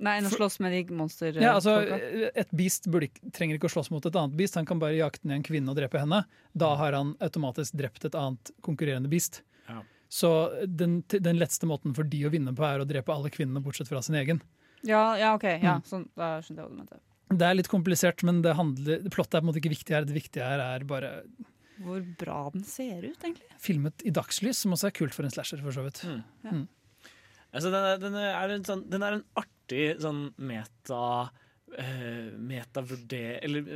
Nei, 0.00 0.16
enn 0.18 0.26
å 0.30 0.32
slåss 0.32 0.58
med 0.64 0.72
de 0.74 0.82
monster... 0.96 1.36
Ja, 1.42 1.56
altså, 1.58 1.76
et 2.32 2.54
beast 2.56 2.88
ikke- 2.88 3.32
trenger 3.36 3.58
ikke 3.58 3.68
å 3.68 3.74
slåss 3.74 3.90
mot 3.92 4.06
et 4.08 4.16
annet 4.16 4.38
beast, 4.38 4.56
han 4.58 4.66
kan 4.66 4.80
bare 4.80 4.96
jakte 4.96 5.28
ned 5.28 5.40
en 5.42 5.46
kvinne 5.46 5.70
og 5.70 5.76
drepe 5.78 6.00
henne. 6.00 6.22
Da 6.56 6.72
har 6.80 6.96
han 6.96 7.12
automatisk 7.20 7.76
drept 7.78 8.06
et 8.08 8.16
annet 8.18 8.50
konkurrerende 8.66 9.10
beast. 9.12 9.42
Ja. 9.68 9.82
Så 10.10 10.30
den, 10.66 11.02
den 11.12 11.38
letteste 11.38 11.68
måten 11.70 11.94
for 11.94 12.08
de 12.08 12.24
å 12.26 12.32
vinne 12.32 12.54
på, 12.56 12.64
er 12.66 12.82
å 12.82 12.88
drepe 12.88 13.12
alle 13.14 13.30
kvinnene 13.30 13.62
bortsett 13.62 13.90
fra 13.92 14.00
sin 14.02 14.16
egen. 14.18 14.40
Ja, 14.82 15.18
ja 15.20 15.34
OK. 15.36 15.44
Ja, 15.60 15.76
Mm. 15.78 15.86
sånn, 15.86 16.08
da 16.16 16.38
skjønte 16.40 16.62
jeg 16.62 16.66
hva 16.66 16.72
du 16.72 16.80
mente. 16.80 17.02
Det 17.30 17.46
er 17.46 17.56
litt 17.56 17.70
komplisert, 17.70 18.24
men 18.26 18.40
det 18.42 18.56
handler, 18.58 19.04
plottet 19.12 19.38
er 19.38 19.42
på 19.42 19.44
en 19.44 19.50
måte 19.52 19.62
ikke 19.62 19.74
viktig 19.76 19.94
her. 19.94 20.06
Det 20.08 20.16
viktige 20.16 20.46
her 20.46 20.62
er 20.64 20.86
bare 20.88 21.12
Hvor 21.80 22.02
bra 22.18 22.40
den 22.54 22.64
ser 22.66 23.04
ut, 23.06 23.22
egentlig. 23.22 23.46
filmet 23.62 24.02
i 24.02 24.12
dagslys, 24.14 24.64
som 24.64 24.74
også 24.74 24.90
er 24.90 24.96
kult 24.98 25.14
for 25.14 25.26
en 25.26 25.34
slasher, 25.34 25.62
for 25.62 25.76
så 25.76 25.86
vidt. 25.86 26.02
Mm. 26.04 26.22
Ja. 26.44 26.56
Mm. 26.56 26.66
Altså, 27.50 27.70
den, 27.70 27.86
er, 27.86 28.02
den, 28.02 28.18
er 28.18 28.54
en 28.56 28.66
sånn, 28.66 28.82
den 28.90 29.06
er 29.06 29.16
en 29.18 29.24
artig 29.38 29.86
sånn 30.02 30.26
meta 30.38 31.04
uh, 31.30 32.28
Metavurder... 32.50 33.40
Eller 33.46 33.66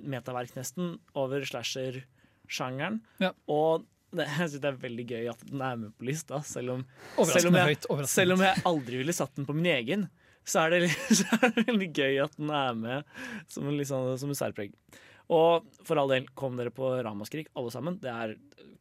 metaverk, 0.00 0.54
nesten, 0.58 0.96
over 1.18 1.46
slasher-sjangeren. 1.46 3.00
Ja. 3.22 3.34
Og 3.50 3.86
det, 4.10 4.26
jeg 4.26 4.48
synes 4.50 4.62
det 4.62 4.70
er 4.72 4.80
veldig 4.82 5.06
gøy 5.10 5.28
at 5.30 5.44
den 5.46 5.62
er 5.62 5.78
med 5.78 5.94
på 5.98 6.08
lista, 6.08 6.40
selv 6.46 6.76
om, 6.78 6.86
selv 7.30 7.50
om, 7.52 7.58
jeg, 7.60 7.76
høyt. 7.76 8.10
Selv 8.10 8.34
om 8.34 8.42
jeg 8.46 8.62
aldri 8.66 9.02
ville 9.02 9.14
satt 9.14 9.36
den 9.38 9.46
på 9.46 9.54
min 9.54 9.70
egen. 9.74 10.08
Så 10.48 10.64
er, 10.64 10.74
det, 10.74 10.90
så 11.18 11.26
er 11.36 11.52
det 11.54 11.66
veldig 11.68 11.90
gøy 11.94 12.20
at 12.24 12.36
den 12.38 12.50
er 12.54 12.76
med 12.78 13.14
som 13.50 13.68
en, 13.68 13.80
sånn, 13.86 14.12
som 14.20 14.32
en 14.32 14.38
særpreg. 14.38 14.74
Og 15.30 15.66
for 15.86 16.00
all 16.00 16.10
del, 16.10 16.26
kom 16.38 16.56
dere 16.58 16.72
på 16.74 16.88
Ramaskrik, 17.06 17.52
alle 17.58 17.70
sammen. 17.74 18.00
Det 18.02 18.10
er 18.10 18.34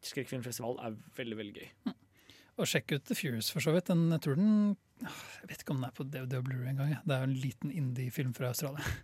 Skrikfilmfestival 0.06 0.78
er 0.82 0.96
veldig, 1.18 1.38
veldig 1.42 1.56
gøy. 1.60 1.94
Og 2.60 2.68
sjekk 2.68 2.96
ut 2.96 3.06
The 3.08 3.16
Furious, 3.16 3.50
for 3.54 3.64
så 3.64 3.74
vidt. 3.76 3.88
Den, 3.92 4.08
jeg 4.16 4.24
tror 4.26 4.40
den 4.40 4.54
Jeg 5.04 5.48
vet 5.52 5.62
ikke 5.64 5.76
om 5.76 5.80
den 5.80 5.88
er 5.88 5.96
på 5.96 6.04
DVD 6.08 6.40
og 6.40 6.48
Blu-ray 6.48 6.72
engang. 6.74 6.96
Det 7.06 7.16
er 7.16 7.22
jo 7.24 7.30
en 7.30 7.42
liten 7.44 7.70
indie-film 7.72 8.34
fra 8.38 8.54
Australia. 8.54 8.84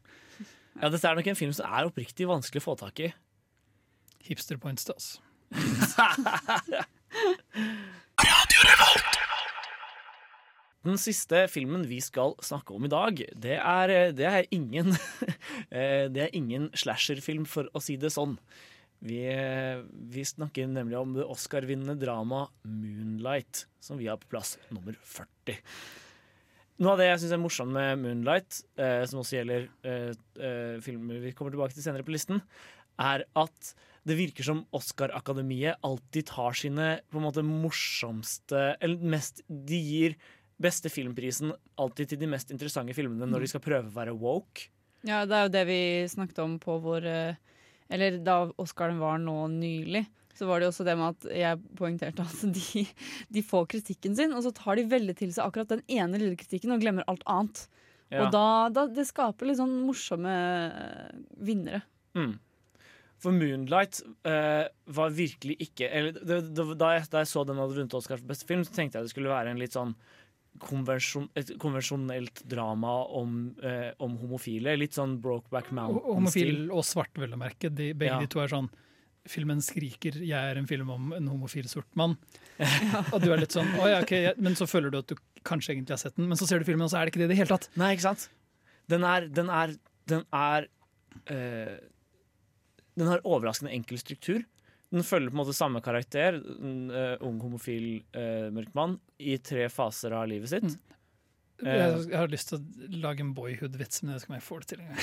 Ja, 0.76 0.90
Dette 0.92 1.08
er 1.08 1.16
nok 1.16 1.28
en 1.32 1.38
film 1.40 1.54
som 1.56 1.72
er 1.72 1.88
oppriktig 1.88 2.26
vanskelig 2.28 2.60
å 2.60 2.66
få 2.66 2.74
tak 2.82 3.00
i. 3.00 3.08
Hipster 4.28 4.60
points 4.60 4.84
til 4.84 4.92
oss. 4.92 5.08
Den 10.86 11.00
siste 11.02 11.48
filmen 11.50 11.88
vi 11.90 11.98
skal 12.04 12.36
snakke 12.46 12.76
om 12.76 12.86
i 12.86 12.92
dag, 12.92 13.22
det 13.42 13.58
er, 13.58 13.94
det 14.14 14.28
er 14.30 14.48
ingen 14.54 14.94
eh, 15.74 16.06
Det 16.14 16.28
er 16.28 16.38
ingen 16.38 16.70
slasherfilm, 16.78 17.48
for 17.50 17.72
å 17.74 17.82
si 17.82 17.98
det 17.98 18.14
sånn. 18.14 18.38
Vi, 19.06 19.20
vi 20.14 20.24
snakker 20.26 20.70
nemlig 20.72 20.98
om 20.98 21.14
det 21.18 21.26
Oscar-vinnende 21.30 21.98
dramaet 22.00 22.54
'Moonlight', 22.66 23.66
som 23.82 24.00
vi 24.00 24.08
har 24.10 24.18
på 24.22 24.30
plass 24.32 24.56
nummer 24.74 24.96
40. 25.02 25.60
Noe 26.82 26.92
av 26.92 27.00
det 27.00 27.10
jeg 27.10 27.20
syns 27.24 27.36
er 27.36 27.42
morsomt 27.42 27.76
med 27.76 28.00
'Moonlight', 28.02 28.62
eh, 28.78 29.04
som 29.10 29.22
også 29.22 29.38
gjelder 29.38 29.68
eh, 29.88 30.14
eh, 30.40 30.78
filmer 30.84 31.22
vi 31.24 31.34
kommer 31.34 31.54
tilbake 31.54 31.76
til 31.76 31.86
senere 31.86 32.06
på 32.06 32.16
listen, 32.16 32.42
er 33.00 33.26
at 33.36 33.76
det 34.06 34.18
virker 34.20 34.46
som 34.46 34.66
Oscar-akademiet 34.76 35.82
alltid 35.84 36.28
tar 36.30 36.58
sine 36.58 36.90
på 37.10 37.20
en 37.20 37.26
måte 37.26 37.42
morsomste 37.44 38.76
Eller 38.80 39.02
mest 39.02 39.42
De 39.50 39.80
gir 39.82 40.14
beste 40.62 40.90
filmprisen 40.92 41.54
alltid 41.82 42.14
til 42.14 42.22
de 42.22 42.30
mest 42.32 42.52
interessante 42.54 42.96
filmene 42.96 43.28
når 43.30 43.46
de 43.46 43.52
skal 43.52 43.64
prøve 43.64 43.92
å 43.92 43.96
være 43.96 44.16
woke. 44.20 44.70
Ja, 45.06 45.24
det 45.28 45.38
er 45.38 45.48
jo 45.48 45.54
det 45.54 45.64
vi 45.70 45.80
snakket 46.10 46.42
om 46.42 46.56
på 46.62 46.80
vår 46.82 47.06
eh, 47.06 47.42
Eller 47.94 48.18
da 48.26 48.40
Oscaren 48.62 48.98
var 48.98 49.20
nå 49.22 49.36
nylig, 49.54 50.06
så 50.34 50.48
var 50.50 50.60
det 50.60 50.66
jo 50.66 50.72
også 50.74 50.86
det 50.88 50.96
med 50.98 51.14
at 51.14 51.28
jeg 51.38 51.60
poengterte 51.78 52.26
at 52.26 52.46
de, 52.58 52.86
de 53.38 53.44
får 53.46 53.68
kritikken 53.76 54.18
sin, 54.18 54.34
og 54.34 54.42
så 54.46 54.54
tar 54.56 54.80
de 54.80 54.88
veldig 54.92 55.18
til 55.20 55.34
seg 55.36 55.46
akkurat 55.46 55.76
den 55.76 55.86
ene 55.86 56.22
lille 56.22 56.40
kritikken 56.40 56.74
og 56.74 56.82
glemmer 56.82 57.06
alt 57.12 57.26
annet. 57.30 57.68
Ja. 58.14 58.26
Og 58.26 58.34
da, 58.34 58.48
da 58.74 58.86
Det 58.94 59.08
skaper 59.08 59.50
litt 59.50 59.60
sånn 59.60 59.80
morsomme 59.86 60.34
eh, 60.34 61.22
vinnere. 61.46 61.84
Mm. 62.18 62.36
For 63.22 63.34
Moonlight 63.34 64.02
uh, 64.28 64.68
var 64.98 65.14
virkelig 65.16 65.56
ikke 65.64 65.88
eller, 65.88 66.18
det, 66.20 66.42
det, 66.54 66.66
da, 66.78 66.92
jeg, 66.98 67.08
da 67.14 67.24
jeg 67.24 67.30
så 67.32 67.46
den 67.48 67.62
hadde 67.62 67.78
vunnet 67.78 67.96
Oscar 67.98 68.20
for 68.20 68.30
beste 68.30 68.48
film, 68.50 68.66
så 68.68 68.76
tenkte 68.76 69.00
jeg 69.00 69.08
det 69.08 69.14
skulle 69.14 69.32
være 69.32 69.54
en 69.54 69.62
litt 69.62 69.76
sånn 69.76 69.96
konvensjon, 70.60 71.28
et 71.36 71.52
konvensjonelt 71.60 72.44
drama 72.48 72.94
om, 73.18 73.56
eh, 73.64 73.92
om 74.00 74.18
homofile. 74.18 74.78
Litt 74.78 74.94
sånn 74.96 75.18
Brokeback 75.22 75.72
Mountain-stil. 75.72 76.16
Homofil 76.16 76.72
og 76.72 76.84
svart, 76.88 77.14
vel 77.20 77.36
å 77.36 77.38
merke. 77.40 77.70
De, 77.74 77.94
begge 77.94 78.14
Ja. 78.14 78.20
de 78.20 78.28
to 78.28 78.40
er 78.40 78.48
sånn 78.48 78.70
Filmen 79.28 79.58
skriker 79.58 80.14
'jeg 80.14 80.38
er 80.38 80.56
en 80.56 80.68
film 80.68 80.88
om 80.92 81.12
en 81.14 81.28
homofil 81.28 81.68
sort 81.68 81.90
mann'. 81.96 82.16
Og 83.12 83.20
du 83.24 83.32
er 83.34 83.38
litt 83.38 83.50
sånn 83.50 83.66
«Å 83.82 83.90
ja, 83.90 84.02
okay, 84.04 84.34
Men 84.38 84.54
så 84.54 84.68
føler 84.70 84.92
du 84.92 85.00
at 85.00 85.08
du 85.08 85.16
kanskje 85.44 85.74
egentlig 85.74 85.90
har 85.90 85.98
sett 85.98 86.16
den, 86.16 86.28
men 86.28 86.38
så 86.38 86.46
ser 86.46 86.60
du 86.60 86.66
filmen, 86.66 86.84
og 86.84 86.92
så 86.92 87.00
er 87.02 87.06
det 87.06 87.14
ikke 87.14 87.26
det 87.26 87.32
i 87.32 87.34
det 87.34 87.38
hele 87.38 87.58
tatt. 87.58 87.68
Nei, 87.76 87.96
ikke 87.96 88.06
sant? 88.06 88.30
Den 88.88 89.04
er 89.04 89.28
Den 89.28 89.50
er, 89.50 89.76
den 90.06 90.24
er 90.32 90.68
øh, 91.32 91.80
Den 92.96 93.08
har 93.08 93.20
overraskende 93.26 93.72
enkel 93.74 93.98
struktur. 93.98 94.46
Den 94.96 95.04
følger 95.04 95.32
på 95.32 95.36
en 95.36 95.42
måte 95.44 95.56
samme 95.58 95.82
karakter, 95.84 96.38
en 96.56 96.90
uh, 96.94 97.16
ung 97.28 97.38
homofil 97.44 97.88
uh, 98.16 98.48
mørk 98.56 98.72
mann, 98.78 98.98
i 99.20 99.36
tre 99.44 99.68
faser 99.74 100.16
av 100.16 100.30
livet 100.32 100.54
sitt. 100.54 100.70
Mm. 100.72 100.96
Jeg, 101.64 101.92
jeg 102.12 102.18
har 102.20 102.28
lyst 102.32 102.50
til 102.52 102.58
å 102.60 102.88
lage 103.00 103.24
en 103.24 103.30
boyhood-vits, 103.36 104.02
men 104.04 104.12
jeg 104.12 104.18
vet 104.18 104.26
ikke 104.26 104.34
om 104.34 104.36
jeg 104.36 104.44
får 104.44 104.64
det 104.64 104.68
til 104.72 104.82
engang. 104.84 104.98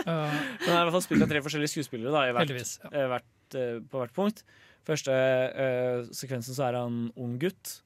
Den 0.00 0.72
er 0.72 0.80
i 0.80 0.80
hvert 0.80 0.94
fall 0.96 1.04
spilt 1.04 1.22
av 1.22 1.30
tre 1.30 1.42
forskjellige 1.44 1.70
skuespillere 1.76 2.14
da, 2.14 2.22
i 2.26 2.32
hvert. 2.34 2.50
Ja. 2.50 2.90
eh, 2.90 3.06
hvert, 3.12 3.56
eh, 3.60 3.76
på 3.92 4.00
hvert 4.00 4.16
punkt. 4.16 4.42
Første 4.88 5.14
eh, 5.14 6.00
sekvensen 6.16 6.56
så 6.56 6.66
er 6.66 6.80
han 6.80 6.98
ung 7.14 7.36
gutt. 7.42 7.76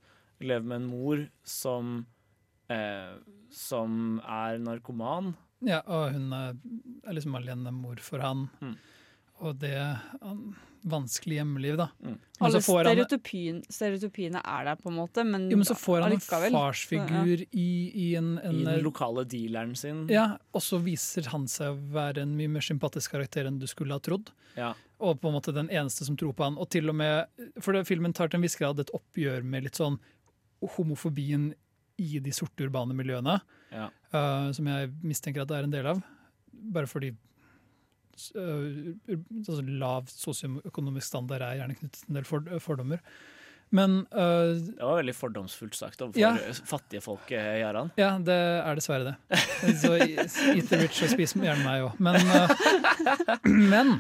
Lever 0.40 0.65
med 0.65 0.81
en 0.82 0.89
mor 0.89 1.20
som 1.47 1.93
eh, 2.73 3.12
Som 3.55 4.19
er 4.24 4.56
narkoman. 4.65 5.35
ja, 5.65 5.82
og 5.85 6.16
hun 6.16 6.32
er, 6.36 6.56
er 7.05 7.16
liksom 7.16 7.36
alenemor 7.39 8.01
for 8.02 8.24
han. 8.24 8.48
Mm. 8.65 8.74
Og 9.43 9.59
det 9.59 9.74
vanskelige 10.20 10.70
Vanskelig 10.85 11.39
hjemmeliv, 11.39 11.77
da. 11.81 11.86
Mm. 12.05 12.16
Alle 12.44 12.61
får 12.61 12.82
stereotypien, 12.85 13.61
stereotypiene 13.73 14.40
er 14.44 14.66
der, 14.69 14.77
på 14.77 14.90
en 14.90 14.98
måte, 14.98 15.23
men, 15.24 15.47
jo, 15.48 15.56
men 15.56 15.65
så 15.65 15.73
får 15.81 16.02
han 16.05 16.12
en 16.12 16.20
farsfigur 16.52 17.40
i, 17.40 17.70
i 18.02 18.09
en, 18.20 18.35
en 18.36 18.59
I 18.61 18.66
den 18.66 18.82
lokale 18.85 19.24
dealeren 19.24 19.73
sin. 19.81 20.02
Ja, 20.12 20.27
og 20.52 20.61
så 20.61 20.77
viser 20.85 21.31
han 21.32 21.48
seg 21.48 21.73
å 21.73 21.81
være 21.97 22.27
en 22.27 22.36
mye 22.36 22.52
mer 22.52 22.66
sympatisk 22.69 23.16
karakter 23.16 23.48
enn 23.48 23.56
du 23.62 23.65
skulle 23.70 23.97
ha 23.97 24.05
trodd. 24.05 24.28
Ja. 24.59 24.74
Og 25.01 25.23
på 25.23 25.32
en 25.32 25.39
måte 25.39 25.56
den 25.56 25.73
eneste 25.73 26.05
som 26.05 26.20
tror 26.20 26.36
på 26.36 26.44
han. 26.51 26.61
Og 26.61 26.69
til 26.77 26.93
og 26.93 27.01
med, 27.01 27.32
for 27.65 27.73
det, 27.73 27.86
filmen 27.89 28.12
tar 28.12 28.28
til 28.28 28.43
en 28.43 28.44
viss 28.44 28.61
grad 28.61 28.85
et 28.85 28.93
oppgjør 28.93 29.40
med 29.40 29.65
litt 29.70 29.81
sånn 29.81 29.97
homofobien 30.77 31.55
i 31.97 32.19
de 32.20 32.32
sorte 32.35 32.69
urbane 32.69 32.93
miljøene, 32.93 33.40
Ja. 33.73 33.89
uh, 34.12 34.52
som 34.52 34.69
jeg 34.69 34.93
mistenker 35.01 35.43
at 35.43 35.48
det 35.48 35.62
er 35.62 35.69
en 35.70 35.74
del 35.81 35.89
av. 35.97 36.05
Bare 36.52 36.89
fordi 36.90 37.11
eh, 37.15 37.16
altså 38.15 39.62
lav 39.69 40.09
sosioøkonomisk 40.12 41.07
standard 41.09 41.43
er 41.43 41.59
gjerne 41.61 41.77
knyttet 41.78 42.03
til 42.03 42.12
en 42.12 42.20
del 42.20 42.61
fordommer. 42.61 43.01
Men 43.74 44.05
uh, 44.15 44.55
Det 44.55 44.78
var 44.78 45.01
veldig 45.01 45.15
fordomsfullt 45.19 45.74
sagt 45.74 46.03
overfor 46.05 46.20
Ja. 46.20 46.32
fattige 46.69 47.01
folk, 47.03 47.31
eh, 47.35 47.59
Jaran. 47.62 47.91
Ja, 47.99 48.12
det 48.23 48.36
er 48.36 48.74
dessverre 48.78 49.15
det. 49.15 49.41
Så 49.81 49.97
eat 49.99 50.69
the 50.70 50.78
rich 50.85 51.01
og 51.03 51.11
spis 51.11 51.35
gjerne 51.35 51.65
meg 51.65 51.82
òg. 51.89 51.99
Men, 51.99 52.20
uh, 52.28 53.39
men 53.73 53.97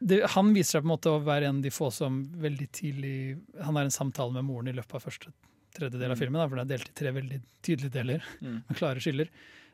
det, 0.00 0.20
han 0.36 0.52
viser 0.54 0.78
seg 0.78 0.84
på 0.84 0.88
en 0.90 0.92
måte 0.94 1.10
å 1.16 1.22
være 1.26 1.48
en 1.50 1.58
av 1.58 1.64
de 1.66 1.72
få 1.74 1.90
som 1.92 2.22
veldig 2.40 2.68
tidlig 2.72 3.16
Han 3.64 3.76
har 3.76 3.84
en 3.88 3.90
samtale 3.92 4.32
med 4.32 4.46
moren 4.46 4.70
i 4.70 4.76
løpet 4.78 4.94
av 5.00 5.02
første 5.08 5.32
tredjedel 5.76 6.10
av 6.12 6.16
Mm. 6.16 6.20
filmen, 6.22 6.38
da, 6.40 6.46
for 6.48 6.56
den 6.60 6.64
er 6.66 6.70
delt 6.76 6.88
i 6.90 6.94
tre 6.98 7.10
veldig 7.14 7.40
tydelige 7.62 7.92
deler, 7.94 8.22
Mm. 8.42 8.62
med 8.68 8.76
klare 8.78 9.00
skiller, 9.02 9.28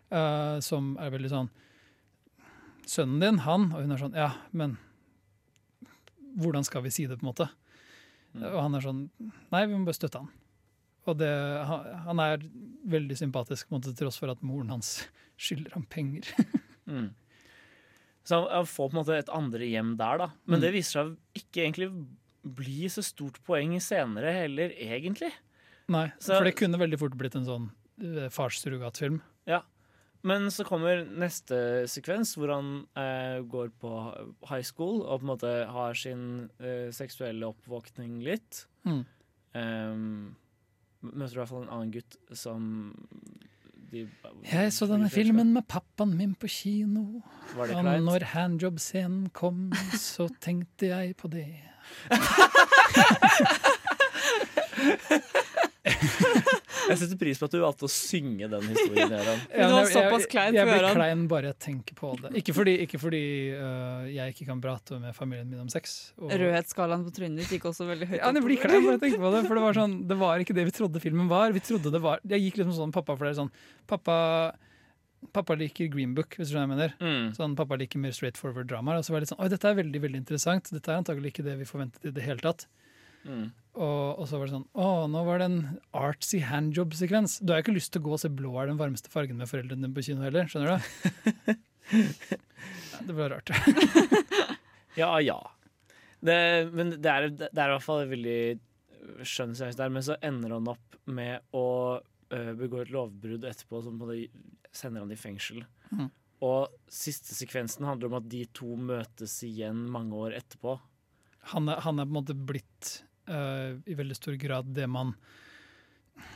Uh, 0.07 0.61
som 0.63 0.93
er 1.03 1.11
veldig 1.11 1.29
sånn 1.33 1.49
Sønnen 2.87 3.21
din, 3.21 3.39
han 3.43 3.73
Og 3.75 3.81
hun 3.83 3.93
er 3.93 3.99
sånn 3.99 4.15
Ja, 4.15 4.29
men 4.53 4.77
hvordan 6.39 6.65
skal 6.67 6.83
vi 6.85 6.91
si 6.95 7.07
det, 7.09 7.17
på 7.19 7.25
en 7.27 7.31
måte? 7.33 7.49
Mm. 8.37 8.43
Og 8.53 8.59
han 8.63 8.75
er 8.79 8.85
sånn 8.85 9.05
Nei, 9.51 9.63
vi 9.67 9.75
må 9.75 9.85
bare 9.89 9.97
støtte 9.99 10.21
han. 10.21 10.29
Og 11.07 11.17
det, 11.21 11.31
han, 12.07 12.19
er 12.21 12.43
veldig 12.91 13.17
sympatisk, 13.19 13.69
på 13.69 13.75
en 13.75 13.79
måte, 13.81 13.93
til 13.95 14.05
tross 14.07 14.19
for 14.19 14.33
at 14.33 14.41
moren 14.43 14.73
hans 14.75 15.05
skylder 15.39 15.77
ham 15.79 15.87
penger. 15.91 16.29
Mm. 16.87 17.09
Så 18.23 18.37
han- 18.47 18.67
får 18.71 18.91
på 18.93 18.95
en 18.95 18.99
måte 19.01 19.15
et 19.19 19.31
andre 19.35 19.67
hjem 19.67 19.97
der, 19.99 20.19
da. 20.19 20.27
Men 20.47 20.61
Mm. 20.61 20.63
det 20.63 20.69
viser 20.77 20.93
seg 21.01 21.17
ikke 21.35 21.65
egentlig 21.65 21.89
bli 22.47 22.87
så 22.87 23.03
stort 23.03 23.41
poeng 23.43 23.73
senere 23.83 24.31
heller, 24.33 24.71
egentlig. 24.71 25.33
Nei, 25.89 26.13
Så- 26.21 26.37
For 26.39 26.45
det 26.45 26.55
kunne 26.55 26.79
veldig 26.79 26.99
fort 27.01 27.17
blitt 27.19 27.35
en 27.35 27.45
sånn 27.45 27.67
farssurrogatfilm. 28.31 29.19
farssurrogatfilm. 29.51 29.63
Men 30.23 30.51
så 30.51 30.65
kommer 30.67 31.05
neste 31.05 31.85
sekvens, 31.91 32.35
hvor 32.39 32.51
han 32.55 32.71
eh, 32.99 33.43
går 33.47 33.69
på 33.81 33.91
high 34.49 34.65
school 34.67 35.03
og 35.05 35.21
på 35.21 35.25
en 35.27 35.31
måte 35.35 35.53
har 35.71 35.95
sin 35.99 36.25
eh, 36.59 36.89
seksuelle 36.95 37.47
oppvåkning 37.53 38.19
litt. 38.27 38.65
Mm. 38.89 39.03
Um, 39.57 40.35
møter 41.07 41.37
i 41.37 41.41
hvert 41.41 41.53
fall 41.53 41.65
en 41.67 41.73
annen 41.77 41.93
gutt 41.95 42.17
som 42.37 42.61
de, 43.93 44.03
Jeg 44.51 44.73
så 44.75 44.89
denne 44.91 45.07
filmen 45.13 45.53
med 45.55 45.65
pappaen 45.71 46.17
min 46.19 46.35
på 46.35 46.49
kino. 46.51 47.23
Var 47.55 47.71
det 47.71 47.77
Og 47.77 47.85
kleint? 47.87 48.05
når 48.09 48.27
handjob-scenen 48.33 49.29
kom, 49.37 49.69
så 50.11 50.27
tenkte 50.43 50.91
jeg 50.91 51.15
på 51.21 51.31
det. 51.33 51.47
Jeg 56.87 56.99
setter 57.01 57.19
pris 57.19 57.39
på 57.41 57.49
at 57.49 57.55
du 57.55 57.59
valgte 57.63 57.87
å 57.89 57.91
synge 57.93 58.49
den 58.51 58.67
historien. 58.71 59.11
Men 59.11 59.41
det 59.51 59.71
var 59.73 59.85
jeg- 59.85 59.95
såpass 59.95 60.27
blir 60.31 60.93
klein 60.95 61.27
bare 61.29 61.51
jeg 61.53 61.59
tenker 61.67 61.95
på 61.99 62.13
det. 62.23 62.33
Ikke 62.41 62.55
fordi, 62.57 62.75
ikke 62.87 63.01
fordi 63.03 63.23
uh, 63.57 64.05
jeg 64.11 64.35
ikke 64.35 64.47
kan 64.51 64.61
prate 64.63 65.01
med 65.01 65.15
familien 65.17 65.49
min 65.51 65.61
om 65.65 65.69
sex. 65.73 66.13
og- 66.19 66.31
Rødhetsskalaen 66.31 67.05
på 67.07 67.15
trynet 67.17 67.43
ditt 67.43 67.57
gikk 67.57 67.69
også 67.73 67.87
veldig 67.89 68.09
høyt. 68.13 68.21
Ja, 68.21 68.33
det 68.33 68.43
blir 68.45 68.61
klein 68.61 68.85
bare 68.85 68.99
jeg 68.99 69.05
tenker 69.07 69.25
på 69.25 69.33
det. 69.35 69.43
For 69.49 69.55
det 69.59 69.65
var 69.67 69.81
sånn, 69.81 69.97
det 70.09 70.17
var 70.19 70.39
ikke 70.45 70.55
det 70.55 70.65
vi 70.71 70.77
trodde 70.79 71.03
filmen 71.03 71.29
var. 71.29 71.53
Vi 71.53 71.61
trodde 71.61 71.93
det 71.93 72.03
var 72.03 72.21
Jeg 72.27 72.41
gikk 72.47 72.63
liksom 72.63 72.77
sånn 72.79 72.93
pappa 72.95 73.17
for 73.17 73.27
det 73.27 73.35
er 73.37 73.43
sånn 73.43 73.53
Pappa, 73.87 74.55
pappa 75.33 75.55
liker 75.55 75.89
Green 75.93 76.15
Book, 76.15 76.35
hvis 76.37 76.51
du 76.51 76.55
skjønner 76.57 76.71
hva 76.75 76.87
jeg 76.87 76.97
mener. 76.97 76.97
Mm. 77.01 77.37
Sånn, 77.37 77.57
pappa 77.59 77.77
liker 77.79 77.99
mer 78.03 78.15
straightforward 78.17 78.67
drama. 78.71 78.97
Og 78.99 79.05
så 79.07 79.11
var 79.15 79.21
det 79.21 79.27
litt 79.27 79.35
sånn 79.35 79.43
Oi, 79.45 79.49
dette 79.53 79.71
er 79.71 79.79
veldig 79.79 80.01
veldig 80.07 80.23
interessant. 80.23 80.71
Dette 80.73 80.89
er 80.93 81.03
antagelig 81.03 81.33
ikke 81.35 81.45
det 81.47 81.59
vi 81.59 81.69
forventet 81.69 82.05
i 82.07 82.15
det 82.17 82.23
hele 82.27 82.43
tatt. 82.43 82.67
Mm. 83.27 83.53
Og, 83.77 84.21
og 84.23 84.29
så 84.29 84.39
var 84.39 84.49
det 84.49 84.55
sånn 84.55 84.69
Å, 84.73 84.87
nå 85.13 85.23
var 85.27 85.41
det 85.41 85.49
en 85.51 85.59
artsy 85.97 86.41
handjob-sekvens. 86.49 87.41
Du 87.45 87.53
har 87.53 87.61
jo 87.61 87.67
ikke 87.67 87.77
lyst 87.77 87.93
til 87.93 88.01
å 88.01 88.07
gå 88.07 88.15
og 88.17 88.23
se 88.23 88.31
blå 88.33 88.55
er 88.57 88.71
den 88.71 88.81
varmeste 88.81 89.13
fargen 89.13 89.37
med 89.41 89.51
foreldrene 89.51 89.85
dine 89.85 89.97
på 89.97 90.05
kino 90.07 90.25
heller, 90.25 90.49
skjønner 90.49 90.77
du? 90.77 91.57
ja, 92.93 93.03
det 93.05 93.17
ble 93.17 93.29
rart. 93.35 93.53
Ja 94.97 95.19
ja. 95.21 95.37
Det, 96.25 96.37
men 96.73 96.95
det 97.05 97.11
er, 97.13 97.27
det 97.37 97.51
er 97.53 97.69
i 97.69 97.73
hvert 97.75 97.85
fall 97.85 98.07
veldig 98.09 98.41
skjønn 99.29 99.53
sekvens 99.53 99.77
der, 99.77 99.91
men 99.93 100.05
så 100.07 100.17
ender 100.25 100.55
han 100.57 100.71
opp 100.73 100.97
med 101.05 101.45
å 101.53 101.67
uh, 102.01 102.53
begå 102.57 102.81
et 102.83 102.93
lovbrudd 102.95 103.45
etterpå 103.45 103.83
som 103.85 104.01
sender 104.73 105.05
han 105.05 105.13
i 105.13 105.19
fengsel. 105.21 105.61
Mm. 105.93 106.09
Og 106.49 106.73
siste 106.93 107.37
sekvensen 107.37 107.87
handler 107.89 108.11
om 108.11 108.19
at 108.19 108.31
de 108.33 108.43
to 108.57 108.73
møtes 108.77 109.37
igjen 109.47 109.85
mange 109.93 110.17
år 110.17 110.39
etterpå. 110.41 110.79
Han 111.53 111.71
er, 111.71 111.85
han 111.85 112.01
er 112.01 112.09
på 112.09 112.15
en 112.15 112.19
måte 112.19 112.37
blitt 112.37 112.97
øh, 113.29 113.79
i 113.87 113.97
veldig 113.99 114.17
stor 114.19 114.39
grad 114.41 114.73
det 114.77 114.87
man 114.91 115.15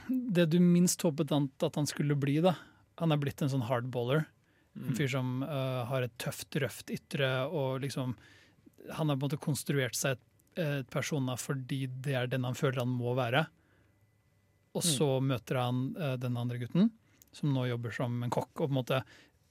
Det 0.09 0.47
du 0.51 0.59
minst 0.61 1.03
håpet 1.03 1.33
at 1.33 1.77
han 1.77 1.89
skulle 1.89 2.17
bli, 2.19 2.41
da. 2.45 2.55
Han 3.01 3.12
er 3.12 3.21
blitt 3.21 3.43
en 3.43 3.53
sånn 3.53 3.65
hardballer. 3.65 4.27
En 4.77 4.95
fyr 4.95 5.09
som 5.11 5.41
uh, 5.43 5.87
har 5.89 6.05
et 6.05 6.12
tøft, 6.21 6.55
røft 6.62 6.93
ytre 6.95 7.29
og 7.49 7.81
liksom 7.83 8.12
Han 8.95 9.09
har 9.11 9.17
på 9.17 9.25
en 9.25 9.25
måte 9.27 9.41
konstruert 9.43 9.97
seg 9.99 10.15
et, 10.15 10.27
et 10.62 10.91
persona 10.93 11.35
fordi 11.37 11.87
det 12.05 12.15
er 12.15 12.31
den 12.31 12.47
han 12.47 12.59
føler 12.59 12.83
han 12.85 12.93
må 12.93 13.15
være. 13.19 13.47
Og 14.77 14.85
så 14.87 15.09
møter 15.25 15.59
han 15.59 15.83
uh, 15.99 16.15
den 16.21 16.39
andre 16.39 16.61
gutten, 16.61 16.93
som 17.35 17.51
nå 17.55 17.67
jobber 17.73 17.95
som 17.97 18.23
en 18.23 18.33
kokk, 18.33 18.53
og 18.55 18.69
på 18.69 18.71
en 18.71 18.79
måte 18.79 19.03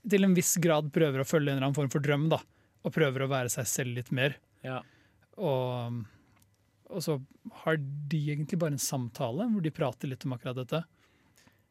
til 0.09 0.23
en 0.23 0.35
viss 0.37 0.55
grad 0.61 0.93
prøver 0.95 1.21
å 1.21 1.27
følge 1.27 1.51
en 1.51 1.57
eller 1.57 1.69
annen 1.69 1.77
form 1.77 1.91
for 1.91 2.03
drøm, 2.03 2.29
da. 2.31 2.39
Og 2.87 2.95
prøver 2.95 3.25
å 3.25 3.31
være 3.31 3.51
seg 3.51 3.67
selv 3.67 3.97
litt 3.97 4.13
mer. 4.15 4.37
Ja. 4.63 4.79
Og, 5.35 5.99
og 6.89 7.03
så 7.05 7.17
har 7.63 7.77
de 7.79 8.19
egentlig 8.33 8.59
bare 8.61 8.75
en 8.75 8.81
samtale 8.81 9.45
hvor 9.51 9.63
de 9.65 9.71
prater 9.73 10.09
litt 10.11 10.25
om 10.25 10.33
akkurat 10.35 10.57
dette. 10.57 10.83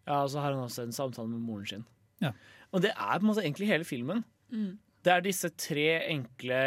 ja, 0.07 0.23
og 0.23 0.31
så 0.32 0.40
har 0.43 0.55
han 0.55 0.65
også 0.65 0.86
en 0.86 0.95
samtale 0.95 1.28
med 1.28 1.43
moren 1.45 1.66
sin. 1.66 1.85
Ja. 2.23 2.32
Og 2.73 2.82
det 2.85 2.93
er 2.95 3.19
på 3.19 3.24
en 3.24 3.31
måte 3.31 3.45
egentlig 3.45 3.69
hele 3.70 3.86
filmen. 3.89 4.24
Mm. 4.51 4.78
Det 5.05 5.12
er 5.12 5.24
disse 5.24 5.51
tre 5.55 5.89
enkle 6.11 6.61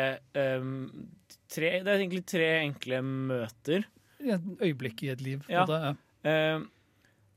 um, 0.62 1.08
tre, 1.52 1.72
Det 1.84 1.90
er 1.92 1.98
egentlig 2.00 2.24
tre 2.30 2.48
enkle 2.62 3.02
møter. 3.06 3.88
I 4.22 4.36
Et 4.36 4.46
øyeblikk 4.70 5.04
i 5.04 5.12
et 5.14 5.22
liv. 5.22 5.44
Ja. 5.50 5.66
Det, 5.66 5.80
ja. 5.82 5.92
Eh, 6.30 6.64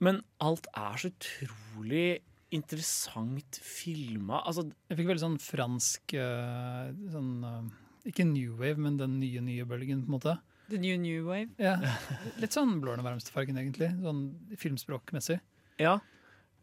men 0.05 0.21
alt 0.45 0.67
er 0.77 1.01
så 1.01 1.11
utrolig 1.11 2.21
interessant 2.55 3.59
filma. 3.65 4.43
Altså, 4.47 4.69
Jeg 4.91 4.99
fikk 5.01 5.09
veldig 5.11 5.25
sånn 5.25 5.41
fransk 5.43 6.15
eh, 6.21 6.91
sånn, 7.11 7.33
eh, 7.49 8.11
Ikke 8.13 8.27
new 8.29 8.55
wave, 8.61 8.79
men 8.79 8.99
den 9.01 9.19
nye, 9.19 9.41
nye 9.41 9.65
bølgen, 9.67 10.05
på 10.05 10.13
en 10.13 10.17
måte. 10.19 10.37
The 10.71 10.81
new 10.81 10.97
new 11.01 11.27
wave. 11.29 11.53
Ja. 11.61 11.77
Litt 12.43 12.57
sånn 12.57 12.79
blå 12.81 12.95
er 12.95 13.01
den 13.01 13.07
varmeste 13.07 13.35
fargen, 13.35 13.59
egentlig. 13.61 13.91
Sånn 14.05 14.27
filmspråkmessig. 14.61 15.41
ja. 15.83 15.99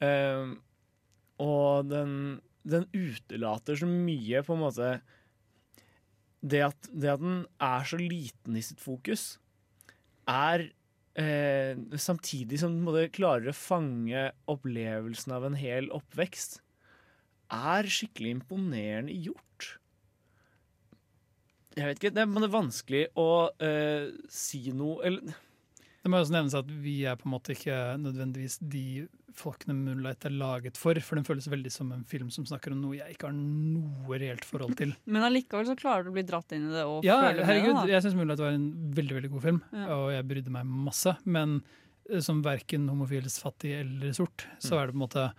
Um, 0.01 0.55
og 1.41 1.89
den, 1.89 2.13
den 2.65 2.87
utelater 2.93 3.77
så 3.77 3.85
mye, 3.89 4.41
på 4.45 4.55
en 4.55 4.61
måte 4.61 4.87
det 6.41 6.61
at, 6.65 6.89
det 6.89 7.11
at 7.13 7.21
den 7.21 7.43
er 7.61 7.85
så 7.85 7.99
liten 8.01 8.57
i 8.57 8.63
sitt 8.65 8.81
fokus, 8.81 9.35
er 10.29 10.67
eh, 11.19 11.77
Samtidig 11.97 12.61
som 12.61 12.75
den 12.75 12.85
måte 12.85 13.09
klarer 13.13 13.51
å 13.51 13.57
fange 13.57 14.29
opplevelsen 14.49 15.33
av 15.35 15.45
en 15.49 15.57
hel 15.59 15.89
oppvekst, 15.93 16.59
er 17.51 17.89
skikkelig 17.91 18.37
imponerende 18.37 19.15
gjort. 19.27 19.75
Jeg 21.77 21.87
vet 21.87 21.99
ikke, 22.01 22.11
Det 22.13 22.21
er 22.25 22.33
det 22.35 22.43
er 22.49 22.51
vanskelig 22.57 23.05
å 23.15 23.29
eh, 23.63 24.09
si 24.29 24.71
noe 24.75 24.99
eller, 25.07 25.35
Det 26.03 26.09
må 26.11 26.19
også 26.19 26.33
nevnes 26.35 26.55
at 26.57 26.69
vi 26.83 27.03
er 27.07 27.15
på 27.15 27.29
en 27.29 27.35
måte 27.35 27.53
ikke 27.55 27.77
nødvendigvis 28.01 28.57
de 28.59 29.07
folkene 29.37 29.71
Moonlight 29.77 30.25
er 30.27 30.33
laget 30.35 30.75
for, 30.75 30.97
for 30.99 31.15
den 31.15 31.23
føles 31.23 31.45
veldig 31.47 31.71
som 31.71 31.91
en 31.95 32.01
film 32.03 32.27
som 32.33 32.43
snakker 32.49 32.73
om 32.75 32.81
noe 32.83 32.97
jeg 32.97 33.13
ikke 33.15 33.29
har 33.29 33.35
noe 33.37 34.17
reelt 34.19 34.43
forhold 34.43 34.75
til. 34.75 34.91
Men 35.13 35.23
allikevel 35.23 35.69
så 35.69 35.75
klarer 35.79 36.03
du 36.03 36.11
å 36.11 36.15
bli 36.17 36.25
dratt 36.27 36.51
inn 36.57 36.65
i 36.67 36.73
det 36.73 36.83
og 36.83 37.05
Ja, 37.07 37.21
føle 37.29 37.45
herregud, 37.47 37.77
med 37.77 37.87
det. 37.87 37.93
jeg 37.95 38.03
syns 38.07 38.17
Moonlight 38.19 38.43
var 38.43 38.57
en 38.57 38.65
veldig 38.97 39.17
veldig 39.21 39.31
god 39.37 39.45
film, 39.45 39.61
Ja. 39.71 39.85
og 39.95 40.11
jeg 40.17 40.27
brydde 40.33 40.55
meg 40.57 40.67
masse. 40.89 41.15
Men 41.23 41.61
eh, 42.09 42.19
som 42.19 42.43
verken 42.43 42.89
homofiles 42.91 43.39
fattig 43.39 43.71
eller 43.79 44.11
sort, 44.19 44.49
så 44.59 44.81
er 44.81 44.91
det 44.91 44.97
på 44.97 44.99
en 44.99 45.05
måte 45.05 45.29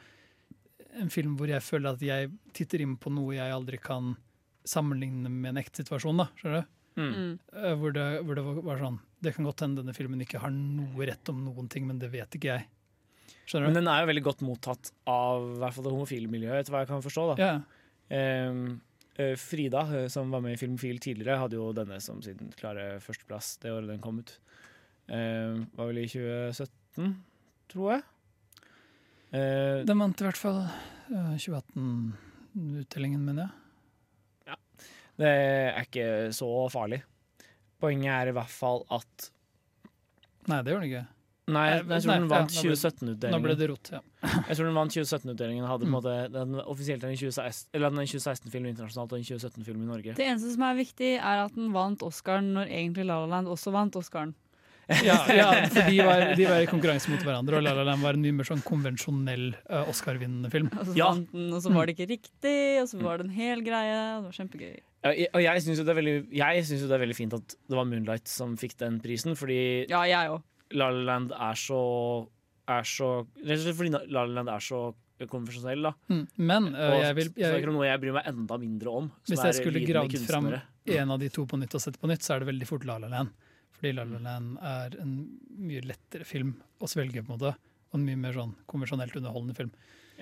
en 1.03 1.13
film 1.13 1.37
hvor 1.37 1.53
jeg 1.53 1.65
føler 1.65 1.93
at 1.93 2.03
jeg 2.05 2.33
titter 2.57 2.87
inn 2.87 2.97
på 3.01 3.13
noe 3.13 3.37
jeg 3.37 3.53
aldri 3.53 3.77
kan 3.81 4.15
sammenligne 4.65 5.29
med 5.31 5.51
en 5.57 5.63
ekte 5.63 5.83
situasjon. 5.85 6.17
da, 6.23 6.29
skjønner 6.39 6.63
du? 6.63 6.69
mm. 7.01 7.13
Mm. 7.17 7.39
Eh, 7.57 7.75
Hvor 7.81 7.93
det, 7.97 8.07
hvor 8.25 8.35
det 8.37 8.45
var- 8.45 8.79
sånn 8.79 8.99
Det 9.23 9.35
kan 9.35 9.45
godt 9.47 9.61
hende 9.61 9.83
denne 9.83 9.95
filmen 9.95 10.21
ikke 10.21 10.41
har 10.41 10.51
noe 10.51 11.07
rett 11.07 11.29
om 11.31 11.45
noen 11.45 11.69
ting, 11.71 11.87
men 11.87 11.99
det 11.99 12.11
vet 12.11 12.31
ikke 12.37 12.51
jeg. 12.59 12.67
Skjønner 13.47 13.67
du? 13.67 13.73
Men 13.73 13.75
den 13.85 13.89
er 13.89 14.01
jo 14.03 14.09
veldig 14.13 14.23
godt 14.25 14.41
mottatt 14.43 14.91
av 15.07 15.43
i 15.55 15.59
hvert 15.63 15.75
fall 15.75 15.85
det 15.85 15.93
homofile 15.93 16.29
miljøet, 16.29 16.61
etter 16.61 16.73
hva 16.75 16.81
jeg 16.83 16.89
kan 16.89 17.03
forstå. 17.03 17.37
da. 17.37 17.43
Ja. 17.43 17.61
Ehm, 18.11 18.81
eh, 19.17 19.35
Frida, 19.37 19.83
eh, 19.95 20.09
som 20.09 20.31
var 20.31 20.41
med 20.43 20.53
i 20.55 20.57
Filmfil 20.67 20.99
tidligere, 20.99 21.39
hadde 21.39 21.55
jo 21.55 21.73
denne 21.73 22.01
som 22.03 22.21
sin 22.23 22.53
klare 22.59 22.99
førsteplass 23.01 23.59
det 23.61 23.71
året 23.71 23.87
den 23.89 24.01
kom 24.01 24.19
ut. 24.19 24.39
Uh, 25.11 25.65
var 25.77 25.87
vel 25.91 25.99
i 25.99 26.07
2017, 26.07 27.17
tror 27.69 27.91
jeg. 27.93 28.03
Uh, 29.33 29.85
Den 29.85 29.99
vant 29.99 30.21
i 30.21 30.25
hvert 30.25 30.37
fall 30.39 30.61
uh, 31.11 31.37
2018-utdelingen, 31.37 33.21
mener 33.25 33.47
jeg. 33.49 33.51
Det 35.23 35.33
er 35.33 35.87
ikke 35.87 36.07
så 36.37 36.51
farlig. 36.73 37.01
Poenget 37.83 38.13
er 38.15 38.31
i 38.31 38.37
hvert 38.37 38.53
fall 38.53 38.85
at 38.95 39.31
Nei, 40.51 40.59
det 40.63 40.73
gjorde 40.73 40.83
den 40.83 40.89
ikke. 40.91 41.03
Nei, 41.53 41.63
Nei, 41.83 41.97
jeg 41.97 42.03
tror 42.05 42.13
den 42.15 42.29
vant 42.31 42.53
2017-utdelingen. 42.55 43.35
Nå 43.35 43.39
ble 43.43 43.55
det 43.59 43.67
rot. 43.71 43.89
Ja. 43.91 44.01
Jeg 44.49 44.57
tror 44.59 44.67
den 44.69 44.77
vant 44.79 44.95
2017-utdelingen. 44.95 45.65
Hadde 45.67 45.83
på 45.83 45.89
en 45.89 45.91
Mm. 45.91 45.97
måte 45.99 46.15
den 46.35 46.55
offisielt 46.63 47.03
en 47.07 47.17
2016 47.19 47.69
Eller 47.75 47.91
den 47.91 48.07
2016-film 48.07 48.67
internasjonalt 48.71 49.13
og 49.13 49.19
en 49.19 49.27
2017-film 49.27 49.83
i 49.83 49.89
Norge. 49.91 50.15
Det 50.19 50.27
eneste 50.27 50.53
som 50.55 50.63
er 50.67 50.79
viktig, 50.79 51.11
er 51.19 51.43
at 51.45 51.55
den 51.59 51.73
vant 51.75 52.03
Oscaren 52.07 52.53
når 52.55 52.71
egentlig 52.71 53.07
La 53.07 53.19
La 53.25 53.27
Land 53.37 53.51
også 53.51 53.75
vant 53.75 53.99
Oscaren. 53.99 54.35
Ja, 55.09 55.17
ja, 55.33 55.49
for 55.71 55.87
de 55.89 55.99
var, 56.05 56.23
de 56.37 56.45
var 56.49 56.61
i 56.65 56.67
konkurranse 56.69 57.09
mot 57.13 57.23
hverandre, 57.25 57.57
og 57.59 57.63
La 57.65 57.73
La 57.79 57.85
Land 57.87 58.03
var 58.03 58.17
en 58.19 58.23
mye 58.25 58.35
mer 58.35 58.49
sånn 58.49 58.63
konvensjonell 58.67 59.53
uh, 59.71 59.85
Oscar-vinnende 59.89 60.51
film. 60.53 60.69
Og 60.75 60.87
så, 60.91 60.97
Ja. 60.99 61.11
den, 61.15 61.53
og 61.55 61.63
så 61.65 61.73
var 61.73 61.87
det 61.87 61.95
ikke 61.97 62.09
riktig, 62.11 62.57
og 62.83 62.89
så 62.91 63.01
var 63.01 63.19
det 63.23 63.29
en 63.29 63.37
hel 63.37 63.63
greie. 63.65 63.95
Det 63.95 64.25
var 64.27 64.37
kjempegøy. 64.41 64.73
Ja, 65.05 65.11
jeg- 65.17 65.31
Og 65.35 65.41
jeg 65.43 65.63
syns 65.65 65.79
jo, 65.79 65.85
det 65.85 65.95
er 65.97 66.01
veldig- 66.03 66.33
jeg 66.43 66.65
synes 66.67 66.81
jo 66.83 66.89
det 66.89 66.97
er 66.99 67.05
veldig 67.07 67.17
fint 67.17 67.35
at 67.35 67.49
det 67.69 67.77
var 67.79 67.85
Moonlight 67.85 68.29
som 68.29 68.57
fikk 68.57 68.77
den 68.79 69.01
prisen, 69.01 69.35
fordi 69.39 69.89
Ja, 69.89 70.03
jeg. 70.05 70.41
La 70.73 70.89
La 70.91 71.03
Land 71.13 71.33
er 71.33 71.55
så 71.55 72.29
er 72.69 72.83
så 72.87 73.27
Rett 73.45 73.59
og 73.59 73.65
slett 73.67 73.77
fordi 73.77 73.91
La 73.93 74.25
La 74.25 74.25
Land 74.27 74.49
er 74.49 74.61
så 74.61 74.95
konvensjonell, 75.31 75.83
da. 75.87 75.93
Mm. 76.11 76.23
Men 76.39 76.65
uh, 76.75 76.97
Og 76.97 77.01
jeg 77.03 77.15
vil, 77.15 77.29
så 77.31 77.47
er 77.47 77.53
det 77.55 77.63
jeg, 77.63 77.73
noe 77.73 77.87
jeg 77.87 78.01
bryr 78.03 78.13
meg 78.17 78.25
enda 78.27 78.57
mindre 78.59 78.91
om. 78.91 79.11
som 79.23 79.37
hvis 79.37 79.45
jeg 79.45 79.55
skulle 79.61 79.83
gravd 79.87 80.17
fram 80.27 80.49
en 80.53 81.11
av 81.15 81.19
de 81.23 81.29
to 81.29 81.45
på 81.47 81.59
nytt 81.61 81.75
og 81.79 81.81
sett 81.85 81.99
på 82.01 82.09
nytt, 82.11 82.25
så 82.27 82.35
er 82.35 82.43
det 82.43 82.49
veldig 82.51 82.67
fort 82.67 82.85
La 82.89 82.97
La 82.99 83.07
Land. 83.13 83.31
Fordi 83.83 83.93
La 83.99 84.05
La 84.07 84.19
Land 84.23 84.59
er 84.63 84.95
en 85.03 85.17
mye 85.59 85.83
lettere 85.83 86.23
film 86.25 86.55
å 86.81 86.87
svelge, 86.87 87.25
på 87.27 87.33
en 87.35 87.39
måte. 87.41 87.57
Og 87.91 87.99
en 87.99 88.05
mye 88.07 88.17
mer 88.23 88.33
sånn 88.37 88.55
konvensjonelt 88.71 89.17
underholdende 89.19 89.57
film. 89.59 89.73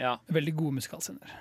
Ja, 0.00 0.14
Veldig 0.32 0.54
gode 0.56 0.78
musikalscener. 0.80 1.34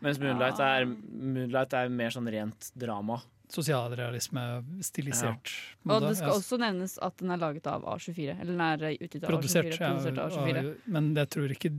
Mens 0.00 0.18
Moonlight 0.20 0.58
er, 0.64 0.86
Moonlight 0.88 1.76
er 1.76 1.92
mer 1.92 2.10
sånn 2.16 2.26
rent 2.32 2.70
drama. 2.80 3.20
Sosialrealisme 3.52 4.42
stilisert. 4.84 5.52
Ja. 5.84 5.94
Og 5.98 6.02
det 6.08 6.14
skal 6.18 6.32
Ja, 6.32 6.38
også 6.40 6.58
nevnes 6.58 6.96
at 7.04 7.16
den 7.20 7.30
er 7.30 7.36
laget 7.40 7.66
av 7.70 7.84
A24. 7.84 8.38
Eller 8.40 8.52
den 8.56 8.64
er 8.64 8.96
utgitt 8.98 9.22
av 9.24 9.30
produsert, 9.30 9.68
A24. 9.68 9.80
ja, 9.80 9.92
Produsert 9.92 10.18
av 10.18 10.32
A24. 10.32 10.74
men 10.86 11.14
jeg 11.14 11.28
tror 11.36 11.54
ikke 11.54 11.70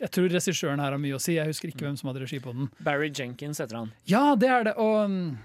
Jeg 0.00 0.10
tror 0.16 0.28
regissøren 0.32 0.80
her 0.80 0.90
har 0.92 0.98
mye 0.98 1.12
å 1.14 1.20
si. 1.20 1.34
Jeg 1.36 1.46
husker 1.46 1.68
Mm. 1.68 1.74
ikke 1.76 1.84
hvem 1.86 1.96
som 1.98 2.08
hadde 2.08 2.20
regi 2.22 2.38
på 2.40 2.54
den. 2.56 2.70
Barry 2.82 3.10
Jenkins 3.10 3.58
heter 3.60 3.76
han. 3.76 3.92
Ja, 4.06 4.34
det 4.34 4.48
er 4.48 4.64
det! 4.64 4.74
Og 4.78 5.04
um, 5.04 5.38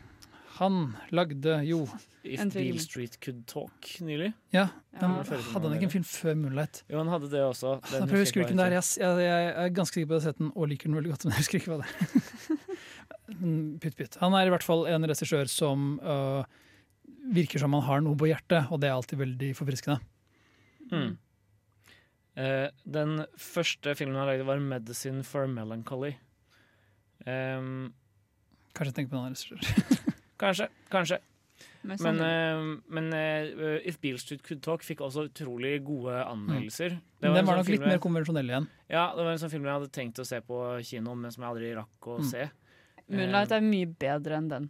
han 0.60 0.96
lagde 1.12 1.58
jo 1.68 1.82
If 2.26 2.40
En. 2.42 2.50
Beale 2.50 2.80
Street 2.82 3.18
Could 3.22 3.44
Talk 3.48 3.90
nylig. 4.02 4.32
Ja, 4.56 4.68
Ja. 4.96 5.08
men 5.08 5.26
hadde 5.28 5.68
han 5.68 5.76
ikke 5.76 5.90
en 5.90 5.94
film 5.94 6.06
før 6.08 6.36
Moonlight? 6.40 6.84
Jo, 6.90 6.98
han 7.04 7.12
hadde 7.12 7.30
det 7.30 7.42
også. 7.44 7.76
Den 7.92 8.02
Jeg 8.06 8.10
prøver 8.10 8.24
husker 8.24 8.40
jeg 8.42 8.46
hvilken 8.48 8.62
det 8.62 8.66
er. 8.66 8.76
Jeg, 8.80 8.84
jeg, 8.98 9.26
jeg 9.28 9.50
er 9.66 9.74
ganske 9.76 9.94
sikker 10.00 10.08
på 10.10 10.16
at 10.16 10.22
jeg 10.22 10.26
har 10.26 10.32
sett 10.34 10.40
den 10.42 10.52
og 10.56 10.70
liker 10.72 10.90
den 10.90 10.96
veldig 10.98 11.12
godt, 11.12 11.26
men 11.26 11.36
jeg 11.36 11.44
husker 11.44 11.60
ikke 11.60 11.72
hva 11.74 11.82
det 11.84 11.90
er. 11.92 12.62
Pytt, 13.82 13.96
pytt. 13.98 14.16
Han 14.22 14.34
er 14.38 14.48
i 14.48 14.54
hvert 14.54 14.64
fall 14.66 14.86
en 14.88 15.06
regissør 15.10 15.50
som 15.50 16.00
øh, 16.00 16.44
virker 17.36 17.60
som 17.62 17.74
han 17.74 17.86
har 17.88 18.02
noe 18.06 18.18
på 18.18 18.28
hjertet, 18.30 18.70
og 18.72 18.82
det 18.82 18.90
er 18.90 18.96
alltid 18.96 19.22
veldig 19.22 19.52
forfriskende. 19.58 20.00
Mm. 20.92 21.18
Uh, 22.36 22.68
den 22.84 23.22
første 23.40 23.94
filmen 23.96 24.18
han 24.20 24.28
lagde, 24.28 24.46
var 24.46 24.60
'Medicine 24.60 25.24
for 25.24 25.48
Melancholy'. 25.48 26.16
Um, 27.26 27.94
Kanskje 28.76 28.94
tenk 28.94 29.10
på 29.10 29.16
en 29.16 29.22
annen 29.24 29.36
regissør. 29.36 29.62
kanskje, 30.42 30.68
kanskje. 30.92 31.20
Men, 31.86 31.98
sannsynlig. 32.02 32.28
eh, 32.28 32.92
men 32.98 33.06
uh, 33.14 33.76
If 33.88 34.00
Beale 34.02 34.18
Street 34.20 34.42
Could 34.44 34.62
Talk 34.66 34.82
fikk 34.84 35.00
også 35.06 35.28
utrolig 35.30 35.78
gode 35.86 36.16
anmeldelser. 36.26 36.90
Det 37.22 37.30
Men 37.30 37.36
den 37.38 37.46
var 37.46 37.54
sånn 37.56 37.62
nok 37.62 37.70
litt 37.72 37.86
mer 37.86 38.00
konvensjonell 38.04 38.50
igjen. 38.50 38.66
Ja, 38.90 39.06
det 39.16 39.24
var 39.24 39.32
en 39.32 39.40
sånn 39.40 39.52
film 39.54 39.64
jeg 39.70 39.78
hadde 39.78 39.92
tenkt 39.96 40.20
å 40.20 40.26
se 40.28 40.42
på 40.42 40.58
kino, 40.84 41.14
men 41.16 41.32
som 41.32 41.44
jeg 41.46 41.52
aldri 41.54 41.70
rakk 41.78 42.10
å 42.12 42.18
Mm. 42.20 42.26
se. 42.32 42.50
Moonlight 43.08 43.52
eh, 43.52 43.58
er 43.58 43.62
mye 43.62 43.86
bedre 44.02 44.36
enn 44.42 44.50
den. 44.50 44.70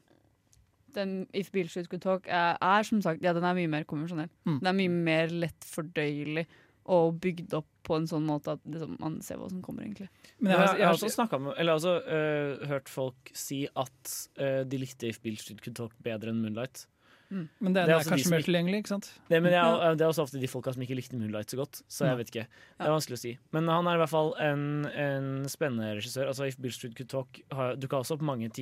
den 0.93 1.15
If 1.33 1.51
Beale 1.51 1.69
Street 1.71 1.89
Could 1.89 2.01
Talk 2.03 2.27
er, 2.27 2.57
er 2.61 2.83
som 2.83 3.01
sagt 3.01 3.23
Ja, 3.23 3.33
den 3.33 3.43
er 3.43 3.53
mye 3.57 3.67
mer 3.71 3.83
konvensjonell. 3.83 4.29
Mm. 4.45 4.59
Den 4.61 4.67
er 4.67 4.77
mye 4.77 4.89
mer 4.91 5.27
lett 5.27 5.65
fordøyelig 5.65 6.45
og 6.85 7.19
bygd 7.21 7.53
opp 7.57 7.67
på 7.85 7.95
en 7.99 8.07
sånn 8.09 8.25
måte 8.25 8.55
at 8.57 8.63
liksom, 8.65 8.95
man 8.99 9.19
ser 9.21 9.37
hva 9.37 9.49
som 9.49 9.61
kommer, 9.61 9.83
egentlig. 9.85 10.07
Men 10.39 10.51
jeg, 10.53 10.59
har- 10.61 10.77
jeg, 10.77 10.85
har 10.87 10.93
også 10.97 11.09
med, 11.41 11.53
eller 11.57 11.73
altså, 11.77 11.93
eh, 12.05 12.67
hørt 12.69 12.89
folk 12.89 13.31
si 13.33 13.63
at 13.75 14.17
uh, 14.41 14.63
de 14.65 14.77
likte 14.81 15.07
If 15.09 15.21
Bill 15.21 15.37
Street 15.37 15.61
Could 15.61 15.75
Talk 15.77 15.93
bedre 16.05 16.29
enn 16.33 16.41
Moonlight. 16.41 16.85
men 17.29 17.73
det 17.73 17.81
den 17.81 17.89
er 17.89 17.89
er 17.89 17.95
altså 17.97 18.09
de 18.11 18.15
kanskje 18.15 18.31
mer 18.31 18.43
tilgjengelig, 18.45 18.79
ikke 18.83 18.91
sant? 18.93 19.07
Det, 19.29 19.39
men 19.41 19.51
jeg, 19.51 19.95
det 19.97 20.05
er 20.05 20.11
også 20.11 20.23
ofte 20.27 20.39
de 20.39 20.47
folka 20.47 20.73
som 20.75 20.83
ikke 20.85 20.95
likte 20.97 21.17
Moonlight 21.17 21.49
så 21.49 21.57
godt. 21.57 21.81
Så 21.89 22.05
jeg 22.05 22.17
vet 22.21 22.29
ikke. 22.29 22.43
Det 22.77 22.85
er 22.85 22.93
vanskelig 22.93 23.17
å 23.17 23.21
si. 23.23 23.31
Men 23.57 23.67
han 23.73 23.87
er 23.89 23.97
i 23.97 24.01
hvert 24.03 24.13
fall 24.13 24.29
en, 24.45 24.65
en 24.85 25.31
spennende 25.49 25.89
regissør. 25.97 26.29
Altså 26.29 26.45
If 26.49 26.57
Bill 26.61 26.71
Street 26.77 26.93
Could 26.97 27.09
Talk 27.09 27.41
dukka 27.81 27.97
også 28.03 28.17
opp 28.19 28.21
mange 28.21 28.45
mange 28.45 28.53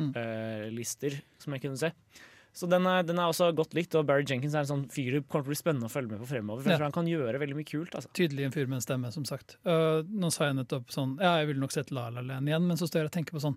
Mm. 0.00 0.10
tiårslister 0.10 1.20
som 1.38 1.54
jeg 1.54 1.62
kunne 1.62 1.78
se. 1.80 1.90
Så 2.52 2.66
den 2.66 2.86
er, 2.90 3.04
den 3.06 3.18
er 3.22 3.30
også 3.30 3.52
godt 3.54 3.74
likt, 3.78 3.94
og 3.94 4.08
Barry 4.08 4.24
Jenkins 4.26 4.56
er 4.58 4.64
en 4.64 4.70
sånn 4.72 4.86
fyr 4.90 5.12
det 5.14 5.20
kommer 5.30 5.44
til 5.46 5.52
å 5.52 5.54
bli 5.54 5.58
spennende 5.60 5.86
å 5.86 5.92
følge 5.92 6.10
med 6.10 6.18
på 6.24 6.26
fremover. 6.32 6.64
For 6.64 6.72
jeg 6.72 6.80
tror 6.80 6.88
han 6.88 6.96
kan 6.96 7.10
gjøre 7.10 7.38
veldig 7.38 7.58
mye 7.60 7.68
kult. 7.68 7.94
Altså. 7.94 8.10
Tydelig 8.18 8.48
en 8.48 8.54
fyr 8.56 8.66
med 8.66 8.80
en 8.80 8.82
stemme, 8.84 9.12
som 9.14 9.24
sagt. 9.28 9.54
Uh, 9.62 10.00
nå 10.10 10.32
sa 10.34 10.48
jeg 10.48 10.56
nettopp 10.58 10.90
sånn 10.90 11.12
Ja, 11.22 11.36
jeg 11.38 11.52
ville 11.52 11.62
nok 11.62 11.76
sett 11.76 11.92
La 11.94 12.08
La 12.10 12.24
Land 12.26 12.50
igjen, 12.50 12.66
men 12.66 12.80
så 12.80 12.88
står 12.90 13.04
jeg 13.04 13.10
og 13.12 13.14
tenker 13.20 13.38
på 13.38 13.44
sånn 13.44 13.56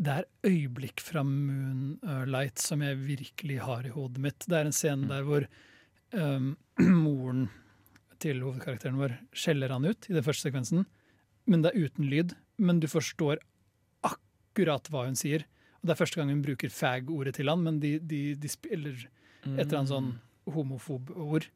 Det 0.00 0.14
er 0.20 0.28
øyeblikk 0.46 1.02
fra 1.02 1.24
Moonlight 1.26 2.62
som 2.62 2.86
jeg 2.86 3.00
virkelig 3.02 3.58
har 3.66 3.84
i 3.90 3.92
hodet 3.94 4.22
mitt. 4.22 4.46
Det 4.46 4.60
er 4.60 4.70
en 4.70 4.78
scene 4.78 5.04
Mm. 5.04 5.10
der 5.10 5.26
hvor 5.26 5.48
um, 6.14 6.52
moren 7.04 7.48
til 8.22 8.40
hovedkarakteren 8.46 8.98
vår 9.00 9.18
skjeller 9.34 9.72
han 9.74 9.84
ut 9.90 10.06
i 10.10 10.14
den 10.14 10.24
første 10.26 10.46
sekvensen, 10.48 10.86
men 11.50 11.62
det 11.64 11.72
er 11.74 11.86
uten 11.88 12.06
lyd. 12.12 12.34
Men 12.60 12.78
du 12.80 12.86
forstår 12.92 13.40
akkurat 14.06 14.88
hva 14.92 15.06
hun 15.08 15.16
sier. 15.18 15.44
Og 15.80 15.88
Det 15.88 15.94
er 15.94 16.00
første 16.02 16.20
gang 16.20 16.32
hun 16.32 16.44
bruker 16.44 16.72
fag-ordet 16.72 17.38
til 17.38 17.48
han, 17.48 17.64
men 17.64 17.80
de, 17.80 17.96
de, 18.04 18.20
de 18.36 18.52
spiller 18.52 19.06
et 19.46 19.64
eller 19.64 19.78
annet 19.78 19.92
sånn 19.94 20.10
homofob 20.52 21.10
ord 21.14 21.46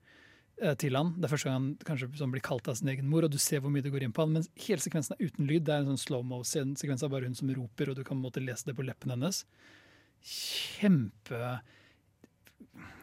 eh, 0.62 0.72
til 0.80 0.96
han. 0.96 1.12
Det 1.18 1.28
er 1.28 1.32
første 1.34 1.51
gang 1.51 1.59
han 1.59 1.68
kanskje 1.84 2.09
sånn 2.20 2.32
blir 2.32 2.44
kalt 2.44 2.70
av 2.70 2.78
sin 2.78 2.88
egen 2.92 3.10
mor, 3.10 3.26
og 3.26 3.34
du 3.34 3.38
ser 3.42 3.60
hvor 3.60 3.72
mye 3.74 3.84
det 3.84 3.92
går 3.92 4.06
inn 4.06 4.14
på 4.16 4.24
han. 4.24 4.32
Men 4.38 4.48
hele 4.66 4.84
sekvensen 4.84 5.16
er 5.16 5.28
uten 5.28 5.48
lyd. 5.51 5.66
Det 5.68 5.76
er 5.76 5.84
en 5.84 5.92
sånn 5.92 6.05
slow-mo-sekvens 6.06 7.05
av 7.05 7.12
bare 7.12 7.28
hun 7.28 7.36
som 7.36 7.52
roper, 7.52 7.92
og 7.92 7.98
du 7.98 8.05
kan 8.05 8.16
på 8.16 8.22
en 8.22 8.26
måte 8.26 8.44
lese 8.44 8.70
det 8.70 8.76
på 8.78 8.86
leppene 8.86 9.18
hennes. 9.18 9.44
Kjempe 10.24 11.59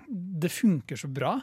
Det 0.10 0.50
funker 0.50 0.98
så 0.98 1.08
bra. 1.08 1.38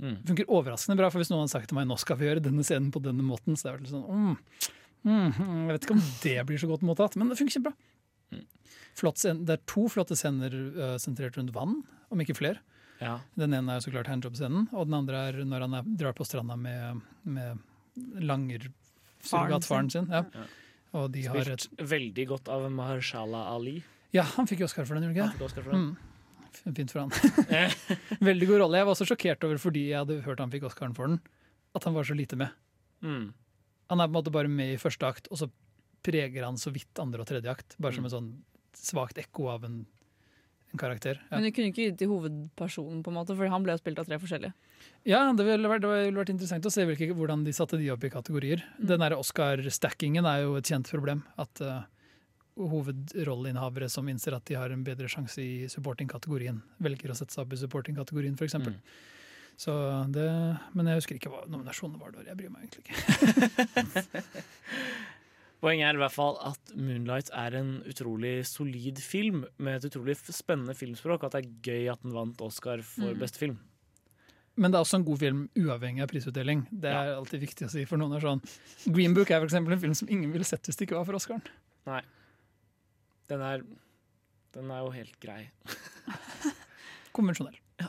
Mm. 0.00 0.16
Det 0.22 0.32
funker 0.32 0.48
overraskende 0.48 0.96
bra, 0.96 1.12
for 1.12 1.20
hvis 1.20 1.28
noen 1.28 1.44
hadde 1.44 1.52
sagt 1.52 1.68
til 1.68 1.76
meg 1.76 1.88
nå 1.90 1.98
skal 2.00 2.16
vi 2.16 2.30
gjøre 2.30 2.42
denne 2.46 2.64
scenen 2.64 2.88
på 2.94 3.02
denne 3.04 3.24
måten, 3.26 3.58
så 3.58 3.68
det 3.68 3.72
er 3.74 3.82
det 3.84 3.90
sånn 3.92 4.06
mm, 4.08 4.36
mm, 5.04 5.10
mm, 5.12 5.58
Jeg 5.66 5.74
vet 5.74 5.84
ikke 5.84 5.96
om 5.98 6.04
det 6.22 6.36
blir 6.48 6.62
så 6.62 6.70
godt 6.70 6.86
mottatt, 6.88 7.18
men 7.20 7.28
det 7.28 7.36
funker 7.36 7.58
kjempebra. 7.58 7.89
Mm. 9.00 9.04
Flott 9.04 9.20
scene. 9.22 9.46
Det 9.48 9.56
er 9.56 9.62
to 9.70 9.86
flotte 9.88 10.16
scener 10.18 10.54
uh, 10.76 10.96
sentrert 11.00 11.38
rundt 11.40 11.54
vann, 11.56 11.78
om 12.12 12.20
ikke 12.20 12.36
flere. 12.36 12.60
Ja. 13.00 13.16
Den 13.40 13.56
ene 13.56 13.78
er 13.78 13.84
så 13.84 13.92
klart 13.92 14.10
handjob-scenen, 14.12 14.68
og 14.76 14.88
den 14.90 14.98
andre 14.98 15.22
er 15.30 15.38
når 15.48 15.64
han 15.64 15.76
er, 15.78 15.92
drar 16.02 16.16
på 16.16 16.26
stranda 16.28 16.56
med, 16.60 17.00
med 17.24 17.62
langer 18.20 18.68
surrogatfaren 19.24 19.88
sin. 19.92 20.10
Ja. 20.12 20.26
Ja. 20.34 20.44
Og 21.00 21.08
de 21.14 21.24
har 21.30 21.48
et, 21.48 21.64
Spilt 21.64 21.90
veldig 21.92 22.26
godt 22.32 22.50
av 22.50 22.66
Mahershala 22.74 23.46
Ali. 23.54 23.78
ja, 24.12 24.24
han 24.36 24.48
fikk 24.50 24.64
Oscar 24.66 24.84
for 24.84 24.98
den, 24.98 25.06
gjorde 25.06 25.22
Han 25.22 25.30
han 25.30 25.38
fikk 25.38 25.46
Oscar 25.48 25.64
for 25.64 25.70
ikke 25.70 25.80
den. 25.80 25.90
Mm. 25.94 26.74
Fint 26.74 26.92
for 26.92 27.04
han. 27.04 27.12
Veldig 28.30 28.48
god 28.50 28.62
rolle. 28.64 28.80
Jeg 28.80 28.88
var 28.88 28.96
også 28.96 29.06
sjokkert 29.08 29.46
over, 29.46 29.60
fordi 29.62 29.86
jeg 29.92 30.02
hadde 30.02 30.20
hørt 30.26 30.42
han 30.42 30.52
fikk 30.52 30.66
Oscaren 30.66 30.96
for 30.96 31.08
den, 31.08 31.20
at 31.78 31.86
han 31.86 31.94
var 31.96 32.08
så 32.08 32.16
lite 32.18 32.38
med. 32.40 32.52
Mm. 33.06 33.30
Han 33.92 34.02
er 34.02 34.08
på 34.08 34.12
en 34.12 34.18
måte 34.18 34.34
bare 34.34 34.50
med 34.50 34.74
i 34.74 34.80
første 34.82 35.06
akt, 35.06 35.30
og 35.30 35.40
så 35.40 35.48
preger 36.04 36.44
han 36.44 36.58
så 36.58 36.72
vidt 36.74 37.00
andre 37.00 37.22
og 37.22 37.30
tredje 37.30 37.52
akt. 37.52 37.78
Bare 37.78 37.94
som 37.96 38.06
en 38.08 38.12
sånn 38.12 38.30
svakt 38.78 39.18
ekko 39.20 39.48
av 39.52 39.64
en, 39.68 39.78
en 40.72 40.80
karakter. 40.80 41.20
Ja. 41.28 41.36
Men 41.36 41.48
du 41.48 41.54
kunne 41.56 41.70
ikke 41.72 41.88
gitt 41.88 42.00
til 42.00 42.10
hovedpersonen, 42.12 43.04
på 43.04 43.12
en 43.12 43.18
måte, 43.20 43.36
for 43.38 43.52
han 43.52 43.64
ble 43.66 43.76
jo 43.76 43.82
spilt 43.82 44.02
av 44.02 44.08
tre 44.08 44.18
forskjellige. 44.22 44.54
Ja, 45.08 45.22
det 45.36 45.46
ville 45.46 45.68
vært, 45.68 45.84
det 45.84 45.92
ville 45.92 46.20
vært 46.20 46.32
interessant 46.32 46.66
å 46.66 46.72
se 46.72 46.84
hvilke, 46.88 47.12
hvordan 47.16 47.44
de 47.46 47.54
satte 47.56 47.78
de 47.80 47.88
opp 47.92 48.04
i 48.04 48.12
kategorier. 48.12 48.64
Mm. 48.78 48.84
Den 48.92 49.04
der 49.04 49.16
Oscar-stackingen 49.16 50.28
er 50.28 50.44
jo 50.44 50.58
et 50.60 50.68
kjent 50.68 50.90
problem. 50.92 51.22
At 51.40 51.62
uh, 51.64 51.82
hovedrolleinnehavere 52.60 53.88
som 53.92 54.08
innser 54.12 54.36
at 54.36 54.46
de 54.48 54.58
har 54.60 54.72
en 54.74 54.84
bedre 54.84 55.08
sjanse 55.10 55.40
i 55.42 55.68
supporting-kategorien, 55.72 56.60
velger 56.84 57.12
å 57.12 57.16
sette 57.18 57.36
seg 57.36 57.46
opp 57.46 57.56
i 57.56 57.60
supporting-kategorien, 57.62 58.36
f.eks. 58.36 58.58
Mm. 58.60 58.76
Så 59.60 59.72
det, 60.12 60.28
men 60.72 60.88
jeg 60.88 61.02
husker 61.02 61.18
ikke 61.18 61.32
hva 61.32 61.44
nominasjonene 61.48 62.00
var 62.00 62.14
da. 62.14 62.24
Jeg 62.28 62.38
bryr 62.38 62.52
meg 62.52 62.64
egentlig 62.64 62.84
ikke. 62.88 64.34
Poenget 65.60 65.90
er 65.90 65.98
i 65.98 66.00
hvert 66.00 66.14
fall 66.14 66.38
at 66.48 66.70
Moonlight 66.74 67.28
er 67.36 67.56
en 67.58 67.72
utrolig 67.88 68.46
solid 68.48 68.96
film 69.04 69.42
med 69.60 69.76
et 69.84 69.90
utrolig 69.90 70.14
spennende 70.32 70.72
filmspråk. 70.78 71.26
At 71.26 71.34
det 71.36 71.42
er 71.44 71.50
gøy 71.66 71.90
at 71.92 72.00
den 72.02 72.14
vant 72.16 72.40
Oscar 72.40 72.80
for 72.82 73.12
Mm. 73.12 73.18
beste 73.20 73.38
film. 73.42 73.58
Men 74.56 74.72
det 74.72 74.78
er 74.78 74.84
også 74.84 74.96
en 74.98 75.04
god 75.04 75.18
film 75.18 75.42
uavhengig 75.56 76.02
av 76.02 76.08
prisutdeling. 76.08 76.66
Det 76.72 76.90
er 76.90 77.14
alltid 77.14 77.40
viktig 77.40 77.66
å 77.66 77.70
si. 77.70 77.84
For 77.84 77.96
noen 78.00 78.16
er 78.16 78.20
sånn 78.24 78.42
Green 78.92 79.14
Book 79.14 79.30
er 79.30 79.40
for 79.46 79.56
en 79.56 79.80
film 79.80 79.94
som 79.94 80.08
ingen 80.08 80.32
ville 80.32 80.44
sett 80.44 80.64
hvis 80.64 80.76
det 80.76 80.88
ikke 80.88 80.96
var 80.98 81.04
for 81.04 81.14
Oscaren. 81.20 81.42
Den 83.28 83.40
er, 83.40 83.62
den 84.52 84.70
er 84.70 84.80
jo 84.84 84.90
helt 84.90 85.20
grei. 85.20 85.50
Konvensjonell. 87.16 87.56
Ja. 87.80 87.88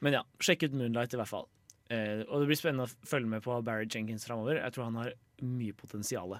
Men 0.00 0.12
ja, 0.18 0.22
sjekk 0.40 0.62
ut 0.68 0.72
Moonlight 0.78 1.14
i 1.14 1.20
hvert 1.20 1.28
fall. 1.30 1.46
Eh, 1.90 2.24
og 2.26 2.40
det 2.42 2.48
blir 2.50 2.58
spennende 2.58 2.88
å 2.88 3.06
følge 3.06 3.30
med 3.30 3.44
på 3.44 3.56
Barry 3.66 3.86
Jenkins 3.86 4.26
framover. 4.26 4.58
Jeg 4.62 4.74
tror 4.74 4.88
han 4.88 4.96
har 5.02 5.12
mye 5.42 5.72
potensial. 5.78 6.38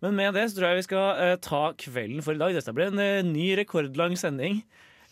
Men 0.00 0.14
med 0.16 0.32
det 0.34 0.46
så 0.48 0.56
tror 0.56 0.70
jeg 0.72 0.78
vi 0.80 0.86
skal 0.88 1.18
eh, 1.20 1.34
ta 1.44 1.64
kvelden 1.76 2.22
for 2.24 2.32
i 2.36 2.40
dag. 2.40 2.54
Dette 2.56 2.72
ble 2.76 2.86
en 2.88 3.02
eh, 3.04 3.18
ny 3.26 3.50
rekordlang 3.60 4.14
sending. 4.18 4.62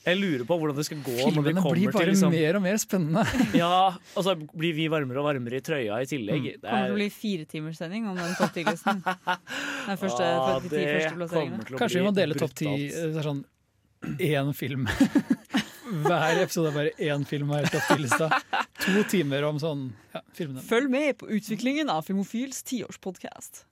Jeg 0.06 0.16
lurer 0.16 0.44
på 0.48 0.56
hvordan 0.56 0.76
det 0.78 0.84
skal 0.86 1.00
gå 1.04 1.12
når 1.12 1.18
vi 1.18 1.32
Filmene 1.34 1.60
kommer 1.60 1.76
blir 1.76 1.90
bare 1.92 2.04
til 2.06 2.12
liksom, 2.14 2.32
mer 2.32 2.56
og 2.56 2.62
mer 2.64 2.78
spennende. 2.80 3.24
Ja, 3.60 3.70
Og 4.16 4.24
så 4.24 4.32
blir 4.38 4.72
vi 4.78 4.86
varmere 4.88 5.20
og 5.20 5.26
varmere 5.28 5.58
i 5.60 5.64
trøya 5.66 5.98
i 6.00 6.08
tillegg. 6.08 6.46
Mm. 6.46 6.62
Det 6.62 6.70
Kommer 6.70 6.86
til 6.86 6.94
å 6.94 6.94
er- 6.94 7.00
bli 7.02 7.08
firetimerssending 7.18 8.06
om 8.08 8.16
den 8.22 8.32
topp 8.38 8.54
ti-listen. 8.56 9.02
Den 9.88 10.00
første, 10.00 10.24
Ah, 10.38 10.58
de 10.60 10.68
ti 10.72 10.80
første 10.84 11.14
plasseringene. 11.16 11.58
kommer 11.58 11.68
til 11.68 11.76
å 11.76 11.78
Kanskje 11.82 12.00
vi 12.00 12.06
må 12.08 12.14
dele 12.16 12.36
topp 12.40 12.54
ti 12.60 12.72
er 12.88 13.20
sånn 13.28 13.44
én 14.20 14.50
film. 14.56 14.88
Hver 15.88 16.42
episode 16.42 16.70
er 16.70 16.76
bare 16.76 16.92
én 17.10 17.24
film 17.28 17.52
av 17.54 17.64
helt. 17.64 18.36
To 18.84 19.02
timer 19.10 19.46
om 19.48 19.58
sånn 19.62 19.86
ja, 20.12 20.22
filmene. 20.36 20.64
Følg 20.66 20.92
med 20.92 21.16
på 21.20 21.30
utviklingen 21.38 21.90
av 21.92 22.04
Filmofils 22.06 22.62
tiårspodkast. 22.68 23.64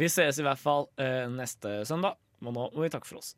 Vi 0.00 0.08
ses 0.08 0.40
i 0.40 0.46
hvert 0.46 0.60
fall 0.60 0.88
eh, 1.00 1.26
neste 1.32 1.82
søndag. 1.88 2.16
Og 2.40 2.54
nå 2.56 2.70
må 2.72 2.84
vi 2.84 2.92
takke 2.92 3.08
for 3.08 3.20
oss. 3.20 3.34